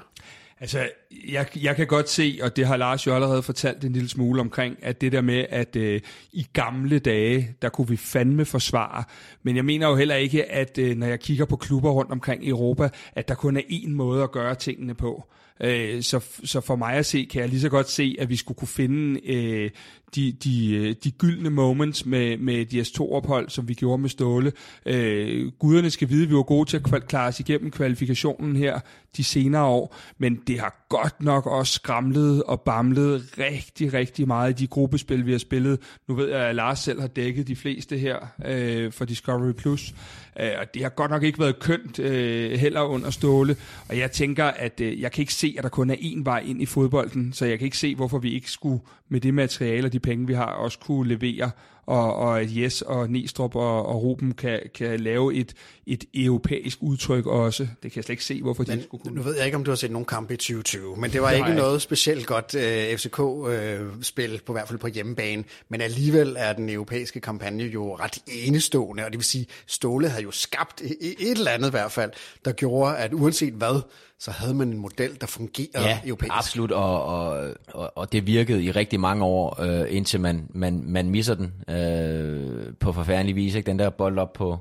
Altså, 0.60 0.90
jeg, 1.28 1.48
jeg 1.62 1.76
kan 1.76 1.88
godt 1.88 2.10
se, 2.10 2.40
og 2.42 2.56
det 2.56 2.68
har 2.68 2.78
Lars 2.78 3.08
jo 3.08 3.16
allerede 3.16 3.44
fortalt 3.44 3.86
en 3.86 3.94
lille 3.94 4.10
smule 4.10 4.42
omkring, 4.42 4.78
at 4.82 5.02
det 5.02 5.12
der 5.12 5.22
med, 5.22 5.46
at 5.50 5.76
øh, 5.76 6.02
i 6.32 6.48
gamle 6.54 7.00
dage, 7.00 7.56
der 7.62 7.70
kunne 7.70 7.88
vi 7.88 7.98
fandme 7.98 8.46
forsvare. 8.46 9.04
Men 9.44 9.56
jeg 9.56 9.66
mener 9.66 9.88
jo 9.88 9.96
heller 9.96 10.16
ikke, 10.16 10.52
at 10.52 10.78
øh, 10.78 10.98
når 10.98 11.08
jeg 11.08 11.20
kigger 11.20 11.46
på 11.46 11.56
klubber 11.56 11.92
rundt 11.92 12.12
omkring 12.12 12.46
i 12.46 12.50
Europa, 12.50 12.90
at 13.14 13.28
der 13.28 13.36
kun 13.36 13.58
er 13.58 13.62
én 13.62 13.90
måde 13.90 14.24
at 14.24 14.32
gøre 14.32 14.56
tingene 14.56 14.94
på. 14.94 15.28
Øh, 15.62 16.02
så, 16.02 16.26
så 16.44 16.62
for 16.62 16.76
mig 16.76 16.94
at 16.94 17.06
se, 17.06 17.28
kan 17.32 17.42
jeg 17.42 17.50
lige 17.50 17.62
så 17.62 17.70
godt 17.70 17.90
se, 17.90 18.16
at 18.20 18.30
vi 18.30 18.36
skulle 18.36 18.58
kunne 18.58 18.68
finde 18.68 19.32
øh, 19.34 19.72
de, 20.16 20.32
de, 20.32 20.76
øh, 20.76 20.96
de 21.04 21.12
gyldne 21.12 21.50
moments 21.50 22.06
med, 22.06 22.38
med 22.38 22.66
de 22.66 22.82
S2-ophold, 22.82 23.50
som 23.50 23.68
vi 23.68 23.74
gjorde 23.74 24.02
med 24.02 24.10
Ståle. 24.10 24.52
Øh, 24.86 25.52
guderne 25.60 25.90
skal 25.90 26.10
vide, 26.10 26.24
at 26.24 26.30
vi 26.30 26.36
var 26.36 26.44
gode 26.44 26.70
til 26.70 26.78
at 26.78 27.08
klare 27.08 27.28
os 27.28 27.40
igennem 27.40 27.72
kvalifikationen 27.72 28.56
her 28.56 28.80
de 29.18 29.24
senere 29.24 29.64
år, 29.64 29.96
men 30.18 30.40
det 30.48 30.60
har 30.60 30.86
godt 30.90 31.22
nok 31.22 31.46
også 31.46 31.74
skramlet 31.74 32.44
og 32.44 32.62
bamlet 32.62 33.24
rigtig, 33.38 33.94
rigtig 33.94 34.28
meget 34.28 34.50
i 34.52 34.64
de 34.64 34.68
gruppespil, 34.68 35.26
vi 35.26 35.32
har 35.32 35.40
spillet. 35.40 35.80
Nu 36.08 36.16
ved 36.16 36.30
jeg, 36.30 36.40
at 36.40 36.56
Lars 36.56 36.80
selv 36.80 37.02
har 37.02 37.08
dækket 37.08 37.48
de 37.48 37.56
fleste 37.56 37.98
her 37.98 38.18
øh, 38.46 38.92
for 38.92 39.06
Discovery+. 39.06 39.52
Plus. 39.52 39.94
Øh, 40.40 40.52
og 40.60 40.74
det 40.74 40.82
har 40.82 40.90
godt 40.90 41.12
nok 41.12 41.24
ikke 41.24 41.40
været 41.40 41.60
kønt 41.60 42.00
øh, 42.00 42.52
heller 42.52 42.82
under 42.82 43.10
Ståle. 43.10 43.56
Og 43.90 43.98
jeg 43.98 44.12
tænker, 44.12 44.46
at 44.46 44.82
øh, 44.82 45.02
jeg 45.02 45.12
kan 45.12 45.22
ikke 45.22 45.34
se, 45.34 45.56
at 45.58 45.64
der 45.64 45.70
kun 45.70 45.90
er 45.90 45.96
én 45.96 46.24
vej 46.24 46.40
ind 46.40 46.62
i 46.62 46.66
fodbolden, 46.66 47.34
så 47.34 47.46
jeg 47.46 47.60
kan 47.60 47.66
ikke 47.66 47.78
se, 47.78 47.96
hvorfor 47.96 48.20
vi 48.20 48.34
ikke 48.34 48.52
skulle 48.52 48.82
med 49.10 49.22
det 49.22 49.34
materiale 49.34 49.88
og 49.88 49.94
de 49.96 50.00
penge, 50.00 50.28
vi 50.28 50.34
har, 50.34 50.46
også 50.46 50.80
kunne 50.80 51.08
levere 51.08 51.52
og, 51.86 52.16
og 52.16 52.42
at 52.42 52.58
Jes 52.58 52.82
og 52.82 53.10
Næstrup 53.10 53.56
og, 53.56 53.86
og 53.86 54.04
Ruben 54.04 54.34
kan, 54.34 54.62
kan 54.76 55.00
lave 55.00 55.36
et, 55.36 55.54
et 55.88 56.04
europæisk 56.14 56.78
udtryk 56.82 57.26
også. 57.26 57.64
Det 57.64 57.92
kan 57.92 57.92
jeg 57.96 58.04
slet 58.04 58.10
ikke 58.10 58.24
se, 58.24 58.42
hvorfor 58.42 58.64
men, 58.68 58.78
de 58.78 58.84
skulle 58.84 59.04
kunne. 59.04 59.16
Nu 59.16 59.22
ved 59.22 59.36
jeg 59.36 59.46
ikke, 59.46 59.58
om 59.58 59.64
du 59.64 59.72
har 59.72 59.76
set 59.76 59.92
nogen 59.92 60.06
kampe 60.06 60.34
i 60.34 60.38
2020, 60.38 60.96
men 60.98 61.12
det 61.12 61.22
var 61.22 61.30
det 61.30 61.38
ikke 61.38 61.54
noget 61.54 61.82
specielt 61.82 62.26
godt 62.26 62.56
uh, 62.56 62.62
øh, 62.62 62.98
FCK-spil, 62.98 64.34
uh, 64.34 64.40
på 64.40 64.54
hvert 64.54 64.68
fald 64.68 64.80
på 64.80 64.88
hjemmebane. 64.88 65.44
Men 65.70 65.82
alligevel 65.82 66.36
er 66.40 66.54
den 66.54 66.70
europæiske 66.70 67.20
kampagne 67.20 67.64
jo 67.64 67.96
ret 67.96 68.18
enestående, 68.28 69.06
og 69.06 69.12
det 69.12 69.18
vil 69.18 69.26
sige, 69.26 69.48
Ståle 69.68 70.10
havde 70.10 70.24
jo 70.24 70.32
skabt 70.32 70.82
et, 70.82 70.98
et 71.02 71.32
eller 71.32 71.52
andet 71.52 71.68
i 71.68 71.72
hvert 71.72 71.92
fald, 71.92 72.12
der 72.46 72.52
gjorde, 72.52 72.98
at 72.98 73.14
uanset 73.14 73.54
hvad, 73.54 73.82
så 74.20 74.32
havde 74.32 74.54
man 74.54 74.68
en 74.68 74.78
model, 74.78 75.18
der 75.22 75.28
fungerede 75.28 75.88
ja, 75.88 76.00
europæisk. 76.06 76.34
absolut, 76.38 76.72
og, 76.72 77.04
og, 77.04 77.54
og, 77.68 77.92
og 77.96 78.12
det 78.12 78.28
virkede 78.28 78.64
i 78.64 78.72
rigtig 78.72 79.00
mange 79.00 79.26
år, 79.26 79.62
øh, 79.62 79.96
indtil 79.96 80.20
man, 80.20 80.48
man, 80.54 80.84
man 80.86 81.10
misser 81.10 81.34
den. 81.34 81.54
Øh, 81.70 81.75
øh, 81.76 82.74
på 82.80 82.92
forfærdelig 82.92 83.36
vis. 83.36 83.56
Ikke? 83.56 83.68
Den 83.68 83.80
der 83.80 83.90
bold 83.90 84.20
op 84.20 84.34
på, 84.34 84.60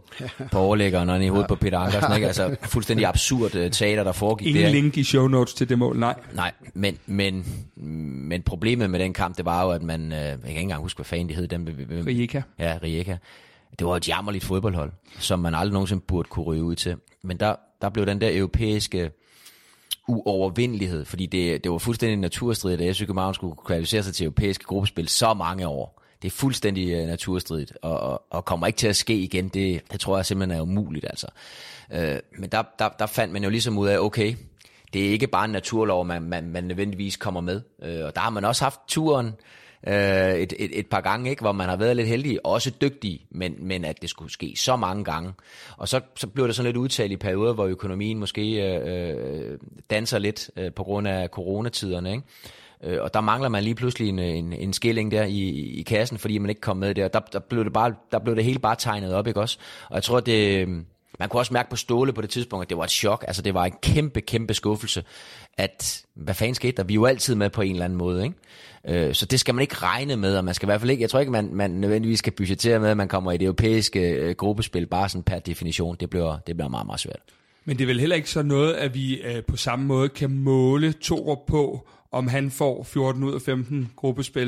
på 0.52 0.58
overlæggeren 0.58 1.10
og 1.10 1.24
i 1.24 1.28
hovedet 1.28 1.48
på 1.48 1.54
Peter 1.54 1.78
Ankersen. 1.78 2.14
Ikke? 2.14 2.26
Altså 2.26 2.56
fuldstændig 2.72 3.06
absurd 3.06 3.54
uh, 3.54 3.70
teater, 3.70 4.04
der 4.04 4.12
foregik 4.12 4.46
Ingen 4.46 4.62
der. 4.62 4.68
ikke? 4.68 4.80
link 4.80 4.96
i 4.96 5.04
show 5.04 5.28
notes 5.28 5.54
til 5.54 5.68
det 5.68 5.78
mål, 5.78 5.98
nej. 5.98 6.14
Nej, 6.32 6.52
men, 6.74 6.98
men, 7.06 7.46
men 8.28 8.42
problemet 8.42 8.90
med 8.90 8.98
den 9.00 9.12
kamp, 9.12 9.36
det 9.36 9.44
var 9.44 9.62
jo, 9.62 9.70
at 9.70 9.82
man, 9.82 10.12
øh, 10.12 10.18
jeg 10.18 10.38
kan 10.40 10.48
ikke 10.48 10.60
engang 10.60 10.82
huske, 10.82 10.98
hvad 10.98 11.04
fanden 11.04 11.28
de 11.28 11.34
hed. 11.34 11.48
Dem, 11.48 11.68
Rijeka. 12.06 12.42
Ja, 12.58 12.78
Rijeka. 12.82 13.16
Det 13.78 13.86
var 13.86 13.96
et 13.96 14.08
jammerligt 14.08 14.44
fodboldhold, 14.44 14.92
som 15.18 15.38
man 15.38 15.54
aldrig 15.54 15.72
nogensinde 15.72 16.02
burde 16.08 16.28
kunne 16.28 16.44
ryge 16.44 16.62
ud 16.62 16.74
til. 16.74 16.96
Men 17.22 17.36
der, 17.40 17.54
der 17.82 17.88
blev 17.88 18.06
den 18.06 18.20
der 18.20 18.38
europæiske 18.38 19.10
uovervindelighed, 20.08 21.04
fordi 21.04 21.26
det, 21.26 21.64
det 21.64 21.72
var 21.72 21.78
fuldstændig 21.78 22.16
naturstridigt, 22.16 22.80
at 22.80 22.96
FC 22.96 23.00
København 23.00 23.34
skulle 23.34 23.56
kvalificere 23.66 24.02
sig 24.02 24.14
til 24.14 24.24
europæiske 24.24 24.64
gruppespil 24.64 25.08
så 25.08 25.34
mange 25.34 25.68
år. 25.68 26.03
Det 26.24 26.30
er 26.30 26.34
fuldstændig 26.34 27.02
uh, 27.02 27.06
naturstridigt, 27.06 27.72
og, 27.82 28.00
og, 28.00 28.22
og 28.30 28.44
kommer 28.44 28.66
ikke 28.66 28.76
til 28.76 28.88
at 28.88 28.96
ske 28.96 29.14
igen. 29.14 29.48
Det, 29.48 29.82
det 29.92 30.00
tror 30.00 30.16
jeg 30.16 30.26
simpelthen 30.26 30.58
er 30.58 30.62
umuligt. 30.62 31.04
Altså. 31.04 31.26
Uh, 31.90 32.38
men 32.38 32.50
der, 32.52 32.62
der, 32.78 32.88
der 32.88 33.06
fandt 33.06 33.32
man 33.32 33.44
jo 33.44 33.50
ligesom 33.50 33.78
ud 33.78 33.88
af, 33.88 33.98
okay, 33.98 34.34
det 34.92 35.06
er 35.06 35.10
ikke 35.10 35.26
bare 35.26 35.44
en 35.44 35.50
naturlov, 35.50 36.04
man, 36.04 36.22
man, 36.22 36.48
man 36.48 36.64
nødvendigvis 36.64 37.16
kommer 37.16 37.40
med. 37.40 37.60
Uh, 37.78 38.06
og 38.06 38.14
der 38.14 38.20
har 38.20 38.30
man 38.30 38.44
også 38.44 38.64
haft 38.64 38.80
turen 38.88 39.26
uh, 39.86 39.92
et, 39.92 40.52
et, 40.58 40.78
et 40.78 40.86
par 40.86 41.00
gange, 41.00 41.30
ikke, 41.30 41.42
hvor 41.42 41.52
man 41.52 41.68
har 41.68 41.76
været 41.76 41.96
lidt 41.96 42.08
heldig, 42.08 42.46
også 42.46 42.70
dygtig, 42.80 43.26
men, 43.30 43.54
men 43.58 43.84
at 43.84 44.02
det 44.02 44.10
skulle 44.10 44.32
ske 44.32 44.54
så 44.56 44.76
mange 44.76 45.04
gange. 45.04 45.32
Og 45.76 45.88
så, 45.88 46.00
så 46.16 46.26
blev 46.26 46.46
det 46.46 46.56
sådan 46.56 46.66
lidt 46.66 46.76
udtalt 46.76 47.12
i 47.12 47.16
perioder, 47.16 47.52
hvor 47.52 47.66
økonomien 47.66 48.18
måske 48.18 48.40
uh, 49.50 49.58
danser 49.90 50.18
lidt 50.18 50.50
uh, 50.56 50.72
på 50.76 50.84
grund 50.84 51.08
af 51.08 51.28
coronatiderne, 51.28 52.10
ikke? 52.10 52.22
Øh, 52.84 52.98
og 53.02 53.14
der 53.14 53.20
mangler 53.20 53.48
man 53.48 53.62
lige 53.62 53.74
pludselig 53.74 54.08
en, 54.08 54.18
en, 54.18 54.52
en 54.52 54.72
skilling 54.72 55.10
der 55.10 55.24
i, 55.24 55.48
i 55.78 55.82
kassen, 55.82 56.18
fordi 56.18 56.38
man 56.38 56.50
ikke 56.50 56.60
kom 56.60 56.76
med 56.76 56.94
der. 56.94 57.08
Der, 57.08 57.20
der, 57.20 57.38
blev 57.38 57.64
det 57.64 57.72
bare, 57.72 57.94
der 58.12 58.18
blev 58.18 58.36
det 58.36 58.44
hele 58.44 58.58
bare 58.58 58.76
tegnet 58.78 59.14
op, 59.14 59.26
ikke 59.26 59.40
også? 59.40 59.58
Og 59.88 59.94
jeg 59.94 60.02
tror, 60.02 60.20
det, 60.20 60.58
øh, 60.58 60.68
man 61.18 61.28
kunne 61.28 61.40
også 61.40 61.52
mærke 61.52 61.70
på 61.70 61.76
Ståle 61.76 62.12
på 62.12 62.20
det 62.20 62.30
tidspunkt, 62.30 62.62
at 62.62 62.70
det 62.70 62.78
var 62.78 62.84
et 62.84 62.90
chok. 62.90 63.24
Altså, 63.26 63.42
det 63.42 63.54
var 63.54 63.64
en 63.64 63.74
kæmpe, 63.82 64.20
kæmpe 64.20 64.54
skuffelse, 64.54 65.04
at 65.58 66.04
hvad 66.14 66.34
fanden 66.34 66.54
skete 66.54 66.76
der? 66.76 66.84
Vi 66.84 66.92
er 66.92 66.94
jo 66.94 67.04
altid 67.04 67.34
med 67.34 67.50
på 67.50 67.62
en 67.62 67.72
eller 67.72 67.84
anden 67.84 67.98
måde, 67.98 68.24
ikke? 68.24 69.08
Øh, 69.08 69.14
så 69.14 69.26
det 69.26 69.40
skal 69.40 69.54
man 69.54 69.62
ikke 69.62 69.76
regne 69.76 70.16
med, 70.16 70.36
og 70.36 70.44
man 70.44 70.54
skal 70.54 70.66
i 70.66 70.68
hvert 70.68 70.80
fald 70.80 70.90
ikke, 70.90 71.02
jeg 71.02 71.10
tror 71.10 71.20
ikke, 71.20 71.32
man, 71.32 71.54
man 71.54 71.70
nødvendigvis 71.70 72.18
skal 72.18 72.32
budgettere 72.32 72.80
med, 72.80 72.88
at 72.88 72.96
man 72.96 73.08
kommer 73.08 73.32
i 73.32 73.36
det 73.36 73.44
europæiske 73.44 74.00
øh, 74.00 74.34
gruppespil, 74.34 74.86
bare 74.86 75.08
sådan 75.08 75.22
per 75.22 75.38
definition. 75.38 75.96
Det 76.00 76.10
bliver, 76.10 76.38
det 76.46 76.56
bliver 76.56 76.68
meget, 76.68 76.86
meget 76.86 77.00
svært. 77.00 77.20
Men 77.64 77.76
det 77.78 77.84
er 77.84 77.86
vel 77.86 78.00
heller 78.00 78.16
ikke 78.16 78.30
så 78.30 78.42
noget, 78.42 78.74
at 78.74 78.94
vi 78.94 79.20
øh, 79.20 79.42
på 79.48 79.56
samme 79.56 79.84
måde 79.84 80.08
kan 80.08 80.30
måle 80.30 80.92
Torup 80.92 81.38
på, 81.46 81.88
om 82.14 82.28
han 82.28 82.50
får 82.50 82.82
14 82.82 83.24
ud 83.24 83.34
af 83.34 83.42
15 83.42 83.90
gruppespil. 83.96 84.46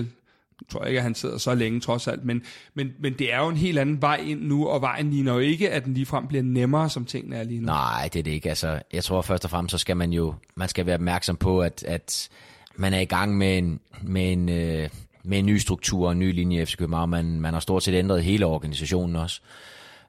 Jeg 0.60 0.68
tror 0.68 0.84
ikke, 0.84 0.98
at 0.98 1.02
han 1.02 1.14
sidder 1.14 1.38
så 1.38 1.54
længe 1.54 1.80
trods 1.80 2.08
alt, 2.08 2.24
men, 2.24 2.42
men, 2.74 2.92
men 3.00 3.12
det 3.12 3.32
er 3.32 3.38
jo 3.38 3.48
en 3.48 3.56
helt 3.56 3.78
anden 3.78 4.02
vej 4.02 4.16
ind 4.16 4.42
nu, 4.42 4.66
og 4.66 4.80
vejen 4.80 5.10
ligner 5.10 5.32
jo 5.32 5.38
ikke, 5.38 5.70
at 5.70 5.84
den 5.84 5.94
ligefrem 5.94 6.26
bliver 6.26 6.42
nemmere, 6.42 6.90
som 6.90 7.04
tingene 7.04 7.36
er 7.36 7.42
lige 7.44 7.60
nu. 7.60 7.66
Nej, 7.66 8.08
det 8.12 8.18
er 8.18 8.22
det 8.22 8.30
ikke. 8.30 8.48
Altså, 8.48 8.80
jeg 8.92 9.04
tror 9.04 9.22
først 9.22 9.44
og 9.44 9.50
fremmest, 9.50 9.70
så 9.70 9.78
skal 9.78 9.96
man 9.96 10.12
jo 10.12 10.34
man 10.54 10.68
skal 10.68 10.86
være 10.86 10.94
opmærksom 10.94 11.36
på, 11.36 11.60
at, 11.60 11.84
at 11.84 12.28
man 12.76 12.94
er 12.94 13.00
i 13.00 13.04
gang 13.04 13.36
med 13.36 13.58
en, 13.58 13.80
med 14.02 14.32
en, 14.32 14.48
øh, 14.48 14.88
med 15.24 15.38
en 15.38 15.46
ny 15.46 15.58
struktur 15.58 16.06
og 16.06 16.12
en 16.12 16.18
ny 16.18 16.34
linje 16.34 16.62
i 16.62 16.64
FC 16.64 16.76
København. 16.76 17.10
Man, 17.10 17.40
man 17.40 17.52
har 17.52 17.60
stort 17.60 17.82
set 17.82 17.94
ændret 17.94 18.24
hele 18.24 18.46
organisationen 18.46 19.16
også. 19.16 19.40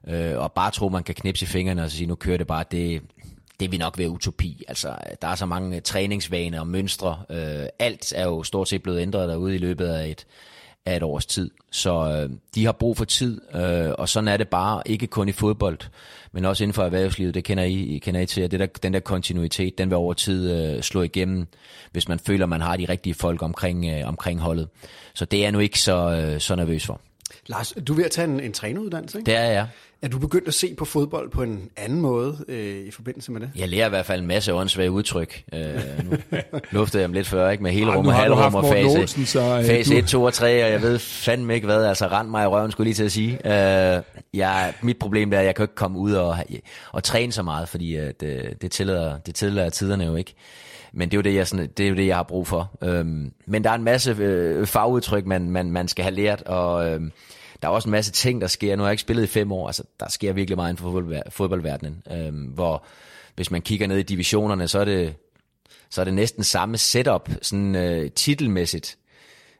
Øh, 0.08 0.38
og 0.38 0.52
bare 0.52 0.70
tro, 0.70 0.88
man 0.88 1.02
kan 1.02 1.14
knipse 1.14 1.44
i 1.44 1.46
fingrene 1.46 1.82
og 1.82 1.90
sige, 1.90 2.06
nu 2.06 2.14
kører 2.14 2.36
det 2.36 2.46
bare, 2.46 2.64
det, 2.70 3.02
det 3.60 3.72
vil 3.72 3.78
nok 3.78 3.98
ved 3.98 4.08
utopi. 4.08 4.64
Altså, 4.68 4.94
der 5.22 5.28
er 5.28 5.34
så 5.34 5.46
mange 5.46 5.76
øh, 5.76 5.82
træningsvaner 5.82 6.60
og 6.60 6.66
mønstre. 6.66 7.22
Øh, 7.30 7.66
alt 7.78 8.12
er 8.16 8.24
jo 8.24 8.42
stort 8.42 8.68
set 8.68 8.82
blevet 8.82 9.00
ændret 9.00 9.28
derude 9.28 9.54
i 9.54 9.58
løbet 9.58 9.86
af 9.86 10.08
et, 10.08 10.26
af 10.86 10.96
et 10.96 11.02
års 11.02 11.26
tid. 11.26 11.50
Så 11.70 11.92
øh, 11.92 12.30
de 12.54 12.64
har 12.64 12.72
brug 12.72 12.96
for 12.96 13.04
tid, 13.04 13.40
øh, 13.54 13.90
og 13.98 14.08
sådan 14.08 14.28
er 14.28 14.36
det 14.36 14.48
bare, 14.48 14.82
ikke 14.86 15.06
kun 15.06 15.28
i 15.28 15.32
fodbold, 15.32 15.78
men 16.32 16.44
også 16.44 16.64
inden 16.64 16.74
for 16.74 16.82
erhvervslivet. 16.82 17.34
Det 17.34 17.44
kender 17.44 17.64
I, 17.64 17.74
I 17.74 17.98
kender 17.98 18.20
I 18.20 18.26
til, 18.26 18.40
at 18.40 18.50
det 18.50 18.60
der, 18.60 18.66
den 18.66 18.94
der 18.94 19.00
kontinuitet, 19.00 19.78
den 19.78 19.90
vil 19.90 19.96
over 19.96 20.12
tid 20.12 20.52
øh, 20.52 20.82
slå 20.82 21.02
igennem, 21.02 21.46
hvis 21.92 22.08
man 22.08 22.18
føler, 22.18 22.46
man 22.46 22.60
har 22.60 22.76
de 22.76 22.86
rigtige 22.88 23.14
folk 23.14 23.42
omkring, 23.42 23.86
øh, 23.86 24.08
omkring 24.08 24.40
holdet. 24.40 24.68
Så 25.14 25.24
det 25.24 25.38
er 25.38 25.42
jeg 25.42 25.52
nu 25.52 25.58
ikke 25.58 25.80
så, 25.80 26.10
øh, 26.10 26.40
så 26.40 26.54
nervøs 26.54 26.86
for. 26.86 27.00
Lars, 27.46 27.74
du 27.88 27.92
er 27.92 27.96
ved 27.96 28.04
at 28.04 28.10
tage 28.10 28.28
en, 28.28 28.40
en 28.40 28.52
træneruddannelse, 28.52 29.18
ikke? 29.18 29.30
Det 29.30 29.38
er 29.38 29.44
jeg. 29.44 29.66
Er 30.02 30.08
du 30.08 30.18
begyndt 30.18 30.48
at 30.48 30.54
se 30.54 30.74
på 30.74 30.84
fodbold 30.84 31.30
på 31.30 31.42
en 31.42 31.70
anden 31.76 32.00
måde 32.00 32.44
øh, 32.48 32.86
i 32.86 32.90
forbindelse 32.90 33.32
med 33.32 33.40
det? 33.40 33.50
Jeg 33.56 33.68
lærer 33.68 33.86
i 33.86 33.88
hvert 33.88 34.06
fald 34.06 34.20
en 34.20 34.26
masse 34.26 34.54
åndssvage 34.54 34.90
udtryk. 34.90 35.42
Øh, 35.54 35.60
nu 36.10 36.16
luftede 36.70 37.00
jeg 37.00 37.08
dem 37.08 37.12
lidt 37.14 37.26
før, 37.26 37.50
ikke? 37.50 37.62
Med 37.62 37.72
hele 37.72 37.96
rum 37.96 38.06
og 38.06 38.14
halvrum 38.14 38.54
og 38.54 38.64
fase, 38.64 38.98
Olsen, 39.00 39.26
så, 39.26 39.40
øh, 39.58 39.64
fase 39.64 39.92
du- 39.92 39.98
1, 39.98 40.06
2 40.06 40.22
og 40.24 40.34
3, 40.34 40.64
og 40.64 40.70
jeg 40.70 40.82
ved 40.82 40.98
fandme 40.98 41.54
ikke 41.54 41.66
hvad. 41.66 41.84
Altså, 41.84 42.06
rend 42.08 42.28
mig 42.28 42.44
i 42.44 42.46
røven, 42.46 42.70
skulle 42.70 42.86
lige 42.86 42.94
til 42.94 43.04
at 43.04 43.12
sige. 43.12 43.32
Øh, 43.96 44.02
jeg, 44.34 44.74
mit 44.82 44.98
problem 44.98 45.32
er, 45.32 45.38
at 45.38 45.44
jeg 45.46 45.54
kan 45.54 45.62
ikke 45.64 45.74
komme 45.74 45.98
ud 45.98 46.12
og, 46.12 46.36
og 46.92 47.04
træne 47.04 47.32
så 47.32 47.42
meget, 47.42 47.68
fordi 47.68 47.94
at, 47.96 48.22
øh, 48.22 48.44
det, 48.62 48.70
tillader, 48.70 49.18
det 49.18 49.34
tillader 49.34 49.70
tiderne 49.70 50.04
jo 50.04 50.16
ikke. 50.16 50.34
Men 50.92 51.08
det 51.08 51.14
er 51.14 51.18
jo 51.18 51.22
det, 51.22 51.34
jeg, 51.34 51.48
sådan, 51.48 51.68
det 51.76 51.84
er 51.84 51.90
jo 51.90 51.96
det, 51.96 52.06
jeg 52.06 52.16
har 52.16 52.22
brug 52.22 52.46
for. 52.46 52.78
Øhm, 52.82 53.32
men 53.46 53.64
der 53.64 53.70
er 53.70 53.74
en 53.74 53.84
masse 53.84 54.16
øh, 54.18 54.66
fagudtryk, 54.66 55.26
man, 55.26 55.50
man, 55.50 55.70
man 55.70 55.88
skal 55.88 56.02
have 56.02 56.14
lært, 56.14 56.42
og 56.42 56.88
øh, 56.88 57.00
der 57.62 57.68
er 57.68 57.72
også 57.72 57.88
en 57.88 57.92
masse 57.92 58.12
ting, 58.12 58.40
der 58.40 58.46
sker. 58.46 58.76
Nu 58.76 58.82
har 58.82 58.88
jeg 58.88 58.92
ikke 58.92 59.00
spillet 59.00 59.22
i 59.22 59.26
fem 59.26 59.52
år, 59.52 59.66
altså 59.66 59.82
der 60.00 60.08
sker 60.08 60.32
virkelig 60.32 60.56
meget 60.56 60.70
inden 60.70 60.82
for 60.82 61.22
fodboldverdenen, 61.30 62.02
øh, 62.12 62.54
hvor 62.54 62.84
hvis 63.34 63.50
man 63.50 63.62
kigger 63.62 63.86
ned 63.86 63.98
i 63.98 64.02
divisionerne, 64.02 64.68
så 64.68 64.78
er 64.78 64.84
det, 64.84 65.14
så 65.90 66.00
er 66.00 66.04
det 66.04 66.14
næsten 66.14 66.44
samme 66.44 66.78
setup, 66.78 67.30
sådan 67.42 67.76
øh, 67.76 68.10
titelmæssigt, 68.10 68.98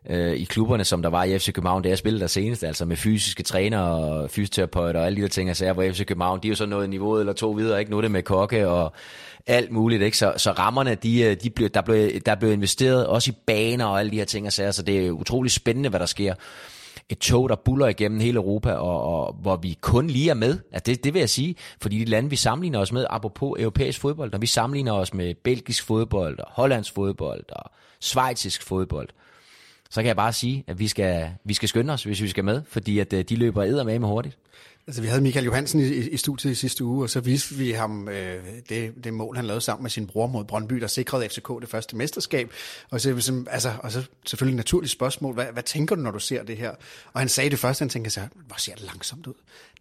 øh, 0.09 0.35
i 0.35 0.45
klubberne, 0.45 0.85
som 0.85 1.03
der 1.03 1.09
var 1.09 1.25
i 1.25 1.39
FC 1.39 1.53
København, 1.53 1.83
da 1.83 1.89
jeg 1.89 1.99
spillede 1.99 2.21
der 2.21 2.27
senest, 2.27 2.65
altså 2.65 2.85
med 2.85 2.97
fysiske 2.97 3.43
træner 3.43 3.79
og 3.79 4.31
fysioterapeuter 4.31 5.01
og 5.01 5.07
alle 5.07 5.17
de 5.17 5.23
der 5.23 5.29
ting, 5.29 5.61
jeg 5.61 5.73
hvor 5.73 5.91
FC 5.93 6.07
København, 6.07 6.41
de 6.43 6.49
er 6.49 6.51
jo 6.51 6.55
så 6.55 6.67
noget 6.67 6.91
niveau 6.91 7.19
eller 7.19 7.33
to 7.33 7.51
videre, 7.51 7.81
ikke? 7.81 7.91
Nu 7.91 7.97
er 7.97 8.01
det 8.01 8.11
med 8.11 8.23
kokke 8.23 8.69
og 8.69 8.93
alt 9.47 9.73
muligt, 9.73 10.03
ikke? 10.03 10.17
Så, 10.17 10.33
så 10.37 10.51
rammerne, 10.51 10.95
de, 10.95 11.23
øh, 11.23 11.37
de 11.43 11.51
blev, 11.51 11.69
der, 11.69 11.83
blev, 11.83 12.21
der 12.27 12.35
blev 12.35 12.53
investeret 12.53 13.07
også 13.07 13.31
i 13.31 13.35
baner 13.47 13.85
og 13.85 14.01
alle 14.01 14.11
de 14.11 14.17
her 14.17 14.25
ting, 14.25 14.47
altså, 14.47 14.73
så 14.73 14.83
det 14.83 15.07
er 15.07 15.11
utrolig 15.11 15.53
spændende, 15.53 15.89
hvad 15.89 16.01
der 16.01 16.07
sker 16.07 16.35
et 17.09 17.19
tog, 17.19 17.49
der 17.49 17.57
buller 17.57 17.87
igennem 17.89 18.21
hele 18.21 18.37
Europa, 18.37 18.73
og, 18.73 19.03
og 19.03 19.35
hvor 19.43 19.57
vi 19.57 19.79
kun 19.81 20.07
lige 20.07 20.31
er 20.31 20.35
med. 20.35 20.59
Altså 20.73 20.93
det, 20.93 21.05
det 21.05 21.15
vil 21.15 21.21
jeg 21.21 21.31
sige, 21.31 21.55
fordi 21.83 21.99
de 21.99 22.05
lande, 22.05 22.31
vi 22.31 22.37
sammenligner 22.37 22.79
os 22.79 22.93
med, 22.93 23.07
apropos 23.11 23.61
europæisk 23.61 24.01
fodbold, 24.01 24.33
når 24.33 24.39
vi 24.39 24.47
sammenligner 24.47 24.93
os 24.93 25.15
med 25.15 25.35
belgisk 25.45 25.85
fodbold, 25.85 26.39
og 26.39 26.47
hollandsk 26.51 26.95
fodbold, 26.95 27.45
og 27.49 27.71
schweizisk 28.01 28.63
fodbold, 28.63 29.09
så 29.91 30.01
kan 30.01 30.07
jeg 30.07 30.17
bare 30.17 30.33
sige, 30.33 30.65
at 30.67 30.79
vi 30.79 30.89
skal, 30.89 31.31
vi 31.45 31.55
skal 31.55 31.69
skynde 31.69 31.93
os, 31.93 32.05
hvis 32.05 32.23
vi 32.23 32.29
skal 32.29 32.45
med, 32.45 32.63
fordi 32.69 32.99
at 32.99 33.13
øh, 33.13 33.25
de 33.25 33.37
løber 33.37 33.85
med 33.85 33.99
med 33.99 34.09
hurtigt. 34.09 34.39
Altså, 34.87 35.03
vi 35.03 35.09
havde 35.09 35.23
Michael 35.23 35.45
Johansen 35.45 35.81
i, 35.81 35.85
i, 35.85 36.09
i 36.09 36.17
studiet 36.17 36.53
i 36.53 36.55
sidste 36.55 36.85
uge, 36.85 37.05
og 37.05 37.11
så 37.11 37.21
viste 37.21 37.55
vi 37.55 37.71
ham 37.71 38.09
øh, 38.09 38.45
det, 38.69 39.05
det 39.05 39.15
mål, 39.15 39.37
han 39.37 39.45
lavede 39.45 39.61
sammen 39.61 39.83
med 39.83 39.91
sin 39.91 40.07
bror 40.07 40.27
mod 40.27 40.45
Brøndby, 40.45 40.75
der 40.75 40.87
sikrede 40.87 41.29
FCK 41.29 41.49
det 41.61 41.69
første 41.69 41.97
mesterskab. 41.97 42.53
Og 42.91 43.01
så, 43.01 43.13
ligesom, 43.13 43.47
altså, 43.51 43.73
og 43.83 43.93
så 43.93 44.05
selvfølgelig 44.27 44.55
et 44.55 44.57
naturligt 44.57 44.93
spørgsmål, 44.93 45.35
hvad, 45.35 45.47
hvad 45.53 45.63
tænker 45.63 45.95
du, 45.95 46.03
når 46.03 46.11
du 46.11 46.19
ser 46.19 46.43
det 46.43 46.57
her? 46.57 46.71
Og 47.13 47.21
han 47.21 47.29
sagde 47.29 47.51
det 47.51 47.59
første, 47.59 47.83
han 47.83 47.89
tænkte 47.89 48.11
sig, 48.11 48.29
hvor 48.47 48.57
ser 48.59 48.75
det 48.75 48.83
langsomt 48.83 49.27
ud? 49.27 49.35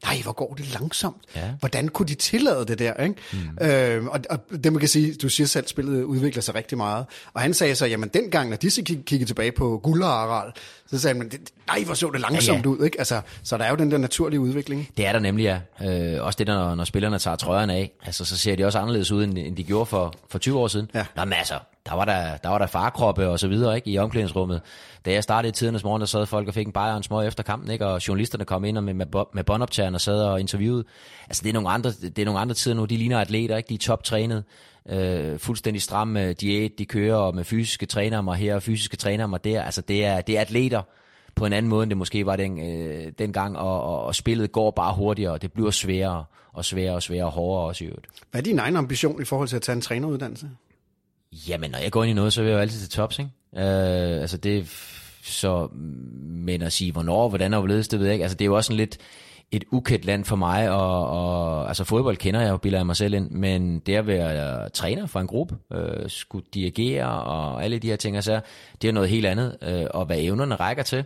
Nej, 0.03 0.21
hvor 0.23 0.31
går 0.31 0.53
det 0.53 0.73
langsomt? 0.73 1.17
Ja. 1.35 1.49
Hvordan 1.59 1.87
kunne 1.87 2.05
de 2.07 2.15
tillade 2.15 2.65
det 2.65 2.79
der? 2.79 2.93
Ikke? 3.03 3.15
Mm. 3.33 3.65
Øh, 3.67 4.05
og, 4.05 4.19
og 4.29 4.39
det 4.63 4.73
man 4.73 4.79
kan 4.79 4.89
sige, 4.89 5.13
du 5.15 5.29
siger 5.29 5.47
selv, 5.47 5.67
spillet 5.67 6.03
udvikler 6.03 6.41
sig 6.41 6.55
rigtig 6.55 6.77
meget. 6.77 7.05
Og 7.33 7.41
han 7.41 7.53
sagde 7.53 7.75
så, 7.75 7.85
jamen 7.85 8.09
dengang, 8.09 8.49
når 8.49 8.57
de 8.57 8.69
kiggede 8.85 9.25
tilbage 9.25 9.51
på 9.51 9.79
Guld 9.83 10.03
og 10.03 10.21
Aral, 10.21 10.51
så 10.87 10.99
sagde 10.99 11.17
han, 11.17 11.29
"Det- 11.29 11.39
nej, 11.67 11.83
hvor 11.83 11.93
så 11.93 12.09
det 12.09 12.21
langsomt 12.21 12.57
Ja, 12.57 12.61
ja, 12.63 12.67
ud. 12.67 12.85
Ikke? 12.85 12.99
Altså, 12.99 13.21
så 13.43 13.57
der 13.57 13.63
er 13.63 13.69
jo 13.69 13.75
den 13.75 13.91
der 13.91 13.97
naturlige 13.97 14.39
udvikling. 14.39 14.89
Det 14.97 15.05
er 15.07 15.11
der 15.11 15.19
nemlig, 15.19 15.59
ja. 15.81 16.15
Øh, 16.15 16.25
også 16.25 16.37
det 16.37 16.47
der, 16.47 16.53
når, 16.53 16.75
når 16.75 16.83
spillerne 16.83 17.19
tager 17.19 17.35
trøjerne 17.37 17.73
af, 17.73 17.91
altså, 18.05 18.25
så 18.25 18.37
ser 18.37 18.55
de 18.55 18.65
også 18.65 18.79
anderledes 18.79 19.11
ud, 19.11 19.23
end, 19.23 19.37
end 19.37 19.55
de 19.55 19.63
gjorde 19.63 19.85
for, 19.85 20.13
for 20.29 20.37
20 20.39 20.59
år 20.59 20.67
siden. 20.67 20.91
Ja. 20.93 21.05
Nå, 21.15 21.25
men 21.25 21.33
altså, 21.33 21.53
der 21.89 21.95
var 21.95 22.05
der, 22.05 22.37
der 22.37 22.49
var 22.49 22.57
der 22.57 22.67
farkroppe 22.67 23.29
og 23.29 23.39
så 23.39 23.47
videre, 23.47 23.75
ikke, 23.75 23.89
i 23.89 23.97
omklædningsrummet. 23.97 24.61
Da 25.05 25.11
jeg 25.11 25.23
startede 25.23 25.49
i 25.49 25.51
tidernes 25.51 25.83
morgen, 25.83 25.99
der 25.99 26.05
sad 26.05 26.25
folk 26.25 26.47
og 26.47 26.53
fik 26.53 26.67
en 26.67 26.73
bajer 26.73 26.91
og 26.91 26.97
en 26.97 27.03
smøg 27.03 27.27
efter 27.27 27.43
kampen, 27.43 27.71
ikke, 27.71 27.85
og 27.85 28.07
journalisterne 28.07 28.45
kom 28.45 28.65
ind 28.65 28.77
og 28.77 28.83
med, 28.83 28.93
med, 28.93 29.05
med 29.33 29.43
båndoptageren 29.43 29.95
og 29.95 30.01
sad 30.01 30.21
og 30.21 30.39
interviewede. 30.39 30.83
Altså, 31.27 31.43
det 31.43 31.49
er 31.49 31.53
nogle 31.53 31.69
andre, 31.69 31.89
det 31.89 32.19
er 32.19 32.25
nogle 32.25 32.39
andre 32.39 32.55
tider 32.55 32.75
nu. 32.75 32.85
De 32.85 32.97
ligner 32.97 33.19
atleter, 33.19 33.57
ikke? 33.57 33.69
De 33.69 33.73
er 33.73 33.77
toptrænet. 33.77 34.43
Øh, 34.89 35.39
fuldstændig 35.39 35.81
stram 35.81 36.07
med 36.07 36.35
diæt, 36.35 36.71
de 36.77 36.85
kører 36.85 37.31
med 37.31 37.43
fysiske 37.43 37.85
trænere 37.85 38.23
mig 38.23 38.35
her 38.35 38.55
og 38.55 38.63
fysiske 38.63 38.97
trænere 38.97 39.27
mig 39.27 39.43
der. 39.43 39.63
Altså, 39.63 39.81
det 39.81 40.05
er, 40.05 40.21
det 40.21 40.37
er 40.37 40.41
atleter 40.41 40.81
på 41.35 41.45
en 41.45 41.53
anden 41.53 41.69
måde, 41.69 41.83
end 41.83 41.89
det 41.89 41.97
måske 41.97 42.25
var 42.25 42.35
den, 42.35 42.59
øh, 42.59 43.11
dengang, 43.19 43.57
og, 43.57 43.83
og, 43.83 44.03
og 44.03 44.15
spillet 44.15 44.51
går 44.51 44.71
bare 44.71 44.93
hurtigere, 44.93 45.31
og 45.31 45.41
det 45.41 45.53
bliver 45.53 45.71
sværere 45.71 46.23
og 46.53 46.65
sværere 46.65 46.95
og 46.95 47.03
sværere 47.03 47.25
og 47.25 47.31
hårdere 47.31 47.67
også 47.67 47.83
i 47.83 47.87
øvrigt. 47.87 48.07
Hvad 48.31 48.41
er 48.41 48.43
din 48.43 48.59
egen 48.59 48.75
ambition 48.75 49.21
i 49.21 49.25
forhold 49.25 49.47
til 49.47 49.55
at 49.55 49.61
tage 49.61 49.75
en 49.75 49.81
træneruddannelse? 49.81 50.49
Jamen, 51.31 51.71
når 51.71 51.79
jeg 51.79 51.91
går 51.91 52.03
ind 52.03 52.11
i 52.11 52.13
noget, 52.13 52.33
så 52.33 52.41
vil 52.41 52.49
jeg 52.49 52.55
jo 52.55 52.61
altid 52.61 52.79
til 52.79 52.89
tops, 52.89 53.19
ikke? 53.19 53.31
Øh, 53.55 54.21
altså 54.21 54.37
det, 54.37 54.67
så, 55.23 55.67
men 56.23 56.61
at 56.61 56.73
sige, 56.73 56.91
hvornår, 56.91 57.29
hvordan 57.29 57.53
og 57.53 57.59
hvorledes, 57.59 57.87
det 57.87 57.99
ved 57.99 58.05
jeg 58.05 58.13
ikke. 58.13 58.23
Altså 58.23 58.37
det 58.37 58.45
er 58.45 58.49
jo 58.49 58.55
også 58.55 58.67
sådan 58.67 58.77
lidt 58.77 58.97
et 59.51 59.63
ukendt 59.71 60.05
land 60.05 60.25
for 60.25 60.35
mig, 60.35 60.69
og, 60.69 61.09
og 61.09 61.67
altså 61.67 61.83
fodbold 61.83 62.17
kender 62.17 62.41
jeg 62.41 62.49
jo, 62.49 62.57
bilder 62.57 62.79
jeg 62.79 62.85
mig 62.85 62.95
selv 62.95 63.13
ind, 63.13 63.31
men 63.31 63.79
det 63.79 63.95
at 63.95 64.07
være 64.07 64.63
øh, 64.63 64.69
træner 64.73 65.05
for 65.05 65.19
en 65.19 65.27
gruppe, 65.27 65.57
øh, 65.73 66.09
skulle 66.09 66.45
dirigere 66.53 67.21
og 67.23 67.63
alle 67.63 67.79
de 67.79 67.87
her 67.87 67.95
ting, 67.95 68.15
altså, 68.15 68.41
det 68.81 68.87
er 68.87 68.91
noget 68.91 69.09
helt 69.09 69.25
andet, 69.25 69.57
øh, 69.61 69.85
og 69.93 70.05
hvad 70.05 70.17
evnerne 70.19 70.55
rækker 70.55 70.83
til, 70.83 71.03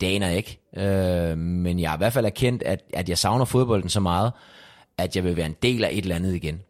det 0.00 0.06
aner 0.06 0.26
jeg 0.26 0.36
ikke. 0.36 0.58
Øh, 0.76 1.38
men 1.38 1.80
jeg 1.80 1.90
har 1.90 1.96
i 1.96 1.98
hvert 1.98 2.12
fald 2.12 2.26
erkendt, 2.26 2.62
at, 2.62 2.80
at 2.94 3.08
jeg 3.08 3.18
savner 3.18 3.44
fodbolden 3.44 3.88
så 3.88 4.00
meget, 4.00 4.32
at 4.98 5.16
jeg 5.16 5.24
vil 5.24 5.36
være 5.36 5.46
en 5.46 5.56
del 5.62 5.84
af 5.84 5.90
et 5.92 6.02
eller 6.02 6.16
andet 6.16 6.34
igen. 6.34 6.60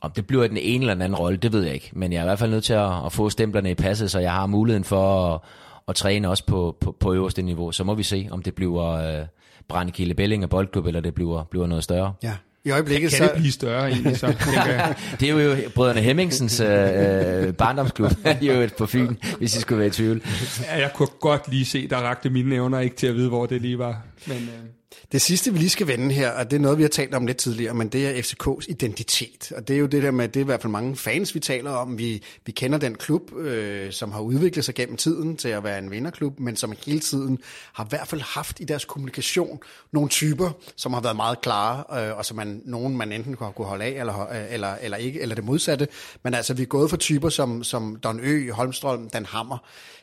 Om 0.00 0.10
det 0.10 0.26
bliver 0.26 0.48
den 0.48 0.56
ene 0.56 0.82
eller 0.82 0.94
den 0.94 1.02
anden 1.02 1.18
rolle, 1.18 1.38
det 1.38 1.52
ved 1.52 1.62
jeg 1.62 1.74
ikke. 1.74 1.90
Men 1.92 2.12
jeg 2.12 2.18
er 2.18 2.22
i 2.22 2.26
hvert 2.26 2.38
fald 2.38 2.50
nødt 2.50 2.64
til 2.64 2.72
at, 2.72 3.06
at 3.06 3.12
få 3.12 3.30
stemplerne 3.30 3.70
i 3.70 3.74
passet, 3.74 4.10
så 4.10 4.18
jeg 4.18 4.32
har 4.32 4.46
muligheden 4.46 4.84
for 4.84 5.34
at, 5.34 5.40
at 5.88 5.94
træne 5.94 6.28
også 6.28 6.44
på, 6.46 6.76
på, 6.80 6.96
på 7.00 7.14
øverste 7.14 7.42
niveau. 7.42 7.72
Så 7.72 7.84
må 7.84 7.94
vi 7.94 8.02
se, 8.02 8.28
om 8.30 8.42
det 8.42 8.54
bliver 8.54 8.86
øh, 8.86 9.26
Brændekilde 9.68 10.14
Belling 10.14 10.42
af 10.42 10.50
boldklub, 10.50 10.86
eller 10.86 11.00
det 11.00 11.14
bliver, 11.14 11.44
bliver 11.44 11.66
noget 11.66 11.84
større. 11.84 12.12
Ja. 12.22 12.32
I 12.64 12.70
øjeblikket 12.70 13.10
kan 13.10 13.18
så... 13.18 13.24
det 13.24 13.32
blive 13.36 13.52
større 13.52 13.90
egentlig, 13.90 14.16
så 14.16 14.26
jeg. 14.54 14.94
Det 15.20 15.30
er 15.30 15.42
jo 15.42 15.56
brødrene 15.74 16.00
Hemmingsens 16.00 16.60
øh, 16.60 16.68
øh 16.68 17.54
barndomsklub. 17.54 18.10
det 18.40 18.50
er 18.50 18.54
jo 18.54 18.60
et 18.60 18.74
på 18.74 18.86
Fyn, 18.86 19.16
hvis 19.38 19.56
I 19.56 19.60
skulle 19.60 19.78
være 19.78 19.88
i 19.88 19.90
tvivl. 19.90 20.22
Ja, 20.62 20.80
jeg 20.80 20.90
kunne 20.94 21.08
godt 21.20 21.50
lige 21.50 21.64
se, 21.64 21.88
der 21.88 21.96
rakte 21.96 22.30
mine 22.30 22.54
evner 22.54 22.80
ikke 22.80 22.96
til 22.96 23.06
at 23.06 23.14
vide, 23.14 23.28
hvor 23.28 23.46
det 23.46 23.62
lige 23.62 23.78
var. 23.78 24.02
Men, 24.26 24.36
øh... 24.36 24.77
Det 25.12 25.22
sidste, 25.22 25.52
vi 25.52 25.58
lige 25.58 25.70
skal 25.70 25.86
vende 25.86 26.14
her, 26.14 26.30
og 26.30 26.50
det 26.50 26.56
er 26.56 26.60
noget, 26.60 26.78
vi 26.78 26.82
har 26.82 26.88
talt 26.88 27.14
om 27.14 27.26
lidt 27.26 27.36
tidligere, 27.36 27.74
men 27.74 27.88
det 27.88 28.06
er 28.06 28.22
FCK's 28.22 28.66
identitet. 28.68 29.52
Og 29.56 29.68
det 29.68 29.76
er 29.76 29.80
jo 29.80 29.86
det 29.86 30.02
der 30.02 30.10
med, 30.10 30.28
det 30.28 30.36
er 30.36 30.44
i 30.44 30.44
hvert 30.44 30.62
fald 30.62 30.70
mange 30.70 30.96
fans, 30.96 31.34
vi 31.34 31.40
taler 31.40 31.70
om. 31.70 31.98
Vi, 31.98 32.22
vi 32.46 32.52
kender 32.52 32.78
den 32.78 32.94
klub, 32.94 33.36
øh, 33.36 33.92
som 33.92 34.12
har 34.12 34.20
udviklet 34.20 34.64
sig 34.64 34.74
gennem 34.74 34.96
tiden 34.96 35.36
til 35.36 35.48
at 35.48 35.64
være 35.64 35.78
en 35.78 35.90
vinderklub, 35.90 36.40
men 36.40 36.56
som 36.56 36.74
hele 36.86 37.00
tiden 37.00 37.38
har 37.72 37.84
i 37.84 37.86
hvert 37.90 38.08
fald 38.08 38.20
haft 38.20 38.60
i 38.60 38.64
deres 38.64 38.84
kommunikation 38.84 39.60
nogle 39.92 40.08
typer, 40.08 40.50
som 40.76 40.92
har 40.92 41.00
været 41.00 41.16
meget 41.16 41.40
klare, 41.40 42.06
øh, 42.08 42.18
og 42.18 42.24
som 42.24 42.36
man, 42.36 42.62
nogen 42.64 42.96
man 42.96 43.12
enten 43.12 43.36
kunne 43.36 43.66
holde 43.66 43.84
af, 43.84 44.00
eller, 44.00 44.28
øh, 44.30 44.52
eller, 44.54 44.74
eller 44.82 44.96
ikke, 44.96 45.20
eller 45.20 45.34
det 45.34 45.44
modsatte. 45.44 45.88
Men 46.22 46.34
altså, 46.34 46.54
vi 46.54 46.62
er 46.62 46.66
gået 46.66 46.90
fra 46.90 46.96
typer 46.96 47.28
som, 47.28 47.64
som 47.64 47.96
Don 47.96 48.20
Ø, 48.22 48.50
Holmstrøm, 48.50 49.10
Dan 49.10 49.26
Hammer, 49.26 49.58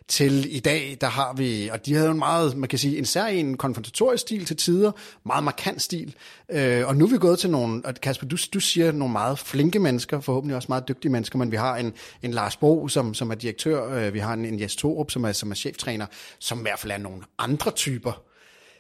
til 0.08 0.56
i 0.56 0.60
dag, 0.60 0.98
der 1.02 1.08
har 1.08 1.34
vi, 1.34 1.70
og 1.72 1.86
de 1.86 1.94
havde 1.94 2.06
jo 2.06 2.12
en 2.12 2.20
meget, 2.20 2.58
man 2.58 2.70
kan 2.70 2.80
sige, 2.80 2.98
en 2.98 3.06
særlig 3.06 3.40
en 3.40 3.58
konfrontatorisk 3.58 4.22
stil 4.22 4.46
til 4.46 4.58
tider, 4.58 4.92
meget 5.26 5.44
markant 5.44 5.82
stil, 5.82 6.16
øh, 6.50 6.88
og 6.88 6.96
nu 6.96 7.06
er 7.06 7.10
vi 7.10 7.18
gået 7.18 7.40
til 7.40 7.50
nogle, 7.50 7.82
og 7.86 7.96
Kasper, 7.96 8.28
du, 8.28 8.38
du 8.54 8.60
siger 8.60 8.92
nogle 8.92 9.12
meget 9.12 9.40
flinke 9.40 9.80
mennesker, 9.80 10.20
forhåbentlig 10.20 10.56
også 10.56 10.66
meget 10.70 10.88
dygtige 10.88 11.12
mennesker, 11.12 11.40
men 11.40 11.52
vi 11.52 11.56
har 11.56 11.78
en, 11.78 11.94
en 12.24 12.32
Lars 12.32 12.58
Bo, 12.58 12.88
som, 12.88 13.14
som 13.14 13.32
er 13.32 13.36
direktør, 13.36 13.94
øh, 13.94 14.14
vi 14.14 14.20
har 14.20 14.34
en, 14.34 14.46
en 14.46 14.60
Jes 14.60 14.76
Torup, 14.76 15.12
som 15.12 15.24
er, 15.24 15.32
som 15.32 15.52
er 15.52 15.56
cheftræner, 15.56 16.06
som 16.40 16.60
i 16.60 16.62
hvert 16.62 16.80
fald 16.80 16.92
er 16.92 16.98
nogle 16.98 17.22
andre 17.38 17.72
typer, 17.72 18.22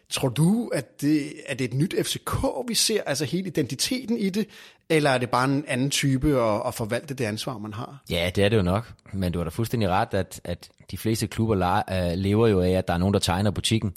Tror 0.09 0.29
du, 0.29 0.67
at 0.73 1.01
det, 1.01 1.33
er 1.45 1.53
det 1.55 1.65
et 1.65 1.73
nyt 1.73 1.95
FCK, 2.03 2.31
vi 2.67 2.75
ser, 2.75 3.01
altså 3.05 3.25
hele 3.25 3.47
identiteten 3.47 4.17
i 4.17 4.29
det, 4.29 4.47
eller 4.89 5.09
er 5.09 5.17
det 5.17 5.29
bare 5.29 5.45
en 5.45 5.65
anden 5.67 5.89
type 5.89 6.41
at, 6.41 6.61
at 6.67 6.73
forvalte 6.73 7.13
det 7.13 7.25
ansvar, 7.25 7.57
man 7.57 7.73
har? 7.73 8.01
Ja, 8.09 8.29
det 8.35 8.43
er 8.43 8.49
det 8.49 8.57
jo 8.57 8.61
nok. 8.61 8.93
Men 9.13 9.31
du 9.31 9.39
har 9.39 9.43
da 9.43 9.49
fuldstændig 9.49 9.89
ret, 9.89 10.13
at, 10.13 10.41
at 10.43 10.69
de 10.91 10.97
fleste 10.97 11.27
klubber 11.27 11.81
øh, 11.91 12.17
lever 12.17 12.47
jo 12.47 12.61
af, 12.61 12.69
at 12.69 12.87
der 12.87 12.93
er 12.93 12.97
nogen, 12.97 13.13
der 13.13 13.19
tegner 13.19 13.51
butikken. 13.51 13.93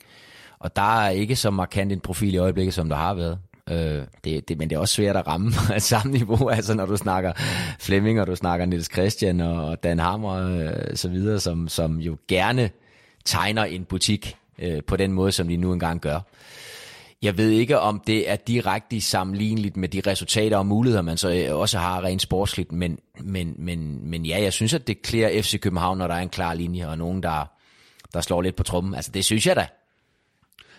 Og 0.59 0.77
der 0.77 1.01
er 1.01 1.09
ikke 1.09 1.37
så 1.37 1.51
markant 1.51 1.93
en 1.93 2.01
profil 2.01 2.35
i 2.35 2.39
øjeblikket, 2.39 2.75
som 2.75 2.89
der 2.89 2.97
har 2.97 3.15
været. 3.15 3.39
Øh, 3.71 4.03
det, 4.25 4.49
det, 4.49 4.59
men 4.59 4.71
det 4.71 4.77
er 4.77 4.81
også 4.81 4.95
svært 4.95 5.17
at 5.17 5.27
ramme 5.27 5.53
af 5.75 5.83
samme 5.83 6.13
niveau, 6.13 6.49
altså 6.49 6.75
når 6.75 6.87
du 6.87 6.97
snakker 6.97 7.33
Flemming, 7.79 8.21
og 8.21 8.27
du 8.27 8.37
snakker 8.37 8.67
Niels 8.67 8.93
Christian 8.93 9.41
og 9.41 9.83
Dan 9.83 9.99
Hammer 9.99 10.35
øh, 10.35 10.97
så 10.97 11.09
videre, 11.09 11.41
som, 11.41 11.69
som 11.69 11.97
jo 11.97 12.17
gerne 12.29 12.71
tegner 13.25 13.65
en 13.65 13.85
butik 13.85 14.37
øh, 14.59 14.83
på 14.87 14.97
den 14.97 15.13
måde, 15.13 15.33
som 15.33 15.49
de 15.49 15.57
nu 15.57 15.73
engang 15.73 16.01
gør. 16.01 16.21
Jeg 17.23 17.39
ved 17.39 17.51
ikke, 17.51 17.79
om 17.79 18.03
det 18.07 18.31
er 18.31 18.37
direkte 18.37 19.01
sammenligneligt 19.01 19.77
med 19.77 19.89
de 19.89 20.03
resultater 20.07 20.57
og 20.57 20.67
muligheder, 20.67 21.03
man 21.03 21.17
så 21.17 21.31
øh, 21.31 21.59
også 21.59 21.79
har 21.79 22.05
rent 22.05 22.23
sportsligt, 22.23 22.73
men, 22.73 22.99
men, 23.21 23.55
men, 23.59 24.11
men 24.11 24.27
ja, 24.27 24.43
jeg 24.43 24.53
synes, 24.53 24.75
at 24.75 24.87
det 24.87 25.03
klæder 25.03 25.43
FC 25.43 25.61
København, 25.61 25.99
når 25.99 26.09
der 26.09 26.15
er 26.15 26.21
en 26.21 26.29
klar 26.29 26.55
linje, 26.55 26.89
og 26.89 26.99
nogen, 26.99 27.23
der, 27.23 27.51
der 28.13 28.21
slår 28.21 28.43
lidt 28.43 28.57
på 28.57 28.63
trummen. 28.63 28.95
Altså, 28.95 29.11
det 29.11 29.25
synes 29.25 29.47
jeg 29.47 29.57
da. 29.57 29.67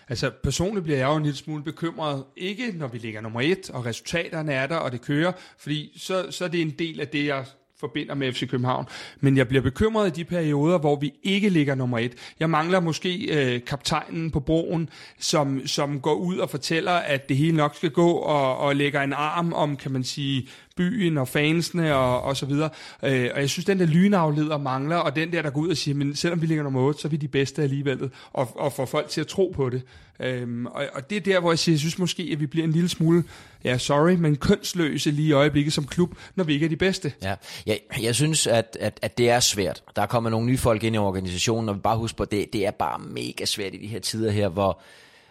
Altså 0.08 0.30
personligt 0.42 0.84
bliver 0.84 0.98
jeg 0.98 1.06
jo 1.06 1.16
en 1.16 1.22
lille 1.22 1.36
smule 1.36 1.64
bekymret, 1.64 2.24
ikke 2.36 2.72
når 2.72 2.88
vi 2.88 2.98
ligger 2.98 3.20
nummer 3.20 3.40
et, 3.40 3.70
og 3.70 3.86
resultaterne 3.86 4.52
er 4.52 4.66
der, 4.66 4.76
og 4.76 4.92
det 4.92 5.00
kører, 5.00 5.32
fordi 5.58 5.98
så, 5.98 6.30
så 6.30 6.44
er 6.44 6.48
det 6.48 6.60
en 6.60 6.70
del 6.70 7.00
af 7.00 7.08
det, 7.08 7.26
jeg 7.26 7.44
forbinder 7.80 8.14
med 8.14 8.32
FC 8.32 8.48
København. 8.48 8.86
Men 9.20 9.36
jeg 9.36 9.48
bliver 9.48 9.62
bekymret 9.62 10.06
i 10.08 10.20
de 10.20 10.24
perioder, 10.24 10.78
hvor 10.78 10.96
vi 10.96 11.12
ikke 11.22 11.48
ligger 11.48 11.74
nummer 11.74 11.98
et. 11.98 12.12
Jeg 12.40 12.50
mangler 12.50 12.80
måske 12.80 13.16
øh, 13.16 13.64
kaptajnen 13.64 14.30
på 14.30 14.40
broen, 14.40 14.88
som, 15.18 15.66
som 15.66 16.00
går 16.00 16.14
ud 16.14 16.38
og 16.38 16.50
fortæller, 16.50 16.92
at 16.92 17.28
det 17.28 17.36
hele 17.36 17.56
nok 17.56 17.76
skal 17.76 17.90
gå, 17.90 18.10
og, 18.10 18.58
og 18.58 18.76
lægger 18.76 19.02
en 19.02 19.12
arm 19.12 19.52
om, 19.52 19.76
kan 19.76 19.92
man 19.92 20.04
sige, 20.04 20.48
byen 20.80 21.18
og 21.18 21.28
fansene 21.28 21.94
og, 21.94 22.22
og 22.22 22.36
så 22.36 22.46
videre. 22.46 22.70
Øh, 23.02 23.30
og 23.34 23.40
jeg 23.40 23.50
synes, 23.50 23.64
den 23.64 23.78
der 23.78 23.86
lynafleder 23.86 24.58
mangler, 24.58 24.96
og 24.96 25.16
den 25.16 25.32
der, 25.32 25.42
der 25.42 25.50
går 25.50 25.60
ud 25.60 25.68
og 25.68 25.76
siger, 25.76 25.94
men 25.94 26.16
selvom 26.16 26.40
vi 26.40 26.46
ligger 26.46 26.64
nummer 26.64 26.80
8, 26.80 27.00
så 27.00 27.08
er 27.08 27.10
vi 27.10 27.16
de 27.16 27.28
bedste 27.28 27.62
alligevel, 27.62 28.10
og, 28.32 28.48
og 28.54 28.72
får 28.72 28.86
folk 28.86 29.08
til 29.08 29.20
at 29.20 29.26
tro 29.26 29.52
på 29.56 29.70
det. 29.70 29.82
Øhm, 30.20 30.66
og, 30.66 30.84
og 30.94 31.10
det 31.10 31.16
er 31.16 31.20
der, 31.20 31.40
hvor 31.40 31.50
jeg 31.50 31.58
siger, 31.58 31.74
jeg 31.74 31.80
synes 31.80 31.98
måske, 31.98 32.28
at 32.32 32.40
vi 32.40 32.46
bliver 32.46 32.64
en 32.64 32.72
lille 32.72 32.88
smule, 32.88 33.24
ja 33.64 33.78
sorry, 33.78 34.12
men 34.12 34.36
kønsløse 34.36 35.10
lige 35.10 35.28
i 35.28 35.32
øjeblikket 35.32 35.72
som 35.72 35.86
klub, 35.86 36.14
når 36.36 36.44
vi 36.44 36.54
ikke 36.54 36.64
er 36.64 36.70
de 36.70 36.76
bedste. 36.76 37.12
Ja, 37.22 37.34
jeg, 37.66 37.78
jeg 38.02 38.14
synes, 38.14 38.46
at, 38.46 38.76
at, 38.80 38.98
at 39.02 39.18
det 39.18 39.30
er 39.30 39.40
svært. 39.40 39.82
Der 39.96 40.02
er 40.02 40.06
kommet 40.06 40.30
nogle 40.30 40.46
nye 40.46 40.58
folk 40.58 40.84
ind 40.84 40.94
i 40.94 40.98
organisationen, 40.98 41.68
og 41.68 41.74
vi 41.74 41.80
bare 41.80 41.96
husker 41.96 42.16
på, 42.16 42.24
det, 42.24 42.52
det 42.52 42.66
er 42.66 42.70
bare 42.70 42.98
mega 42.98 43.44
svært 43.44 43.74
i 43.74 43.76
de 43.76 43.86
her 43.86 44.00
tider 44.00 44.30
her, 44.30 44.48
hvor, 44.48 44.80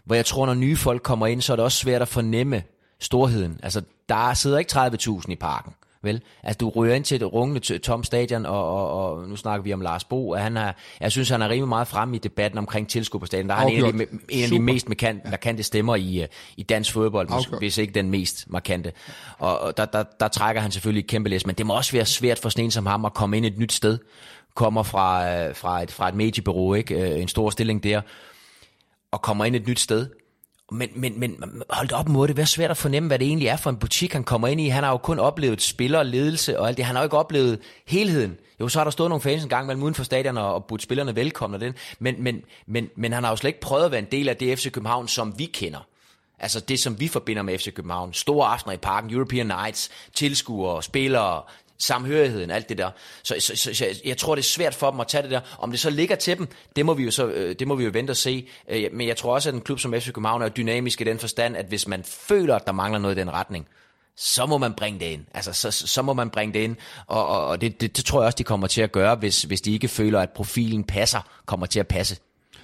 hvor 0.05 0.15
jeg 0.15 0.25
tror, 0.25 0.45
når 0.45 0.53
nye 0.53 0.75
folk 0.75 1.03
kommer 1.03 1.27
ind, 1.27 1.41
så 1.41 1.51
er 1.53 1.55
det 1.55 1.65
også 1.65 1.77
svært 1.77 2.01
at 2.01 2.07
fornemme 2.07 2.63
storheden. 3.01 3.59
Altså, 3.63 3.81
der 4.09 4.33
sidder 4.33 4.57
ikke 4.57 4.71
30.000 4.71 5.31
i 5.31 5.35
parken. 5.35 5.73
Vel? 6.01 6.21
Altså, 6.43 6.57
du 6.57 6.69
ryger 6.69 6.95
ind 6.95 7.03
til 7.03 7.15
et 7.15 7.33
rungende 7.33 7.77
tom 7.77 8.03
stadion, 8.03 8.45
og, 8.45 8.71
og, 8.71 9.11
og, 9.11 9.27
nu 9.27 9.35
snakker 9.35 9.63
vi 9.63 9.73
om 9.73 9.81
Lars 9.81 10.03
Bo, 10.03 10.29
og 10.29 10.39
han 10.39 10.57
er, 10.57 10.71
jeg 10.99 11.11
synes, 11.11 11.29
han 11.29 11.41
er 11.41 11.49
rimelig 11.49 11.67
meget 11.67 11.87
fremme 11.87 12.15
i 12.15 12.19
debatten 12.19 12.57
omkring 12.57 12.87
tilskud 12.87 13.19
på 13.19 13.25
stadion. 13.25 13.49
Der 13.49 13.55
er 13.55 13.59
han 13.59 13.69
en 13.69 13.85
af, 13.85 13.93
de, 13.93 14.07
en 14.29 14.43
af 14.43 14.49
de 14.49 14.59
mest 14.59 14.89
markante, 14.89 15.29
markante 15.29 15.63
stemmer 15.63 15.95
i, 15.95 16.25
i 16.57 16.63
dansk 16.63 16.93
fodbold, 16.93 17.27
Afgjort. 17.31 17.59
hvis 17.59 17.77
ikke 17.77 17.93
den 17.93 18.09
mest 18.09 18.45
markante. 18.49 18.91
Og, 19.37 19.59
og 19.59 19.77
der, 19.77 19.85
der, 19.85 20.03
der, 20.19 20.27
trækker 20.27 20.61
han 20.61 20.71
selvfølgelig 20.71 21.03
et 21.03 21.09
kæmpe 21.09 21.29
læs, 21.29 21.45
men 21.45 21.55
det 21.55 21.65
må 21.65 21.75
også 21.75 21.91
være 21.91 22.05
svært 22.05 22.39
for 22.39 22.49
sådan 22.49 22.65
en 22.65 22.71
som 22.71 22.85
ham 22.85 23.05
at 23.05 23.13
komme 23.13 23.37
ind 23.37 23.45
et 23.45 23.57
nyt 23.57 23.73
sted, 23.73 23.97
kommer 24.55 24.83
fra, 24.83 25.35
øh, 25.35 25.55
fra, 25.55 25.83
et, 25.83 25.91
fra 25.91 26.09
et 26.09 26.15
mediebureau, 26.15 26.73
ikke? 26.73 27.13
Øh, 27.13 27.21
en 27.21 27.27
stor 27.27 27.49
stilling 27.49 27.83
der, 27.83 28.01
og 29.11 29.21
kommer 29.21 29.45
ind 29.45 29.55
et 29.55 29.67
nyt 29.67 29.79
sted, 29.79 30.07
men, 30.71 30.89
men, 30.95 31.19
men 31.19 31.43
hold 31.69 31.91
op 31.91 32.09
mod 32.09 32.27
det 32.27 32.37
være 32.37 32.45
svært 32.45 32.71
at 32.71 32.77
fornemme, 32.77 33.07
hvad 33.07 33.19
det 33.19 33.27
egentlig 33.27 33.47
er 33.47 33.55
for 33.55 33.69
en 33.69 33.77
butik, 33.77 34.13
han 34.13 34.23
kommer 34.23 34.47
ind 34.47 34.61
i. 34.61 34.67
Han 34.67 34.83
har 34.83 34.91
jo 34.91 34.97
kun 34.97 35.19
oplevet 35.19 35.61
spiller, 35.61 36.03
ledelse 36.03 36.59
og 36.59 36.67
alt 36.67 36.77
det. 36.77 36.85
Han 36.85 36.95
har 36.95 37.03
jo 37.03 37.05
ikke 37.05 37.17
oplevet 37.17 37.59
helheden. 37.87 38.37
Jo, 38.59 38.67
så 38.67 38.79
har 38.79 38.83
der 38.83 38.91
stået 38.91 39.09
nogle 39.09 39.21
fans 39.21 39.43
en 39.43 39.49
gang 39.49 39.67
mellem 39.67 39.83
uden 39.83 39.95
for 39.95 40.03
stadion 40.03 40.37
og, 40.37 40.53
og 40.53 40.65
budt 40.65 40.81
spillerne 40.81 41.15
velkommen. 41.15 41.55
Og 41.55 41.61
den. 41.61 41.73
Men, 41.99 42.23
men, 42.23 42.43
men, 42.67 42.89
men 42.95 43.13
han 43.13 43.23
har 43.23 43.31
jo 43.31 43.35
slet 43.35 43.49
ikke 43.49 43.59
prøvet 43.59 43.85
at 43.85 43.91
være 43.91 43.99
en 43.99 44.07
del 44.11 44.29
af 44.29 44.37
det 44.37 44.59
FC 44.59 44.71
København, 44.71 45.07
som 45.07 45.39
vi 45.39 45.45
kender. 45.45 45.79
Altså 46.39 46.59
det, 46.59 46.79
som 46.79 46.99
vi 46.99 47.07
forbinder 47.07 47.43
med 47.43 47.57
FC 47.57 47.73
København. 47.73 48.13
Store 48.13 48.47
aftener 48.47 48.73
i 48.73 48.77
parken, 48.77 49.13
European 49.13 49.45
Nights, 49.45 49.89
tilskuere, 50.13 50.83
spillere, 50.83 51.41
samhørigheden, 51.79 52.51
alt 52.51 52.69
det 52.69 52.77
der. 52.77 52.89
Så, 53.23 53.35
så, 53.39 53.55
så, 53.55 53.73
så 53.73 53.85
jeg 54.05 54.17
tror, 54.17 54.35
det 54.35 54.41
er 54.41 54.45
svært 54.45 54.75
for 54.75 54.91
dem 54.91 54.99
at 54.99 55.07
tage 55.07 55.23
det 55.23 55.31
der. 55.31 55.41
Om 55.59 55.71
det 55.71 55.79
så 55.79 55.89
ligger 55.89 56.15
til 56.15 56.37
dem, 56.37 56.47
det 56.75 56.85
må 56.85 56.93
vi 56.93 57.03
jo, 57.03 57.11
så, 57.11 57.27
øh, 57.27 57.55
det 57.59 57.67
må 57.67 57.75
vi 57.75 57.83
jo 57.83 57.89
vente 57.93 58.11
og 58.11 58.17
se. 58.17 58.47
Øh, 58.69 58.89
men 58.93 59.07
jeg 59.07 59.17
tror 59.17 59.33
også, 59.33 59.49
at 59.49 59.55
en 59.55 59.61
klub 59.61 59.79
som 59.79 59.93
FC 59.93 60.05
København 60.05 60.41
er 60.41 60.49
dynamisk 60.49 61.01
i 61.01 61.03
den 61.03 61.19
forstand, 61.19 61.57
at 61.57 61.65
hvis 61.65 61.87
man 61.87 62.03
føler, 62.03 62.55
at 62.55 62.65
der 62.65 62.71
mangler 62.71 62.99
noget 62.99 63.17
i 63.17 63.19
den 63.19 63.31
retning, 63.31 63.67
så 64.15 64.45
må 64.45 64.57
man 64.57 64.73
bringe 64.73 64.99
det 64.99 65.05
ind. 65.05 65.25
Altså, 65.33 65.53
så, 65.53 65.71
så 65.71 66.01
må 66.01 66.13
man 66.13 66.29
bringe 66.29 66.53
det 66.53 66.59
ind, 66.59 66.75
og, 67.07 67.47
og 67.47 67.61
det, 67.61 67.81
det, 67.81 67.97
det 67.97 68.05
tror 68.05 68.21
jeg 68.21 68.25
også, 68.25 68.35
de 68.35 68.43
kommer 68.43 68.67
til 68.67 68.81
at 68.81 68.91
gøre, 68.91 69.15
hvis, 69.15 69.43
hvis 69.43 69.61
de 69.61 69.73
ikke 69.73 69.87
føler, 69.87 70.19
at 70.19 70.29
profilen 70.29 70.83
passer, 70.83 71.21
kommer 71.45 71.65
til 71.65 71.79
at 71.79 71.87
passe. 71.87 72.17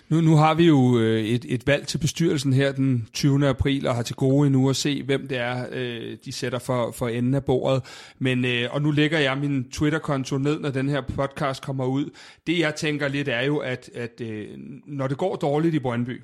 Nu, 0.10 0.22
nu 0.22 0.36
har 0.36 0.54
vi 0.54 0.68
jo 0.68 1.00
øh, 1.00 1.22
et, 1.22 1.46
et 1.50 1.68
valg 1.68 1.88
til 1.88 1.98
bestyrelsen 1.98 2.54
her 2.54 2.72
den 2.72 3.08
20. 3.14 3.48
april, 3.48 3.88
og 3.88 3.96
har 3.96 4.04
til 4.04 4.16
gode 4.16 4.48
endnu 4.48 4.70
at 4.70 4.76
se, 4.76 5.04
hvem 5.04 5.28
det 5.28 5.38
er, 5.38 5.66
øh, 5.72 6.18
de 6.26 6.32
sætter 6.32 6.60
for, 6.60 6.92
for 6.92 7.08
enden 7.08 7.34
af 7.34 7.46
bordet. 7.46 7.84
Men, 8.20 8.46
øh, 8.46 8.68
og 8.72 8.82
nu 8.82 8.92
lægger 8.92 9.20
jeg 9.20 9.38
min 9.38 9.64
Twitter-konto 9.72 10.38
ned, 10.38 10.60
når 10.60 10.70
den 10.70 10.90
her 10.90 11.02
podcast 11.02 11.64
kommer 11.64 11.86
ud. 11.86 12.10
Det 12.48 12.60
jeg 12.60 12.76
tænker 12.76 13.08
lidt 13.08 13.28
er 13.28 13.42
jo, 13.42 13.58
at, 13.58 13.90
at 13.96 14.22
øh, 14.22 14.48
når 14.86 15.08
det 15.08 15.18
går 15.18 15.36
dårligt 15.36 15.76
i 15.76 15.80
Brøndby, 15.80 16.22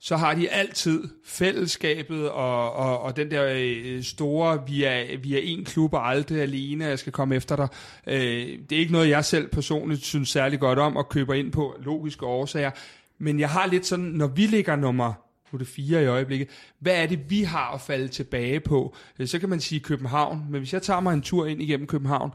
så 0.00 0.16
har 0.16 0.34
de 0.34 0.50
altid 0.50 1.08
fællesskabet 1.24 2.30
og, 2.30 2.72
og, 2.72 3.00
og 3.00 3.16
den 3.16 3.30
der 3.30 3.52
øh, 3.56 4.02
store, 4.02 4.66
vi 4.66 4.84
er, 4.84 5.18
vi 5.18 5.34
er 5.34 5.40
en 5.42 5.64
klub 5.64 5.94
og 5.94 6.08
aldrig 6.08 6.42
alene, 6.42 6.84
jeg 6.84 6.98
skal 6.98 7.12
komme 7.12 7.36
efter 7.36 7.56
dig. 7.56 7.68
Øh, 8.06 8.58
det 8.70 8.72
er 8.72 8.80
ikke 8.80 8.92
noget, 8.92 9.08
jeg 9.08 9.24
selv 9.24 9.48
personligt 9.48 10.04
synes 10.04 10.28
særlig 10.28 10.60
godt 10.60 10.78
om 10.78 10.96
og 10.96 11.08
køber 11.08 11.34
ind 11.34 11.52
på 11.52 11.74
logiske 11.82 12.26
årsager. 12.26 12.70
Men 13.18 13.40
jeg 13.40 13.48
har 13.48 13.66
lidt 13.66 13.86
sådan, 13.86 14.04
når 14.04 14.26
vi 14.26 14.46
ligger 14.46 14.76
nummer 14.76 15.12
nu 15.52 15.56
er 15.56 15.58
det 15.58 15.68
fire 15.68 16.02
i 16.02 16.06
øjeblikket. 16.06 16.48
Hvad 16.78 17.02
er 17.02 17.06
det, 17.06 17.30
vi 17.30 17.42
har 17.42 17.74
at 17.74 17.80
falde 17.80 18.08
tilbage 18.08 18.60
på? 18.60 18.96
Øh, 19.18 19.26
så 19.26 19.38
kan 19.38 19.48
man 19.48 19.60
sige 19.60 19.80
København, 19.80 20.46
men 20.50 20.60
hvis 20.60 20.72
jeg 20.72 20.82
tager 20.82 21.00
mig 21.00 21.14
en 21.14 21.22
tur 21.22 21.46
ind 21.46 21.62
igennem 21.62 21.86
København, 21.86 22.30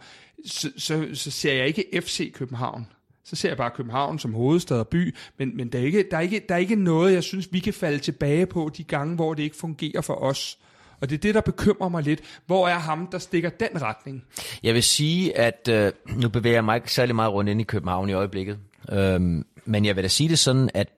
så, 0.46 0.72
så, 0.78 1.08
så 1.14 1.32
ser 1.32 1.54
jeg 1.54 1.68
ikke 1.68 2.02
FC 2.02 2.34
København 2.34 2.88
så 3.26 3.36
ser 3.36 3.50
jeg 3.50 3.58
bare 3.58 3.72
København 3.72 4.20
som 4.20 4.34
hovedstad 4.34 4.80
og 4.80 4.88
by, 4.88 5.16
men, 5.38 5.58
men 5.58 5.68
der, 5.68 5.80
er 5.80 5.84
ikke, 5.84 6.06
der, 6.12 6.18
er 6.18 6.22
ikke, 6.22 6.42
der 6.50 6.56
er 6.56 6.60
ikke 6.60 6.76
noget, 6.76 7.14
jeg 7.14 7.24
synes, 7.24 7.48
vi 7.52 7.60
kan 7.60 7.74
falde 7.74 8.00
tilbage 8.00 8.46
på 8.46 8.72
de 8.78 8.84
gange, 8.84 9.16
hvor 9.16 9.34
det 9.34 9.44
ikke 9.44 9.56
fungerer 9.56 10.02
for 10.02 10.24
os. 10.24 10.58
Og 11.02 11.10
det 11.10 11.16
er 11.16 11.20
det, 11.20 11.36
der 11.36 11.42
bekymrer 11.42 11.90
mig 11.90 12.04
lidt. 12.04 12.22
Hvor 12.46 12.68
er 12.68 12.80
ham, 12.80 13.08
der 13.12 13.18
stikker 13.18 13.50
den 13.50 13.82
retning? 13.82 14.24
Jeg 14.64 14.74
vil 14.74 14.84
sige, 14.84 15.38
at 15.38 15.70
øh, 15.72 15.92
nu 16.16 16.30
bevæger 16.30 16.56
jeg 16.56 16.66
mig 16.66 16.76
ikke 16.76 16.94
særlig 16.94 17.16
meget 17.16 17.34
rundt 17.34 17.50
ind 17.50 17.62
i 17.62 17.64
København 17.64 18.10
i 18.10 18.14
øjeblikket. 18.14 18.58
Øhm, 18.92 19.46
men 19.66 19.86
jeg 19.86 19.96
vil 19.96 20.04
da 20.04 20.08
sige 20.08 20.30
det 20.30 20.40
sådan, 20.40 20.70
at 20.74 20.90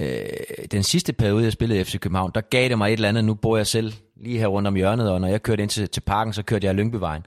øh, 0.00 0.26
den 0.70 0.82
sidste 0.82 1.12
periode, 1.12 1.44
jeg 1.44 1.52
spillede 1.52 1.80
i 1.80 1.84
FC 1.84 1.98
København, 1.98 2.30
der 2.34 2.40
gav 2.40 2.68
det 2.68 2.78
mig 2.78 2.88
et 2.88 2.92
eller 2.92 3.08
andet. 3.08 3.24
Nu 3.24 3.34
bor 3.34 3.56
jeg 3.56 3.66
selv 3.66 3.92
lige 4.16 4.38
her 4.38 4.46
rundt 4.46 4.68
om 4.68 4.74
hjørnet, 4.74 5.10
og 5.10 5.20
når 5.20 5.28
jeg 5.28 5.42
kørte 5.42 5.62
ind 5.62 5.70
til, 5.70 5.88
til 5.88 6.00
parken, 6.00 6.32
så 6.32 6.42
kørte 6.42 6.66
jeg 6.66 6.74
Lyngbyvejen. 6.74 7.26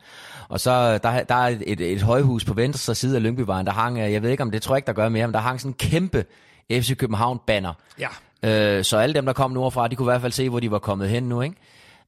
Og 0.50 0.60
så 0.60 0.98
der, 0.98 1.24
der 1.24 1.36
er 1.36 1.58
et, 1.62 1.82
et, 1.82 2.02
højhus 2.02 2.46
på 2.46 2.54
venstre 2.54 2.96
side 2.96 3.16
af 3.16 3.24
Lyngbyvejen, 3.24 3.66
der 3.66 3.72
hang, 3.72 4.00
jeg 4.00 4.24
ved 4.24 4.30
ikke 4.30 4.44
om 4.44 4.52
det 4.52 4.62
tror 4.62 4.76
jeg 4.76 4.78
ikke, 4.78 4.88
der 4.88 4.94
gør 4.94 5.10
mere, 5.10 5.28
men 5.28 5.34
der 5.34 5.40
hang 5.40 5.62
sådan 5.62 5.72
en 5.72 5.90
kæmpe 5.90 6.26
FC 6.72 6.98
København-banner. 6.98 7.74
Ja. 8.00 8.08
Øh, 8.44 8.84
så 8.84 8.98
alle 8.98 9.16
dem, 9.16 9.26
der 9.26 9.34
kom 9.34 9.52
nordfra, 9.52 9.88
de 9.88 9.96
kunne 9.96 10.06
i 10.06 10.12
hvert 10.12 10.22
fald 10.22 10.32
se, 10.32 10.50
hvor 10.50 10.60
de 10.60 10.72
var 10.72 10.80
kommet 10.80 11.10
hen 11.10 11.24
nu, 11.24 11.42
ikke? 11.42 11.56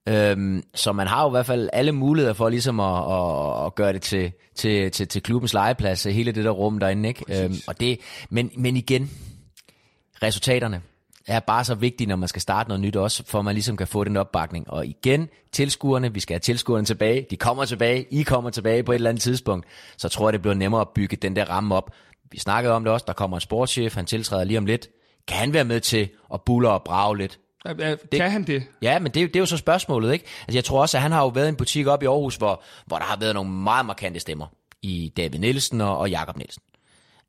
Øhm, 0.07 0.63
så 0.75 0.91
man 0.91 1.07
har 1.07 1.23
jo 1.23 1.29
i 1.29 1.31
hvert 1.31 1.45
fald 1.45 1.69
alle 1.73 1.91
muligheder 1.91 2.33
for 2.33 2.49
ligesom 2.49 2.79
at, 2.79 3.13
at, 3.13 3.65
at 3.65 3.75
gøre 3.75 3.93
det 3.93 4.01
til, 4.01 4.31
til, 4.55 4.91
til, 4.91 5.07
til 5.07 5.23
klubbens 5.23 5.53
legeplads, 5.53 6.03
hele 6.03 6.31
det 6.31 6.45
der 6.45 6.51
rum 6.51 6.79
derinde, 6.79 7.09
ikke? 7.09 7.43
Øhm, 7.43 7.55
og 7.67 7.79
det, 7.79 7.99
men, 8.29 8.51
men 8.57 8.77
igen, 8.77 9.11
resultaterne 10.23 10.81
er 11.30 11.40
bare 11.40 11.64
så 11.64 11.75
vigtige, 11.75 12.08
når 12.08 12.16
man 12.16 12.30
skal 12.30 12.41
starte 12.41 12.69
noget 12.69 12.82
nyt 12.82 12.95
også, 12.95 13.24
for 13.25 13.40
at 13.40 13.45
man 13.45 13.53
ligesom 13.53 13.77
kan 13.77 13.88
få 13.88 14.03
den 14.03 14.17
opbakning. 14.17 14.69
Og 14.69 14.85
igen, 14.85 15.30
tilskuerne, 15.51 16.14
vi 16.14 16.19
skal 16.19 16.33
have 16.33 16.40
tilskuerne 16.40 16.85
tilbage, 16.85 17.25
de 17.30 17.38
kommer 17.38 17.66
tilbage, 17.66 18.06
I 18.11 18.24
kommer 18.24 18.49
tilbage 18.49 18.83
på 18.83 18.91
et 18.91 18.95
eller 18.95 19.09
andet 19.09 19.22
tidspunkt, 19.22 19.66
så 19.98 20.09
tror 20.09 20.27
jeg, 20.27 20.33
det 20.33 20.41
bliver 20.41 20.56
nemmere 20.56 20.82
at 20.82 20.90
bygge 20.95 21.16
den 21.16 21.35
der 21.35 21.45
ramme 21.45 21.75
op. 21.75 21.91
Vi 22.32 22.40
snakkede 22.40 22.74
om 22.74 22.83
det 22.83 22.93
også, 22.93 23.03
der 23.08 23.14
kommer 23.14 23.38
en 23.38 23.41
sportschef, 23.41 23.95
han 23.95 24.06
tiltræder 24.06 24.43
lige 24.43 24.58
om 24.58 24.66
lidt. 24.66 24.88
Kan 25.27 25.38
han 25.38 25.53
være 25.53 25.66
med 25.66 25.80
til 25.80 26.09
at 26.33 26.41
bulle 26.41 26.69
og 26.69 26.83
brage 26.83 27.17
lidt? 27.17 27.40
Kan 27.66 27.98
det, 28.11 28.22
han 28.22 28.43
det? 28.43 28.64
Ja, 28.82 28.99
men 28.99 29.11
det, 29.11 29.16
det 29.27 29.35
er 29.35 29.40
jo 29.40 29.45
så 29.45 29.58
spørgsmålet, 29.58 30.14
ikke? 30.14 30.25
Altså, 30.41 30.58
jeg 30.58 30.64
tror 30.64 30.82
også, 30.82 30.98
at 30.98 31.01
han 31.01 31.11
har 31.11 31.22
jo 31.22 31.27
været 31.27 31.45
i 31.45 31.49
en 31.49 31.56
butik 31.56 31.88
op 31.88 32.03
i 32.03 32.06
Aarhus, 32.06 32.35
hvor, 32.35 32.64
hvor 32.85 32.98
der 32.98 33.06
har 33.06 33.17
været 33.19 33.33
nogle 33.33 33.51
meget 33.51 33.85
markante 33.85 34.19
stemmer 34.19 34.48
i 34.82 35.14
David 35.17 35.40
Nielsen 35.40 35.82
og, 35.82 35.98
og 35.98 36.09
Jakob 36.09 36.38
Nielsen. 36.38 36.61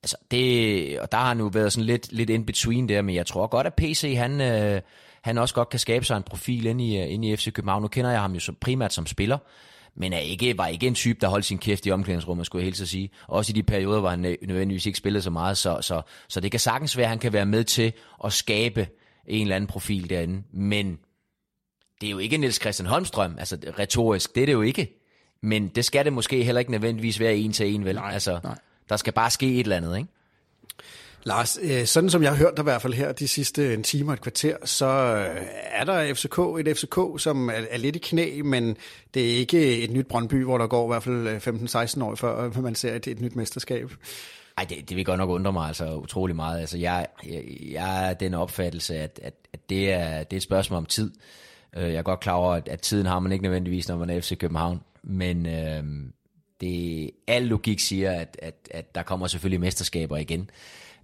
Altså, 0.03 0.17
det, 0.31 1.01
og 1.01 1.13
der 1.13 1.19
har 1.19 1.29
han 1.29 1.39
jo 1.39 1.47
været 1.47 1.73
sådan 1.73 1.87
lidt, 1.87 2.13
lidt 2.13 2.31
in 2.31 2.47
between 2.47 2.89
der, 2.89 3.03
men 3.03 3.15
jeg 3.15 3.27
tror 3.27 3.47
godt, 3.47 3.67
at 3.67 3.75
PC, 3.75 4.15
han, 4.17 4.41
øh, 4.41 4.81
han 5.23 5.39
også 5.39 5.55
godt 5.55 5.69
kan 5.69 5.79
skabe 5.79 6.05
sig 6.05 6.17
en 6.17 6.23
profil 6.23 6.67
inde 6.67 6.85
i, 6.85 6.97
inde 6.97 7.29
i 7.29 7.37
FC 7.37 7.53
København. 7.53 7.83
Nu 7.83 7.89
kender 7.89 8.11
jeg 8.11 8.21
ham 8.21 8.33
jo 8.33 8.41
så 8.41 8.53
primært 8.61 8.93
som 8.93 9.07
spiller, 9.07 9.39
men 9.95 10.13
er 10.13 10.19
ikke, 10.19 10.59
var 10.59 10.67
ikke 10.67 10.87
en 10.87 10.95
type, 10.95 11.19
der 11.21 11.29
holdt 11.29 11.45
sin 11.45 11.59
kæft 11.59 11.87
i 11.87 11.91
omklædningsrummet, 11.91 12.47
skulle 12.47 12.61
jeg 12.61 12.67
helt 12.67 12.77
så 12.77 12.87
sige. 12.87 13.11
Også 13.29 13.53
i 13.53 13.55
de 13.55 13.63
perioder, 13.63 14.01
hvor 14.01 14.09
han 14.09 14.21
nødvendigvis 14.21 14.87
ikke 14.87 14.99
spillede 14.99 15.23
så 15.23 15.31
meget, 15.31 15.59
så, 15.59 15.79
så, 15.81 16.03
så 16.29 16.41
det 16.41 16.51
kan 16.51 16.61
sagtens 16.61 16.97
være, 16.97 17.05
at 17.05 17.11
han 17.11 17.19
kan 17.19 17.33
være 17.33 17.47
med 17.47 17.65
til 17.65 17.93
at 18.25 18.33
skabe 18.33 18.89
en 19.27 19.43
eller 19.43 19.57
anden 19.57 19.69
profil 19.69 20.11
derinde. 20.11 20.43
Men 20.53 20.99
det 22.01 22.07
er 22.07 22.11
jo 22.11 22.19
ikke 22.19 22.37
Niels 22.37 22.61
Christian 22.61 22.87
Holmstrøm, 22.87 23.37
altså 23.39 23.59
retorisk, 23.79 24.35
det 24.35 24.43
er 24.43 24.47
det 24.47 24.53
jo 24.53 24.63
ikke. 24.63 24.97
Men 25.43 25.69
det 25.69 25.85
skal 25.85 26.05
det 26.05 26.13
måske 26.13 26.45
heller 26.45 26.59
ikke 26.59 26.71
nødvendigvis 26.71 27.21
være 27.21 27.37
en 27.37 27.53
til 27.53 27.75
en, 27.75 27.85
vel? 27.85 27.95
Nej, 27.95 28.13
altså, 28.13 28.41
nej. 28.45 28.59
Der 28.91 28.97
skal 28.97 29.13
bare 29.13 29.31
ske 29.31 29.55
et 29.55 29.61
eller 29.61 29.77
andet, 29.77 29.97
ikke? 29.97 30.09
Lars, 31.25 31.59
øh, 31.63 31.87
sådan 31.87 32.11
som 32.11 32.23
jeg 32.23 32.31
har 32.31 32.37
hørt 32.37 32.57
dig 32.57 32.63
i 32.63 32.65
hvert 32.65 32.83
fald 32.83 32.95
her 32.95 33.13
de 33.13 33.29
sidste 33.29 33.75
en 33.75 33.83
time 33.83 34.11
og 34.11 34.15
et 34.15 34.21
kvarter, 34.21 34.57
så 34.65 34.87
øh, 34.87 35.43
er 35.73 35.85
der 35.85 36.15
FCK, 36.15 36.39
et 36.39 36.77
FCK, 36.77 37.23
som 37.23 37.49
er, 37.49 37.77
lidt 37.77 37.97
i 37.97 37.99
knæ, 37.99 38.43
men 38.43 38.77
det 39.15 39.33
er 39.33 39.37
ikke 39.37 39.83
et 39.85 39.91
nyt 39.91 40.07
Brøndby, 40.07 40.45
hvor 40.45 40.59
der 40.59 40.67
går 40.67 40.87
i 40.87 40.89
hvert 40.89 41.03
fald 41.03 41.99
15-16 41.99 42.05
år 42.05 42.15
før, 42.15 42.45
øh, 42.45 42.63
man 42.63 42.75
ser 42.75 42.95
et, 42.95 43.07
et 43.07 43.21
nyt 43.21 43.37
mesterskab. 43.37 43.93
Ej, 44.59 44.65
det, 44.65 44.89
det 44.89 44.97
vil 44.97 45.05
godt 45.05 45.19
nok 45.19 45.31
undre 45.31 45.53
mig 45.53 45.67
altså 45.67 45.95
utrolig 45.95 46.37
meget. 46.37 46.61
Altså, 46.61 46.79
jeg, 46.79 47.07
jeg, 47.27 47.43
jeg 47.73 48.11
er 48.11 48.15
den 48.15 48.35
opfattelse, 48.35 48.95
at, 48.95 49.21
at, 49.23 49.35
at 49.53 49.71
det, 49.71 49.93
er, 49.93 50.23
det 50.23 50.33
er 50.33 50.37
et 50.37 50.43
spørgsmål 50.43 50.77
om 50.77 50.87
tid. 50.87 51.11
Jeg 51.77 51.95
er 51.95 52.03
godt 52.03 52.21
klar 52.21 52.33
over, 52.33 52.55
at, 52.55 52.69
at 52.69 52.81
tiden 52.81 53.07
har 53.07 53.19
man 53.19 53.33
ikke 53.33 53.43
nødvendigvis, 53.43 53.89
når 53.89 53.97
man 53.97 54.11
er 54.11 54.21
FC 54.21 54.39
København. 54.39 54.81
Men 55.03 55.47
øh, 55.47 55.85
det, 56.61 57.11
al 57.27 57.43
logik 57.43 57.81
siger, 57.81 58.13
at, 58.13 58.37
at, 58.43 58.55
at 58.71 58.95
der 58.95 59.03
kommer 59.03 59.27
selvfølgelig 59.27 59.61
mesterskaber 59.61 60.17
igen. 60.17 60.51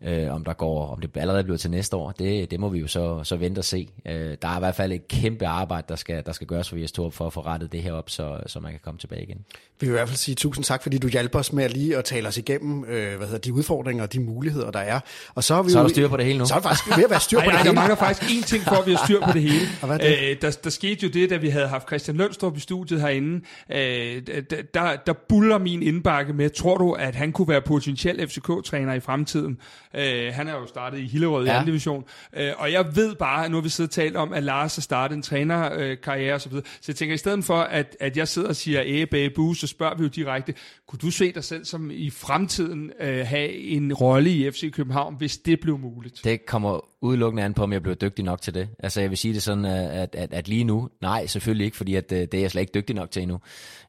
Øh, 0.02 0.34
om 0.34 0.44
der 0.44 0.52
går, 0.52 0.86
om 0.86 1.00
det 1.00 1.16
allerede 1.16 1.44
bliver 1.44 1.58
til 1.58 1.70
næste 1.70 1.96
år, 1.96 2.10
det, 2.10 2.50
det 2.50 2.60
må 2.60 2.68
vi 2.68 2.78
jo 2.78 2.86
så, 2.86 3.24
så 3.24 3.36
vente 3.36 3.58
og 3.58 3.64
se. 3.64 3.88
Øh, 4.06 4.36
der 4.42 4.48
er 4.48 4.56
i 4.56 4.58
hvert 4.58 4.74
fald 4.74 4.92
et 4.92 5.08
kæmpe 5.08 5.46
arbejde, 5.46 5.86
der 5.88 5.96
skal, 5.96 6.22
der 6.26 6.32
skal 6.32 6.46
gøres 6.46 6.68
for 6.68 6.76
VS 6.76 6.92
Torp 6.92 7.12
for 7.12 7.26
at 7.26 7.32
få 7.32 7.40
rettet 7.40 7.72
det 7.72 7.82
her 7.82 7.92
op, 7.92 8.10
så, 8.10 8.40
så 8.46 8.60
man 8.60 8.70
kan 8.70 8.80
komme 8.84 8.98
tilbage 8.98 9.22
igen. 9.22 9.38
Vi 9.80 9.86
vil 9.86 9.88
i 9.88 9.96
hvert 9.96 10.08
fald 10.08 10.16
sige 10.16 10.34
tusind 10.34 10.64
tak, 10.64 10.82
fordi 10.82 10.98
du 10.98 11.08
hjalp 11.08 11.34
os 11.34 11.52
med 11.52 11.64
at 11.64 11.72
lige 11.72 11.96
at 11.96 12.04
tale 12.04 12.28
os 12.28 12.38
igennem 12.38 12.84
øh, 12.84 13.16
hvad 13.16 13.26
hedder, 13.26 13.38
de 13.38 13.52
udfordringer 13.52 14.04
og 14.04 14.12
de 14.12 14.20
muligheder, 14.20 14.70
der 14.70 14.78
er. 14.78 15.00
Og 15.34 15.44
så, 15.44 15.54
har 15.54 15.62
vi 15.62 15.70
så 15.70 15.78
er 15.78 15.82
jo, 15.82 15.88
der 15.88 15.94
styr 15.94 16.08
på 16.08 16.16
det 16.16 16.24
hele 16.24 16.38
nu. 16.38 16.44
Så 16.44 16.54
er 16.54 16.58
der 16.58 16.68
faktisk 16.68 16.96
ved 16.96 17.04
at 17.04 17.10
være 17.10 17.20
styr 17.20 17.38
på 17.40 17.44
Ej, 17.44 17.46
det 17.46 17.52
ej, 17.52 17.62
hele. 17.62 17.68
der 17.68 17.80
mangler 17.80 17.96
faktisk 17.96 18.32
én 18.32 18.46
ting 18.46 18.64
for, 18.64 18.74
at 18.74 18.86
vi 18.86 18.92
har 18.92 19.04
styr 19.06 19.20
på 19.20 19.32
det 19.32 19.42
hele. 19.42 19.66
Og 19.82 19.86
hvad 19.86 20.00
er 20.00 20.18
det? 20.18 20.30
Øh, 20.30 20.36
der, 20.42 20.58
der 20.64 20.70
skete 20.70 21.06
jo 21.06 21.12
det, 21.12 21.30
da 21.30 21.36
vi 21.36 21.48
havde 21.48 21.68
haft 21.68 21.86
Christian 21.88 22.16
Lønstrup 22.16 22.56
i 22.56 22.60
studiet 22.60 23.00
herinde. 23.00 23.44
Øh, 23.72 24.22
der, 24.50 24.62
der, 24.74 24.96
der 25.06 25.12
buller 25.28 25.58
min 25.58 25.82
indbakke 25.82 26.32
med, 26.32 26.50
tror 26.50 26.78
du, 26.78 26.92
at 26.92 27.14
han 27.14 27.32
kunne 27.32 27.48
være 27.48 27.62
potentiel 27.62 28.28
FCK-træner 28.28 28.94
i 28.94 29.00
fremtiden? 29.00 29.58
Øh, 29.94 30.34
han 30.34 30.48
er 30.48 30.52
jo 30.52 30.66
startet 30.66 30.98
i 30.98 31.06
Hillerød 31.06 31.46
ja. 31.46 31.52
i 31.52 31.54
anden 31.54 31.66
division. 31.66 32.04
Øh, 32.36 32.52
og 32.58 32.72
jeg 32.72 32.96
ved 32.96 33.14
bare, 33.14 33.48
nu 33.48 33.56
har 33.56 33.62
vi 33.62 33.68
siddet 33.68 33.90
og 33.90 33.94
talt 33.94 34.16
om, 34.16 34.32
at 34.32 34.42
Lars 34.42 34.76
har 34.76 34.80
startet 34.80 35.16
en 35.16 35.22
trænerkarriere 35.22 36.34
osv. 36.34 36.52
Så 36.52 36.84
jeg 36.88 36.96
tænker, 36.96 37.14
i 37.14 37.18
stedet 37.18 37.44
for, 37.44 37.58
at, 37.58 37.96
at 38.00 38.16
jeg 38.16 38.28
sidder 38.28 38.48
og 38.48 38.56
siger 38.56 38.82
æh, 38.84 39.08
bæh, 39.08 39.30
bu, 39.34 39.54
så 39.54 39.66
spørger 39.66 39.96
vi 39.96 40.02
jo 40.02 40.08
direkte, 40.08 40.54
kunne 40.88 40.98
du 40.98 41.10
se 41.10 41.32
dig 41.32 41.44
selv 41.44 41.64
som 41.64 41.90
i 41.90 42.10
fremtiden 42.10 42.92
øh, 43.00 43.26
have 43.26 43.52
en 43.52 43.94
rolle 43.94 44.30
i 44.30 44.50
FC 44.50 44.72
København, 44.72 45.14
hvis 45.18 45.38
det 45.38 45.60
blev 45.60 45.78
muligt? 45.78 46.20
Det 46.24 46.46
kommer 46.46 46.80
udelukkende 47.00 47.42
an 47.42 47.54
på, 47.54 47.62
om 47.62 47.72
jeg 47.72 47.82
bliver 47.82 47.94
dygtig 47.94 48.24
nok 48.24 48.40
til 48.40 48.54
det. 48.54 48.68
Altså 48.78 49.00
jeg 49.00 49.10
vil 49.10 49.18
sige 49.18 49.34
det 49.34 49.42
sådan, 49.42 49.64
at, 49.64 50.14
at, 50.14 50.32
at 50.32 50.48
lige 50.48 50.64
nu, 50.64 50.88
nej 51.02 51.26
selvfølgelig 51.26 51.64
ikke, 51.64 51.76
fordi 51.76 51.94
at, 51.94 52.12
øh, 52.12 52.18
det 52.18 52.34
er 52.34 52.40
jeg 52.40 52.50
slet 52.50 52.60
ikke 52.60 52.72
dygtig 52.74 52.96
nok 52.96 53.10
til 53.10 53.22
endnu. 53.22 53.40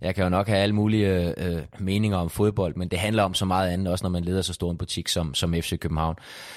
Jeg 0.01 0.15
kan 0.15 0.23
jo 0.23 0.29
nok 0.29 0.47
have 0.47 0.59
alle 0.59 0.75
mulige 0.75 1.39
øh, 1.43 1.61
meninger 1.79 2.17
om 2.17 2.29
fodbold, 2.29 2.75
men 2.75 2.87
det 2.87 2.99
handler 2.99 3.23
om 3.23 3.33
så 3.33 3.45
meget 3.45 3.69
andet, 3.69 3.87
også 3.87 4.05
når 4.05 4.09
man 4.09 4.23
leder 4.23 4.41
så 4.41 4.53
stor 4.53 4.71
en 4.71 4.77
butik 4.77 5.07
som, 5.07 5.33
som 5.33 5.53
FC 5.53 5.79
København. 5.79 5.86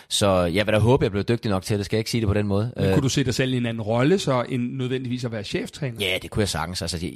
Så 0.08 0.44
jeg 0.44 0.66
vil 0.66 0.74
da 0.74 0.78
håbe, 0.78 1.04
jeg 1.04 1.10
bliver 1.10 1.24
dygtig 1.24 1.50
nok 1.50 1.62
til 1.62 1.78
det, 1.78 1.84
skal 1.84 1.96
jeg 1.96 2.00
ikke 2.00 2.10
sige 2.10 2.20
det 2.20 2.28
på 2.28 2.34
den 2.34 2.46
måde. 2.46 2.72
Men 2.76 2.92
kunne 2.92 3.02
du 3.02 3.08
se 3.08 3.24
dig 3.24 3.34
selv 3.34 3.54
i 3.54 3.56
en 3.56 3.66
anden 3.66 3.82
rolle, 3.82 4.18
så 4.18 4.44
end 4.48 4.72
nødvendigvis 4.72 5.24
at 5.24 5.32
være 5.32 5.44
cheftræner? 5.44 5.96
Ja, 6.00 6.18
det 6.22 6.30
kunne 6.30 6.40
jeg 6.40 6.48
sagtens. 6.48 6.82
Altså, 6.82 6.98
det, 6.98 7.14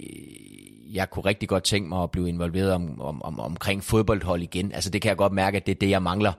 jeg 0.93 1.11
kunne 1.11 1.25
rigtig 1.25 1.49
godt 1.49 1.65
tænke 1.65 1.89
mig 1.89 2.03
at 2.03 2.11
blive 2.11 2.29
involveret 2.29 2.73
om, 2.73 3.01
om, 3.01 3.23
om, 3.23 3.41
omkring 3.41 3.85
fodboldhold 3.85 4.43
igen. 4.43 4.73
Altså, 4.73 4.91
det 4.91 5.03
kan 5.03 5.09
jeg 5.09 5.17
godt 5.17 5.33
mærke, 5.33 5.57
at 5.57 5.67
det 5.67 5.73
er 5.73 5.79
det, 5.79 5.91
jeg 5.91 6.03
mangler. 6.03 6.33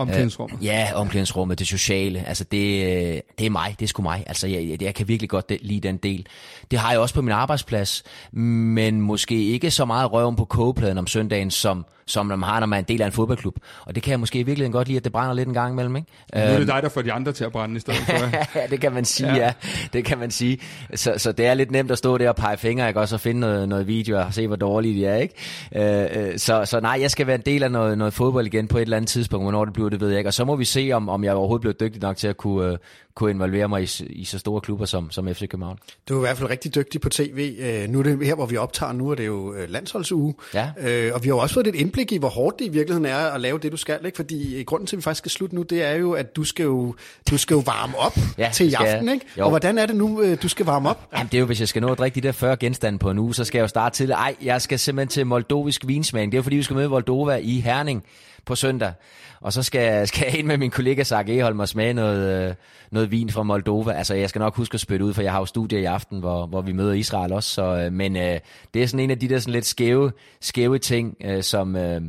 Omklædningsrummet. 0.00 0.58
Øh, 0.58 0.64
ja, 0.64 0.88
omklædningsrummet, 0.94 1.58
det 1.58 1.66
sociale. 1.66 2.24
Altså, 2.26 2.44
det, 2.44 2.84
øh, 2.84 3.20
det 3.38 3.46
er 3.46 3.50
mig, 3.50 3.74
det 3.78 3.84
er 3.84 3.88
sgu 3.88 4.02
mig. 4.02 4.24
Altså, 4.26 4.46
jeg, 4.46 4.76
jeg, 4.82 4.94
kan 4.94 5.08
virkelig 5.08 5.30
godt 5.30 5.48
de- 5.48 5.58
lide 5.62 5.80
den 5.88 5.96
del. 5.96 6.26
Det 6.70 6.78
har 6.78 6.90
jeg 6.90 7.00
også 7.00 7.14
på 7.14 7.22
min 7.22 7.32
arbejdsplads, 7.32 8.02
men 8.32 9.00
måske 9.00 9.44
ikke 9.44 9.70
så 9.70 9.84
meget 9.84 10.12
røven 10.12 10.36
på 10.36 10.44
kogepladen 10.44 10.98
om 10.98 11.06
søndagen, 11.06 11.50
som, 11.50 11.86
som 12.06 12.26
man 12.26 12.42
har, 12.42 12.60
når 12.60 12.66
man 12.66 12.76
er 12.76 12.78
en 12.78 12.84
del 12.88 13.02
af 13.02 13.06
en 13.06 13.12
fodboldklub. 13.12 13.54
Og 13.86 13.94
det 13.94 14.02
kan 14.02 14.10
jeg 14.10 14.20
måske 14.20 14.38
i 14.38 14.42
virkeligheden 14.42 14.72
godt 14.72 14.88
lide, 14.88 14.96
at 14.98 15.04
det 15.04 15.12
brænder 15.12 15.34
lidt 15.34 15.48
en 15.48 15.54
gang 15.54 15.72
imellem, 15.72 15.96
ikke? 15.96 16.08
Nu 16.34 16.40
er 16.40 16.48
Øhm, 16.50 16.58
det 16.58 16.68
dig, 16.68 16.82
der 16.82 16.88
får 16.88 17.02
de 17.02 17.12
andre 17.12 17.32
til 17.32 17.44
at 17.44 17.52
brænde 17.52 17.76
i 17.76 17.80
stedet 17.80 18.00
for. 18.00 18.12
ja, 18.58 18.66
det 18.70 18.80
kan 18.80 18.92
man 18.92 19.04
sige, 19.04 19.34
Ja. 19.34 19.44
ja. 19.44 19.52
Det 19.92 20.04
kan 20.04 20.18
man 20.18 20.30
sige. 20.30 20.58
Så, 20.94 21.14
så 21.16 21.32
det 21.32 21.46
er 21.46 21.54
lidt 21.54 21.70
nemt 21.70 21.90
at 21.90 21.98
stå 21.98 22.18
der 22.18 22.28
og 22.28 22.36
pege 22.36 22.56
fingre, 22.56 22.88
ikke? 22.88 23.00
Også 23.00 23.14
at 23.14 23.20
finde 23.20 23.40
noget, 23.40 23.68
noget 23.68 23.86
video 23.86 24.18
og 24.20 24.34
se, 24.34 24.46
hvor 24.46 24.56
dårlige 24.56 24.94
de 25.00 25.06
er, 25.06 25.16
ikke? 25.16 25.34
Øh, 25.76 26.28
øh, 26.32 26.38
så, 26.38 26.64
så 26.64 26.80
nej, 26.80 26.98
jeg 27.00 27.10
skal 27.10 27.26
være 27.26 27.36
en 27.36 27.42
del 27.46 27.62
af 27.62 27.70
noget, 27.70 27.98
noget 27.98 28.14
fodbold 28.14 28.46
igen 28.46 28.68
på 28.68 28.78
et 28.78 28.82
eller 28.82 28.96
andet 28.96 29.08
tidspunkt. 29.08 29.44
Hvornår 29.44 29.64
det 29.64 29.74
bliver, 29.74 29.88
det 29.90 30.00
ved 30.00 30.08
jeg 30.08 30.18
ikke. 30.18 30.28
Og 30.28 30.34
så 30.34 30.44
må 30.44 30.56
vi 30.56 30.64
se, 30.64 30.90
om, 30.92 31.08
om 31.08 31.24
jeg 31.24 31.34
overhovedet 31.34 31.60
bliver 31.60 31.74
dygtig 31.88 32.02
nok 32.02 32.16
til 32.16 32.28
at 32.28 32.36
kunne, 32.36 32.72
øh, 32.72 32.78
kunne 33.14 33.30
involvere 33.30 33.68
mig 33.68 33.82
i, 33.82 34.04
i 34.10 34.24
så 34.24 34.38
store 34.38 34.60
klubber 34.60 34.84
som, 34.84 35.10
som 35.10 35.34
FC 35.34 35.48
København. 35.48 35.78
Du 36.08 36.14
er 36.14 36.18
i 36.18 36.20
hvert 36.20 36.36
fald 36.36 36.50
rigtig 36.50 36.74
dygtig 36.74 37.00
på 37.00 37.08
tv. 37.08 37.56
Øh, 37.60 37.88
nu 37.88 37.98
er 37.98 38.02
det 38.02 38.26
her, 38.26 38.34
hvor 38.34 38.46
vi 38.46 38.56
optager, 38.56 38.92
nu 38.92 39.10
er 39.10 39.14
det 39.14 39.26
jo 39.26 39.54
øh, 39.54 39.70
landsholdsuge. 39.70 40.34
Ja. 40.54 40.70
Øh, 40.80 41.14
og 41.14 41.22
vi 41.22 41.28
har 41.28 41.34
jo 41.34 41.38
også 41.38 41.54
fået 41.54 41.66
lidt 41.66 41.76
indblik 41.76 42.12
i, 42.12 42.18
hvor 42.18 42.28
hårdt 42.28 42.58
det 42.58 42.64
i 42.64 42.68
virkeligheden 42.68 43.06
er 43.06 43.16
at 43.16 43.40
lave 43.40 43.58
det, 43.58 43.72
du 43.72 43.76
skal. 43.76 43.98
Ikke? 44.06 44.16
Fordi 44.16 44.58
øh, 44.58 44.64
grunden 44.64 44.86
til, 44.86 44.96
at 44.96 44.98
vi 44.98 45.02
faktisk 45.02 45.18
skal 45.18 45.30
slutte 45.30 45.54
nu, 45.54 45.62
det 45.62 45.82
er 45.82 45.94
jo, 45.94 46.12
at 46.12 46.36
du 46.36 46.44
skal 46.44 46.64
jo, 46.64 46.94
du 47.30 47.38
skal 47.38 47.54
jo 47.54 47.62
varme 47.66 47.98
op 47.98 48.16
Ja, 48.38 48.50
til 48.52 48.70
i 48.70 48.74
aften. 48.74 49.08
Ikke? 49.08 49.26
Jo. 49.38 49.44
Og 49.44 49.50
hvordan 49.50 49.78
er 49.78 49.86
det 49.86 49.96
nu, 49.96 50.22
øh, 50.22 50.38
du 50.42 50.48
skal 50.48 50.66
varme 50.66 50.88
op? 50.88 51.08
Jamen, 51.12 51.26
det 51.26 51.34
er 51.34 51.40
jo, 51.40 51.46
hvis 51.46 51.60
jeg 51.60 51.68
skal 51.68 51.82
nå 51.82 51.92
at 51.92 51.98
drikke 51.98 52.20
de 52.20 52.26
der 52.26 52.32
40 52.32 52.56
genstande 52.56 52.98
på 52.98 53.10
en 53.10 53.18
uge, 53.18 53.34
så 53.34 53.44
skal 53.44 53.58
jeg 53.58 53.62
jo 53.62 53.68
starte 53.68 53.96
tidligt. 53.96 54.16
Ej, 54.16 54.34
jeg 54.42 54.62
skal 54.62 54.78
simpelthen 54.78 55.08
til 55.08 55.26
moldovisk 55.26 55.86
vinsmagning. 55.86 56.32
Det 56.32 56.36
er 56.36 56.38
jo 56.38 56.42
fordi, 56.42 56.56
vi 56.56 56.62
skal 56.62 56.76
møde 56.76 56.88
Moldova 56.88 57.36
i 57.36 57.60
Herning 57.60 58.04
på 58.44 58.54
søndag. 58.54 58.92
Og 59.40 59.52
så 59.52 59.62
skal, 59.62 60.06
skal 60.08 60.26
jeg 60.26 60.38
ind 60.38 60.46
med 60.46 60.58
min 60.58 60.70
kollega 60.70 61.02
Sark 61.02 61.28
Eholm 61.28 61.60
og 61.60 61.68
smage 61.68 61.92
noget, 61.92 62.48
øh, 62.48 62.54
noget 62.90 63.10
vin 63.10 63.30
fra 63.30 63.42
Moldova. 63.42 63.92
Altså, 63.92 64.14
jeg 64.14 64.28
skal 64.28 64.38
nok 64.38 64.56
huske 64.56 64.74
at 64.74 64.80
spytte 64.80 65.04
ud, 65.04 65.14
for 65.14 65.22
jeg 65.22 65.32
har 65.32 65.38
jo 65.38 65.46
studie 65.46 65.80
i 65.80 65.84
aften, 65.84 66.20
hvor, 66.20 66.46
hvor 66.46 66.60
vi 66.60 66.72
møder 66.72 66.92
Israel 66.92 67.32
også. 67.32 67.50
Så, 67.50 67.76
øh, 67.76 67.92
men 67.92 68.16
øh, 68.16 68.40
det 68.74 68.82
er 68.82 68.86
sådan 68.86 69.04
en 69.04 69.10
af 69.10 69.18
de 69.18 69.28
der 69.28 69.38
sådan 69.38 69.52
lidt 69.52 69.66
skæve, 69.66 70.12
skæve 70.40 70.78
ting, 70.78 71.16
øh, 71.24 71.42
som, 71.42 71.76
øh, 71.76 72.00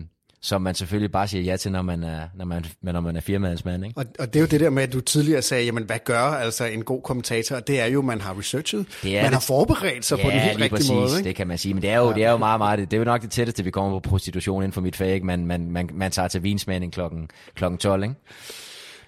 som 0.43 0.61
man 0.61 0.75
selvfølgelig 0.75 1.11
bare 1.11 1.27
siger 1.27 1.43
ja 1.43 1.57
til, 1.57 1.71
når 1.71 1.81
man 1.81 2.03
er, 2.03 2.27
når 2.35 2.45
man, 2.45 2.65
når 2.81 2.99
man 2.99 3.15
er 3.15 3.21
firmadsmand. 3.21 3.85
Ikke? 3.85 3.97
Og, 3.97 4.05
og 4.19 4.27
det 4.27 4.35
er 4.35 4.39
jo 4.41 4.47
det 4.47 4.59
der 4.59 4.69
med, 4.69 4.83
at 4.83 4.93
du 4.93 5.01
tidligere 5.01 5.41
sagde, 5.41 5.65
jamen 5.65 5.83
hvad 5.83 5.99
gør 6.05 6.19
altså 6.19 6.65
en 6.65 6.83
god 6.83 7.01
kommentator? 7.01 7.59
Det 7.59 7.79
er 7.79 7.85
jo, 7.85 8.01
man 8.01 8.21
har 8.21 8.39
researchet, 8.39 8.85
Det 9.03 9.13
man 9.13 9.23
det. 9.23 9.33
har 9.33 9.39
forberedt 9.39 10.05
sig 10.05 10.19
på 10.19 10.29
den 10.29 10.39
helt 10.39 10.55
rigtige 10.55 10.69
præcis, 10.69 10.91
måde. 10.91 11.17
Ikke? 11.17 11.27
det 11.27 11.35
kan 11.35 11.47
man 11.47 11.57
sige. 11.57 11.73
Men 11.73 11.83
det 11.83 11.89
er 11.89 11.97
jo, 11.97 12.13
det 12.13 12.23
er 12.23 12.31
jo 12.31 12.37
meget, 12.37 12.59
meget, 12.59 12.79
det 12.79 12.93
er 12.93 12.97
jo 12.97 13.03
nok 13.05 13.21
det 13.21 13.31
tætteste, 13.31 13.63
vi 13.63 13.71
kommer 13.71 13.99
på 13.99 14.09
prostitution 14.09 14.63
inden 14.63 14.73
for 14.73 14.81
mit 14.81 14.95
fag. 14.95 15.13
Ikke? 15.13 15.25
Man, 15.25 15.45
man, 15.45 15.71
man, 15.71 15.89
man 15.93 16.11
tager 16.11 16.27
til 16.27 16.43
vinsmagning 16.43 16.93
klokken, 16.93 17.29
klokken 17.55 17.77
12. 17.77 18.03
Ikke? 18.03 18.15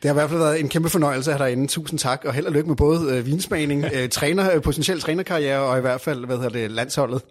Det 0.02 0.10
har 0.10 0.14
i 0.16 0.20
hvert 0.20 0.30
fald 0.30 0.40
været 0.40 0.60
en 0.60 0.70
kæmpe 0.70 0.90
fornøjelse 0.90 1.32
at 1.32 1.38
have 1.38 1.48
dig 1.48 1.52
inde. 1.54 1.68
Tusind 1.68 2.00
tak, 2.00 2.26
og 2.26 2.34
held 2.34 2.46
og 2.46 2.52
lykke 2.52 2.68
med 2.70 2.76
både 2.76 3.18
øh, 3.18 3.26
vinsmagning, 3.26 3.86
øh, 3.96 4.10
træner, 4.10 4.56
øh, 4.56 4.62
potentiel 4.62 5.00
trænerkarriere, 5.02 5.60
og 5.60 5.78
i 5.78 5.82
hvert 5.82 6.02
fald, 6.02 6.26
hvad 6.26 6.36
hedder 6.36 6.50
det, 6.50 6.72
landsholdet. 6.72 7.22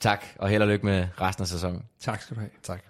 Tak, 0.00 0.24
og 0.38 0.48
held 0.48 0.62
og 0.62 0.68
lykke 0.68 0.86
med 0.86 1.06
resten 1.20 1.42
af 1.42 1.48
sæsonen. 1.48 1.82
Tak 2.02 2.22
skal 2.22 2.36
du 2.36 2.40
have. 2.40 2.50
Tak. 2.62 2.80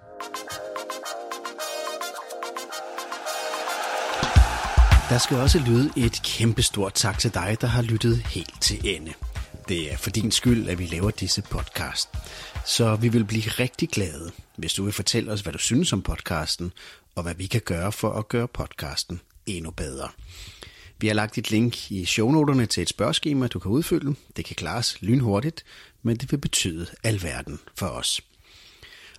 Der 5.09 5.19
skal 5.19 5.37
også 5.37 5.59
lyde 5.59 5.91
et 5.97 6.23
kæmpestort 6.25 6.95
tak 6.95 7.19
til 7.19 7.35
dig, 7.35 7.57
der 7.61 7.67
har 7.67 7.83
lyttet 7.83 8.17
helt 8.17 8.63
til 8.63 8.81
ende. 8.85 9.13
Det 9.69 9.93
er 9.93 9.97
for 9.97 10.11
din 10.11 10.31
skyld, 10.31 10.69
at 10.69 10.79
vi 10.79 10.87
laver 10.87 11.11
disse 11.11 11.43
podcast. 11.43 12.09
Så 12.67 12.97
vi 12.97 13.09
vil 13.09 13.25
blive 13.25 13.43
rigtig 13.43 13.89
glade, 13.89 14.31
hvis 14.57 14.75
du 14.75 14.85
vil 14.85 14.93
fortælle 14.93 15.33
os, 15.33 15.41
hvad 15.41 15.53
du 15.53 15.59
synes 15.59 15.93
om 15.93 16.03
podcasten, 16.03 16.73
og 17.15 17.23
hvad 17.23 17.35
vi 17.35 17.47
kan 17.47 17.61
gøre 17.61 17.93
for 17.93 18.13
at 18.13 18.29
gøre 18.29 18.49
podcasten 18.49 19.21
endnu 19.47 19.71
bedre. 19.71 20.09
Vi 20.99 21.07
har 21.07 21.15
lagt 21.15 21.39
et 21.39 21.51
link 21.51 21.91
i 21.91 22.05
shownoterne 22.05 22.67
til 22.67 22.83
et 22.83 22.89
spørgeskema, 22.89 23.47
du 23.47 23.59
kan 23.59 23.71
udfylde. 23.71 24.15
Det 24.37 24.45
kan 24.45 24.57
klares 24.57 25.03
lynhurtigt, 25.03 25.65
men 26.03 26.17
det 26.17 26.33
vil 26.33 26.39
betyde 26.39 26.87
alverden 27.05 27.61
for 27.77 27.87
os. 27.87 28.21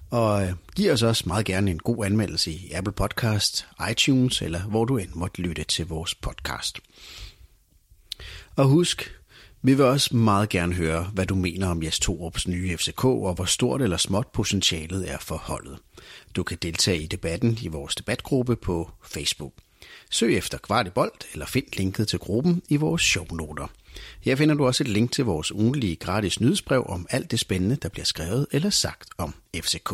Og 0.10 0.44
øh, 0.44 0.54
giv 0.76 0.92
os 0.92 1.04
også 1.04 1.24
meget 1.28 1.46
gerne 1.46 1.72
en 1.72 1.80
god 1.80 2.06
anmeldelse 2.06 2.52
i 2.52 2.72
Apple 2.72 2.94
Podcast, 2.94 3.68
iTunes 3.92 4.42
eller 4.42 4.62
hvor 4.62 4.86
du 4.86 4.98
end 4.98 5.10
måtte 5.14 5.42
lytte 5.42 5.64
til 5.64 5.88
vores 5.88 6.16
podcast. 6.16 6.80
Og 8.56 8.66
husk, 8.66 9.20
vi 9.62 9.74
vil 9.74 9.86
også 9.86 10.16
meget 10.16 10.50
gerne 10.50 10.74
høre, 10.74 11.04
hvad 11.14 11.26
du 11.26 11.36
mener 11.36 11.68
om 11.68 11.84
Jes 11.84 12.00
Torups 12.00 12.48
nye 12.48 12.78
FCK, 12.78 13.06
og 13.06 13.34
hvor 13.34 13.46
stort 13.46 13.82
eller 13.82 13.98
småt 13.98 14.28
potentialet 14.28 15.12
er 15.12 15.18
for 15.18 15.38
holdet. 15.38 15.78
Du 16.36 16.44
kan 16.44 16.58
deltage 16.62 17.02
i 17.02 17.08
debatten 17.08 17.58
i 17.62 17.68
vores 17.68 17.96
debatgruppe 17.96 18.56
på 18.56 18.92
Facebook. 19.04 19.54
Søg 20.12 20.38
efter 20.38 20.58
Kvartibolt, 20.58 20.94
Bold, 20.94 21.32
eller 21.34 21.46
find 21.46 21.66
linket 21.78 22.08
til 22.08 22.20
gruppen 22.20 22.62
i 22.70 22.76
vores 22.76 23.02
shownoter. 23.02 23.68
Her 24.22 24.36
finder 24.36 24.56
du 24.56 24.66
også 24.66 24.84
et 24.84 24.88
link 24.88 25.12
til 25.12 25.26
vores 25.26 25.52
ugenlige 25.52 25.96
gratis 25.96 26.40
nyhedsbrev 26.40 26.86
om 26.90 27.08
alt 27.10 27.32
det 27.32 27.40
spændende, 27.40 27.76
der 27.76 27.90
bliver 27.90 28.06
skrevet 28.06 28.48
eller 28.52 28.70
sagt 28.70 29.10
om 29.18 29.34
FCK. 29.56 29.94